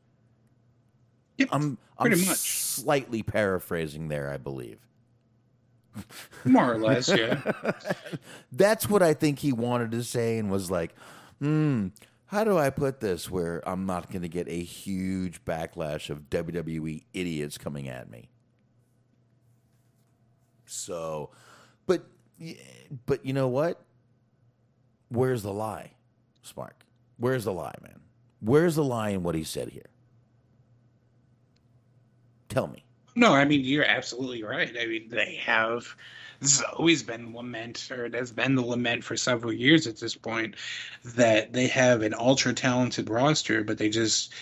I'm, 1.39 1.77
I'm 1.97 2.07
pretty 2.07 2.25
much. 2.25 2.37
slightly 2.37 3.23
paraphrasing 3.23 4.07
there, 4.07 4.29
I 4.29 4.37
believe. 4.37 4.79
More 6.45 6.73
or 6.73 6.77
less, 6.77 7.09
yeah. 7.09 7.39
That's 8.51 8.89
what 8.89 9.01
I 9.03 9.13
think 9.13 9.39
he 9.39 9.51
wanted 9.51 9.91
to 9.91 10.03
say 10.03 10.37
and 10.37 10.49
was 10.49 10.71
like, 10.71 10.93
hmm, 11.39 11.87
how 12.27 12.43
do 12.43 12.57
I 12.57 12.69
put 12.69 12.99
this 13.01 13.29
where 13.29 13.67
I'm 13.67 13.85
not 13.85 14.09
going 14.09 14.21
to 14.21 14.29
get 14.29 14.47
a 14.47 14.63
huge 14.63 15.43
backlash 15.43 16.09
of 16.09 16.29
WWE 16.29 17.03
idiots 17.13 17.57
coming 17.57 17.89
at 17.89 18.09
me? 18.09 18.29
So, 20.65 21.31
but, 21.85 22.05
but 23.05 23.25
you 23.25 23.33
know 23.33 23.49
what? 23.49 23.83
Where's 25.09 25.43
the 25.43 25.51
lie, 25.51 25.91
Smark? 26.45 26.85
Where's 27.17 27.43
the 27.43 27.51
lie, 27.51 27.75
man? 27.81 27.99
Where's 28.39 28.75
the 28.75 28.83
lie 28.83 29.09
in 29.09 29.23
what 29.23 29.35
he 29.35 29.43
said 29.43 29.69
here? 29.69 29.90
Tell 32.51 32.67
me. 32.67 32.83
No, 33.15 33.33
I 33.33 33.45
mean 33.45 33.61
you're 33.65 33.85
absolutely 33.85 34.43
right. 34.43 34.75
I 34.79 34.85
mean 34.85 35.09
they 35.09 35.35
have 35.43 35.95
this 36.39 36.57
has 36.59 36.65
always 36.73 37.03
been 37.03 37.35
lament, 37.35 37.89
or 37.91 38.05
it 38.05 38.15
has 38.15 38.31
been 38.31 38.55
the 38.55 38.63
lament 38.63 39.03
for 39.03 39.15
several 39.15 39.53
years 39.53 39.85
at 39.85 39.97
this 39.97 40.15
point, 40.15 40.55
that 41.03 41.53
they 41.53 41.67
have 41.67 42.01
an 42.01 42.15
ultra 42.15 42.51
talented 42.51 43.09
roster, 43.09 43.63
but 43.63 43.77
they 43.77 43.89
just 43.89 44.33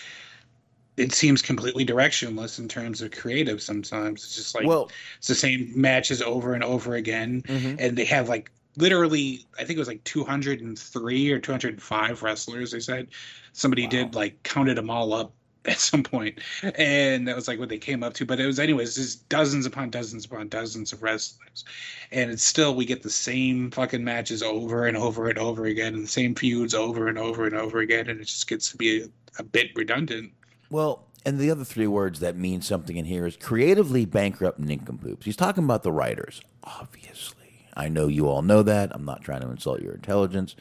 it 0.98 1.14
seems 1.14 1.42
completely 1.42 1.86
directionless 1.86 2.60
in 2.60 2.68
terms 2.68 3.02
of 3.02 3.12
creative 3.12 3.62
sometimes. 3.62 4.24
It's 4.24 4.36
just 4.36 4.56
like 4.56 4.66
Well- 4.66 4.90
it's 5.18 5.28
the 5.28 5.36
same 5.36 5.72
matches 5.76 6.22
over 6.22 6.54
and 6.54 6.64
over 6.64 6.96
again. 6.96 7.42
Mhm. 7.44 7.78
And 7.80 7.98
they 7.98 8.06
have 8.06 8.28
like 8.30 8.52
literally 8.78 9.46
I 9.58 9.64
think 9.64 9.78
it 9.78 9.80
was 9.80 9.88
like 9.88 10.04
203 10.04 11.32
or 11.32 11.40
205 11.40 12.22
wrestlers, 12.24 12.72
they 12.72 12.80
said. 12.80 13.08
Somebody 13.54 13.88
did 13.88 14.16
like 14.16 14.42
counted 14.44 14.76
them 14.78 14.90
all 14.90 15.14
up 15.14 15.34
at 15.66 15.78
some 15.78 16.04
point 16.04 16.40
and 16.78 17.28
that 17.28 17.36
was 17.36 17.48
like 17.48 17.60
what 17.60 17.70
they 17.70 17.78
came 17.78 18.02
up 18.02 18.14
to 18.14 18.26
but 18.26 18.40
it 18.40 18.46
was 18.46 18.60
anyways 18.60 18.96
just 18.96 19.28
dozens 19.28 19.66
upon 19.66 19.90
dozens 19.90 20.26
upon 20.26 20.48
dozens 20.48 20.94
of 20.94 21.04
wrestlers 21.04 21.66
and 22.12 22.32
it's 22.32 22.44
still 22.44 22.76
we 22.76 22.86
get 22.86 23.04
the 23.04 23.10
same 23.10 23.70
fucking 23.72 24.04
matches 24.04 24.42
over 24.42 24.88
and 24.88 24.96
over 24.96 25.28
and 25.28 25.38
over 25.38 25.66
again 25.66 25.94
and 25.94 26.04
the 26.04 26.08
same 26.08 26.34
feuds 26.34 26.74
over 26.74 27.08
and 27.08 27.18
over 27.18 27.46
and 27.46 27.56
over 27.56 27.80
again 27.80 28.10
and 28.10 28.22
it 28.22 28.26
just 28.26 28.48
gets 28.48 28.72
to 28.72 28.78
be 28.78 29.02
a, 29.02 29.08
a 29.38 29.44
bit 29.44 29.68
redundant 29.76 30.32
Well, 30.70 31.06
and 31.26 31.38
the 31.38 31.52
other 31.52 31.66
three 31.66 31.88
words 31.88 32.22
that 32.22 32.38
mean 32.38 32.62
something 32.62 32.96
in 32.96 33.06
here 33.06 33.26
is 33.26 33.36
creatively 33.36 34.06
bankrupt 34.06 34.60
nincompoops. 34.60 35.26
He's 35.26 35.36
talking 35.36 35.64
about 35.64 35.84
the 35.84 35.92
writers, 35.92 36.42
obviously. 36.64 37.66
I 37.76 37.90
know 37.90 38.08
you 38.08 38.28
all 38.28 38.42
know 38.42 38.64
that. 38.64 38.92
I'm 38.94 39.06
not 39.06 39.22
trying 39.22 39.42
to 39.42 39.50
insult 39.50 39.82
your 39.82 39.94
intelligence. 39.94 40.56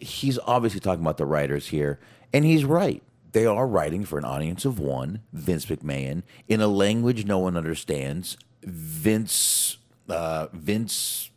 He's 0.00 0.38
obviously 0.40 0.80
talking 0.80 1.02
about 1.02 1.18
the 1.18 1.26
writers 1.26 1.68
here, 1.68 2.00
and 2.32 2.44
he's 2.44 2.64
right. 2.64 3.02
They 3.36 3.44
are 3.44 3.66
writing 3.66 4.06
for 4.06 4.18
an 4.18 4.24
audience 4.24 4.64
of 4.64 4.78
one, 4.78 5.20
Vince 5.30 5.66
McMahon, 5.66 6.22
in 6.48 6.62
a 6.62 6.68
language 6.68 7.26
no 7.26 7.38
one 7.38 7.54
understands. 7.54 8.38
Vince, 8.62 9.76
uh, 10.08 10.46
Vince 10.54 11.30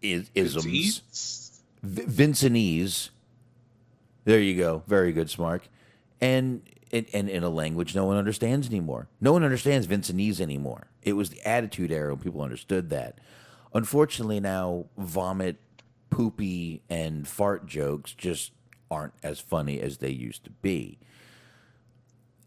is 0.00 0.30
isms, 0.34 1.60
V- 1.82 2.04
Vincentese. 2.04 3.10
There 4.24 4.40
you 4.40 4.56
go. 4.56 4.82
Very 4.86 5.12
good, 5.12 5.26
Smark. 5.26 5.64
And, 6.22 6.62
and 6.90 7.04
and 7.12 7.28
in 7.28 7.42
a 7.42 7.50
language 7.50 7.94
no 7.94 8.06
one 8.06 8.16
understands 8.16 8.66
anymore. 8.66 9.08
No 9.20 9.30
one 9.34 9.44
understands 9.44 9.86
Vincentese 9.86 10.40
anymore. 10.40 10.86
It 11.02 11.12
was 11.12 11.28
the 11.28 11.46
Attitude 11.46 11.92
Era 11.92 12.14
when 12.14 12.22
people 12.24 12.40
understood 12.40 12.88
that. 12.88 13.18
Unfortunately, 13.74 14.40
now 14.40 14.86
vomit, 14.96 15.56
poopy, 16.08 16.80
and 16.88 17.28
fart 17.28 17.66
jokes 17.66 18.14
just 18.14 18.52
aren't 18.94 19.14
as 19.22 19.40
funny 19.40 19.80
as 19.80 19.98
they 19.98 20.10
used 20.10 20.44
to 20.44 20.50
be. 20.50 20.98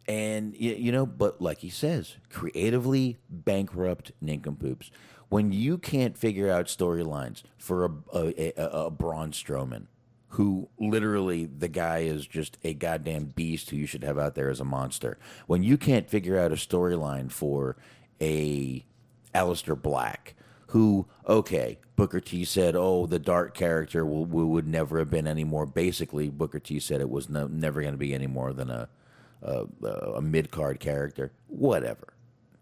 And 0.08 0.56
you, 0.56 0.92
know, 0.94 1.06
but 1.06 1.42
like 1.42 1.58
he 1.60 1.70
says, 1.70 2.16
creatively 2.30 3.18
bankrupt 3.30 4.14
nincompoops. 4.22 4.90
When 5.28 5.52
you 5.52 5.78
can't 5.78 6.18
figure 6.18 6.50
out 6.50 6.68
storylines 6.68 7.44
for 7.58 7.84
a 7.86 8.18
a, 8.18 8.54
a, 8.56 8.86
a 8.86 8.92
Braun 8.92 9.32
Strowman, 9.32 9.88
who 10.30 10.70
literally 10.80 11.46
the 11.46 11.68
guy 11.68 12.00
is 12.00 12.26
just 12.26 12.58
a 12.64 12.74
goddamn 12.74 13.26
beast 13.26 13.70
who 13.70 13.76
you 13.76 13.86
should 13.86 14.04
have 14.04 14.18
out 14.18 14.36
there 14.36 14.50
as 14.50 14.62
a 14.62 14.66
monster. 14.66 15.18
When 15.46 15.64
you 15.64 15.78
can't 15.78 16.10
figure 16.10 16.40
out 16.40 16.54
a 16.54 16.56
storyline 16.56 17.30
for 17.30 17.76
a 18.22 18.86
Aleister 19.36 19.80
Black, 19.80 20.36
who 20.68 21.08
okay, 21.28 21.80
Booker 21.96 22.20
T 22.20 22.46
said, 22.46 22.76
"Oh, 22.76 23.06
the 23.06 23.20
dark 23.20 23.54
character 23.54 24.06
will, 24.06 24.26
would 24.26 24.68
never 24.68 25.00
have 25.00 25.10
been 25.10 25.28
any 25.28 25.44
more." 25.44 25.66
Basically, 25.66 26.30
Booker 26.30 26.60
T 26.60 26.80
said 26.80 27.02
it 27.02 27.10
was 27.10 27.30
no, 27.30 27.48
never 27.48 27.82
going 27.82 27.94
to 27.94 27.98
be 27.98 28.14
any 28.14 28.28
more 28.28 28.54
than 28.54 28.70
a 28.70 28.90
a, 29.42 29.66
a 30.16 30.22
mid 30.22 30.52
card 30.52 30.80
character. 30.80 31.32
Whatever. 31.48 32.14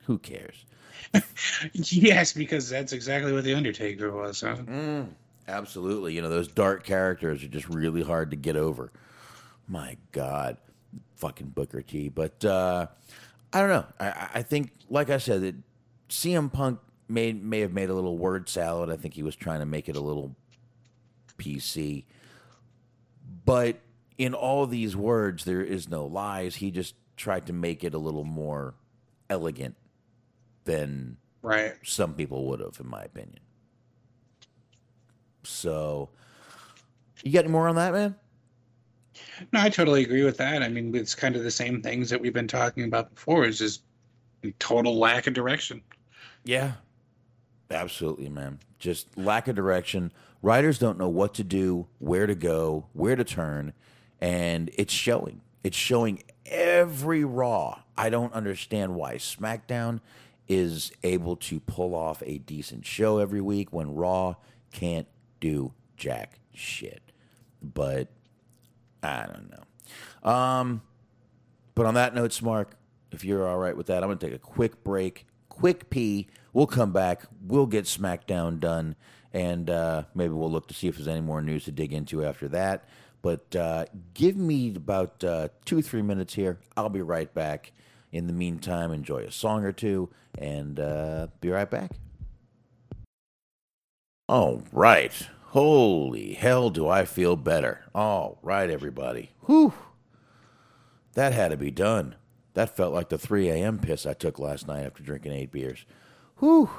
Who 0.05 0.19
cares? 0.19 0.65
yes, 1.73 2.33
because 2.33 2.69
that's 2.69 2.93
exactly 2.93 3.33
what 3.33 3.43
the 3.43 3.53
Undertaker 3.53 4.11
was. 4.11 4.41
Huh? 4.41 4.57
Mm, 4.57 5.09
absolutely. 5.47 6.13
You 6.13 6.21
know, 6.21 6.29
those 6.29 6.47
dark 6.47 6.83
characters 6.83 7.43
are 7.43 7.47
just 7.47 7.67
really 7.69 8.03
hard 8.03 8.31
to 8.31 8.37
get 8.37 8.55
over. 8.55 8.91
My 9.67 9.97
God, 10.11 10.57
fucking 11.15 11.47
Booker 11.49 11.81
T. 11.81 12.09
But 12.09 12.43
uh, 12.45 12.87
I 13.51 13.59
don't 13.59 13.69
know. 13.69 13.85
I, 13.99 14.29
I 14.35 14.41
think, 14.43 14.71
like 14.89 15.09
I 15.09 15.17
said, 15.17 15.41
that 15.41 15.55
CM 16.09 16.51
Punk 16.51 16.79
made 17.07 17.43
may 17.43 17.59
have 17.59 17.73
made 17.73 17.89
a 17.89 17.93
little 17.93 18.17
word 18.17 18.49
salad. 18.49 18.89
I 18.89 18.95
think 18.95 19.13
he 19.13 19.23
was 19.23 19.35
trying 19.35 19.59
to 19.59 19.65
make 19.65 19.89
it 19.89 19.95
a 19.95 20.01
little 20.01 20.35
PC. 21.37 22.05
But 23.45 23.77
in 24.17 24.33
all 24.33 24.65
these 24.65 24.95
words, 24.95 25.45
there 25.45 25.61
is 25.61 25.89
no 25.89 26.05
lies. 26.05 26.55
He 26.55 26.71
just 26.71 26.95
tried 27.17 27.47
to 27.47 27.53
make 27.53 27.83
it 27.83 27.93
a 27.93 27.97
little 27.97 28.23
more 28.23 28.73
elegant 29.29 29.75
than 30.65 31.17
right 31.41 31.73
some 31.83 32.13
people 32.13 32.45
would 32.47 32.59
have, 32.59 32.79
in 32.79 32.87
my 32.87 33.03
opinion. 33.03 33.39
So, 35.43 36.09
you 37.23 37.31
got 37.31 37.43
any 37.43 37.49
more 37.51 37.67
on 37.67 37.75
that, 37.75 37.93
man? 37.93 38.15
No, 39.53 39.61
I 39.61 39.69
totally 39.69 40.03
agree 40.03 40.23
with 40.23 40.37
that. 40.37 40.63
I 40.63 40.69
mean, 40.69 40.93
it's 40.95 41.15
kind 41.15 41.35
of 41.35 41.43
the 41.43 41.51
same 41.51 41.81
things 41.81 42.09
that 42.09 42.19
we've 42.19 42.33
been 42.33 42.47
talking 42.47 42.83
about 42.83 43.13
before. 43.13 43.45
Is 43.45 43.59
just 43.59 43.83
total 44.59 44.97
lack 44.97 45.27
of 45.27 45.33
direction. 45.33 45.81
Yeah, 46.43 46.73
absolutely, 47.71 48.29
man. 48.29 48.59
Just 48.79 49.17
lack 49.17 49.47
of 49.47 49.55
direction. 49.55 50.11
Writers 50.41 50.77
don't 50.77 50.97
know 50.97 51.09
what 51.09 51.33
to 51.35 51.43
do, 51.43 51.87
where 51.99 52.27
to 52.27 52.35
go, 52.35 52.87
where 52.93 53.15
to 53.15 53.23
turn, 53.23 53.73
and 54.19 54.69
it's 54.77 54.93
showing. 54.93 55.41
It's 55.63 55.77
showing 55.77 56.23
every 56.45 57.23
Raw. 57.23 57.81
I 57.97 58.09
don't 58.09 58.33
understand 58.33 58.95
why 58.95 59.15
SmackDown 59.15 60.01
is 60.47 60.91
able 61.03 61.35
to 61.35 61.59
pull 61.59 61.95
off 61.95 62.21
a 62.25 62.37
decent 62.37 62.85
show 62.85 63.17
every 63.17 63.41
week 63.41 63.73
when 63.73 63.95
Raw 63.95 64.35
can't 64.71 65.07
do 65.39 65.73
jack 65.97 66.39
shit. 66.53 67.01
But 67.61 68.09
I 69.01 69.25
don't 69.25 69.49
know. 69.49 70.29
Um, 70.29 70.81
but 71.73 71.85
on 71.85 71.95
that 71.95 72.13
note, 72.13 72.31
Smark, 72.31 72.67
if 73.11 73.23
you're 73.23 73.47
all 73.47 73.57
right 73.57 73.75
with 73.75 73.87
that, 73.87 74.03
I'm 74.03 74.09
going 74.09 74.17
to 74.17 74.25
take 74.25 74.35
a 74.35 74.39
quick 74.39 74.83
break, 74.83 75.25
quick 75.55 75.89
pee. 75.89 76.27
We'll 76.53 76.67
come 76.67 76.91
back. 76.91 77.23
We'll 77.45 77.65
get 77.65 77.85
SmackDown 77.85 78.59
done, 78.59 78.95
and 79.33 79.69
uh, 79.69 80.03
maybe 80.13 80.33
we'll 80.33 80.51
look 80.51 80.67
to 80.67 80.73
see 80.73 80.87
if 80.87 80.97
there's 80.97 81.07
any 81.07 81.21
more 81.21 81.41
news 81.41 81.65
to 81.65 81.71
dig 81.71 81.93
into 81.93 82.23
after 82.25 82.47
that. 82.49 82.87
But 83.21 83.55
uh, 83.55 83.85
give 84.13 84.37
me 84.37 84.75
about 84.75 85.23
uh, 85.23 85.49
two, 85.65 85.81
three 85.81 86.01
minutes 86.01 86.35
here. 86.35 86.59
I'll 86.77 86.89
be 86.89 87.01
right 87.01 87.33
back. 87.33 87.71
In 88.11 88.27
the 88.27 88.33
meantime, 88.33 88.91
enjoy 88.93 89.23
a 89.23 89.31
song 89.31 89.65
or 89.65 89.71
two, 89.71 90.09
and 90.37 90.79
uh, 90.79 91.27
be 91.41 91.49
right 91.49 91.69
back. 91.69 91.91
All 94.29 94.61
right. 94.71 95.11
Holy 95.47 96.33
hell, 96.33 96.69
do 96.69 96.87
I 96.87 97.05
feel 97.05 97.35
better. 97.35 97.85
All 97.93 98.39
right, 98.41 98.69
everybody. 98.69 99.31
Whew. 99.45 99.73
That 101.13 101.33
had 101.33 101.49
to 101.49 101.57
be 101.57 101.71
done. 101.71 102.15
That 102.55 102.75
felt 102.75 102.93
like 102.93 103.09
the 103.09 103.17
3 103.17 103.49
a.m. 103.49 103.79
piss 103.79 104.05
I 104.05 104.13
took 104.13 104.39
last 104.39 104.67
night 104.67 104.85
after 104.85 105.03
drinking 105.03 105.33
eight 105.33 105.51
beers. 105.51 105.85
Whew. 106.39 106.69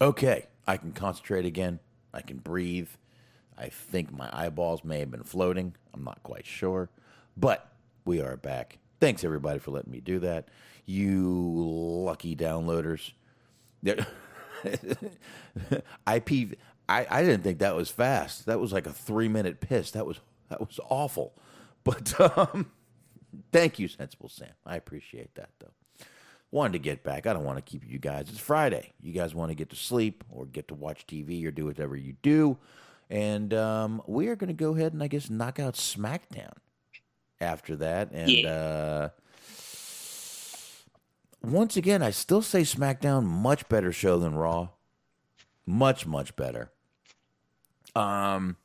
Okay, 0.00 0.46
I 0.66 0.76
can 0.76 0.92
concentrate 0.92 1.46
again. 1.46 1.78
I 2.12 2.20
can 2.20 2.38
breathe. 2.38 2.88
I 3.56 3.68
think 3.68 4.12
my 4.12 4.28
eyeballs 4.32 4.82
may 4.82 4.98
have 4.98 5.12
been 5.12 5.22
floating. 5.22 5.76
I'm 5.94 6.02
not 6.02 6.22
quite 6.24 6.44
sure. 6.44 6.90
But 7.36 7.72
we 8.04 8.20
are 8.20 8.36
back. 8.36 8.78
Thanks, 9.00 9.22
everybody, 9.22 9.60
for 9.60 9.70
letting 9.70 9.92
me 9.92 10.00
do 10.00 10.18
that. 10.18 10.48
You 10.86 11.30
lucky 12.04 12.34
downloaders. 12.34 13.12
I 16.06 16.20
peed. 16.20 16.56
I, 16.88 17.06
I 17.08 17.22
didn't 17.22 17.42
think 17.42 17.60
that 17.60 17.76
was 17.76 17.90
fast. 17.90 18.46
That 18.46 18.58
was 18.58 18.72
like 18.72 18.86
a 18.86 18.92
three 18.92 19.28
minute 19.28 19.60
piss. 19.60 19.92
That 19.92 20.04
was 20.04 20.18
that 20.48 20.60
was 20.60 20.80
awful. 20.88 21.32
But 21.84 22.20
um, 22.38 22.72
thank 23.52 23.78
you, 23.78 23.88
Sensible 23.88 24.28
Sam. 24.28 24.48
I 24.66 24.76
appreciate 24.76 25.34
that 25.36 25.50
though. 25.58 25.72
Wanted 26.50 26.74
to 26.74 26.78
get 26.78 27.02
back. 27.02 27.26
I 27.26 27.32
don't 27.32 27.44
want 27.44 27.58
to 27.58 27.62
keep 27.62 27.82
you 27.86 27.98
guys. 27.98 28.28
It's 28.28 28.38
Friday. 28.38 28.92
You 29.00 29.12
guys 29.12 29.34
want 29.34 29.50
to 29.50 29.54
get 29.56 29.70
to 29.70 29.76
sleep 29.76 30.22
or 30.30 30.46
get 30.46 30.68
to 30.68 30.74
watch 30.74 31.06
TV 31.06 31.44
or 31.46 31.50
do 31.50 31.64
whatever 31.64 31.96
you 31.96 32.14
do. 32.22 32.58
And 33.10 33.52
um, 33.52 34.02
we 34.06 34.28
are 34.28 34.36
going 34.36 34.48
to 34.48 34.54
go 34.54 34.74
ahead 34.76 34.92
and 34.92 35.02
I 35.02 35.08
guess 35.08 35.28
knock 35.28 35.58
out 35.58 35.74
SmackDown 35.74 36.52
after 37.40 37.74
that. 37.76 38.10
And 38.12 38.30
Yeah. 38.30 38.48
uh, 38.48 39.08
once 41.42 41.76
again, 41.76 42.02
I 42.02 42.10
still 42.10 42.40
say 42.42 42.62
SmackDown 42.62 43.24
much 43.24 43.68
better 43.68 43.92
show 43.92 44.18
than 44.18 44.34
Raw. 44.34 44.68
Much 45.66 46.06
much 46.06 46.36
better. 46.36 46.70
Um, 47.96 48.56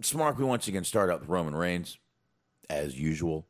Smark, 0.00 0.38
we 0.38 0.44
once 0.44 0.68
again 0.68 0.84
start 0.84 1.10
out 1.10 1.20
with 1.20 1.28
Roman 1.28 1.54
Reigns, 1.54 1.98
as 2.68 2.98
usual. 2.98 3.46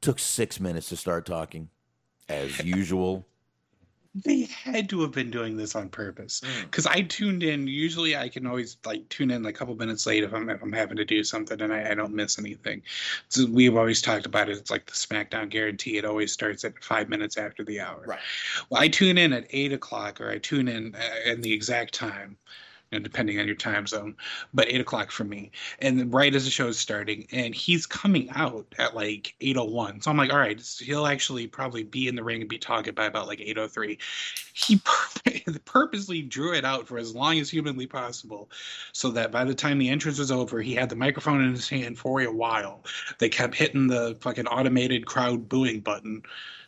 Took 0.00 0.18
six 0.18 0.58
minutes 0.58 0.88
to 0.88 0.96
start 0.96 1.26
talking, 1.26 1.68
as 2.28 2.58
usual. 2.64 3.26
They 4.14 4.42
had 4.42 4.90
to 4.90 5.00
have 5.00 5.12
been 5.12 5.30
doing 5.30 5.56
this 5.56 5.74
on 5.74 5.88
purpose 5.88 6.42
because 6.64 6.84
I 6.84 7.00
tuned 7.00 7.42
in. 7.42 7.66
Usually, 7.66 8.14
I 8.14 8.28
can 8.28 8.46
always 8.46 8.76
like 8.84 9.08
tune 9.08 9.30
in 9.30 9.46
a 9.46 9.52
couple 9.54 9.74
minutes 9.74 10.06
late 10.06 10.22
if 10.22 10.34
I'm 10.34 10.50
if 10.50 10.62
I'm 10.62 10.72
having 10.72 10.98
to 10.98 11.04
do 11.06 11.24
something 11.24 11.58
and 11.62 11.72
I, 11.72 11.92
I 11.92 11.94
don't 11.94 12.12
miss 12.12 12.38
anything. 12.38 12.82
So 13.30 13.46
we've 13.46 13.74
always 13.74 14.02
talked 14.02 14.26
about 14.26 14.50
it. 14.50 14.58
It's 14.58 14.70
like 14.70 14.84
the 14.84 14.92
SmackDown 14.92 15.48
guarantee. 15.48 15.96
It 15.96 16.04
always 16.04 16.30
starts 16.30 16.62
at 16.64 16.84
five 16.84 17.08
minutes 17.08 17.38
after 17.38 17.64
the 17.64 17.80
hour. 17.80 18.04
Right. 18.06 18.18
Well, 18.68 18.82
I 18.82 18.88
tune 18.88 19.16
in 19.16 19.32
at 19.32 19.46
eight 19.48 19.72
o'clock, 19.72 20.20
or 20.20 20.30
I 20.30 20.36
tune 20.36 20.68
in 20.68 20.94
uh, 20.94 21.30
in 21.30 21.40
the 21.40 21.52
exact 21.54 21.94
time. 21.94 22.36
You 22.92 22.98
know, 22.98 23.02
depending 23.02 23.40
on 23.40 23.46
your 23.46 23.56
time 23.56 23.86
zone, 23.86 24.14
but 24.52 24.68
eight 24.68 24.80
o'clock 24.80 25.10
for 25.10 25.24
me, 25.24 25.50
and 25.78 26.12
right 26.12 26.34
as 26.34 26.44
the 26.44 26.50
show 26.50 26.68
is 26.68 26.78
starting, 26.78 27.26
and 27.32 27.54
he's 27.54 27.86
coming 27.86 28.28
out 28.34 28.66
at 28.78 28.94
like 28.94 29.34
eight 29.40 29.56
oh 29.56 29.64
one. 29.64 30.02
So 30.02 30.10
I'm 30.10 30.18
like, 30.18 30.30
all 30.30 30.38
right, 30.38 30.60
he'll 30.78 31.06
actually 31.06 31.46
probably 31.46 31.84
be 31.84 32.06
in 32.06 32.16
the 32.16 32.22
ring 32.22 32.42
and 32.42 32.50
be 32.50 32.58
talking 32.58 32.92
by 32.92 33.06
about 33.06 33.28
like 33.28 33.40
eight 33.40 33.56
oh 33.56 33.66
three. 33.66 33.98
He 34.52 34.76
pur- 34.84 35.58
purposely 35.64 36.20
drew 36.20 36.52
it 36.52 36.66
out 36.66 36.86
for 36.86 36.98
as 36.98 37.14
long 37.14 37.38
as 37.38 37.48
humanly 37.48 37.86
possible, 37.86 38.50
so 38.92 39.10
that 39.12 39.32
by 39.32 39.44
the 39.44 39.54
time 39.54 39.78
the 39.78 39.88
entrance 39.88 40.18
was 40.18 40.30
over, 40.30 40.60
he 40.60 40.74
had 40.74 40.90
the 40.90 40.96
microphone 40.96 41.42
in 41.42 41.52
his 41.52 41.68
hand 41.68 41.98
for 41.98 42.20
a 42.20 42.30
while. 42.30 42.84
They 43.18 43.30
kept 43.30 43.54
hitting 43.54 43.86
the 43.86 44.18
fucking 44.20 44.46
automated 44.48 45.06
crowd 45.06 45.48
booing 45.48 45.80
button 45.80 46.22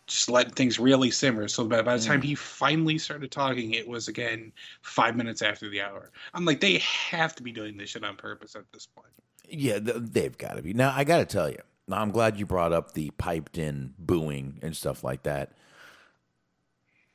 just 0.06 0.28
letting 0.28 0.52
things 0.52 0.78
really 0.78 1.10
simmer. 1.10 1.48
So 1.48 1.64
by, 1.64 1.82
by 1.82 1.96
the 1.96 2.04
time 2.04 2.20
mm. 2.20 2.24
he 2.24 2.34
finally 2.34 2.98
started 2.98 3.30
talking, 3.30 3.72
it 3.72 3.88
was 3.88 4.08
again 4.08 4.52
five 4.82 5.16
minutes 5.16 5.42
after 5.42 5.68
the 5.70 5.80
hour. 5.80 6.10
I'm 6.34 6.44
like, 6.44 6.60
they 6.60 6.78
have 6.78 7.34
to 7.36 7.42
be 7.42 7.52
doing 7.52 7.76
this 7.76 7.90
shit 7.90 8.04
on 8.04 8.16
purpose 8.16 8.54
at 8.54 8.64
this 8.72 8.86
point. 8.86 9.08
Yeah, 9.48 9.78
th- 9.78 9.96
they've 9.98 10.36
got 10.36 10.56
to 10.56 10.62
be. 10.62 10.74
Now, 10.74 10.92
I 10.94 11.04
got 11.04 11.18
to 11.18 11.24
tell 11.24 11.48
you, 11.48 11.60
now 11.88 12.00
I'm 12.00 12.10
glad 12.10 12.38
you 12.38 12.46
brought 12.46 12.72
up 12.72 12.92
the 12.92 13.10
piped 13.10 13.58
in 13.58 13.94
booing 13.98 14.58
and 14.62 14.76
stuff 14.76 15.04
like 15.04 15.22
that. 15.22 15.52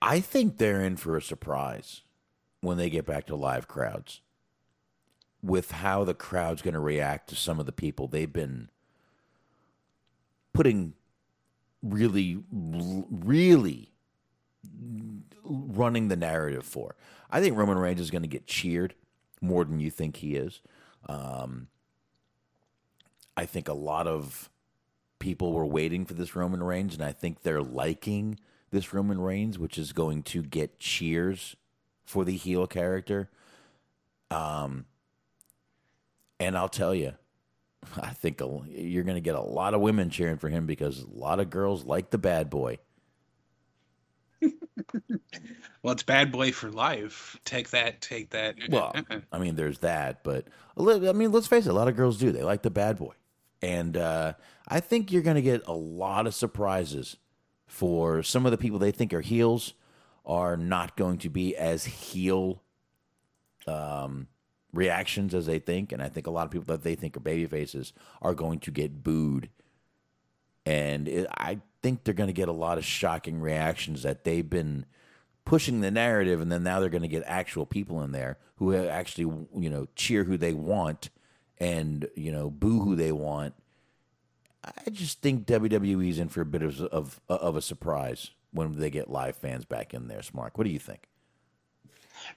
I 0.02 0.20
think 0.20 0.58
they're 0.58 0.82
in 0.82 0.96
for 0.96 1.18
a 1.18 1.22
surprise 1.22 2.02
when 2.62 2.78
they 2.78 2.90
get 2.90 3.06
back 3.06 3.28
to 3.28 3.36
live 3.36 3.68
crowds 3.68 4.22
with 5.42 5.72
how 5.72 6.04
the 6.04 6.14
crowd's 6.14 6.62
going 6.62 6.74
to 6.74 6.80
react 6.80 7.30
to 7.30 7.36
some 7.36 7.60
of 7.60 7.66
the 7.66 7.72
people 7.72 8.08
they've 8.08 8.32
been 8.32 8.70
putting 10.54 10.94
really, 11.82 12.44
really 12.52 13.92
running 15.44 16.08
the 16.08 16.16
narrative 16.16 16.66
for. 16.66 16.96
I 17.30 17.42
think 17.42 17.58
Roman 17.58 17.78
Reigns 17.78 18.00
is 18.00 18.12
going 18.12 18.22
to 18.24 18.28
get 18.28 18.48
cheered 18.48 18.96
more 19.42 19.64
than 19.64 19.80
you 19.80 19.90
think 19.90 20.18
he 20.18 20.36
is. 20.36 20.62
Um, 21.08 21.68
I 23.38 23.46
think 23.46 23.68
a 23.68 23.74
lot 23.74 24.08
of 24.08 24.50
people 25.20 25.54
were 25.54 25.66
waiting 25.66 26.06
for 26.06 26.14
this 26.14 26.36
Roman 26.36 26.62
Reigns, 26.62 26.94
and 26.94 27.04
I 27.04 27.12
think 27.12 27.42
they're 27.42 27.62
liking 27.62 28.40
this 28.72 28.94
Roman 28.94 29.20
Reigns, 29.20 29.58
which 29.58 29.78
is 29.78 29.94
going 29.94 30.24
to 30.24 30.44
get 30.44 30.80
cheers 30.80 31.56
for 32.04 32.26
the 32.26 32.36
heel 32.36 32.68
character. 32.68 33.30
Um, 34.32 34.86
and 36.40 36.58
I'll 36.58 36.70
tell 36.70 36.94
you, 36.94 37.14
I 37.98 38.12
think 38.12 38.42
a, 38.42 38.62
you're 38.70 39.04
going 39.04 39.16
to 39.16 39.22
get 39.22 39.36
a 39.36 39.42
lot 39.42 39.74
of 39.74 39.82
women 39.82 40.10
cheering 40.10 40.38
for 40.38 40.50
him 40.50 40.66
because 40.66 41.02
a 41.02 41.10
lot 41.10 41.40
of 41.40 41.50
girls 41.50 41.86
like 41.86 42.10
the 42.10 42.18
bad 42.18 42.50
boy. 42.50 42.78
Well, 45.82 45.94
it's 45.94 46.04
bad 46.04 46.32
boy 46.32 46.52
for 46.52 46.70
life. 46.70 47.38
Take 47.46 47.70
that, 47.70 48.02
take 48.02 48.32
that. 48.32 48.56
Well, 48.70 48.94
I 49.32 49.40
mean, 49.40 49.56
there's 49.56 49.80
that, 49.80 50.24
but 50.24 50.46
a 50.76 50.82
li- 50.82 51.08
I 51.08 51.14
mean, 51.14 51.32
let's 51.32 51.48
face 51.48 51.66
it, 51.66 51.70
a 51.70 51.74
lot 51.74 51.88
of 51.88 51.96
girls 51.96 52.18
do. 52.18 52.32
They 52.32 52.44
like 52.44 52.64
the 52.64 52.70
bad 52.70 52.98
boy, 52.98 53.14
and 53.62 53.96
uh, 53.96 54.34
I 54.68 54.82
think 54.82 55.12
you're 55.12 55.22
going 55.22 55.38
to 55.38 55.42
get 55.42 55.66
a 55.68 55.74
lot 55.74 56.28
of 56.28 56.36
surprises 56.36 57.16
for 57.66 58.24
some 58.24 58.46
of 58.46 58.52
the 58.52 58.58
people 58.58 58.80
they 58.80 58.92
think 58.92 59.14
are 59.14 59.22
heels 59.22 59.74
are 60.26 60.58
not 60.58 60.98
going 60.98 61.18
to 61.20 61.30
be 61.30 61.56
as 61.56 61.86
heel 61.86 62.62
um, 63.66 64.28
reactions 64.74 65.34
as 65.34 65.46
they 65.46 65.60
think, 65.60 65.92
and 65.92 66.02
I 66.02 66.10
think 66.10 66.28
a 66.28 66.32
lot 66.32 66.46
of 66.46 66.52
people 66.52 66.74
that 66.74 66.84
they 66.84 66.96
think 66.96 67.18
are 67.18 67.22
baby 67.22 67.46
faces 67.46 67.94
are 68.22 68.34
going 68.34 68.60
to 68.60 68.72
get 68.72 69.04
booed, 69.04 69.50
and 70.66 71.08
it, 71.08 71.28
I 71.32 71.60
think 71.82 72.04
they're 72.04 72.14
going 72.14 72.28
to 72.28 72.34
get 72.34 72.50
a 72.50 72.54
lot 72.54 72.78
of 72.78 72.86
shocking 72.86 73.40
reactions 73.40 74.04
that 74.04 74.24
they've 74.24 74.50
been 74.50 74.86
pushing 75.46 75.82
the 75.82 75.92
narrative, 75.92 76.42
and 76.42 76.52
then 76.52 76.64
now 76.64 76.80
they're 76.80 76.90
going 76.90 77.02
to 77.02 77.08
get 77.08 77.24
actual 77.26 77.66
people 77.66 78.02
in 78.04 78.12
there 78.12 78.38
who 78.58 78.76
actually 78.76 79.48
you 79.56 79.70
know 79.70 79.88
cheer 79.96 80.24
who 80.24 80.38
they 80.38 80.54
want 80.54 81.10
and 81.58 82.08
you 82.16 82.32
know 82.32 82.50
boo 82.50 82.82
who 82.82 82.96
they 82.96 83.12
want. 83.12 83.54
I 84.64 84.90
just 84.90 85.22
think 85.22 85.48
WWE's 85.48 86.20
in 86.20 86.30
for 86.30 86.42
a 86.42 86.46
bit 86.46 86.62
of 86.62 86.82
of, 86.82 87.22
of 87.28 87.56
a 87.56 87.62
surprise 87.62 88.32
when 88.52 88.78
they 88.78 88.90
get 88.90 89.10
live 89.10 89.36
fans 89.36 89.66
back 89.66 89.94
in 89.94 90.08
there. 90.08 90.20
Smark. 90.20 90.52
What 90.56 90.66
do 90.66 90.70
you 90.70 90.80
think? 90.80 91.10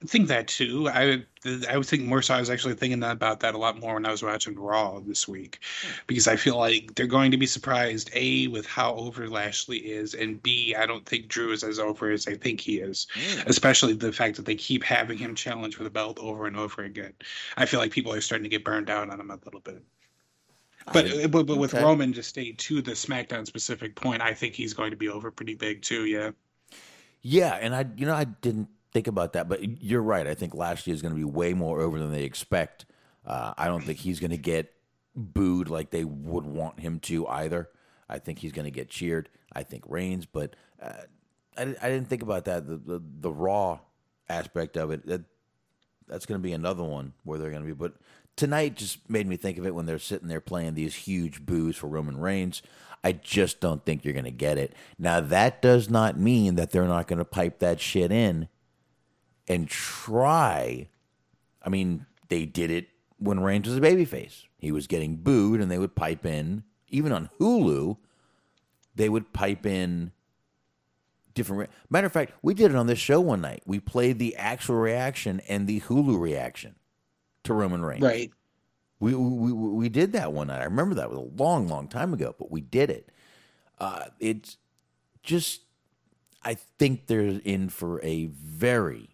I 0.01 0.07
think 0.07 0.29
that 0.29 0.49
too. 0.49 0.89
I 0.89 1.25
I 1.69 1.77
would 1.77 1.87
think 1.87 2.05
more 2.05 2.23
so. 2.23 2.35
I 2.35 2.41
was 2.41 2.51
actually 2.51 2.75
thinking 2.75 3.03
about 3.03 3.41
that 3.41 3.55
a 3.55 3.59
lot 3.59 3.81
more 3.81 3.95
when 3.95 4.07
I 4.07 4.11
was 4.11 4.23
watching 4.23 4.55
Raw 4.55 5.01
this 5.01 5.27
week, 5.27 5.59
because 6.07 6.29
I 6.29 6.37
feel 6.37 6.57
like 6.57 6.95
they're 6.95 7.07
going 7.07 7.33
to 7.33 7.37
be 7.37 7.47
surprised 7.47 8.11
a 8.15 8.47
with 8.47 8.67
how 8.67 8.95
over 8.95 9.29
Lashley 9.29 9.79
is, 9.79 10.15
and 10.15 10.43
b 10.43 10.75
I 10.77 10.87
don't 10.87 11.05
think 11.05 11.29
Drew 11.29 11.53
is 11.53 11.65
as 11.65 11.79
over 11.79 12.11
as 12.11 12.29
I 12.29 12.35
think 12.35 12.61
he 12.61 12.79
is. 12.79 13.07
Mm. 13.15 13.47
Especially 13.47 13.93
the 13.93 14.13
fact 14.13 14.37
that 14.37 14.47
they 14.47 14.55
keep 14.55 14.85
having 14.85 15.19
him 15.19 15.35
challenge 15.35 15.77
for 15.77 15.85
the 15.85 15.91
belt 15.91 16.19
over 16.21 16.47
and 16.47 16.57
over 16.57 16.83
again. 16.83 17.13
I 17.57 17.67
feel 17.67 17.81
like 17.81 17.91
people 17.91 18.13
are 18.13 18.21
starting 18.21 18.45
to 18.45 18.51
get 18.51 18.65
burned 18.65 18.89
out 18.89 19.11
on 19.11 19.21
him 19.21 19.31
a 19.31 19.39
little 19.45 19.61
bit. 19.61 19.83
But, 20.93 21.07
I, 21.07 21.27
but 21.27 21.47
but 21.47 21.59
with 21.59 21.75
okay. 21.75 21.83
Roman 21.83 22.13
to 22.15 22.23
stay 22.23 22.53
to 22.53 22.83
the 22.83 22.93
SmackDown 22.93 23.47
specific 23.47 23.95
point, 23.95 24.23
I 24.23 24.35
think 24.35 24.55
he's 24.55 24.75
going 24.75 24.91
to 24.91 24.97
be 24.97 25.09
over 25.09 25.31
pretty 25.31 25.55
big 25.55 25.83
too. 25.83 26.07
Yeah. 26.07 26.31
Yeah, 27.23 27.55
and 27.55 27.75
I 27.75 27.87
you 27.97 28.07
know 28.07 28.15
I 28.15 28.25
didn't 28.25 28.69
think 28.93 29.07
about 29.07 29.33
that. 29.33 29.49
But 29.49 29.83
you're 29.83 30.03
right. 30.03 30.27
I 30.27 30.35
think 30.35 30.55
Lashley 30.55 30.93
is 30.93 31.03
going 31.03 31.15
to 31.15 31.19
be 31.19 31.25
way 31.25 31.55
more 31.55 31.81
over 31.81 31.99
than 31.99 32.13
they 32.13 32.25
expect. 32.25 32.87
Uh, 33.27 33.55
I 33.57 33.67
don't 33.67 33.83
think 33.83 33.99
he's 33.99 34.21
going 34.21 34.31
to 34.31 34.37
get 34.37 34.73
booed 35.15 35.69
like 35.69 35.91
they 35.91 36.05
would 36.05 36.45
want 36.45 36.81
him 36.81 37.01
to 37.01 37.27
either. 37.29 37.69
I 38.09 38.19
think 38.19 38.39
he's 38.39 38.53
going 38.53 38.65
to 38.65 38.71
get 38.71 38.89
cheered. 38.89 39.29
I 39.53 39.63
think 39.63 39.85
Reigns, 39.87 40.27
but 40.27 40.57
uh, 40.81 40.93
I, 41.57 41.63
I 41.63 41.89
didn't 41.89 42.09
think 42.09 42.23
about 42.23 42.47
that. 42.47 42.67
The, 42.67 42.77
the, 42.77 43.03
the 43.21 43.33
raw 43.33 43.81
aspect 44.29 44.77
of 44.77 44.91
it. 44.91 45.07
That, 45.07 45.23
that's 46.09 46.27
going 46.27 46.41
to 46.41 46.43
be 46.43 46.53
another 46.53 46.83
one 46.83 47.13
where 47.25 47.39
they're 47.39 47.51
going 47.51 47.63
to 47.63 47.67
be. 47.67 47.75
But 47.75 47.95
tonight 48.37 48.77
just 48.77 49.09
made 49.09 49.27
me 49.27 49.37
think 49.37 49.59
of 49.59 49.67
it 49.67 49.75
when 49.75 49.87
they're 49.87 49.99
sitting 49.99 50.29
there 50.29 50.41
playing 50.41 50.75
these 50.75 50.95
huge 50.95 51.45
boos 51.47 51.77
for 51.77 51.87
Roman 51.87 52.19
Reigns. 52.19 52.63
I 53.05 53.13
just 53.13 53.61
don't 53.61 53.85
think 53.85 54.05
you're 54.05 54.15
going 54.15 54.25
to 54.25 54.31
get 54.31 54.59
it. 54.59 54.75
Now 54.99 55.21
that 55.21 55.61
does 55.63 55.91
not 55.91 56.19
mean 56.19 56.55
that 56.57 56.71
they're 56.71 56.87
not 56.87 57.09
going 57.09 57.19
to 57.19 57.25
pipe 57.25 57.59
that 57.59 57.81
shit 57.81 58.13
in 58.13 58.49
and 59.49 59.69
try. 59.69 60.89
I 61.63 61.69
mean, 61.69 62.07
they 62.29 62.47
did 62.47 62.71
it 62.71 62.89
when 63.19 63.41
Reigns 63.41 63.69
was 63.69 63.77
a 63.77 63.81
babyface. 63.81 64.45
He 64.59 64.73
was 64.73 64.87
getting 64.87 65.17
booed, 65.17 65.61
and 65.61 65.71
they 65.71 65.79
would 65.79 65.95
pipe 65.95 66.25
in, 66.27 66.65
even 66.89 67.13
on 67.13 67.31
Hulu, 67.41 67.97
they 68.95 69.09
would 69.09 69.33
pipe 69.33 69.67
in 69.67 70.13
different. 71.35 71.71
Matter 71.91 72.07
of 72.07 72.13
fact, 72.13 72.33
we 72.43 72.55
did 72.55 72.71
it 72.71 72.77
on 72.77 72.87
this 72.87 72.99
show 72.99 73.21
one 73.21 73.41
night. 73.41 73.63
We 73.67 73.81
played 73.81 74.19
the 74.19 74.37
actual 74.37 74.77
reaction 74.77 75.41
and 75.49 75.67
the 75.67 75.81
Hulu 75.81 76.21
reaction 76.21 76.75
to 77.45 77.55
Roman 77.55 77.83
Reigns. 77.85 78.03
Right. 78.03 78.31
We, 79.01 79.15
we, 79.15 79.53
we 79.53 79.89
did 79.89 80.13
that 80.13 80.33
one 80.33 80.47
night. 80.47 80.61
I 80.61 80.65
remember 80.65 80.95
that 80.95 81.11
was 81.11 81.19
a 81.19 81.43
long, 81.43 81.67
long 81.67 81.89
time 81.89 82.15
ago, 82.15 82.35
but 82.39 82.53
we 82.53 82.61
did 82.61 82.89
it. 82.89 83.09
Uh, 83.81 84.05
it's 84.21 84.59
just, 85.25 85.63
I 86.45 86.55
think 86.55 87.07
they're 87.07 87.41
in 87.45 87.69
for 87.69 88.01
a 88.05 88.27
very 88.27 89.12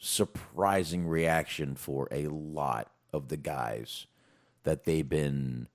surprising 0.00 1.06
reaction 1.06 1.76
for 1.76 2.08
a 2.10 2.26
lot 2.26 2.90
of 3.12 3.28
the 3.28 3.36
guys 3.36 4.06
that 4.64 4.84
they've 4.84 5.08
been 5.08 5.68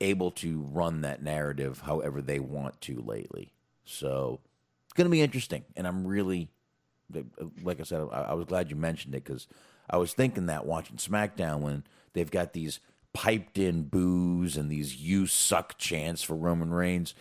able 0.00 0.30
to 0.30 0.60
run 0.60 1.00
that 1.00 1.22
narrative 1.22 1.80
however 1.80 2.22
they 2.22 2.38
want 2.38 2.80
to 2.80 3.02
lately. 3.02 3.52
So 3.84 4.40
it's 4.84 4.92
going 4.94 5.06
to 5.06 5.10
be 5.10 5.22
interesting. 5.22 5.64
And 5.76 5.86
I'm 5.86 6.06
really, 6.06 6.48
like 7.62 7.80
I 7.80 7.82
said, 7.82 8.06
I, 8.12 8.34
was 8.34 8.46
glad 8.46 8.70
you 8.70 8.76
mentioned 8.76 9.14
it 9.14 9.24
because 9.24 9.46
I 9.90 9.96
was 9.96 10.14
thinking 10.14 10.46
that 10.46 10.66
watching 10.66 10.96
SmackDown 10.96 11.60
when 11.60 11.84
they've 12.12 12.30
got 12.30 12.52
these 12.52 12.80
piped 13.12 13.58
in 13.58 13.84
boos 13.84 14.56
and 14.56 14.70
these 14.70 14.96
you 14.96 15.26
suck 15.26 15.78
chants 15.78 16.22
for 16.22 16.34
Roman 16.34 16.72
Reigns. 16.72 17.14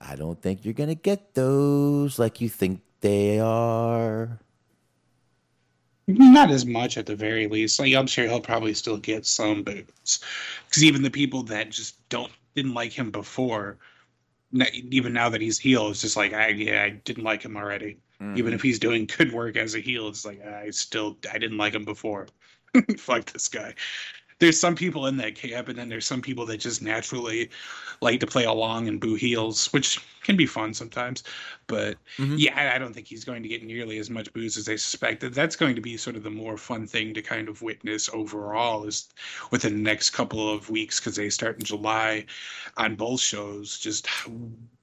I 0.00 0.16
don't 0.16 0.40
think 0.40 0.64
you're 0.64 0.74
going 0.74 0.88
to 0.90 0.94
get 0.94 1.34
those 1.34 2.18
like 2.18 2.40
you 2.40 2.48
think 2.48 2.82
they 3.00 3.38
are. 3.40 4.38
Not 6.06 6.50
as 6.50 6.64
much 6.64 6.96
at 6.96 7.06
the 7.06 7.14
very 7.14 7.48
least. 7.48 7.78
Like 7.78 7.94
I'm 7.94 8.06
sure 8.06 8.26
he'll 8.26 8.40
probably 8.40 8.74
still 8.74 8.96
get 8.96 9.26
some 9.26 9.62
boots, 9.62 10.20
because 10.66 10.82
even 10.82 11.02
the 11.02 11.10
people 11.10 11.42
that 11.44 11.70
just 11.70 12.08
don't 12.08 12.32
didn't 12.54 12.74
like 12.74 12.92
him 12.92 13.10
before, 13.10 13.76
even 14.72 15.12
now 15.12 15.28
that 15.28 15.42
he's 15.42 15.58
heel, 15.58 15.88
it's 15.90 16.00
just 16.00 16.16
like 16.16 16.32
I 16.32 16.48
yeah 16.48 16.82
I 16.82 16.90
didn't 16.90 17.24
like 17.24 17.42
him 17.42 17.56
already. 17.56 17.98
Mm-hmm. 18.22 18.38
Even 18.38 18.54
if 18.54 18.62
he's 18.62 18.78
doing 18.78 19.06
good 19.18 19.32
work 19.32 19.56
as 19.56 19.74
a 19.74 19.80
heel, 19.80 20.08
it's 20.08 20.24
like 20.24 20.42
I 20.44 20.70
still 20.70 21.18
I 21.30 21.38
didn't 21.38 21.58
like 21.58 21.74
him 21.74 21.84
before. 21.84 22.26
Fuck 22.96 23.26
this 23.26 23.48
guy 23.48 23.74
there's 24.38 24.58
some 24.58 24.74
people 24.74 25.06
in 25.06 25.16
that 25.16 25.34
camp, 25.34 25.68
and 25.68 25.78
then 25.78 25.88
there's 25.88 26.06
some 26.06 26.22
people 26.22 26.46
that 26.46 26.58
just 26.58 26.82
naturally 26.82 27.50
like 28.00 28.20
to 28.20 28.26
play 28.26 28.44
along 28.44 28.86
and 28.86 29.00
boo 29.00 29.14
heels, 29.14 29.72
which 29.72 30.00
can 30.22 30.36
be 30.36 30.46
fun 30.46 30.72
sometimes. 30.72 31.24
But 31.66 31.96
mm-hmm. 32.16 32.36
yeah, 32.38 32.72
I 32.74 32.78
don't 32.78 32.92
think 32.92 33.08
he's 33.08 33.24
going 33.24 33.42
to 33.42 33.48
get 33.48 33.64
nearly 33.64 33.98
as 33.98 34.10
much 34.10 34.32
booze 34.32 34.56
as 34.56 34.66
they 34.66 34.76
suspected. 34.76 35.34
That's 35.34 35.56
going 35.56 35.74
to 35.74 35.80
be 35.80 35.96
sort 35.96 36.16
of 36.16 36.22
the 36.22 36.30
more 36.30 36.56
fun 36.56 36.86
thing 36.86 37.14
to 37.14 37.22
kind 37.22 37.48
of 37.48 37.62
witness 37.62 38.08
overall 38.12 38.84
is 38.84 39.08
within 39.50 39.74
the 39.74 39.82
next 39.82 40.10
couple 40.10 40.52
of 40.52 40.70
weeks 40.70 41.00
because 41.00 41.16
they 41.16 41.30
start 41.30 41.58
in 41.58 41.64
July 41.64 42.26
on 42.76 42.94
both 42.94 43.20
shows. 43.20 43.78
Just 43.78 44.06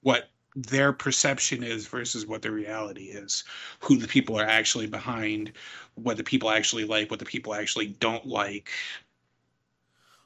what 0.02 0.30
their 0.56 0.94
perception 0.94 1.64
is 1.64 1.86
versus 1.88 2.26
what 2.26 2.42
the 2.42 2.50
reality 2.50 3.06
is 3.06 3.44
who 3.82 3.98
the 3.98 4.08
people 4.08 4.40
are 4.40 4.46
actually 4.46 4.88
behind 4.88 5.52
what 5.96 6.16
the 6.16 6.24
people 6.24 6.50
actually 6.50 6.86
like 6.86 7.12
what 7.12 7.20
the 7.20 7.26
people 7.26 7.54
actually 7.54 7.88
don't 7.88 8.26
like 8.26 8.70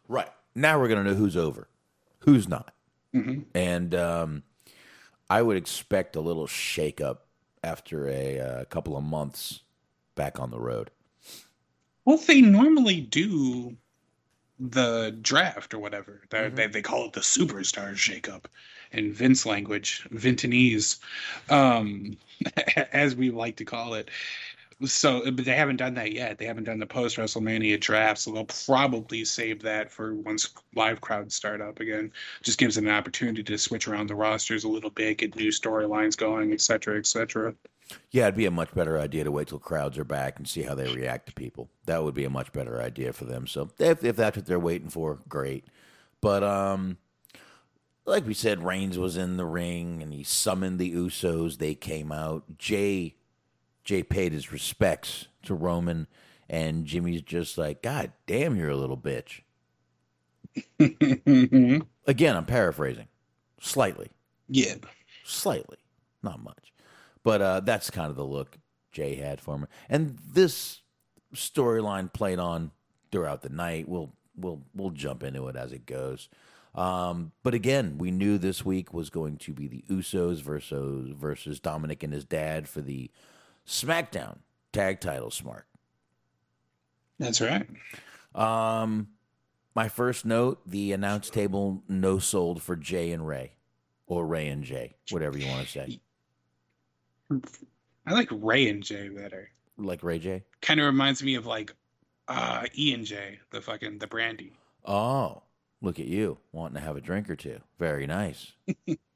Right. 0.10 0.28
Now 0.56 0.78
we're 0.80 0.90
going 0.90 1.06
to 1.06 1.12
know 1.12 1.16
who's 1.16 1.38
over, 1.38 1.70
who's 2.20 2.50
not. 2.50 2.74
Mm-hmm. 3.16 3.42
And 3.56 3.96
um, 3.96 4.44
I 5.30 5.42
would 5.42 5.56
expect 5.56 6.18
a 6.18 6.22
little 6.22 6.48
shakeup 6.48 7.20
after 7.64 8.10
a 8.10 8.40
uh, 8.40 8.66
couple 8.66 8.98
of 8.98 9.04
months 9.04 9.62
back 10.16 10.40
on 10.40 10.52
the 10.52 10.60
road. 10.60 10.90
Well, 12.04 12.18
they 12.18 12.42
normally 12.42 13.00
do 13.00 13.78
the 14.60 15.16
draft 15.22 15.74
or 15.74 15.80
whatever. 15.80 16.22
Mm-hmm. 16.30 16.56
They, 16.56 16.68
they 16.68 16.82
call 16.82 17.06
it 17.06 17.14
the 17.14 17.22
superstar 17.22 17.94
shakeup 17.94 18.46
in 18.92 19.14
Vince 19.14 19.46
language, 19.46 20.08
Vintonese, 20.12 20.98
um, 21.50 22.18
as 22.92 23.16
we 23.16 23.30
like 23.30 23.58
to 23.58 23.66
call 23.66 23.94
it 23.94 24.10
so 24.86 25.22
but 25.32 25.46
they 25.46 25.56
haven't 25.56 25.78
done 25.78 25.94
that 25.96 26.14
yet. 26.14 26.38
They 26.38 26.46
haven't 26.46 26.64
done 26.64 26.80
the 26.80 26.86
post 26.86 27.18
WrestleMania 27.18 27.80
draft, 27.80 28.20
so 28.20 28.32
they'll 28.32 28.46
probably 28.46 29.26
save 29.26 29.62
that 29.64 29.92
for 29.92 30.16
once 30.16 30.50
live 30.76 31.02
crowds 31.02 31.36
start 31.36 31.62
up 31.62 31.80
again. 31.80 32.12
Just 32.44 32.58
gives 32.58 32.76
them 32.76 32.88
an 32.88 32.94
opportunity 32.94 33.44
to 33.44 33.58
switch 33.58 33.88
around 33.88 34.08
the 34.08 34.16
rosters 34.16 34.64
a 34.64 34.70
little 34.70 34.90
bit, 34.90 35.18
get 35.18 35.36
new 35.36 35.50
storylines 35.50 36.18
going, 36.18 36.54
et 36.54 36.62
cetera, 36.62 36.98
et 36.98 37.06
cetera. 37.06 37.54
Yeah, 38.12 38.24
it'd 38.24 38.36
be 38.36 38.46
a 38.46 38.52
much 38.52 38.74
better 38.74 39.00
idea 39.00 39.24
to 39.24 39.32
wait 39.32 39.48
till 39.48 39.60
crowds 39.60 39.98
are 39.98 40.04
back 40.04 40.38
and 40.38 40.48
see 40.48 40.62
how 40.62 40.76
they 40.76 40.94
react 40.94 41.28
to 41.28 41.34
people. 41.34 41.70
That 41.86 42.04
would 42.04 42.14
be 42.14 42.26
a 42.26 42.30
much 42.30 42.52
better 42.54 42.82
idea 42.82 43.14
for 43.14 43.26
them. 43.26 43.48
So 43.48 43.70
if 43.80 44.04
if 44.04 44.16
that's 44.16 44.38
what 44.38 44.46
they're 44.46 44.60
waiting 44.60 44.90
for, 44.90 45.20
great. 45.28 45.66
But 46.22 46.44
um 46.44 46.98
like 48.06 48.26
we 48.26 48.34
said, 48.34 48.64
Reigns 48.64 48.98
was 48.98 49.18
in 49.18 49.38
the 49.38 49.46
ring 49.46 50.02
and 50.02 50.14
he 50.14 50.24
summoned 50.24 50.80
the 50.80 50.92
Usos. 50.92 51.58
They 51.58 51.76
came 51.76 52.12
out. 52.12 52.58
Jay 52.58 53.16
Jay 53.90 54.04
paid 54.04 54.34
his 54.34 54.52
respects 54.52 55.30
to 55.42 55.56
Roman, 55.56 56.06
and 56.48 56.86
Jimmy's 56.86 57.24
just 57.24 57.58
like, 57.58 57.82
God 57.82 58.12
damn, 58.28 58.56
you're 58.56 58.70
a 58.70 58.76
little 58.76 58.96
bitch. 58.96 59.42
Again, 62.06 62.36
I'm 62.36 62.46
paraphrasing 62.46 63.08
slightly. 63.60 64.12
Yeah. 64.48 64.76
Slightly. 65.26 65.78
Not 66.22 66.44
much. 66.44 66.72
But 67.24 67.42
uh, 67.42 67.60
that's 67.62 67.90
kind 67.90 68.12
of 68.12 68.16
the 68.16 68.24
look 68.24 68.60
Jay 68.92 69.16
had 69.16 69.42
for 69.42 69.58
me. 69.58 69.66
And 69.90 70.20
this 70.24 70.82
storyline 71.34 72.14
played 72.14 72.38
on 72.38 72.70
throughout 73.12 73.42
the 73.42 73.50
night. 73.50 73.90
We'll 73.90 74.14
we'll 74.36 74.62
we'll 74.76 74.92
jump 74.92 75.24
into 75.24 75.48
it 75.48 75.56
as 75.56 75.72
it 75.72 75.88
goes. 75.88 76.30
Um, 76.76 77.32
but 77.42 77.56
again, 77.56 77.98
we 77.98 78.12
knew 78.12 78.38
this 78.38 78.64
week 78.64 78.94
was 78.94 79.10
going 79.10 79.38
to 79.38 79.52
be 79.52 79.68
the 79.68 79.84
Usos 79.90 80.44
versus 80.44 81.12
versus 81.18 81.60
Dominic 81.60 82.04
and 82.04 82.14
his 82.14 82.24
dad 82.24 82.70
for 82.70 82.82
the 82.82 83.10
SmackDown 83.70 84.40
tag 84.74 85.00
title 85.00 85.30
Smark. 85.30 85.64
That's 87.20 87.40
right. 87.40 87.68
Um, 88.34 89.10
my 89.76 89.88
first 89.90 90.26
note: 90.26 90.60
the 90.66 90.92
announce 90.92 91.30
table 91.30 91.84
no 91.88 92.18
sold 92.20 92.64
for 92.64 92.76
Jay 92.76 93.12
and 93.12 93.28
Rey, 93.28 93.52
or 94.08 94.26
Rey 94.26 94.48
and 94.48 94.64
Jay, 94.64 94.96
whatever 95.12 95.38
you 95.38 95.48
want 95.48 95.68
to 95.68 95.72
say. 95.72 96.00
I 98.06 98.14
like 98.14 98.30
Rey 98.32 98.70
and 98.70 98.82
Jay 98.84 99.10
better. 99.10 99.52
Like 99.78 100.02
Ray 100.04 100.20
J. 100.20 100.44
Kind 100.62 100.80
of 100.80 100.88
reminds 100.88 101.22
me 101.24 101.36
of 101.36 101.46
like 101.46 101.74
Uh, 102.28 102.66
E 102.78 102.94
and 102.94 103.06
J, 103.06 103.40
the 103.52 103.62
fucking 103.62 104.00
the 104.00 104.08
brandy. 104.08 104.52
Oh, 104.86 105.44
look 105.82 106.00
at 106.00 106.08
you 106.08 106.38
wanting 106.52 106.76
to 106.76 106.82
have 106.82 106.98
a 106.98 107.02
drink 107.02 107.30
or 107.30 107.36
two. 107.36 107.60
Very 107.78 108.08
nice. 108.08 108.52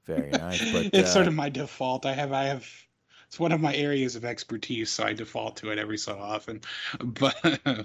Very 0.06 0.30
nice. 0.30 0.72
But 0.72 0.86
it's 0.94 1.10
uh, 1.10 1.14
sort 1.14 1.28
of 1.28 1.34
my 1.34 1.50
default. 1.50 2.06
I 2.06 2.14
have 2.14 2.32
I 2.34 2.44
have 2.46 2.68
it's 3.34 3.39
one 3.39 3.51
of 3.51 3.60
my 3.60 3.73
areas 3.73 4.15
of 4.15 4.26
expertise, 4.26 4.91
so 4.91 5.03
I 5.05 5.14
default 5.14 5.57
to 5.57 5.72
it 5.72 5.80
every 5.80 5.97
so 5.97 6.19
often. 6.19 6.61
But 7.03 7.35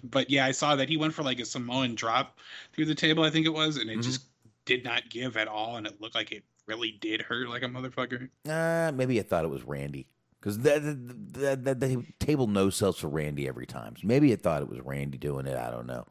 but 0.05 0.29
yeah, 0.29 0.45
I 0.45 0.51
saw 0.53 0.77
that 0.77 0.91
he 0.91 0.99
went 0.99 1.15
for 1.15 1.23
like 1.23 1.41
a 1.41 1.47
Samoan 1.47 1.95
drop 1.95 2.39
through 2.75 2.85
the 2.85 2.95
table, 2.95 3.25
I 3.25 3.31
think 3.31 3.47
it 3.47 3.53
was, 3.55 3.79
and 3.79 3.89
it 3.89 3.99
Mhm. 3.99 4.03
just 4.03 4.27
did 4.67 4.85
not 4.85 5.09
give 5.09 5.39
at 5.39 5.49
all, 5.49 5.79
and 5.79 5.87
it 5.87 6.03
looked 6.03 6.15
like 6.15 6.33
it 6.33 6.45
really 6.67 6.99
did 7.01 7.23
hurt 7.23 7.49
like 7.49 7.63
a 7.63 7.67
motherfucker. 7.67 8.29
Uh, 8.47 8.93
maybe 8.93 9.19
I 9.19 9.23
thought 9.23 9.45
it 9.47 9.49
was 9.49 9.63
Randy 9.63 10.07
because 10.39 10.59
that, 10.59 10.83
that, 11.33 11.65
that, 11.65 11.81
the 11.81 12.05
table 12.19 12.47
no 12.47 12.69
sells 12.69 12.99
for 12.99 13.09
Randy 13.09 13.49
every 13.49 13.67
time. 13.67 13.97
So 13.97 14.07
maybe 14.07 14.31
I 14.35 14.37
thought 14.37 14.61
it 14.61 14.69
was 14.69 14.81
Randy 14.81 15.17
doing 15.17 15.47
it. 15.47 15.57
I 15.57 15.71
don't 15.71 15.87
know. 15.87 16.07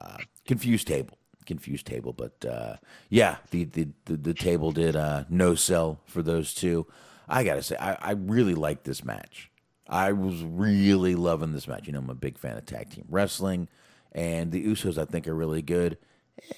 Uh, 0.00 0.18
confused 0.46 0.86
table, 0.86 1.18
confused 1.44 1.88
table. 1.88 2.12
But 2.12 2.44
uh, 2.44 2.76
yeah, 3.08 3.38
the, 3.50 3.64
the 3.64 3.88
the 4.04 4.16
the 4.16 4.34
table 4.34 4.70
did 4.70 4.94
uh, 4.94 5.24
no 5.28 5.56
sell 5.56 5.98
for 6.06 6.22
those 6.22 6.54
two. 6.54 6.86
I 7.30 7.44
gotta 7.44 7.62
say, 7.62 7.76
I, 7.76 7.96
I 8.00 8.10
really 8.12 8.54
like 8.54 8.82
this 8.82 9.04
match. 9.04 9.50
I 9.88 10.12
was 10.12 10.42
really 10.42 11.14
loving 11.14 11.52
this 11.52 11.66
match. 11.66 11.86
You 11.86 11.92
know, 11.92 12.00
I'm 12.00 12.10
a 12.10 12.14
big 12.14 12.38
fan 12.38 12.56
of 12.56 12.66
tag 12.66 12.90
team 12.90 13.06
wrestling, 13.08 13.68
and 14.12 14.52
the 14.52 14.64
Usos 14.66 14.98
I 14.98 15.04
think 15.04 15.26
are 15.26 15.34
really 15.34 15.62
good. 15.62 15.98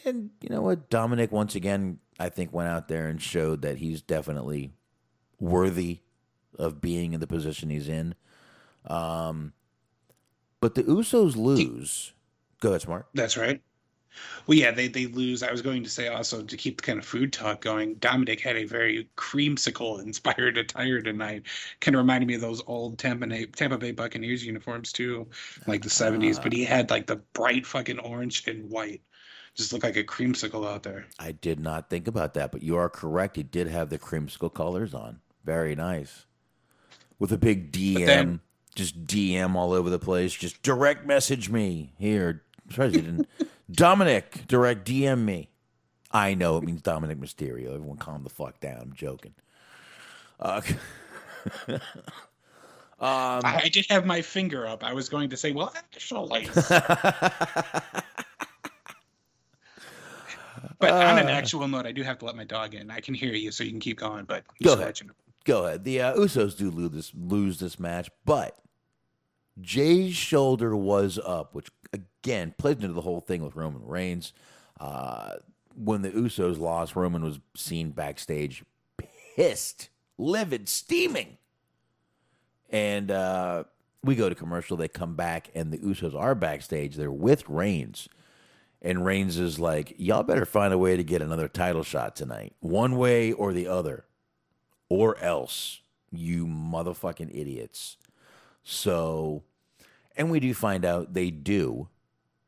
And 0.04 0.30
you 0.40 0.48
know 0.48 0.62
what, 0.62 0.90
Dominic 0.90 1.32
once 1.32 1.54
again 1.54 1.98
I 2.18 2.28
think 2.28 2.52
went 2.52 2.68
out 2.68 2.88
there 2.88 3.08
and 3.08 3.20
showed 3.20 3.62
that 3.62 3.78
he's 3.78 4.00
definitely 4.00 4.72
worthy 5.40 6.00
of 6.58 6.80
being 6.80 7.12
in 7.12 7.20
the 7.20 7.26
position 7.26 7.70
he's 7.70 7.88
in. 7.88 8.14
Um, 8.86 9.52
but 10.60 10.74
the 10.74 10.84
Usos 10.84 11.36
lose. 11.36 12.12
Go 12.60 12.70
ahead, 12.70 12.82
Smark. 12.82 13.04
That's 13.14 13.36
right. 13.36 13.60
Well, 14.46 14.58
yeah, 14.58 14.70
they 14.70 14.88
they 14.88 15.06
lose. 15.06 15.42
I 15.42 15.50
was 15.50 15.62
going 15.62 15.82
to 15.84 15.90
say 15.90 16.08
also 16.08 16.42
to 16.42 16.56
keep 16.56 16.76
the 16.76 16.82
kind 16.82 16.98
of 16.98 17.04
food 17.04 17.32
talk 17.32 17.60
going. 17.60 17.94
Dominic 17.94 18.40
had 18.40 18.56
a 18.56 18.64
very 18.64 19.08
creamsicle 19.16 20.02
inspired 20.04 20.58
attire 20.58 21.00
tonight. 21.00 21.44
Kind 21.80 21.94
of 21.94 22.00
reminded 22.00 22.26
me 22.26 22.34
of 22.34 22.40
those 22.40 22.62
old 22.66 22.98
Tampa 22.98 23.26
Bay, 23.26 23.46
Tampa 23.46 23.78
Bay 23.78 23.92
Buccaneers 23.92 24.44
uniforms 24.44 24.92
too, 24.92 25.28
like 25.66 25.82
the 25.82 25.90
seventies. 25.90 26.38
But 26.38 26.52
he 26.52 26.64
ah. 26.64 26.68
had 26.68 26.90
like 26.90 27.06
the 27.06 27.16
bright 27.32 27.66
fucking 27.66 27.98
orange 28.00 28.46
and 28.48 28.68
white. 28.70 29.02
Just 29.54 29.72
looked 29.72 29.84
like 29.84 29.96
a 29.96 30.04
creamsicle 30.04 30.66
out 30.66 30.82
there. 30.82 31.06
I 31.18 31.32
did 31.32 31.60
not 31.60 31.90
think 31.90 32.08
about 32.08 32.32
that, 32.34 32.52
but 32.52 32.62
you 32.62 32.76
are 32.76 32.88
correct. 32.88 33.36
He 33.36 33.42
did 33.42 33.66
have 33.68 33.90
the 33.90 33.98
creamsicle 33.98 34.54
colors 34.54 34.94
on. 34.94 35.20
Very 35.44 35.74
nice. 35.74 36.24
With 37.18 37.32
a 37.32 37.38
big 37.38 37.70
DM, 37.70 38.06
then- 38.06 38.40
just 38.74 39.04
DM 39.04 39.54
all 39.54 39.72
over 39.72 39.90
the 39.90 39.98
place. 39.98 40.32
Just 40.32 40.62
direct 40.62 41.06
message 41.06 41.50
me 41.50 41.92
here. 41.98 42.42
I'm 42.64 42.70
surprised 42.70 42.96
you 42.96 43.02
didn't. 43.02 43.28
Dominic, 43.72 44.46
direct 44.46 44.86
DM 44.86 45.24
me. 45.24 45.48
I 46.10 46.34
know 46.34 46.56
it 46.58 46.64
means 46.64 46.82
Dominic 46.82 47.18
Mysterio. 47.18 47.74
Everyone 47.74 47.96
calm 47.96 48.22
the 48.22 48.30
fuck 48.30 48.60
down. 48.60 48.78
I'm 48.82 48.92
joking. 48.92 49.34
Uh, 50.38 50.60
um, 51.68 51.78
I, 53.00 53.62
I 53.64 53.68
did 53.68 53.86
have 53.88 54.04
my 54.04 54.20
finger 54.20 54.66
up. 54.66 54.84
I 54.84 54.92
was 54.92 55.08
going 55.08 55.30
to 55.30 55.36
say, 55.36 55.52
well, 55.52 55.72
actually. 55.74 56.48
But 60.78 60.90
on 60.92 61.18
an 61.18 61.26
Uh. 61.28 61.30
actual 61.30 61.66
note, 61.68 61.86
I 61.86 61.92
do 61.92 62.02
have 62.02 62.18
to 62.18 62.24
let 62.24 62.34
my 62.36 62.44
dog 62.44 62.74
in. 62.74 62.90
I 62.90 63.00
can 63.00 63.14
hear 63.14 63.32
you, 63.34 63.52
so 63.52 63.62
you 63.64 63.70
can 63.70 63.78
keep 63.80 63.98
going. 63.98 64.24
But 64.24 64.44
Go 64.62 64.72
ahead. 64.74 65.00
you 65.00 65.06
know. 65.06 65.12
Go 65.44 65.64
ahead. 65.66 65.84
The 65.84 66.00
uh, 66.02 66.14
Usos 66.16 66.56
do 66.56 66.70
lose 66.70 66.90
this 66.90 67.12
lose 67.14 67.58
this 67.60 67.78
match, 67.78 68.10
but 68.24 68.56
Jay's 69.60 70.14
shoulder 70.14 70.76
was 70.76 71.18
up, 71.24 71.54
which 71.54 71.68
again 72.22 72.54
plays 72.56 72.76
into 72.76 72.92
the 72.92 73.00
whole 73.00 73.20
thing 73.20 73.42
with 73.42 73.56
Roman 73.56 73.84
Reigns. 73.84 74.32
Uh, 74.78 75.34
when 75.74 76.02
the 76.02 76.10
Usos 76.10 76.58
lost, 76.58 76.96
Roman 76.96 77.22
was 77.22 77.40
seen 77.56 77.90
backstage, 77.90 78.64
pissed, 79.36 79.88
livid, 80.18 80.68
steaming. 80.68 81.38
And 82.70 83.10
uh, 83.10 83.64
we 84.02 84.14
go 84.14 84.28
to 84.28 84.34
commercial. 84.34 84.76
They 84.76 84.88
come 84.88 85.14
back, 85.14 85.50
and 85.54 85.72
the 85.72 85.78
Usos 85.78 86.14
are 86.14 86.34
backstage. 86.34 86.96
They're 86.96 87.10
with 87.10 87.48
Reigns. 87.48 88.08
And 88.80 89.04
Reigns 89.04 89.38
is 89.38 89.58
like, 89.58 89.94
y'all 89.96 90.24
better 90.24 90.44
find 90.44 90.72
a 90.72 90.78
way 90.78 90.96
to 90.96 91.04
get 91.04 91.22
another 91.22 91.48
title 91.48 91.84
shot 91.84 92.16
tonight, 92.16 92.54
one 92.60 92.96
way 92.96 93.32
or 93.32 93.52
the 93.52 93.68
other 93.68 94.04
or 94.88 95.16
else, 95.20 95.80
you 96.10 96.46
motherfucking 96.46 97.30
idiots. 97.32 97.96
So, 98.62 99.42
and 100.16 100.30
we 100.30 100.38
do 100.38 100.52
find 100.52 100.84
out 100.84 101.14
they 101.14 101.30
do 101.30 101.88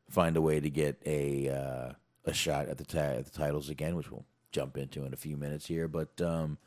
find 0.09 0.37
a 0.37 0.41
way 0.41 0.59
to 0.59 0.69
get 0.69 1.01
a 1.05 1.49
uh, 1.49 1.93
a 2.25 2.33
shot 2.33 2.67
at 2.67 2.77
the 2.77 2.85
ta- 2.85 2.99
at 2.99 3.25
the 3.25 3.37
titles 3.37 3.69
again, 3.69 3.95
which 3.95 4.11
we'll 4.11 4.25
jump 4.51 4.77
into 4.77 5.05
in 5.05 5.13
a 5.13 5.17
few 5.17 5.37
minutes 5.37 5.65
here. 5.65 5.87
But 5.87 6.19
um, 6.21 6.57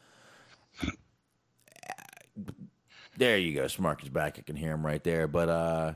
there 3.17 3.39
you 3.39 3.55
go. 3.55 3.65
Smark 3.65 4.03
is 4.03 4.09
back. 4.09 4.39
I 4.39 4.43
can 4.43 4.57
hear 4.57 4.73
him 4.73 4.87
right 4.87 5.03
there. 5.03 5.27
But 5.27 5.49
uh, 5.49 5.95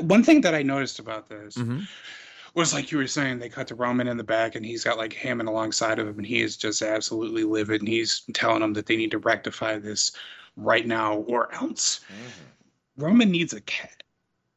One 0.00 0.22
thing 0.22 0.40
that 0.42 0.54
I 0.54 0.62
noticed 0.62 0.98
about 0.98 1.28
this 1.28 1.56
mhm. 1.56 1.86
was 2.54 2.74
like 2.74 2.90
you 2.90 2.98
were 2.98 3.06
saying, 3.06 3.38
they 3.38 3.48
cut 3.48 3.68
to 3.68 3.74
Roman 3.74 4.08
in 4.08 4.16
the 4.16 4.24
back, 4.24 4.54
and 4.54 4.64
he's 4.66 4.84
got 4.84 4.98
like 4.98 5.14
Heyman 5.14 5.46
alongside 5.48 5.98
of 5.98 6.08
him, 6.08 6.18
and 6.18 6.26
he 6.26 6.40
is 6.42 6.56
just 6.56 6.82
absolutely 6.82 7.44
livid, 7.44 7.80
and 7.80 7.88
he's 7.88 8.22
telling 8.34 8.60
them 8.60 8.72
that 8.74 8.86
they 8.86 8.96
need 8.96 9.12
to 9.12 9.18
rectify 9.18 9.78
this 9.78 10.12
right 10.56 10.86
now, 10.86 11.14
or 11.14 11.54
else 11.54 12.00
Roman 12.96 13.30
needs 13.30 13.52
a 13.52 13.60
cat. 13.62 14.02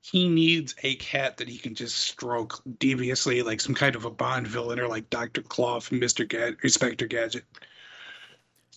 He 0.01 0.27
needs 0.27 0.73
a 0.83 0.95
cat 0.95 1.37
that 1.37 1.47
he 1.47 1.57
can 1.57 1.75
just 1.75 1.95
stroke 1.97 2.61
deviously, 2.79 3.43
like 3.43 3.61
some 3.61 3.75
kind 3.75 3.95
of 3.95 4.05
a 4.05 4.09
Bond 4.09 4.47
villain, 4.47 4.79
or 4.79 4.87
like 4.87 5.09
Doctor 5.09 5.41
Claw 5.41 5.79
from 5.79 5.99
Mister 5.99 6.25
Gad- 6.25 6.57
Inspector 6.63 7.05
Gadget. 7.07 7.45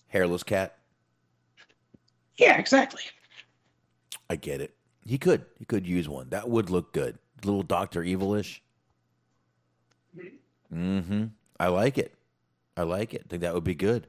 hairless 0.09 0.43
cat. 0.43 0.77
Yeah, 2.37 2.59
exactly. 2.59 3.03
I 4.29 4.37
get 4.37 4.61
it. 4.61 4.75
He 5.07 5.19
could. 5.19 5.47
He 5.59 5.65
could 5.65 5.87
use 5.87 6.09
one. 6.09 6.29
That 6.31 6.49
would 6.49 6.69
look 6.71 6.93
good. 6.93 7.19
little 7.45 7.63
Doctor 7.63 8.03
Evilish. 8.03 8.61
Mm-hmm. 10.73 11.27
I 11.61 11.69
like 11.69 11.99
it. 11.99 12.15
I 12.77 12.83
like 12.83 13.15
it. 13.15 13.23
I 13.25 13.29
think 13.29 13.43
that 13.43 13.55
would 13.55 13.65
be 13.65 13.75
good. 13.75 14.09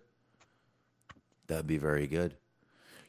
That'd 1.47 1.67
be 1.67 1.77
very 1.77 2.07
good. 2.07 2.35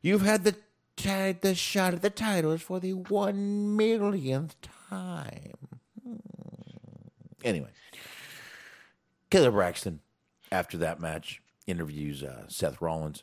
You've 0.02 0.22
had 0.22 0.44
the 0.44 0.54
ti- 0.96 1.32
the 1.32 1.54
shot 1.54 1.94
at 1.94 2.02
the 2.02 2.10
titles 2.10 2.62
for 2.62 2.80
the 2.80 2.94
one 2.94 3.76
millionth 3.76 4.56
time. 4.88 5.54
Hmm. 6.02 6.16
Anyway, 7.44 7.70
Kayla 9.30 9.52
Braxton, 9.52 10.00
after 10.50 10.78
that 10.78 11.00
match, 11.00 11.42
interviews 11.66 12.22
uh, 12.22 12.44
Seth 12.48 12.80
Rollins. 12.80 13.22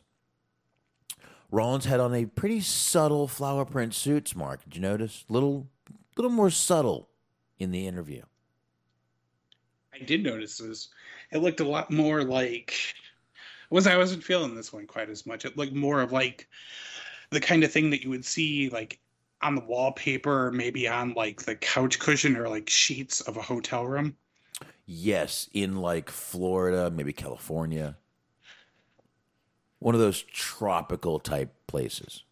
Rollins 1.52 1.86
had 1.86 2.00
on 2.00 2.16
a 2.16 2.26
pretty 2.26 2.62
subtle 2.62 3.28
flower 3.28 3.66
print 3.66 3.94
suit. 3.94 4.36
Mark, 4.36 4.64
did 4.64 4.76
you 4.76 4.82
notice? 4.82 5.24
Little, 5.30 5.68
little 6.18 6.32
more 6.32 6.50
subtle 6.50 7.10
in 7.60 7.72
the 7.72 7.86
interview. 7.86 8.24
I 9.94 10.04
did 10.04 10.24
notice 10.24 10.58
this. 10.58 10.90
It 11.32 11.38
looked 11.38 11.60
a 11.60 11.68
lot 11.68 11.92
more 11.92 12.24
like 12.24 12.74
was 13.74 13.88
I 13.88 13.98
wasn't 13.98 14.24
feeling 14.24 14.54
this 14.54 14.72
one 14.72 14.86
quite 14.86 15.10
as 15.10 15.26
much. 15.26 15.46
It 15.46 15.58
looked 15.58 15.74
more 15.74 16.02
of 16.02 16.12
like 16.12 16.48
the 17.30 17.40
kind 17.40 17.64
of 17.64 17.72
thing 17.72 17.90
that 17.90 18.04
you 18.04 18.10
would 18.10 18.26
see 18.26 18.70
like 18.70 19.00
on 19.42 19.56
the 19.56 19.62
wallpaper, 19.62 20.52
maybe 20.52 20.88
on 20.88 21.14
like 21.14 21.44
the 21.44 21.56
couch 21.56 22.00
cushion 22.00 22.38
or 22.38 22.48
like 22.48 22.70
sheets 22.70 23.22
of 23.22 23.38
a 23.38 23.42
hotel 23.42 23.86
room. 23.86 24.16
Yes, 24.86 25.50
in 25.54 25.78
like 25.78 26.10
Florida, 26.10 26.92
maybe 26.92 27.14
California. 27.14 27.98
One 29.80 29.96
of 29.96 30.02
those 30.02 30.24
tropical 30.24 31.20
type 31.20 31.54
places. 31.68 32.24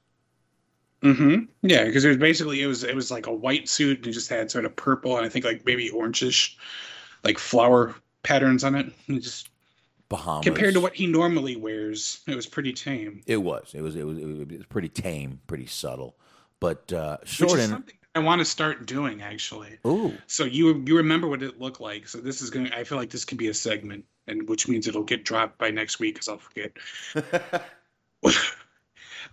Mm-hmm. 1.02 1.46
Yeah, 1.64 1.86
because 1.86 2.06
it 2.06 2.10
was 2.10 2.18
basically 2.18 2.62
it 2.62 2.68
was 2.68 2.84
it 2.84 2.96
was 2.96 3.10
like 3.12 3.28
a 3.28 3.34
white 3.34 3.68
suit 3.68 3.98
and 3.98 4.08
it 4.08 4.12
just 4.12 4.30
had 4.30 4.52
sort 4.52 4.66
of 4.66 4.76
purple 4.76 5.18
and 5.18 5.26
I 5.26 5.30
think 5.30 5.46
like 5.46 5.66
maybe 5.66 5.90
orangish, 5.90 6.56
like 7.24 7.40
flower 7.40 7.96
patterns 8.24 8.64
on 8.64 8.76
it. 8.76 8.92
And 9.08 9.22
just 9.22 9.50
Bahamas. 10.12 10.44
compared 10.44 10.74
to 10.76 10.82
what 10.82 10.94
he 10.94 11.08
normally 11.08 11.56
wears, 11.56 12.20
it 12.28 12.36
was 12.36 12.46
pretty 12.46 12.74
tame. 12.74 13.22
it 13.26 13.38
was, 13.38 13.74
it 13.74 13.82
was, 13.82 13.96
it 13.96 14.06
was, 14.06 14.18
it 14.18 14.26
was, 14.26 14.40
it 14.40 14.58
was 14.58 14.66
pretty 14.68 14.90
tame, 14.90 15.40
pretty 15.48 15.66
subtle, 15.66 16.16
but 16.60 16.92
uh, 16.94 17.18
short 17.24 17.58
is 17.58 17.66
and 17.66 17.72
something 17.72 17.96
I 18.14 18.20
want 18.20 18.40
to 18.40 18.46
start 18.46 18.86
doing 18.86 19.22
actually. 19.22 19.80
ooh, 19.88 20.14
So 20.28 20.44
you 20.44 20.84
you 20.86 20.98
remember 20.98 21.28
what 21.28 21.42
it 21.42 21.62
looked 21.62 21.80
like. 21.80 22.10
So 22.10 22.18
this 22.18 22.42
is 22.42 22.50
going. 22.50 22.66
to 22.68 22.78
I 22.78 22.84
feel 22.84 22.98
like 22.98 23.10
this 23.10 23.24
could 23.24 23.38
be 23.38 23.48
a 23.48 23.54
segment, 23.54 24.04
and 24.28 24.48
which 24.50 24.68
means 24.68 24.86
it'll 24.88 25.04
get 25.04 25.24
dropped 25.24 25.58
by 25.58 25.72
next 25.72 26.00
week 26.00 26.16
because 26.16 26.28
I'll 26.28 26.38
forget. 26.38 26.72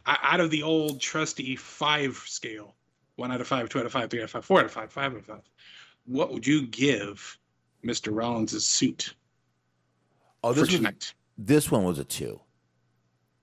Out 0.07 0.41
of 0.41 0.51
the 0.51 0.63
old 0.63 1.01
trusty 1.01 1.57
five 1.57 2.17
scale, 2.25 2.75
one 3.17 3.31
out 3.33 3.41
of 3.43 3.47
five, 3.47 3.69
two 3.69 3.79
out 3.81 3.85
of 3.87 3.93
five, 3.93 4.09
three 4.09 4.21
out 4.21 4.25
of 4.25 4.31
five, 4.31 4.45
four 4.45 4.61
out 4.61 4.65
of 4.65 4.73
five, 4.73 4.91
five 4.91 5.13
out 5.13 5.19
of 5.19 5.27
five. 5.27 5.43
What 6.07 6.33
would 6.33 6.47
you 6.47 6.67
give 6.67 7.37
Mister 7.83 8.11
Rollins' 8.13 8.65
suit 8.65 9.13
oh, 10.43 10.53
this 10.53 10.69
was, 10.69 10.77
tonight? 10.77 11.15
this 11.37 11.71
one 11.71 11.85
was 11.85 11.99
a 11.99 12.05
two. 12.05 12.41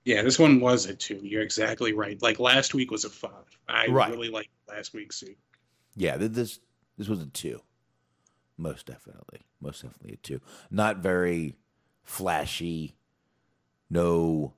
Yeah, 0.04 0.22
this 0.22 0.38
one 0.38 0.60
was 0.60 0.86
a 0.86 0.94
two. 0.94 1.20
You're 1.22 1.42
exactly 1.42 1.92
right. 1.92 2.20
Like 2.22 2.38
last 2.38 2.74
week 2.74 2.90
was 2.90 3.04
a 3.04 3.10
five. 3.10 3.30
I 3.68 3.86
Right. 3.86 4.10
really 4.10 4.28
like 4.28 4.48
last 4.68 4.94
week's 4.94 5.16
suit. 5.16 5.36
Yeah, 5.96 6.16
this 6.16 6.60
this 6.96 7.08
was 7.08 7.20
a 7.20 7.26
two. 7.26 7.60
Most 8.56 8.86
definitely. 8.86 9.40
Most 9.60 9.82
definitely 9.82 10.12
a 10.14 10.16
two. 10.16 10.40
Not 10.70 10.98
very 10.98 11.56
flashy. 12.04 12.96
No 13.90 14.54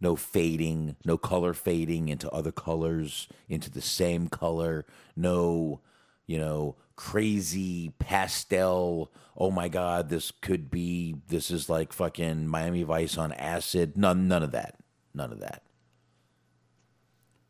no 0.00 0.14
fading, 0.16 0.96
no 1.04 1.18
color 1.18 1.52
fading 1.52 2.08
into 2.08 2.30
other 2.30 2.52
colors, 2.52 3.28
into 3.48 3.70
the 3.70 3.80
same 3.80 4.28
color, 4.28 4.86
no, 5.16 5.80
you 6.26 6.38
know, 6.38 6.76
crazy 6.98 7.92
pastel. 8.00 9.12
Oh 9.36 9.52
my 9.52 9.68
god, 9.68 10.08
this 10.08 10.32
could 10.32 10.68
be 10.68 11.14
this 11.28 11.48
is 11.50 11.70
like 11.70 11.92
fucking 11.92 12.48
Miami 12.48 12.82
Vice 12.82 13.16
on 13.16 13.32
acid. 13.32 13.96
None 13.96 14.26
none 14.26 14.42
of 14.42 14.50
that. 14.50 14.74
None 15.14 15.32
of 15.32 15.38
that. 15.38 15.62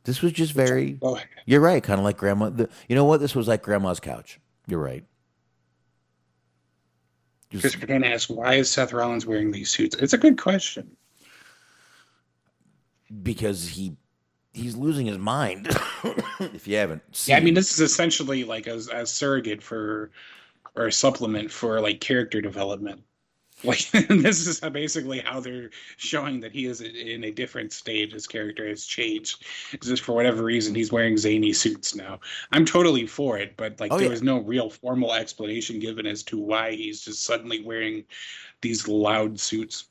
This 0.04 0.20
was 0.20 0.32
just 0.32 0.52
very. 0.52 1.00
You're 1.46 1.62
right, 1.62 1.82
kind 1.82 1.98
of 1.98 2.04
like 2.04 2.18
grandma. 2.18 2.50
The, 2.50 2.68
you 2.88 2.94
know 2.94 3.06
what? 3.06 3.20
This 3.20 3.34
was 3.34 3.48
like 3.48 3.62
grandma's 3.62 4.00
couch. 4.00 4.38
You're 4.66 4.82
right. 4.82 5.04
Just, 7.50 7.62
Christopher 7.62 7.86
Kane 7.86 8.04
asks, 8.04 8.28
"Why 8.28 8.54
is 8.54 8.70
Seth 8.70 8.92
Rollins 8.92 9.24
wearing 9.24 9.50
these 9.50 9.70
suits?" 9.70 9.96
It's 9.96 10.12
a 10.12 10.18
good 10.18 10.38
question. 10.38 10.94
Because 13.22 13.66
he 13.66 13.96
he's 14.52 14.76
losing 14.76 15.06
his 15.06 15.18
mind. 15.18 15.68
if 16.40 16.66
you 16.66 16.76
haven't 16.76 17.02
seen, 17.16 17.32
Yeah, 17.32 17.36
I 17.36 17.40
mean, 17.40 17.54
this 17.54 17.72
is 17.72 17.80
essentially 17.80 18.44
like 18.44 18.66
a, 18.66 18.76
a 18.92 19.06
surrogate 19.06 19.62
for 19.62 20.10
or 20.76 20.88
a 20.88 20.92
supplement 20.92 21.50
for 21.50 21.80
like 21.80 22.00
character 22.00 22.40
development. 22.40 23.02
Like 23.64 23.90
this 23.90 24.46
is 24.46 24.60
basically 24.60 25.20
how 25.20 25.40
they're 25.40 25.70
showing 25.96 26.40
that 26.40 26.52
he 26.52 26.66
is 26.66 26.80
in 26.80 27.24
a 27.24 27.30
different 27.32 27.72
stage. 27.72 28.12
His 28.12 28.26
character 28.26 28.68
has 28.68 28.86
changed. 28.86 29.44
It's 29.72 29.86
just 29.88 30.02
for 30.02 30.14
whatever 30.14 30.44
reason 30.44 30.74
he's 30.74 30.92
wearing 30.92 31.16
zany 31.18 31.52
suits 31.52 31.94
now. 31.94 32.20
I'm 32.52 32.64
totally 32.66 33.06
for 33.06 33.38
it, 33.38 33.56
but 33.56 33.80
like 33.80 33.92
Oh, 33.92 33.98
there 33.98 34.06
yeah. 34.06 34.10
was 34.10 34.22
no 34.22 34.40
real 34.40 34.70
formal 34.70 35.14
explanation 35.14 35.80
given 35.80 36.06
as 36.06 36.22
to 36.24 36.38
why 36.38 36.72
he's 36.72 37.02
just 37.02 37.24
suddenly 37.24 37.62
wearing 37.62 38.04
these 38.62 38.88
loud 38.88 39.40
suits. 39.40 39.86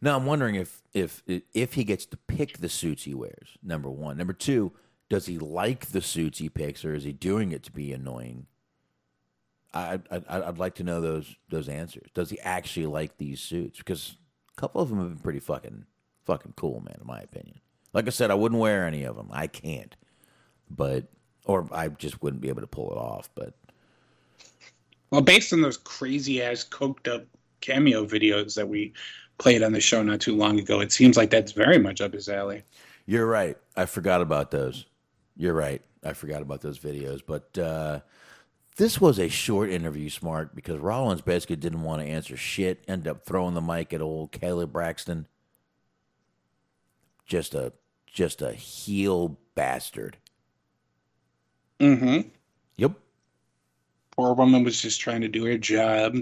Now 0.00 0.16
I'm 0.16 0.26
wondering 0.26 0.54
if 0.54 0.82
if 0.92 1.22
if 1.52 1.74
he 1.74 1.84
gets 1.84 2.06
to 2.06 2.16
pick 2.16 2.58
the 2.58 2.68
suits 2.68 3.04
he 3.04 3.14
wears. 3.14 3.56
Number 3.62 3.90
one, 3.90 4.16
number 4.16 4.32
two, 4.32 4.72
does 5.08 5.26
he 5.26 5.38
like 5.38 5.86
the 5.86 6.00
suits 6.00 6.38
he 6.38 6.48
picks, 6.48 6.84
or 6.84 6.94
is 6.94 7.04
he 7.04 7.12
doing 7.12 7.52
it 7.52 7.62
to 7.64 7.72
be 7.72 7.92
annoying? 7.92 8.46
I 9.72 10.00
I 10.10 10.22
I'd, 10.28 10.58
like 10.58 10.74
to 10.76 10.84
know 10.84 11.00
those 11.00 11.36
those 11.48 11.68
answers. 11.68 12.08
Does 12.14 12.30
he 12.30 12.40
actually 12.40 12.86
like 12.86 13.18
these 13.18 13.40
suits? 13.40 13.78
Because 13.78 14.16
a 14.56 14.60
couple 14.60 14.80
of 14.80 14.88
them 14.88 14.98
have 14.98 15.08
been 15.08 15.18
pretty 15.18 15.40
fucking 15.40 15.86
fucking 16.24 16.54
cool, 16.56 16.80
man. 16.80 16.98
In 17.00 17.06
my 17.06 17.20
opinion, 17.20 17.60
like 17.92 18.06
I 18.06 18.10
said, 18.10 18.30
I 18.30 18.34
wouldn't 18.34 18.60
wear 18.60 18.86
any 18.86 19.04
of 19.04 19.16
them. 19.16 19.28
I 19.32 19.46
can't, 19.46 19.96
but 20.70 21.04
or 21.44 21.68
I 21.72 21.88
just 21.88 22.22
wouldn't 22.22 22.42
be 22.42 22.48
able 22.48 22.62
to 22.62 22.66
pull 22.66 22.90
it 22.90 22.98
off. 22.98 23.30
But 23.34 23.54
Well, 25.10 25.20
based 25.20 25.52
on 25.52 25.62
those 25.62 25.76
crazy 25.76 26.42
ass 26.42 26.64
coked 26.68 27.12
up 27.12 27.24
cameo 27.60 28.04
videos 28.04 28.54
that 28.54 28.68
we 28.68 28.92
played 29.38 29.62
on 29.62 29.72
the 29.72 29.80
show 29.80 30.02
not 30.02 30.20
too 30.20 30.36
long 30.36 30.58
ago, 30.58 30.80
it 30.80 30.92
seems 30.92 31.16
like 31.16 31.30
that's 31.30 31.52
very 31.52 31.78
much 31.78 32.00
up 32.00 32.12
his 32.12 32.28
alley. 32.28 32.62
You're 33.06 33.26
right. 33.26 33.56
I 33.76 33.86
forgot 33.86 34.20
about 34.20 34.50
those. 34.50 34.86
You're 35.36 35.54
right. 35.54 35.82
I 36.04 36.12
forgot 36.12 36.42
about 36.42 36.60
those 36.60 36.78
videos. 36.78 37.20
But 37.24 37.56
uh, 37.58 38.00
this 38.76 39.00
was 39.00 39.18
a 39.18 39.28
short 39.28 39.70
interview, 39.70 40.08
Smark, 40.10 40.50
because 40.54 40.78
Rollins 40.78 41.20
basically 41.20 41.56
didn't 41.56 41.82
want 41.82 42.02
to 42.02 42.08
answer 42.08 42.36
shit. 42.36 42.84
Ended 42.88 43.08
up 43.08 43.24
throwing 43.24 43.54
the 43.54 43.60
mic 43.60 43.92
at 43.92 44.00
old 44.00 44.32
Kayla 44.32 44.70
Braxton. 44.70 45.26
Just 47.26 47.54
a 47.54 47.72
just 48.06 48.40
a 48.40 48.52
heel 48.52 49.36
bastard. 49.54 50.16
Mm-hmm. 51.80 52.28
Yep. 52.76 52.92
Poor 54.12 54.34
woman 54.34 54.64
was 54.64 54.80
just 54.80 55.00
trying 55.00 55.20
to 55.20 55.28
do 55.28 55.44
her 55.44 55.58
job, 55.58 56.16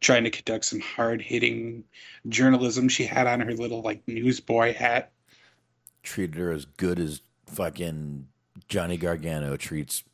trying 0.00 0.24
to 0.24 0.30
conduct 0.30 0.64
some 0.64 0.80
hard 0.80 1.20
hitting 1.20 1.84
journalism. 2.28 2.88
She 2.88 3.04
had 3.04 3.26
on 3.26 3.40
her 3.40 3.52
little 3.52 3.82
like 3.82 4.02
newsboy 4.06 4.74
hat. 4.74 5.12
Treated 6.02 6.36
her 6.36 6.52
as 6.52 6.64
good 6.64 6.98
as 6.98 7.22
fucking 7.46 8.28
Johnny 8.68 8.96
Gargano 8.96 9.56
treats 9.56 10.04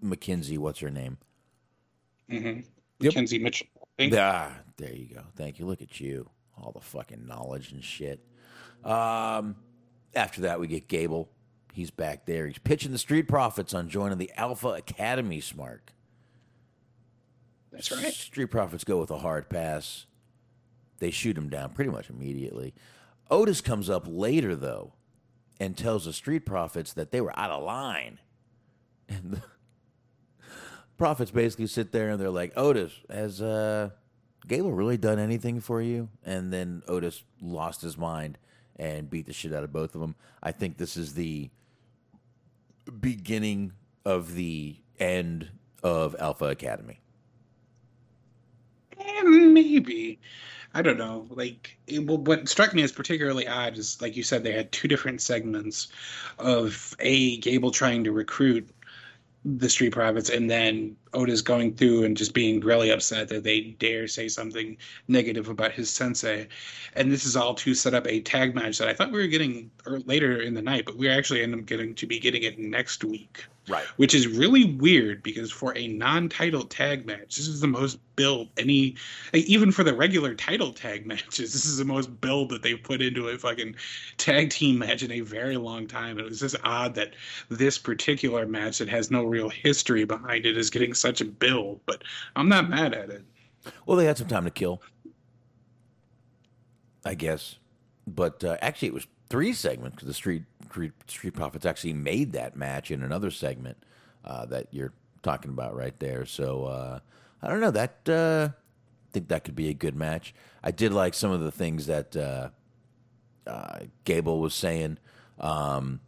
Mackenzie. 0.00 0.58
What's 0.58 0.80
her 0.80 0.90
name? 0.90 1.18
Mm-hmm. 2.30 2.60
Yep. 3.00 3.14
Mackenzie 3.14 3.38
Mitchell. 3.38 3.68
Ah, 4.12 4.52
there 4.76 4.92
you 4.92 5.06
go. 5.14 5.22
Thank 5.36 5.58
you. 5.58 5.66
Look 5.66 5.82
at 5.82 6.00
you. 6.00 6.28
All 6.58 6.72
the 6.72 6.80
fucking 6.80 7.26
knowledge 7.26 7.72
and 7.72 7.82
shit. 7.82 8.20
Um, 8.84 9.56
after 10.14 10.42
that, 10.42 10.60
we 10.60 10.66
get 10.66 10.88
Gable. 10.88 11.28
He's 11.72 11.90
back 11.90 12.24
there. 12.24 12.46
He's 12.46 12.58
pitching 12.58 12.92
the 12.92 12.98
Street 12.98 13.28
Profits 13.28 13.74
on 13.74 13.88
joining 13.88 14.18
the 14.18 14.30
Alpha 14.36 14.68
Academy, 14.68 15.40
Smark. 15.40 15.80
That's 17.72 17.90
right. 17.92 18.12
Street 18.12 18.46
Profits 18.46 18.84
go 18.84 18.98
with 18.98 19.10
a 19.10 19.18
hard 19.18 19.48
pass. 19.48 20.06
They 20.98 21.10
shoot 21.10 21.36
him 21.36 21.48
down 21.48 21.70
pretty 21.70 21.90
much 21.90 22.08
immediately. 22.08 22.74
Otis 23.30 23.60
comes 23.60 23.90
up 23.90 24.04
later, 24.06 24.54
though, 24.54 24.94
and 25.58 25.76
tells 25.76 26.04
the 26.04 26.12
Street 26.12 26.46
Profits 26.46 26.92
that 26.92 27.10
they 27.10 27.20
were 27.20 27.38
out 27.38 27.50
of 27.50 27.62
line. 27.62 28.18
And 29.08 29.34
the 29.34 29.42
Profits 30.98 31.30
basically 31.30 31.68
sit 31.68 31.92
there 31.92 32.08
and 32.08 32.20
they're 32.20 32.28
like, 32.28 32.52
Otis, 32.56 32.92
has 33.08 33.40
uh, 33.40 33.90
Gable 34.48 34.72
really 34.72 34.96
done 34.96 35.20
anything 35.20 35.60
for 35.60 35.80
you? 35.80 36.08
And 36.24 36.52
then 36.52 36.82
Otis 36.88 37.22
lost 37.40 37.82
his 37.82 37.96
mind 37.96 38.36
and 38.74 39.08
beat 39.08 39.26
the 39.26 39.32
shit 39.32 39.52
out 39.52 39.62
of 39.62 39.72
both 39.72 39.94
of 39.94 40.00
them. 40.00 40.16
I 40.42 40.50
think 40.50 40.76
this 40.76 40.96
is 40.96 41.14
the 41.14 41.50
beginning 43.00 43.72
of 44.04 44.34
the 44.34 44.76
end 44.98 45.50
of 45.82 46.16
Alpha 46.18 46.46
Academy. 46.46 47.00
Eh, 49.00 49.22
maybe. 49.22 50.18
I 50.74 50.82
don't 50.82 50.98
know. 50.98 51.26
Like, 51.30 51.78
it, 51.86 52.00
what 52.00 52.48
struck 52.48 52.74
me 52.74 52.82
as 52.82 52.92
particularly 52.92 53.48
odd 53.48 53.78
is, 53.78 54.00
like 54.02 54.16
you 54.16 54.22
said, 54.22 54.44
they 54.44 54.52
had 54.52 54.72
two 54.72 54.88
different 54.88 55.22
segments 55.22 55.88
of 56.38 56.94
a 57.00 57.38
Gable 57.38 57.70
trying 57.70 58.04
to 58.04 58.12
recruit 58.12 58.68
the 59.44 59.68
Street 59.68 59.92
Profits, 59.92 60.28
and 60.28 60.50
then 60.50 60.96
Otis 61.16 61.40
going 61.42 61.74
through 61.74 62.04
and 62.04 62.16
just 62.16 62.34
being 62.34 62.60
really 62.60 62.90
upset 62.90 63.28
that 63.28 63.42
they 63.42 63.60
dare 63.78 64.06
say 64.06 64.28
something 64.28 64.76
negative 65.08 65.48
about 65.48 65.72
his 65.72 65.90
sensei. 65.90 66.48
And 66.94 67.10
this 67.10 67.24
is 67.24 67.36
all 67.36 67.54
to 67.56 67.74
set 67.74 67.94
up 67.94 68.06
a 68.06 68.20
tag 68.20 68.54
match 68.54 68.78
that 68.78 68.88
I 68.88 68.94
thought 68.94 69.10
we 69.10 69.18
were 69.18 69.26
getting 69.26 69.70
er- 69.86 70.00
later 70.06 70.40
in 70.40 70.54
the 70.54 70.62
night, 70.62 70.84
but 70.86 70.96
we 70.96 71.08
actually 71.08 71.42
end 71.42 71.54
up 71.54 71.66
getting 71.66 71.94
to 71.96 72.06
be 72.06 72.18
getting 72.18 72.42
it 72.42 72.58
next 72.58 73.02
week 73.02 73.44
Right. 73.68 73.84
which 73.96 74.14
is 74.14 74.28
really 74.28 74.64
weird 74.76 75.24
because 75.24 75.50
for 75.50 75.76
a 75.76 75.88
non-title 75.88 76.62
tag 76.66 77.04
match, 77.04 77.34
this 77.34 77.48
is 77.48 77.60
the 77.60 77.66
most 77.66 77.98
build 78.14 78.48
any, 78.56 78.94
even 79.34 79.72
for 79.72 79.82
the 79.82 79.92
regular 79.92 80.34
title 80.36 80.72
tag 80.72 81.04
matches, 81.12 81.52
this 81.52 81.66
is 81.66 81.76
the 81.76 81.84
most 81.84 82.20
build 82.20 82.50
that 82.50 82.62
they've 82.62 82.80
put 82.82 83.02
into 83.02 83.28
a 83.28 83.36
fucking 83.36 83.74
tag 84.18 84.50
team 84.50 84.78
match 84.78 85.02
in 85.02 85.10
a 85.10 85.20
very 85.20 85.56
long 85.56 85.88
time. 85.88 86.16
It 86.20 86.24
was 86.24 86.38
just 86.38 86.54
odd 86.62 86.94
that 86.94 87.14
this 87.48 87.76
particular 87.76 88.46
match 88.46 88.78
that 88.78 88.88
has 88.88 89.10
no 89.10 89.24
real 89.24 89.48
history 89.48 90.04
behind 90.04 90.46
it 90.46 90.56
is 90.56 90.70
getting 90.70 90.94
such 91.06 91.20
a 91.20 91.24
build, 91.24 91.80
but 91.86 92.02
I'm 92.34 92.48
not 92.48 92.68
mad 92.68 92.92
at 92.92 93.10
it. 93.10 93.22
Well, 93.86 93.96
they 93.96 94.06
had 94.06 94.18
some 94.18 94.26
time 94.26 94.44
to 94.44 94.50
kill, 94.50 94.82
I 97.04 97.14
guess. 97.14 97.56
But 98.06 98.42
uh, 98.42 98.56
actually, 98.60 98.88
it 98.88 98.94
was 98.94 99.06
three 99.28 99.52
segments 99.52 99.96
because 99.96 100.08
the 100.08 100.14
Street, 100.14 100.44
Street 100.68 100.92
Street 101.06 101.34
Profits 101.34 101.66
actually 101.66 101.92
made 101.92 102.32
that 102.32 102.56
match 102.56 102.90
in 102.90 103.02
another 103.02 103.30
segment 103.30 103.76
uh, 104.24 104.46
that 104.46 104.66
you're 104.70 104.92
talking 105.22 105.50
about 105.50 105.74
right 105.76 105.98
there. 106.00 106.24
So 106.24 106.64
uh, 106.64 106.98
I 107.42 107.48
don't 107.48 107.60
know 107.60 107.70
that. 107.72 108.08
Uh, 108.08 108.48
I 108.52 109.12
think 109.12 109.28
that 109.28 109.44
could 109.44 109.56
be 109.56 109.68
a 109.68 109.74
good 109.74 109.94
match. 109.94 110.34
I 110.62 110.70
did 110.72 110.92
like 110.92 111.14
some 111.14 111.30
of 111.30 111.40
the 111.40 111.52
things 111.52 111.86
that 111.86 112.16
uh, 112.16 112.50
uh, 113.46 113.78
Gable 114.04 114.40
was 114.40 114.54
saying. 114.54 114.98
Um, 115.38 116.00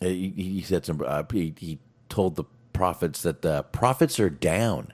he, 0.00 0.32
he 0.36 0.62
said 0.62 0.84
some. 0.84 1.02
He, 1.32 1.54
he 1.58 1.78
told 2.08 2.36
the 2.36 2.44
profits 2.82 3.22
that 3.22 3.42
the 3.42 3.62
profits 3.70 4.18
are 4.18 4.28
down. 4.28 4.92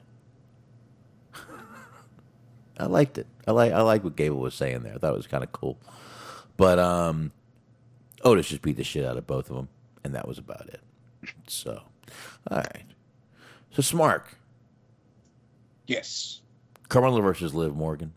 I 2.79 2.85
liked 2.85 3.17
it. 3.17 3.27
I 3.47 3.53
like 3.53 3.73
I 3.73 3.81
like 3.81 4.05
what 4.05 4.15
Gable 4.15 4.41
was 4.41 4.53
saying 4.55 4.83
there. 4.83 4.95
I 4.95 4.99
thought 4.99 5.15
it 5.15 5.17
was 5.17 5.27
kind 5.27 5.43
of 5.43 5.51
cool. 5.53 5.79
But 6.59 6.79
um, 6.79 7.33
Otis 8.25 8.49
just 8.49 8.61
beat 8.61 8.77
the 8.77 8.85
shit 8.85 9.07
out 9.07 9.17
of 9.17 9.27
both 9.27 9.49
of 9.49 9.57
them, 9.57 9.71
and 10.05 10.15
that 10.15 10.29
was 10.29 10.37
about 10.37 10.69
it. 10.69 10.83
So, 11.47 11.81
all 12.51 12.59
right. 12.59 12.85
So 13.71 13.81
Smark, 13.81 14.25
Yes. 15.87 16.43
Carmella 16.91 17.23
versus 17.23 17.55
Liv 17.55 17.75
Morgan. 17.75 18.13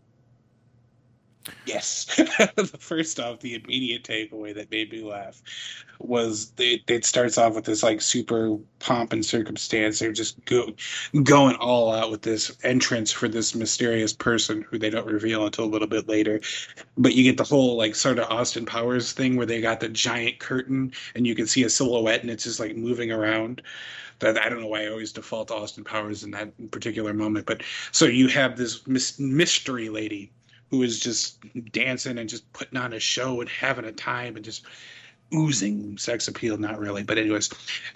Yes. 1.66 2.04
First 2.78 3.18
off, 3.18 3.40
the 3.40 3.54
immediate 3.54 4.04
takeaway 4.04 4.54
that 4.54 4.70
made 4.70 4.92
me 4.92 5.02
laugh 5.02 5.42
was 5.98 6.52
it, 6.58 6.82
it 6.88 7.04
starts 7.04 7.38
off 7.38 7.54
with 7.54 7.64
this 7.64 7.82
like 7.82 8.00
super 8.00 8.58
pomp 8.78 9.12
and 9.12 9.24
circumstance. 9.24 9.98
They're 9.98 10.12
just 10.12 10.44
go, 10.44 10.72
going 11.22 11.56
all 11.56 11.92
out 11.92 12.10
with 12.10 12.22
this 12.22 12.56
entrance 12.62 13.12
for 13.12 13.28
this 13.28 13.54
mysterious 13.54 14.12
person 14.12 14.62
who 14.62 14.78
they 14.78 14.90
don't 14.90 15.06
reveal 15.06 15.46
until 15.46 15.64
a 15.64 15.66
little 15.66 15.88
bit 15.88 16.08
later. 16.08 16.40
But 16.96 17.14
you 17.14 17.22
get 17.22 17.36
the 17.36 17.44
whole 17.44 17.76
like 17.76 17.94
sort 17.94 18.18
of 18.18 18.30
Austin 18.30 18.66
Powers 18.66 19.12
thing 19.12 19.36
where 19.36 19.46
they 19.46 19.60
got 19.60 19.80
the 19.80 19.88
giant 19.88 20.38
curtain 20.38 20.92
and 21.14 21.26
you 21.26 21.34
can 21.34 21.46
see 21.46 21.64
a 21.64 21.70
silhouette 21.70 22.22
and 22.22 22.30
it's 22.30 22.44
just 22.44 22.60
like 22.60 22.76
moving 22.76 23.10
around. 23.10 23.62
I 24.20 24.48
don't 24.48 24.60
know 24.60 24.68
why 24.68 24.84
I 24.84 24.88
always 24.88 25.10
default 25.10 25.48
to 25.48 25.54
Austin 25.54 25.82
Powers 25.82 26.22
in 26.22 26.30
that 26.30 26.70
particular 26.70 27.12
moment, 27.12 27.44
but 27.44 27.62
so 27.90 28.04
you 28.04 28.28
have 28.28 28.56
this 28.56 28.86
mystery 29.18 29.88
lady 29.88 30.30
who 30.72 30.82
is 30.82 30.98
just 30.98 31.38
dancing 31.70 32.16
and 32.16 32.30
just 32.30 32.50
putting 32.54 32.78
on 32.78 32.94
a 32.94 32.98
show 32.98 33.42
and 33.42 33.48
having 33.50 33.84
a 33.84 33.92
time 33.92 34.36
and 34.36 34.44
just 34.44 34.64
oozing 35.34 35.98
sex 35.98 36.28
appeal. 36.28 36.56
Not 36.56 36.78
really, 36.78 37.02
but 37.02 37.18
anyways. 37.18 37.50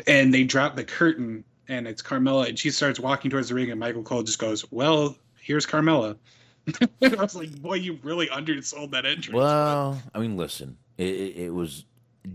And 0.07 0.33
they 0.33 0.45
drop 0.45 0.77
the 0.77 0.85
curtain 0.85 1.43
and 1.69 1.89
it's 1.89 2.03
Carmella 2.03 2.49
and 2.51 2.59
she 2.59 2.71
starts 2.71 3.01
walking 3.01 3.31
towards 3.31 3.49
the 3.49 3.55
ring 3.55 3.71
and 3.71 3.81
Michael 3.81 4.03
Cole 4.03 4.23
just 4.23 4.39
goes, 4.39 4.71
"Well, 4.71 5.17
here's 5.41 5.65
Carmella." 5.67 6.19
I 7.03 7.09
was 7.15 7.35
like, 7.35 7.51
"Boy, 7.63 7.77
you 7.77 7.99
really 8.03 8.29
undersold 8.29 8.91
that 8.91 9.07
entrance." 9.07 9.35
Well, 9.35 10.01
I 10.15 10.19
mean, 10.19 10.37
listen, 10.37 10.77
it, 10.99 11.09
it, 11.09 11.37
it 11.45 11.55
was 11.55 11.87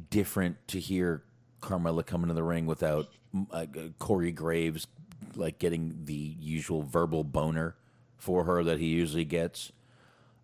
different 0.09 0.57
to 0.69 0.79
hear 0.79 1.21
Carmella 1.61 2.03
come 2.03 2.23
into 2.23 2.33
the 2.33 2.43
ring 2.43 2.65
without 2.65 3.09
uh, 3.51 3.67
Corey 3.99 4.31
Graves 4.31 4.87
like 5.35 5.59
getting 5.59 5.99
the 6.05 6.35
usual 6.39 6.81
verbal 6.81 7.23
boner 7.23 7.75
for 8.17 8.45
her 8.45 8.63
that 8.63 8.79
he 8.79 8.87
usually 8.87 9.23
gets. 9.23 9.71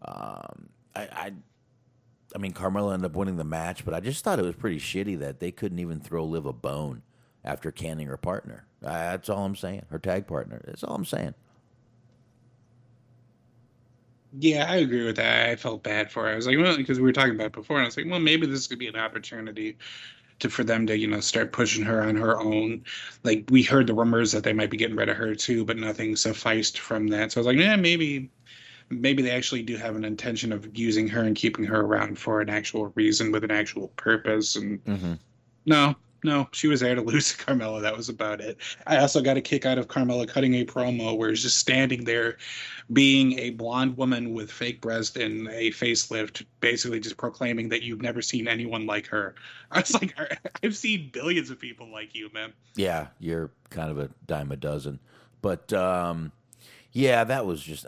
Um, 0.03 0.69
I, 0.95 1.02
I, 1.02 1.32
I 2.36 2.38
mean, 2.38 2.53
Carmella 2.53 2.94
ended 2.94 3.11
up 3.11 3.15
winning 3.15 3.38
the 3.38 3.44
match, 3.44 3.86
but 3.86 3.94
I 3.94 3.99
just 3.99 4.24
thought 4.24 4.40
it 4.40 4.45
was 4.45 4.56
pretty 4.56 4.80
shitty 4.80 5.19
that 5.19 5.40
they 5.40 5.52
couldn't 5.52 5.80
even 5.80 5.99
throw 5.99 6.26
Liv 6.26 6.45
a 6.45 6.53
bone 6.53 7.02
after 7.44 7.72
canning 7.72 8.07
her 8.07 8.18
partner. 8.18 8.65
That's 8.82 9.30
all 9.30 9.45
I'm 9.45 9.56
saying. 9.56 9.86
Her 9.90 9.99
tag 9.99 10.28
partner. 10.28 10.61
That's 10.65 10.84
all 10.84 10.95
I'm 10.95 11.06
saying. 11.06 11.34
Yeah, 14.40 14.69
I 14.69 14.78
agree 14.78 15.06
with 15.06 15.15
that. 15.15 15.49
I 15.49 15.56
felt 15.56 15.84
bad 15.84 16.11
for 16.11 16.24
her. 16.24 16.30
I 16.34 16.36
was 16.36 16.45
like, 16.45 16.57
well, 16.57 16.76
because 16.76 16.99
we 16.99 17.03
were 17.03 17.14
talking 17.14 17.34
about 17.34 17.48
it 17.48 17.53
before, 17.53 17.78
and 17.78 17.86
I 17.86 17.88
was 17.88 17.98
like, 17.98 18.06
well, 18.07 18.19
maybe 18.19 18.45
this 18.45 18.68
could 18.68 18.78
be 18.78 18.88
an 18.88 18.95
opportunity 18.95 19.78
to 20.40 20.49
for 20.49 20.64
them 20.64 20.86
to 20.88 20.98
you 20.98 21.07
know 21.07 21.19
start 21.19 21.52
pushing 21.52 21.84
her 21.84 22.03
on 22.03 22.15
her 22.15 22.40
own. 22.40 22.84
Like 23.24 23.45
we 23.49 23.64
heard 23.64 23.88
the 23.88 23.94
rumors 23.94 24.32
that 24.34 24.44
they 24.44 24.53
might 24.53 24.69
be 24.69 24.78
getting 24.78 24.95
rid 24.95 25.10
of 25.10 25.18
her 25.18 25.34
too, 25.34 25.65
but 25.65 25.78
nothing 25.78 26.15
sufficed 26.15 26.80
from 26.80 27.07
that. 27.07 27.32
So 27.32 27.40
I 27.40 27.41
was 27.41 27.48
like, 27.48 27.57
yeah, 27.57 27.76
maybe 27.76 28.30
maybe 28.89 29.22
they 29.22 29.31
actually 29.31 29.64
do 29.64 29.77
have 29.77 29.95
an 29.95 30.05
intention 30.05 30.51
of 30.51 30.77
using 30.77 31.07
her 31.07 31.22
and 31.22 31.35
keeping 31.35 31.65
her 31.65 31.81
around 31.81 32.18
for 32.18 32.41
an 32.41 32.49
actual 32.49 32.91
reason 32.95 33.31
with 33.31 33.43
an 33.43 33.51
actual 33.51 33.89
purpose. 33.89 34.55
And 34.55 34.84
mm-hmm. 34.85 35.14
no, 35.65 35.95
no, 36.23 36.47
she 36.51 36.68
was 36.68 36.80
there 36.80 36.95
to 36.95 37.01
lose 37.03 37.34
to 37.34 37.45
Carmella. 37.45 37.81
That 37.81 37.95
was 37.95 38.09
about 38.09 38.41
it. 38.41 38.57
I 38.85 38.97
also 38.97 39.22
got 39.22 39.38
a 39.38 39.41
kick 39.41 39.65
out 39.65 39.77
of 39.77 39.88
Carmella 39.88 40.27
cutting 40.27 40.55
a 40.55 40.65
promo 40.65 41.18
where 41.18 41.30
she's 41.31 41.43
just 41.43 41.57
standing 41.57 42.03
there, 42.05 42.38
being 42.93 43.38
a 43.39 43.51
blonde 43.51 43.97
woman 43.97 44.34
with 44.34 44.51
fake 44.51 44.81
breast 44.81 45.18
and 45.18 45.47
a 45.49 45.72
facelift, 45.72 46.45
basically 46.59 46.99
just 46.99 47.18
proclaiming 47.18 47.69
that 47.69 47.84
you've 47.84 48.01
never 48.01 48.22
seen 48.22 48.47
anyone 48.47 48.85
like 48.85 49.07
her. 49.07 49.35
I 49.72 49.80
was 49.80 49.93
like, 49.93 50.15
I've 50.64 50.77
seen 50.77 51.09
billions 51.11 51.49
of 51.49 51.59
people 51.59 51.91
like 51.91 52.15
you, 52.15 52.30
man. 52.34 52.53
Yeah, 52.76 53.07
you're 53.19 53.51
kind 53.69 53.91
of 53.91 53.99
a 53.99 54.09
dime 54.26 54.51
a 54.51 54.55
dozen. 54.55 54.99
But 55.41 55.72
um, 55.73 56.31
yeah, 56.93 57.23
that 57.26 57.45
was 57.45 57.61
just. 57.61 57.85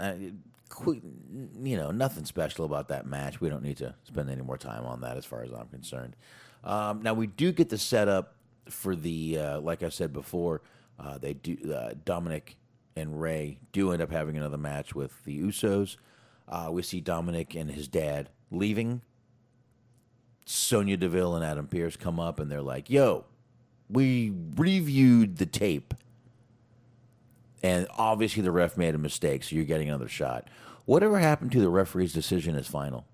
You 1.61 1.77
know, 1.77 1.91
nothing 1.91 2.25
special 2.25 2.65
about 2.65 2.87
that 2.89 3.05
match. 3.05 3.41
We 3.41 3.49
don't 3.49 3.63
need 3.63 3.77
to 3.77 3.95
spend 4.03 4.29
any 4.29 4.41
more 4.41 4.57
time 4.57 4.85
on 4.85 5.01
that, 5.01 5.17
as 5.17 5.25
far 5.25 5.43
as 5.43 5.51
I'm 5.51 5.67
concerned. 5.67 6.15
Um, 6.63 7.01
now 7.01 7.13
we 7.13 7.27
do 7.27 7.51
get 7.51 7.69
the 7.69 7.77
setup 7.77 8.35
for 8.69 8.95
the, 8.95 9.37
uh, 9.37 9.61
like 9.61 9.83
I 9.83 9.89
said 9.89 10.13
before, 10.13 10.61
uh, 10.99 11.17
they 11.17 11.33
do 11.33 11.57
uh, 11.73 11.93
Dominik 12.05 12.55
and 12.95 13.19
Rey 13.19 13.59
do 13.71 13.91
end 13.91 14.01
up 14.01 14.11
having 14.11 14.37
another 14.37 14.57
match 14.57 14.93
with 14.93 15.23
the 15.23 15.39
Usos. 15.41 15.97
Uh, 16.47 16.69
we 16.71 16.81
see 16.81 17.01
Dominik 17.01 17.59
and 17.59 17.71
his 17.71 17.87
dad 17.87 18.29
leaving. 18.51 19.01
Sonya 20.45 20.97
Deville 20.97 21.35
and 21.35 21.45
Adam 21.45 21.67
Pearce 21.67 21.95
come 21.95 22.19
up 22.19 22.39
and 22.39 22.51
they're 22.51 22.61
like, 22.61 22.89
"Yo, 22.89 23.25
we 23.89 24.33
reviewed 24.55 25.37
the 25.37 25.45
tape." 25.45 25.93
And 27.61 27.87
obviously, 27.97 28.41
the 28.41 28.51
ref 28.51 28.77
made 28.77 28.95
a 28.95 28.97
mistake, 28.97 29.43
so 29.43 29.55
you're 29.55 29.65
getting 29.65 29.89
another 29.89 30.07
shot. 30.07 30.47
Whatever 30.89 31.19
happened 31.19 31.51
to 31.51 31.61
the 31.61 31.69
referee's 31.69 32.13
decision 32.13 32.55
is 32.55 32.65
final? 32.65 33.05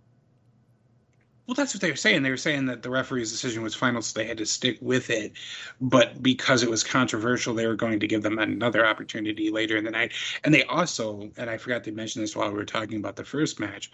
Well, 1.45 1.56
that's 1.56 1.73
what 1.73 1.81
they 1.81 1.89
were 1.89 1.97
saying. 1.97 2.23
They 2.23 2.30
were 2.30 2.38
saying 2.38 2.68
that 2.68 2.84
the 2.84 2.89
referee's 2.89 3.34
decision 3.34 3.64
was 3.64 3.76
final, 3.76 4.02
so 4.02 4.18
they 4.18 4.26
had 4.26 4.38
to 4.38 4.45
stick 4.45 4.77
with 4.80 5.10
it. 5.10 5.34
But 5.81 6.23
because 6.23 6.64
it 6.64 6.69
was 6.69 6.85
controversial, 6.85 7.53
they 7.53 7.68
were 7.68 7.76
going 7.76 7.99
to 7.99 8.07
give 8.07 8.23
them 8.23 8.39
another 8.39 8.85
opportunity 8.85 9.52
later 9.52 9.76
in 9.76 9.84
the 9.84 9.91
night. 9.91 10.14
And 10.45 10.53
they 10.53 10.64
also, 10.64 11.30
and 11.35 11.49
I 11.49 11.57
forgot 11.57 11.84
to 11.84 11.91
mention 11.91 12.22
this 12.22 12.34
while 12.34 12.47
we 12.47 12.56
were 12.56 12.64
talking 12.64 12.97
about 12.97 13.18
the 13.18 13.26
first 13.26 13.60
match, 13.60 13.91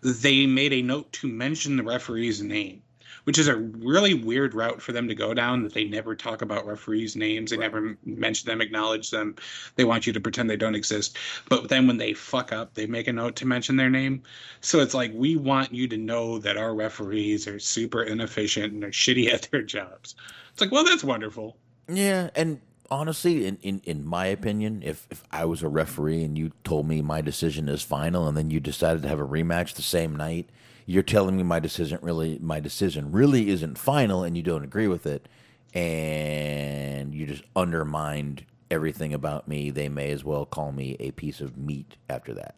they 0.00 0.46
made 0.46 0.72
a 0.72 0.82
note 0.82 1.10
to 1.14 1.26
mention 1.26 1.76
the 1.76 1.82
referee's 1.82 2.40
name 2.40 2.83
which 3.24 3.38
is 3.38 3.48
a 3.48 3.56
really 3.56 4.14
weird 4.14 4.54
route 4.54 4.82
for 4.82 4.92
them 4.92 5.08
to 5.08 5.14
go 5.14 5.32
down 5.32 5.62
that 5.62 5.72
they 5.72 5.84
never 5.84 6.14
talk 6.14 6.42
about 6.42 6.66
referees' 6.66 7.16
names. 7.16 7.50
They 7.50 7.56
right. 7.56 7.72
never 7.72 7.96
mention 8.04 8.48
them, 8.48 8.60
acknowledge 8.60 9.10
them. 9.10 9.36
They 9.76 9.84
want 9.84 10.06
you 10.06 10.12
to 10.12 10.20
pretend 10.20 10.50
they 10.50 10.56
don't 10.56 10.74
exist. 10.74 11.16
But 11.48 11.68
then 11.68 11.86
when 11.86 11.98
they 11.98 12.12
fuck 12.12 12.52
up, 12.52 12.74
they 12.74 12.86
make 12.86 13.08
a 13.08 13.12
note 13.12 13.36
to 13.36 13.46
mention 13.46 13.76
their 13.76 13.90
name. 13.90 14.22
So 14.60 14.80
it's 14.80 14.94
like, 14.94 15.12
we 15.14 15.36
want 15.36 15.72
you 15.72 15.88
to 15.88 15.96
know 15.96 16.38
that 16.38 16.56
our 16.56 16.74
referees 16.74 17.46
are 17.46 17.58
super 17.58 18.02
inefficient 18.02 18.72
and 18.72 18.82
they're 18.82 18.90
shitty 18.90 19.32
at 19.32 19.48
their 19.50 19.62
jobs. 19.62 20.14
It's 20.52 20.60
like, 20.60 20.72
well, 20.72 20.84
that's 20.84 21.04
wonderful. 21.04 21.56
Yeah. 21.88 22.30
And 22.34 22.60
honestly, 22.90 23.46
in, 23.46 23.58
in, 23.62 23.80
in 23.84 24.04
my 24.04 24.26
opinion, 24.26 24.82
if, 24.84 25.06
if 25.10 25.24
I 25.30 25.44
was 25.44 25.62
a 25.62 25.68
referee 25.68 26.24
and 26.24 26.36
you 26.36 26.52
told 26.62 26.88
me 26.88 27.02
my 27.02 27.20
decision 27.20 27.68
is 27.68 27.82
final 27.82 28.28
and 28.28 28.36
then 28.36 28.50
you 28.50 28.60
decided 28.60 29.02
to 29.02 29.08
have 29.08 29.20
a 29.20 29.26
rematch 29.26 29.74
the 29.74 29.82
same 29.82 30.16
night– 30.16 30.50
you're 30.86 31.02
telling 31.02 31.36
me 31.36 31.42
my 31.42 31.58
decision 31.60 31.98
really 32.02 32.38
my 32.40 32.60
decision 32.60 33.10
really 33.12 33.50
isn't 33.50 33.78
final 33.78 34.22
and 34.22 34.36
you 34.36 34.42
don't 34.42 34.64
agree 34.64 34.88
with 34.88 35.06
it 35.06 35.28
and 35.72 37.14
you 37.14 37.26
just 37.26 37.44
undermined 37.56 38.44
everything 38.70 39.14
about 39.14 39.48
me 39.48 39.70
they 39.70 39.88
may 39.88 40.10
as 40.10 40.24
well 40.24 40.44
call 40.44 40.72
me 40.72 40.96
a 41.00 41.10
piece 41.12 41.40
of 41.40 41.56
meat 41.56 41.96
after 42.08 42.34
that. 42.34 42.54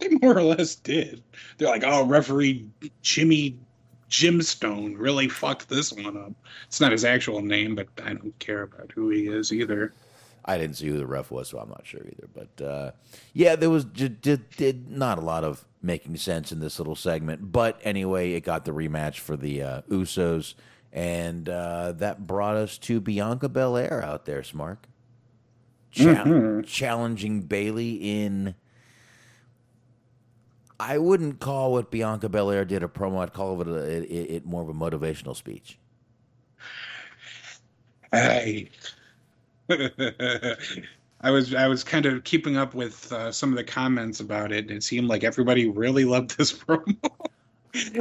They 0.00 0.08
more 0.08 0.36
or 0.36 0.42
less 0.42 0.74
did. 0.74 1.22
They're 1.58 1.68
like 1.68 1.84
oh 1.84 2.04
referee 2.04 2.66
jimmy 3.02 3.56
jimstone 4.08 4.94
really 4.94 5.28
fucked 5.28 5.68
this 5.68 5.92
one 5.92 6.16
up. 6.16 6.32
It's 6.66 6.80
not 6.80 6.92
his 6.92 7.04
actual 7.04 7.42
name 7.42 7.74
but 7.74 7.88
i 8.02 8.12
don't 8.14 8.38
care 8.38 8.62
about 8.62 8.92
who 8.92 9.10
he 9.10 9.26
is 9.26 9.52
either. 9.52 9.92
I 10.46 10.58
didn't 10.58 10.76
see 10.76 10.88
who 10.88 10.98
the 10.98 11.06
ref 11.06 11.30
was, 11.30 11.48
so 11.48 11.58
I'm 11.58 11.70
not 11.70 11.86
sure 11.86 12.02
either. 12.02 12.28
But 12.34 12.64
uh, 12.64 12.90
yeah, 13.32 13.56
there 13.56 13.70
was 13.70 13.84
just, 13.84 14.20
did 14.20 14.90
not 14.90 15.16
a 15.16 15.22
lot 15.22 15.42
of 15.42 15.64
making 15.84 16.16
sense 16.16 16.50
in 16.50 16.60
this 16.60 16.78
little 16.78 16.96
segment. 16.96 17.52
But 17.52 17.80
anyway, 17.84 18.32
it 18.32 18.40
got 18.40 18.64
the 18.64 18.72
rematch 18.72 19.18
for 19.18 19.36
the 19.36 19.62
uh, 19.62 19.82
Usos, 19.90 20.54
and 20.92 21.48
uh, 21.48 21.92
that 21.92 22.26
brought 22.26 22.56
us 22.56 22.78
to 22.78 23.00
Bianca 23.00 23.48
Belair 23.48 24.02
out 24.02 24.24
there, 24.24 24.42
Smark. 24.42 24.78
Mm-hmm. 25.94 26.62
Challenging 26.62 27.42
Bayley 27.42 27.94
in. 28.22 28.54
I 30.80 30.98
wouldn't 30.98 31.38
call 31.38 31.72
what 31.72 31.90
Bianca 31.92 32.28
Belair 32.28 32.64
did 32.64 32.82
a 32.82 32.88
promo. 32.88 33.22
I'd 33.22 33.32
call 33.32 33.60
it, 33.60 33.68
a, 33.68 33.74
it, 33.74 34.04
it 34.36 34.46
more 34.46 34.62
of 34.62 34.68
a 34.68 34.74
motivational 34.74 35.36
speech. 35.36 35.78
Hey. 38.10 38.70
I 41.24 41.30
was 41.30 41.54
I 41.54 41.66
was 41.66 41.82
kind 41.82 42.04
of 42.04 42.22
keeping 42.24 42.58
up 42.58 42.74
with 42.74 43.10
uh, 43.10 43.32
some 43.32 43.50
of 43.50 43.56
the 43.56 43.64
comments 43.64 44.20
about 44.20 44.52
it, 44.52 44.66
and 44.68 44.76
it 44.76 44.82
seemed 44.82 45.08
like 45.08 45.24
everybody 45.24 45.68
really 45.68 46.04
loved 46.04 46.36
this 46.36 46.52
promo, 46.58 46.96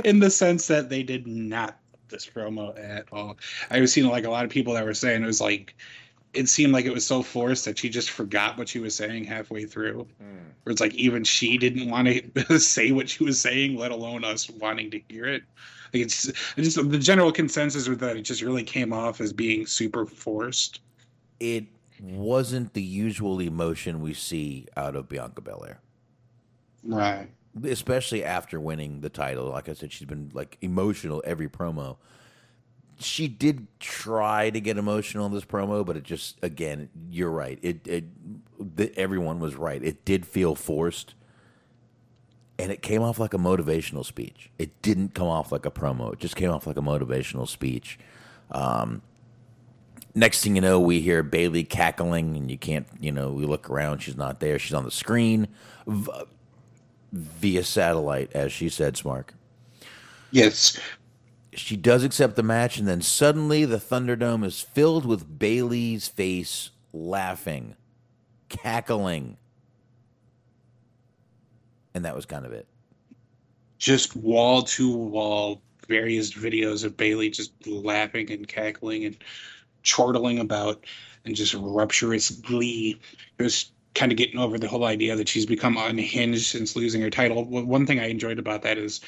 in 0.04 0.20
the 0.20 0.30
sense 0.30 0.68
that 0.68 0.90
they 0.90 1.04
did 1.04 1.26
not 1.26 1.80
this 2.10 2.28
promo 2.28 2.78
at 2.78 3.06
all. 3.14 3.38
I 3.72 3.80
was 3.80 3.94
seeing 3.94 4.08
like 4.08 4.26
a 4.26 4.30
lot 4.30 4.44
of 4.44 4.52
people 4.52 4.74
that 4.74 4.84
were 4.84 4.94
saying 4.94 5.24
it 5.24 5.26
was 5.26 5.40
like 5.40 5.74
it 6.34 6.50
seemed 6.50 6.74
like 6.74 6.86
it 6.86 6.94
was 6.94 7.06
so 7.06 7.24
forced 7.24 7.64
that 7.64 7.78
she 7.78 7.90
just 7.90 8.10
forgot 8.10 8.58
what 8.58 8.68
she 8.68 8.80
was 8.80 8.94
saying 8.94 9.24
halfway 9.24 9.66
through. 9.66 10.06
Mm. 10.22 10.44
Where 10.64 10.72
it's 10.72 10.82
like 10.82 10.94
even 10.96 11.24
she 11.24 11.58
didn't 11.58 11.90
want 11.90 12.08
to 12.08 12.60
say 12.60 12.92
what 12.92 13.08
she 13.08 13.24
was 13.24 13.40
saying, 13.40 13.78
let 13.78 13.92
alone 13.92 14.26
us 14.26 14.50
wanting 14.50 14.92
to 14.92 15.02
hear 15.08 15.26
it. 15.26 15.44
Like 15.94 16.04
it's, 16.04 16.28
it's 16.28 16.74
just 16.74 16.92
the 16.92 17.00
general 17.00 17.32
consensus 17.32 17.88
was 17.88 18.00
that 18.00 18.18
it 18.18 18.24
just 18.24 18.42
really 18.42 18.64
came 18.64 18.92
off 18.92 19.22
as 19.22 19.32
being 19.32 19.66
super 19.66 20.06
forced. 20.06 20.82
It 21.40 21.66
wasn't 22.04 22.74
the 22.76 22.84
usual 22.84 23.42
emotion 23.42 24.02
we 24.02 24.14
see 24.14 24.68
out 24.78 24.96
of 24.98 25.10
Bianca 25.10 25.42
Belair. 25.42 25.82
Right. 26.84 27.30
Especially 27.64 28.24
after 28.24 28.60
winning 28.60 29.02
the 29.02 29.10
title. 29.10 29.48
Like 29.50 29.70
I 29.70 29.74
said, 29.74 29.92
she's 29.94 30.08
been 30.08 30.32
like 30.34 30.58
emotional 30.62 31.24
every 31.26 31.50
promo. 31.50 31.98
She 33.00 33.28
did 33.30 33.68
try 33.80 34.52
to 34.52 34.62
get 34.62 34.78
emotional 34.78 35.26
in 35.28 35.34
this 35.34 35.46
promo, 35.46 35.86
but 35.86 35.98
it 35.98 36.04
just 36.04 36.38
again, 36.44 36.90
you're 37.12 37.32
right. 37.32 37.60
It, 37.64 37.88
it 37.88 38.06
the, 38.78 38.98
everyone 38.98 39.40
was 39.40 39.56
right. 39.56 39.84
It 39.84 40.06
did 40.06 40.26
feel 40.26 40.56
forced. 40.56 41.16
and 42.60 42.72
it 42.72 42.82
came 42.82 43.02
off 43.02 43.20
like 43.20 43.34
a 43.34 43.38
motivational 43.38 44.06
speech. 44.06 44.50
It 44.60 44.82
didn't 44.82 45.14
come 45.14 45.28
off 45.28 45.52
like 45.52 45.66
a 45.66 45.72
promo. 45.72 46.14
It 46.14 46.20
just 46.20 46.36
came 46.36 46.52
off 46.52 46.68
like 46.68 46.78
a 46.78 46.82
motivational 46.82 47.48
speech. 47.48 48.00
Um, 48.52 49.02
next 50.16 50.44
thing 50.44 50.56
you 50.56 50.62
know, 50.62 50.80
we 50.80 51.02
hear 51.02 51.24
Bayley 51.24 51.64
cackling, 51.64 52.36
and 52.36 52.50
you 52.50 52.58
can't, 52.58 52.88
you 53.00 53.12
know, 53.12 53.32
we 53.32 53.46
look 53.46 53.70
around. 53.70 54.00
She's 54.00 54.18
not 54.18 54.40
there. 54.40 54.60
She's 54.60 54.74
on 54.74 54.86
the 54.86 54.92
screen 54.92 55.48
v- 55.88 56.12
via 57.12 57.64
satellite, 57.64 58.32
as 58.34 58.52
she 58.52 58.70
said, 58.70 58.96
Smark. 58.96 59.30
Yes. 60.32 60.80
She 61.54 61.76
does 61.76 62.04
accept 62.04 62.36
the 62.36 62.44
match, 62.44 62.78
and 62.78 62.88
then 62.88 63.02
suddenly 63.02 63.66
the 63.66 63.78
Thunderdome 63.78 64.44
is 64.44 64.62
filled 64.62 65.06
with 65.06 65.38
Bayley's 65.40 66.08
face 66.08 66.72
laughing, 66.92 67.76
cackling. 68.50 69.38
And 71.94 72.06
that 72.06 72.16
was 72.16 72.26
kind 72.26 72.46
of 72.46 72.54
it. 72.54 72.68
Just 73.78 74.16
wall 74.16 74.64
to 74.64 74.96
wall, 74.96 75.62
various 75.88 76.34
videos 76.34 76.84
of 76.84 76.98
Bayley 76.98 77.30
just 77.30 77.52
laughing 77.68 78.32
and 78.32 78.48
cackling 78.48 79.06
and 79.06 79.18
chortling 79.84 80.40
about 80.40 80.84
and 81.26 81.36
just 81.36 81.54
rapturous 81.54 82.30
glee. 82.30 83.00
Just 83.40 83.72
kind 83.96 84.12
of 84.12 84.18
getting 84.18 84.40
over 84.40 84.58
the 84.58 84.68
whole 84.68 84.86
idea 84.86 85.16
that 85.16 85.30
she's 85.30 85.46
become 85.46 85.78
unhinged 85.78 86.46
since 86.46 86.76
losing 86.76 87.02
her 87.02 87.10
title. 87.10 87.46
One 87.46 87.86
thing 87.86 88.00
I 88.00 88.08
enjoyed 88.08 88.40
about 88.40 88.64
that 88.64 88.78
is 88.78 89.02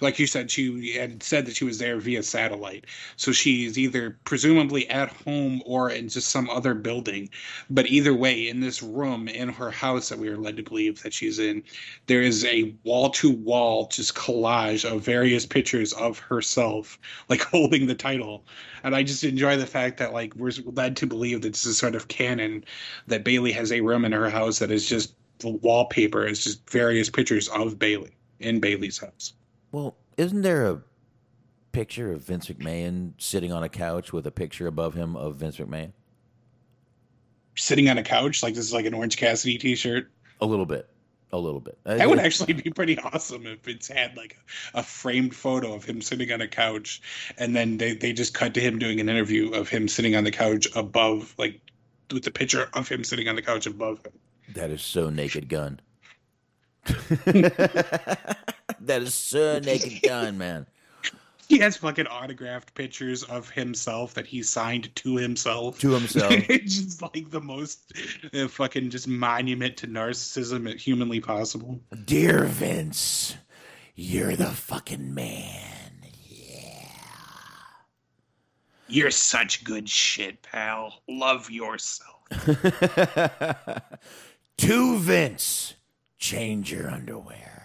like 0.00 0.18
you 0.18 0.26
said, 0.26 0.50
she 0.50 0.94
had 0.94 1.22
said 1.22 1.46
that 1.46 1.56
she 1.56 1.64
was 1.64 1.78
there 1.78 1.98
via 1.98 2.22
satellite. 2.22 2.86
So 3.16 3.32
she's 3.32 3.78
either 3.78 4.18
presumably 4.24 4.88
at 4.88 5.10
home 5.10 5.62
or 5.66 5.90
in 5.90 6.08
just 6.08 6.28
some 6.28 6.48
other 6.50 6.74
building. 6.74 7.28
But 7.68 7.86
either 7.86 8.14
way, 8.14 8.48
in 8.48 8.60
this 8.60 8.82
room 8.82 9.28
in 9.28 9.48
her 9.48 9.70
house 9.70 10.08
that 10.08 10.18
we 10.18 10.28
are 10.28 10.36
led 10.36 10.56
to 10.56 10.62
believe 10.62 11.02
that 11.02 11.12
she's 11.12 11.38
in, 11.38 11.62
there 12.06 12.22
is 12.22 12.44
a 12.44 12.74
wall 12.84 13.10
to 13.10 13.30
wall 13.30 13.88
just 13.88 14.14
collage 14.14 14.90
of 14.90 15.02
various 15.02 15.46
pictures 15.46 15.92
of 15.92 16.18
herself, 16.18 16.98
like 17.28 17.40
holding 17.50 17.86
the 17.86 17.94
title. 17.94 18.44
And 18.82 18.94
I 18.94 19.02
just 19.02 19.24
enjoy 19.24 19.56
the 19.56 19.66
fact 19.66 19.98
that 19.98 20.12
like 20.12 20.34
we're 20.34 20.52
led 20.64 20.96
to 20.98 21.06
believe 21.06 21.42
that 21.42 21.52
this 21.52 21.66
is 21.66 21.78
sort 21.78 21.94
of 21.94 22.08
canon 22.08 22.64
that 23.06 23.24
Bayley 23.24 23.52
has 23.52 23.72
a 23.72 23.80
room 23.80 24.04
in 24.04 24.12
her 24.12 24.30
house 24.30 24.58
that 24.60 24.70
is 24.70 24.88
just 24.88 25.14
the 25.40 25.50
wallpaper 25.50 26.24
is 26.24 26.44
just 26.44 26.68
various 26.70 27.10
pictures 27.10 27.48
of 27.48 27.78
Bayley 27.78 28.12
in 28.38 28.60
Bayley's 28.60 28.98
house. 28.98 29.34
Well, 29.72 29.96
isn't 30.16 30.42
there 30.42 30.66
a 30.66 30.82
picture 31.72 32.12
of 32.12 32.22
Vince 32.22 32.48
McMahon 32.48 33.12
sitting 33.18 33.52
on 33.52 33.62
a 33.62 33.68
couch 33.68 34.12
with 34.12 34.26
a 34.26 34.30
picture 34.30 34.66
above 34.66 34.94
him 34.94 35.16
of 35.16 35.36
Vince 35.36 35.56
McMahon? 35.58 35.92
Sitting 37.56 37.88
on 37.88 37.98
a 37.98 38.02
couch, 38.02 38.42
like 38.42 38.54
this 38.54 38.64
is 38.64 38.72
like 38.72 38.86
an 38.86 38.94
Orange 38.94 39.16
Cassidy 39.16 39.58
T-shirt. 39.58 40.10
A 40.40 40.46
little 40.46 40.66
bit, 40.66 40.88
a 41.32 41.38
little 41.38 41.60
bit. 41.60 41.78
That 41.84 42.08
would 42.08 42.18
actually 42.18 42.54
be 42.54 42.70
pretty 42.70 42.98
awesome 42.98 43.46
if 43.46 43.68
it's 43.68 43.88
had 43.88 44.16
like 44.16 44.38
a, 44.74 44.80
a, 44.80 44.82
framed 44.82 45.34
photo 45.34 45.74
of 45.74 45.84
him 45.84 46.00
sitting 46.00 46.32
on 46.32 46.40
a 46.40 46.48
couch, 46.48 47.02
and 47.38 47.54
then 47.54 47.76
they 47.76 47.94
they 47.94 48.12
just 48.12 48.34
cut 48.34 48.54
to 48.54 48.60
him 48.60 48.78
doing 48.78 48.98
an 48.98 49.08
interview 49.08 49.50
of 49.50 49.68
him 49.68 49.88
sitting 49.88 50.16
on 50.16 50.24
the 50.24 50.30
couch 50.30 50.66
above, 50.74 51.34
like 51.38 51.60
with 52.10 52.24
the 52.24 52.30
picture 52.30 52.68
of 52.72 52.88
him 52.88 53.04
sitting 53.04 53.28
on 53.28 53.36
the 53.36 53.42
couch 53.42 53.66
above 53.66 54.04
him. 54.04 54.12
That 54.54 54.70
is 54.70 54.82
so 54.82 55.10
Naked 55.10 55.48
Gun. 55.48 55.80
that 58.80 59.02
is 59.02 59.14
so 59.14 59.58
naked 59.64 60.02
gun, 60.02 60.38
man. 60.38 60.66
He 61.50 61.58
has 61.58 61.76
fucking 61.76 62.06
autographed 62.06 62.74
pictures 62.74 63.24
of 63.24 63.50
himself 63.50 64.14
that 64.14 64.24
he 64.24 64.40
signed 64.40 64.94
to 64.94 65.16
himself. 65.16 65.80
To 65.80 65.90
himself. 65.90 66.32
it's 66.48 66.76
just 66.78 67.02
like 67.02 67.28
the 67.30 67.40
most 67.40 67.92
uh, 68.32 68.46
fucking 68.46 68.90
just 68.90 69.08
monument 69.08 69.76
to 69.78 69.88
narcissism 69.88 70.78
humanly 70.78 71.18
possible. 71.18 71.80
Dear 72.04 72.44
Vince, 72.44 73.36
you're 73.96 74.36
the 74.36 74.46
fucking 74.46 75.12
man. 75.12 75.90
Yeah. 76.28 76.86
You're 78.86 79.10
such 79.10 79.64
good 79.64 79.88
shit, 79.88 80.42
pal. 80.42 81.02
Love 81.08 81.50
yourself. 81.50 82.28
to 84.56 84.98
Vince, 84.98 85.74
change 86.20 86.70
your 86.70 86.88
underwear. 86.88 87.59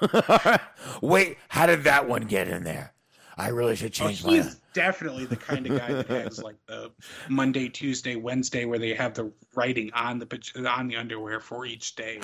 Wait, 1.02 1.38
how 1.48 1.66
did 1.66 1.84
that 1.84 2.08
one 2.08 2.22
get 2.22 2.48
in 2.48 2.64
there? 2.64 2.94
I 3.36 3.48
really 3.48 3.76
should 3.76 3.92
change 3.92 4.24
oh, 4.24 4.28
my. 4.28 4.36
He's 4.36 4.56
definitely 4.74 5.24
the 5.24 5.36
kind 5.36 5.66
of 5.66 5.78
guy 5.78 5.92
that 5.92 6.08
has 6.08 6.42
like 6.42 6.56
the 6.66 6.90
Monday, 7.28 7.68
Tuesday, 7.68 8.16
Wednesday, 8.16 8.64
where 8.66 8.78
they 8.78 8.94
have 8.94 9.14
the 9.14 9.32
writing 9.54 9.90
on 9.94 10.18
the 10.18 10.68
on 10.68 10.88
the 10.88 10.96
underwear 10.96 11.40
for 11.40 11.64
each 11.64 11.94
day. 11.94 12.20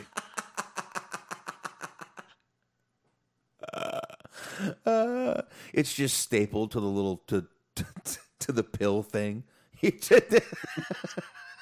Uh, 3.73 4.01
uh, 4.85 5.43
it's 5.73 5.95
just 5.95 6.19
stapled 6.19 6.71
to 6.73 6.81
the 6.81 6.87
little 6.87 7.23
to 7.29 7.47
to, 7.77 7.87
to 8.41 8.53
the 8.53 8.65
pill 8.65 9.03
thing. 9.03 9.45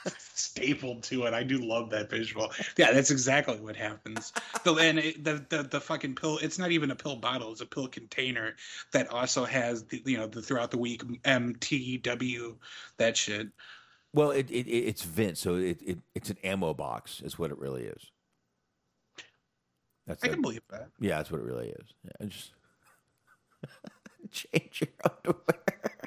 stapled 0.35 1.03
to 1.05 1.25
it. 1.25 1.35
I 1.35 1.43
do 1.43 1.59
love 1.59 1.91
that 1.91 2.11
visual. 2.11 2.53
Yeah, 2.77 2.93
that's 2.93 3.11
exactly 3.11 3.59
what 3.61 3.77
happens. 3.77 4.33
The 4.65 4.75
and 4.75 4.99
it, 4.99 5.25
the, 5.25 5.45
the 5.49 5.63
the 5.63 5.81
fucking 5.81 6.15
pill. 6.15 6.39
It's 6.43 6.59
not 6.59 6.71
even 6.71 6.91
a 6.91 6.97
pill 6.97 7.17
bottle. 7.17 7.53
It's 7.53 7.61
a 7.61 7.67
pill 7.67 7.89
container 7.89 8.57
that 8.93 9.09
also 9.09 9.45
has 9.45 9.85
the 9.85 10.03
you 10.05 10.17
know 10.17 10.27
the 10.27 10.43
throughout 10.43 10.71
the 10.71 10.79
week 10.79 11.03
MTW 11.23 12.57
that 12.99 13.17
shit. 13.17 13.49
Well, 14.13 14.31
it, 14.31 14.51
it 14.51 14.69
it's 14.69 15.03
Vince, 15.03 15.41
so 15.41 15.57
it, 15.57 15.81
it 15.83 15.99
it's 16.15 16.31
an 16.31 16.39
ammo 16.45 16.75
box. 16.75 17.21
Is 17.25 17.39
what 17.39 17.51
it 17.51 17.59
really 17.59 17.85
is. 17.85 18.11
That's 20.07 20.23
I 20.23 20.29
can 20.29 20.43
believe 20.43 20.63
that. 20.71 20.89
Yeah, 21.01 21.17
that's 21.17 21.31
what 21.31 21.41
it 21.41 21.45
really 21.45 21.69
is. 21.69 21.95
Yeah, 22.05 22.27
just 22.27 22.53
change 24.31 24.83
your 24.83 25.11
underwear. 25.11 26.04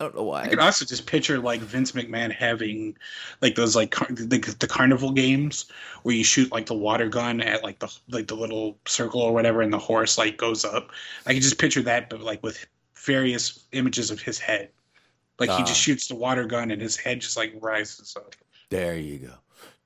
I 0.00 0.04
don't 0.04 0.16
know 0.16 0.24
why. 0.24 0.42
I 0.42 0.48
can 0.48 0.58
also 0.58 0.84
just 0.84 1.06
picture 1.06 1.38
like 1.38 1.60
Vince 1.60 1.92
McMahon 1.92 2.32
having 2.32 2.96
like 3.40 3.54
those 3.54 3.76
like 3.76 3.92
car- 3.92 4.08
the, 4.10 4.38
the 4.58 4.66
carnival 4.66 5.12
games 5.12 5.66
where 6.02 6.14
you 6.14 6.24
shoot 6.24 6.50
like 6.50 6.66
the 6.66 6.74
water 6.74 7.08
gun 7.08 7.40
at 7.40 7.62
like 7.62 7.78
the 7.78 7.96
like 8.10 8.26
the 8.26 8.34
little 8.34 8.76
circle 8.86 9.20
or 9.20 9.32
whatever, 9.32 9.62
and 9.62 9.72
the 9.72 9.78
horse 9.78 10.18
like 10.18 10.36
goes 10.36 10.64
up. 10.64 10.90
I 11.26 11.32
can 11.32 11.42
just 11.42 11.58
picture 11.58 11.82
that, 11.82 12.10
but 12.10 12.20
like 12.22 12.42
with 12.42 12.66
various 12.96 13.66
images 13.72 14.10
of 14.10 14.20
his 14.20 14.38
head. 14.38 14.70
Like 15.38 15.50
he 15.50 15.58
just 15.58 15.70
ah. 15.72 15.74
shoots 15.74 16.08
the 16.08 16.16
water 16.16 16.44
gun, 16.44 16.72
and 16.72 16.82
his 16.82 16.96
head 16.96 17.20
just 17.20 17.36
like 17.36 17.54
rises 17.60 18.16
up. 18.16 18.34
There 18.70 18.96
you 18.96 19.18
go. 19.18 19.34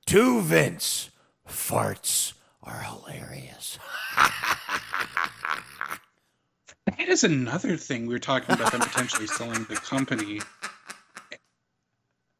Two 0.07 0.41
Vince, 0.41 1.11
farts 1.47 2.33
are 2.63 2.81
hilarious. 2.81 3.77
That 6.97 7.09
is 7.09 7.23
another 7.23 7.77
thing 7.77 8.07
we 8.07 8.13
were 8.13 8.19
talking 8.19 8.55
about 8.55 8.71
them 8.71 8.81
potentially 8.81 9.27
selling 9.27 9.63
the 9.65 9.75
company. 9.75 10.41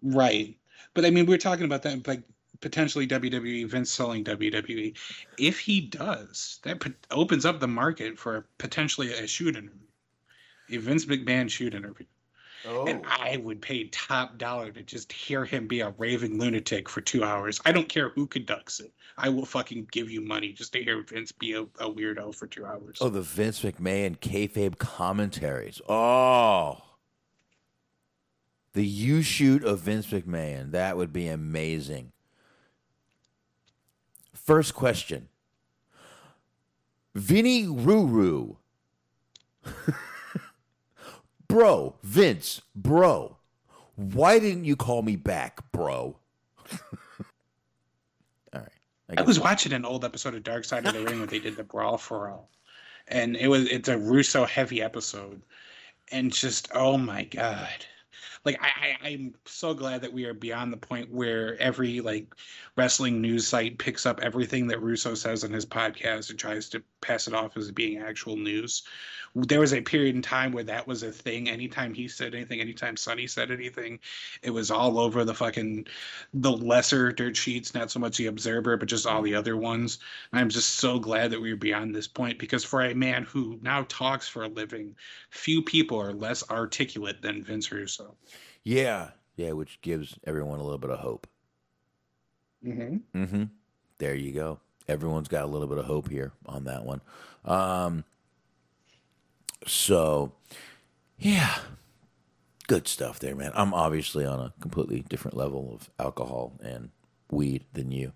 Right. 0.01 0.57
But 0.93 1.05
I 1.05 1.09
mean, 1.09 1.25
we 1.25 1.35
are 1.35 1.39
talking 1.39 1.65
about 1.65 1.83
that 1.83 2.07
like 2.07 2.23
potentially 2.61 3.07
WWE, 3.07 3.67
Vince 3.67 3.91
selling 3.91 4.23
WWE. 4.23 4.97
If 5.37 5.59
he 5.59 5.81
does, 5.81 6.59
that 6.63 6.83
opens 7.11 7.45
up 7.45 7.59
the 7.59 7.67
market 7.67 8.17
for 8.17 8.47
potentially 8.57 9.13
a 9.13 9.27
shoot 9.27 9.55
interview, 9.55 9.87
a 10.69 10.77
Vince 10.77 11.05
McMahon 11.05 11.49
shoot 11.49 11.73
interview. 11.73 12.05
Oh. 12.67 12.85
And 12.87 13.05
I 13.05 13.37
would 13.37 13.61
pay 13.61 13.85
top 13.85 14.37
dollar 14.37 14.71
to 14.71 14.83
just 14.83 15.11
hear 15.11 15.45
him 15.45 15.67
be 15.67 15.79
a 15.79 15.93
raving 15.97 16.39
lunatic 16.39 16.89
for 16.89 17.01
two 17.01 17.23
hours. 17.23 17.61
I 17.65 17.71
don't 17.71 17.87
care 17.87 18.09
who 18.09 18.27
conducts 18.27 18.79
it. 18.79 18.91
I 19.17 19.29
will 19.29 19.45
fucking 19.45 19.87
give 19.91 20.11
you 20.11 20.21
money 20.21 20.51
just 20.51 20.73
to 20.73 20.83
hear 20.83 21.01
Vince 21.03 21.31
be 21.31 21.53
a, 21.53 21.61
a 21.61 21.89
weirdo 21.89 22.35
for 22.35 22.47
two 22.47 22.65
hours. 22.65 22.97
Oh, 23.01 23.09
the 23.09 23.21
Vince 23.21 23.61
McMahon 23.61 24.17
kayfabe 24.19 24.77
commentaries. 24.77 25.81
Oh. 25.87 26.81
The 28.73 29.09
YouShoot 29.09 29.63
of 29.63 29.79
Vince 29.79 30.07
McMahon. 30.07 30.71
That 30.71 30.97
would 30.97 31.13
be 31.13 31.27
amazing. 31.27 32.11
First 34.33 34.75
question. 34.75 35.29
Vinny 37.15 37.65
Ruru. 37.65 38.57
Bro, 41.49 41.95
Vince, 42.03 42.61
bro, 42.75 43.37
why 43.95 44.37
didn't 44.37 44.65
you 44.65 44.75
call 44.75 45.01
me 45.01 45.15
back, 45.15 45.71
bro? 45.71 46.15
All 48.53 48.61
right. 48.61 48.69
I, 49.09 49.15
I 49.17 49.21
was 49.23 49.39
watching 49.39 49.73
an 49.73 49.83
old 49.83 50.05
episode 50.05 50.35
of 50.35 50.43
Dark 50.43 50.63
Side 50.63 50.85
of 50.85 50.93
the 50.93 51.03
Ring 51.03 51.17
where 51.17 51.27
they 51.27 51.39
did 51.39 51.57
the 51.57 51.63
brawl 51.63 51.97
for 51.97 52.29
all, 52.29 52.51
and 53.07 53.35
it 53.35 53.47
was 53.47 53.67
it's 53.67 53.89
a 53.89 53.97
Russo 53.97 54.45
heavy 54.45 54.83
episode, 54.83 55.41
and 56.11 56.31
just 56.31 56.69
oh 56.75 56.99
my 56.99 57.23
god, 57.23 57.83
like 58.45 58.59
I, 58.61 58.67
I 58.67 59.07
i'm 59.09 59.33
so 59.45 59.73
glad 59.73 60.01
that 60.01 60.13
we 60.13 60.25
are 60.25 60.33
beyond 60.33 60.71
the 60.71 60.77
point 60.77 61.11
where 61.11 61.59
every 61.59 62.01
like 62.01 62.27
wrestling 62.75 63.21
news 63.21 63.47
site 63.47 63.77
picks 63.77 64.05
up 64.05 64.19
everything 64.21 64.67
that 64.67 64.81
russo 64.81 65.13
says 65.13 65.43
on 65.43 65.51
his 65.51 65.65
podcast 65.65 66.29
and 66.29 66.39
tries 66.39 66.69
to 66.69 66.83
pass 67.01 67.27
it 67.27 67.33
off 67.33 67.57
as 67.57 67.71
being 67.71 67.99
actual 67.99 68.35
news. 68.35 68.83
There 69.35 69.59
was 69.59 69.73
a 69.73 69.81
period 69.81 70.15
in 70.15 70.23
time 70.23 70.51
where 70.51 70.63
that 70.63 70.87
was 70.87 71.03
a 71.03 71.11
thing. 71.11 71.49
Anytime 71.49 71.93
he 71.93 72.07
said 72.07 72.33
anything 72.33 72.61
anytime 72.61 72.97
sonny 72.97 73.27
said 73.27 73.51
anything 73.51 73.99
it 74.41 74.49
was 74.49 74.71
all 74.71 74.97
over 74.99 75.23
the 75.23 75.35
fucking 75.35 75.85
the 76.33 76.51
lesser 76.51 77.11
dirt 77.11 77.37
sheets 77.37 77.75
not 77.75 77.91
so 77.91 77.99
much 77.99 78.17
the 78.17 78.25
observer 78.25 78.75
but 78.75 78.89
just 78.89 79.05
all 79.05 79.21
the 79.21 79.35
other 79.35 79.55
ones. 79.55 79.99
And 80.31 80.41
i'm 80.41 80.49
just 80.49 80.75
so 80.75 80.97
glad 80.99 81.31
that 81.31 81.41
we're 81.41 81.55
beyond 81.55 81.93
this 81.93 82.07
point 82.07 82.39
because 82.39 82.63
for 82.63 82.81
a 82.81 82.95
man 82.95 83.23
who 83.23 83.59
now 83.61 83.85
talks 83.87 84.27
for 84.27 84.43
a 84.43 84.47
living 84.47 84.95
few 85.29 85.61
people 85.61 85.99
are 85.99 86.13
less 86.13 86.49
articulate 86.49 87.21
than 87.21 87.43
vince 87.43 87.71
russo 87.71 88.15
Yeah, 88.63 89.11
yeah, 89.35 89.51
which 89.53 89.79
gives 89.81 90.17
everyone 90.25 90.59
a 90.59 90.63
little 90.63 90.77
bit 90.77 90.89
of 90.91 90.99
hope. 90.99 91.27
mm-hmm. 92.65 93.17
Mm-hmm. 93.23 93.43
There 93.97 94.15
you 94.15 94.31
go. 94.31 94.59
Everyone's 94.87 95.27
got 95.27 95.43
a 95.43 95.47
little 95.47 95.67
bit 95.67 95.77
of 95.77 95.85
hope 95.85 96.09
here 96.09 96.31
on 96.45 96.63
that 96.65 96.83
one. 96.85 97.01
Um, 97.45 98.03
so, 99.67 100.33
yeah, 101.17 101.59
good 102.67 102.87
stuff 102.87 103.19
there, 103.19 103.35
man. 103.35 103.51
I'm 103.53 103.73
obviously 103.73 104.25
on 104.25 104.39
a 104.39 104.53
completely 104.61 105.01
different 105.01 105.37
level 105.37 105.71
of 105.73 105.89
alcohol 105.99 106.53
and 106.63 106.89
weed 107.31 107.65
than 107.73 107.91
you. 107.91 108.13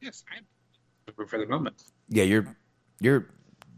yes 0.00 0.22
i'm 0.36 0.44
for 1.26 1.38
the 1.38 1.46
moment 1.46 1.82
Yeah, 2.08 2.24
you're 2.24 2.56
you're 3.00 3.26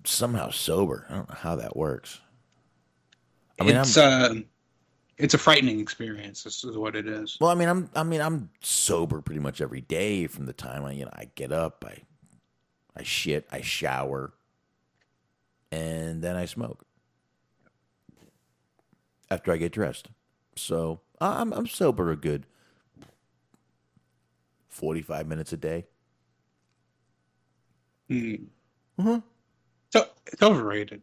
somehow 0.04 0.50
sober. 0.50 1.06
I 1.08 1.14
don't 1.14 1.28
know 1.28 1.34
how 1.36 1.56
that 1.56 1.76
works. 1.76 2.20
I 3.60 3.64
mean, 3.64 3.76
it's 3.76 3.96
I'm, 3.96 4.22
uh, 4.22 4.34
it's 5.18 5.34
a 5.34 5.38
frightening 5.38 5.80
experience. 5.80 6.42
This 6.42 6.62
is 6.64 6.76
what 6.76 6.94
it 6.96 7.06
is. 7.08 7.36
well, 7.40 7.50
I 7.50 7.54
mean, 7.54 7.68
I'm 7.68 7.90
I 7.94 8.02
mean, 8.02 8.20
I'm 8.20 8.50
sober 8.62 9.20
pretty 9.22 9.40
much 9.40 9.60
every 9.60 9.80
day 9.80 10.26
from 10.26 10.46
the 10.46 10.52
time 10.52 10.84
I 10.84 10.92
you 10.92 11.04
know 11.04 11.10
I 11.12 11.30
get 11.34 11.52
up, 11.52 11.84
I 11.86 12.02
I 12.98 13.02
shit, 13.02 13.46
I 13.50 13.60
shower, 13.60 14.32
and 15.72 16.22
then 16.22 16.36
I 16.36 16.44
smoke 16.46 16.84
after 19.30 19.52
I 19.52 19.56
get 19.56 19.72
dressed. 19.72 20.08
So 20.56 21.00
I- 21.20 21.40
I'm 21.40 21.52
I'm 21.52 21.66
sober 21.66 22.10
a 22.10 22.16
good 22.16 22.46
forty 24.68 25.02
five 25.02 25.26
minutes 25.26 25.52
a 25.52 25.56
day. 25.56 25.86
Hmm. 28.08 28.34
Uh-huh. 28.98 29.20
So 29.92 30.06
it's 30.26 30.42
overrated. 30.42 31.02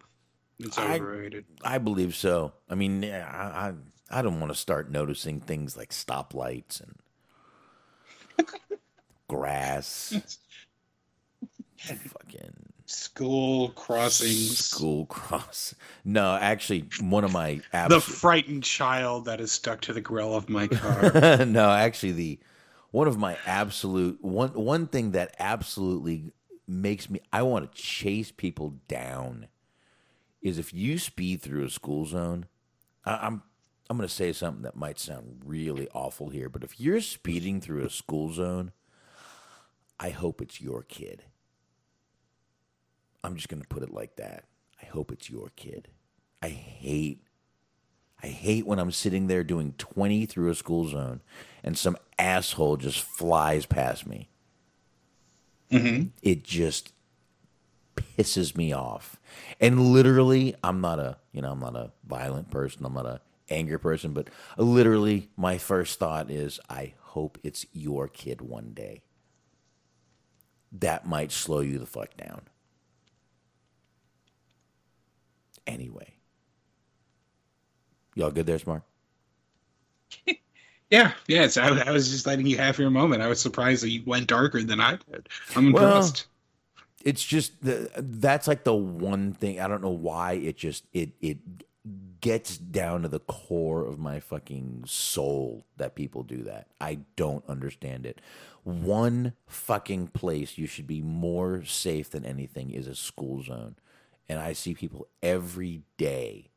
It's 0.59 0.77
I- 0.77 0.95
overrated. 0.95 1.45
I 1.63 1.77
believe 1.79 2.15
so. 2.15 2.53
I 2.69 2.75
mean, 2.75 3.03
I 3.03 3.69
I, 3.69 3.73
I 4.13 4.21
don't 4.21 4.39
want 4.39 4.51
to 4.51 4.57
start 4.57 4.91
noticing 4.91 5.39
things 5.41 5.75
like 5.75 5.89
stoplights 5.89 6.81
and 6.81 8.47
grass, 9.27 10.13
fucking 11.77 12.73
School 12.85 13.69
crossings. 13.69 14.57
school 14.57 15.05
cross. 15.05 15.73
No, 16.03 16.35
actually, 16.35 16.89
one 16.99 17.23
of 17.23 17.31
my 17.31 17.61
The 17.87 18.01
frightened 18.01 18.63
child 18.63 19.25
that 19.25 19.39
is 19.39 19.51
stuck 19.51 19.81
to 19.81 19.93
the 19.93 20.01
grill 20.01 20.35
of 20.35 20.49
my 20.49 20.67
car. 20.67 21.45
no, 21.45 21.71
actually, 21.71 22.11
the 22.11 22.39
one 22.91 23.07
of 23.07 23.17
my 23.17 23.37
absolute 23.45 24.21
one 24.23 24.49
one 24.53 24.87
thing 24.87 25.11
that 25.11 25.35
absolutely 25.39 26.33
makes 26.67 27.09
me 27.09 27.21
I 27.31 27.41
want 27.43 27.71
to 27.73 27.81
chase 27.81 28.31
people 28.31 28.75
down 28.87 29.47
is 30.41 30.59
if 30.59 30.73
you 30.73 30.99
speed 30.99 31.41
through 31.41 31.63
a 31.65 31.69
school 31.69 32.05
zone. 32.05 32.47
I, 33.05 33.27
I'm 33.27 33.43
I'm 33.93 33.97
going 33.97 34.09
to 34.09 34.15
say 34.15 34.33
something 34.33 34.63
that 34.63 34.75
might 34.75 34.97
sound 34.97 35.41
really 35.45 35.87
awful 35.93 36.29
here, 36.29 36.49
but 36.49 36.63
if 36.63 36.79
you're 36.79 36.99
speeding 36.99 37.61
through 37.61 37.85
a 37.85 37.91
school 37.91 38.33
zone, 38.33 38.71
I 39.99 40.09
hope 40.09 40.41
it's 40.41 40.59
your 40.59 40.81
kid. 40.81 41.25
I'm 43.23 43.35
just 43.35 43.49
going 43.49 43.61
to 43.61 43.67
put 43.67 43.83
it 43.83 43.93
like 43.93 44.15
that. 44.15 44.45
I 44.81 44.87
hope 44.87 45.11
it's 45.11 45.29
your 45.29 45.51
kid. 45.55 45.89
I 46.41 46.49
hate 46.49 47.19
I 48.23 48.27
hate 48.27 48.65
when 48.65 48.79
I'm 48.79 48.89
sitting 48.89 49.27
there 49.27 49.43
doing 49.43 49.75
20 49.77 50.25
through 50.25 50.49
a 50.49 50.55
school 50.55 50.87
zone 50.87 51.21
and 51.63 51.77
some 51.77 51.95
asshole 52.17 52.77
just 52.77 52.99
flies 52.99 53.67
past 53.67 54.07
me. 54.07 54.27
Mhm. 55.69 56.09
It 56.23 56.43
just 56.43 56.93
pisses 57.95 58.57
me 58.57 58.73
off. 58.73 59.19
And 59.59 59.93
literally, 59.93 60.55
I'm 60.63 60.81
not 60.81 60.97
a, 60.97 61.17
you 61.31 61.43
know, 61.43 61.51
I'm 61.51 61.59
not 61.59 61.75
a 61.75 61.91
violent 62.07 62.49
person. 62.49 62.83
I'm 62.85 62.95
not 62.95 63.05
a 63.05 63.21
angry 63.53 63.79
person, 63.79 64.13
but 64.13 64.29
literally 64.57 65.29
my 65.37 65.57
first 65.59 65.99
thought 65.99 66.31
is 66.31 66.59
I 66.69 66.93
hope 66.99 67.37
it's 67.43 67.65
your 67.73 68.07
kid 68.09 68.41
one 68.41 68.73
day. 68.73 69.03
That 70.73 71.07
might 71.07 71.31
slow 71.31 71.61
you 71.61 71.79
the 71.79 71.85
fuck 71.85 72.17
down. 72.17 72.43
Anyway. 75.67 76.15
Y'all 78.15 78.31
good 78.31 78.45
there, 78.47 78.59
Smark? 78.59 78.83
yeah, 80.89 81.13
yes. 81.27 81.57
I, 81.57 81.69
I 81.81 81.91
was 81.91 82.09
just 82.11 82.27
letting 82.27 82.45
you 82.45 82.57
have 82.57 82.79
your 82.79 82.89
moment. 82.89 83.21
I 83.21 83.27
was 83.27 83.41
surprised 83.41 83.83
that 83.83 83.89
you 83.89 84.03
went 84.05 84.27
darker 84.27 84.63
than 84.63 84.79
I 84.79 84.97
did. 85.11 85.29
I'm 85.55 85.67
Well, 85.69 85.85
impressed. 85.85 86.27
it's 87.03 87.23
just 87.23 87.61
the, 87.63 87.91
that's 87.97 88.47
like 88.47 88.63
the 88.63 88.75
one 88.75 89.33
thing 89.33 89.59
I 89.59 89.67
don't 89.67 89.81
know 89.83 89.89
why 89.91 90.33
it 90.33 90.57
just 90.57 90.85
it 90.93 91.11
it 91.21 91.39
gets 92.23 92.57
down 92.57 93.01
to 93.01 93.09
the 93.09 93.19
core 93.19 93.85
of 93.85 93.99
my 93.99 94.17
fucking 94.17 94.85
soul 94.87 95.65
that 95.75 95.93
people 95.93 96.23
do 96.23 96.41
that. 96.43 96.67
I 96.79 96.99
don't 97.17 97.43
understand 97.49 98.05
it. 98.05 98.21
One 98.63 99.33
fucking 99.45 100.07
place 100.07 100.57
you 100.57 100.65
should 100.65 100.87
be 100.87 101.01
more 101.01 101.65
safe 101.65 102.09
than 102.09 102.25
anything 102.25 102.71
is 102.71 102.87
a 102.87 102.95
school 102.95 103.43
zone. 103.43 103.75
And 104.29 104.39
I 104.39 104.53
see 104.53 104.73
people 104.73 105.09
every 105.21 105.81
day. 105.97 106.51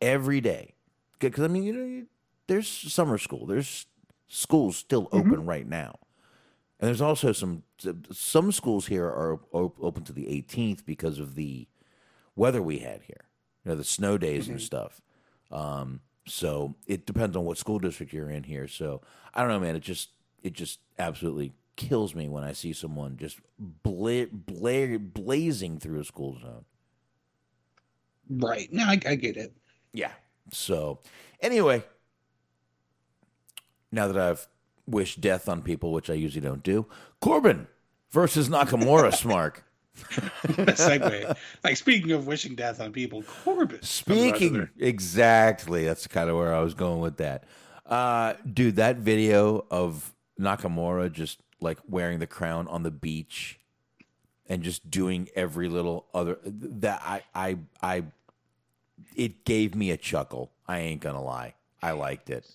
Every 0.00 0.40
day. 0.40 0.76
Cuz 1.20 1.38
I 1.38 1.48
mean, 1.48 1.62
you 1.62 1.74
know, 1.74 1.84
you- 1.84 2.06
there's 2.46 2.66
summer 2.66 3.18
school. 3.18 3.44
There's 3.44 3.84
schools 4.28 4.78
still 4.78 5.08
mm-hmm. 5.08 5.18
open 5.18 5.44
right 5.44 5.68
now. 5.68 5.98
And 6.80 6.88
there's 6.88 7.02
also 7.02 7.32
some 7.32 7.64
some 8.10 8.50
schools 8.50 8.86
here 8.86 9.04
are 9.04 9.40
op- 9.52 9.76
open 9.78 10.04
to 10.04 10.14
the 10.14 10.24
18th 10.24 10.86
because 10.86 11.18
of 11.18 11.34
the 11.34 11.68
weather 12.34 12.62
we 12.62 12.78
had 12.78 13.02
here. 13.02 13.26
You 13.64 13.70
know, 13.70 13.76
the 13.76 13.84
snow 13.84 14.16
days 14.18 14.48
and 14.48 14.60
stuff. 14.60 15.00
Um, 15.50 16.00
so 16.26 16.74
it 16.86 17.06
depends 17.06 17.36
on 17.36 17.44
what 17.44 17.58
school 17.58 17.78
district 17.78 18.12
you're 18.12 18.30
in 18.30 18.44
here. 18.44 18.68
So 18.68 19.02
I 19.34 19.40
don't 19.40 19.50
know, 19.50 19.60
man. 19.60 19.76
It 19.76 19.82
just 19.82 20.10
it 20.42 20.52
just 20.52 20.80
absolutely 20.98 21.52
kills 21.76 22.14
me 22.14 22.28
when 22.28 22.44
I 22.44 22.52
see 22.52 22.72
someone 22.72 23.16
just 23.16 23.38
bla- 23.58 24.26
bla- 24.30 24.98
blazing 24.98 25.78
through 25.78 26.00
a 26.00 26.04
school 26.04 26.38
zone. 26.38 26.64
Right. 28.28 28.72
No, 28.72 28.84
I, 28.84 29.00
I 29.06 29.14
get 29.16 29.36
it. 29.36 29.52
Yeah. 29.92 30.12
So, 30.52 31.00
anyway, 31.40 31.82
now 33.90 34.08
that 34.08 34.18
I've 34.18 34.46
wished 34.86 35.20
death 35.20 35.48
on 35.48 35.62
people, 35.62 35.92
which 35.92 36.10
I 36.10 36.14
usually 36.14 36.46
don't 36.46 36.62
do, 36.62 36.86
Corbin 37.20 37.66
versus 38.10 38.48
Nakamura, 38.50 39.10
Smark. 39.12 39.62
Segue. 40.74 41.36
Like 41.64 41.76
speaking 41.76 42.12
of 42.12 42.26
wishing 42.26 42.54
death 42.54 42.80
on 42.80 42.92
people, 42.92 43.22
Corbin. 43.22 43.80
comes 44.06 44.28
out 44.28 44.42
of 44.42 44.44
Speaking 44.44 44.68
exactly, 44.78 45.84
that's 45.84 46.06
kind 46.06 46.30
of 46.30 46.36
where 46.36 46.54
I 46.54 46.60
was 46.60 46.74
going 46.74 47.00
with 47.00 47.16
that. 47.18 47.44
Uh, 47.86 48.34
dude, 48.52 48.76
that 48.76 48.96
video 48.98 49.66
of 49.70 50.12
Nakamura 50.40 51.12
just 51.12 51.40
like 51.60 51.78
wearing 51.88 52.18
the 52.18 52.26
crown 52.26 52.68
on 52.68 52.82
the 52.82 52.90
beach 52.90 53.60
and 54.48 54.62
just 54.62 54.90
doing 54.90 55.28
every 55.34 55.68
little 55.68 56.06
other 56.14 56.38
that 56.44 57.00
I 57.04 57.22
I 57.34 57.58
I 57.82 58.04
it 59.16 59.44
gave 59.44 59.74
me 59.74 59.90
a 59.90 59.96
chuckle. 59.96 60.52
I 60.66 60.78
ain't 60.80 61.00
gonna 61.00 61.22
lie. 61.22 61.54
I 61.82 61.92
liked 61.92 62.30
it. 62.30 62.50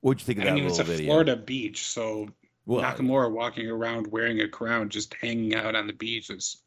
What'd 0.00 0.20
you 0.20 0.26
think 0.26 0.38
of 0.38 0.44
I 0.44 0.48
that 0.48 0.54
mean, 0.54 0.64
it's 0.66 0.78
a 0.78 0.84
video? 0.84 1.06
Florida 1.06 1.36
beach, 1.36 1.86
so 1.86 2.28
Well, 2.66 2.82
Nakamura 2.82 3.30
walking 3.30 3.68
around 3.68 4.06
wearing 4.08 4.40
a 4.40 4.48
crown, 4.48 4.88
just 4.90 5.14
hanging 5.14 5.54
out 5.54 5.74
on 5.74 5.86
the 5.86 5.92
beach, 5.92 6.30
is 6.30 6.58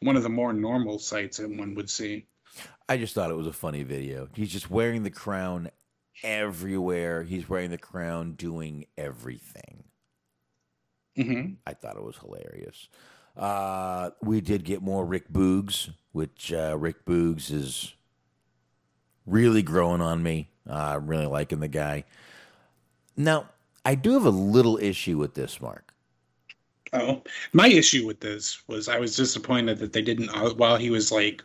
one 0.00 0.16
of 0.16 0.22
the 0.22 0.28
more 0.28 0.52
normal 0.52 0.98
sights 0.98 1.38
that 1.38 1.50
one 1.50 1.74
would 1.74 1.90
see. 1.90 2.26
I 2.88 2.96
just 2.96 3.14
thought 3.14 3.30
it 3.30 3.36
was 3.36 3.46
a 3.46 3.52
funny 3.52 3.82
video. 3.82 4.28
He's 4.34 4.52
just 4.52 4.70
wearing 4.70 5.02
the 5.02 5.10
crown 5.10 5.70
everywhere. 6.22 7.22
He's 7.22 7.48
wearing 7.48 7.70
the 7.70 7.78
crown 7.78 8.32
doing 8.32 8.86
everything. 8.98 9.84
Mm-hmm. 11.16 11.54
I 11.66 11.74
thought 11.74 11.96
it 11.96 12.02
was 12.02 12.16
hilarious. 12.16 12.88
Uh, 13.36 14.10
we 14.22 14.40
did 14.40 14.64
get 14.64 14.82
more 14.82 15.04
Rick 15.04 15.32
Boogs, 15.32 15.90
which 16.12 16.52
uh, 16.52 16.76
Rick 16.78 17.04
Boogs 17.04 17.50
is 17.50 17.94
really 19.26 19.62
growing 19.62 20.00
on 20.00 20.22
me. 20.22 20.50
Uh, 20.68 20.96
I'm 20.96 21.06
really 21.06 21.26
liking 21.26 21.60
the 21.60 21.68
guy. 21.68 22.04
Now, 23.16 23.48
I 23.84 23.94
do 23.94 24.12
have 24.12 24.26
a 24.26 24.30
little 24.30 24.78
issue 24.78 25.18
with 25.18 25.34
this, 25.34 25.60
Mark. 25.60 25.94
Oh, 26.92 27.22
my 27.52 27.68
issue 27.68 28.06
with 28.06 28.20
this 28.20 28.66
was 28.66 28.88
I 28.88 28.98
was 28.98 29.16
disappointed 29.16 29.78
that 29.78 29.92
they 29.92 30.02
didn't 30.02 30.30
uh, 30.30 30.50
while 30.54 30.76
he 30.76 30.90
was 30.90 31.12
like 31.12 31.42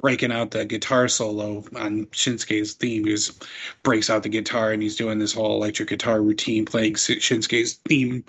breaking 0.00 0.32
out 0.32 0.52
the 0.52 0.64
guitar 0.64 1.08
solo 1.08 1.64
on 1.76 2.06
Shinsuke's 2.06 2.72
theme. 2.74 3.04
He 3.04 3.10
just 3.10 3.44
breaks 3.82 4.08
out 4.08 4.22
the 4.22 4.28
guitar 4.28 4.72
and 4.72 4.82
he's 4.82 4.96
doing 4.96 5.18
this 5.18 5.34
whole 5.34 5.56
electric 5.56 5.88
guitar 5.88 6.22
routine 6.22 6.64
playing 6.64 6.94
Shinsuke's 6.94 7.74
theme 7.88 8.24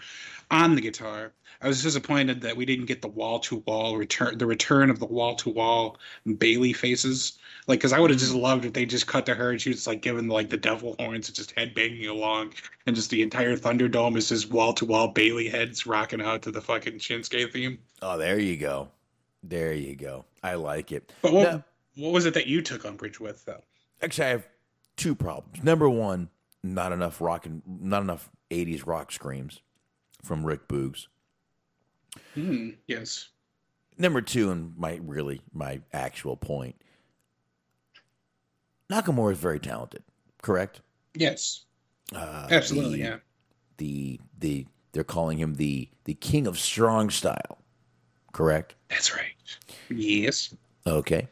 on 0.51 0.75
the 0.75 0.81
guitar. 0.81 1.31
I 1.61 1.67
was 1.67 1.83
disappointed 1.83 2.41
that 2.41 2.55
we 2.55 2.65
didn't 2.65 2.85
get 2.85 3.01
the 3.01 3.09
wall 3.09 3.39
to 3.41 3.57
wall 3.65 3.97
return, 3.97 4.37
the 4.37 4.45
return 4.45 4.89
of 4.89 4.99
the 4.99 5.05
wall 5.05 5.35
to 5.35 5.49
wall 5.49 5.97
Bayley 6.37 6.71
faces. 6.71 7.37
Like, 7.67 7.79
because 7.79 7.91
I 7.91 7.99
would 7.99 8.11
have 8.11 8.19
just 8.19 8.31
mm-hmm. 8.31 8.41
loved 8.41 8.65
if 8.65 8.73
they 8.73 8.85
just 8.85 9.07
cut 9.07 9.25
to 9.25 9.35
her 9.35 9.51
and 9.51 9.61
she 9.61 9.69
was 9.69 9.85
like 9.85 10.01
giving 10.01 10.29
like 10.29 10.49
the 10.49 10.57
devil 10.57 10.95
horns 10.99 11.27
and 11.27 11.35
just 11.35 11.51
head 11.51 11.75
banging 11.75 12.07
along, 12.07 12.53
and 12.85 12.95
just 12.95 13.09
the 13.09 13.21
entire 13.21 13.57
Thunderdome 13.57 14.15
is 14.15 14.29
just 14.29 14.51
wall 14.51 14.73
to 14.73 14.85
wall 14.85 15.09
Bayley 15.09 15.49
heads 15.49 15.85
rocking 15.85 16.21
out 16.21 16.41
to 16.43 16.51
the 16.51 16.61
fucking 16.61 16.99
Shinsuke 16.99 17.51
theme. 17.51 17.79
Oh, 18.01 18.17
there 18.17 18.39
you 18.39 18.55
go. 18.55 18.89
There 19.43 19.73
you 19.73 19.95
go. 19.95 20.25
I 20.41 20.55
like 20.55 20.91
it. 20.91 21.11
But 21.21 21.33
what, 21.33 21.51
now, 21.51 21.63
what 21.95 22.13
was 22.13 22.25
it 22.25 22.33
that 22.35 22.47
you 22.47 22.61
took 22.61 22.85
umbrage 22.85 23.19
with, 23.19 23.43
though? 23.45 23.61
Actually, 24.01 24.27
I 24.27 24.29
have 24.29 24.47
two 24.95 25.13
problems. 25.13 25.63
Number 25.63 25.89
one, 25.89 26.29
not 26.63 26.91
enough 26.91 27.19
rock 27.19 27.45
and 27.45 27.61
not 27.67 28.01
enough 28.01 28.29
'80s 28.49 28.85
rock 28.85 29.11
screams 29.11 29.61
from 30.23 30.45
Rick 30.45 30.67
Boogs. 30.67 31.07
Mm, 32.35 32.75
yes. 32.87 33.29
Number 33.97 34.21
two, 34.21 34.51
and 34.51 34.77
my 34.77 34.99
really 35.03 35.41
my 35.53 35.81
actual 35.93 36.37
point, 36.37 36.75
Nakamura 38.89 39.33
is 39.33 39.37
very 39.37 39.59
talented. 39.59 40.03
Correct. 40.41 40.81
Yes. 41.13 41.65
Uh, 42.15 42.47
Absolutely. 42.49 43.01
The, 43.01 43.09
yeah. 43.09 43.17
The 43.77 44.19
the 44.39 44.65
they're 44.91 45.03
calling 45.03 45.37
him 45.37 45.55
the 45.55 45.89
the 46.05 46.13
king 46.13 46.47
of 46.47 46.57
strong 46.57 47.09
style. 47.09 47.57
Correct. 48.31 48.75
That's 48.89 49.13
right. 49.15 49.33
Yes. 49.89 50.55
Okay. 50.87 51.27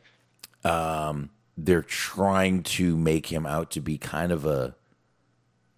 Um, 0.64 1.30
they're 1.58 1.82
trying 1.82 2.64
to 2.64 2.98
make 2.98 3.28
him 3.28 3.46
out 3.46 3.72
to 3.72 3.82
be 3.82 3.98
kind 3.98 4.32
of 4.32 4.46
a 4.46 4.76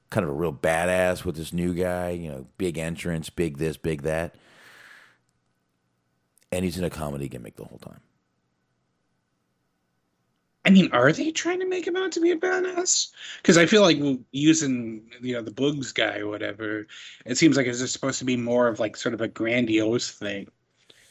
kind 0.09 0.23
of 0.23 0.31
a 0.31 0.33
real 0.33 0.53
badass 0.53 1.23
with 1.23 1.35
this 1.35 1.53
new 1.53 1.73
guy. 1.73 2.09
You 2.09 2.31
know, 2.31 2.47
big 2.57 2.77
entrance, 2.77 3.29
big 3.29 3.57
this, 3.57 3.77
big 3.77 4.01
that 4.01 4.35
and 6.51 6.65
he's 6.65 6.77
in 6.77 6.83
a 6.83 6.89
comedy 6.89 7.27
gimmick 7.27 7.55
the 7.55 7.65
whole 7.65 7.79
time. 7.79 8.01
I 10.65 10.71
mean, 10.71 10.91
are 10.91 11.11
they 11.11 11.31
trying 11.31 11.61
to 11.61 11.67
make 11.67 11.87
him 11.87 11.95
out 11.95 12.11
to 12.11 12.21
be 12.21 12.31
a 12.31 12.37
badass? 12.37 13.11
Because 13.37 13.57
I 13.57 13.65
feel 13.65 13.81
like 13.81 13.97
using 14.31 15.09
you 15.21 15.33
know 15.33 15.41
the 15.41 15.51
Boogs 15.51 15.93
guy 15.93 16.17
or 16.19 16.27
whatever, 16.27 16.85
it 17.25 17.37
seems 17.37 17.57
like 17.57 17.65
it's 17.65 17.91
supposed 17.91 18.19
to 18.19 18.25
be 18.25 18.37
more 18.37 18.67
of 18.67 18.79
like 18.79 18.97
sort 18.97 19.13
of 19.13 19.21
a 19.21 19.27
grandiose 19.27 20.11
thing. 20.11 20.47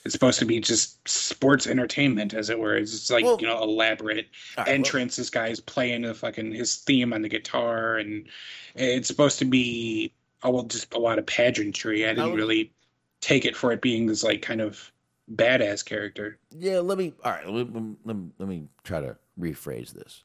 It's 0.05 0.13
supposed 0.13 0.39
to 0.39 0.45
be 0.45 0.61
just 0.61 1.07
sports 1.09 1.67
entertainment, 1.67 2.35
as 2.35 2.51
it 2.51 2.59
were. 2.59 2.77
It's 2.77 2.93
just 2.93 3.11
like 3.11 3.25
well, 3.25 3.39
you 3.41 3.47
know 3.47 3.63
elaborate 3.63 4.29
right, 4.57 4.69
entrance. 4.69 5.17
Well, 5.17 5.23
this 5.23 5.31
guy's 5.31 5.61
playing 5.61 6.03
the 6.03 6.15
fucking 6.15 6.53
his 6.53 6.77
theme 6.77 7.13
on 7.13 7.23
the 7.23 7.29
guitar, 7.29 7.97
and 7.97 8.29
it's 8.75 9.09
supposed 9.09 9.39
to 9.41 9.45
be 9.45 10.13
oh 10.43 10.51
well, 10.51 10.65
just 10.65 10.95
a 10.95 10.99
lot 10.99 11.19
of 11.19 11.27
pageantry. 11.27 12.07
I 12.07 12.11
didn't 12.11 12.35
really 12.35 12.73
take 13.21 13.45
it 13.45 13.57
for 13.57 13.73
it 13.73 13.81
being 13.81 14.07
this 14.07 14.23
like 14.23 14.43
kind 14.43 14.61
of 14.61 14.93
badass 15.33 15.85
character. 15.85 16.39
Yeah, 16.57 16.81
let 16.81 16.99
me. 16.99 17.13
All 17.25 17.33
right, 17.33 17.49
let, 17.49 17.73
let, 17.73 17.85
let, 18.05 18.17
let 18.39 18.49
me 18.49 18.69
try 18.85 19.01
to 19.01 19.17
rephrase 19.39 19.93
this. 19.93 20.25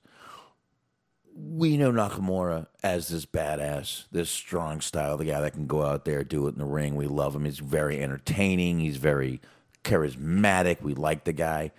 We 1.35 1.77
know 1.77 1.91
Nakamura 1.91 2.67
as 2.83 3.07
this 3.07 3.25
badass, 3.25 4.05
this 4.11 4.29
strong 4.29 4.81
style, 4.81 5.17
the 5.17 5.25
guy 5.25 5.41
that 5.41 5.53
can 5.53 5.65
go 5.65 5.83
out 5.83 6.05
there 6.05 6.23
do 6.23 6.45
it 6.47 6.53
in 6.53 6.59
the 6.59 6.65
ring. 6.65 6.95
We 6.95 7.07
love 7.07 7.35
him. 7.35 7.45
He's 7.45 7.59
very 7.59 8.01
entertaining. 8.01 8.79
He's 8.79 8.97
very 8.97 9.41
charismatic. 9.83 10.81
We 10.81 10.93
like 10.93 11.23
the 11.23 11.33
guy. 11.33 11.71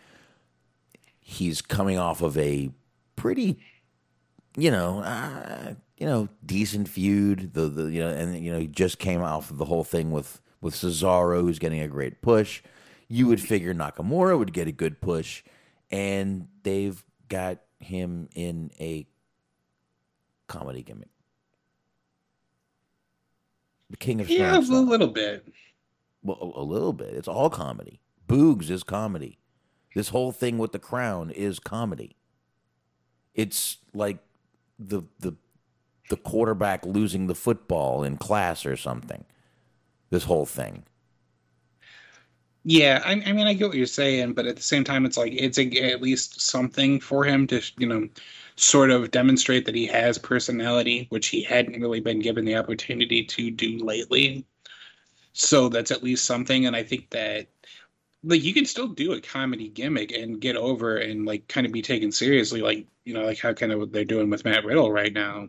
He's 1.20 1.62
coming 1.62 1.98
off 1.98 2.20
of 2.20 2.36
a 2.36 2.70
pretty, 3.14 3.60
you 4.56 4.72
know, 4.72 5.00
uh, 5.00 5.74
you 5.98 6.06
know, 6.06 6.28
decent 6.44 6.88
feud. 6.88 7.54
The 7.54 7.68
the 7.68 7.84
you 7.92 8.00
know, 8.02 8.10
and 8.10 8.44
you 8.44 8.52
know, 8.52 8.58
he 8.58 8.66
just 8.66 8.98
came 8.98 9.22
off 9.22 9.52
of 9.52 9.58
the 9.58 9.64
whole 9.66 9.84
thing 9.84 10.10
with 10.10 10.40
with 10.60 10.74
Cesaro, 10.74 11.42
who's 11.42 11.60
getting 11.60 11.80
a 11.80 11.88
great 11.88 12.20
push 12.22 12.60
you 13.14 13.28
would 13.28 13.40
figure 13.40 13.72
Nakamura 13.72 14.36
would 14.36 14.52
get 14.52 14.66
a 14.66 14.72
good 14.72 15.00
push, 15.00 15.44
and 15.88 16.48
they've 16.64 17.04
got 17.28 17.60
him 17.78 18.28
in 18.34 18.72
a 18.80 19.06
comedy 20.48 20.82
gimmick. 20.82 21.10
The 23.90 23.96
king 23.98 24.20
of 24.20 24.28
yeah, 24.28 24.58
a 24.58 24.58
little 24.58 25.06
bit. 25.06 25.46
Well, 26.24 26.54
a 26.56 26.62
little 26.64 26.92
bit. 26.92 27.14
It's 27.14 27.28
all 27.28 27.50
comedy. 27.50 28.00
Boogs 28.28 28.68
is 28.68 28.82
comedy. 28.82 29.38
This 29.94 30.08
whole 30.08 30.32
thing 30.32 30.58
with 30.58 30.72
the 30.72 30.80
crown 30.80 31.30
is 31.30 31.60
comedy. 31.60 32.16
It's 33.32 33.78
like 33.92 34.18
the 34.76 35.02
the 35.20 35.34
the 36.10 36.16
quarterback 36.16 36.84
losing 36.84 37.28
the 37.28 37.36
football 37.36 38.02
in 38.02 38.16
class 38.16 38.66
or 38.66 38.76
something. 38.76 39.24
This 40.10 40.24
whole 40.24 40.46
thing. 40.46 40.82
Yeah, 42.64 43.02
I, 43.04 43.12
I, 43.12 43.32
mean, 43.32 43.46
I 43.46 43.52
get 43.52 43.68
what 43.68 43.76
you're 43.76 43.86
saying, 43.86 44.32
but 44.32 44.46
at 44.46 44.56
the 44.56 44.62
same 44.62 44.84
time, 44.84 45.04
it's 45.04 45.18
like 45.18 45.32
it's 45.34 45.58
a, 45.58 45.92
at 45.92 46.00
least 46.00 46.40
something 46.40 46.98
for 46.98 47.24
him 47.24 47.46
to, 47.48 47.60
you 47.76 47.86
know, 47.86 48.08
sort 48.56 48.90
of 48.90 49.10
demonstrate 49.10 49.66
that 49.66 49.74
he 49.74 49.86
has 49.86 50.16
personality, 50.16 51.06
which 51.10 51.28
he 51.28 51.42
hadn't 51.42 51.80
really 51.80 52.00
been 52.00 52.20
given 52.20 52.44
the 52.44 52.56
opportunity 52.56 53.22
to 53.24 53.50
do 53.50 53.78
lately. 53.78 54.46
So 55.34 55.68
that's 55.68 55.90
at 55.90 56.02
least 56.02 56.24
something, 56.24 56.66
and 56.66 56.76
I 56.76 56.82
think 56.84 57.10
that 57.10 57.48
like 58.24 58.42
you 58.42 58.54
can 58.54 58.64
still 58.66 58.88
do 58.88 59.12
a 59.12 59.20
comedy 59.20 59.68
gimmick 59.68 60.12
and 60.12 60.40
get 60.40 60.56
over 60.56 60.96
and 60.96 61.26
like 61.26 61.48
kind 61.48 61.66
of 61.66 61.72
be 61.72 61.82
taken 61.82 62.12
seriously, 62.12 62.62
like 62.62 62.86
you 63.04 63.14
know, 63.14 63.24
like 63.24 63.38
how 63.38 63.52
kind 63.52 63.72
of 63.72 63.92
they're 63.92 64.04
doing 64.04 64.30
with 64.30 64.44
Matt 64.44 64.64
Riddle 64.64 64.90
right 64.92 65.12
now. 65.12 65.48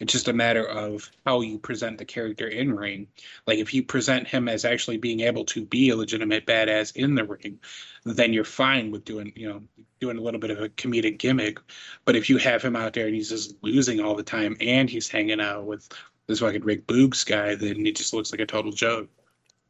It's 0.00 0.12
just 0.12 0.28
a 0.28 0.32
matter 0.32 0.64
of 0.64 1.10
how 1.26 1.40
you 1.40 1.58
present 1.58 1.98
the 1.98 2.04
character 2.04 2.46
in 2.46 2.74
ring. 2.74 3.08
Like 3.46 3.58
if 3.58 3.74
you 3.74 3.82
present 3.82 4.28
him 4.28 4.48
as 4.48 4.64
actually 4.64 4.98
being 4.98 5.20
able 5.20 5.44
to 5.46 5.64
be 5.64 5.90
a 5.90 5.96
legitimate 5.96 6.46
badass 6.46 6.94
in 6.94 7.16
the 7.16 7.24
ring, 7.24 7.58
then 8.04 8.32
you're 8.32 8.44
fine 8.44 8.92
with 8.92 9.04
doing, 9.04 9.32
you 9.34 9.48
know, 9.48 9.62
doing 10.00 10.16
a 10.16 10.20
little 10.20 10.38
bit 10.38 10.50
of 10.50 10.60
a 10.60 10.68
comedic 10.68 11.18
gimmick. 11.18 11.58
But 12.04 12.14
if 12.14 12.30
you 12.30 12.38
have 12.38 12.62
him 12.62 12.76
out 12.76 12.92
there 12.92 13.06
and 13.06 13.14
he's 13.14 13.30
just 13.30 13.54
losing 13.62 14.00
all 14.00 14.14
the 14.14 14.22
time 14.22 14.56
and 14.60 14.88
he's 14.88 15.08
hanging 15.08 15.40
out 15.40 15.64
with 15.64 15.88
this 16.28 16.40
fucking 16.40 16.62
Rick 16.62 16.86
Boogs 16.86 17.26
guy, 17.26 17.56
then 17.56 17.84
he 17.84 17.92
just 17.92 18.12
looks 18.12 18.30
like 18.30 18.40
a 18.40 18.46
total 18.46 18.70
joke. 18.70 19.08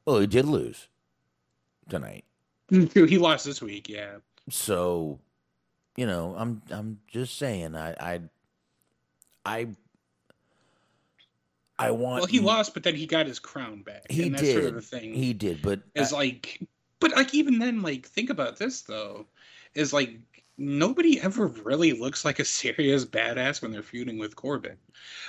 Well, 0.04 0.20
he 0.20 0.26
did 0.26 0.44
lose 0.44 0.88
tonight. 1.88 2.24
He 2.70 3.16
lost 3.16 3.46
this 3.46 3.62
week, 3.62 3.88
yeah. 3.88 4.16
So, 4.50 5.20
you 5.96 6.06
know, 6.06 6.34
I'm 6.36 6.60
I'm 6.70 6.98
just 7.08 7.38
saying, 7.38 7.74
I 7.74 7.94
I 7.98 8.20
I 9.46 9.68
I 11.78 11.90
want. 11.90 12.20
Well, 12.20 12.26
he 12.26 12.40
lost, 12.40 12.74
but 12.74 12.82
then 12.82 12.94
he 12.94 13.06
got 13.06 13.26
his 13.26 13.38
crown 13.38 13.82
back. 13.82 14.10
He 14.10 14.24
and 14.24 14.34
that's 14.34 14.42
did. 14.42 14.54
Sort 14.54 14.66
of 14.66 14.74
the 14.74 14.82
thing. 14.82 15.14
He 15.14 15.32
did, 15.32 15.62
but 15.62 15.80
is 15.94 16.12
like, 16.12 16.60
but 17.00 17.12
like 17.12 17.34
even 17.34 17.58
then, 17.58 17.82
like 17.82 18.06
think 18.06 18.30
about 18.30 18.58
this 18.58 18.82
though, 18.82 19.26
is 19.74 19.92
like 19.92 20.18
nobody 20.58 21.20
ever 21.20 21.46
really 21.46 21.92
looks 21.92 22.24
like 22.24 22.40
a 22.40 22.44
serious 22.44 23.04
badass 23.04 23.62
when 23.62 23.70
they're 23.70 23.82
feuding 23.82 24.18
with 24.18 24.36
Corbin. 24.36 24.76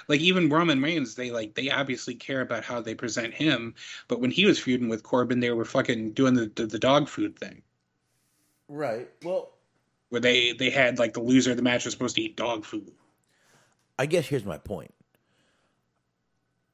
Like 0.08 0.20
even 0.22 0.50
Roman 0.50 0.82
Reigns, 0.82 1.16
they 1.16 1.30
like 1.32 1.54
they 1.54 1.70
obviously 1.70 2.16
care 2.16 2.42
about 2.42 2.64
how 2.64 2.82
they 2.82 2.96
present 2.96 3.34
him, 3.34 3.76
but 4.08 4.20
when 4.20 4.32
he 4.32 4.46
was 4.46 4.60
feuding 4.60 4.90
with 4.90 5.04
Corbin, 5.04 5.40
they 5.40 5.52
were 5.52 5.66
fucking 5.66 6.14
doing 6.14 6.34
the 6.34 6.52
the, 6.56 6.66
the 6.66 6.80
dog 6.80 7.08
food 7.08 7.38
thing. 7.38 7.62
Right. 8.68 9.10
Well, 9.24 9.52
where 10.10 10.22
they 10.22 10.54
they 10.54 10.72
had 10.72 11.00
like 11.00 11.14
the 11.14 11.22
loser 11.22 11.52
of 11.52 11.58
the 11.58 11.64
match 11.64 11.86
was 11.86 11.94
supposed 11.94 12.16
to 12.16 12.22
eat 12.24 12.36
dog 12.36 12.66
food. 12.66 12.92
I 14.00 14.08
guess 14.08 14.28
here's 14.28 14.46
my 14.46 14.58
point. 14.58 14.94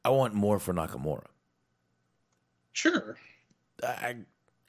I 0.06 0.10
want 0.10 0.36
more 0.36 0.60
for 0.60 0.74
Nakamura. 0.74 1.26
Sure. 2.74 3.18
I 3.84 4.18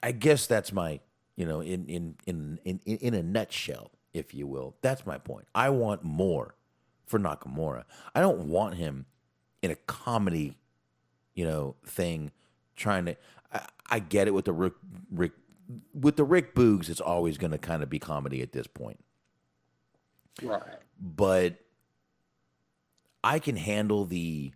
I 0.01 0.11
guess 0.11 0.47
that's 0.47 0.73
my 0.73 0.99
you 1.35 1.45
know 1.45 1.61
in 1.61 1.85
in 1.85 2.15
in 2.25 2.59
in 2.65 2.79
in 2.85 3.13
a 3.13 3.21
nutshell, 3.21 3.91
if 4.13 4.33
you 4.33 4.47
will. 4.47 4.75
That's 4.81 5.05
my 5.05 5.19
point. 5.19 5.45
I 5.53 5.69
want 5.69 6.03
more 6.03 6.55
for 7.05 7.19
Nakamura. 7.19 7.83
I 8.15 8.21
don't 8.21 8.47
want 8.49 8.75
him 8.75 9.05
in 9.61 9.71
a 9.71 9.75
comedy, 9.75 10.57
you 11.35 11.45
know, 11.45 11.75
thing 11.85 12.31
trying 12.75 13.05
to. 13.05 13.17
I, 13.53 13.67
I 13.91 13.99
get 13.99 14.27
it 14.27 14.33
with 14.33 14.45
the 14.45 14.53
Rick, 14.53 14.73
Rick 15.11 15.33
with 15.93 16.15
the 16.15 16.23
Rick 16.23 16.55
Boogs. 16.55 16.89
It's 16.89 17.01
always 17.01 17.37
going 17.37 17.51
to 17.51 17.59
kind 17.59 17.83
of 17.83 17.89
be 17.91 17.99
comedy 17.99 18.41
at 18.41 18.53
this 18.53 18.67
point, 18.67 18.99
right? 20.41 20.61
But 20.99 21.57
I 23.23 23.39
can 23.39 23.55
handle 23.55 24.05
the 24.05 24.53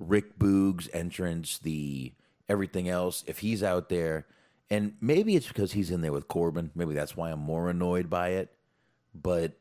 Rick 0.00 0.38
Boogs 0.38 0.88
entrance, 0.92 1.58
the 1.58 2.12
everything 2.48 2.88
else, 2.88 3.22
if 3.26 3.38
he's 3.38 3.62
out 3.62 3.88
there, 3.90 4.26
and 4.70 4.94
maybe 5.00 5.36
it's 5.36 5.46
because 5.46 5.72
he's 5.72 5.90
in 5.90 6.00
there 6.00 6.12
with 6.12 6.26
Corbin, 6.26 6.70
maybe 6.74 6.94
that's 6.94 7.16
why 7.16 7.30
I'm 7.30 7.40
more 7.40 7.70
annoyed 7.70 8.10
by 8.10 8.30
it, 8.30 8.52
but 9.14 9.52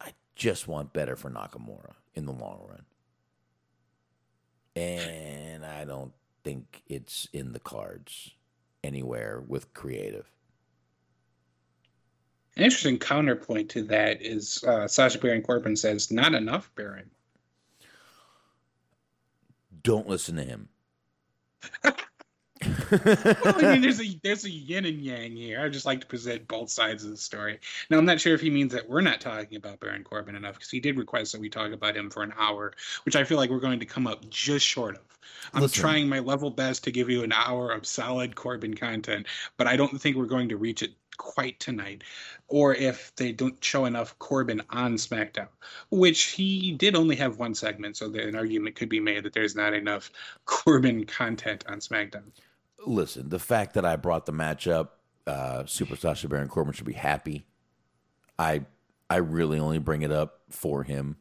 I 0.00 0.12
just 0.34 0.66
want 0.66 0.92
better 0.92 1.16
for 1.16 1.30
Nakamura 1.30 1.92
in 2.14 2.26
the 2.26 2.32
long 2.32 2.66
run. 2.68 2.84
And 4.74 5.64
I 5.64 5.84
don't 5.84 6.12
think 6.42 6.82
it's 6.88 7.28
in 7.32 7.52
the 7.52 7.60
cards 7.60 8.32
anywhere 8.82 9.42
with 9.46 9.72
creative. 9.74 10.30
An 12.56 12.62
interesting 12.62 12.98
counterpoint 12.98 13.68
to 13.70 13.82
that 13.84 14.22
is 14.22 14.62
uh, 14.64 14.86
Sasha 14.86 15.18
Baron 15.18 15.42
Corbin 15.42 15.76
says, 15.76 16.12
"Not 16.12 16.34
enough, 16.34 16.70
Baron." 16.76 17.10
Don't 19.84 20.08
listen 20.08 20.36
to 20.36 20.42
him. 20.42 20.68
well, 23.04 23.54
I 23.56 23.72
mean, 23.72 23.82
there's 23.82 24.00
a 24.00 24.18
there's 24.22 24.44
a 24.44 24.50
yin 24.50 24.86
and 24.86 25.00
yang 25.00 25.36
here. 25.36 25.60
I 25.60 25.68
just 25.68 25.86
like 25.86 26.00
to 26.00 26.06
present 26.06 26.48
both 26.48 26.70
sides 26.70 27.04
of 27.04 27.10
the 27.10 27.16
story. 27.16 27.60
Now, 27.90 27.98
I'm 27.98 28.04
not 28.04 28.20
sure 28.20 28.34
if 28.34 28.40
he 28.40 28.50
means 28.50 28.72
that 28.72 28.88
we're 28.88 29.00
not 29.00 29.20
talking 29.20 29.56
about 29.56 29.80
Baron 29.80 30.04
Corbin 30.04 30.36
enough 30.36 30.54
because 30.54 30.70
he 30.70 30.80
did 30.80 30.98
request 30.98 31.32
that 31.32 31.40
we 31.40 31.50
talk 31.50 31.72
about 31.72 31.96
him 31.96 32.10
for 32.10 32.22
an 32.22 32.32
hour, 32.38 32.72
which 33.04 33.16
I 33.16 33.24
feel 33.24 33.36
like 33.36 33.50
we're 33.50 33.60
going 33.60 33.80
to 33.80 33.86
come 33.86 34.06
up 34.06 34.28
just 34.30 34.64
short 34.66 34.96
of. 34.96 35.02
I'm 35.52 35.62
Listen. 35.62 35.80
trying 35.80 36.08
my 36.08 36.20
level 36.20 36.50
best 36.50 36.84
to 36.84 36.90
give 36.90 37.10
you 37.10 37.22
an 37.22 37.32
hour 37.32 37.70
of 37.70 37.86
solid 37.86 38.34
Corbin 38.34 38.74
content, 38.74 39.26
but 39.56 39.66
I 39.66 39.76
don't 39.76 40.00
think 40.00 40.16
we're 40.16 40.24
going 40.24 40.48
to 40.48 40.56
reach 40.56 40.82
it 40.82 40.92
quite 41.16 41.58
tonight. 41.60 42.02
Or 42.48 42.74
if 42.74 43.14
they 43.16 43.32
don't 43.32 43.62
show 43.62 43.84
enough 43.84 44.18
Corbin 44.18 44.62
on 44.70 44.94
SmackDown, 44.94 45.48
which 45.90 46.22
he 46.22 46.72
did 46.72 46.94
only 46.94 47.16
have 47.16 47.38
one 47.38 47.54
segment, 47.54 47.96
so 47.96 48.12
an 48.14 48.36
argument 48.36 48.76
could 48.76 48.88
be 48.88 49.00
made 49.00 49.24
that 49.24 49.32
there's 49.32 49.56
not 49.56 49.74
enough 49.74 50.10
Corbin 50.44 51.04
content 51.04 51.64
on 51.68 51.78
SmackDown. 51.80 52.24
Listen, 52.86 53.28
the 53.28 53.38
fact 53.38 53.74
that 53.74 53.84
I 53.84 53.96
brought 53.96 54.26
the 54.26 54.32
match 54.32 54.68
up, 54.68 55.00
uh, 55.26 55.64
Super 55.66 55.96
Sasha 55.96 56.28
Baron 56.28 56.48
Corbin 56.48 56.74
should 56.74 56.86
be 56.86 56.92
happy. 56.92 57.46
I 58.38 58.62
I 59.08 59.16
really 59.16 59.58
only 59.58 59.78
bring 59.78 60.02
it 60.02 60.10
up 60.10 60.40
for 60.50 60.82
him. 60.82 61.16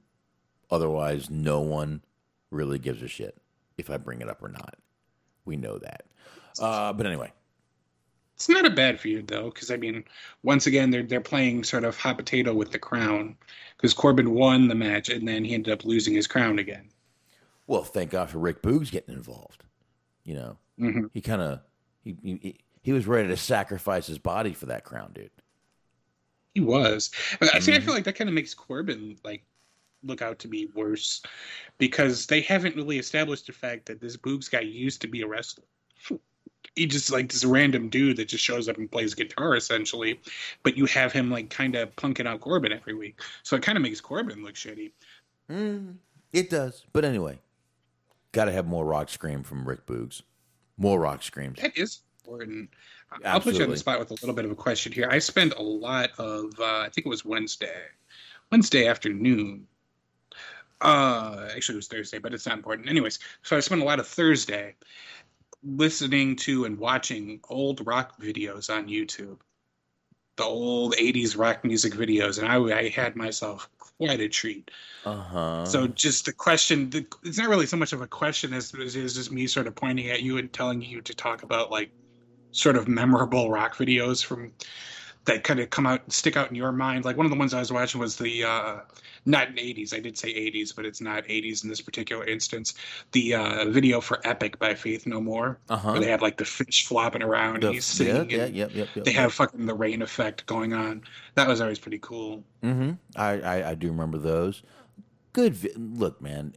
Otherwise, 0.72 1.30
no 1.30 1.61
one 1.61 2.01
really 2.49 2.80
gives 2.80 3.01
a 3.01 3.07
shit 3.07 3.38
if 3.77 3.89
I 3.89 3.97
bring 3.97 4.22
it 4.22 4.30
up 4.30 4.41
or 4.41 4.49
not. 4.49 4.75
We 5.45 5.57
know 5.57 5.77
that. 5.77 6.05
Uh, 6.59 6.93
but 6.93 7.05
anyway, 7.05 7.31
It's 8.43 8.49
not 8.49 8.65
a 8.65 8.69
bad 8.69 8.99
feud 8.99 9.27
though, 9.30 9.45
because 9.51 9.72
I 9.72 9.77
mean, 9.77 10.03
once 10.43 10.67
again, 10.67 10.91
they're 10.91 11.03
they're 11.03 11.22
playing 11.22 11.63
sort 11.63 11.85
of 11.85 11.95
hot 11.97 12.17
potato 12.17 12.53
with 12.53 12.72
the 12.73 12.77
crown, 12.80 13.38
because 13.77 13.93
Corbin 13.93 14.33
won 14.33 14.67
the 14.67 14.75
match 14.75 15.07
and 15.07 15.25
then 15.25 15.45
he 15.45 15.53
ended 15.53 15.72
up 15.72 15.85
losing 15.85 16.13
his 16.13 16.27
crown 16.27 16.59
again. 16.59 16.89
well, 17.67 17.85
thank 17.85 18.11
God 18.11 18.30
for 18.30 18.39
Rick 18.39 18.61
Boogs 18.61 18.91
getting 18.91 19.13
involved. 19.15 19.63
You 20.25 20.33
know, 20.35 20.57
Mhm. 20.77 21.09
he 21.13 21.22
kind 21.22 21.41
of 21.41 21.61
he, 22.03 22.17
he 22.22 22.57
he 22.81 22.91
was 22.91 23.07
ready 23.07 23.30
to 23.30 23.38
sacrifice 23.38 24.07
his 24.07 24.19
body 24.19 24.51
for 24.51 24.65
that 24.65 24.83
crown, 24.83 25.13
dude. 25.13 25.31
He 26.53 26.59
was. 26.59 27.11
I 27.39 27.59
see. 27.59 27.73
I 27.73 27.80
feel 27.80 27.93
like 27.93 28.03
that 28.03 28.17
kind 28.17 28.30
of 28.30 28.33
makes 28.33 28.53
Corbin 28.53 29.15
like 29.23 29.45
look 30.03 30.22
out 30.22 30.38
to 30.39 30.49
be 30.49 30.65
worse, 30.75 31.22
because 31.77 32.27
they 32.27 32.41
haven't 32.41 32.75
really 32.75 32.99
established 32.99 33.47
the 33.47 33.53
fact 33.53 33.85
that 33.85 34.01
this 34.01 34.17
Boogs 34.17 34.51
guy 34.51 34.59
used 34.59 34.99
to 34.99 35.07
be 35.07 35.22
a 35.22 35.27
wrestler. 35.27 35.63
He 36.75 36.87
just 36.87 37.11
like 37.11 37.31
this 37.31 37.45
random 37.45 37.89
dude 37.89 38.17
that 38.17 38.27
just 38.27 38.43
shows 38.43 38.67
up 38.67 38.77
and 38.77 38.91
plays 38.91 39.13
guitar 39.13 39.55
essentially, 39.55 40.19
but 40.63 40.75
you 40.75 40.85
have 40.87 41.11
him 41.11 41.29
like 41.29 41.49
kind 41.49 41.75
of 41.75 41.95
punking 41.95 42.27
out 42.27 42.41
Corbin 42.41 42.71
every 42.71 42.95
week, 42.95 43.21
so 43.43 43.55
it 43.55 43.61
kind 43.61 43.77
of 43.77 43.83
makes 43.83 44.01
Corbin 44.01 44.43
look 44.43 44.55
shitty. 44.55 44.91
Mm, 45.51 45.95
it 46.31 46.49
does. 46.49 46.83
But 46.91 47.05
anyway, 47.05 47.39
got 48.31 48.45
to 48.45 48.51
have 48.51 48.65
more 48.65 48.85
rock 48.85 49.09
scream 49.09 49.43
from 49.43 49.67
Rick 49.67 49.85
Boogs. 49.85 50.23
More 50.77 50.99
rock 50.99 51.21
screams. 51.21 51.61
That 51.61 51.77
is 51.77 51.99
important. 52.23 52.69
Absolutely. 53.11 53.29
I'll 53.31 53.41
put 53.41 53.55
you 53.55 53.63
on 53.63 53.69
the 53.69 53.77
spot 53.77 53.99
with 53.99 54.09
a 54.09 54.15
little 54.15 54.33
bit 54.33 54.45
of 54.45 54.51
a 54.51 54.55
question 54.55 54.91
here. 54.91 55.07
I 55.11 55.19
spent 55.19 55.53
a 55.53 55.61
lot 55.61 56.09
of, 56.17 56.59
uh, 56.59 56.79
I 56.79 56.89
think 56.91 57.05
it 57.05 57.09
was 57.09 57.23
Wednesday, 57.23 57.83
Wednesday 58.51 58.87
afternoon. 58.87 59.67
Uh, 60.81 61.49
actually, 61.55 61.75
it 61.75 61.77
was 61.77 61.87
Thursday, 61.87 62.17
but 62.17 62.33
it's 62.33 62.47
not 62.47 62.57
important. 62.57 62.89
Anyways, 62.89 63.19
so 63.43 63.55
I 63.55 63.59
spent 63.59 63.81
a 63.81 63.85
lot 63.85 63.99
of 63.99 64.07
Thursday 64.07 64.75
listening 65.64 66.35
to 66.38 66.66
and 66.66 66.77
watching 66.77 67.40
old 67.50 67.85
rock 67.85 68.19
videos 68.22 68.69
on 68.69 68.88
YouTube, 68.88 69.40
the 70.38 70.43
old 70.43 70.95
'80s 70.95 71.38
rock 71.38 71.64
music 71.64 71.93
videos, 71.93 72.40
and 72.40 72.48
I, 72.48 72.58
I 72.80 72.90
had 72.90 73.16
myself 73.16 73.69
quite 73.98 74.19
a 74.19 74.30
treat. 74.30 74.72
Uh 75.06 75.16
huh. 75.16 75.66
So 75.66 75.88
just 75.88 76.25
the 76.25 76.33
question, 76.33 76.90
the, 76.90 77.06
it's 77.24 77.38
not 77.38 77.50
really 77.50 77.66
so 77.66 77.77
much 77.77 77.93
of 77.93 78.01
a 78.01 78.08
question 78.08 78.53
as 78.53 78.74
it 78.74 78.80
is 78.80 79.16
just 79.16 79.32
me 79.32 79.48
sort 79.48 79.67
of 79.67 79.75
pointing 79.75 80.09
at 80.09 80.22
you 80.22 80.38
and 80.38 80.51
telling 80.51 80.82
you 80.82 81.01
to 81.01 81.14
talk 81.14 81.43
about 81.43 81.72
like 81.72 81.92
sort 82.51 82.75
of 82.75 82.88
memorable 82.88 83.50
rock 83.50 83.75
videos 83.75 84.24
from 84.24 84.51
that 85.25 85.43
kind 85.43 85.59
of 85.59 85.69
come 85.69 85.85
out 85.87 86.11
stick 86.11 86.35
out 86.35 86.49
in 86.49 86.55
your 86.55 86.71
mind. 86.71 87.05
Like 87.05 87.15
one 87.17 87.25
of 87.25 87.31
the 87.31 87.37
ones 87.37 87.53
I 87.53 87.59
was 87.59 87.71
watching 87.71 87.99
was 88.01 88.17
the 88.17 88.43
uh 88.43 88.79
not 89.25 89.47
in 89.47 89.55
80s. 89.55 89.93
I 89.93 89.99
did 90.01 90.17
say 90.17 90.33
80s, 90.33 90.75
but 90.75 90.85
it's 90.85 90.99
not 90.99 91.23
80s 91.23 91.63
in 91.63 91.69
this 91.69 91.79
particular 91.79 92.25
instance. 92.25 92.73
The 93.13 93.35
uh 93.35 93.65
video 93.69 94.01
for 94.01 94.19
Epic 94.27 94.59
by 94.59 94.73
Faith 94.75 95.07
No 95.07 95.21
More. 95.21 95.59
Uh-huh. 95.69 95.91
Where 95.91 96.01
they 96.01 96.09
have 96.11 96.21
like 96.21 96.37
the 96.37 96.45
fish 96.45 96.85
flopping 96.85 97.23
around 97.23 97.61
The- 97.63 97.67
and 97.67 97.75
he's 97.75 97.85
singing. 97.85 98.29
yeah, 98.29 98.37
yeah, 98.37 98.45
yep, 98.47 98.71
yep, 98.75 98.87
yep, 98.95 99.05
They 99.05 99.13
have 99.13 99.33
fucking 99.33 99.65
the 99.65 99.73
rain 99.73 100.01
effect 100.01 100.45
going 100.45 100.73
on. 100.73 101.03
That 101.35 101.47
was 101.47 101.61
always 101.61 101.79
pretty 101.79 101.99
cool. 101.99 102.43
Mm-hmm. 102.61 102.91
I, 103.15 103.39
I 103.41 103.69
I 103.71 103.75
do 103.75 103.87
remember 103.87 104.17
those. 104.17 104.61
Good. 105.31 105.53
Vi- 105.55 105.71
Look, 105.77 106.21
man. 106.21 106.53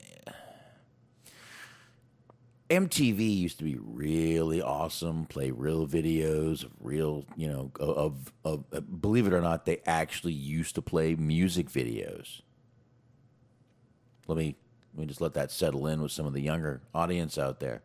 MTV 2.69 3.39
used 3.39 3.59
to 3.59 3.65
be 3.65 3.79
really 3.81 4.61
awesome. 4.61 5.27
Play 5.27 5.51
real 5.51 5.87
videos 5.87 6.65
of 6.65 6.73
real, 6.81 7.25
you 7.37 7.49
know, 7.49 7.71
of 7.79 8.33
of. 8.45 8.65
of 8.73 9.01
believe 9.01 9.27
it 9.27 9.33
or 9.33 9.41
not, 9.41 9.67
they 9.67 9.81
actually 9.87 10.33
used 10.33 10.75
to 10.75 10.83
play 10.83 11.15
music 11.15 11.69
videos. 11.71 12.41
Let 14.27 14.39
me 14.39 14.57
let 14.95 15.01
me 15.01 15.07
just 15.07 15.21
let 15.21 15.35
that 15.35 15.53
settle 15.53 15.87
in 15.87 16.03
with 16.03 16.11
some 16.11 16.27
of 16.27 16.33
the 16.33 16.43
younger 16.43 16.81
audience 16.95 17.39
out 17.39 17.61
there. 17.61 17.83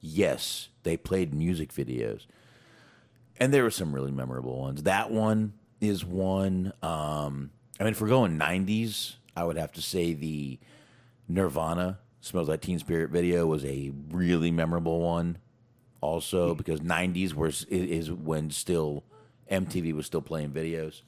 Yes, 0.00 0.68
they 0.82 0.96
played 0.96 1.32
music 1.32 1.72
videos 1.72 2.26
and 3.38 3.52
there 3.52 3.62
were 3.62 3.70
some 3.70 3.92
really 3.92 4.10
memorable 4.10 4.58
ones. 4.58 4.82
That 4.82 5.10
one 5.10 5.54
is 5.80 6.04
one. 6.04 6.72
Um, 6.82 7.50
I 7.78 7.84
mean, 7.84 7.92
if 7.92 8.00
we're 8.00 8.08
going 8.08 8.38
'90s, 8.38 9.14
I 9.36 9.44
would 9.44 9.56
have 9.56 9.72
to 9.72 9.82
say 9.82 10.12
the 10.12 10.58
Nirvana 11.28 11.98
"Smells 12.20 12.48
Like 12.48 12.60
Teen 12.60 12.78
Spirit" 12.78 13.10
video 13.10 13.46
was 13.46 13.64
a 13.64 13.92
really 14.10 14.50
memorable 14.50 15.00
one. 15.00 15.38
Also, 16.00 16.54
because 16.54 16.80
'90s 16.80 17.34
was 17.34 17.64
is 17.64 18.10
when 18.12 18.50
still 18.50 19.04
MTV 19.50 19.94
was 19.94 20.06
still 20.06 20.22
playing 20.22 20.50
videos. 20.50 21.02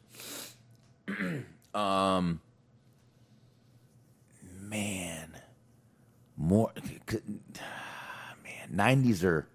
um, 1.74 2.40
man, 4.60 5.36
more 6.36 6.72
man, 8.42 8.70
'90s 8.72 9.24
are 9.24 9.46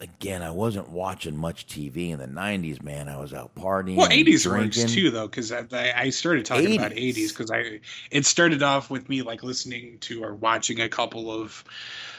again, 0.00 0.42
I 0.42 0.50
wasn't 0.50 0.88
watching 0.88 1.36
much 1.36 1.66
TV 1.66 2.10
in 2.10 2.18
the 2.18 2.26
'90s. 2.26 2.82
Man, 2.82 3.08
I 3.08 3.18
was 3.18 3.32
out 3.32 3.54
partying. 3.54 3.96
Well, 3.96 4.10
eighties 4.10 4.44
drinking. 4.44 4.82
works 4.82 4.92
too, 4.92 5.10
though, 5.10 5.26
because 5.26 5.52
I, 5.52 5.66
I 5.96 6.10
started 6.10 6.46
talking 6.46 6.76
about 6.76 6.92
eighties 6.92 7.32
because 7.32 7.50
I 7.50 7.80
it 8.10 8.26
started 8.26 8.62
off 8.62 8.90
with 8.90 9.08
me 9.08 9.22
like 9.22 9.42
listening 9.42 9.98
to 10.00 10.24
or 10.24 10.34
watching 10.34 10.80
a 10.80 10.88
couple 10.88 11.30
of 11.30 11.64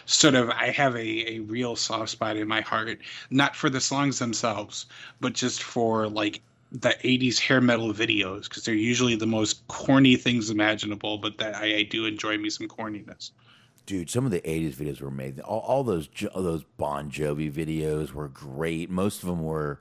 sort 0.06 0.35
of 0.35 0.49
I 0.49 0.72
have 0.72 0.95
a, 0.95 1.33
a 1.33 1.40
real 1.40 1.75
soft 1.75 2.09
spot 2.09 2.38
in 2.38 2.48
my 2.48 2.61
heart, 2.61 2.99
not 3.30 3.56
for 3.56 3.69
the 3.69 3.82
songs 3.82 4.19
themselves, 4.19 4.85
but 5.19 5.33
just 5.33 5.61
for 5.61 6.08
like 6.08 6.41
the 6.72 6.90
80s 6.90 7.40
hair 7.40 7.61
metal 7.61 7.93
videos 7.93 8.43
because 8.43 8.64
they're 8.64 8.75
usually 8.75 9.16
the 9.16 9.25
most 9.25 9.67
corny 9.67 10.16
things 10.16 10.51
imaginable 10.51 11.17
but 11.17 11.40
that 11.40 11.56
I, 11.56 11.77
I 11.77 11.83
do 11.83 12.06
enjoy 12.06 12.38
me 12.38 12.51
some 12.51 12.67
corniness 12.67 13.32
Dude, 13.89 14.07
some 14.07 14.23
of 14.23 14.29
the 14.29 14.41
'80s 14.41 14.75
videos 14.75 15.01
were 15.01 15.09
made. 15.09 15.39
All, 15.39 15.61
all 15.61 15.83
those 15.83 16.07
Jo- 16.07 16.29
those 16.35 16.63
Bon 16.77 17.09
Jovi 17.09 17.51
videos 17.51 18.13
were 18.13 18.27
great. 18.27 18.87
Most 18.87 19.23
of 19.23 19.29
them 19.29 19.41
were 19.41 19.79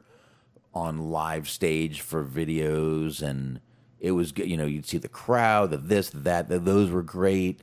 on 0.73 1.11
live 1.11 1.47
stage 1.47 2.01
for 2.01 2.25
videos, 2.25 3.21
and 3.21 3.61
it 4.01 4.13
was 4.13 4.33
good. 4.33 4.49
You 4.49 4.57
know, 4.57 4.65
you'd 4.65 4.87
see 4.87 4.97
the 4.97 5.09
crowd, 5.09 5.73
the 5.73 5.77
this, 5.77 6.09
the 6.09 6.21
that. 6.21 6.49
The, 6.49 6.59
those 6.59 6.91
were 6.91 7.03
great. 7.03 7.61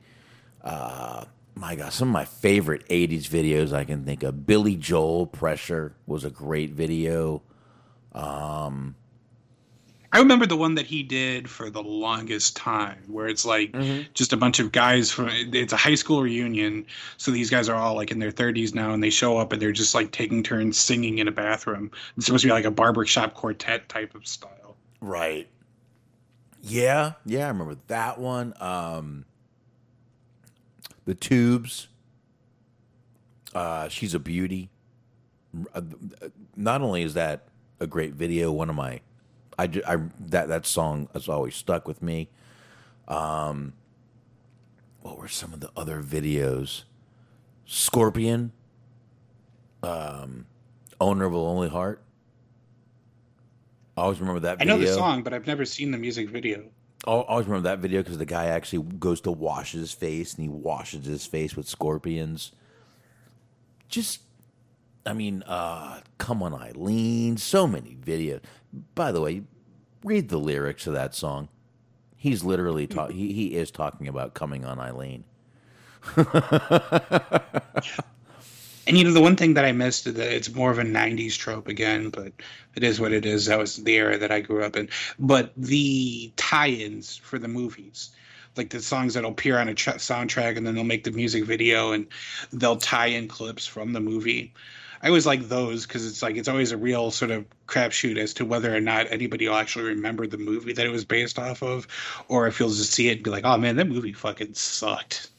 Uh, 0.62 1.24
my 1.56 1.74
God, 1.74 1.92
some 1.92 2.10
of 2.10 2.12
my 2.12 2.24
favorite 2.24 2.88
'80s 2.88 3.24
videos 3.24 3.72
I 3.72 3.82
can 3.82 4.04
think 4.04 4.22
of. 4.22 4.46
Billy 4.46 4.76
Joel 4.76 5.26
"Pressure" 5.26 5.96
was 6.06 6.22
a 6.22 6.30
great 6.30 6.70
video. 6.70 7.42
Um, 8.12 8.94
I 10.16 10.18
remember 10.18 10.46
the 10.46 10.56
one 10.56 10.76
that 10.76 10.86
he 10.86 11.02
did 11.02 11.46
for 11.50 11.68
the 11.68 11.82
longest 11.82 12.56
time, 12.56 13.02
where 13.06 13.28
it's 13.28 13.44
like 13.44 13.76
just 14.14 14.32
a 14.32 14.36
bunch 14.38 14.58
of 14.58 14.72
guys 14.72 15.10
from. 15.10 15.28
It's 15.30 15.74
a 15.74 15.76
high 15.76 15.94
school 15.94 16.22
reunion, 16.22 16.86
so 17.18 17.30
these 17.30 17.50
guys 17.50 17.68
are 17.68 17.76
all 17.76 17.94
like 17.94 18.10
in 18.10 18.18
their 18.18 18.30
thirties 18.30 18.74
now, 18.74 18.92
and 18.92 19.02
they 19.02 19.10
show 19.10 19.36
up 19.36 19.52
and 19.52 19.60
they're 19.60 19.72
just 19.72 19.94
like 19.94 20.12
taking 20.12 20.42
turns 20.42 20.78
singing 20.78 21.18
in 21.18 21.28
a 21.28 21.30
bathroom. 21.30 21.90
It's 22.16 22.24
supposed 22.24 22.40
to 22.40 22.48
be 22.48 22.52
like 22.52 22.64
a 22.64 22.70
barbershop 22.70 23.34
quartet 23.34 23.90
type 23.90 24.14
of 24.14 24.26
style. 24.26 24.76
Right. 25.02 25.48
Yeah, 26.62 27.12
yeah, 27.26 27.44
I 27.44 27.48
remember 27.48 27.76
that 27.88 28.18
one. 28.18 28.54
Um, 28.58 29.26
the 31.04 31.14
Tubes. 31.14 31.88
Uh, 33.54 33.90
she's 33.90 34.14
a 34.14 34.18
beauty. 34.18 34.70
Uh, 35.74 35.82
Not 36.56 36.80
only 36.80 37.02
is 37.02 37.12
that 37.12 37.48
a 37.80 37.86
great 37.86 38.14
video, 38.14 38.50
one 38.50 38.70
of 38.70 38.76
my, 38.76 39.00
I, 39.58 39.64
I 39.86 39.96
that 40.20 40.48
that 40.48 40.66
song 40.66 41.08
has 41.12 41.28
always 41.28 41.54
stuck 41.54 41.88
with 41.88 42.02
me. 42.02 42.28
Um, 43.08 43.72
what 45.02 45.18
were 45.18 45.28
some 45.28 45.52
of 45.52 45.60
the 45.60 45.70
other 45.76 46.02
videos? 46.02 46.84
Scorpion. 47.64 48.52
Um, 49.82 50.46
owner 51.00 51.24
of 51.24 51.32
a 51.32 51.38
lonely 51.38 51.68
heart. 51.68 52.02
I 53.96 54.02
always 54.02 54.20
remember 54.20 54.40
that 54.40 54.58
I 54.60 54.64
know 54.64 54.78
the 54.78 54.88
song, 54.88 55.22
but 55.22 55.32
I've 55.32 55.46
never 55.46 55.64
seen 55.64 55.90
the 55.90 55.98
music 55.98 56.28
video. 56.28 56.64
I 57.06 57.10
always 57.10 57.46
remember 57.46 57.68
that 57.68 57.78
video 57.78 58.02
because 58.02 58.18
the 58.18 58.26
guy 58.26 58.46
actually 58.46 58.82
goes 58.98 59.20
to 59.22 59.30
wash 59.30 59.72
his 59.72 59.92
face 59.92 60.34
and 60.34 60.42
he 60.42 60.48
washes 60.48 61.06
his 61.06 61.24
face 61.24 61.56
with 61.56 61.68
scorpions. 61.68 62.52
Just, 63.88 64.22
I 65.06 65.12
mean, 65.12 65.42
uh, 65.44 66.00
come 66.18 66.42
on, 66.42 66.54
Eileen. 66.54 67.36
So 67.36 67.66
many 67.66 67.96
videos. 68.04 68.40
By 68.94 69.12
the 69.12 69.20
way, 69.20 69.42
read 70.04 70.28
the 70.28 70.38
lyrics 70.38 70.86
of 70.86 70.94
that 70.94 71.14
song. 71.14 71.48
He's 72.16 72.44
literally 72.44 72.86
talking. 72.86 73.16
he 73.16 73.32
he 73.32 73.54
is 73.56 73.70
talking 73.70 74.08
about 74.08 74.34
coming 74.34 74.64
on 74.64 74.80
Eileen. 74.80 75.24
And 78.86 78.96
you 78.96 79.02
know, 79.04 79.12
the 79.12 79.20
one 79.20 79.34
thing 79.36 79.54
that 79.54 79.64
I 79.64 79.72
missed 79.72 80.06
is 80.06 80.14
that 80.14 80.32
it's 80.32 80.54
more 80.54 80.70
of 80.70 80.78
a 80.78 80.84
'90s 80.84 81.36
trope 81.36 81.66
again, 81.66 82.10
but 82.10 82.32
it 82.76 82.84
is 82.84 83.00
what 83.00 83.12
it 83.12 83.26
is. 83.26 83.46
That 83.46 83.58
was 83.58 83.76
the 83.76 83.96
era 83.96 84.16
that 84.18 84.30
I 84.30 84.40
grew 84.40 84.62
up 84.62 84.76
in. 84.76 84.88
But 85.18 85.52
the 85.56 86.32
tie-ins 86.36 87.16
for 87.16 87.38
the 87.38 87.48
movies, 87.48 88.10
like 88.56 88.70
the 88.70 88.80
songs 88.80 89.14
that'll 89.14 89.32
appear 89.32 89.58
on 89.58 89.68
a 89.68 89.74
ch- 89.74 89.86
soundtrack, 89.88 90.56
and 90.56 90.64
then 90.66 90.76
they'll 90.76 90.84
make 90.84 91.02
the 91.04 91.10
music 91.10 91.44
video, 91.44 91.90
and 91.92 92.06
they'll 92.52 92.76
tie 92.76 93.06
in 93.06 93.26
clips 93.26 93.66
from 93.66 93.92
the 93.92 94.00
movie. 94.00 94.54
I 95.06 95.08
always 95.08 95.24
like 95.24 95.46
those 95.48 95.86
because 95.86 96.04
it's 96.04 96.20
like 96.20 96.36
it's 96.36 96.48
always 96.48 96.72
a 96.72 96.76
real 96.76 97.12
sort 97.12 97.30
of 97.30 97.44
crapshoot 97.68 98.18
as 98.18 98.34
to 98.34 98.44
whether 98.44 98.74
or 98.74 98.80
not 98.80 99.06
anybody 99.12 99.46
will 99.48 99.54
actually 99.54 99.84
remember 99.84 100.26
the 100.26 100.36
movie 100.36 100.72
that 100.72 100.84
it 100.84 100.88
was 100.90 101.04
based 101.04 101.38
off 101.38 101.62
of, 101.62 101.86
or 102.26 102.48
if 102.48 102.58
you'll 102.58 102.70
just 102.70 102.90
see 102.92 103.08
it 103.08 103.12
and 103.12 103.22
be 103.22 103.30
like, 103.30 103.44
"Oh 103.44 103.56
man, 103.56 103.76
that 103.76 103.86
movie 103.88 104.12
fucking 104.12 104.54
sucked." 104.54 105.30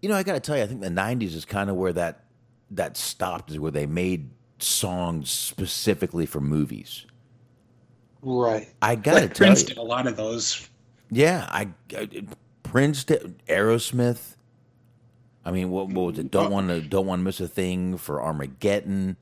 You 0.00 0.08
know, 0.08 0.14
I 0.14 0.22
got 0.22 0.34
to 0.34 0.40
tell 0.40 0.56
you, 0.56 0.62
I 0.62 0.66
think 0.68 0.82
the 0.82 0.88
'90s 0.88 1.34
is 1.34 1.44
kind 1.44 1.68
of 1.68 1.74
where 1.74 1.92
that 1.94 2.26
that 2.70 2.96
stopped, 2.96 3.50
is 3.50 3.58
where 3.58 3.72
they 3.72 3.86
made 3.86 4.30
songs 4.60 5.30
specifically 5.30 6.24
for 6.24 6.40
movies. 6.40 7.04
Right. 8.22 8.68
I 8.80 8.94
got 8.96 9.22
to 9.22 9.26
Like 9.26 9.34
tell 9.34 9.56
Prince 9.56 9.60
you, 9.60 9.66
did 9.66 9.78
a 9.78 9.82
lot 9.82 10.06
of 10.06 10.16
those. 10.16 10.68
yeah, 11.10 11.46
I, 11.50 11.68
I 11.96 12.08
Prince 12.62 13.04
did 13.04 13.42
Aerosmith. 13.48 14.36
I 15.48 15.50
mean, 15.50 15.70
what, 15.70 15.88
what 15.88 16.04
was 16.12 16.18
it? 16.18 16.30
Don't 16.30 16.50
want 16.52 16.68
to 16.68 16.82
don't 16.82 17.06
want 17.06 17.20
to 17.20 17.24
miss 17.24 17.40
a 17.40 17.48
thing 17.48 17.96
for 17.96 18.22
Armageddon. 18.22 19.16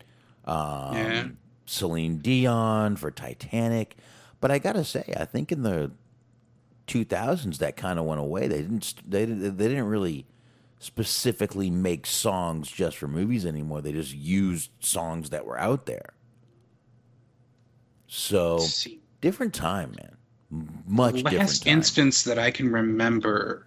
Um, 0.44 0.94
Yeah. 0.96 1.28
Celine 1.66 2.18
Dion 2.18 2.96
for 2.96 3.12
Titanic. 3.12 3.96
But 4.40 4.50
I 4.50 4.58
gotta 4.58 4.84
say, 4.84 5.14
I 5.16 5.24
think 5.24 5.52
in 5.52 5.62
the 5.62 5.92
2000s 6.88 7.58
that 7.58 7.76
kind 7.76 7.98
of 8.00 8.04
went 8.06 8.20
away. 8.20 8.48
They 8.48 8.62
didn't 8.62 8.94
they 9.08 9.24
didn't- 9.26 9.56
they 9.56 9.68
didn't 9.68 9.86
really 9.86 10.26
specifically 10.80 11.70
make 11.70 12.06
songs 12.06 12.70
just 12.70 12.96
for 12.96 13.06
movies 13.08 13.46
anymore. 13.46 13.80
They 13.80 13.92
just 13.92 14.14
used 14.14 14.70
songs 14.80 15.30
that 15.30 15.46
were 15.46 15.58
out 15.58 15.86
there. 15.86 16.14
So 18.08 18.58
different 19.20 19.54
time, 19.54 19.94
man. 20.00 20.74
Much 20.86 21.16
different 21.16 21.38
last 21.38 21.64
time. 21.64 21.72
instance 21.78 22.22
that 22.24 22.38
I 22.38 22.50
can 22.50 22.68
remember, 22.70 23.65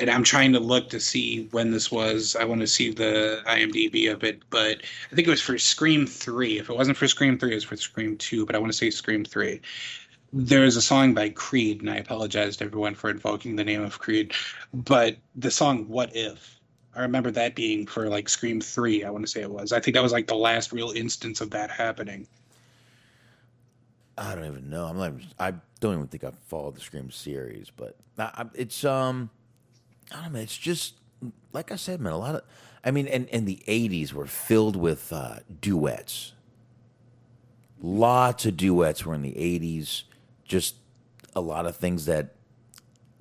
and 0.00 0.10
I'm 0.10 0.24
trying 0.24 0.52
to 0.54 0.60
look 0.60 0.88
to 0.90 0.98
see 0.98 1.46
when 1.50 1.70
this 1.70 1.92
was. 1.92 2.34
I 2.34 2.44
want 2.44 2.62
to 2.62 2.66
see 2.66 2.90
the 2.90 3.42
IMDb 3.46 4.10
of 4.10 4.24
it, 4.24 4.42
but 4.50 4.78
I 5.12 5.14
think 5.14 5.28
it 5.28 5.30
was 5.30 5.42
for 5.42 5.58
Scream 5.58 6.06
Three. 6.06 6.58
If 6.58 6.70
it 6.70 6.76
wasn't 6.76 6.96
for 6.96 7.06
Scream 7.06 7.38
Three, 7.38 7.52
it 7.52 7.56
was 7.56 7.64
for 7.64 7.76
Scream 7.76 8.16
Two. 8.16 8.46
But 8.46 8.56
I 8.56 8.58
want 8.58 8.72
to 8.72 8.76
say 8.76 8.90
Scream 8.90 9.24
Three. 9.24 9.60
There 10.32 10.64
is 10.64 10.76
a 10.76 10.82
song 10.82 11.12
by 11.12 11.28
Creed, 11.30 11.80
and 11.80 11.90
I 11.90 11.96
apologize 11.96 12.56
to 12.58 12.64
everyone 12.64 12.94
for 12.94 13.10
invoking 13.10 13.56
the 13.56 13.64
name 13.64 13.82
of 13.82 13.98
Creed, 13.98 14.32
but 14.72 15.16
the 15.36 15.50
song 15.50 15.86
"What 15.88 16.16
If." 16.16 16.56
I 16.94 17.02
remember 17.02 17.30
that 17.30 17.54
being 17.54 17.86
for 17.86 18.08
like 18.08 18.28
Scream 18.28 18.60
Three. 18.60 19.04
I 19.04 19.10
want 19.10 19.24
to 19.24 19.30
say 19.30 19.42
it 19.42 19.50
was. 19.50 19.72
I 19.72 19.80
think 19.80 19.94
that 19.94 20.02
was 20.02 20.12
like 20.12 20.26
the 20.26 20.34
last 20.34 20.72
real 20.72 20.90
instance 20.90 21.40
of 21.40 21.50
that 21.50 21.70
happening. 21.70 22.26
I 24.16 24.34
don't 24.34 24.46
even 24.46 24.70
know. 24.70 24.86
I'm 24.86 24.96
not. 24.96 25.12
I 25.38 25.54
don't 25.80 25.94
even 25.94 26.08
think 26.08 26.24
I 26.24 26.32
followed 26.46 26.76
the 26.76 26.80
Scream 26.80 27.10
series, 27.10 27.70
but 27.76 27.96
I, 28.18 28.30
I, 28.34 28.44
it's 28.54 28.84
um, 28.84 29.30
I 30.12 30.22
don't 30.22 30.32
know. 30.32 30.40
It's 30.40 30.56
just 30.56 30.94
like 31.52 31.72
I 31.72 31.76
said, 31.76 32.00
man. 32.00 32.12
A 32.12 32.18
lot 32.18 32.34
of, 32.34 32.42
I 32.84 32.90
mean, 32.90 33.06
and 33.06 33.28
and 33.30 33.46
the 33.46 33.62
'80s 33.66 34.12
were 34.12 34.26
filled 34.26 34.76
with 34.76 35.12
uh, 35.12 35.36
duets. 35.60 36.32
Lots 37.80 38.44
of 38.46 38.56
duets 38.56 39.04
were 39.04 39.14
in 39.14 39.22
the 39.22 39.34
'80s. 39.34 40.04
Just 40.44 40.76
a 41.34 41.40
lot 41.40 41.66
of 41.66 41.76
things 41.76 42.06
that, 42.06 42.34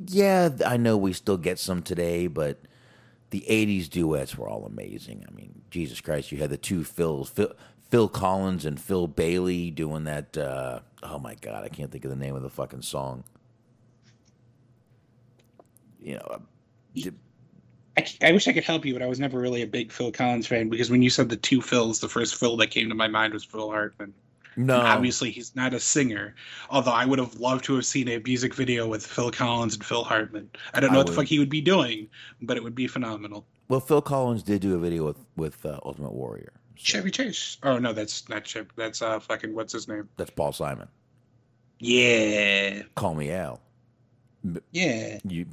yeah, 0.05 0.49
I 0.65 0.77
know 0.77 0.97
we 0.97 1.13
still 1.13 1.37
get 1.37 1.59
some 1.59 1.81
today, 1.81 2.27
but 2.27 2.59
the 3.29 3.45
'80s 3.47 3.89
duets 3.89 4.37
were 4.37 4.47
all 4.47 4.65
amazing. 4.65 5.25
I 5.27 5.33
mean, 5.33 5.61
Jesus 5.69 6.01
Christ, 6.01 6.31
you 6.31 6.39
had 6.39 6.49
the 6.49 6.57
two 6.57 6.81
Phils, 6.81 7.29
Phil, 7.29 7.53
Phil 7.89 8.07
Collins 8.07 8.65
and 8.65 8.79
Phil 8.79 9.07
Bailey 9.07 9.71
doing 9.71 10.05
that. 10.05 10.37
Uh, 10.37 10.79
oh 11.03 11.19
my 11.19 11.35
God, 11.35 11.63
I 11.63 11.69
can't 11.69 11.91
think 11.91 12.03
of 12.05 12.09
the 12.09 12.17
name 12.17 12.35
of 12.35 12.41
the 12.41 12.49
fucking 12.49 12.81
song. 12.81 13.23
You 16.01 16.15
know, 16.15 16.41
I, 17.97 18.05
I 18.21 18.31
wish 18.31 18.47
I 18.47 18.53
could 18.53 18.63
help 18.63 18.85
you, 18.85 18.93
but 18.93 19.01
I 19.01 19.07
was 19.07 19.19
never 19.19 19.39
really 19.39 19.61
a 19.61 19.67
big 19.67 19.91
Phil 19.91 20.11
Collins 20.11 20.47
fan 20.47 20.69
because 20.69 20.89
when 20.89 21.01
you 21.01 21.09
said 21.09 21.29
the 21.29 21.35
two 21.37 21.59
Phils, 21.59 21.99
the 21.99 22.07
first 22.09 22.35
Phil 22.35 22.55
that 22.57 22.67
came 22.71 22.87
to 22.89 22.95
my 22.95 23.07
mind 23.07 23.33
was 23.33 23.43
Phil 23.43 23.69
Hartman. 23.69 24.13
no, 24.55 24.77
And 24.79 24.87
obviously, 24.87 25.31
he's 25.31 25.55
not 25.55 25.73
a 25.73 25.79
singer. 25.79 26.35
Although 26.69 26.91
I 26.91 27.05
would 27.05 27.19
have 27.19 27.35
loved 27.39 27.65
to 27.65 27.75
have 27.75 27.85
seen 27.85 28.07
a 28.07 28.19
music 28.19 28.53
video 28.55 28.87
with 28.87 29.05
Phil 29.05 29.31
Collins 29.31 29.73
and 29.75 29.83
Phil 29.83 30.03
Hartman. 30.03 30.49
I 30.73 30.79
don't 30.79 30.91
I 30.91 30.93
know 30.93 30.99
what 30.99 31.07
the 31.07 31.13
fuck 31.13 31.25
he 31.25 31.39
would 31.39 31.49
be 31.49 31.61
doing, 31.61 32.07
but 32.41 32.55
it 32.57 32.63
would 32.63 32.75
be 32.75 32.87
phenomenal. 32.87 33.45
well, 33.67 33.79
Phil 33.81 34.01
Collins 34.01 34.43
did 34.43 34.61
do 34.61 34.75
a 34.75 34.79
video 34.79 35.05
with 35.05 35.17
with 35.35 35.65
uh, 35.65 35.79
Ultimate 35.83 36.13
Warrior. 36.13 36.53
Chevy 36.75 37.11
Chase. 37.11 37.57
Oh 37.63 37.77
no, 37.79 37.91
that's 37.91 38.29
not 38.29 38.45
Chevy. 38.47 38.69
That's 38.77 39.01
uh 39.01 39.19
fucking 39.19 39.53
what's 39.53 39.73
his 39.73 39.89
name? 39.89 40.07
That's 40.15 40.31
Paul 40.31 40.53
Simon. 40.53 40.87
Yeah, 41.79 42.83
Call 42.95 43.13
me 43.15 43.31
Al. 43.31 43.61
yeah. 44.71 45.19
You 45.25 45.45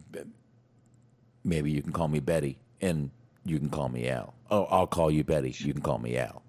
maybe 1.47 1.71
you 1.71 1.81
can 1.81 1.93
call 1.93 2.09
me 2.09 2.21
Betty, 2.21 2.59
and 2.83 3.11
you 3.45 3.59
can 3.59 3.71
call 3.71 3.89
me 3.89 4.09
Al. 4.09 4.35
Oh, 4.51 4.65
I'll 4.65 4.87
call 4.87 5.11
you 5.11 5.25
Betty. 5.25 5.55
You 5.59 5.73
can 5.73 5.83
call 5.83 5.99
me 5.99 6.19
Al. 6.19 6.43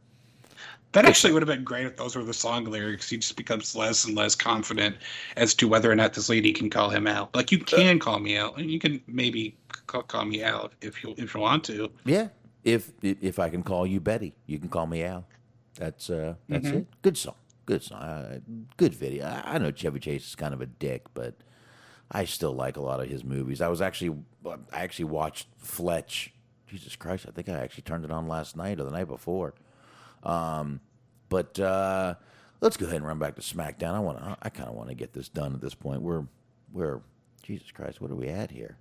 That 0.94 1.06
actually 1.06 1.34
would 1.34 1.44
have 1.44 1.48
been 1.48 1.64
great 1.64 1.86
if 1.86 1.96
those 1.98 2.16
were 2.16 2.24
the 2.24 2.34
song 2.34 2.66
lyrics. 2.66 3.10
He 3.10 3.18
just 3.18 3.36
becomes 3.36 3.76
less 3.76 4.06
and 4.06 4.16
less 4.16 4.34
confident 4.36 4.96
as 5.36 5.54
to 5.56 5.68
whether 5.68 5.92
or 5.92 5.96
not 5.96 6.14
this 6.14 6.28
lady 6.28 6.52
can 6.52 6.70
call 6.70 6.90
him 6.90 7.08
Al. 7.08 7.30
Like 7.36 7.52
you 7.52 7.60
can 7.60 8.00
call 8.00 8.20
me 8.20 8.36
Al, 8.38 8.56
and 8.56 8.72
you 8.72 8.80
can 8.80 9.02
maybe 9.08 9.56
call, 9.86 10.02
call 10.04 10.26
me 10.26 10.42
Al 10.42 10.72
if 10.82 11.04
you 11.04 11.14
if 11.18 11.36
you 11.36 11.42
want 11.42 11.64
to. 11.66 11.92
Yeah. 12.06 12.30
If 12.64 12.92
if 13.02 13.38
I 13.38 13.50
can 13.50 13.64
call 13.64 13.86
you 13.86 14.00
Betty, 14.00 14.34
you 14.48 14.58
can 14.60 14.70
call 14.70 14.88
me 14.88 15.04
Al. 15.04 15.26
That's 15.76 16.10
uh 16.10 16.36
that's 16.50 16.68
it. 16.68 16.88
Good 17.02 17.18
song. 17.18 17.36
Good 17.66 17.84
song. 17.84 18.02
Uh, 18.02 18.40
good 18.78 18.96
video. 18.96 19.26
I, 19.26 19.56
I 19.56 19.58
know 19.58 19.72
Chevy 19.72 20.00
Chase 20.00 20.26
is 20.30 20.36
kind 20.36 20.54
of 20.54 20.62
a 20.62 20.66
dick, 20.66 21.04
but 21.14 21.36
I 22.12 22.26
still 22.26 22.54
like 22.54 22.78
a 22.78 22.82
lot 22.82 23.02
of 23.02 23.10
his 23.10 23.24
movies. 23.24 23.62
I 23.62 23.68
was 23.68 23.82
actually 23.82 24.18
I 24.46 24.82
actually 24.82 25.06
watched 25.06 25.48
Fletch. 25.58 26.34
Jesus 26.68 26.96
Christ, 26.98 27.26
I 27.28 27.32
think 27.32 27.48
I 27.50 27.54
actually 27.54 27.84
turned 27.84 28.04
it 28.06 28.12
on 28.12 28.28
last 28.28 28.58
night 28.58 28.80
or 28.80 28.84
the 28.84 28.92
night 28.92 29.08
before. 29.08 29.54
Um, 30.24 30.82
but 31.30 31.58
uh, 31.60 32.16
let's 32.62 32.76
go 32.78 32.86
ahead 32.86 32.98
and 32.98 33.06
run 33.08 33.20
back 33.20 33.36
to 33.36 33.42
SmackDown. 33.42 33.94
I 33.94 34.00
want 34.00 34.38
I 34.42 34.50
kind 34.50 34.70
of 34.70 34.76
want 34.76 34.90
to 34.90 34.96
get 34.96 35.14
this 35.14 35.30
done 35.30 35.54
at 35.54 35.62
this 35.62 35.74
point. 35.76 36.02
We're 36.02 36.26
we're 36.74 37.00
Jesus 37.44 37.72
Christ, 37.72 38.02
what 38.02 38.12
are 38.12 38.16
we 38.16 38.28
at 38.28 38.52
here? 38.52 38.78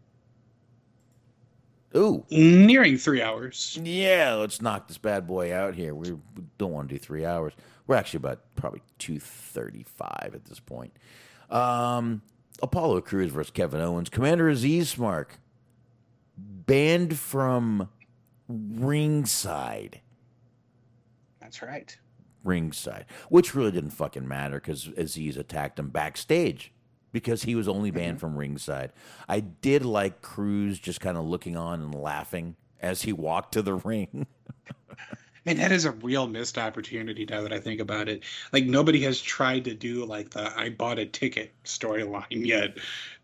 Ooh, 1.94 2.24
Nearing 2.30 2.98
three 2.98 3.22
hours. 3.22 3.78
yeah, 3.82 4.34
let's 4.34 4.60
knock 4.60 4.88
this 4.88 4.98
bad 4.98 5.26
boy 5.26 5.54
out 5.54 5.74
here. 5.74 5.94
We, 5.94 6.12
we 6.12 6.18
don't 6.58 6.72
want 6.72 6.88
to 6.88 6.94
do 6.94 6.98
three 6.98 7.24
hours. 7.24 7.54
We're 7.86 7.96
actually 7.96 8.18
about 8.18 8.40
probably 8.56 8.82
two 8.98 9.18
thirty-five 9.20 10.32
at 10.34 10.44
this 10.44 10.58
point. 10.60 10.92
Um, 11.48 12.20
Apollo 12.62 13.02
Crews 13.02 13.30
versus 13.30 13.50
Kevin 13.50 13.80
Owens. 13.80 14.08
Commander 14.08 14.50
Azeez 14.50 14.96
Smark 14.96 15.38
banned 16.36 17.18
from 17.18 17.88
ringside. 18.48 20.00
That's 21.40 21.62
right. 21.62 21.96
Ringside, 22.44 23.06
which 23.28 23.54
really 23.54 23.72
didn't 23.72 23.90
fucking 23.90 24.26
matter 24.26 24.60
because 24.60 24.86
Azeez 24.88 25.36
attacked 25.36 25.78
him 25.78 25.88
backstage 25.88 26.72
because 27.12 27.44
he 27.44 27.54
was 27.54 27.68
only 27.68 27.90
banned 27.90 28.18
mm-hmm. 28.18 28.26
from 28.26 28.36
ringside. 28.36 28.92
I 29.28 29.40
did 29.40 29.84
like 29.84 30.22
Crews 30.22 30.78
just 30.78 31.00
kind 31.00 31.16
of 31.16 31.24
looking 31.24 31.56
on 31.56 31.80
and 31.80 31.94
laughing 31.94 32.56
as 32.80 33.02
he 33.02 33.12
walked 33.12 33.52
to 33.54 33.62
the 33.62 33.74
ring. 33.84 34.26
Man, 35.46 35.58
that 35.58 35.70
is 35.70 35.84
a 35.84 35.92
real 35.92 36.26
missed 36.26 36.58
opportunity 36.58 37.24
now 37.24 37.42
that 37.42 37.52
I 37.52 37.60
think 37.60 37.80
about 37.80 38.08
it. 38.08 38.24
Like 38.52 38.64
nobody 38.64 39.00
has 39.02 39.20
tried 39.20 39.64
to 39.66 39.74
do 39.74 40.04
like 40.04 40.30
the 40.30 40.52
I 40.58 40.70
bought 40.70 40.98
a 40.98 41.06
ticket 41.06 41.52
storyline 41.64 42.24
yet 42.30 42.78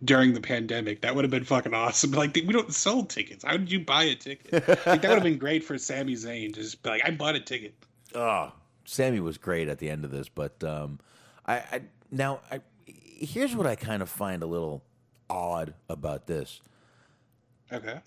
during 0.04 0.32
the 0.32 0.40
pandemic. 0.40 1.00
That 1.00 1.16
would 1.16 1.24
have 1.24 1.32
been 1.32 1.44
fucking 1.44 1.74
awesome. 1.74 2.12
Like 2.22 2.34
we 2.34 2.52
don't 2.52 2.72
sell 2.72 3.04
tickets. 3.04 3.44
How 3.44 3.56
did 3.56 3.72
you 3.72 3.80
buy 3.80 4.04
a 4.04 4.14
ticket? 4.14 4.52
Like 4.86 5.02
that 5.02 5.08
would 5.08 5.16
have 5.16 5.24
been 5.24 5.38
great 5.38 5.64
for 5.64 5.76
Sami 5.76 6.14
Zayn 6.14 6.54
to 6.54 6.60
just 6.62 6.80
be 6.84 6.90
like, 6.90 7.02
I 7.04 7.10
bought 7.10 7.34
a 7.34 7.40
ticket. 7.40 7.74
Oh, 8.14 8.52
Sami 8.84 9.18
was 9.18 9.38
great 9.38 9.68
at 9.68 9.78
the 9.78 9.90
end 9.90 10.04
of 10.04 10.12
this, 10.12 10.28
but 10.28 10.62
um, 10.62 11.00
I, 11.44 11.56
I 11.56 11.82
now 12.12 12.40
I, 12.52 12.60
here's 12.86 13.56
what 13.56 13.66
I 13.66 13.74
kind 13.74 14.00
of 14.02 14.08
find 14.08 14.44
a 14.44 14.46
little 14.46 14.84
odd 15.28 15.74
about 15.88 16.28
this. 16.28 16.60
Okay. 17.72 17.98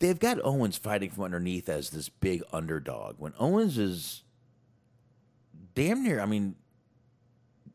They've 0.00 0.18
got 0.18 0.38
Owens 0.42 0.76
fighting 0.76 1.10
from 1.10 1.24
underneath 1.24 1.68
as 1.68 1.90
this 1.90 2.08
big 2.08 2.42
underdog 2.52 3.16
when 3.18 3.34
Owens 3.38 3.78
is 3.78 4.22
damn 5.74 6.02
near. 6.02 6.20
I 6.20 6.26
mean, 6.26 6.56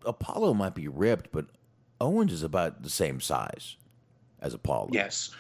Apollo 0.04 0.56
might 0.56 0.76
be 0.76 0.88
ripped, 0.88 1.32
but 1.32 1.46
Owens 2.02 2.34
is 2.34 2.44
about 2.44 2.84
the 2.84 2.90
same 2.90 3.22
size 3.22 3.78
as 4.42 4.54
Apollo. 4.54 4.90
Yes. 4.92 5.32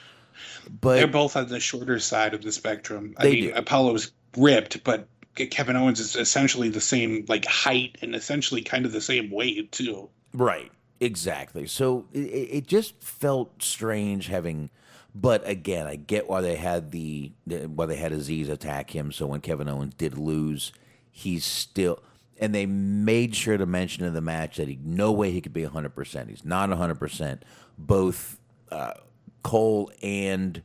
But 0.81 0.95
They're 0.95 1.07
both 1.07 1.35
on 1.35 1.47
the 1.47 1.59
shorter 1.59 1.99
side 1.99 2.33
of 2.33 2.43
the 2.43 2.51
spectrum. 2.51 3.15
I 3.17 3.23
They 3.23 3.31
mean, 3.31 3.43
do. 3.45 3.53
Apollo's 3.55 4.11
ripped, 4.37 4.83
but 4.83 5.07
Kevin 5.35 5.75
Owens 5.75 5.99
is 5.99 6.15
essentially 6.15 6.69
the 6.69 6.81
same 6.81 7.25
like 7.27 7.45
height 7.45 7.97
and 8.01 8.15
essentially 8.15 8.61
kind 8.61 8.85
of 8.85 8.91
the 8.91 9.01
same 9.01 9.31
weight 9.31 9.71
too. 9.71 10.09
Right. 10.33 10.71
Exactly. 10.99 11.67
So 11.67 12.05
it 12.13 12.19
it 12.19 12.67
just 12.67 13.01
felt 13.01 13.61
strange 13.61 14.27
having, 14.27 14.69
but 15.15 15.47
again, 15.47 15.87
I 15.87 15.95
get 15.95 16.29
why 16.29 16.41
they 16.41 16.55
had 16.55 16.91
the 16.91 17.31
why 17.45 17.85
they 17.85 17.95
had 17.95 18.11
Azeez 18.11 18.49
attack 18.49 18.93
him. 18.93 19.13
So 19.13 19.25
when 19.25 19.39
Kevin 19.39 19.69
Owens 19.69 19.93
did 19.93 20.17
lose, 20.17 20.73
he's 21.09 21.45
still, 21.45 22.03
and 22.37 22.53
they 22.53 22.65
made 22.65 23.33
sure 23.33 23.57
to 23.57 23.65
mention 23.65 24.03
in 24.03 24.13
the 24.13 24.19
match 24.19 24.57
that 24.57 24.67
he 24.67 24.77
no 24.83 25.13
way 25.13 25.31
he 25.31 25.39
could 25.39 25.53
be 25.53 25.63
hundred 25.63 25.95
percent. 25.95 26.29
He's 26.29 26.43
not 26.43 26.69
hundred 26.69 26.99
percent. 26.99 27.43
Both 27.77 28.37
uh, 28.69 28.95
Cole 29.41 29.89
and 30.03 30.61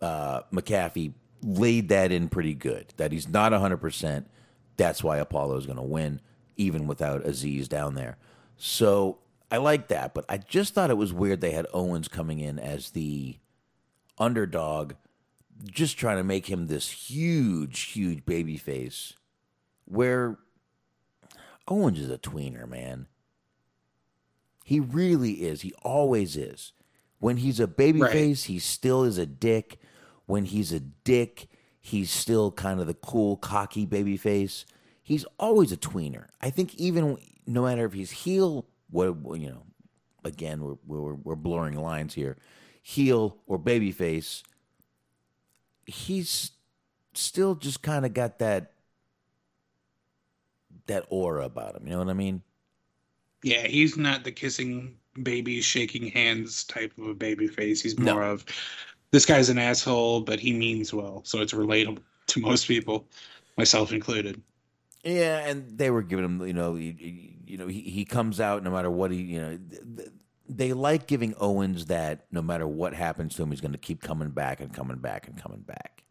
uh, 0.00 0.42
McAfee 0.52 1.14
laid 1.42 1.88
that 1.88 2.12
in 2.12 2.28
pretty 2.28 2.54
good. 2.54 2.94
That 2.98 3.10
he's 3.10 3.26
not 3.28 3.52
hundred 3.52 3.78
percent. 3.78 4.30
That's 4.76 5.02
why 5.02 5.16
Apollo 5.18 5.56
is 5.56 5.66
going 5.66 5.76
to 5.76 5.82
win, 5.82 6.20
even 6.56 6.86
without 6.86 7.24
Azeez 7.24 7.68
down 7.68 7.96
there. 7.96 8.16
So 8.56 9.18
I 9.50 9.56
like 9.56 9.88
that, 9.88 10.14
but 10.14 10.24
I 10.28 10.38
just 10.38 10.74
thought 10.74 10.90
it 10.90 10.96
was 10.96 11.12
weird 11.12 11.40
they 11.40 11.50
had 11.52 11.66
Owens 11.74 12.08
coming 12.08 12.38
in 12.38 12.58
as 12.58 12.90
the 12.90 13.36
underdog, 14.18 14.92
just 15.64 15.98
trying 15.98 16.18
to 16.18 16.24
make 16.24 16.46
him 16.48 16.66
this 16.66 16.88
huge, 16.90 17.80
huge 17.80 18.24
baby 18.24 18.56
face. 18.56 19.14
Where 19.86 20.38
Owens 21.66 21.98
is 21.98 22.10
a 22.10 22.18
tweener, 22.18 22.68
man. 22.68 23.06
He 24.64 24.78
really 24.78 25.42
is. 25.42 25.62
He 25.62 25.72
always 25.82 26.36
is. 26.36 26.72
When 27.18 27.38
he's 27.38 27.58
a 27.60 27.66
baby 27.66 28.00
Right. 28.02 28.12
face, 28.12 28.44
he 28.44 28.58
still 28.58 29.02
is 29.02 29.18
a 29.18 29.26
dick. 29.26 29.80
When 30.26 30.44
he's 30.44 30.72
a 30.72 30.80
dick, 30.80 31.48
he's 31.80 32.10
still 32.10 32.52
kind 32.52 32.80
of 32.80 32.86
the 32.86 32.94
cool, 32.94 33.36
cocky 33.36 33.84
baby 33.84 34.16
face. 34.16 34.64
He's 35.02 35.24
always 35.38 35.72
a 35.72 35.76
tweener. 35.76 36.28
I 36.40 36.50
think 36.50 36.74
even 36.76 37.18
no 37.46 37.64
matter 37.64 37.84
if 37.84 37.92
he's 37.94 38.10
heel, 38.12 38.66
what 38.90 39.40
you 39.40 39.50
know, 39.50 39.62
again 40.24 40.62
we're 40.62 40.76
we're, 40.86 41.14
we're 41.14 41.36
blurring 41.36 41.76
lines 41.76 42.14
here, 42.14 42.36
heel 42.82 43.38
or 43.46 43.58
baby 43.58 43.92
face. 43.92 44.42
He's 45.86 46.52
still 47.14 47.54
just 47.54 47.82
kind 47.82 48.06
of 48.06 48.14
got 48.14 48.38
that 48.38 48.72
that 50.86 51.06
aura 51.08 51.44
about 51.44 51.76
him. 51.76 51.86
You 51.86 51.92
know 51.92 51.98
what 51.98 52.08
I 52.08 52.14
mean? 52.14 52.42
Yeah, 53.42 53.66
he's 53.66 53.96
not 53.96 54.24
the 54.24 54.32
kissing 54.32 54.96
babies, 55.22 55.64
shaking 55.64 56.08
hands 56.08 56.64
type 56.64 56.92
of 56.98 57.06
a 57.06 57.14
baby 57.14 57.46
face. 57.46 57.80
He's 57.80 57.98
more 57.98 58.22
of 58.22 58.44
this 59.10 59.26
guy's 59.26 59.48
an 59.48 59.58
asshole, 59.58 60.20
but 60.20 60.38
he 60.38 60.52
means 60.52 60.92
well, 60.92 61.22
so 61.24 61.40
it's 61.40 61.52
relatable 61.52 62.02
to 62.28 62.40
most 62.40 62.68
people, 62.68 63.06
myself 63.56 63.92
included. 63.92 64.40
Yeah, 65.04 65.38
and 65.38 65.78
they 65.78 65.90
were 65.90 66.02
giving 66.02 66.24
him, 66.24 66.46
you 66.46 66.52
know, 66.52 66.74
you, 66.74 67.56
know, 67.56 67.66
he, 67.66 67.80
he 67.80 68.04
comes 68.04 68.40
out 68.40 68.62
no 68.62 68.70
matter 68.70 68.90
what 68.90 69.10
he, 69.10 69.18
you 69.18 69.40
know, 69.40 69.58
th- 69.70 69.82
th- 69.96 70.08
they 70.48 70.72
like 70.72 71.06
giving 71.06 71.34
Owens 71.38 71.86
that 71.86 72.26
no 72.30 72.42
matter 72.42 72.66
what 72.66 72.92
happens 72.92 73.34
to 73.36 73.42
him, 73.42 73.50
he's 73.50 73.60
going 73.60 73.72
to 73.72 73.78
keep 73.78 74.02
coming 74.02 74.30
back 74.30 74.60
and 74.60 74.74
coming 74.74 74.98
back 74.98 75.26
and 75.28 75.40
coming 75.40 75.60
back. 75.60 76.04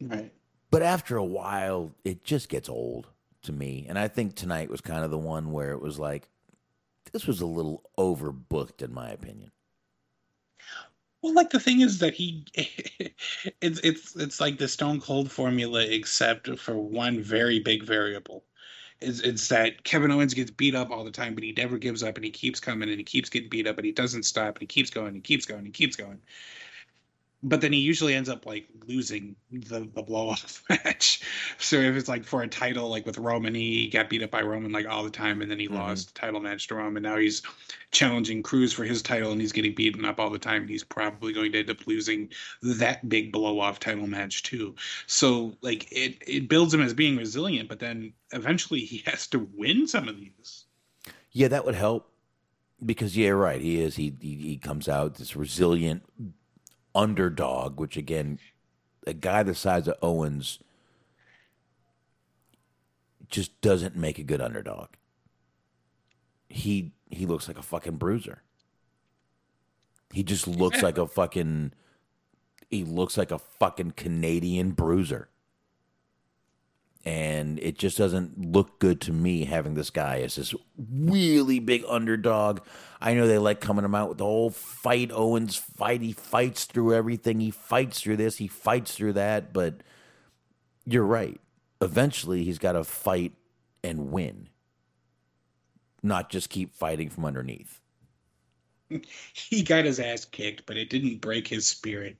Right. 0.00 0.32
But 0.70 0.82
after 0.82 1.16
a 1.16 1.24
while, 1.24 1.92
it 2.04 2.24
just 2.24 2.48
gets 2.48 2.68
old 2.68 3.08
to 3.42 3.52
me, 3.52 3.86
and 3.88 3.98
I 3.98 4.08
think 4.08 4.34
tonight 4.34 4.70
was 4.70 4.80
kind 4.80 5.04
of 5.04 5.10
the 5.10 5.18
one 5.18 5.52
where 5.52 5.72
it 5.72 5.80
was 5.80 5.98
like, 5.98 6.28
this 7.12 7.26
was 7.26 7.40
a 7.40 7.46
little 7.46 7.82
overbooked, 7.98 8.82
in 8.82 8.92
my 8.92 9.10
opinion. 9.10 9.50
Well, 11.22 11.34
like 11.34 11.50
the 11.50 11.60
thing 11.60 11.80
is 11.80 11.98
that 11.98 12.14
he, 12.14 12.44
it's 13.60 13.80
it's 13.80 14.14
it's 14.16 14.40
like 14.40 14.58
the 14.58 14.68
Stone 14.68 15.00
Cold 15.00 15.30
formula, 15.30 15.82
except 15.84 16.58
for 16.58 16.76
one 16.78 17.20
very 17.22 17.58
big 17.60 17.82
variable. 17.84 18.44
It's, 19.00 19.20
it's 19.20 19.48
that 19.48 19.84
Kevin 19.84 20.10
Owens 20.12 20.34
gets 20.34 20.50
beat 20.50 20.74
up 20.74 20.90
all 20.90 21.04
the 21.04 21.10
time, 21.12 21.34
but 21.34 21.44
he 21.44 21.52
never 21.52 21.78
gives 21.78 22.02
up, 22.02 22.16
and 22.16 22.24
he 22.24 22.30
keeps 22.32 22.60
coming, 22.60 22.88
and 22.88 22.98
he 22.98 23.04
keeps 23.04 23.28
getting 23.30 23.48
beat 23.48 23.66
up, 23.66 23.78
and 23.78 23.86
he 23.86 23.92
doesn't 23.92 24.24
stop, 24.24 24.56
and 24.56 24.62
he 24.62 24.66
keeps 24.66 24.90
going, 24.90 25.14
and 25.14 25.24
keeps 25.24 25.46
going, 25.46 25.64
and 25.64 25.74
keeps 25.74 25.96
going. 25.96 26.20
But 27.42 27.60
then 27.60 27.72
he 27.72 27.78
usually 27.78 28.14
ends 28.14 28.28
up 28.28 28.46
like 28.46 28.66
losing 28.88 29.36
the 29.52 29.88
the 29.94 30.02
blow 30.02 30.30
off 30.30 30.62
match. 30.70 31.22
So 31.58 31.76
if 31.76 31.94
it's 31.94 32.08
like 32.08 32.24
for 32.24 32.42
a 32.42 32.48
title, 32.48 32.88
like 32.88 33.06
with 33.06 33.16
Roman, 33.16 33.54
he 33.54 33.88
got 33.88 34.10
beat 34.10 34.24
up 34.24 34.32
by 34.32 34.42
Roman 34.42 34.72
like 34.72 34.88
all 34.88 35.04
the 35.04 35.10
time, 35.10 35.40
and 35.40 35.50
then 35.50 35.58
he 35.58 35.66
mm-hmm. 35.66 35.76
lost 35.76 36.14
the 36.14 36.20
title 36.20 36.40
match 36.40 36.66
to 36.68 36.74
Roman. 36.74 37.04
Now 37.04 37.16
he's 37.16 37.42
challenging 37.92 38.42
Crews 38.42 38.72
for 38.72 38.84
his 38.84 39.02
title, 39.02 39.30
and 39.30 39.40
he's 39.40 39.52
getting 39.52 39.74
beaten 39.74 40.04
up 40.04 40.18
all 40.18 40.30
the 40.30 40.38
time. 40.38 40.62
And 40.62 40.70
he's 40.70 40.82
probably 40.82 41.32
going 41.32 41.52
to 41.52 41.60
end 41.60 41.70
up 41.70 41.86
losing 41.86 42.28
that 42.62 43.08
big 43.08 43.30
blow 43.30 43.60
off 43.60 43.78
title 43.78 44.08
match 44.08 44.42
too. 44.42 44.74
So 45.06 45.54
like 45.60 45.86
it 45.92 46.16
it 46.26 46.48
builds 46.48 46.74
him 46.74 46.82
as 46.82 46.92
being 46.92 47.16
resilient, 47.16 47.68
but 47.68 47.78
then 47.78 48.14
eventually 48.32 48.80
he 48.80 48.98
has 49.06 49.28
to 49.28 49.48
win 49.54 49.86
some 49.86 50.08
of 50.08 50.16
these. 50.16 50.64
Yeah, 51.30 51.48
that 51.48 51.64
would 51.64 51.76
help 51.76 52.10
because 52.84 53.16
yeah, 53.16 53.30
right. 53.30 53.60
He 53.60 53.80
is. 53.80 53.96
He 53.96 54.14
he, 54.20 54.34
he 54.34 54.56
comes 54.56 54.88
out 54.88 55.14
this 55.16 55.36
resilient 55.36 56.02
underdog, 56.94 57.78
which 57.80 57.96
again, 57.96 58.38
a 59.06 59.12
guy 59.12 59.42
the 59.42 59.54
size 59.54 59.88
of 59.88 59.96
Owens 60.02 60.58
just 63.28 63.58
doesn't 63.60 63.96
make 63.96 64.18
a 64.18 64.24
good 64.24 64.40
underdog. 64.40 64.88
He 66.48 66.92
he 67.10 67.26
looks 67.26 67.48
like 67.48 67.58
a 67.58 67.62
fucking 67.62 67.96
bruiser. 67.96 68.42
He 70.12 70.22
just 70.22 70.46
looks 70.46 70.82
like 70.82 70.98
a 70.98 71.06
fucking. 71.06 71.72
He 72.70 72.84
looks 72.84 73.16
like 73.16 73.30
a 73.30 73.38
fucking 73.38 73.92
Canadian 73.92 74.72
bruiser. 74.72 75.28
And 77.04 77.58
it 77.60 77.78
just 77.78 77.96
doesn't 77.96 78.52
look 78.52 78.80
good 78.80 79.00
to 79.02 79.12
me 79.12 79.44
having 79.44 79.74
this 79.74 79.88
guy 79.88 80.20
as 80.20 80.34
this 80.36 80.54
really 80.76 81.58
big 81.58 81.84
underdog. 81.88 82.60
I 83.00 83.14
know 83.14 83.26
they 83.26 83.38
like 83.38 83.60
coming 83.60 83.84
him 83.84 83.94
out 83.94 84.08
with 84.08 84.18
the 84.18 84.24
whole 84.24 84.50
fight 84.50 85.10
Owens 85.12 85.56
fight. 85.56 86.02
He 86.02 86.12
fights 86.12 86.64
through 86.64 86.94
everything. 86.94 87.40
He 87.40 87.50
fights 87.50 88.00
through 88.00 88.16
this. 88.16 88.36
He 88.36 88.48
fights 88.48 88.94
through 88.94 89.14
that. 89.14 89.52
But 89.52 89.82
you're 90.84 91.04
right. 91.04 91.40
Eventually, 91.80 92.44
he's 92.44 92.58
got 92.58 92.72
to 92.72 92.82
fight 92.82 93.32
and 93.84 94.10
win, 94.10 94.48
not 96.02 96.30
just 96.30 96.50
keep 96.50 96.74
fighting 96.74 97.10
from 97.10 97.24
underneath. 97.24 97.80
He 99.34 99.62
got 99.62 99.84
his 99.84 100.00
ass 100.00 100.24
kicked, 100.24 100.64
but 100.66 100.76
it 100.76 100.88
didn't 100.90 101.20
break 101.20 101.46
his 101.46 101.66
spirit. 101.66 102.16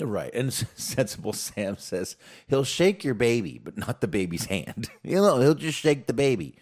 Right. 0.00 0.32
And 0.34 0.52
Sensible 0.74 1.32
Sam 1.32 1.76
says 1.78 2.16
he'll 2.48 2.64
shake 2.64 3.04
your 3.04 3.14
baby, 3.14 3.60
but 3.62 3.76
not 3.76 4.00
the 4.00 4.08
baby's 4.08 4.46
hand. 4.46 4.88
You 5.02 5.16
know, 5.16 5.40
he'll 5.40 5.54
just 5.54 5.78
shake 5.78 6.06
the 6.06 6.12
baby. 6.12 6.54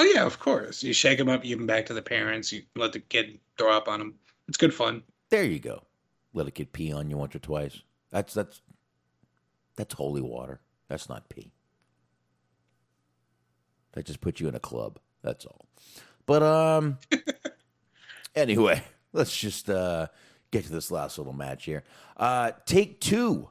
Oh 0.00 0.02
yeah, 0.02 0.24
of 0.24 0.38
course. 0.38 0.82
You 0.82 0.92
shake 0.92 1.20
him 1.20 1.28
up, 1.28 1.44
you 1.44 1.50
give 1.50 1.60
him 1.60 1.66
back 1.66 1.86
to 1.86 1.94
the 1.94 2.02
parents. 2.02 2.50
You 2.52 2.62
let 2.74 2.92
the 2.92 3.00
kid 3.00 3.38
throw 3.58 3.70
up 3.70 3.86
on 3.86 4.00
him. 4.00 4.14
It's 4.48 4.56
good 4.56 4.74
fun. 4.74 5.02
There 5.28 5.44
you 5.44 5.58
go. 5.58 5.82
Let 6.32 6.48
a 6.48 6.50
kid 6.50 6.72
pee 6.72 6.92
on 6.92 7.10
you 7.10 7.16
once 7.18 7.34
or 7.34 7.38
twice. 7.38 7.82
That's 8.10 8.32
that's 8.34 8.62
that's 9.76 9.94
holy 9.94 10.22
water. 10.22 10.60
That's 10.88 11.08
not 11.08 11.28
pee. 11.28 11.52
That 13.92 14.06
just 14.06 14.20
puts 14.20 14.40
you 14.40 14.48
in 14.48 14.54
a 14.54 14.60
club. 14.60 14.98
That's 15.22 15.44
all. 15.44 15.66
But 16.26 16.42
um 16.42 16.98
anyway, 18.34 18.82
let's 19.12 19.36
just 19.36 19.68
uh 19.68 20.06
get 20.50 20.64
to 20.64 20.72
this 20.72 20.90
last 20.90 21.18
little 21.18 21.32
match 21.32 21.64
here. 21.64 21.84
Uh 22.16 22.52
take 22.66 23.00
two 23.00 23.48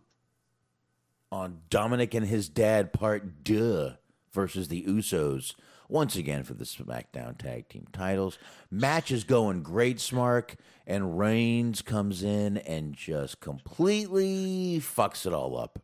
on 1.31 1.59
Dominik 1.69 2.13
and 2.13 2.25
his 2.25 2.49
dad 2.49 2.93
part 2.93 3.43
duh 3.43 3.91
versus 4.31 4.67
the 4.67 4.83
Usos. 4.83 5.53
Once 5.87 6.15
again 6.15 6.43
for 6.43 6.53
the 6.53 6.65
SmackDown 6.65 7.35
Tag 7.35 7.67
Team 7.67 7.87
titles. 7.91 8.37
Match 8.69 9.09
is 9.09 9.23
going 9.23 9.63
great, 9.63 9.97
Smark, 9.97 10.55
and 10.85 11.17
Reigns 11.17 11.81
comes 11.81 12.21
in 12.21 12.57
and 12.57 12.93
just 12.93 13.39
completely 13.39 14.79
fucks 14.79 15.25
it 15.25 15.33
all 15.33 15.57
up. 15.57 15.79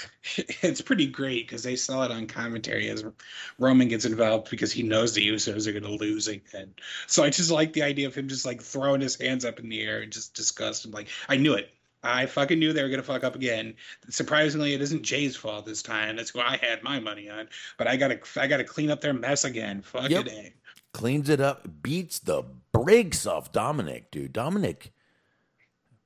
It's 0.62 0.80
pretty 0.80 1.06
great 1.06 1.46
because 1.46 1.62
they 1.62 1.76
sell 1.76 2.02
it 2.04 2.10
on 2.10 2.26
commentary 2.26 2.88
as 2.88 3.04
Roman 3.58 3.88
gets 3.88 4.04
involved 4.04 4.50
because 4.50 4.72
he 4.72 4.82
knows 4.82 5.12
the 5.14 5.26
Usos 5.28 5.66
are 5.66 5.72
going 5.72 5.82
to 5.84 5.90
lose 5.90 6.28
again. 6.28 6.74
So 7.06 7.24
I 7.24 7.30
just 7.30 7.50
like 7.50 7.72
the 7.72 7.82
idea 7.82 8.06
of 8.06 8.14
him 8.14 8.28
just 8.28 8.46
like 8.46 8.62
throwing 8.62 9.00
his 9.00 9.20
hands 9.20 9.44
up 9.44 9.58
in 9.58 9.68
the 9.68 9.82
air 9.82 10.00
and 10.00 10.12
just 10.12 10.34
disgust. 10.34 10.84
I'm 10.84 10.92
like, 10.92 11.08
I 11.28 11.36
knew 11.36 11.54
it. 11.54 11.70
I 12.04 12.26
fucking 12.26 12.58
knew 12.58 12.72
they 12.72 12.82
were 12.82 12.88
gonna 12.88 13.02
fuck 13.02 13.22
up 13.22 13.36
again. 13.36 13.74
Surprisingly, 14.08 14.74
it 14.74 14.80
isn't 14.82 15.02
Jay's 15.04 15.36
fault 15.36 15.66
this 15.66 15.82
time. 15.82 16.16
That's 16.16 16.30
who 16.30 16.40
I 16.40 16.56
had 16.56 16.82
my 16.82 16.98
money 16.98 17.28
on. 17.28 17.48
But 17.78 17.86
I 17.86 17.96
gotta, 17.96 18.18
I 18.36 18.46
gotta 18.48 18.64
clean 18.64 18.90
up 18.90 19.00
their 19.00 19.12
mess 19.14 19.44
again. 19.44 19.82
Fuck 19.82 20.10
Yep. 20.10 20.26
it. 20.26 20.32
eh. 20.32 20.48
Cleans 20.92 21.28
it 21.28 21.40
up, 21.40 21.66
beats 21.82 22.18
the 22.18 22.42
brakes 22.72 23.24
off 23.24 23.52
Dominik, 23.52 24.10
dude. 24.10 24.34
Dominik, 24.34 24.90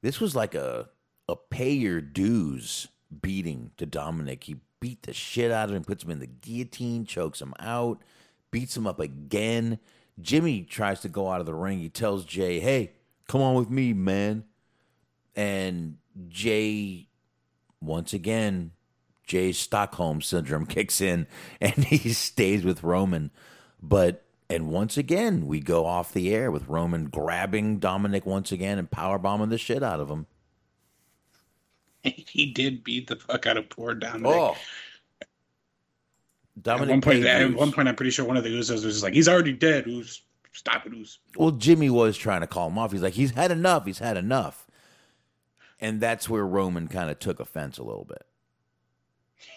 this 0.02 0.20
was 0.20 0.34
like 0.36 0.55
a 0.55 0.89
a 1.28 1.34
pay 1.34 1.73
your 1.73 2.00
dues 2.00 2.86
beating 3.23 3.70
to 3.76 3.86
Dominik. 3.86 4.44
He 4.44 4.57
beat 4.81 5.02
the 5.02 5.12
shit 5.12 5.51
out 5.51 5.68
of 5.68 5.75
him, 5.75 5.85
puts 5.85 6.05
him 6.05 6.10
in 6.10 6.18
the 6.18 6.26
guillotine, 6.26 7.05
chokes 7.05 7.41
him 7.41 7.55
out, 7.59 8.02
beats 8.51 8.76
him 8.76 8.86
up 8.86 9.01
again. 9.01 9.78
Jimmy 10.20 10.62
tries 10.62 11.01
to 11.01 11.09
go 11.09 11.31
out 11.31 11.41
of 11.41 11.47
the 11.47 11.55
ring. 11.55 11.78
He 11.78 11.89
tells 11.89 12.25
Jay, 12.25 12.60
"Hey, 12.60 12.93
come 13.28 13.43
on 13.43 13.55
with 13.55 13.70
me, 13.70 13.93
man." 13.93 14.44
And 15.35 15.99
Jay, 16.28 17.09
once 17.81 18.12
again, 18.15 18.73
Jay's 19.25 19.59
Stockholm 19.59 20.23
syndrome 20.23 20.67
kicks 20.67 21.01
in, 21.01 21.26
and 21.60 21.85
he 21.85 22.12
stays 22.12 22.65
with 22.65 22.83
Roman. 22.83 23.31
But 23.83 24.25
and 24.49 24.68
once 24.68 24.97
again, 24.97 25.47
we 25.47 25.60
go 25.60 25.86
off 25.86 26.12
the 26.12 26.33
air 26.33 26.51
with 26.51 26.68
Roman 26.68 27.07
grabbing 27.07 27.81
Dominik 27.81 28.25
once 28.25 28.52
again 28.52 28.78
and 28.78 28.91
power 28.91 29.18
bombing 29.18 29.49
the 29.49 29.59
shit 29.59 29.83
out 29.83 30.01
of 30.01 30.09
him. 30.09 30.26
He 32.28 32.47
did 32.47 32.85
beat 32.85 33.07
the 33.09 33.17
fuck 33.17 33.47
out 33.47 33.57
of 33.57 33.68
poor 33.68 33.94
Dominik. 33.94 34.26
Oh, 34.26 34.57
Dominik 36.60 36.83
at 36.83 36.89
one 36.89 37.01
point, 37.01 37.25
at 37.25 37.55
one 37.55 37.73
point, 37.73 37.89
I'm 37.89 37.97
pretty 37.97 38.10
sure 38.10 38.25
one 38.25 38.36
of 38.36 38.44
the 38.44 38.51
Usos 38.51 38.70
was 38.70 38.83
just 38.83 39.02
like, 39.02 39.15
"He's 39.15 39.28
already 39.28 39.52
dead. 39.52 39.85
Who's 39.85 40.23
stop 40.52 40.86
it?" 40.86 40.93
Who's 40.93 41.18
well, 41.36 41.51
Jimmy 41.51 41.91
was 41.91 42.17
trying 42.17 42.41
to 42.41 42.47
call 42.47 42.68
him 42.68 42.78
off. 42.78 42.93
He's 42.93 43.02
like, 43.02 43.15
"He's 43.15 43.33
had 43.33 43.51
enough. 43.51 43.86
He's 43.86 43.99
had 43.99 44.17
enough," 44.17 44.67
and 45.81 46.01
that's 46.01 46.28
where 46.28 46.47
Roman 46.47 46.89
kind 46.89 47.10
of 47.10 47.18
took 47.18 47.41
offense 47.41 47.78
a 47.78 47.83
little 47.83 48.05
bit. 48.05 48.26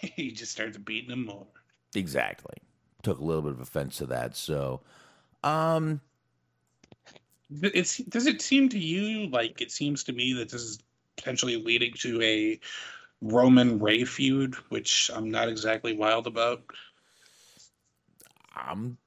he 0.00 0.30
just 0.32 0.52
started 0.52 0.84
beating 0.84 1.10
him 1.10 1.26
more. 1.26 1.46
Exactly. 1.94 2.56
Took 3.02 3.18
a 3.18 3.24
little 3.24 3.42
bit 3.42 3.52
of 3.52 3.60
offense 3.60 3.96
to 3.98 4.06
that. 4.06 4.36
So, 4.36 4.82
um, 5.42 6.00
it's 7.62 7.98
does 7.98 8.26
it 8.26 8.42
seem 8.42 8.68
to 8.68 8.78
you 8.78 9.26
like 9.28 9.60
it 9.60 9.70
seems 9.70 10.04
to 10.04 10.12
me 10.12 10.34
that 10.34 10.50
this 10.50 10.62
is 10.62 10.78
potentially 11.16 11.56
leading 11.56 11.92
to 11.94 12.20
a 12.22 12.60
Roman 13.20 13.78
Rey 13.78 14.04
feud, 14.04 14.54
which 14.70 15.10
I'm 15.14 15.30
not 15.30 15.48
exactly 15.48 15.96
wild 15.96 16.26
about. 16.26 16.62
I'm 18.54 18.98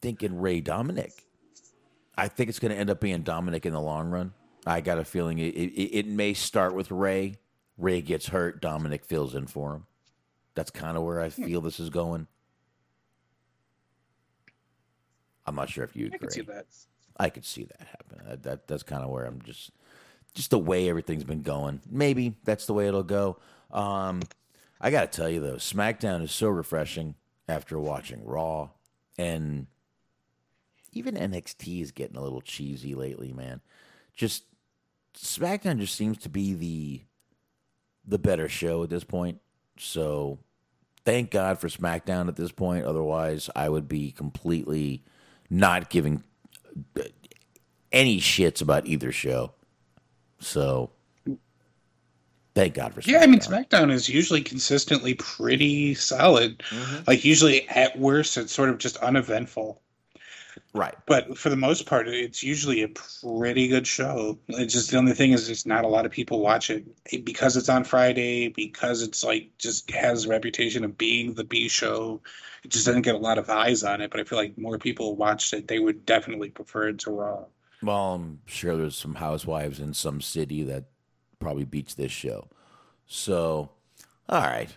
thinking 0.00 0.38
Rey 0.38 0.60
Dominik. 0.60 1.12
I 2.16 2.28
think 2.28 2.48
it's 2.48 2.58
going 2.58 2.72
to 2.72 2.78
end 2.78 2.90
up 2.90 3.00
being 3.00 3.22
Dominik 3.22 3.66
in 3.66 3.72
the 3.72 3.80
long 3.80 4.10
run. 4.10 4.32
I 4.66 4.80
got 4.80 4.98
a 4.98 5.04
feeling 5.04 5.38
it, 5.38 5.54
it, 5.54 5.98
it 5.98 6.06
may 6.06 6.34
start 6.34 6.74
with 6.74 6.90
Rey. 6.90 7.36
Rey 7.76 8.00
gets 8.00 8.28
hurt, 8.28 8.62
Dominik 8.62 9.04
fills 9.04 9.34
in 9.34 9.46
for 9.46 9.74
him. 9.74 9.86
That's 10.54 10.70
kind 10.70 10.96
of 10.96 11.02
where 11.02 11.20
I 11.20 11.28
feel 11.28 11.60
this 11.60 11.80
is 11.80 11.90
going. 11.90 12.28
I'm 15.46 15.56
not 15.56 15.68
sure 15.68 15.84
if 15.84 15.96
you 15.96 16.06
agree. 16.06 16.16
I 16.16 16.18
could 16.18 16.32
see 16.32 16.42
that. 16.42 16.66
I 17.16 17.28
could 17.30 17.44
see 17.44 17.64
that 17.64 17.80
happen. 17.80 18.28
That, 18.28 18.42
that 18.44 18.66
that's 18.66 18.82
kind 18.82 19.02
of 19.02 19.10
where 19.10 19.24
I'm 19.24 19.42
just 19.42 19.70
just 20.34 20.50
the 20.50 20.58
way 20.58 20.88
everything's 20.88 21.24
been 21.24 21.42
going. 21.42 21.80
Maybe 21.90 22.36
that's 22.44 22.66
the 22.66 22.74
way 22.74 22.88
it'll 22.88 23.02
go. 23.02 23.38
Um, 23.70 24.22
I 24.80 24.90
got 24.90 25.10
to 25.10 25.16
tell 25.16 25.30
you 25.30 25.40
though, 25.40 25.56
SmackDown 25.56 26.22
is 26.22 26.32
so 26.32 26.48
refreshing 26.48 27.14
after 27.48 27.78
watching 27.78 28.24
Raw, 28.24 28.70
and 29.16 29.66
even 30.92 31.14
NXT 31.14 31.82
is 31.82 31.92
getting 31.92 32.16
a 32.16 32.22
little 32.22 32.40
cheesy 32.40 32.94
lately, 32.94 33.32
man. 33.32 33.60
Just 34.14 34.44
SmackDown 35.16 35.78
just 35.78 35.94
seems 35.94 36.18
to 36.18 36.28
be 36.28 36.54
the 36.54 37.02
the 38.06 38.18
better 38.18 38.48
show 38.48 38.82
at 38.82 38.90
this 38.90 39.04
point. 39.04 39.40
So 39.78 40.38
thank 41.04 41.30
God 41.30 41.58
for 41.58 41.68
SmackDown 41.68 42.28
at 42.28 42.36
this 42.36 42.52
point. 42.52 42.84
Otherwise, 42.84 43.48
I 43.56 43.68
would 43.68 43.88
be 43.88 44.10
completely 44.10 45.02
not 45.48 45.88
giving 45.88 46.22
any 47.90 48.20
shits 48.20 48.60
about 48.60 48.86
either 48.86 49.10
show. 49.12 49.52
So 50.44 50.90
thank 52.54 52.74
God 52.74 52.92
for 52.94 53.00
SmackDown. 53.00 53.06
Yeah, 53.12 53.20
I 53.20 53.26
mean 53.26 53.40
SmackDown 53.40 53.90
is 53.90 54.08
usually 54.08 54.42
consistently 54.42 55.14
pretty 55.14 55.94
solid. 55.94 56.58
Mm-hmm. 56.70 57.04
Like 57.06 57.24
usually 57.24 57.68
at 57.68 57.98
worst 57.98 58.36
it's 58.36 58.52
sort 58.52 58.68
of 58.68 58.78
just 58.78 58.96
uneventful. 58.98 59.80
Right. 60.72 60.94
But 61.06 61.38
for 61.38 61.48
the 61.48 61.56
most 61.56 61.86
part 61.86 62.08
it's 62.08 62.42
usually 62.42 62.82
a 62.82 62.88
pretty 62.88 63.68
good 63.68 63.86
show. 63.86 64.38
It's 64.48 64.74
just 64.74 64.90
the 64.90 64.98
only 64.98 65.12
thing 65.12 65.32
is 65.32 65.48
it's 65.48 65.66
not 65.66 65.84
a 65.84 65.88
lot 65.88 66.04
of 66.04 66.12
people 66.12 66.40
watch 66.40 66.68
it 66.70 66.84
because 67.24 67.56
it's 67.56 67.68
on 67.68 67.84
Friday 67.84 68.48
because 68.48 69.02
it's 69.02 69.24
like 69.24 69.50
just 69.58 69.90
has 69.92 70.26
a 70.26 70.28
reputation 70.28 70.84
of 70.84 70.98
being 70.98 71.34
the 71.34 71.44
B 71.44 71.68
show. 71.68 72.20
It 72.64 72.70
just 72.70 72.86
doesn't 72.86 73.02
get 73.02 73.14
a 73.14 73.18
lot 73.18 73.38
of 73.38 73.50
eyes 73.50 73.82
on 73.82 74.00
it, 74.00 74.10
but 74.10 74.20
I 74.20 74.24
feel 74.24 74.38
like 74.38 74.58
more 74.58 74.78
people 74.78 75.16
watched 75.16 75.52
it, 75.52 75.68
they 75.68 75.78
would 75.78 76.06
definitely 76.06 76.50
prefer 76.50 76.88
it 76.88 76.98
to 77.00 77.10
Raw. 77.10 77.44
Well, 77.82 78.14
I'm 78.14 78.40
sure 78.46 78.76
there's 78.76 78.96
some 78.96 79.16
housewives 79.16 79.80
in 79.80 79.94
some 79.94 80.20
city 80.20 80.62
that 80.64 80.84
probably 81.38 81.64
beats 81.64 81.94
this 81.94 82.12
show. 82.12 82.48
So, 83.06 83.70
all 84.28 84.40
right. 84.40 84.74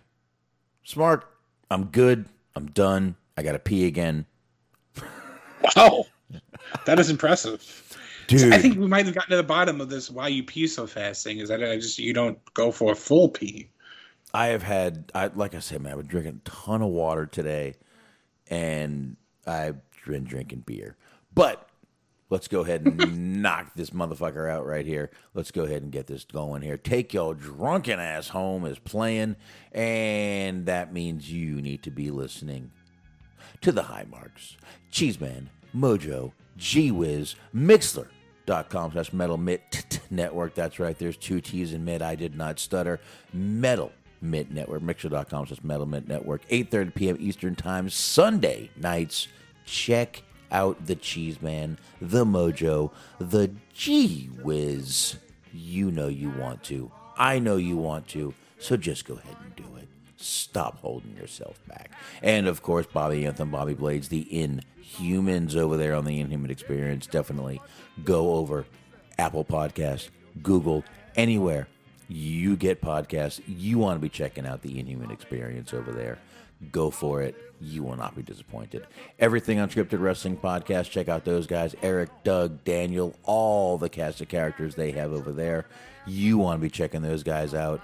Smark. 0.85 1.23
I'm 1.69 1.85
good. 1.85 2.25
I'm 2.55 2.67
done. 2.67 3.15
I 3.37 3.43
got 3.43 3.53
to 3.53 3.59
pee 3.59 3.85
again. 3.85 4.25
Wow. 4.97 5.03
Oh, 5.75 6.07
that 6.85 6.99
is 6.99 7.09
impressive. 7.09 7.97
Dude. 8.27 8.53
I 8.53 8.57
think 8.57 8.77
we 8.77 8.87
might 8.87 9.05
have 9.05 9.15
gotten 9.15 9.31
to 9.31 9.37
the 9.37 9.43
bottom 9.43 9.79
of 9.79 9.89
this 9.89 10.09
why 10.09 10.27
you 10.27 10.43
pee 10.43 10.67
so 10.67 10.85
fast 10.87 11.23
thing 11.23 11.39
is 11.39 11.49
that 11.49 11.63
I 11.63 11.75
just 11.75 11.97
you 11.97 12.13
don't 12.13 12.39
go 12.53 12.71
for 12.71 12.91
a 12.91 12.95
full 12.95 13.29
pee. 13.29 13.69
I 14.33 14.47
have 14.47 14.63
had 14.63 15.11
I 15.15 15.27
like 15.27 15.55
I 15.55 15.59
said, 15.59 15.81
man, 15.81 15.93
I've 15.93 15.99
been 15.99 16.07
drinking 16.07 16.41
a 16.45 16.49
ton 16.49 16.81
of 16.81 16.89
water 16.89 17.25
today 17.25 17.75
and 18.49 19.15
I've 19.45 19.77
been 20.05 20.25
drinking 20.25 20.63
beer. 20.65 20.97
But 21.33 21.69
Let's 22.29 22.47
go 22.47 22.61
ahead 22.61 22.85
and 22.85 23.41
knock 23.41 23.71
this 23.75 23.91
motherfucker 23.91 24.49
out 24.49 24.65
right 24.65 24.85
here. 24.85 25.09
Let's 25.33 25.51
go 25.51 25.63
ahead 25.63 25.81
and 25.81 25.91
get 25.91 26.07
this 26.07 26.25
going 26.25 26.61
here. 26.61 26.77
Take 26.77 27.13
your 27.13 27.33
drunken 27.33 27.99
ass 27.99 28.29
home 28.29 28.65
is 28.65 28.79
playing, 28.79 29.37
and 29.71 30.65
that 30.65 30.91
means 30.91 31.31
you 31.31 31.61
need 31.61 31.83
to 31.83 31.91
be 31.91 32.11
listening 32.11 32.71
to 33.61 33.71
the 33.71 33.83
high 33.83 34.05
marks. 34.09 34.57
Cheeseman, 34.91 35.49
Mojo, 35.75 36.33
G 36.57 36.91
Wiz, 36.91 37.35
Mixlr. 37.55 38.07
Dot 38.45 38.69
com 38.69 38.93
slash 38.93 39.11
metal 39.11 39.35
mitt 39.35 39.99
network. 40.09 40.55
That's 40.55 40.79
right. 40.79 40.97
There's 40.97 41.17
two 41.17 41.41
T's 41.41 41.73
in 41.73 41.83
mid. 41.83 42.01
I 42.01 42.15
did 42.15 42.37
not 42.37 42.59
stutter. 42.59 43.01
Metal 43.33 43.91
Mitt 44.21 44.51
Network. 44.51 44.81
Mixlr.com 44.81 45.47
slash 45.47 45.63
metal 45.63 45.85
mitt 45.85 46.07
network. 46.07 46.47
8.30 46.47 46.95
p.m. 46.95 47.17
Eastern 47.19 47.55
Time, 47.55 47.89
Sunday 47.89 48.69
nights. 48.77 49.27
Check 49.65 50.23
out 50.51 50.85
the 50.85 50.95
cheese 50.95 51.41
man, 51.41 51.77
the 52.01 52.25
mojo, 52.25 52.91
the 53.19 53.51
gee 53.73 54.29
whiz. 54.41 55.17
You 55.53 55.91
know 55.91 56.07
you 56.07 56.29
want 56.29 56.63
to. 56.65 56.91
I 57.17 57.39
know 57.39 57.55
you 57.55 57.77
want 57.77 58.07
to. 58.09 58.33
So 58.59 58.77
just 58.77 59.05
go 59.05 59.15
ahead 59.15 59.35
and 59.43 59.55
do 59.55 59.75
it. 59.77 59.87
Stop 60.17 60.79
holding 60.79 61.15
yourself 61.15 61.59
back. 61.67 61.91
And 62.21 62.47
of 62.47 62.61
course, 62.61 62.85
Bobby 62.85 63.25
Anthem, 63.25 63.51
Bobby 63.51 63.73
Blades, 63.73 64.09
the 64.09 64.25
Inhumans 64.31 65.55
over 65.55 65.77
there 65.77 65.95
on 65.95 66.05
the 66.05 66.19
Inhuman 66.19 66.51
Experience. 66.51 67.07
Definitely 67.07 67.61
go 68.03 68.35
over 68.35 68.65
Apple 69.17 69.45
Podcast, 69.45 70.09
Google, 70.41 70.83
anywhere 71.15 71.67
you 72.09 72.55
get 72.55 72.81
podcasts. 72.81 73.41
You 73.47 73.77
want 73.77 73.97
to 73.97 74.01
be 74.01 74.09
checking 74.09 74.45
out 74.45 74.61
the 74.61 74.79
Inhuman 74.79 75.11
Experience 75.11 75.73
over 75.73 75.91
there. 75.91 76.19
Go 76.71 76.89
for 76.89 77.21
it 77.21 77.35
you 77.59 77.83
will 77.83 77.95
not 77.95 78.15
be 78.15 78.21
disappointed. 78.21 78.85
Everything 79.19 79.57
Unscripted 79.57 79.99
Wrestling 79.99 80.37
Podcast, 80.37 80.89
check 80.89 81.07
out 81.09 81.25
those 81.25 81.47
guys 81.47 81.75
Eric, 81.81 82.09
Doug, 82.23 82.63
Daniel, 82.63 83.15
all 83.23 83.77
the 83.77 83.89
cast 83.89 84.21
of 84.21 84.27
characters 84.27 84.75
they 84.75 84.91
have 84.91 85.11
over 85.11 85.31
there. 85.31 85.65
You 86.05 86.37
want 86.37 86.59
to 86.59 86.61
be 86.61 86.69
checking 86.69 87.01
those 87.01 87.23
guys 87.23 87.53
out. 87.53 87.81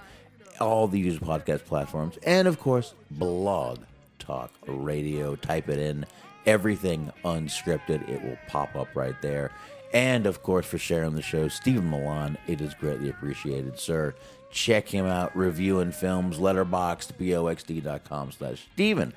All 0.60 0.86
the 0.86 0.98
usual 0.98 1.26
podcast 1.26 1.64
platforms. 1.64 2.16
And 2.22 2.46
of 2.46 2.60
course, 2.60 2.94
Blog 3.10 3.80
Talk 4.18 4.52
Radio. 4.66 5.34
Type 5.36 5.68
it 5.68 5.78
in. 5.78 6.06
Everything 6.46 7.12
unscripted. 7.24 8.08
It 8.08 8.22
will 8.22 8.38
pop 8.46 8.74
up 8.76 8.88
right 8.94 9.20
there. 9.20 9.50
And 9.92 10.26
of 10.26 10.42
course, 10.42 10.66
for 10.66 10.78
sharing 10.78 11.14
the 11.14 11.22
show, 11.22 11.48
Stephen 11.48 11.90
Millan. 11.90 12.38
It 12.46 12.60
is 12.60 12.74
greatly 12.74 13.10
appreciated, 13.10 13.78
sir. 13.78 14.14
Check 14.54 14.86
him 14.88 15.04
out, 15.04 15.36
reviewing 15.36 15.90
films, 15.90 16.38
letterboxd, 16.38 17.14
boxd.com 17.18 18.30
slash 18.30 18.68
Stephen. 18.72 19.12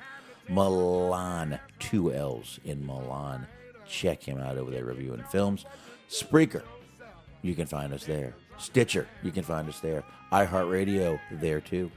Millan, 0.48 1.60
two 1.78 2.12
L's 2.12 2.58
in 2.64 2.84
Millan. 2.84 3.46
Check 3.86 4.20
him 4.24 4.40
out 4.40 4.58
over 4.58 4.72
there 4.72 4.84
reviewing 4.84 5.22
films. 5.30 5.64
Spreaker, 6.10 6.64
you 7.42 7.54
can 7.54 7.66
find 7.66 7.92
us 7.92 8.04
there. 8.04 8.34
Stitcher, 8.58 9.06
you 9.22 9.30
can 9.30 9.44
find 9.44 9.68
us 9.68 9.78
there. 9.78 10.02
iHeartRadio, 10.32 11.20
there 11.30 11.60
too. 11.60 11.88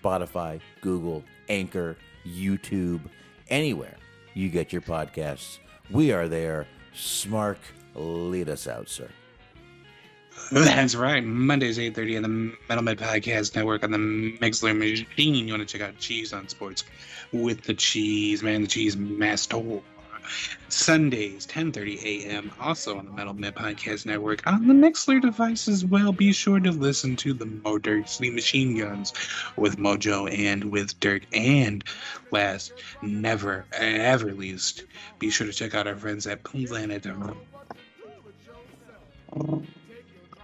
Spotify, 0.00 0.60
Google, 0.80 1.24
Anchor, 1.48 1.96
YouTube, 2.24 3.00
anywhere 3.48 3.96
you 4.34 4.48
get 4.48 4.72
your 4.72 4.82
podcasts. 4.82 5.58
We 5.90 6.12
are 6.12 6.28
there. 6.28 6.68
Smark, 6.94 7.56
lead 7.96 8.48
us 8.48 8.68
out, 8.68 8.88
sir. 8.88 9.08
That's 10.52 10.94
right. 10.94 11.24
Mondays, 11.24 11.78
8.30 11.78 12.16
on 12.16 12.22
the 12.22 12.56
Metal 12.68 12.84
Mitt 12.84 12.98
Podcast 12.98 13.56
Network 13.56 13.82
on 13.82 13.90
the 13.90 13.98
Mixlr 13.98 14.76
Machine. 14.76 15.46
You 15.46 15.52
want 15.52 15.68
to 15.68 15.78
check 15.78 15.86
out 15.86 15.98
Cheese 15.98 16.32
on 16.32 16.48
Sports 16.48 16.84
with 17.32 17.62
the 17.62 17.74
Cheese, 17.74 18.42
man, 18.42 18.62
the 18.62 18.68
Cheese 18.68 18.96
Master. 18.96 19.80
Sundays, 20.68 21.46
10:30 21.46 22.02
a.m. 22.02 22.50
Also 22.60 22.98
on 22.98 23.06
the 23.06 23.12
Metal 23.12 23.34
Mitt 23.34 23.54
Podcast 23.54 24.06
Network 24.06 24.44
on 24.46 24.66
the 24.66 24.74
Mixlr 24.74 25.20
device 25.20 25.68
as 25.68 25.84
well. 25.84 26.12
Be 26.12 26.32
sure 26.32 26.58
to 26.58 26.72
listen 26.72 27.14
to 27.16 27.32
the 27.32 27.46
Mo 27.46 27.78
Dirk 27.78 28.08
City 28.08 28.30
Machine 28.30 28.76
Guns 28.76 29.12
with 29.56 29.76
Mojo 29.78 30.28
and 30.36 30.64
with 30.64 30.98
Dirk. 30.98 31.22
And 31.32 31.84
last, 32.32 32.72
never 33.02 33.66
ever 33.72 34.32
least, 34.32 34.84
be 35.18 35.30
sure 35.30 35.46
to 35.46 35.52
check 35.52 35.74
out 35.74 35.86
our 35.86 35.96
friends 35.96 36.26
at 36.26 36.42
Planet 36.42 37.06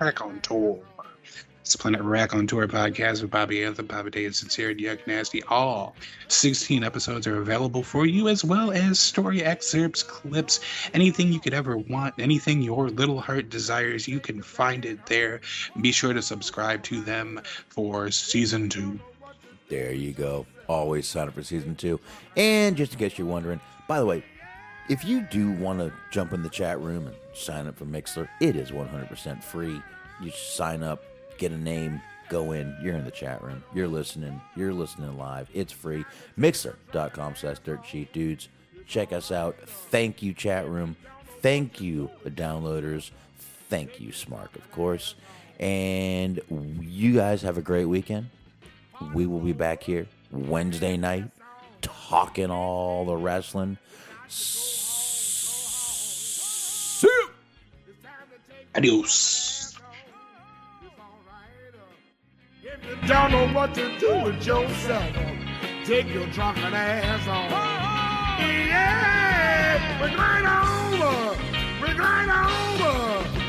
Raconteur. 0.02 0.78
It's 1.60 1.74
the 1.74 1.78
Planet 1.78 2.02
Raconteur 2.02 2.66
podcast 2.66 3.22
with 3.22 3.30
Bobby 3.30 3.62
Anthem, 3.62 3.86
Bobby 3.86 4.10
Day, 4.10 4.24
and 4.24 4.34
Sincere 4.34 4.74
Yuck 4.74 5.06
Nasty. 5.06 5.44
All 5.44 5.94
16 6.26 6.82
episodes 6.82 7.28
are 7.28 7.40
available 7.40 7.84
for 7.84 8.04
you, 8.04 8.26
as 8.26 8.44
well 8.44 8.72
as 8.72 8.98
story 8.98 9.44
excerpts, 9.44 10.02
clips, 10.02 10.58
anything 10.92 11.32
you 11.32 11.38
could 11.38 11.54
ever 11.54 11.78
want, 11.78 12.16
anything 12.18 12.62
your 12.62 12.90
little 12.90 13.20
heart 13.20 13.48
desires, 13.48 14.08
you 14.08 14.18
can 14.18 14.42
find 14.42 14.84
it 14.84 15.06
there. 15.06 15.40
Be 15.80 15.92
sure 15.92 16.12
to 16.12 16.20
subscribe 16.20 16.82
to 16.84 17.00
them 17.00 17.40
for 17.68 18.10
season 18.10 18.68
two. 18.68 18.98
There 19.68 19.92
you 19.92 20.14
go. 20.14 20.46
Always 20.68 21.06
sign 21.06 21.28
up 21.28 21.34
for 21.34 21.44
season 21.44 21.76
two. 21.76 22.00
And 22.36 22.76
just 22.76 22.94
in 22.94 22.98
case 22.98 23.16
you're 23.18 23.28
wondering, 23.28 23.60
by 23.86 24.00
the 24.00 24.06
way, 24.06 24.24
if 24.88 25.04
you 25.04 25.22
do 25.30 25.50
want 25.52 25.78
to 25.78 25.92
jump 26.10 26.32
in 26.32 26.42
the 26.42 26.48
chat 26.48 26.80
room 26.80 27.06
and 27.06 27.16
sign 27.32 27.66
up 27.66 27.76
for 27.76 27.84
Mixlr, 27.84 28.28
it 28.40 28.56
is 28.56 28.70
100% 28.70 29.42
free. 29.42 29.80
You 30.20 30.30
sign 30.30 30.82
up, 30.82 31.02
get 31.38 31.52
a 31.52 31.58
name, 31.58 32.00
go 32.28 32.52
in. 32.52 32.76
You're 32.82 32.96
in 32.96 33.04
the 33.04 33.10
chat 33.10 33.42
room. 33.42 33.62
You're 33.74 33.88
listening. 33.88 34.40
You're 34.56 34.72
listening 34.72 35.16
live. 35.18 35.48
It's 35.52 35.72
free. 35.72 36.04
Mixlr.com 36.38 37.36
slash 37.36 37.58
dirt 37.60 37.84
sheet 37.84 38.12
dudes. 38.12 38.48
Check 38.86 39.12
us 39.12 39.30
out. 39.30 39.56
Thank 39.66 40.22
you, 40.22 40.32
chat 40.32 40.68
room. 40.68 40.96
Thank 41.40 41.80
you, 41.80 42.10
downloaders. 42.24 43.10
Thank 43.68 44.00
you, 44.00 44.08
Smark, 44.10 44.54
of 44.56 44.70
course. 44.72 45.14
And 45.58 46.40
you 46.80 47.14
guys 47.14 47.42
have 47.42 47.58
a 47.58 47.62
great 47.62 47.84
weekend. 47.84 48.30
We 49.14 49.26
will 49.26 49.40
be 49.40 49.52
back 49.52 49.82
here 49.82 50.06
Wednesday 50.30 50.96
night 50.96 51.24
talking 51.82 52.50
all 52.50 53.04
the 53.04 53.16
wrestling. 53.16 53.78
See 54.32 54.88
you. 57.02 57.28
Adios. 58.74 59.76
If 62.62 62.86
you 62.88 62.96
don't 63.08 63.30
know 63.30 63.46
what 63.48 63.74
to 63.74 63.98
do 63.98 64.22
with 64.24 64.46
yourself, 64.46 65.14
take 65.84 66.08
your 66.14 66.26
drunken 66.28 66.72
ass 66.72 67.28
off. 67.28 67.50
Yeah, 68.40 70.00
right 70.16 70.46
over. 70.62 71.98
Right 71.98 72.30
over. 72.80 73.41